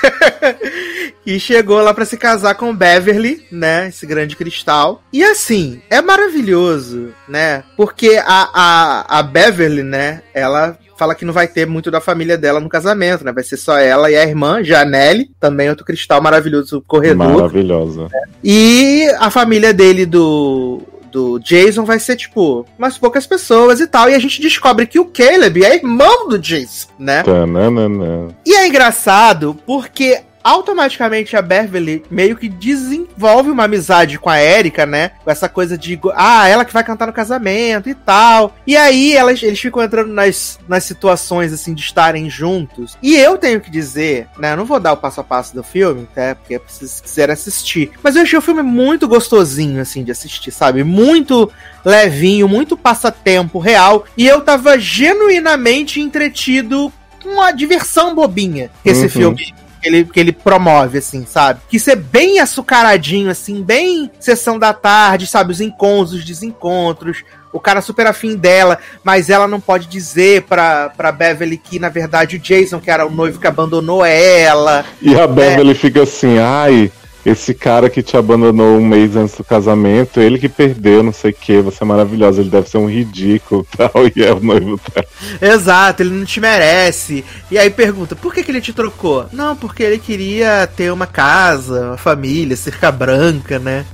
e 1.24 1.38
chegou 1.38 1.80
lá 1.80 1.92
para 1.92 2.04
se 2.04 2.16
casar 2.16 2.54
com 2.54 2.74
Beverly, 2.74 3.46
né? 3.50 3.88
Esse 3.88 4.06
grande 4.06 4.36
cristal. 4.36 5.02
E 5.12 5.22
assim, 5.22 5.80
é 5.90 6.00
maravilhoso, 6.00 7.12
né? 7.28 7.64
Porque 7.76 8.20
a, 8.24 8.50
a, 8.52 9.18
a 9.18 9.22
Beverly, 9.22 9.82
né? 9.82 10.22
Ela 10.34 10.78
fala 11.00 11.14
que 11.14 11.24
não 11.24 11.32
vai 11.32 11.48
ter 11.48 11.66
muito 11.66 11.90
da 11.90 11.98
família 11.98 12.36
dela 12.36 12.60
no 12.60 12.68
casamento, 12.68 13.24
né? 13.24 13.32
Vai 13.32 13.42
ser 13.42 13.56
só 13.56 13.78
ela 13.78 14.10
e 14.10 14.16
a 14.16 14.22
irmã, 14.22 14.62
Janelle, 14.62 15.30
também 15.40 15.70
outro 15.70 15.84
cristal 15.84 16.20
maravilhoso 16.20 16.84
corredor. 16.86 17.36
Maravilhosa. 17.36 18.08
E 18.44 19.08
a 19.18 19.30
família 19.30 19.72
dele 19.72 20.04
do 20.04 20.82
do 21.10 21.38
Jason 21.38 21.84
vai 21.84 21.98
ser 21.98 22.16
tipo 22.16 22.66
umas 22.78 22.96
poucas 22.96 23.26
pessoas 23.26 23.80
e 23.80 23.86
tal, 23.86 24.08
e 24.08 24.14
a 24.14 24.18
gente 24.18 24.40
descobre 24.40 24.86
que 24.86 24.98
o 24.98 25.06
Caleb 25.06 25.64
é 25.64 25.76
irmão 25.76 26.28
do 26.28 26.38
Jason, 26.38 26.88
né? 26.98 27.22
Tananana. 27.22 28.28
E 28.44 28.54
é 28.54 28.66
engraçado 28.66 29.56
porque 29.66 30.22
automaticamente 30.42 31.36
a 31.36 31.42
Beverly 31.42 32.02
meio 32.10 32.36
que 32.36 32.48
desenvolve 32.48 33.50
uma 33.50 33.64
amizade 33.64 34.18
com 34.18 34.30
a 34.30 34.40
Erika, 34.42 34.86
né? 34.86 35.12
Com 35.22 35.30
essa 35.30 35.48
coisa 35.48 35.76
de, 35.76 35.98
ah, 36.14 36.48
ela 36.48 36.64
que 36.64 36.72
vai 36.72 36.82
cantar 36.84 37.06
no 37.06 37.12
casamento 37.12 37.88
e 37.88 37.94
tal. 37.94 38.54
E 38.66 38.76
aí 38.76 39.12
elas, 39.16 39.42
eles 39.42 39.60
ficam 39.60 39.82
entrando 39.82 40.12
nas, 40.12 40.58
nas 40.68 40.84
situações, 40.84 41.52
assim, 41.52 41.74
de 41.74 41.82
estarem 41.82 42.28
juntos. 42.30 42.96
E 43.02 43.16
eu 43.16 43.36
tenho 43.38 43.60
que 43.60 43.70
dizer, 43.70 44.28
né? 44.38 44.52
Eu 44.52 44.56
não 44.56 44.64
vou 44.64 44.80
dar 44.80 44.92
o 44.92 44.96
passo 44.96 45.20
a 45.20 45.24
passo 45.24 45.54
do 45.54 45.62
filme, 45.62 46.06
até 46.10 46.34
porque 46.34 46.60
se 46.66 46.78
vocês 46.78 47.00
quiserem 47.00 47.32
assistir. 47.32 47.90
Mas 48.02 48.16
eu 48.16 48.22
achei 48.22 48.38
o 48.38 48.42
filme 48.42 48.62
muito 48.62 49.06
gostosinho, 49.06 49.80
assim, 49.80 50.02
de 50.04 50.10
assistir, 50.10 50.50
sabe? 50.50 50.82
Muito 50.84 51.50
levinho, 51.84 52.48
muito 52.48 52.76
passatempo 52.76 53.58
real. 53.58 54.04
E 54.16 54.26
eu 54.26 54.40
tava 54.40 54.78
genuinamente 54.78 56.00
entretido 56.00 56.92
com 57.22 57.28
uma 57.30 57.52
diversão 57.52 58.14
bobinha 58.14 58.70
que 58.82 58.90
esse 58.90 59.02
Uhum. 59.04 59.08
filme 59.08 59.54
que 59.80 59.88
ele, 59.88 60.04
que 60.04 60.20
ele 60.20 60.32
promove, 60.32 60.98
assim, 60.98 61.24
sabe? 61.26 61.60
Que 61.68 61.78
ser 61.78 61.96
bem 61.96 62.38
açucaradinho, 62.40 63.30
assim, 63.30 63.62
bem 63.62 64.10
sessão 64.20 64.58
da 64.58 64.72
tarde, 64.72 65.26
sabe? 65.26 65.52
Os 65.52 65.60
encontros, 65.60 66.18
os 66.18 66.24
desencontros, 66.24 67.22
o 67.52 67.58
cara 67.58 67.80
super 67.80 68.06
afim 68.06 68.36
dela, 68.36 68.78
mas 69.02 69.28
ela 69.30 69.48
não 69.48 69.60
pode 69.60 69.86
dizer 69.88 70.42
pra, 70.42 70.90
pra 70.90 71.10
Beverly 71.10 71.56
que, 71.56 71.78
na 71.78 71.88
verdade, 71.88 72.36
o 72.36 72.38
Jason, 72.38 72.78
que 72.78 72.90
era 72.90 73.06
o 73.06 73.10
noivo 73.10 73.40
que 73.40 73.46
abandonou 73.46 74.04
ela. 74.04 74.84
E 75.02 75.14
É. 75.14 75.20
a 75.22 75.26
Beverly 75.26 75.74
fica 75.74 76.02
assim, 76.02 76.38
ai, 76.38 76.92
esse 77.24 77.52
cara 77.54 77.90
que 77.90 78.02
te 78.02 78.16
abandonou 78.16 78.78
um 78.78 78.86
mês 78.86 79.16
antes 79.16 79.36
do 79.36 79.44
casamento, 79.44 80.20
ele 80.20 80.38
que 80.38 80.48
perdeu, 80.48 81.02
não 81.02 81.12
sei 81.12 81.30
o 81.30 81.34
que, 81.34 81.60
você 81.60 81.82
é 81.82 81.86
maravilhosa, 81.86 82.40
ele 82.40 82.50
deve 82.50 82.68
ser 82.68 82.78
um 82.78 82.88
ridículo 82.88 83.66
tal, 83.76 83.92
e 84.14 84.22
é 84.22 84.32
o 84.32 84.40
noivo 84.40 84.80
dela. 84.88 85.06
Exato, 85.40 86.02
ele 86.02 86.10
não 86.10 86.24
te 86.24 86.40
merece. 86.40 87.24
E 87.50 87.58
aí 87.58 87.70
pergunta, 87.70 88.16
por 88.16 88.32
que, 88.32 88.42
que 88.42 88.50
ele 88.50 88.60
te 88.60 88.72
trocou? 88.72 89.26
Não, 89.32 89.54
porque 89.54 89.82
ele 89.82 89.98
queria 89.98 90.66
ter 90.66 90.92
uma 90.92 91.06
casa, 91.06 91.88
uma 91.88 91.96
família, 91.96 92.56
cerca 92.56 92.90
branca, 92.90 93.58
né? 93.58 93.84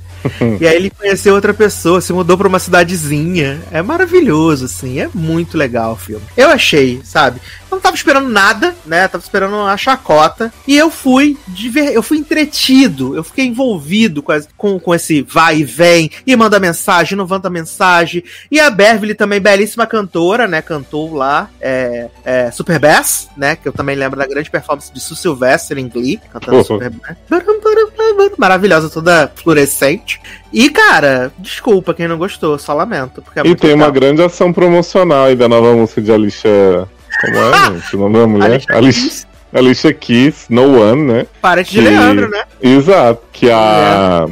e 0.61 0.67
aí 0.67 0.77
ele 0.77 0.91
conheceu 0.91 1.35
outra 1.35 1.53
pessoa, 1.55 2.01
se 2.01 2.13
mudou 2.13 2.37
pra 2.39 2.49
uma 2.49 2.59
cidadezinha. 2.59 3.61
É 3.71 3.83
maravilhoso, 3.83 4.65
assim. 4.67 5.01
É 5.01 5.09
muito 5.15 5.57
legal 5.57 5.93
o 5.93 5.97
filme. 5.97 6.25
Eu 6.37 6.49
achei, 6.51 7.01
sabe? 7.05 7.41
Eu 7.71 7.77
não 7.77 7.81
tava 7.81 7.97
esperando 7.97 8.29
nada, 8.29 8.75
né? 8.87 9.07
Tava 9.09 9.23
esperando 9.23 9.55
uma 9.55 9.77
chacota. 9.77 10.53
E 10.67 10.77
eu 10.77 10.91
fui 10.91 11.37
de 11.49 11.69
ver, 11.69 11.93
eu 11.93 12.03
fui 12.03 12.19
entretido, 12.19 13.17
eu 13.17 13.25
fiquei 13.25 13.45
envolvido 13.47 14.23
com, 14.23 14.33
as- 14.33 14.49
com, 14.57 14.79
com 14.79 14.95
esse 14.95 15.23
vai 15.23 15.59
e 15.59 15.65
vem, 15.65 16.11
e 16.27 16.35
manda 16.37 16.59
mensagem, 16.61 17.19
não 17.19 17.27
manda 17.27 17.51
mensagem. 17.51 18.23
E 18.51 18.61
a 18.61 18.71
Beverly 18.71 19.15
também, 19.15 19.41
belíssima 19.41 19.87
cantora, 19.87 20.47
né? 20.47 20.63
Cantou 20.63 21.13
lá 21.15 21.51
é, 21.61 22.09
é, 22.25 22.51
Super 22.51 22.79
Bass, 22.79 23.29
né? 23.37 23.57
Que 23.57 23.67
eu 23.69 23.73
também 23.73 23.97
lembro 23.97 24.19
da 24.19 24.27
grande 24.27 24.51
performance 24.51 24.93
de 24.93 25.01
Sue 25.01 25.17
Sylvester 25.17 25.77
em 25.79 25.89
Glee, 25.89 26.21
cantando 26.33 26.57
Uhum. 26.59 26.65
Super 26.65 26.91
Bass. 26.91 27.17
Maravilhosa, 28.39 28.89
toda 28.89 29.31
fluorescente. 29.35 30.16
E, 30.53 30.71
cara, 30.71 31.33
desculpa 31.39 31.93
quem 31.95 32.09
não 32.09 32.17
gostou, 32.19 32.59
só 32.59 32.73
lamento. 32.75 33.21
Porque 33.23 33.41
é 33.41 33.47
E 33.47 33.55
tem 33.55 33.71
uma 33.75 33.87
legal. 33.87 33.93
grande 33.93 34.23
ação 34.23 34.53
promocional 34.53 35.25
aí 35.27 35.37
da 35.37 35.49
nova 35.49 35.73
música 35.75 36.01
de 36.01 36.13
Alicia. 36.13 36.87
Como 37.21 37.37
é, 37.37 37.71
gente? 37.81 37.97
O 37.97 38.01
nome 38.01 38.19
da 38.19 38.27
mulher? 38.27 38.51
Alicia 38.53 38.77
Alicia, 38.77 39.27
Alicia 39.53 39.93
Keys, 39.95 40.47
No 40.49 40.81
One, 40.83 41.03
né? 41.03 41.27
Parente 41.41 41.73
de 41.73 41.79
que- 41.81 41.85
Leandro, 41.89 42.29
né? 42.31 42.43
Exato. 42.63 43.23
Que 43.33 43.51
a. 43.51 44.27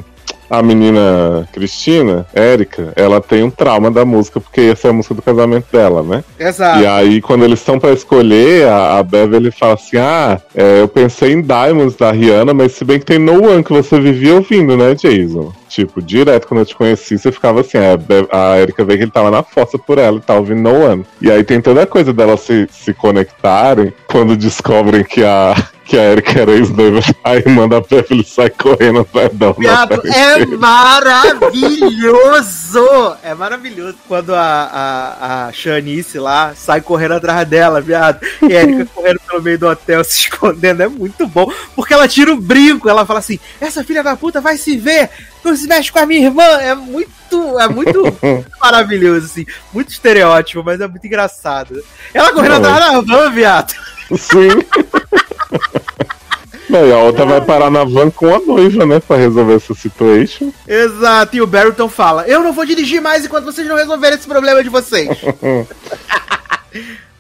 A 0.51 0.63
menina 0.63 1.49
Cristina, 1.53 2.27
Érica, 2.35 2.93
ela 2.95 3.19
tem 3.21 3.43
um 3.43 3.51
trauma 3.51 3.91
da 3.91 4.05
música, 4.05 4.39
porque 4.39 4.61
essa 4.61 4.87
é 4.87 4.91
a 4.91 4.93
música 4.93 5.15
do 5.15 5.23
casamento 5.23 5.67
dela, 5.73 6.03
né? 6.03 6.23
Exato. 6.39 6.81
E 6.81 6.87
aí, 6.87 7.21
quando 7.23 7.45
eles 7.45 7.59
estão 7.59 7.79
pra 7.81 7.93
escolher, 7.93 8.69
a, 8.69 8.99
a 8.99 9.03
Beverly 9.03 9.51
fala 9.51 9.73
assim: 9.75 9.97
Ah, 9.97 10.39
é, 10.55 10.83
eu 10.83 10.87
pensei 10.87 11.33
em 11.33 11.41
Diamonds 11.41 11.97
da 11.97 12.13
Rihanna, 12.13 12.53
mas 12.53 12.73
se 12.73 12.85
bem 12.85 12.99
que 13.01 13.07
tem 13.07 13.19
No 13.19 13.43
One 13.51 13.65
que 13.65 13.73
você 13.73 13.99
vivia 13.99 14.35
ouvindo, 14.35 14.77
né, 14.77 14.95
Jason? 14.95 15.51
Tipo, 15.75 16.01
direto 16.01 16.47
quando 16.47 16.61
eu 16.61 16.67
te 16.67 16.77
conheci, 16.77 17.19
você 17.19 17.33
ficava 17.33 17.61
assim: 17.61 17.79
a, 17.79 17.97
Be- 17.97 18.29
a 18.31 18.61
Erika 18.61 18.85
vê 18.85 18.97
que 18.97 19.03
ele 19.03 19.11
tava 19.11 19.29
na 19.29 19.43
fossa 19.43 19.77
por 19.77 19.99
ela 19.99 20.19
e 20.19 20.21
tá 20.21 20.37
ouvindo 20.37 20.61
No 20.61 20.89
One. 20.89 21.05
E 21.21 21.29
aí 21.29 21.43
tem 21.43 21.61
toda 21.61 21.83
a 21.83 21.87
coisa 21.87 22.13
delas 22.13 22.43
se, 22.43 22.69
se 22.71 22.95
conectarem 22.95 23.93
quando 24.07 24.37
descobrem 24.37 25.03
que 25.03 25.25
a. 25.25 25.53
Que 25.85 25.99
a 25.99 26.13
Erika 26.13 26.41
era 26.41 26.53
ex-noiva, 26.53 27.01
a 27.23 27.37
irmã 27.37 27.69
da 27.69 27.79
Beverly 27.79 28.25
sai 28.25 28.49
correndo 28.49 29.01
atrás 29.01 29.31
dela. 29.35 29.55
é 30.17 30.47
maravilhoso! 30.47 31.59
É 33.23 33.35
maravilhoso 33.35 33.99
quando 34.09 34.35
a, 34.35 34.41
a, 34.41 35.47
a 35.49 35.53
Shanice 35.53 36.19
lá 36.19 36.55
sai 36.55 36.81
correndo 36.81 37.13
atrás 37.13 37.47
dela, 37.47 37.83
viado. 37.83 38.27
E 38.49 38.57
a 38.57 38.63
Erika 38.63 38.87
correndo 38.95 39.21
pelo 39.29 39.43
meio 39.43 39.59
do 39.59 39.69
hotel 39.69 40.03
se 40.05 40.21
escondendo. 40.21 40.83
É 40.83 40.89
muito 40.89 41.27
bom. 41.27 41.53
Porque 41.77 41.93
ela 41.93 42.09
tira 42.09 42.33
o 42.33 42.41
brinco, 42.41 42.89
ela 42.89 43.05
fala 43.05 43.19
assim: 43.19 43.39
essa 43.61 43.85
filha 43.85 44.03
da 44.03 44.17
puta 44.17 44.41
vai 44.41 44.57
se 44.57 44.79
ver! 44.79 45.11
Não 45.45 45.57
se 45.57 45.67
mexe 45.67 45.93
com 45.93 45.99
a 45.99 46.07
minha 46.07 46.27
irmã! 46.27 46.43
É 46.43 46.75
muito, 46.75 47.59
é 47.59 47.69
muito 47.69 48.03
maravilhoso, 48.61 49.27
assim. 49.27 49.47
Muito 49.73 49.91
estereótipo, 49.91 50.63
mas 50.65 50.81
é 50.81 50.89
muito 50.89 51.07
engraçado. 51.07 51.83
Ela 52.13 52.33
correndo 52.33 52.55
atrás 52.55 52.81
da 52.81 53.01
van, 53.01 53.31
viado. 53.31 53.75
Sim. 54.17 54.49
Não, 56.69 56.87
e 56.87 56.93
a 56.93 56.99
outra 56.99 57.27
vai 57.27 57.41
parar 57.41 57.71
na 57.71 57.85
van 57.85 58.11
com 58.11 58.35
a 58.35 58.39
noiva, 58.39 58.87
né? 58.87 58.99
Pra 58.99 59.17
resolver 59.17 59.55
essa 59.55 59.75
situation. 59.75 60.53
Exato, 60.67 61.37
e 61.37 61.43
o 61.43 61.47
Barrington 61.47 61.89
fala: 61.89 62.27
Eu 62.27 62.43
não 62.43 62.53
vou 62.53 62.65
dirigir 62.65 63.01
mais 63.01 63.25
enquanto 63.25 63.45
vocês 63.45 63.69
não 63.69 63.77
resolverem 63.77 64.19
esse 64.19 64.27
problema 64.27 64.63
de 64.63 64.71
vocês. 64.71 65.09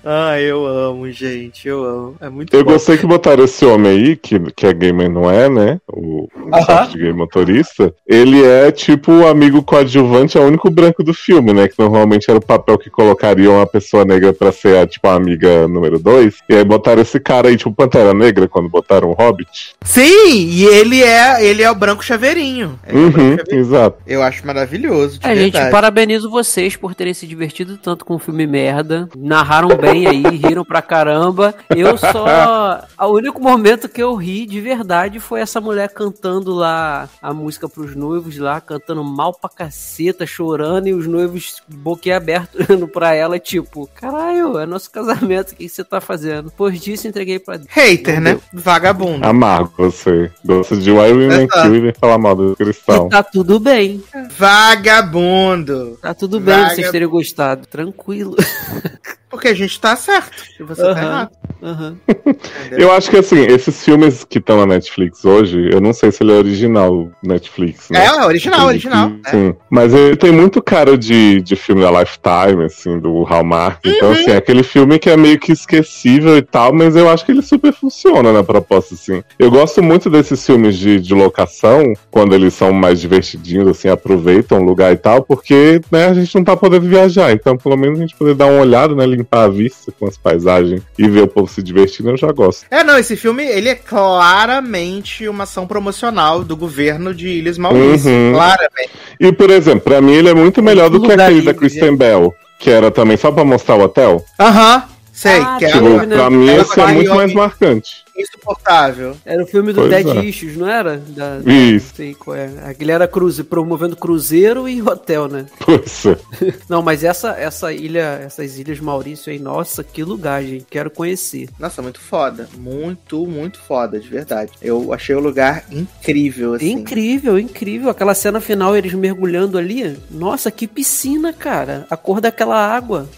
ah, 0.05 0.41
eu 0.41 0.67
amo, 0.67 1.11
gente, 1.11 1.67
eu 1.67 1.83
amo. 1.85 2.17
É 2.21 2.29
muito 2.29 2.55
Eu 2.55 2.65
bom. 2.65 2.73
gostei 2.73 2.97
que 2.99 3.07
botaram 3.07 3.45
esse 3.45 3.65
homem 3.65 3.91
aí, 3.93 4.17
que, 4.17 4.39
que 4.53 4.67
é 4.67 4.73
gamer, 4.73 5.11
não 5.11 5.31
é, 5.31 5.49
né? 5.49 5.81
O, 5.89 6.29
o 6.35 6.63
soft 6.65 6.97
gay 6.97 7.13
motorista. 7.13 7.95
Ele 8.07 8.43
é 8.45 8.71
tipo 8.71 9.11
o 9.13 9.27
amigo 9.27 9.63
coadjuvante, 9.63 10.37
é 10.37 10.41
o 10.41 10.47
único 10.47 10.71
branco 10.71 11.03
do 11.03 11.15
filme, 11.15 11.53
né? 11.53 11.69
Que 11.69 11.79
normalmente 11.79 12.29
era 12.29 12.39
o 12.39 12.45
papel 12.45 12.77
que 12.79 12.91
colocariam 12.91 13.61
a 13.61 13.67
pessoa 13.67 14.05
negra 14.05 14.33
pra 14.33 14.53
ser 14.53 14.77
a, 14.79 14.87
tipo, 14.87 15.07
a 15.09 15.15
amiga 15.15 15.67
número 15.69 15.99
2. 15.99 16.35
E 16.49 16.55
aí 16.55 16.65
botaram 16.65 17.03
esse 17.03 17.19
cara 17.19 17.49
aí, 17.49 17.57
tipo 17.57 17.73
Pantera 17.73 18.13
Negra, 18.13 18.47
quando 18.49 18.69
botaram 18.69 19.09
o 19.11 19.15
Hobbit. 19.15 19.75
Sim, 19.85 20.49
e 20.49 20.65
ele 20.65 21.03
é 21.03 21.45
ele 21.45 21.63
é 21.63 21.71
o 21.71 21.75
branco 21.75 22.05
chaveirinho. 22.05 22.79
Ele 22.87 22.99
é 22.99 23.01
o 23.01 23.05
Uhum, 23.05 23.11
branco 23.11 23.37
chaveirinho. 23.39 23.61
exato. 23.61 23.97
Eu 24.07 24.23
acho 24.23 24.47
maravilhoso, 24.47 25.19
de 25.19 25.27
É, 25.27 25.35
gente, 25.35 25.71
parabenizo 25.71 26.29
vocês 26.31 26.77
por 26.77 26.95
terem 26.95 27.15
se 27.15 27.27
divertido 27.27 27.77
tanto 27.79 28.05
com 28.05 28.15
o 28.15 28.19
filme 28.19 28.47
merda. 28.47 29.09
Narraram 29.17 29.69
bem 29.77 29.94
aí, 30.07 30.23
riram 30.37 30.65
pra 30.65 30.83
caramba. 30.83 31.55
Eu 31.75 31.97
só. 31.97 32.85
O 33.01 33.13
único 33.15 33.41
momento 33.41 33.89
que 33.89 34.03
eu 34.03 34.15
ri 34.15 34.47
de 34.47 34.61
verdade 34.61 35.21
foi 35.21 35.41
essa 35.41 35.61
mulher 35.61 35.89
cantando 35.91 36.53
lá 36.55 37.09
a 37.23 37.33
música 37.33 37.69
pros 37.69 37.95
noivos 37.95 38.37
lá, 38.39 38.61
cantando 38.61 39.03
mal 39.05 39.33
pra 39.33 39.51
caceta, 39.51 40.27
chorando, 40.27 40.87
e 40.89 40.95
os 40.95 41.07
noivos 41.07 41.63
boquiabertos 41.69 42.61
olhando 42.69 42.89
pra 42.89 43.15
ela, 43.15 43.39
tipo, 43.39 43.89
caralho, 43.95 44.59
é 44.59 44.67
nosso 44.67 44.91
casamento, 44.91 45.53
o 45.53 45.57
que 45.57 45.69
você 45.69 45.85
tá 45.85 46.01
fazendo? 46.01 46.51
Depois 46.51 46.81
disso, 46.81 47.07
entreguei 47.09 47.39
pra. 47.39 47.61
Hater, 47.69 48.21
né? 48.21 48.39
Vagabundo. 48.53 49.27
Amargo 49.27 49.73
você. 49.77 50.31
Gosta 50.45 50.77
de 50.77 50.91
Why 50.91 51.13
Women. 51.13 51.49
Kill 51.49 51.75
e 51.77 51.81
vem 51.81 51.93
falar 51.93 52.19
mal 52.19 52.35
do 52.35 52.57
cristão. 52.57 53.07
E 53.07 53.11
tá 53.11 53.23
tudo 53.23 53.59
bem. 53.61 54.03
Vagabundo. 54.37 55.99
Tá 56.01 56.15
tudo 56.15 56.41
bem 56.41 56.55
Vaga- 56.55 56.75
vocês 56.75 56.91
terem 56.91 57.09
gostado. 57.09 57.67
Tranquilo. 57.67 58.37
Porque 59.35 59.49
a 59.49 59.55
gente 59.55 59.81
tá 59.81 59.97
certo. 59.97 60.45
E 60.61 60.63
você 60.63 60.81
tá 60.81 60.91
Aham. 60.91 61.03
errado. 61.03 61.37
Entendeu? 61.65 62.79
Eu 62.79 62.93
acho 62.93 63.11
que 63.11 63.17
assim, 63.17 63.41
esses 63.47 63.85
filmes 63.85 64.25
que 64.25 64.39
estão 64.39 64.59
na 64.59 64.67
Netflix 64.67 65.25
hoje, 65.25 65.69
eu 65.73 65.81
não 65.81 65.93
sei 65.93 66.11
se 66.11 66.23
ele 66.23 66.33
é 66.33 66.37
original 66.37 67.09
Netflix, 67.23 67.89
né? 67.91 68.05
É, 68.05 68.07
é 68.07 68.25
original, 68.25 68.67
original. 68.67 69.13
é. 69.27 69.31
Sim. 69.31 69.55
Mas 69.71 69.95
ele 69.95 70.17
tem 70.17 70.31
muito 70.33 70.63
cara 70.63 70.97
de, 70.99 71.41
de 71.41 71.57
filme 71.57 71.81
da 71.83 71.91
Lifetime, 71.91 72.65
assim, 72.65 72.99
do 72.99 73.23
Hallmark. 73.23 73.81
Então, 73.85 74.09
Uhum. 74.09 74.15
assim, 74.15 74.31
é 74.31 74.37
aquele 74.37 74.63
filme 74.63 74.99
que 74.99 75.09
é 75.09 75.17
meio 75.17 75.39
que 75.39 75.53
esquecível 75.53 76.37
e 76.37 76.43
tal, 76.43 76.73
mas 76.73 76.95
eu 76.97 77.09
acho 77.09 77.25
que 77.25 77.33
ele 77.33 77.43
super 77.43 77.73
funciona 77.73 78.33
na 78.33 78.43
proposta, 78.45 78.95
assim. 78.95 79.23
Eu 79.39 79.51
gosto 79.51 79.83
muito 79.83 80.11
desses 80.11 80.45
filmes 80.45 80.77
de, 80.77 81.01
de 81.01 81.15
locação, 81.15 81.93
quando 82.11 82.35
eles 82.35 82.55
são 82.55 82.73
mais 82.73 83.01
divertidinhos, 83.01 83.69
assim, 83.69 83.89
aproveitam 83.89 84.59
o 84.61 84.65
lugar 84.65 84.93
e 84.93 84.97
tal, 84.97 85.23
porque, 85.23 85.81
né, 85.91 86.07
a 86.09 86.15
gente 86.15 86.35
não 86.35 86.45
tá 86.45 86.57
podendo 86.57 86.87
viajar. 86.87 87.33
Então, 87.33 87.57
pelo 87.57 87.77
menos 87.77 87.99
a 87.99 88.03
gente 88.03 88.17
poder 88.17 88.35
dar 88.35 88.47
uma 88.47 88.61
olhada, 88.61 88.95
né, 88.95 89.07
limpar 89.07 89.45
a 89.45 89.49
vista 89.49 89.93
com 89.99 90.07
as 90.07 90.17
paisagens 90.19 90.83
e 90.99 91.09
ver 91.09 91.23
o 91.23 91.29
povo 91.29 91.49
se 91.55 91.63
divertindo, 91.63 92.11
eu 92.11 92.17
já 92.17 92.31
gosto. 92.33 92.67
É, 92.71 92.83
não, 92.83 92.99
esse 92.99 93.17
filme, 93.17 93.45
ele 93.45 93.69
é 93.69 93.75
claramente 93.75 95.29
uma 95.29 95.45
ação 95.45 95.67
promocional 95.67 96.43
do 96.45 96.57
governo 96.57 97.15
de 97.15 97.29
Ilhas 97.29 97.59
Maurício. 97.59 98.11
Uhum. 98.11 98.33
Claramente. 98.33 98.91
E, 99.21 99.33
por 99.33 99.51
exemplo, 99.51 99.81
pra 99.81 100.01
mim 100.01 100.13
ele 100.13 100.29
é 100.29 100.35
muito 100.35 100.63
melhor 100.63 100.91
do 100.91 101.01
que 101.01 101.07
aquele 101.07 101.17
da 101.17 101.29
livre, 101.31 101.55
Kristen 101.55 101.97
Bell, 101.97 102.35
que 102.59 102.71
era 102.71 102.91
também 102.91 103.17
só 103.17 103.31
pra 103.31 103.45
mostrar 103.45 103.77
o 103.77 103.83
hotel. 103.83 104.25
Aham, 104.39 104.85
sei. 105.31 105.41
Ah, 105.41 105.57
que 105.59 105.65
é 105.65 105.73
Tipo, 105.73 105.87
Ela- 105.87 106.07
pra 106.07 106.31
mim 106.31 106.49
ela 106.49 106.63
esse 106.63 106.81
é 106.81 106.87
muito 106.93 107.15
mais 107.15 107.33
marcante. 107.35 108.05
insuportável. 108.17 109.17
Era 109.25 109.43
o 109.43 109.47
filme 109.47 109.73
do 109.73 109.81
Pois 109.83 109.91
Dead 109.91 110.07
é. 110.17 110.25
Issues, 110.25 110.57
não 110.57 110.69
era? 110.69 110.99
Da, 110.99 111.39
Isso. 111.51 111.87
Não 111.89 111.95
sei 111.97 112.15
qual 112.15 112.37
é. 112.37 112.49
Aquele 112.67 112.93
era 112.93 113.09
cruze, 113.09 113.43
promovendo 113.43 113.97
cruzeiro 113.97 114.69
e 114.69 114.81
hotel, 114.81 115.27
né? 115.29 115.47
Pois 115.65 116.07
é. 116.07 116.17
Não, 116.69 116.81
mas 116.83 117.03
essa, 117.03 117.31
essa 117.33 117.73
ilha, 117.73 118.21
essas 118.25 118.59
ilhas 118.59 118.79
Maurício 118.81 119.33
aí, 119.33 119.39
nossa, 119.39 119.83
que 119.83 120.05
lugar, 120.05 120.43
gente. 120.45 120.65
Quero 120.71 120.91
conhecer. 120.91 121.49
Nossa, 121.59 121.83
muito 121.83 122.01
foda. 122.01 122.49
Muito, 122.57 123.27
muito 123.27 123.59
foda, 123.59 123.99
de 123.99 124.09
verdade. 124.09 124.53
Eu 124.63 124.93
achei 124.93 125.15
o 125.17 125.21
lugar 125.21 125.65
incrível, 125.71 126.55
assim. 126.55 126.71
Incrível, 126.71 127.39
incrível. 127.39 127.91
Aquela 127.91 128.15
cena 128.15 128.41
final, 128.41 128.77
eles 128.77 128.93
mergulhando 128.95 129.59
ali. 129.59 129.97
Nossa, 130.11 130.51
que 130.51 130.67
piscina, 130.69 131.33
cara. 131.33 131.87
A 131.91 131.97
cor 131.97 132.21
daquela 132.21 132.57
água. 132.57 133.09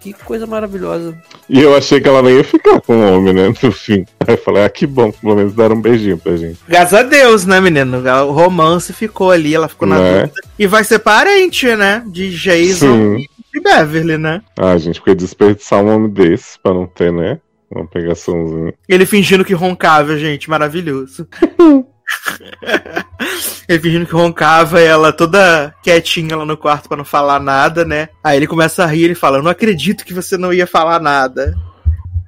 Que 0.00 0.12
coisa 0.14 0.46
maravilhosa. 0.46 1.14
E 1.48 1.60
eu 1.60 1.76
achei 1.76 2.00
que 2.00 2.08
ela 2.08 2.22
nem 2.22 2.36
ia 2.38 2.44
ficar 2.44 2.80
com 2.80 2.96
o 2.96 3.12
homem, 3.16 3.34
né? 3.34 3.52
No 3.62 3.70
fim. 3.70 4.06
Aí 4.26 4.34
eu 4.34 4.38
falei, 4.38 4.64
ah, 4.64 4.70
que 4.70 4.86
bom, 4.86 5.12
pelo 5.12 5.36
menos 5.36 5.52
deram 5.52 5.76
um 5.76 5.80
beijinho 5.80 6.16
pra 6.16 6.36
gente. 6.36 6.58
Graças 6.66 6.94
a 6.94 7.02
Deus, 7.02 7.44
né, 7.44 7.60
menino? 7.60 7.98
O 8.26 8.32
romance 8.32 8.92
ficou 8.94 9.30
ali, 9.30 9.54
ela 9.54 9.68
ficou 9.68 9.86
na 9.86 9.98
Né? 9.98 10.20
dúvida. 10.22 10.40
E 10.58 10.66
vai 10.66 10.84
ser 10.84 11.00
parente, 11.00 11.66
né? 11.76 12.02
De 12.06 12.30
Jason 12.30 12.86
Sim. 12.86 13.16
e 13.16 13.28
de 13.52 13.60
Beverly, 13.62 14.16
né? 14.16 14.40
Ah, 14.58 14.76
gente, 14.78 15.00
porque 15.00 15.14
desperdiçar 15.14 15.82
um 15.84 15.94
homem 15.94 16.08
desse 16.10 16.58
pra 16.62 16.72
não 16.72 16.86
ter, 16.86 17.12
né? 17.12 17.38
Uma 17.70 17.86
pegaçãozinha. 17.86 18.72
Ele 18.88 19.04
fingindo 19.06 19.44
que 19.44 19.52
roncava, 19.54 20.16
gente, 20.16 20.48
maravilhoso. 20.48 21.28
ele 23.68 23.80
fingindo 23.80 24.06
que 24.06 24.12
roncava 24.12 24.80
ela 24.80 25.12
toda 25.12 25.74
quietinha 25.82 26.36
lá 26.36 26.44
no 26.44 26.56
quarto 26.56 26.88
pra 26.88 26.96
não 26.96 27.04
falar 27.04 27.40
nada, 27.40 27.84
né? 27.84 28.08
Aí 28.22 28.36
ele 28.36 28.46
começa 28.46 28.84
a 28.84 28.86
rir 28.86 29.00
e 29.00 29.04
ele 29.04 29.14
fala: 29.14 29.38
Eu 29.38 29.42
não 29.42 29.50
acredito 29.50 30.04
que 30.04 30.14
você 30.14 30.36
não 30.36 30.52
ia 30.52 30.66
falar 30.66 31.00
nada. 31.00 31.54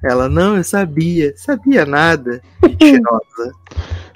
Ela, 0.03 0.27
não, 0.27 0.57
eu 0.57 0.63
sabia. 0.65 1.33
Sabia 1.37 1.85
nada. 1.85 2.41
Mentirosa. 2.61 3.53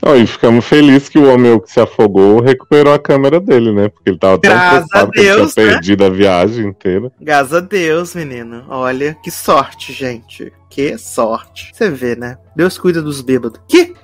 Não, 0.04 0.16
e 0.16 0.28
ficamos 0.28 0.66
felizes 0.66 1.08
que 1.10 1.18
o 1.18 1.32
homem 1.32 1.60
que 1.60 1.72
se 1.72 1.80
afogou 1.80 2.42
recuperou 2.42 2.94
a 2.94 3.00
câmera 3.00 3.40
dele, 3.40 3.72
né? 3.72 3.88
Porque 3.88 4.10
ele 4.10 4.20
tava 4.20 4.38
tão 4.38 4.52
Graças 4.52 4.88
preocupado 4.90 5.08
a 5.08 5.12
que 5.12 5.20
ele 5.20 5.28
Deus, 5.28 5.54
tinha 5.54 5.66
né? 5.66 5.72
perdido 5.72 6.06
a 6.06 6.10
viagem 6.10 6.68
inteira. 6.68 7.12
Graças 7.20 7.54
a 7.54 7.60
Deus, 7.62 8.14
menino. 8.14 8.66
Olha, 8.68 9.18
que 9.24 9.32
sorte, 9.32 9.94
gente. 9.94 10.52
Que 10.70 10.98
sorte. 10.98 11.72
Você 11.74 11.90
vê, 11.90 12.16
né? 12.16 12.38
Deus 12.56 12.78
cuida 12.78 13.02
dos 13.02 13.22
bêbados. 13.22 13.60
Que? 13.68 13.96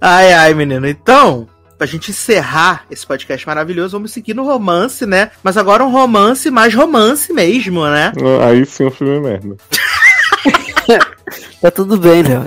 Ai, 0.00 0.32
ai, 0.32 0.54
menino. 0.54 0.86
Então, 0.86 1.48
pra 1.78 1.86
gente 1.86 2.10
encerrar 2.10 2.84
esse 2.90 3.06
podcast 3.06 3.46
maravilhoso, 3.46 3.92
vamos 3.92 4.12
seguir 4.12 4.34
no 4.34 4.44
romance, 4.44 5.04
né? 5.06 5.30
Mas 5.42 5.56
agora 5.56 5.84
um 5.84 5.90
romance 5.90 6.50
mais 6.50 6.74
romance 6.74 7.32
mesmo, 7.32 7.84
né? 7.86 8.12
Aí 8.46 8.64
sim 8.64 8.84
o 8.84 8.90
filme 8.90 9.16
é 9.16 9.20
merda. 9.20 9.56
Tá 11.64 11.70
tudo 11.70 11.96
bem, 11.96 12.22
Léo. 12.22 12.46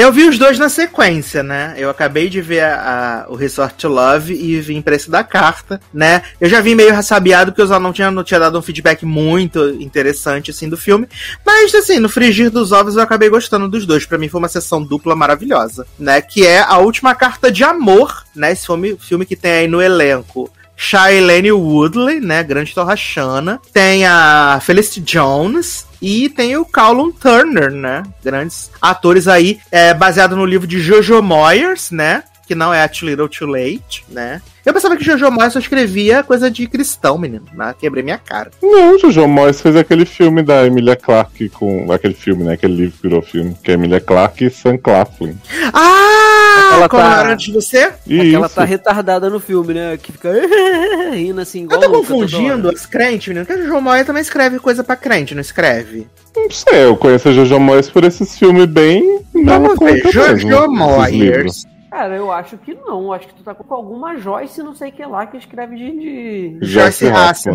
Eu 0.00 0.12
vi 0.12 0.28
os 0.28 0.38
dois 0.38 0.60
na 0.60 0.68
sequência, 0.68 1.42
né? 1.42 1.74
Eu 1.76 1.90
acabei 1.90 2.28
de 2.28 2.40
ver 2.40 2.60
a- 2.60 3.24
a- 3.26 3.32
o 3.32 3.34
Resort 3.34 3.84
Love 3.84 4.32
e 4.32 4.60
vim 4.60 4.80
pra 4.80 4.94
esse 4.94 5.10
da 5.10 5.24
carta, 5.24 5.80
né? 5.92 6.22
Eu 6.40 6.48
já 6.48 6.60
vim 6.60 6.76
meio 6.76 6.94
ressabiado 6.94 7.50
porque 7.50 7.62
eu 7.62 7.66
já 7.66 7.80
não 7.80 7.92
tinha, 7.92 8.08
não 8.08 8.22
tinha 8.22 8.38
dado 8.38 8.56
um 8.56 8.62
feedback 8.62 9.04
muito 9.04 9.70
interessante, 9.82 10.52
assim, 10.52 10.68
do 10.68 10.76
filme. 10.76 11.08
Mas, 11.44 11.74
assim, 11.74 11.98
no 11.98 12.08
frigir 12.08 12.48
dos 12.48 12.70
ovos 12.70 12.94
eu 12.94 13.02
acabei 13.02 13.28
gostando 13.28 13.68
dos 13.68 13.84
dois. 13.84 14.06
Pra 14.06 14.16
mim 14.18 14.28
foi 14.28 14.38
uma 14.38 14.46
sessão 14.48 14.80
dupla 14.80 15.16
maravilhosa, 15.16 15.84
né? 15.98 16.20
Que 16.20 16.46
é 16.46 16.60
a 16.60 16.78
última 16.78 17.12
carta 17.16 17.50
de 17.50 17.64
amor, 17.64 18.22
né? 18.36 18.52
Esse 18.52 18.66
filme, 18.66 18.96
filme 19.00 19.26
que 19.26 19.34
tem 19.34 19.50
aí 19.50 19.66
no 19.66 19.82
elenco 19.82 20.48
Shailene 20.76 21.50
Woodley, 21.50 22.20
né? 22.20 22.44
Grande 22.44 22.72
torrachana. 22.72 23.60
Tem 23.72 24.06
a 24.06 24.60
Felicity 24.62 25.00
Jones. 25.00 25.87
E 26.00 26.28
tem 26.28 26.56
o 26.56 26.64
Callum 26.64 27.10
Turner, 27.10 27.70
né? 27.70 28.02
Grandes 28.24 28.70
atores 28.80 29.26
aí, 29.26 29.58
é, 29.70 29.92
baseado 29.92 30.36
no 30.36 30.46
livro 30.46 30.66
de 30.66 30.78
Jojo 30.78 31.22
Moyers, 31.22 31.90
né? 31.90 32.22
Que 32.46 32.54
não 32.54 32.72
é 32.72 32.86
Too 32.88 33.08
Little 33.08 33.28
Too 33.28 33.46
Late, 33.46 34.04
né? 34.08 34.40
Eu 34.64 34.72
pensava 34.72 34.96
que 34.96 35.04
Jojo 35.04 35.30
Moyers 35.30 35.52
só 35.54 35.58
escrevia 35.58 36.22
coisa 36.22 36.50
de 36.50 36.66
cristão, 36.66 37.16
menino. 37.16 37.46
Mas 37.54 37.76
quebrei 37.76 38.02
minha 38.02 38.18
cara. 38.18 38.50
Não, 38.62 38.98
Jojo 38.98 39.26
Moyes 39.26 39.60
fez 39.60 39.74
aquele 39.76 40.04
filme 40.04 40.42
da 40.42 40.66
Emilia 40.66 40.94
Clarke 40.94 41.48
com. 41.48 41.90
Aquele 41.90 42.14
filme, 42.14 42.44
né? 42.44 42.52
Aquele 42.52 42.74
livro 42.74 42.96
que 42.96 43.02
virou 43.08 43.22
filme. 43.22 43.56
Que 43.62 43.70
é 43.70 43.74
Emilia 43.74 44.00
Clarke 44.00 44.44
e 44.44 44.50
Sam 44.50 44.76
Claflin. 44.76 45.38
Ah! 45.72 46.27
Aquela 46.68 46.88
Como 46.88 47.02
tá- 47.02 47.20
era 47.20 47.32
antes 47.32 47.46
de 47.46 47.52
você? 47.52 47.92
E 48.06 48.34
Ela 48.34 48.46
isso. 48.46 48.54
tá 48.54 48.64
retardada 48.64 49.28
no 49.30 49.40
filme, 49.40 49.74
né? 49.74 49.96
Que 49.96 50.12
fica 50.12 50.30
rindo 51.12 51.40
assim, 51.40 51.62
igual 51.64 51.80
Eu 51.82 51.86
tô 51.88 51.92
louca 51.94 52.08
toda 52.08 52.20
confundindo 52.20 52.70
as 52.70 52.86
crentes, 52.86 53.28
menino. 53.28 53.46
Porque 53.46 53.60
a 53.60 53.64
Jojo 53.64 53.80
Moyers 53.80 54.06
também 54.06 54.22
escreve 54.22 54.58
coisa 54.58 54.82
pra 54.84 54.96
crente, 54.96 55.34
não 55.34 55.40
escreve? 55.40 56.06
Não 56.36 56.50
sei, 56.50 56.84
eu 56.84 56.96
conheço 56.96 57.28
a 57.28 57.32
Jojo 57.32 57.58
Moyes 57.58 57.90
por 57.90 58.04
esses 58.04 58.38
filmes 58.38 58.66
bem. 58.66 59.20
Vamos 59.34 59.78
ver. 59.78 60.02
Jojo. 60.12 60.68
Moyers. 60.70 61.64
Cara, 61.90 62.16
eu 62.16 62.30
acho 62.30 62.58
que 62.58 62.74
não. 62.74 63.12
Acho 63.12 63.26
que 63.28 63.34
tu 63.34 63.42
tá 63.42 63.54
com 63.54 63.74
alguma 63.74 64.16
Joyce, 64.18 64.62
não 64.62 64.74
sei 64.74 64.90
o 64.90 64.92
que 64.92 65.04
lá, 65.04 65.26
que 65.26 65.36
escreve 65.38 65.74
de. 65.76 65.90
de- 65.90 66.58
Joyce 66.66 67.06
Joyce 67.06 67.48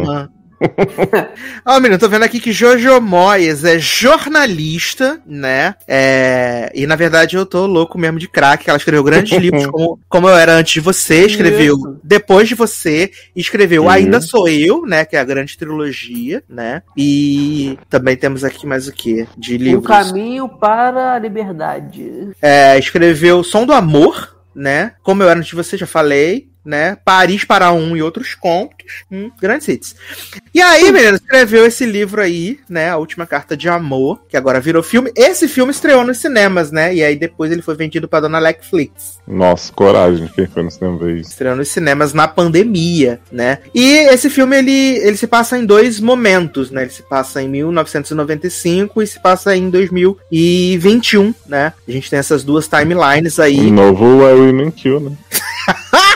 Ó, 1.65 1.79
menino, 1.79 1.99
tô 1.99 2.09
vendo 2.09 2.23
aqui 2.23 2.39
que 2.39 2.51
Jojo 2.51 2.99
Moyes 3.01 3.63
é 3.63 3.79
jornalista, 3.79 5.21
né? 5.25 5.75
É... 5.87 6.71
E 6.73 6.87
na 6.87 6.95
verdade 6.95 7.35
eu 7.35 7.45
tô 7.45 7.65
louco 7.65 7.97
mesmo 7.97 8.19
de 8.19 8.27
craque. 8.27 8.65
que 8.65 8.69
Ela 8.69 8.77
escreveu 8.77 9.03
grandes 9.03 9.31
livros 9.37 9.65
como, 9.67 9.99
como 10.07 10.29
Eu 10.29 10.35
Era 10.35 10.55
Antes 10.55 10.73
de 10.73 10.79
Você, 10.79 11.25
escreveu 11.25 11.75
Isso. 11.75 11.99
Depois 12.03 12.47
de 12.47 12.55
Você, 12.55 13.11
escreveu 13.35 13.83
Uhum. 13.83 13.89
Ainda 13.89 14.21
Sou 14.21 14.47
Eu, 14.47 14.85
né? 14.85 15.05
Que 15.05 15.15
é 15.15 15.19
a 15.19 15.23
grande 15.23 15.57
trilogia, 15.57 16.43
né? 16.47 16.81
E 16.97 17.77
também 17.89 18.15
temos 18.15 18.43
aqui 18.43 18.65
mais 18.65 18.87
o 18.87 18.91
que? 18.91 19.27
De 19.37 19.57
livros. 19.57 19.85
caminho 19.85 20.47
para 20.47 21.13
a 21.13 21.19
liberdade. 21.19 22.29
É, 22.41 22.77
escreveu 22.77 23.43
Som 23.43 23.65
do 23.65 23.73
Amor, 23.73 24.35
né? 24.55 24.93
Como 25.01 25.23
eu 25.23 25.29
era 25.29 25.39
antes 25.39 25.49
de 25.49 25.55
você, 25.55 25.77
já 25.77 25.87
falei, 25.87 26.49
né? 26.65 26.97
Paris 27.03 27.43
para 27.43 27.71
um 27.71 27.95
e 27.95 28.01
outros 28.01 28.33
contos. 28.33 29.03
Hum, 29.11 29.31
grandes 29.39 29.67
hits. 29.67 29.95
E 30.53 30.61
aí, 30.61 30.91
menino, 30.91 31.15
escreveu 31.15 31.65
esse 31.65 31.85
livro 31.85 32.21
aí, 32.21 32.59
né? 32.69 32.89
A 32.89 32.97
última 32.97 33.25
carta 33.25 33.55
de 33.55 33.67
amor, 33.67 34.21
que 34.29 34.37
agora 34.37 34.59
virou 34.59 34.83
filme. 34.83 35.11
Esse 35.15 35.47
filme 35.47 35.71
estreou 35.71 36.03
nos 36.03 36.17
cinemas, 36.17 36.71
né? 36.71 36.93
E 36.93 37.03
aí 37.03 37.15
depois 37.15 37.51
ele 37.51 37.61
foi 37.61 37.75
vendido 37.75 38.07
pra 38.07 38.19
dona 38.19 38.39
Netflix. 38.39 39.19
Nossa, 39.27 39.71
coragem, 39.73 40.29
quem 40.35 40.47
foi 40.47 40.63
no 40.63 40.71
cinema 40.71 40.97
ver 40.97 41.17
isso? 41.17 41.31
Estreou 41.31 41.55
nos 41.55 41.69
cinemas 41.69 42.13
na 42.13 42.27
pandemia, 42.27 43.19
né? 43.31 43.59
E 43.73 44.07
esse 44.09 44.29
filme 44.29 44.57
ele, 44.57 44.97
ele 44.97 45.17
se 45.17 45.27
passa 45.27 45.57
em 45.57 45.65
dois 45.65 45.99
momentos, 45.99 46.71
né? 46.71 46.83
Ele 46.83 46.91
se 46.91 47.03
passa 47.03 47.41
em 47.41 47.49
1995 47.49 49.01
e 49.01 49.07
se 49.07 49.19
passa 49.19 49.55
em 49.55 49.69
2021, 49.69 51.33
né? 51.47 51.73
A 51.87 51.91
gente 51.91 52.09
tem 52.09 52.19
essas 52.19 52.43
duas 52.43 52.67
timelines 52.67 53.39
aí. 53.39 53.59
O 53.67 53.71
novo 53.71 54.23
é 54.23 54.33
o 54.33 54.45
Women 54.45 54.71
Kill, 54.71 54.99
né? 54.99 55.17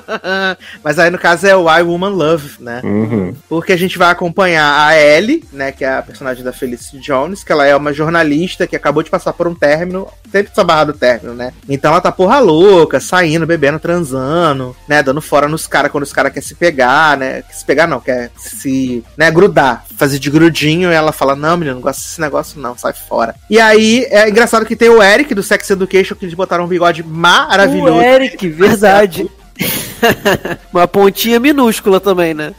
Mas 0.82 0.98
aí 0.98 1.10
no 1.10 1.18
caso 1.18 1.46
é 1.46 1.56
o 1.56 1.70
I 1.70 1.82
Woman 1.82 2.10
Love, 2.10 2.50
né? 2.60 2.80
Uhum. 2.84 3.34
Porque 3.48 3.72
a 3.72 3.76
gente 3.76 3.98
vai 3.98 4.10
acompanhar 4.10 4.88
a 4.88 4.98
Ellie, 4.98 5.44
né? 5.52 5.72
Que 5.72 5.84
é 5.84 5.98
a 5.98 6.02
personagem 6.02 6.44
da 6.44 6.52
Felicity 6.52 6.98
Jones, 6.98 7.44
que 7.44 7.52
ela 7.52 7.66
é 7.66 7.74
uma 7.74 7.92
jornalista 7.92 8.66
que 8.66 8.76
acabou 8.76 9.02
de 9.02 9.10
passar 9.10 9.32
por 9.32 9.46
um 9.46 9.54
término, 9.54 10.08
sempre 10.30 10.50
essa 10.52 10.64
barra 10.64 10.84
do 10.84 10.92
término, 10.92 11.34
né? 11.34 11.52
Então 11.68 11.90
ela 11.90 12.00
tá 12.00 12.12
porra 12.12 12.38
louca, 12.38 13.00
saindo, 13.00 13.46
bebendo, 13.46 13.78
transando, 13.78 14.76
né? 14.88 15.02
Dando 15.02 15.20
fora 15.20 15.48
nos 15.48 15.66
caras 15.66 15.90
quando 15.90 16.04
os 16.04 16.12
caras 16.12 16.32
querem 16.32 16.46
se 16.46 16.54
pegar, 16.54 17.16
né? 17.16 17.42
Se 17.50 17.64
pegar 17.64 17.86
não, 17.86 18.00
quer 18.00 18.30
se, 18.36 19.04
né, 19.16 19.30
grudar, 19.30 19.84
fazer 19.96 20.18
de 20.18 20.30
grudinho, 20.30 20.90
e 20.90 20.94
ela 20.94 21.12
fala: 21.12 21.34
Não, 21.34 21.56
menino, 21.56 21.76
não 21.76 21.82
gosto 21.82 22.00
desse 22.00 22.20
negócio, 22.20 22.60
não, 22.60 22.76
sai 22.76 22.92
fora. 22.92 23.34
E 23.48 23.60
aí 23.60 24.06
é 24.10 24.28
engraçado 24.28 24.66
que 24.66 24.76
tem 24.76 24.88
o 24.88 25.02
Eric 25.02 25.34
do 25.34 25.42
Sex 25.42 25.68
Education, 25.70 26.14
que 26.14 26.24
eles 26.24 26.34
botaram 26.34 26.64
um 26.64 26.68
bigode 26.68 27.02
maravilhoso. 27.02 27.98
O 27.98 28.02
Eric, 28.02 28.48
verdade. 28.48 29.28
Uma 30.72 30.88
pontinha 30.88 31.38
minúscula 31.38 32.00
também, 32.00 32.34
né? 32.34 32.54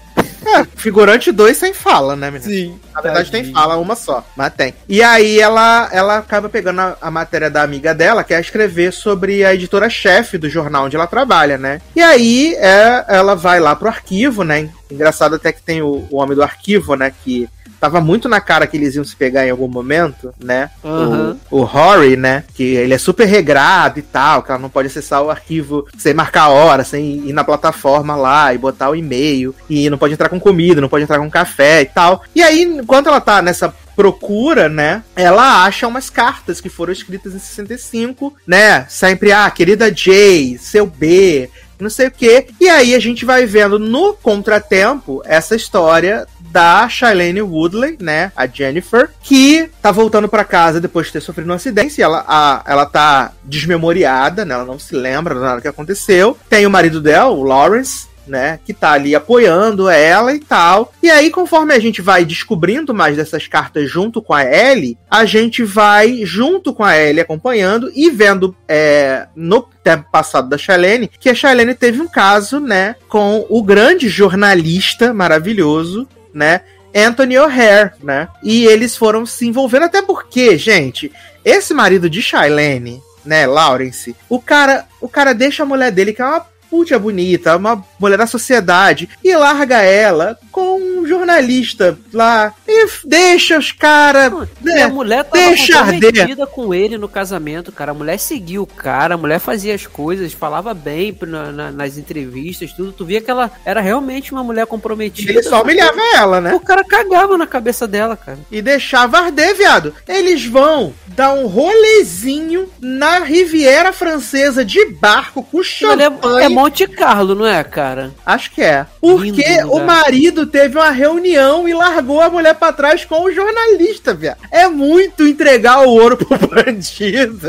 É, 0.46 0.66
figurante 0.76 1.32
2 1.32 1.56
sem 1.56 1.74
fala, 1.74 2.16
né, 2.16 2.30
menino? 2.30 2.52
Sim. 2.52 2.80
Na 2.94 3.02
verdade 3.02 3.32
tem 3.32 3.42
Tadinho. 3.42 3.58
fala, 3.58 3.78
uma 3.78 3.96
só, 3.96 4.26
mas 4.36 4.54
tem. 4.54 4.74
E 4.88 5.02
aí 5.02 5.40
ela, 5.40 5.90
ela 5.92 6.18
acaba 6.18 6.50
pegando 6.50 6.80
a, 6.82 6.98
a 7.02 7.10
matéria 7.10 7.50
da 7.50 7.64
amiga 7.64 7.94
dela, 7.94 8.24
que 8.24 8.34
é 8.34 8.40
escrever 8.40 8.92
sobre 8.92 9.44
a 9.46 9.54
editora-chefe 9.54 10.38
do 10.38 10.50
jornal 10.50 10.86
onde 10.86 10.96
ela 10.96 11.08
trabalha, 11.08 11.58
né? 11.58 11.82
E 11.96 12.02
aí 12.02 12.56
é, 12.56 13.06
ela 13.08 13.36
vai 13.36 13.60
lá 13.60 13.76
pro 13.76 13.88
arquivo, 13.88 14.44
né? 14.44 14.70
Engraçado 14.92 15.36
até 15.36 15.52
que 15.52 15.62
tem 15.62 15.82
o, 15.82 16.08
o 16.12 16.18
homem 16.18 16.36
do 16.36 16.44
arquivo, 16.44 16.96
né? 16.96 17.12
Que 17.24 17.48
tava 17.84 18.00
muito 18.00 18.30
na 18.30 18.40
cara 18.40 18.66
que 18.66 18.78
eles 18.78 18.96
iam 18.96 19.04
se 19.04 19.14
pegar 19.14 19.46
em 19.46 19.50
algum 19.50 19.68
momento, 19.68 20.34
né? 20.40 20.70
Aham. 20.86 21.38
O, 21.52 21.58
o 21.58 21.64
Rory, 21.64 22.16
né? 22.16 22.46
Que 22.54 22.64
ele 22.76 22.94
é 22.94 22.98
super 22.98 23.26
regrado 23.26 24.00
e 24.00 24.02
tal, 24.02 24.42
que 24.42 24.52
ela 24.52 24.60
não 24.60 24.70
pode 24.70 24.88
acessar 24.88 25.22
o 25.22 25.30
arquivo 25.30 25.86
sem 25.98 26.14
marcar 26.14 26.44
a 26.44 26.50
hora, 26.50 26.86
sem 26.86 27.28
ir 27.28 27.34
na 27.34 27.44
plataforma 27.44 28.16
lá 28.16 28.54
e 28.54 28.58
botar 28.58 28.90
o 28.90 28.96
e-mail. 28.96 29.54
E 29.70 29.90
não 29.90 29.98
pode 29.98 30.14
entrar 30.14 30.30
com 30.30 30.40
comida, 30.40 30.80
não 30.80 30.88
pode 30.88 31.04
entrar 31.04 31.20
com 31.20 31.30
café 31.30 31.82
e 31.82 31.86
tal. 31.88 32.24
E 32.34 32.42
aí, 32.42 32.64
enquanto 32.64 33.08
ela 33.10 33.20
tá 33.20 33.42
nessa 33.42 33.76
procura, 33.98 34.70
né? 34.70 35.04
Ela 35.14 35.66
acha 35.66 35.86
umas 35.86 36.10
cartas 36.10 36.62
que 36.62 36.70
foram 36.70 36.94
escritas 36.94 37.36
em 37.36 37.40
65, 37.40 38.34
né? 38.48 38.86
Sempre, 38.88 39.34
ah, 39.34 39.52
querida 39.52 39.92
J, 39.92 40.58
seu 40.58 40.86
B, 40.86 41.50
não 41.84 41.90
sei 41.90 42.08
o 42.08 42.12
que. 42.12 42.48
E 42.60 42.70
aí 42.70 42.96
a 42.96 43.00
gente 43.00 43.26
vai 43.26 43.46
vendo 43.46 43.78
no 43.78 44.14
contratempo 44.14 45.22
essa 45.26 45.56
história 45.56 46.26
da 46.54 46.88
Shailene 46.88 47.42
Woodley, 47.42 47.98
né, 48.00 48.32
a 48.36 48.46
Jennifer, 48.46 49.10
que 49.24 49.72
tá 49.82 49.92
voltando 49.92 50.30
pra 50.30 50.44
casa 50.44 50.80
depois 50.80 51.08
de 51.08 51.14
ter 51.14 51.22
sofrido 51.22 51.50
um 51.50 51.56
acidente, 51.56 52.00
ela, 52.00 52.24
a, 52.28 52.64
ela 52.68 52.86
tá 52.86 53.32
desmemoriada, 53.44 54.46
né, 54.46 54.54
ela 54.54 54.64
não 54.64 54.78
se 54.78 54.96
lembra 54.96 55.34
de 55.34 55.42
nada 55.42 55.62
que 55.62 55.68
aconteceu. 55.68 56.38
Tem 56.48 56.68
o 56.68 56.70
marido 56.70 57.02
dela, 57.02 57.32
o 57.32 57.42
Lawrence, 57.42 58.08
né, 58.28 58.60
que 58.64 58.72
tá 58.72 58.92
ali 58.92 59.16
apoiando 59.16 59.90
ela 59.90 60.34
e 60.34 60.40
tal. 60.40 60.94
E 61.02 61.10
aí, 61.10 61.32
conforme 61.32 61.74
a 61.74 61.80
gente 61.80 62.04
vai 62.04 62.24
descobrindo 62.24 62.94
mais 62.94 63.18
dessas 63.18 63.48
cartas 63.48 63.90
junto 63.90 64.22
com 64.22 64.34
a 64.34 64.44
Ellie, 64.44 64.98
a 65.10 65.26
gente 65.26 65.64
vai 65.64 66.22
junto 66.24 66.72
com 66.72 66.84
a 66.84 66.96
Ellie 66.96 67.22
acompanhando 67.22 67.92
e 67.96 68.12
vendo 68.12 68.56
é, 68.68 69.28
no 69.36 69.68
tempo 69.84 70.06
passado 70.12 70.48
da 70.48 70.58
Shailene 70.58 71.10
que 71.20 71.30
a 71.30 71.36
Shailene 71.36 71.74
teve 71.74 72.00
um 72.00 72.08
caso, 72.08 72.60
né, 72.60 72.96
com 73.10 73.46
o 73.50 73.64
grande 73.64 74.08
jornalista 74.08 75.14
maravilhoso, 75.14 76.08
né, 76.34 76.62
Anthony 76.96 77.38
O'Hare, 77.38 77.92
né? 78.02 78.28
E 78.44 78.66
eles 78.66 78.96
foram 78.96 79.26
se 79.26 79.48
envolvendo 79.48 79.86
até 79.86 80.02
porque, 80.02 80.58
gente, 80.58 81.12
esse 81.44 81.74
marido 81.74 82.10
de 82.10 82.22
Shailene, 82.22 83.02
né, 83.26 83.46
Lawrence, 83.48 84.16
o 84.30 84.40
cara, 84.40 84.86
o 85.02 85.10
cara 85.10 85.34
deixa 85.34 85.64
a 85.64 85.66
mulher 85.66 85.92
dele 85.92 86.14
que 86.14 86.22
é 86.22 86.26
uma 86.26 86.46
puta 86.70 86.98
bonita, 86.98 87.56
uma 87.56 87.86
mulher 88.00 88.18
da 88.18 88.26
sociedade, 88.26 89.08
e 89.24 89.36
larga 89.36 89.82
ela 89.82 90.38
com 90.52 90.93
jornalista 91.18 91.98
lá 92.14 92.54
e 92.68 92.88
deixa 93.06 93.58
os 93.58 93.72
caras, 93.72 94.32
E 94.64 94.70
a 94.72 94.76
né? 94.76 94.88
mulher 94.88 95.24
tava 95.24 95.38
deixa 95.46 95.78
comprometida 95.80 96.48
com 96.48 96.74
ele 96.74 96.98
no 96.98 97.08
casamento, 97.08 97.72
cara. 97.72 97.92
A 97.92 97.96
mulher 97.96 98.18
seguia 98.20 98.62
o 98.62 98.68
cara, 98.68 99.16
a 99.16 99.18
mulher 99.18 99.40
fazia 99.40 99.74
as 99.76 99.86
coisas, 99.88 100.34
falava 100.34 100.74
bem 100.74 101.16
na- 101.28 101.52
na- 101.52 101.72
nas 101.72 101.98
entrevistas, 101.98 102.72
tudo. 102.74 102.92
Tu 102.92 103.06
via 103.06 103.22
que 103.22 103.30
ela 103.32 103.52
era 103.66 103.82
realmente 103.82 104.32
uma 104.32 104.44
mulher 104.44 104.66
comprometida. 104.66 105.32
Ele 105.32 105.44
só 105.44 105.62
humilhava 105.62 106.00
ela, 106.16 106.42
né? 106.42 106.54
O 106.54 106.60
cara 106.60 106.84
cagava 106.84 107.38
na 107.38 107.48
cabeça 107.48 107.88
dela, 107.88 108.16
cara. 108.18 108.40
E 108.52 108.62
deixava 108.62 109.20
arder, 109.20 109.56
viado. 109.56 109.94
Eles 110.08 110.46
vão 110.46 110.94
dar 111.08 111.34
um 111.34 111.48
rolezinho 111.48 112.68
na 112.82 113.20
Riviera 113.20 113.94
Francesa 113.94 114.64
de 114.66 114.84
barco 114.86 115.44
com 115.44 115.60
ali 115.60 115.68
champanhe. 115.68 116.42
É, 116.44 116.46
é 116.46 116.50
Monte 116.50 116.88
Carlo, 116.88 117.36
não 117.36 117.46
é, 117.46 117.64
cara? 117.64 118.12
Acho 118.26 118.52
que 118.52 118.62
é. 118.62 118.86
Porque 119.00 119.32
Lindo 119.44 119.74
o 119.74 119.86
marido 119.86 120.46
teve 120.46 120.78
uma 120.78 120.90
reunião 121.04 121.68
e 121.68 121.74
largou 121.74 122.22
a 122.22 122.30
mulher 122.30 122.56
pra 122.56 122.72
trás 122.72 123.04
com 123.04 123.24
o 123.24 123.32
jornalista, 123.32 124.14
viado. 124.14 124.38
É 124.50 124.68
muito 124.68 125.28
entregar 125.28 125.86
o 125.86 125.90
ouro 125.90 126.18
pro 126.18 126.38
bandido. 126.48 127.48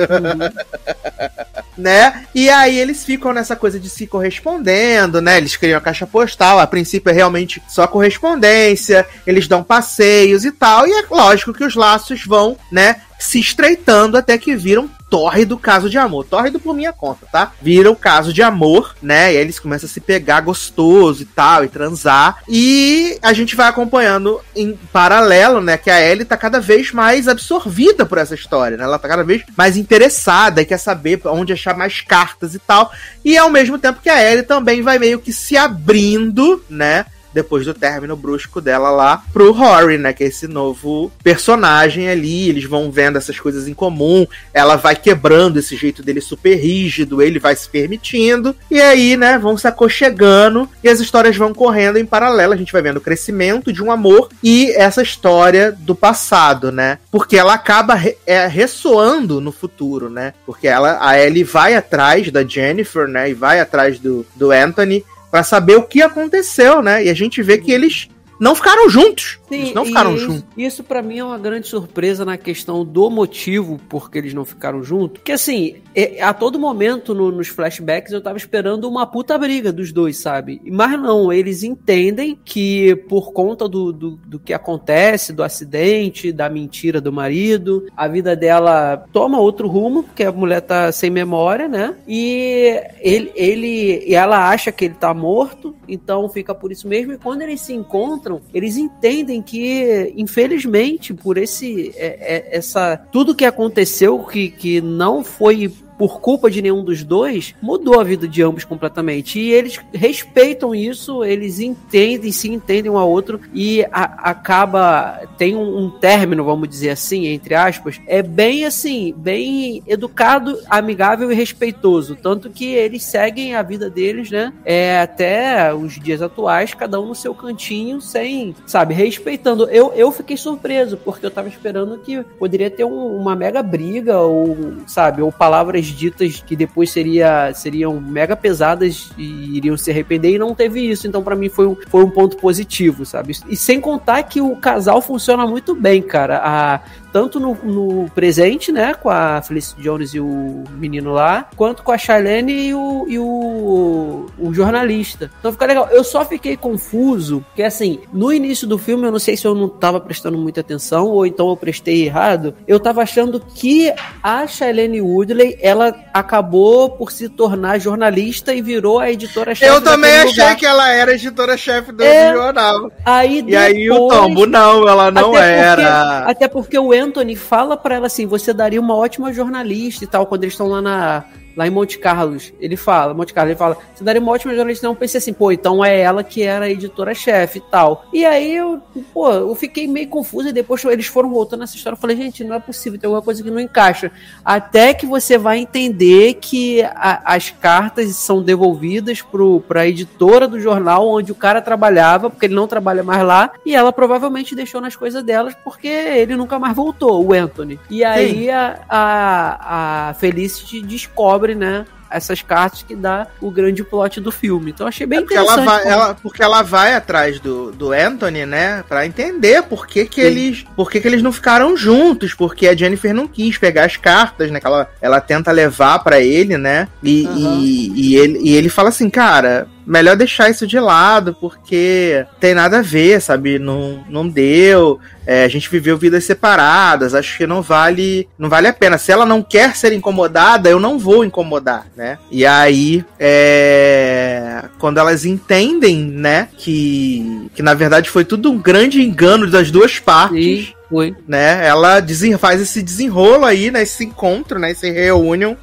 né? 1.76 2.26
E 2.34 2.50
aí 2.50 2.78
eles 2.78 3.04
ficam 3.04 3.32
nessa 3.32 3.54
coisa 3.54 3.78
de 3.78 3.88
se 3.88 4.06
correspondendo, 4.06 5.20
né? 5.20 5.36
Eles 5.36 5.56
criam 5.56 5.78
a 5.78 5.80
caixa 5.80 6.06
postal, 6.06 6.58
a 6.58 6.66
princípio 6.66 7.10
é 7.10 7.12
realmente 7.12 7.62
só 7.68 7.86
correspondência, 7.86 9.06
eles 9.26 9.46
dão 9.46 9.62
passeios 9.62 10.44
e 10.44 10.50
tal, 10.50 10.86
e 10.86 10.92
é 10.92 11.04
lógico 11.10 11.52
que 11.52 11.64
os 11.64 11.74
laços 11.74 12.24
vão, 12.24 12.56
né, 12.70 13.00
se 13.18 13.38
estreitando 13.38 14.16
até 14.16 14.36
que 14.36 14.54
viram 14.56 14.90
tórrido 15.14 15.56
caso 15.56 15.88
de 15.88 15.96
amor. 15.96 16.24
Tórrido 16.24 16.58
por 16.58 16.74
minha 16.74 16.92
conta, 16.92 17.24
tá? 17.30 17.52
Vira 17.62 17.88
o 17.88 17.94
caso 17.94 18.32
de 18.32 18.42
amor, 18.42 18.96
né? 19.00 19.32
E 19.32 19.36
aí 19.36 19.42
eles 19.44 19.60
começam 19.60 19.86
a 19.86 19.88
se 19.88 20.00
pegar 20.00 20.40
gostoso 20.40 21.22
e 21.22 21.24
tal, 21.24 21.64
e 21.64 21.68
transar. 21.68 22.42
E 22.48 23.16
a 23.22 23.32
gente 23.32 23.54
vai 23.54 23.68
acompanhando 23.68 24.40
em 24.56 24.76
paralelo, 24.92 25.60
né? 25.60 25.76
Que 25.76 25.88
a 25.88 26.00
Ellie 26.04 26.24
tá 26.24 26.36
cada 26.36 26.58
vez 26.58 26.90
mais 26.90 27.28
absorvida 27.28 28.04
por 28.04 28.18
essa 28.18 28.34
história, 28.34 28.76
né? 28.76 28.82
Ela 28.82 28.98
tá 28.98 29.06
cada 29.06 29.22
vez 29.22 29.44
mais 29.56 29.76
interessada 29.76 30.62
e 30.62 30.66
quer 30.66 30.78
saber 30.78 31.20
onde 31.26 31.52
achar 31.52 31.76
mais 31.76 32.00
cartas 32.00 32.52
e 32.52 32.58
tal. 32.58 32.90
E 33.24 33.38
ao 33.38 33.48
mesmo 33.48 33.78
tempo 33.78 34.02
que 34.02 34.10
a 34.10 34.20
Ellie 34.20 34.42
também 34.42 34.82
vai 34.82 34.98
meio 34.98 35.20
que 35.20 35.32
se 35.32 35.56
abrindo, 35.56 36.60
né? 36.68 37.06
Depois 37.34 37.66
do 37.66 37.74
término 37.74 38.16
brusco 38.16 38.60
dela 38.60 38.90
lá 38.90 39.22
pro 39.32 39.52
Rory, 39.52 39.98
né? 39.98 40.12
Que 40.12 40.24
é 40.24 40.28
esse 40.28 40.46
novo 40.46 41.12
personagem 41.22 42.08
ali. 42.08 42.48
Eles 42.48 42.64
vão 42.64 42.90
vendo 42.90 43.18
essas 43.18 43.38
coisas 43.38 43.66
em 43.66 43.74
comum. 43.74 44.26
Ela 44.52 44.76
vai 44.76 44.94
quebrando 44.94 45.58
esse 45.58 45.76
jeito 45.76 46.02
dele 46.02 46.20
super 46.20 46.54
rígido, 46.54 47.20
ele 47.20 47.38
vai 47.38 47.56
se 47.56 47.68
permitindo. 47.68 48.54
E 48.70 48.80
aí, 48.80 49.16
né, 49.16 49.38
vão 49.38 49.56
se 49.58 49.66
aconchegando 49.66 50.68
e 50.82 50.88
as 50.88 51.00
histórias 51.00 51.36
vão 51.36 51.52
correndo 51.52 51.98
em 51.98 52.06
paralelo. 52.06 52.52
A 52.52 52.56
gente 52.56 52.72
vai 52.72 52.80
vendo 52.80 52.98
o 52.98 53.02
crescimento 53.02 53.72
de 53.72 53.82
um 53.82 53.90
amor 53.90 54.28
e 54.42 54.70
essa 54.72 55.02
história 55.02 55.72
do 55.72 55.94
passado, 55.94 56.70
né? 56.70 56.98
Porque 57.10 57.36
ela 57.36 57.54
acaba 57.54 57.94
re 57.94 58.16
é, 58.26 58.46
ressoando 58.46 59.40
no 59.40 59.50
futuro, 59.50 60.08
né? 60.08 60.32
Porque 60.46 60.68
ela, 60.68 60.98
a 61.00 61.18
Ellie 61.18 61.42
vai 61.42 61.74
atrás 61.74 62.30
da 62.30 62.44
Jennifer, 62.44 63.08
né? 63.08 63.30
E 63.30 63.34
vai 63.34 63.58
atrás 63.58 63.98
do, 63.98 64.24
do 64.36 64.50
Anthony 64.52 65.04
para 65.34 65.42
saber 65.42 65.74
o 65.74 65.82
que 65.82 66.00
aconteceu, 66.00 66.80
né? 66.80 67.06
E 67.06 67.10
a 67.10 67.14
gente 67.14 67.42
vê 67.42 67.58
que 67.58 67.72
eles 67.72 68.08
não 68.40 68.54
ficaram 68.54 68.88
juntos. 68.88 69.38
Sim, 69.48 69.54
eles 69.56 69.74
não 69.74 69.84
ficaram 69.84 70.14
e 70.14 70.18
juntos. 70.18 70.44
Isso 70.56 70.82
para 70.82 71.02
mim 71.02 71.18
é 71.18 71.24
uma 71.24 71.38
grande 71.38 71.68
surpresa 71.68 72.24
na 72.24 72.36
questão 72.36 72.84
do 72.84 73.08
motivo 73.10 73.78
por 73.88 74.10
que 74.10 74.18
eles 74.18 74.34
não 74.34 74.44
ficaram 74.44 74.82
juntos. 74.82 75.18
Porque 75.18 75.32
assim, 75.32 75.76
é- 75.94 76.22
a 76.22 76.32
todo 76.34 76.58
momento 76.58 77.14
no- 77.14 77.30
nos 77.30 77.48
flashbacks 77.48 78.12
eu 78.12 78.20
tava 78.20 78.36
esperando 78.36 78.88
uma 78.88 79.06
puta 79.06 79.36
briga 79.38 79.72
dos 79.72 79.92
dois, 79.92 80.16
sabe? 80.18 80.60
Mas 80.70 80.98
não, 81.00 81.32
eles 81.32 81.62
entendem 81.62 82.38
que 82.44 82.96
por 83.08 83.32
conta 83.32 83.68
do, 83.68 83.92
do, 83.92 84.10
do 84.24 84.38
que 84.38 84.52
acontece, 84.52 85.32
do 85.32 85.42
acidente, 85.42 86.32
da 86.32 86.48
mentira 86.48 87.00
do 87.00 87.12
marido, 87.12 87.86
a 87.96 88.08
vida 88.08 88.34
dela 88.34 89.04
toma 89.12 89.38
outro 89.38 89.68
rumo, 89.68 90.02
porque 90.02 90.24
a 90.24 90.32
mulher 90.32 90.60
tá 90.60 90.90
sem 90.90 91.10
memória, 91.10 91.68
né? 91.68 91.94
E 92.08 92.80
ele, 93.00 93.32
ele 93.34 94.04
e 94.06 94.14
ela 94.14 94.48
acha 94.48 94.72
que 94.72 94.86
ele 94.86 94.94
tá 94.94 95.12
morto, 95.14 95.74
então 95.88 96.28
fica 96.28 96.54
por 96.54 96.72
isso 96.72 96.88
mesmo. 96.88 97.12
E 97.12 97.18
quando 97.18 97.42
eles 97.42 97.60
se 97.60 97.72
encontram, 97.72 98.23
eles 98.52 98.76
entendem 98.76 99.42
que, 99.42 100.12
infelizmente, 100.16 101.12
por 101.14 101.36
esse 101.36 101.92
é- 101.96 102.36
é- 102.52 102.56
essa 102.58 102.96
tudo 103.10 103.34
que 103.34 103.44
aconteceu 103.44 104.18
que, 104.20 104.50
que 104.50 104.80
não 104.80 105.22
foi 105.24 105.72
por 105.98 106.20
culpa 106.20 106.50
de 106.50 106.60
nenhum 106.62 106.82
dos 106.82 107.02
dois, 107.04 107.54
mudou 107.62 108.00
a 108.00 108.04
vida 108.04 108.26
de 108.28 108.42
ambos 108.42 108.64
completamente. 108.64 109.38
E 109.38 109.52
eles 109.52 109.78
respeitam 109.92 110.74
isso, 110.74 111.24
eles 111.24 111.60
entendem, 111.60 112.32
se 112.32 112.50
entendem 112.50 112.90
um 112.90 112.98
ao 112.98 113.10
outro 113.10 113.40
e 113.52 113.84
a- 113.92 114.30
acaba. 114.30 115.22
Tem 115.38 115.54
um, 115.56 115.78
um 115.78 115.90
término, 115.90 116.44
vamos 116.44 116.68
dizer 116.68 116.90
assim, 116.90 117.26
entre 117.26 117.54
aspas, 117.54 118.00
é 118.06 118.22
bem 118.22 118.64
assim, 118.64 119.14
bem 119.16 119.82
educado, 119.86 120.58
amigável 120.68 121.30
e 121.30 121.34
respeitoso. 121.34 122.16
Tanto 122.16 122.50
que 122.50 122.66
eles 122.66 123.02
seguem 123.04 123.54
a 123.54 123.62
vida 123.62 123.88
deles, 123.90 124.30
né? 124.30 124.52
É, 124.64 125.00
até 125.00 125.74
os 125.74 125.98
dias 125.98 126.22
atuais, 126.22 126.74
cada 126.74 127.00
um 127.00 127.06
no 127.06 127.14
seu 127.14 127.34
cantinho, 127.34 128.00
sem, 128.00 128.54
sabe, 128.66 128.94
respeitando. 128.94 129.68
Eu, 129.70 129.92
eu 129.94 130.10
fiquei 130.12 130.36
surpreso, 130.36 130.96
porque 130.96 131.24
eu 131.26 131.30
tava 131.30 131.48
esperando 131.48 131.98
que 131.98 132.22
poderia 132.38 132.70
ter 132.70 132.84
um- 132.84 133.16
uma 133.16 133.34
mega 133.36 133.62
briga, 133.62 134.18
ou, 134.20 134.56
sabe, 134.86 135.22
ou 135.22 135.30
palavras 135.32 135.83
ditas 135.86 136.42
que 136.44 136.56
depois 136.56 136.90
seria, 136.90 137.52
seriam 137.54 138.00
mega 138.00 138.36
pesadas 138.36 139.10
e 139.18 139.56
iriam 139.56 139.76
se 139.76 139.90
arrepender, 139.90 140.34
e 140.34 140.38
não 140.38 140.54
teve 140.54 140.80
isso. 140.80 141.06
Então, 141.06 141.22
pra 141.22 141.36
mim, 141.36 141.48
foi 141.48 141.66
um, 141.66 141.76
foi 141.88 142.04
um 142.04 142.10
ponto 142.10 142.36
positivo, 142.36 143.04
sabe? 143.04 143.36
E 143.48 143.56
sem 143.56 143.80
contar 143.80 144.22
que 144.24 144.40
o 144.40 144.56
casal 144.56 145.00
funciona 145.00 145.46
muito 145.46 145.74
bem, 145.74 146.02
cara. 146.02 146.40
A, 146.42 146.80
tanto 147.14 147.38
no, 147.38 147.54
no 147.62 148.10
presente, 148.10 148.72
né, 148.72 148.92
com 148.92 149.08
a 149.08 149.40
Felicity 149.40 149.80
Jones 149.80 150.14
e 150.14 150.18
o 150.18 150.64
menino 150.72 151.12
lá, 151.12 151.48
quanto 151.54 151.84
com 151.84 151.92
a 151.92 151.96
Charlene 151.96 152.52
e 152.52 152.74
o, 152.74 153.06
e 153.08 153.16
o, 153.20 154.26
o 154.36 154.52
jornalista. 154.52 155.30
Então 155.38 155.52
fica 155.52 155.64
legal. 155.64 155.88
Eu 155.92 156.02
só 156.02 156.24
fiquei 156.24 156.56
confuso, 156.56 157.44
porque 157.46 157.62
assim, 157.62 158.00
no 158.12 158.32
início 158.32 158.66
do 158.66 158.76
filme, 158.76 159.06
eu 159.06 159.12
não 159.12 159.20
sei 159.20 159.36
se 159.36 159.46
eu 159.46 159.54
não 159.54 159.68
tava 159.68 160.00
prestando 160.00 160.36
muita 160.36 160.60
atenção, 160.60 161.06
ou 161.06 161.24
então 161.24 161.48
eu 161.50 161.56
prestei 161.56 162.04
errado, 162.04 162.52
eu 162.66 162.80
tava 162.80 163.00
achando 163.02 163.38
que 163.38 163.92
a 164.20 164.44
Shailene 164.48 165.00
Woodley, 165.00 165.56
ela 165.62 165.94
acabou 166.12 166.90
por 166.90 167.12
se 167.12 167.28
tornar 167.28 167.78
jornalista 167.78 168.52
e 168.52 168.60
virou 168.60 168.98
a 168.98 169.12
editora-chefe 169.12 169.70
Eu 169.72 169.80
também 169.80 170.10
achei 170.16 170.42
lugar. 170.42 170.56
que 170.56 170.66
ela 170.66 170.90
era 170.90 171.12
editora-chefe 171.14 171.92
do 171.92 172.02
É. 172.02 172.32
jornal. 172.34 172.90
Aí 173.04 173.44
E 173.46 173.54
aí 173.54 173.88
o 173.88 174.08
tombo, 174.08 174.46
não, 174.46 174.88
ela 174.88 175.12
não 175.12 175.32
até 175.32 175.58
era. 175.58 175.76
Porque, 176.16 176.30
até 176.32 176.48
porque 176.48 176.76
o 176.78 176.92
Anthony 177.04 177.36
fala 177.36 177.76
pra 177.76 177.94
ela 177.94 178.06
assim: 178.06 178.26
você 178.26 178.52
daria 178.52 178.80
uma 178.80 178.94
ótima 178.94 179.32
jornalista 179.32 180.04
e 180.04 180.06
tal, 180.06 180.26
quando 180.26 180.44
eles 180.44 180.54
estão 180.54 180.68
lá 180.68 180.82
na. 180.82 181.24
Lá 181.56 181.66
em 181.66 181.70
Monte 181.70 181.98
Carlos, 181.98 182.52
ele 182.60 182.76
fala, 182.76 183.14
Monte 183.14 183.32
Carlos, 183.32 183.50
ele 183.52 183.58
fala, 183.58 183.76
você 183.94 184.02
daria 184.02 184.20
uma 184.20 184.32
ótima 184.32 184.54
jornalista, 184.54 184.86
não 184.86 184.94
pensei 184.94 185.18
assim, 185.18 185.32
pô, 185.32 185.52
então 185.52 185.84
é 185.84 186.00
ela 186.00 186.24
que 186.24 186.42
era 186.42 186.64
a 186.66 186.70
editora-chefe 186.70 187.58
e 187.58 187.62
tal. 187.62 188.06
E 188.12 188.24
aí 188.24 188.54
eu, 188.56 188.80
pô, 189.12 189.30
eu 189.30 189.54
fiquei 189.54 189.86
meio 189.86 190.08
confuso 190.08 190.48
e 190.48 190.52
depois 190.52 190.84
eles 190.84 191.06
foram 191.06 191.30
voltando 191.30 191.60
nessa 191.60 191.76
história, 191.76 191.96
eu 191.96 192.00
falei, 192.00 192.16
gente, 192.16 192.42
não 192.44 192.56
é 192.56 192.60
possível, 192.60 192.98
tem 192.98 193.06
alguma 193.06 193.22
coisa 193.22 193.42
que 193.42 193.50
não 193.50 193.60
encaixa. 193.60 194.10
Até 194.44 194.94
que 194.94 195.06
você 195.06 195.38
vai 195.38 195.58
entender 195.58 196.34
que 196.34 196.82
a- 196.82 197.22
as 197.24 197.50
cartas 197.50 198.14
são 198.16 198.42
devolvidas 198.42 199.22
pro, 199.22 199.60
pra 199.60 199.86
editora 199.86 200.48
do 200.48 200.58
jornal 200.60 201.08
onde 201.08 201.30
o 201.32 201.34
cara 201.34 201.60
trabalhava, 201.60 202.30
porque 202.30 202.46
ele 202.46 202.54
não 202.54 202.66
trabalha 202.66 203.02
mais 203.02 203.22
lá, 203.22 203.50
e 203.64 203.74
ela 203.74 203.92
provavelmente 203.92 204.54
deixou 204.54 204.80
nas 204.80 204.96
coisas 204.96 205.22
delas 205.22 205.54
porque 205.62 205.86
ele 205.88 206.36
nunca 206.36 206.58
mais 206.58 206.74
voltou, 206.74 207.24
o 207.24 207.32
Anthony. 207.32 207.78
E 207.90 208.02
aí 208.04 208.50
a, 208.50 208.80
a, 208.88 210.08
a 210.10 210.14
Felicity 210.14 210.80
descobre, 210.82 211.43
né? 211.52 211.84
Essas 212.10 212.42
cartas 212.42 212.82
que 212.84 212.94
dá 212.94 213.26
o 213.40 213.50
grande 213.50 213.82
plot 213.82 214.20
do 214.20 214.30
filme. 214.30 214.70
Então 214.70 214.86
achei 214.86 215.04
bem 215.04 215.18
É 215.18 215.22
porque 215.22 215.34
ela 215.34 215.44
interessante. 215.54 215.66
vai, 215.66 215.82
como- 215.82 215.92
ela, 215.92 216.14
porque 216.14 216.42
ela 216.44 216.62
vai 216.62 216.94
atrás 216.94 217.40
do, 217.40 217.72
do 217.72 217.90
Anthony, 217.92 218.46
né? 218.46 218.84
Pra 218.88 219.04
entender 219.04 219.64
por 219.64 219.84
que, 219.84 220.04
que 220.04 220.20
Sim. 220.20 220.26
eles. 220.28 220.64
Por 220.76 220.88
que, 220.88 221.00
que 221.00 221.08
eles 221.08 221.22
não 221.22 221.32
ficaram 221.32 221.76
juntos. 221.76 222.32
Porque 222.32 222.68
a 222.68 222.76
Jennifer 222.76 223.12
não 223.12 223.26
quis 223.26 223.58
pegar 223.58 223.84
as 223.86 223.96
cartas, 223.96 224.48
né? 224.48 224.60
Que 224.60 224.66
ela, 224.66 224.88
ela 225.02 225.20
tenta 225.20 225.50
levar 225.50 225.98
pra 226.04 226.20
ele, 226.20 226.56
né? 226.56 226.86
E, 227.02 227.26
Aham. 227.26 227.58
e, 227.60 227.92
e 228.12 228.16
ele, 228.16 228.38
e 228.44 228.54
ele 228.54 228.68
fala 228.68 228.90
assim, 228.90 229.10
cara. 229.10 229.66
Melhor 229.86 230.16
deixar 230.16 230.48
isso 230.50 230.66
de 230.66 230.78
lado, 230.80 231.36
porque 231.38 232.24
tem 232.40 232.54
nada 232.54 232.78
a 232.78 232.82
ver, 232.82 233.20
sabe? 233.20 233.58
Não, 233.58 234.02
não 234.08 234.26
deu. 234.26 234.98
É, 235.26 235.44
a 235.44 235.48
gente 235.48 235.70
viveu 235.70 235.96
vidas 235.98 236.24
separadas. 236.24 237.14
Acho 237.14 237.36
que 237.36 237.46
não 237.46 237.60
vale, 237.60 238.28
não 238.38 238.48
vale 238.48 238.66
a 238.66 238.72
pena. 238.72 238.96
Se 238.96 239.12
ela 239.12 239.26
não 239.26 239.42
quer 239.42 239.76
ser 239.76 239.92
incomodada, 239.92 240.70
eu 240.70 240.80
não 240.80 240.98
vou 240.98 241.24
incomodar, 241.24 241.86
né? 241.96 242.18
E 242.30 242.46
aí, 242.46 243.04
é, 243.18 244.64
quando 244.78 244.98
elas 244.98 245.24
entendem, 245.24 245.98
né, 245.98 246.48
que, 246.56 247.48
que 247.54 247.62
na 247.62 247.74
verdade 247.74 248.08
foi 248.08 248.24
tudo 248.24 248.50
um 248.50 248.58
grande 248.58 249.02
engano 249.02 249.50
das 249.50 249.70
duas 249.70 249.98
partes, 249.98 250.66
Sim, 250.66 250.72
foi. 250.88 251.14
né? 251.28 251.66
Ela 251.66 252.02
faz 252.38 252.60
esse 252.60 252.82
desenrolo 252.82 253.44
aí, 253.44 253.70
né? 253.70 253.82
Esse 253.82 254.04
encontro, 254.04 254.58
né? 254.58 254.70
Esse 254.70 254.90
reunion. 254.90 255.54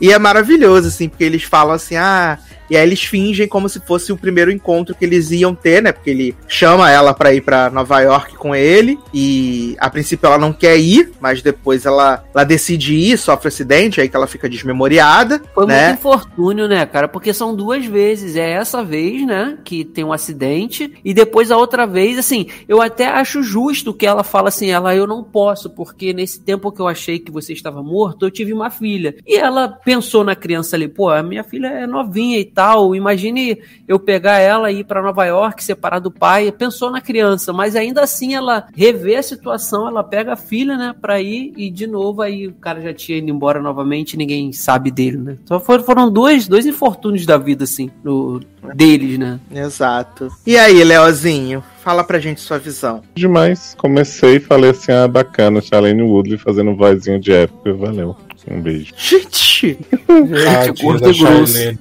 E 0.00 0.12
é 0.12 0.18
maravilhoso, 0.18 0.88
assim, 0.88 1.08
porque 1.08 1.24
eles 1.24 1.42
falam 1.42 1.74
assim, 1.74 1.96
ah. 1.96 2.38
E 2.70 2.76
aí 2.76 2.82
eles 2.82 3.02
fingem 3.04 3.48
como 3.48 3.68
se 3.68 3.80
fosse 3.80 4.12
o 4.12 4.16
primeiro 4.16 4.50
encontro 4.50 4.94
que 4.94 5.04
eles 5.04 5.30
iam 5.30 5.54
ter, 5.54 5.82
né? 5.82 5.92
Porque 5.92 6.10
ele 6.10 6.36
chama 6.48 6.90
ela 6.90 7.14
pra 7.14 7.32
ir 7.32 7.40
pra 7.40 7.70
Nova 7.70 8.00
York 8.00 8.36
com 8.36 8.54
ele. 8.54 8.98
E 9.12 9.76
a 9.78 9.88
princípio 9.90 10.26
ela 10.26 10.38
não 10.38 10.52
quer 10.52 10.76
ir, 10.78 11.12
mas 11.20 11.42
depois 11.42 11.86
ela, 11.86 12.24
ela 12.34 12.44
decide 12.44 12.94
ir, 12.94 13.18
sofre 13.18 13.48
acidente, 13.48 14.00
aí 14.00 14.08
que 14.08 14.16
ela 14.16 14.26
fica 14.26 14.48
desmemoriada. 14.48 15.42
Foi 15.54 15.66
né? 15.66 15.86
muito 15.88 15.98
infortúnio, 15.98 16.68
né, 16.68 16.84
cara? 16.86 17.08
Porque 17.08 17.32
são 17.32 17.54
duas 17.54 17.84
vezes. 17.84 18.36
É 18.36 18.50
essa 18.50 18.82
vez, 18.82 19.26
né, 19.26 19.58
que 19.64 19.84
tem 19.84 20.04
um 20.04 20.12
acidente, 20.12 20.92
e 21.04 21.12
depois 21.12 21.50
a 21.50 21.56
outra 21.56 21.86
vez, 21.86 22.18
assim, 22.18 22.46
eu 22.68 22.80
até 22.80 23.06
acho 23.06 23.42
justo 23.42 23.94
que 23.94 24.06
ela 24.06 24.24
fala 24.24 24.48
assim, 24.48 24.70
ela, 24.70 24.94
eu 24.94 25.06
não 25.06 25.22
posso, 25.22 25.70
porque 25.70 26.12
nesse 26.12 26.40
tempo 26.40 26.72
que 26.72 26.80
eu 26.80 26.88
achei 26.88 27.18
que 27.18 27.30
você 27.30 27.52
estava 27.52 27.82
morto, 27.82 28.26
eu 28.26 28.30
tive 28.30 28.52
uma 28.52 28.70
filha. 28.70 29.16
E 29.26 29.36
ela 29.36 29.68
pensou 29.68 30.24
na 30.24 30.34
criança 30.34 30.76
ali, 30.76 30.88
pô, 30.88 31.10
a 31.10 31.22
minha 31.22 31.44
filha 31.44 31.68
é 31.68 31.86
novinha 31.86 32.38
e 32.38 32.44
tal. 32.56 32.96
Imagine 32.96 33.58
eu 33.86 34.00
pegar 34.00 34.38
ela 34.38 34.72
e 34.72 34.80
ir 34.80 34.84
pra 34.84 35.02
Nova 35.02 35.26
York, 35.26 35.62
separar 35.62 35.98
do 35.98 36.10
pai. 36.10 36.50
Pensou 36.50 36.90
na 36.90 37.02
criança, 37.02 37.52
mas 37.52 37.76
ainda 37.76 38.02
assim 38.02 38.34
ela 38.34 38.66
revê 38.74 39.16
a 39.16 39.22
situação, 39.22 39.86
ela 39.86 40.02
pega 40.02 40.32
a 40.32 40.36
filha, 40.36 40.76
né, 40.76 40.94
pra 40.98 41.20
ir 41.20 41.52
e 41.56 41.70
de 41.70 41.86
novo 41.86 42.22
aí 42.22 42.48
o 42.48 42.54
cara 42.54 42.80
já 42.80 42.94
tinha 42.94 43.18
ido 43.18 43.30
embora 43.30 43.60
novamente, 43.60 44.16
ninguém 44.16 44.52
sabe 44.52 44.90
dele, 44.90 45.18
né? 45.18 45.36
Então 45.44 45.60
foram, 45.60 46.10
dois, 46.10 46.48
dois 46.48 46.64
infortúnios 46.64 47.26
da 47.26 47.36
vida, 47.36 47.64
assim, 47.64 47.90
no, 48.02 48.40
deles, 48.74 49.18
né? 49.18 49.38
Exato. 49.54 50.30
E 50.46 50.56
aí, 50.56 50.82
Leozinho? 50.82 51.62
Fala 51.82 52.02
pra 52.02 52.18
gente 52.18 52.40
sua 52.40 52.58
visão. 52.58 53.02
Demais. 53.14 53.74
Comecei 53.76 54.36
e 54.36 54.40
falei 54.40 54.70
assim: 54.70 54.92
ah, 54.92 55.06
bacana, 55.06 55.60
Charlene 55.60 56.02
Woodley 56.02 56.38
fazendo 56.38 56.70
um 56.70 56.76
vozinho 56.76 57.20
de 57.20 57.32
época. 57.32 57.72
Valeu. 57.74 58.16
Um 58.48 58.60
beijo. 58.60 58.92
Gente! 58.96 59.78
Tadinha 60.06 60.74
curto 60.80 61.02
da 61.02 61.10
e 61.10 61.18
grosso. 61.18 61.78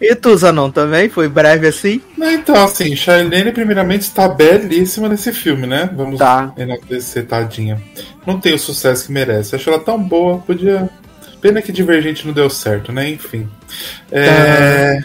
E 0.00 0.14
tu, 0.14 0.36
Zanon, 0.36 0.70
também? 0.70 1.08
Foi 1.08 1.28
breve 1.28 1.66
assim? 1.66 2.00
Então, 2.18 2.54
assim, 2.64 2.94
Charlene, 2.96 3.52
primeiramente, 3.52 4.02
está 4.02 4.28
belíssima 4.28 5.08
nesse 5.08 5.32
filme, 5.32 5.66
né? 5.66 5.90
Vamos 5.94 6.18
Tá. 6.18 6.52
enaltecer, 6.56 7.26
tadinha. 7.26 7.80
Não 8.26 8.38
tem 8.40 8.54
o 8.54 8.58
sucesso 8.58 9.06
que 9.06 9.12
merece. 9.12 9.54
Acho 9.56 9.70
ela 9.70 9.78
tão 9.78 10.02
boa, 10.02 10.38
podia. 10.38 10.88
Pena 11.40 11.62
que 11.62 11.70
Divergente 11.70 12.26
não 12.26 12.32
deu 12.34 12.50
certo, 12.50 12.92
né? 12.92 13.08
Enfim. 13.10 13.48
É... 14.10 14.98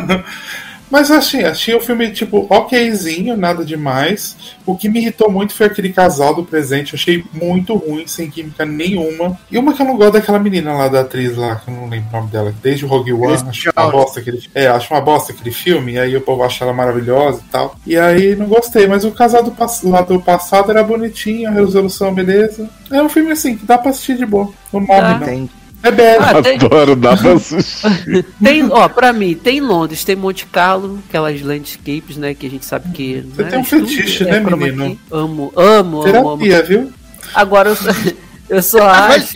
Mas 0.90 1.10
eu 1.10 1.16
achei, 1.16 1.44
achei 1.44 1.74
o 1.74 1.80
filme, 1.80 2.10
tipo, 2.10 2.46
okzinho, 2.48 3.36
nada 3.36 3.64
demais. 3.64 4.36
O 4.66 4.76
que 4.76 4.88
me 4.88 5.00
irritou 5.00 5.30
muito 5.30 5.54
foi 5.54 5.66
aquele 5.66 5.92
casal 5.92 6.34
do 6.34 6.44
presente. 6.44 6.92
Eu 6.94 6.98
achei 6.98 7.24
muito 7.32 7.74
ruim, 7.74 8.06
sem 8.06 8.30
química 8.30 8.64
nenhuma. 8.64 9.38
E 9.50 9.58
uma 9.58 9.72
que 9.72 9.82
eu 9.82 9.86
não 9.86 9.96
gosto 9.96 10.12
daquela 10.12 10.38
menina 10.38 10.72
lá, 10.74 10.88
da 10.88 11.00
atriz 11.00 11.36
lá, 11.36 11.56
que 11.56 11.70
eu 11.70 11.74
não 11.74 11.88
lembro 11.88 12.08
o 12.10 12.12
nome 12.12 12.28
dela, 12.30 12.54
desde 12.62 12.84
o 12.84 12.88
Rogue 12.88 13.12
One. 13.12 13.34
Acho 13.48 13.70
uma 13.76 13.90
bosta 13.90 14.20
aquele, 14.20 14.42
é, 14.54 14.66
acho 14.68 14.92
uma 14.92 15.00
bosta 15.00 15.32
aquele 15.32 15.50
filme. 15.50 15.92
E 15.92 15.98
aí 15.98 16.16
o 16.16 16.20
povo 16.20 16.42
acha 16.42 16.64
ela 16.64 16.72
maravilhosa 16.72 17.40
e 17.46 17.50
tal. 17.50 17.76
E 17.86 17.96
aí 17.96 18.36
não 18.36 18.46
gostei, 18.46 18.86
mas 18.86 19.04
o 19.04 19.10
casal 19.10 19.42
do, 19.42 19.54
lá 19.84 20.02
do 20.02 20.20
passado 20.20 20.70
era 20.70 20.82
bonitinho, 20.82 21.48
a 21.48 21.52
resolução, 21.52 22.14
beleza. 22.14 22.68
É 22.90 23.02
um 23.02 23.08
filme 23.08 23.32
assim, 23.32 23.56
que 23.56 23.64
dá 23.66 23.78
pra 23.78 23.90
assistir 23.90 24.16
de 24.16 24.26
boa. 24.26 24.50
Não 24.72 24.80
morre, 24.80 25.00
Tá. 25.00 25.18
não. 25.18 25.26
Tem. 25.26 25.50
É 25.84 25.90
belo. 25.90 26.24
Ah, 26.24 26.42
tem- 26.42 26.56
Adoro, 26.56 26.96
dá 26.96 27.14
pra 27.14 27.32
assistir. 27.34 28.24
Tem, 28.42 28.66
ó, 28.70 28.88
pra 28.88 29.12
mim, 29.12 29.34
tem 29.34 29.60
Londres, 29.60 30.02
tem 30.02 30.16
Monte 30.16 30.46
Carlo, 30.46 30.98
aquelas 31.06 31.42
landscapes, 31.42 32.16
né, 32.16 32.32
que 32.32 32.46
a 32.46 32.50
gente 32.50 32.64
sabe 32.64 32.90
que... 32.92 33.22
Você 33.34 33.42
né, 33.42 33.50
tem 33.50 33.58
um 33.58 33.64
fetiche, 33.64 34.24
é 34.26 34.40
né, 34.40 34.56
menino? 34.56 34.98
Amo, 35.10 35.52
amo, 35.54 36.02
amo, 36.02 36.02
amo. 36.02 36.38
Terapia, 36.38 36.62
viu? 36.62 36.92
Agora, 37.34 37.68
eu 37.68 37.76
só, 37.76 37.90
eu 38.48 38.62
só 38.62 38.88
acho... 38.88 39.34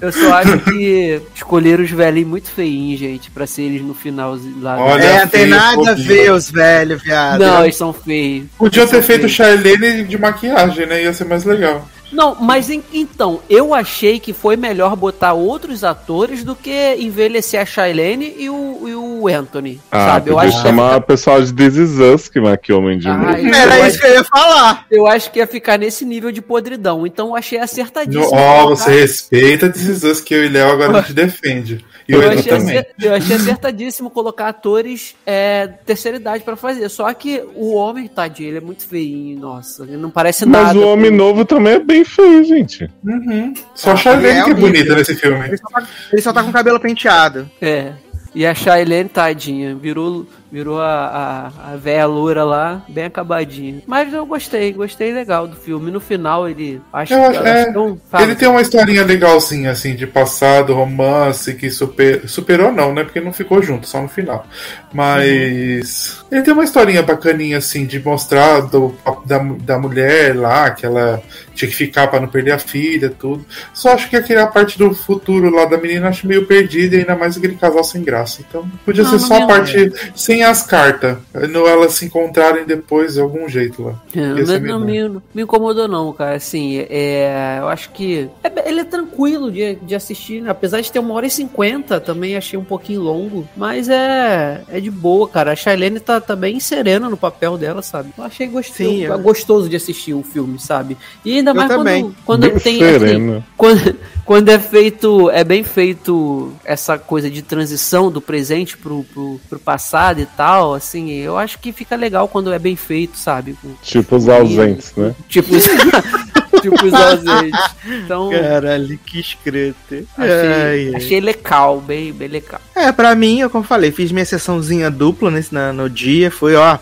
Eu 0.00 0.12
só 0.12 0.34
acho 0.34 0.58
que 0.60 1.20
escolheram 1.34 1.82
os 1.82 1.90
velhinhos 1.90 2.28
muito 2.28 2.48
feinhos, 2.48 2.98
gente, 2.98 3.30
pra 3.30 3.46
ser 3.46 3.62
eles 3.62 3.82
no 3.82 3.92
final 3.92 4.38
lá. 4.60 4.78
Olha, 4.78 5.02
é, 5.02 5.20
não 5.20 5.28
tem 5.28 5.46
nada 5.46 5.90
a 5.90 5.94
ver 5.94 6.32
os 6.32 6.50
velhos, 6.50 7.02
viado. 7.02 7.40
Não, 7.40 7.64
eles 7.64 7.76
são 7.76 7.92
feios. 7.92 8.46
São 8.56 8.68
ter 8.70 9.02
feito 9.02 9.02
feios. 9.02 9.32
Charlene 9.32 10.04
de 10.04 10.16
maquiagem, 10.16 10.86
né? 10.86 11.02
Ia 11.02 11.12
ser 11.12 11.24
mais 11.24 11.44
legal. 11.44 11.88
Não, 12.12 12.34
mas 12.34 12.68
em- 12.70 12.82
então, 12.92 13.40
eu 13.48 13.72
achei 13.74 14.18
que 14.18 14.32
foi 14.32 14.56
melhor 14.56 14.96
botar 14.96 15.32
outros 15.32 15.84
atores 15.84 16.42
do 16.44 16.54
que 16.56 16.96
envelhecer 16.98 17.60
a 17.60 17.64
Shailene 17.66 18.34
e 18.38 18.50
o, 18.50 18.88
e 18.88 18.94
o 18.94 19.28
Anthony, 19.28 19.80
Ah, 19.90 20.06
sabe? 20.14 20.30
Eu 20.30 20.34
podia 20.34 20.48
acho, 20.50 20.62
chamar 20.62 20.96
o 20.98 21.02
pessoal 21.02 21.40
de 21.42 21.52
This 21.52 21.76
Is 21.76 21.98
Us 21.98 22.28
que 22.28 22.40
maquiou 22.40 22.80
o 22.80 22.82
Mandy 22.82 23.08
Ah, 23.08 23.34
Era 23.38 23.86
isso 23.88 24.00
que 24.00 24.06
eu 24.06 24.14
ia 24.14 24.24
falar. 24.24 24.86
eu 24.90 25.06
acho 25.06 25.30
que 25.30 25.38
ia 25.38 25.46
ficar 25.46 25.78
nesse 25.78 26.04
nível 26.04 26.32
de 26.32 26.42
podridão. 26.42 27.06
Então 27.06 27.28
eu 27.28 27.36
achei 27.36 27.58
acertadíssimo. 27.58 28.24
Ó, 28.34 28.62
colocar- 28.64 28.76
você 28.84 29.00
respeita 29.00 29.66
esses 29.66 30.02
Us 30.02 30.20
que 30.20 30.34
eu 30.34 30.44
e 30.44 30.48
Léo 30.48 30.70
agora 30.72 30.98
a 30.98 31.00
gente 31.02 31.12
defende. 31.14 31.84
E 32.08 32.16
o 32.16 32.22
Eu 32.22 32.30
achei, 32.30 32.42
também. 32.52 32.78
acer- 32.78 32.88
eu 33.00 33.14
achei 33.14 33.36
acertadíssimo 33.36 34.10
colocar 34.10 34.48
atores 34.48 35.14
é, 35.24 35.68
terceira 35.86 36.16
idade 36.16 36.42
pra 36.42 36.56
fazer. 36.56 36.88
Só 36.88 37.12
que 37.14 37.40
o 37.54 37.72
homem, 37.74 38.08
tadinho, 38.08 38.48
ele 38.48 38.56
é 38.58 38.60
muito 38.60 38.84
feinho, 38.88 39.38
nossa. 39.38 39.84
Ele 39.84 39.96
não 39.96 40.10
parece 40.10 40.44
Mas 40.44 40.60
nada. 40.68 40.78
o 40.80 40.88
homem 40.88 41.10
novo 41.10 41.44
também 41.44 41.74
é 41.74 41.78
bem 41.78 41.99
feio, 42.04 42.44
gente. 42.44 42.90
Uhum. 43.04 43.54
Só 43.74 43.92
a 43.92 43.96
Charlene 43.96 44.28
ele 44.28 44.38
é 44.38 44.44
que 44.44 44.50
é 44.50 44.54
bonita 44.54 44.94
nesse 44.94 45.14
filme. 45.14 45.46
Ele 45.46 45.56
só, 45.56 45.68
tá, 45.68 45.88
ele 46.12 46.22
só 46.22 46.32
tá 46.32 46.42
com 46.42 46.50
o 46.50 46.52
cabelo 46.52 46.80
penteado. 46.80 47.50
É. 47.60 47.92
E 48.34 48.46
a 48.46 48.54
Shailene, 48.54 49.08
tadinha, 49.08 49.74
virou, 49.74 50.26
virou 50.50 50.80
a, 50.80 51.52
a, 51.64 51.72
a 51.72 51.76
véia 51.76 52.06
loura 52.06 52.44
lá, 52.44 52.82
bem 52.88 53.04
acabadinha. 53.04 53.82
Mas 53.86 54.12
eu 54.12 54.26
gostei, 54.26 54.72
gostei 54.72 55.12
legal 55.12 55.46
do 55.46 55.56
filme. 55.56 55.90
No 55.90 56.00
final, 56.00 56.48
ele. 56.48 56.80
Acho, 56.92 57.14
Eu 57.14 57.30
que 57.30 57.36
é 57.38 57.72
fala. 58.10 58.24
Ele 58.24 58.34
tem 58.34 58.48
uma 58.48 58.60
historinha 58.60 59.04
legalzinha, 59.04 59.70
assim, 59.70 59.94
de 59.94 60.06
passado, 60.06 60.74
romance, 60.74 61.54
que 61.54 61.70
super, 61.70 62.28
superou 62.28 62.72
não, 62.72 62.92
né? 62.92 63.04
Porque 63.04 63.20
não 63.20 63.32
ficou 63.32 63.62
junto, 63.62 63.86
só 63.86 64.02
no 64.02 64.08
final. 64.08 64.46
Mas 64.92 66.24
ele 66.30 66.42
tem 66.42 66.52
uma 66.52 66.64
historinha 66.64 67.02
bacaninha, 67.02 67.58
assim, 67.58 67.86
de 67.86 68.02
mostrar 68.02 68.60
do, 68.62 68.94
da, 69.24 69.38
da 69.38 69.78
mulher 69.78 70.36
lá, 70.36 70.70
que 70.70 70.84
ela 70.84 71.22
tinha 71.54 71.70
que 71.70 71.76
ficar 71.76 72.08
pra 72.08 72.20
não 72.20 72.28
perder 72.28 72.52
a 72.52 72.58
filha, 72.58 73.10
tudo. 73.10 73.44
Só 73.72 73.92
acho 73.92 74.08
que 74.08 74.16
aquela 74.16 74.46
parte 74.46 74.78
do 74.78 74.94
futuro 74.94 75.50
lá 75.50 75.64
da 75.64 75.76
menina 75.76 76.06
eu 76.06 76.10
acho 76.10 76.26
meio 76.26 76.46
perdida, 76.46 76.96
e 76.96 77.00
ainda 77.00 77.16
mais 77.16 77.36
aquele 77.36 77.54
casal 77.54 77.84
sem 77.84 78.02
graça. 78.02 78.42
Então 78.48 78.68
podia 78.84 79.04
Não, 79.04 79.10
ser 79.10 79.16
não 79.18 79.26
só 79.26 79.42
a 79.42 79.46
parte 79.46 79.92
sem 80.14 80.39
as 80.42 80.62
cartas. 80.62 81.16
No 81.50 81.66
elas 81.66 81.94
se 81.94 82.04
encontrarem 82.06 82.64
depois 82.64 83.14
de 83.14 83.20
algum 83.20 83.48
jeito 83.48 83.82
lá. 83.82 83.94
É, 84.14 84.58
não, 84.60 84.80
me, 84.80 85.08
me 85.34 85.42
incomodou 85.42 85.86
não, 85.88 86.12
cara. 86.12 86.36
Assim, 86.36 86.78
é, 86.88 87.58
eu 87.60 87.68
acho 87.68 87.90
que 87.90 88.28
é- 88.42 88.68
ele 88.68 88.80
é 88.80 88.84
tranquilo 88.84 89.50
de, 89.50 89.74
de 89.76 89.94
assistir, 89.94 90.42
né? 90.42 90.50
apesar 90.50 90.80
de 90.80 90.90
ter 90.90 90.98
uma 90.98 91.14
hora 91.14 91.26
e 91.26 91.30
cinquenta, 91.30 92.00
também 92.00 92.36
achei 92.36 92.58
um 92.58 92.64
pouquinho 92.64 93.00
longo, 93.02 93.46
mas 93.56 93.88
é, 93.88 94.62
é 94.68 94.80
de 94.80 94.90
boa, 94.90 95.28
cara. 95.28 95.52
A 95.52 95.56
Shailene 95.56 96.00
tá, 96.00 96.20
tá 96.20 96.34
bem 96.36 96.58
serena 96.60 97.08
no 97.08 97.16
papel 97.16 97.56
dela, 97.58 97.82
sabe? 97.82 98.10
Eu 98.16 98.24
achei 98.24 98.46
gostoso, 98.46 98.76
Sim, 98.90 99.00
eu- 99.02 99.18
gostoso 99.18 99.68
de 99.68 99.76
assistir 99.76 100.14
o 100.14 100.22
filme, 100.22 100.58
sabe? 100.58 100.96
E 101.24 101.36
ainda 101.38 101.50
Eu 101.50 101.54
mais 101.54 101.68
também. 101.68 102.02
quando, 102.02 102.14
quando 102.24 102.40
Bem 102.42 102.58
tem 102.58 102.82
assim, 102.82 102.98
sereno. 102.98 103.44
quando, 103.56 103.96
quando 104.30 104.48
é 104.48 104.60
feito, 104.60 105.28
é 105.30 105.42
bem 105.42 105.64
feito 105.64 106.52
essa 106.64 106.96
coisa 106.96 107.28
de 107.28 107.42
transição 107.42 108.12
do 108.12 108.20
presente 108.20 108.76
pro, 108.78 109.02
pro, 109.12 109.40
pro 109.48 109.58
passado 109.58 110.20
e 110.20 110.24
tal, 110.24 110.72
assim, 110.72 111.10
eu 111.10 111.36
acho 111.36 111.58
que 111.58 111.72
fica 111.72 111.96
legal 111.96 112.28
quando 112.28 112.52
é 112.52 112.58
bem 112.60 112.76
feito, 112.76 113.18
sabe? 113.18 113.58
Tipo 113.82 114.14
os 114.14 114.28
ausentes, 114.28 114.92
né? 114.96 115.16
Tipo, 115.28 115.56
os- 115.56 115.64
tipo 116.62 116.86
os 116.86 116.94
ausentes. 116.94 117.60
Então, 117.84 118.30
Caralho, 118.30 118.96
que 119.04 119.18
escrito. 119.18 120.06
achei, 120.16 120.94
achei 120.94 121.20
legal, 121.20 121.80
bem, 121.80 122.12
bem 122.12 122.28
legal. 122.28 122.60
É, 122.76 122.92
pra 122.92 123.16
mim, 123.16 123.40
eu, 123.40 123.50
como 123.50 123.64
falei, 123.64 123.90
fiz 123.90 124.12
minha 124.12 124.24
sessãozinha 124.24 124.92
dupla 124.92 125.28
nesse, 125.32 125.52
na- 125.52 125.72
no 125.72 125.90
dia. 125.90 126.30
Foi, 126.30 126.54
ó, 126.54 126.78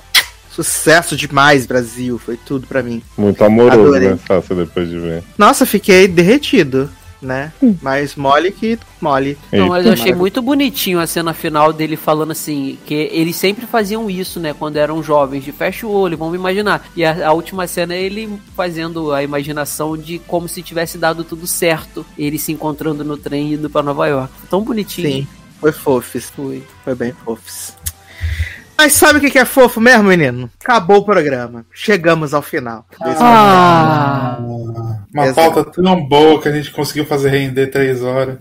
sucesso 0.50 1.16
demais, 1.16 1.64
Brasil. 1.64 2.18
Foi 2.18 2.36
tudo 2.36 2.66
pra 2.66 2.82
mim. 2.82 3.02
Muito 3.16 3.42
amoroso, 3.42 3.80
Adorei. 3.80 4.10
né? 4.10 4.18
Fácil 4.22 4.54
depois 4.54 4.86
de 4.86 4.98
ver. 4.98 5.22
Nossa, 5.38 5.64
fiquei 5.64 6.06
derretido, 6.06 6.90
né? 7.20 7.52
Mais 7.82 8.14
mole 8.14 8.50
que 8.50 8.78
mole. 9.00 9.36
Não, 9.52 9.68
mas 9.68 9.86
eu 9.86 9.92
achei 9.92 10.14
muito 10.14 10.40
bonitinho 10.40 11.00
a 11.00 11.06
cena 11.06 11.32
final 11.32 11.72
dele 11.72 11.96
falando 11.96 12.32
assim, 12.32 12.78
que 12.86 12.94
eles 12.94 13.36
sempre 13.36 13.66
faziam 13.66 14.08
isso, 14.08 14.38
né, 14.40 14.54
quando 14.54 14.76
eram 14.76 15.02
jovens, 15.02 15.44
de 15.44 15.52
fecha 15.52 15.86
o 15.86 15.90
olho, 15.90 16.16
vamos 16.16 16.34
imaginar. 16.34 16.86
E 16.96 17.04
a, 17.04 17.28
a 17.28 17.32
última 17.32 17.66
cena 17.66 17.94
é 17.94 18.02
ele 18.02 18.38
fazendo 18.56 19.12
a 19.12 19.22
imaginação 19.22 19.96
de 19.96 20.18
como 20.20 20.48
se 20.48 20.62
tivesse 20.62 20.98
dado 20.98 21.24
tudo 21.24 21.46
certo, 21.46 22.04
ele 22.16 22.38
se 22.38 22.52
encontrando 22.52 23.04
no 23.04 23.16
trem 23.16 23.50
e 23.50 23.54
indo 23.54 23.70
pra 23.70 23.82
Nova 23.82 24.06
York. 24.06 24.32
Tão 24.48 24.62
bonitinho. 24.62 25.08
Sim, 25.08 25.28
foi 25.60 25.72
fofis. 25.72 26.30
Foi. 26.30 26.62
Foi 26.84 26.94
bem 26.94 27.12
fofis. 27.24 27.76
Mas 28.76 28.92
sabe 28.92 29.18
o 29.18 29.30
que 29.30 29.36
é 29.36 29.44
fofo 29.44 29.80
mesmo, 29.80 30.04
menino? 30.04 30.48
Acabou 30.62 30.98
o 30.98 31.04
programa. 31.04 31.66
Chegamos 31.72 32.32
ao 32.32 32.42
final. 32.42 32.86
desse 33.04 33.20
Ah, 33.20 34.38
Uma 35.18 35.26
Exato. 35.26 35.52
pauta 35.52 35.82
tão 35.82 36.00
boa 36.06 36.40
que 36.40 36.48
a 36.48 36.52
gente 36.52 36.70
conseguiu 36.70 37.04
fazer 37.04 37.30
render 37.30 37.66
três 37.66 38.04
horas. 38.04 38.38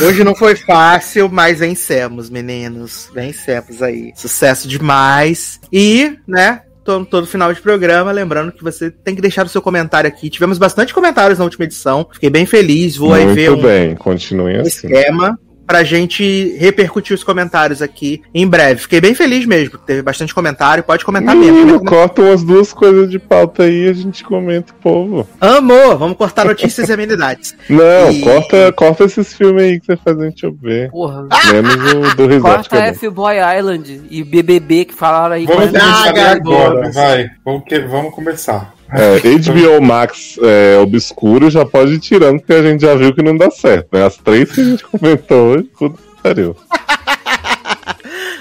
Hoje 0.00 0.22
não 0.22 0.34
foi 0.34 0.54
fácil, 0.54 1.28
mas 1.28 1.58
vencemos, 1.58 2.30
meninos. 2.30 3.10
Vencemos 3.12 3.82
aí. 3.82 4.12
Sucesso 4.14 4.68
demais. 4.68 5.58
E, 5.72 6.16
né, 6.24 6.62
todo, 6.84 7.04
todo 7.04 7.26
final 7.26 7.52
de 7.52 7.60
programa, 7.60 8.12
lembrando 8.12 8.52
que 8.52 8.62
você 8.62 8.92
tem 8.92 9.16
que 9.16 9.22
deixar 9.22 9.44
o 9.44 9.48
seu 9.48 9.60
comentário 9.60 10.06
aqui. 10.06 10.30
Tivemos 10.30 10.56
bastante 10.56 10.94
comentários 10.94 11.40
na 11.40 11.44
última 11.44 11.64
edição. 11.64 12.06
Fiquei 12.12 12.30
bem 12.30 12.46
feliz. 12.46 12.96
Vou 12.96 13.12
aí 13.12 13.24
Muito 13.24 13.34
ver 13.34 13.50
um, 13.50 13.60
bem, 13.60 13.96
continuem 13.96 14.58
um 14.58 14.60
assim. 14.60 14.86
esquema 14.86 15.36
pra 15.66 15.82
gente 15.84 16.56
repercutir 16.58 17.14
os 17.14 17.24
comentários 17.24 17.80
aqui 17.80 18.22
em 18.34 18.46
breve. 18.46 18.80
Fiquei 18.82 19.00
bem 19.00 19.14
feliz 19.14 19.46
mesmo. 19.46 19.78
Teve 19.78 20.02
bastante 20.02 20.34
comentário. 20.34 20.82
Pode 20.84 21.04
comentar 21.04 21.34
mesmo. 21.34 21.52
Menino, 21.54 21.78
Comenta- 21.78 21.96
corta 21.96 22.22
umas 22.22 22.42
duas 22.42 22.72
coisas 22.72 23.10
de 23.10 23.18
pauta 23.18 23.62
aí 23.64 23.86
e 23.86 23.88
a 23.88 23.92
gente 23.92 24.22
comenta 24.24 24.72
o 24.72 24.76
povo. 24.76 25.28
Amor, 25.40 25.96
vamos 25.96 26.16
cortar 26.16 26.44
notícias 26.44 26.88
e 26.88 26.92
amenidades. 26.92 27.54
Não, 27.68 28.10
E- 28.10 28.20
corta, 28.20 28.72
corta 28.72 29.04
esses 29.04 29.32
filmes 29.34 29.62
aí 29.62 29.80
que 29.80 29.86
você 29.86 29.96
faz 29.96 30.18
a 30.18 30.24
gente 30.24 30.50
ver. 30.60 30.90
porra. 30.90 31.26
Menos 31.52 31.74
o 32.12 32.16
do 32.16 32.26
Resort. 32.28 32.68
Corta 32.68 32.76
é. 32.78 32.88
F-Boy 32.88 33.36
Island 33.58 34.02
e 34.10 34.22
BBB 34.22 34.84
que 34.86 34.94
falaram 34.94 35.34
aí. 35.34 35.46
Vamos 35.46 35.66
começar 35.66 36.30
agora. 36.30 36.90
vai. 36.90 37.30
Vamos, 37.44 37.64
que- 37.64 37.80
vamos 37.80 38.14
começar. 38.14 38.74
É, 38.92 39.18
HBO 39.20 39.82
Max 39.82 40.36
é, 40.42 40.78
obscuro 40.78 41.50
já 41.50 41.64
pode 41.64 41.94
ir 41.94 41.98
tirando, 41.98 42.38
porque 42.38 42.52
a 42.52 42.62
gente 42.62 42.82
já 42.82 42.94
viu 42.94 43.14
que 43.14 43.22
não 43.22 43.36
dá 43.36 43.50
certo, 43.50 43.88
né? 43.92 44.04
As 44.04 44.16
três 44.16 44.50
que 44.52 44.60
a 44.60 44.64
gente 44.64 44.84
comentou 44.86 45.48
hoje, 45.54 45.64
puta 45.76 45.96
que 45.96 46.22
pariu. 46.22 46.56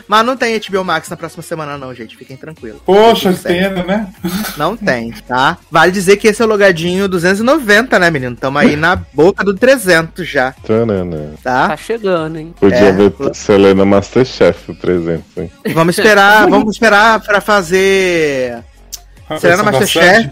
Mas 0.05 0.25
não 0.25 0.35
tem 0.35 0.59
HBO 0.59 0.83
Max 0.83 1.09
na 1.09 1.15
próxima 1.15 1.41
semana, 1.41 1.77
não, 1.77 1.93
gente. 1.95 2.15
Fiquem 2.17 2.35
tranquilos. 2.35 2.81
Poxa, 2.85 3.31
Tudo 3.31 3.41
pena, 3.43 3.83
né? 3.83 4.07
Não 4.57 4.75
tem, 4.75 5.11
tá? 5.27 5.57
Vale 5.71 5.91
dizer 5.93 6.17
que 6.17 6.27
esse 6.27 6.41
é 6.41 6.45
o 6.45 6.47
logadinho 6.47 7.07
290, 7.07 7.97
né, 7.97 8.11
menino? 8.11 8.35
Tamo 8.35 8.57
aí 8.59 8.75
na 8.75 8.97
boca 8.97 9.43
do 9.45 9.53
300 9.53 10.27
já, 10.27 10.53
tá? 11.41 11.69
Tá 11.69 11.77
chegando, 11.77 12.37
hein? 12.37 12.53
Podia 12.59 12.77
É. 12.77 12.91
ver 12.91 13.13
Selena 13.33 13.85
Masterchef 13.85 14.71
o 14.71 14.75
300, 14.75 15.23
hein? 15.37 15.51
Vamos 15.73 15.97
esperar, 15.97 16.47
vamos 16.51 16.75
esperar 16.75 17.19
pra 17.21 17.39
fazer 17.39 18.57
A 19.29 19.39
Serena 19.39 19.63
Masterchef, 19.63 20.23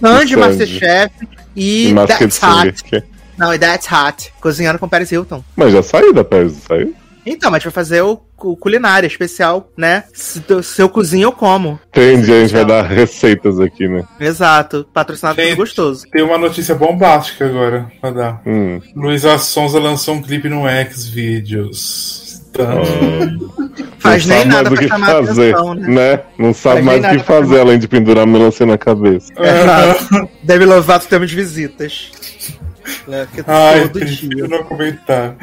Sandy. 0.00 0.36
Masterchef 0.36 1.10
e, 1.56 1.88
E 1.90 1.94
That's 2.06 2.40
Hot. 2.42 2.84
Que- 2.84 3.02
Não, 3.38 3.52
e 3.54 3.58
That's 3.58 3.86
Hot. 3.90 4.32
Cozinhando 4.40 4.78
com 4.78 4.88
Paris 4.88 5.10
Hilton. 5.10 5.42
Mas 5.56 5.72
já 5.72 5.82
saiu 5.82 6.12
da 6.12 6.24
Paris, 6.24 6.54
saiu? 6.66 6.94
Então, 7.26 7.50
mas 7.50 7.56
a 7.56 7.58
gente 7.60 7.64
vai 7.72 7.72
fazer 7.72 8.02
o, 8.02 8.20
o 8.38 8.54
culinária 8.54 9.06
especial, 9.06 9.70
né? 9.78 10.04
Se, 10.12 10.42
se 10.62 10.82
eu 10.82 10.90
cozinho, 10.90 11.24
eu 11.28 11.32
como. 11.32 11.80
Entendi, 11.88 12.30
a 12.30 12.40
gente 12.40 12.52
vai 12.52 12.66
dar 12.66 12.82
receitas 12.82 13.58
aqui, 13.58 13.88
né? 13.88 14.04
Exato. 14.20 14.86
Patrocinado 14.92 15.36
Gente. 15.36 15.48
tudo 15.50 15.56
gostoso. 15.56 16.04
Tem 16.12 16.22
uma 16.22 16.36
notícia 16.36 16.74
bombástica 16.74 17.46
agora 17.46 17.90
pra 17.98 18.10
dar. 18.10 18.42
Hum. 18.46 18.78
Luísa 18.94 19.38
Sonza 19.38 19.78
lançou 19.80 20.16
um 20.16 20.22
clipe 20.22 20.50
no 20.50 20.64
Xvideos. 20.92 22.23
Tá. 22.54 22.74
Faz 23.98 24.26
nem 24.26 24.44
nada 24.44 24.70
mais 24.70 24.72
o 24.72 24.74
pra 24.74 24.82
que 24.82 24.88
chamar 24.88 25.06
fazer, 25.06 25.54
atenção, 25.54 25.74
né? 25.74 25.88
né? 25.88 26.20
Não 26.38 26.54
sabe 26.54 26.82
Faz 26.82 26.84
mais 26.84 27.04
o 27.04 27.18
que 27.18 27.24
fazer 27.24 27.60
além 27.60 27.78
de 27.78 27.88
pendurar 27.88 28.26
melancia 28.26 28.66
na 28.66 28.78
cabeça. 28.78 29.32
Exato. 29.36 30.28
Deve 30.42 30.64
Lovato 30.64 31.08
temos 31.08 31.32
visitas. 31.32 32.12
Né? 33.06 33.26
Porque 33.26 33.44
Ai, 33.50 33.88
todo 33.88 34.04
dia. 34.04 34.48
não 34.48 34.62
comentar. 34.64 35.36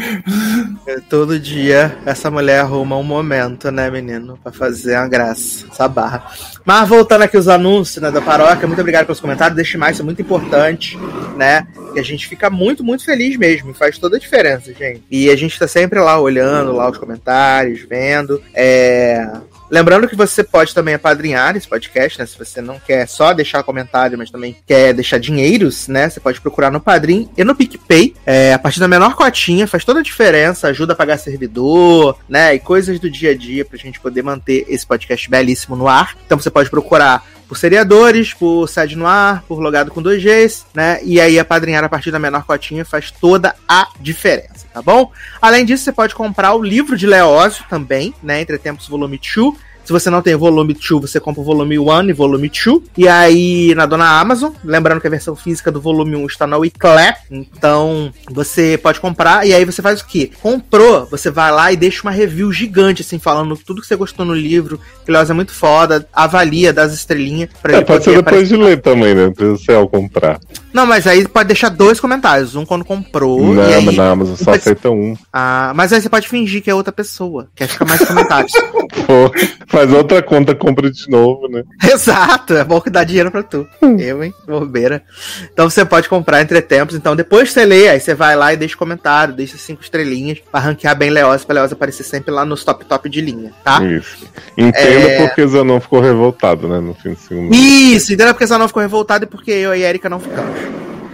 É, 0.86 1.00
Todo 1.10 1.40
dia 1.40 1.98
essa 2.06 2.30
mulher 2.32 2.60
arruma 2.60 2.98
um 2.98 3.04
momento, 3.04 3.72
né, 3.72 3.90
menino? 3.90 4.38
Pra 4.42 4.52
fazer 4.52 4.98
uma 4.98 5.08
graça, 5.08 5.66
essa 5.72 5.88
barra. 5.88 6.26
Mas 6.66 6.88
voltando 6.88 7.24
aqui 7.24 7.38
os 7.38 7.48
anúncios 7.48 8.02
né, 8.02 8.12
da 8.12 8.22
paróquia, 8.22 8.68
muito 8.68 8.80
obrigado 8.80 9.06
pelos 9.06 9.20
comentários. 9.20 9.56
Deixe 9.56 9.78
mais, 9.78 9.96
isso 9.96 10.02
é 10.02 10.06
muito 10.06 10.22
importante, 10.22 10.98
né? 11.36 11.68
E 11.96 12.00
a 12.00 12.04
gente 12.04 12.28
fica 12.28 12.50
muito, 12.50 12.84
muito 12.84 13.04
feliz 13.04 13.36
mesmo. 13.38 13.74
Faz 13.74 13.98
toda 13.98 14.18
a 14.18 14.20
diferença, 14.20 14.74
gente. 14.74 15.04
E 15.10 15.30
a 15.30 15.36
gente 15.36 15.58
tá 15.58 15.68
sempre 15.68 16.00
lá 16.00 16.20
olhando 16.20 16.72
lá 16.72 16.90
os 16.90 16.98
comentários, 16.98 17.82
vendo. 17.82 18.42
É. 18.54 19.28
Lembrando 19.72 20.06
que 20.06 20.18
você 20.18 20.44
pode 20.44 20.76
também 20.76 20.96
apadrinhar 20.96 21.56
esse 21.56 21.66
podcast, 21.66 22.20
né? 22.20 22.26
Se 22.26 22.38
você 22.38 22.62
não 22.62 22.78
quer 22.78 23.08
só 23.08 23.32
deixar 23.32 23.64
comentário, 23.64 24.18
mas 24.18 24.30
também 24.30 24.54
quer 24.68 24.94
deixar 24.94 25.18
dinheiros, 25.18 25.88
né? 25.88 26.10
Você 26.10 26.20
pode 26.20 26.42
procurar 26.42 26.70
no 26.70 26.82
Padrim 26.82 27.30
e 27.38 27.44
no 27.46 27.56
PicPay. 27.56 28.14
É, 28.26 28.54
a 28.54 28.60
partir 28.60 28.82
da 28.82 28.88
menor 28.90 29.16
cotinha, 29.16 29.66
faz 29.66 29.86
toda 29.86 30.02
a 30.02 30.04
diferença, 30.04 30.68
ajuda 30.68 30.92
a 30.92 30.96
pagar 30.96 31.18
servidor, 31.18 32.20
né? 32.28 32.54
E 32.54 32.60
coisas 32.60 33.00
do 33.00 33.10
dia 33.10 33.32
a 33.32 33.38
dia 33.38 33.64
pra 33.64 33.78
gente 33.78 33.98
poder 33.98 34.22
manter 34.22 34.66
esse 34.68 34.86
podcast 34.86 35.30
belíssimo 35.30 35.78
no 35.78 35.88
ar. 35.88 36.18
Então 36.26 36.38
você 36.38 36.52
pode 36.52 36.70
procurar 36.70 37.24
por 37.52 37.58
seriadores, 37.58 38.34
por 38.34 38.66
sede 38.70 38.96
no 38.96 39.06
ar, 39.06 39.44
por 39.46 39.60
logado 39.60 39.92
com 39.92 40.02
2Gs, 40.02 40.68
né? 40.74 41.02
E 41.04 41.20
aí 41.20 41.38
apadrinhar 41.38 41.84
a 41.84 41.90
partir 41.90 42.10
da 42.10 42.18
menor 42.18 42.46
cotinha 42.46 42.86
faz 42.86 43.12
toda 43.12 43.54
a 43.68 43.90
diferença, 44.00 44.66
tá 44.74 44.82
bom? 44.82 45.12
Além 45.42 45.66
disso, 45.66 45.84
você 45.84 45.92
pode 45.92 46.16
comprar 46.16 46.54
o 46.54 46.64
livro 46.64 46.96
de 46.96 47.06
Leózio 47.06 47.66
também, 47.70 48.14
né? 48.24 48.40
Entre 48.40 48.58
Tempos 48.58 48.88
Volume 48.88 49.20
2. 49.20 49.54
Se 49.92 50.00
você 50.00 50.10
não 50.10 50.22
tem 50.22 50.34
o 50.34 50.40
volume 50.40 50.74
2, 50.74 51.02
você 51.02 51.20
compra 51.20 51.42
o 51.42 51.44
volume 51.44 51.78
1 51.78 52.12
e 52.12 52.14
volume 52.14 52.50
2. 52.50 52.84
E 52.98 53.10
aí, 53.10 53.76
na 53.76 53.86
dona 53.86 54.22
Amazon, 54.22 54.54
lembrando 54.64 55.02
que 55.02 55.08
a 55.08 55.10
versão 55.10 55.36
física 55.36 55.70
do 55.70 55.82
volume 55.82 56.16
1 56.16 56.28
está 56.28 56.48
na 56.48 56.56
Wiclap. 56.56 57.18
Então, 57.30 58.10
você 58.32 58.80
pode 58.82 59.02
comprar. 59.02 59.46
E 59.46 59.54
aí 59.54 59.66
você 59.66 59.82
faz 59.82 60.00
o 60.00 60.06
quê? 60.06 60.32
Comprou, 60.42 61.06
você 61.08 61.30
vai 61.30 61.52
lá 61.52 61.74
e 61.74 61.76
deixa 61.76 62.04
uma 62.04 62.12
review 62.12 62.54
gigante, 62.54 63.02
assim, 63.02 63.20
falando 63.20 63.58
tudo 63.58 63.82
que 63.82 63.88
você 63.88 63.98
gostou 63.98 64.26
no 64.26 64.34
livro. 64.34 64.80
Que 65.06 65.12
Leoz 65.12 65.30
é 65.30 65.34
muito 65.34 65.52
foda. 65.52 66.08
Avalia, 66.14 66.72
dá 66.72 66.84
as 66.84 66.94
estrelinhas. 66.94 67.50
Pra 67.62 67.76
É, 67.76 67.82
pode 67.82 68.06
ser 68.06 68.16
depois 68.16 68.48
de 68.48 68.56
ler 68.56 68.80
também, 68.80 69.14
né? 69.14 69.30
Precisa 69.30 69.58
ser 69.58 69.74
ao 69.74 69.90
comprar. 69.90 70.40
Não, 70.74 70.86
mas 70.86 71.06
aí 71.08 71.28
pode 71.28 71.48
deixar 71.48 71.70
dois 71.70 72.00
comentários. 72.00 72.56
Um 72.56 72.66
quando 72.66 72.86
comprou. 72.86 73.54
Não, 73.54 73.70
e 73.70 73.74
aí... 73.74 73.86
mas 73.86 73.96
na 73.98 74.10
Amazon 74.12 74.36
só 74.36 74.46
Pode- 74.46 74.58
aceita 74.60 74.90
um. 74.90 75.16
Ah, 75.34 75.74
mas 75.76 75.92
aí 75.92 76.02
você 76.02 76.10
pode 76.10 76.28
fingir 76.28 76.62
que 76.64 76.70
é 76.70 76.76
outra 76.76 76.94
pessoa. 76.94 77.48
Quer 77.56 77.68
ficar 77.68 77.86
mais 77.86 78.04
comentários. 78.06 78.52
Pô, 79.06 79.32
faz 79.68 79.92
outra 79.92 80.22
conta, 80.22 80.54
compra 80.56 80.90
de 80.90 81.10
novo, 81.10 81.48
né? 81.48 81.64
Exato, 81.92 82.54
é 82.56 82.64
bom 82.64 82.80
que 82.80 82.90
dá 82.90 83.04
dinheiro 83.04 83.32
pra 83.32 83.44
tu. 83.44 83.68
Eu, 84.00 84.24
hein? 84.24 84.34
Bobeira. 84.48 85.04
Então 85.52 85.70
você 85.70 85.84
pode 85.84 86.08
comprar 86.08 86.42
entre 86.42 86.62
tempos. 86.62 86.96
Então 86.96 87.16
depois 87.16 87.50
que 87.50 87.54
você 87.54 87.66
lê, 87.66 87.90
aí 87.90 88.00
você 88.00 88.14
vai 88.14 88.36
lá 88.36 88.54
e 88.54 88.58
deixa 88.58 88.78
comentário, 88.78 89.34
deixa 89.34 89.58
cinco 89.58 89.82
estrelinhas 89.82 90.40
pra 90.52 90.60
ranquear 90.62 90.96
bem 90.96 91.10
Leoz, 91.10 91.44
pra 91.44 91.56
Leoz 91.56 91.72
aparecer 91.74 92.04
sempre 92.04 92.32
lá 92.32 92.46
nos 92.46 92.64
top 92.64 92.86
top 92.86 93.10
de 93.10 93.20
linha, 93.22 93.52
tá? 93.64 93.84
Isso. 93.84 94.26
Entenda 94.58 94.78
É. 95.10 95.28
porque 95.28 95.46
Zanon 95.48 95.80
ficou 95.80 96.00
revoltado, 96.02 96.68
né? 96.68 96.80
No 96.80 96.94
fim 96.94 97.12
do 97.14 97.20
segundo. 97.20 97.54
Isso, 97.54 98.14
entendeu? 98.14 98.34
Porque 98.34 98.46
não 98.58 98.68
ficou 98.68 98.82
revoltado 98.82 99.24
e 99.26 99.28
porque 99.28 99.52
eu 99.52 99.74
e 99.76 99.84
a 99.84 99.90
Erika 99.90 100.10
não 100.10 100.20
ficamos. 100.20 100.56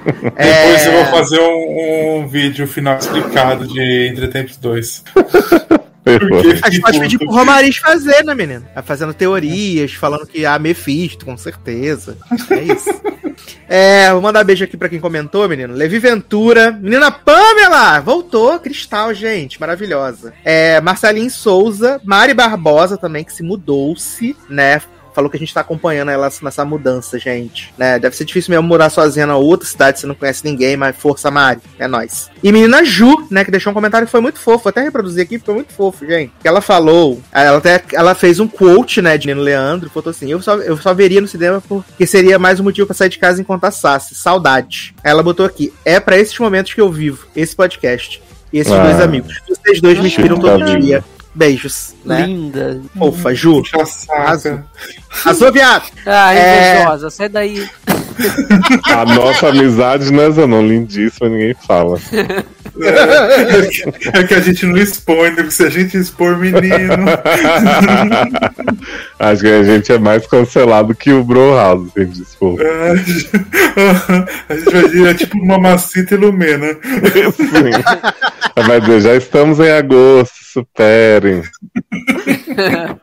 Depois 0.05 0.35
É. 0.37 0.87
eu 0.87 0.91
vou 0.93 1.05
fazer 1.05 1.39
um, 1.39 2.19
um 2.21 2.27
vídeo 2.27 2.65
final 2.67 2.97
explicado 2.97 3.67
de 3.67 4.07
Entretempos 4.07 4.57
2. 4.57 5.03
Ferrou. 6.07 6.29
Porque- 6.41 6.59
A 6.63 6.69
gente 6.69 6.81
pode 6.81 6.99
pedir 7.01 7.17
pro 7.17 7.29
Romariz 7.29 7.75
fazer, 7.77 8.23
né, 8.23 8.33
menino? 8.33 8.65
Vai 8.73 8.81
Fazendo 8.83 9.13
teorias, 9.13 9.91
falando 9.93 10.25
que 10.25 10.45
há 10.45 10.57
Mephisto, 10.57 11.25
com 11.25 11.35
certeza. 11.35 12.17
É 12.51 12.59
isso. 12.73 12.89
É, 13.69 14.11
vou 14.13 14.21
mandar 14.21 14.43
beijo 14.45 14.63
aqui 14.63 14.77
pra 14.77 14.87
quem 14.89 14.99
comentou, 14.99 15.47
menino. 15.47 15.73
Levi 15.73 15.99
Ventura. 15.99 16.71
Menina 16.71 17.11
Pamela! 17.11 17.99
Voltou, 17.99 18.57
cristal, 18.59 19.13
gente. 19.13 19.59
Maravilhosa. 19.59 20.33
É, 20.43 20.79
Marcelinho 20.81 21.29
Souza. 21.29 21.99
Mari 22.03 22.33
Barbosa 22.33 22.97
também, 22.97 23.23
que 23.25 23.33
se 23.33 23.43
mudou-se, 23.43 24.35
né? 24.49 24.81
Falou 25.17 25.31
que 25.31 25.37
a 25.37 25.39
gente 25.39 25.51
tá 25.51 25.61
acompanhando 25.61 26.11
ela 26.11 26.29
nessa 26.43 26.63
mudança, 26.63 27.17
gente. 27.17 27.73
Né? 27.75 27.97
Deve 27.97 28.15
ser 28.15 28.23
difícil 28.23 28.51
mesmo 28.51 28.67
morar 28.67 28.91
sozinha 28.91 29.25
na 29.25 29.35
outra 29.35 29.67
cidade, 29.67 29.99
você 29.99 30.05
não 30.05 30.13
conhece 30.13 30.45
ninguém, 30.45 30.77
mas 30.77 30.95
força, 30.95 31.31
Mari. 31.31 31.59
É 31.79 31.87
nóis. 31.87 32.29
E 32.43 32.51
menina 32.51 32.85
Ju, 32.85 33.25
né, 33.31 33.43
que 33.43 33.49
deixou 33.49 33.71
um 33.71 33.73
comentário 33.73 34.05
que 34.05 34.11
foi 34.11 34.21
muito 34.21 34.37
fofo. 34.37 34.65
Vou 34.65 34.69
até 34.69 34.83
reproduzir 34.83 35.23
aqui, 35.23 35.39
porque 35.39 35.47
foi 35.47 35.55
muito 35.55 35.73
fofo, 35.73 36.05
gente. 36.05 36.31
Que 36.39 36.47
ela 36.47 36.61
falou, 36.61 37.19
ela 37.31 37.57
até 37.57 37.83
ela 37.93 38.13
fez 38.13 38.39
um 38.39 38.47
quote, 38.47 39.01
né, 39.01 39.17
de 39.17 39.25
Nino 39.25 39.41
Leandro, 39.41 39.89
falou 39.89 40.11
assim: 40.11 40.29
eu 40.29 40.39
só, 40.39 40.57
eu 40.57 40.77
só 40.77 40.93
veria 40.93 41.19
no 41.19 41.27
cinema 41.27 41.63
porque 41.67 42.05
seria 42.05 42.37
mais 42.37 42.59
um 42.59 42.63
motivo 42.63 42.85
pra 42.85 42.95
sair 42.95 43.09
de 43.09 43.17
casa 43.17 43.41
enquanto 43.41 43.63
assasse. 43.63 44.13
Saudade. 44.13 44.93
Ela 45.03 45.23
botou 45.23 45.47
aqui: 45.47 45.73
é 45.83 45.99
pra 45.99 46.15
esses 46.15 46.37
momentos 46.37 46.75
que 46.75 46.81
eu 46.81 46.91
vivo, 46.91 47.25
esse 47.35 47.55
podcast. 47.55 48.21
E 48.53 48.59
esses 48.59 48.71
Ah. 48.71 48.83
dois 48.83 49.01
amigos. 49.01 49.41
Vocês 49.49 49.81
dois 49.81 49.97
me 49.99 50.09
inspiram 50.09 50.37
todo 50.37 50.79
dia. 50.79 51.03
Beijos, 51.37 51.93
né? 52.03 52.25
Linda. 52.25 52.81
Fofa, 52.97 53.33
Ju. 53.35 53.61
Arrasou, 55.23 55.51
viado. 55.53 55.85
Ah, 56.05 56.33
É. 56.33 56.73
invejosa, 56.81 57.09
sai 57.11 57.29
daí. 57.29 57.69
A 58.85 59.05
nossa 59.05 59.49
amizade, 59.49 60.11
né, 60.11 60.29
Zanon? 60.31 60.65
Lindíssima, 60.65 61.29
ninguém 61.29 61.55
fala. 61.65 61.99
É 64.13 64.23
que 64.23 64.33
a 64.33 64.39
gente 64.39 64.65
não 64.65 64.77
expõe, 64.77 65.31
né? 65.31 65.49
Se 65.49 65.63
a 65.65 65.69
gente 65.69 65.97
expor 65.97 66.37
menino. 66.37 66.61
Acho 69.19 69.41
que 69.41 69.47
a 69.47 69.63
gente 69.63 69.91
é 69.91 69.97
mais 69.97 70.27
cancelado 70.27 70.93
que 70.93 71.11
o 71.11 71.23
Bro 71.23 71.55
House, 71.55 71.91
se 71.91 71.99
a 71.99 72.03
gente 72.03 72.21
expor. 72.21 72.59
a 74.49 74.55
gente 74.55 74.71
vai 74.71 74.83
dizer, 74.83 75.07
é 75.07 75.13
tipo 75.13 75.43
Mamacita 75.45 76.13
e 76.13 76.17
Lumena. 76.17 76.67
Sim. 77.35 78.63
Vai 78.65 78.81
dizer, 78.81 79.01
já 79.01 79.15
estamos 79.15 79.59
em 79.59 79.71
agosto, 79.71 80.35
superem. 80.43 81.41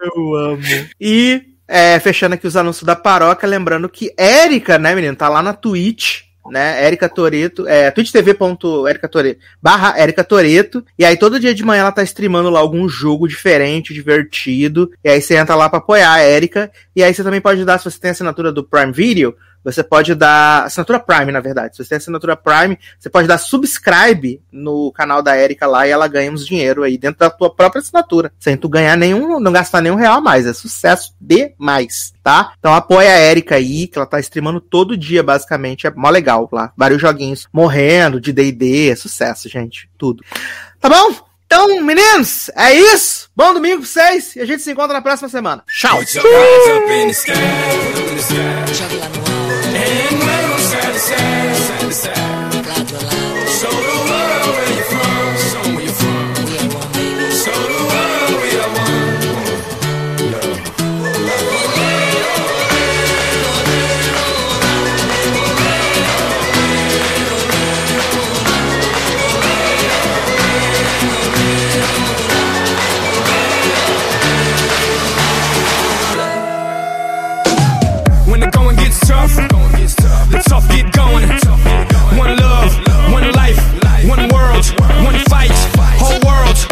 Eu 0.00 0.34
amo. 0.36 0.62
E, 1.00 1.53
é, 1.74 1.98
fechando 1.98 2.36
aqui 2.36 2.46
os 2.46 2.56
anúncios 2.56 2.84
da 2.84 2.94
paróquia, 2.94 3.48
lembrando 3.48 3.88
que 3.88 4.14
Érica, 4.16 4.78
né, 4.78 4.94
menino, 4.94 5.16
tá 5.16 5.28
lá 5.28 5.42
na 5.42 5.52
Twitch, 5.52 6.20
né, 6.48 6.84
Érica 6.84 7.08
Toreto, 7.08 7.66
é, 7.66 7.90
twitch.tv.erica 7.90 9.08
Toreto, 9.08 9.40
barra 9.60 9.98
Érica 9.98 10.22
Toreto, 10.22 10.84
e 10.96 11.04
aí 11.04 11.16
todo 11.16 11.40
dia 11.40 11.52
de 11.52 11.64
manhã 11.64 11.80
ela 11.80 11.90
tá 11.90 12.04
streamando 12.04 12.48
lá 12.48 12.60
algum 12.60 12.88
jogo 12.88 13.26
diferente, 13.26 13.92
divertido, 13.92 14.88
e 15.02 15.08
aí 15.08 15.20
você 15.20 15.34
entra 15.34 15.56
lá 15.56 15.68
pra 15.68 15.80
apoiar 15.80 16.12
a 16.12 16.20
Érica, 16.20 16.70
e 16.94 17.02
aí 17.02 17.12
você 17.12 17.24
também 17.24 17.40
pode 17.40 17.64
dar, 17.64 17.78
se 17.78 17.90
você 17.90 17.98
tem 17.98 18.12
assinatura 18.12 18.52
do 18.52 18.62
Prime 18.62 18.92
Video, 18.92 19.34
você 19.64 19.82
pode 19.82 20.14
dar. 20.14 20.64
Assinatura 20.64 21.00
Prime, 21.00 21.32
na 21.32 21.40
verdade. 21.40 21.74
Se 21.74 21.82
você 21.82 21.90
tem 21.90 21.96
assinatura 21.96 22.36
Prime, 22.36 22.78
você 22.98 23.08
pode 23.08 23.26
dar 23.26 23.38
subscribe 23.38 24.40
no 24.52 24.92
canal 24.92 25.22
da 25.22 25.36
Erika 25.36 25.66
lá 25.66 25.86
e 25.86 25.90
ela 25.90 26.06
ganha 26.06 26.30
uns 26.30 26.46
dinheiro 26.46 26.82
aí 26.82 26.98
dentro 26.98 27.20
da 27.20 27.30
tua 27.30 27.54
própria 27.54 27.80
assinatura. 27.80 28.32
Sem 28.38 28.56
tu 28.56 28.68
ganhar 28.68 28.96
nenhum, 28.96 29.40
não 29.40 29.52
gastar 29.52 29.80
nenhum 29.80 29.96
real 29.96 30.18
a 30.18 30.20
mais. 30.20 30.46
É 30.46 30.52
sucesso 30.52 31.14
demais, 31.20 32.12
tá? 32.22 32.52
Então 32.58 32.74
apoia 32.74 33.14
a 33.14 33.20
Erika 33.20 33.56
aí, 33.56 33.86
que 33.86 33.98
ela 33.98 34.06
tá 34.06 34.20
streamando 34.20 34.60
todo 34.60 34.96
dia, 34.96 35.22
basicamente. 35.22 35.86
É 35.86 35.90
mó 35.90 36.10
legal 36.10 36.48
lá. 36.52 36.72
Vários 36.76 37.00
joguinhos 37.00 37.48
morrendo 37.52 38.20
de 38.20 38.32
DD. 38.32 38.90
É 38.90 38.96
sucesso, 38.96 39.48
gente. 39.48 39.88
Tudo. 39.96 40.22
Tá 40.80 40.88
bom? 40.88 41.14
Então, 41.46 41.80
meninos, 41.82 42.50
é 42.56 42.74
isso. 42.74 43.30
Bom 43.36 43.54
domingo 43.54 43.82
pra 43.82 43.86
vocês 43.86 44.34
e 44.34 44.40
a 44.40 44.46
gente 44.46 44.62
se 44.62 44.72
encontra 44.72 44.94
na 44.94 45.02
próxima 45.02 45.28
semana. 45.28 45.62
Tchau! 45.68 46.00
Jogue 50.94 52.08
lá 52.08 52.23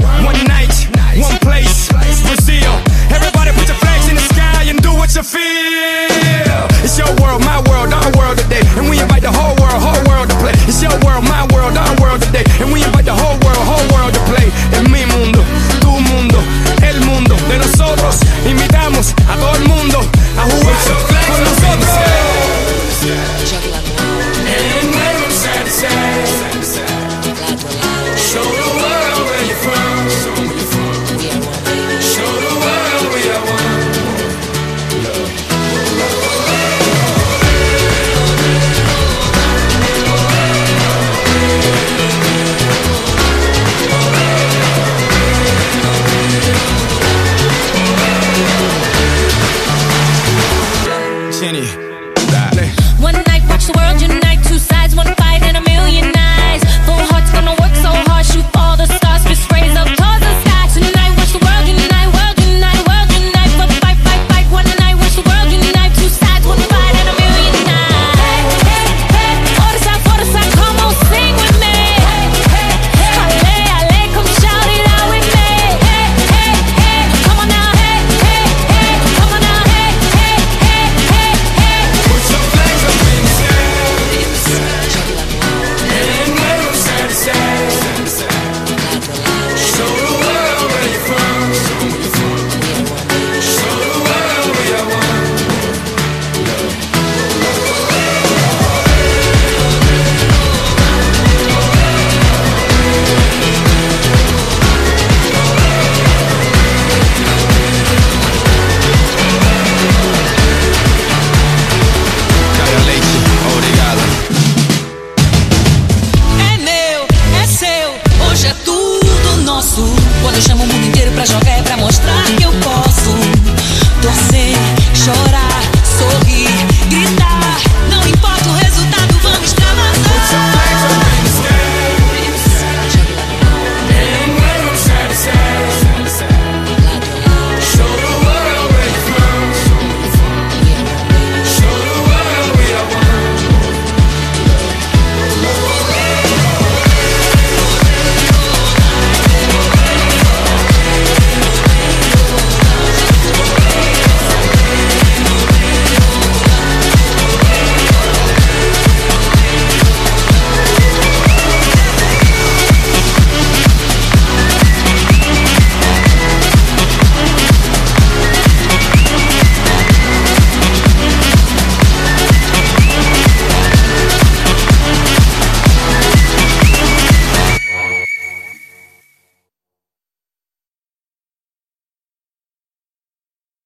One 0.02 0.38
night, 0.44 0.74
one 1.16 1.38
place, 1.38 1.88
Brazil. 2.26 2.72
Everybody 3.10 3.50
put 3.52 3.68
your 3.68 3.78
flags 3.78 4.08
in 4.08 4.16
the 4.16 4.26
sky 4.34 4.64
and 4.68 4.80
do 4.82 4.92
what 4.94 5.14
you 5.14 5.22
feel. 5.22 6.66
It's 6.82 6.98
your 6.98 7.10
world, 7.22 7.40
my 7.44 7.62
world, 7.68 7.92
our 7.92 8.10
world 8.18 8.38
today. 8.38 8.62
And 8.76 8.90
we 8.90 9.00
invite 9.00 9.22
the 9.22 9.32
whole 9.32 9.54
world, 9.62 9.78
whole 9.78 10.02
world 10.08 10.28
to 10.30 10.36
play. 10.42 10.52
It's 10.66 10.82
your 10.82 10.94
world, 11.04 11.24
my 11.24 11.46
world, 11.54 11.76
our 11.76 11.94
world 12.02 12.20
today. 12.22 12.44
And 12.60 12.72
we 12.72 12.82
invite 12.82 13.04
the 13.04 13.14
whole 13.14 13.38
world, 13.44 13.62
whole 13.62 13.86
world 13.94 14.12
to 14.14 14.22
play. 14.26 14.48
En 14.74 14.90
mi 14.90 15.04
mundo, 15.06 15.44
tu 15.80 15.92
mundo, 16.10 16.38
el 16.82 16.98
mundo 17.06 17.36
de 17.48 17.58
nosotros. 17.58 18.20
Invitamos 18.46 19.14
a 19.28 19.36
todo 19.36 19.56
el 19.56 19.68
mundo 19.68 19.98
a 20.36 20.42
jugar. 20.50 21.01